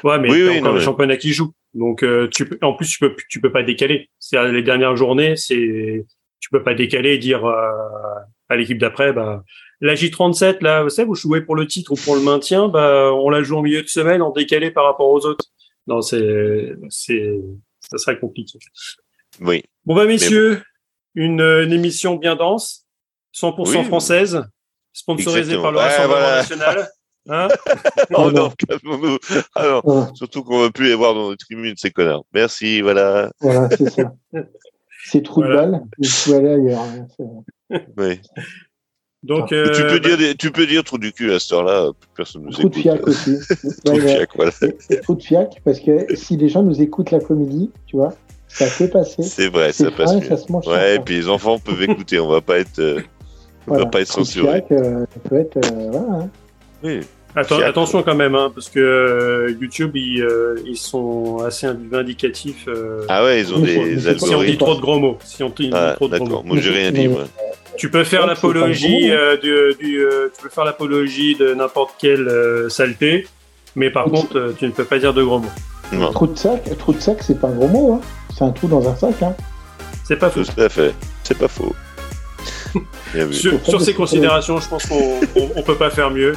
Ouais, 0.03 0.19
mais 0.19 0.31
oui, 0.31 0.43
oui, 0.47 0.59
encore 0.59 0.73
le 0.73 0.79
championnat 0.79 1.17
qui 1.17 1.33
joue. 1.33 1.53
Donc, 1.75 2.01
euh, 2.03 2.27
tu 2.29 2.47
peux, 2.47 2.57
en 2.63 2.73
plus, 2.73 2.87
tu 2.87 2.99
peux, 2.99 3.15
tu 3.29 3.39
peux 3.39 3.51
pas 3.51 3.61
décaler. 3.61 4.09
C'est 4.17 4.51
les 4.51 4.63
dernières 4.63 4.95
journées, 4.95 5.35
c'est, 5.35 6.05
tu 6.39 6.49
peux 6.51 6.63
pas 6.63 6.73
décaler 6.73 7.13
et 7.13 7.17
dire 7.19 7.45
à 7.45 8.55
l'équipe 8.55 8.79
d'après, 8.79 9.13
bah, 9.13 9.43
la 9.81 9.95
J37, 9.95 10.61
là, 10.61 10.83
vous 10.83 10.89
savez, 10.89 11.07
vous 11.07 11.15
jouez 11.15 11.41
pour 11.41 11.55
le 11.55 11.65
titre 11.65 11.93
ou 11.93 11.95
pour 11.95 12.15
le 12.15 12.21
maintien, 12.21 12.67
bah, 12.67 13.11
on 13.13 13.29
la 13.29 13.43
joue 13.43 13.57
en 13.57 13.61
milieu 13.61 13.81
de 13.81 13.87
semaine, 13.87 14.21
en 14.21 14.31
décalé 14.31 14.71
par 14.71 14.85
rapport 14.85 15.09
aux 15.09 15.25
autres. 15.25 15.45
Non, 15.87 16.01
c'est, 16.01 16.73
c'est, 16.89 17.39
ça 17.79 17.97
serait 17.97 18.19
compliqué. 18.19 18.59
Oui. 19.41 19.63
Bon, 19.85 19.95
bah, 19.95 20.05
messieurs, 20.05 20.61
Une, 21.15 21.41
une, 21.41 21.73
émission 21.73 22.15
bien 22.15 22.35
dense, 22.35 22.85
100% 23.33 23.85
française, 23.85 24.43
sponsorisée 24.93 25.55
par 25.55 25.71
le 25.71 25.79
Rassemblement 25.79 26.19
national. 26.19 26.89
Hein 27.31 27.47
oh 28.15 28.31
non, 28.31 28.49
calmons-nous. 28.49 29.17
Alors, 29.55 29.83
ah 29.87 30.09
surtout 30.15 30.41
qu'on 30.43 30.59
ne 30.59 30.63
veut 30.63 30.71
plus 30.71 30.87
les 30.87 30.95
voir 30.95 31.13
dans 31.13 31.29
nos 31.29 31.35
tribunes, 31.35 31.75
ces 31.77 31.91
connards. 31.91 32.23
Merci, 32.33 32.81
voilà. 32.81 33.31
Voilà, 33.39 33.69
c'est 33.69 33.89
ça. 33.89 34.13
C'est 35.05 35.23
trou 35.23 35.43
de 35.43 35.47
balle, 35.47 35.81
vous 35.97 36.09
pouvez 36.23 36.37
aller 36.37 36.49
ailleurs. 36.49 36.81
Hein, 36.81 37.83
oui. 37.97 38.19
Donc, 39.21 39.51
euh, 39.51 39.73
tu, 39.73 39.81
peux 39.83 39.99
dire 39.99 40.17
tu 40.37 40.51
peux 40.51 40.65
dire 40.65 40.83
trou 40.83 40.97
du 40.97 41.11
cul 41.11 41.31
à 41.33 41.39
cette 41.39 41.51
heure-là, 41.51 41.91
personne 42.15 42.43
nous 42.43 42.51
écoute. 42.51 42.61
Trou 42.61 42.69
de 42.69 42.75
fiac 42.75 43.07
aussi. 43.07 43.37
trou 43.85 43.95
de 43.95 44.01
fiac, 44.01 44.29
voilà. 44.35 44.51
Trou 45.03 45.15
de 45.15 45.23
fiac, 45.23 45.61
parce 45.65 45.79
que 45.79 46.15
si 46.15 46.37
les 46.37 46.47
gens 46.47 46.63
nous 46.63 46.81
écoutent 46.81 47.11
l'après-midi, 47.11 47.69
tu 47.85 47.97
vois, 47.97 48.13
ça 48.49 48.65
fait 48.65 48.87
passer. 48.87 49.23
C'est 49.23 49.47
vrai, 49.47 49.71
ça 49.71 49.91
passe 49.91 50.15
mieux. 50.15 50.27
Ça 50.27 50.37
se 50.37 50.51
mange 50.51 50.67
ouais, 50.67 50.95
et 50.95 50.99
puis 50.99 51.15
les 51.15 51.29
enfants 51.29 51.59
peuvent 51.59 51.83
écouter, 51.83 52.19
on 52.19 52.27
va 52.27 52.41
pas 52.41 52.59
être, 52.59 52.79
euh, 52.79 53.01
on 53.67 53.75
va 53.75 53.85
pas 53.85 54.01
être 54.01 54.11
censuré. 54.11 54.63
Euh, 54.71 55.05
peut 55.23 55.39
être, 55.39 55.57
euh, 55.57 55.89
voilà. 55.91 56.23
Hein. 56.23 56.29
Oui. 56.83 57.01
Attention 57.35 58.03
quand 58.03 58.15
même, 58.15 58.35
hein, 58.35 58.51
parce 58.53 58.69
que 58.69 58.79
euh, 58.79 59.55
YouTube, 59.59 59.95
ils, 59.95 60.21
euh, 60.21 60.55
ils, 60.65 60.77
sont 60.77 61.37
assez 61.45 61.67
indicatifs. 61.67 62.65
Euh, 62.67 63.05
ah 63.07 63.23
ouais, 63.23 63.41
ils 63.41 63.53
ont 63.53 63.59
des 63.59 64.07
algorithmes. 64.07 64.27
Si 64.27 64.35
on 64.35 64.43
dit 64.43 64.57
trop 64.57 64.75
de 64.75 64.81
gros 64.81 64.99
mots. 64.99 65.17
Si 65.23 65.43
on 65.43 65.49
dit 65.49 65.69
ah, 65.73 65.93
trop 65.95 66.07
de 66.07 66.17
gros 66.17 66.27
mots. 66.27 66.43
Moi, 66.43 66.57
j'ai 66.59 66.71
rien 66.71 66.91
dit, 66.91 67.07
moi. 67.07 67.25
Tu 67.79 67.89
peux 67.89 68.03
faire 68.03 68.27
l'apologie 68.27 69.09
euh, 69.09 69.37
du, 69.37 69.73
du 69.79 69.99
euh, 69.99 70.27
tu 70.35 70.43
peux 70.43 70.49
faire 70.49 70.65
l'apologie 70.65 71.35
de 71.35 71.53
n'importe 71.53 71.91
quelle 71.97 72.27
euh, 72.27 72.67
saleté, 72.67 73.25
mais 73.73 73.89
par 73.89 74.03
contre, 74.03 74.53
tu 74.59 74.65
ne 74.65 74.71
peux 74.71 74.83
pas 74.83 74.99
dire 74.99 75.13
de 75.13 75.23
gros 75.23 75.39
mots. 75.39 75.51
Non. 75.93 76.11
Trou 76.11 76.27
de 76.27 76.37
sac, 76.37 76.77
trou 76.77 76.91
de 76.91 76.99
sac, 76.99 77.19
c'est 77.21 77.39
pas 77.39 77.47
un 77.47 77.53
gros 77.53 77.69
mot, 77.69 77.93
hein. 77.93 78.01
C'est 78.35 78.43
un 78.43 78.51
trou 78.51 78.67
dans 78.67 78.85
un 78.85 78.95
sac, 78.97 79.23
hein. 79.23 79.33
C'est 80.03 80.17
pas 80.17 80.29
faux. 80.29 80.43
Tout 80.43 80.61
à 80.61 80.67
fait. 80.67 80.93
C'est 81.23 81.37
pas 81.37 81.47
faux. 81.47 81.73
sur, 83.31 83.65
sur 83.65 83.79
ces 83.79 83.93
considérations, 83.93 84.59
je 84.59 84.67
pense 84.67 84.85
qu'on 84.85 85.21
on, 85.55 85.63
peut 85.63 85.75
pas 85.75 85.89
faire 85.89 86.11
mieux. 86.11 86.33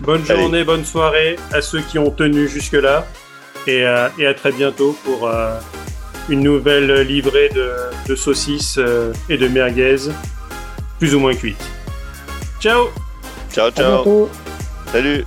Bonne 0.00 0.24
journée, 0.24 0.64
bonne 0.64 0.84
soirée 0.84 1.36
à 1.52 1.60
ceux 1.60 1.80
qui 1.80 1.98
ont 1.98 2.10
tenu 2.10 2.48
jusque-là. 2.48 3.06
Et, 3.66 3.84
et, 4.18 4.26
à 4.26 4.34
très 4.34 4.52
bientôt 4.52 4.94
pour 5.04 5.30
une 6.28 6.40
nouvelle 6.40 7.00
livrée 7.00 7.48
de, 7.48 7.70
de 8.06 8.14
saucisses 8.14 8.78
et 9.30 9.38
de 9.38 9.48
merguez 9.48 10.10
plus 10.98 11.14
ou 11.14 11.20
moins 11.20 11.34
cuite. 11.34 11.64
Ciao 12.60 12.88
Ciao, 13.50 13.70
ciao 13.70 14.28
Salut 14.92 15.24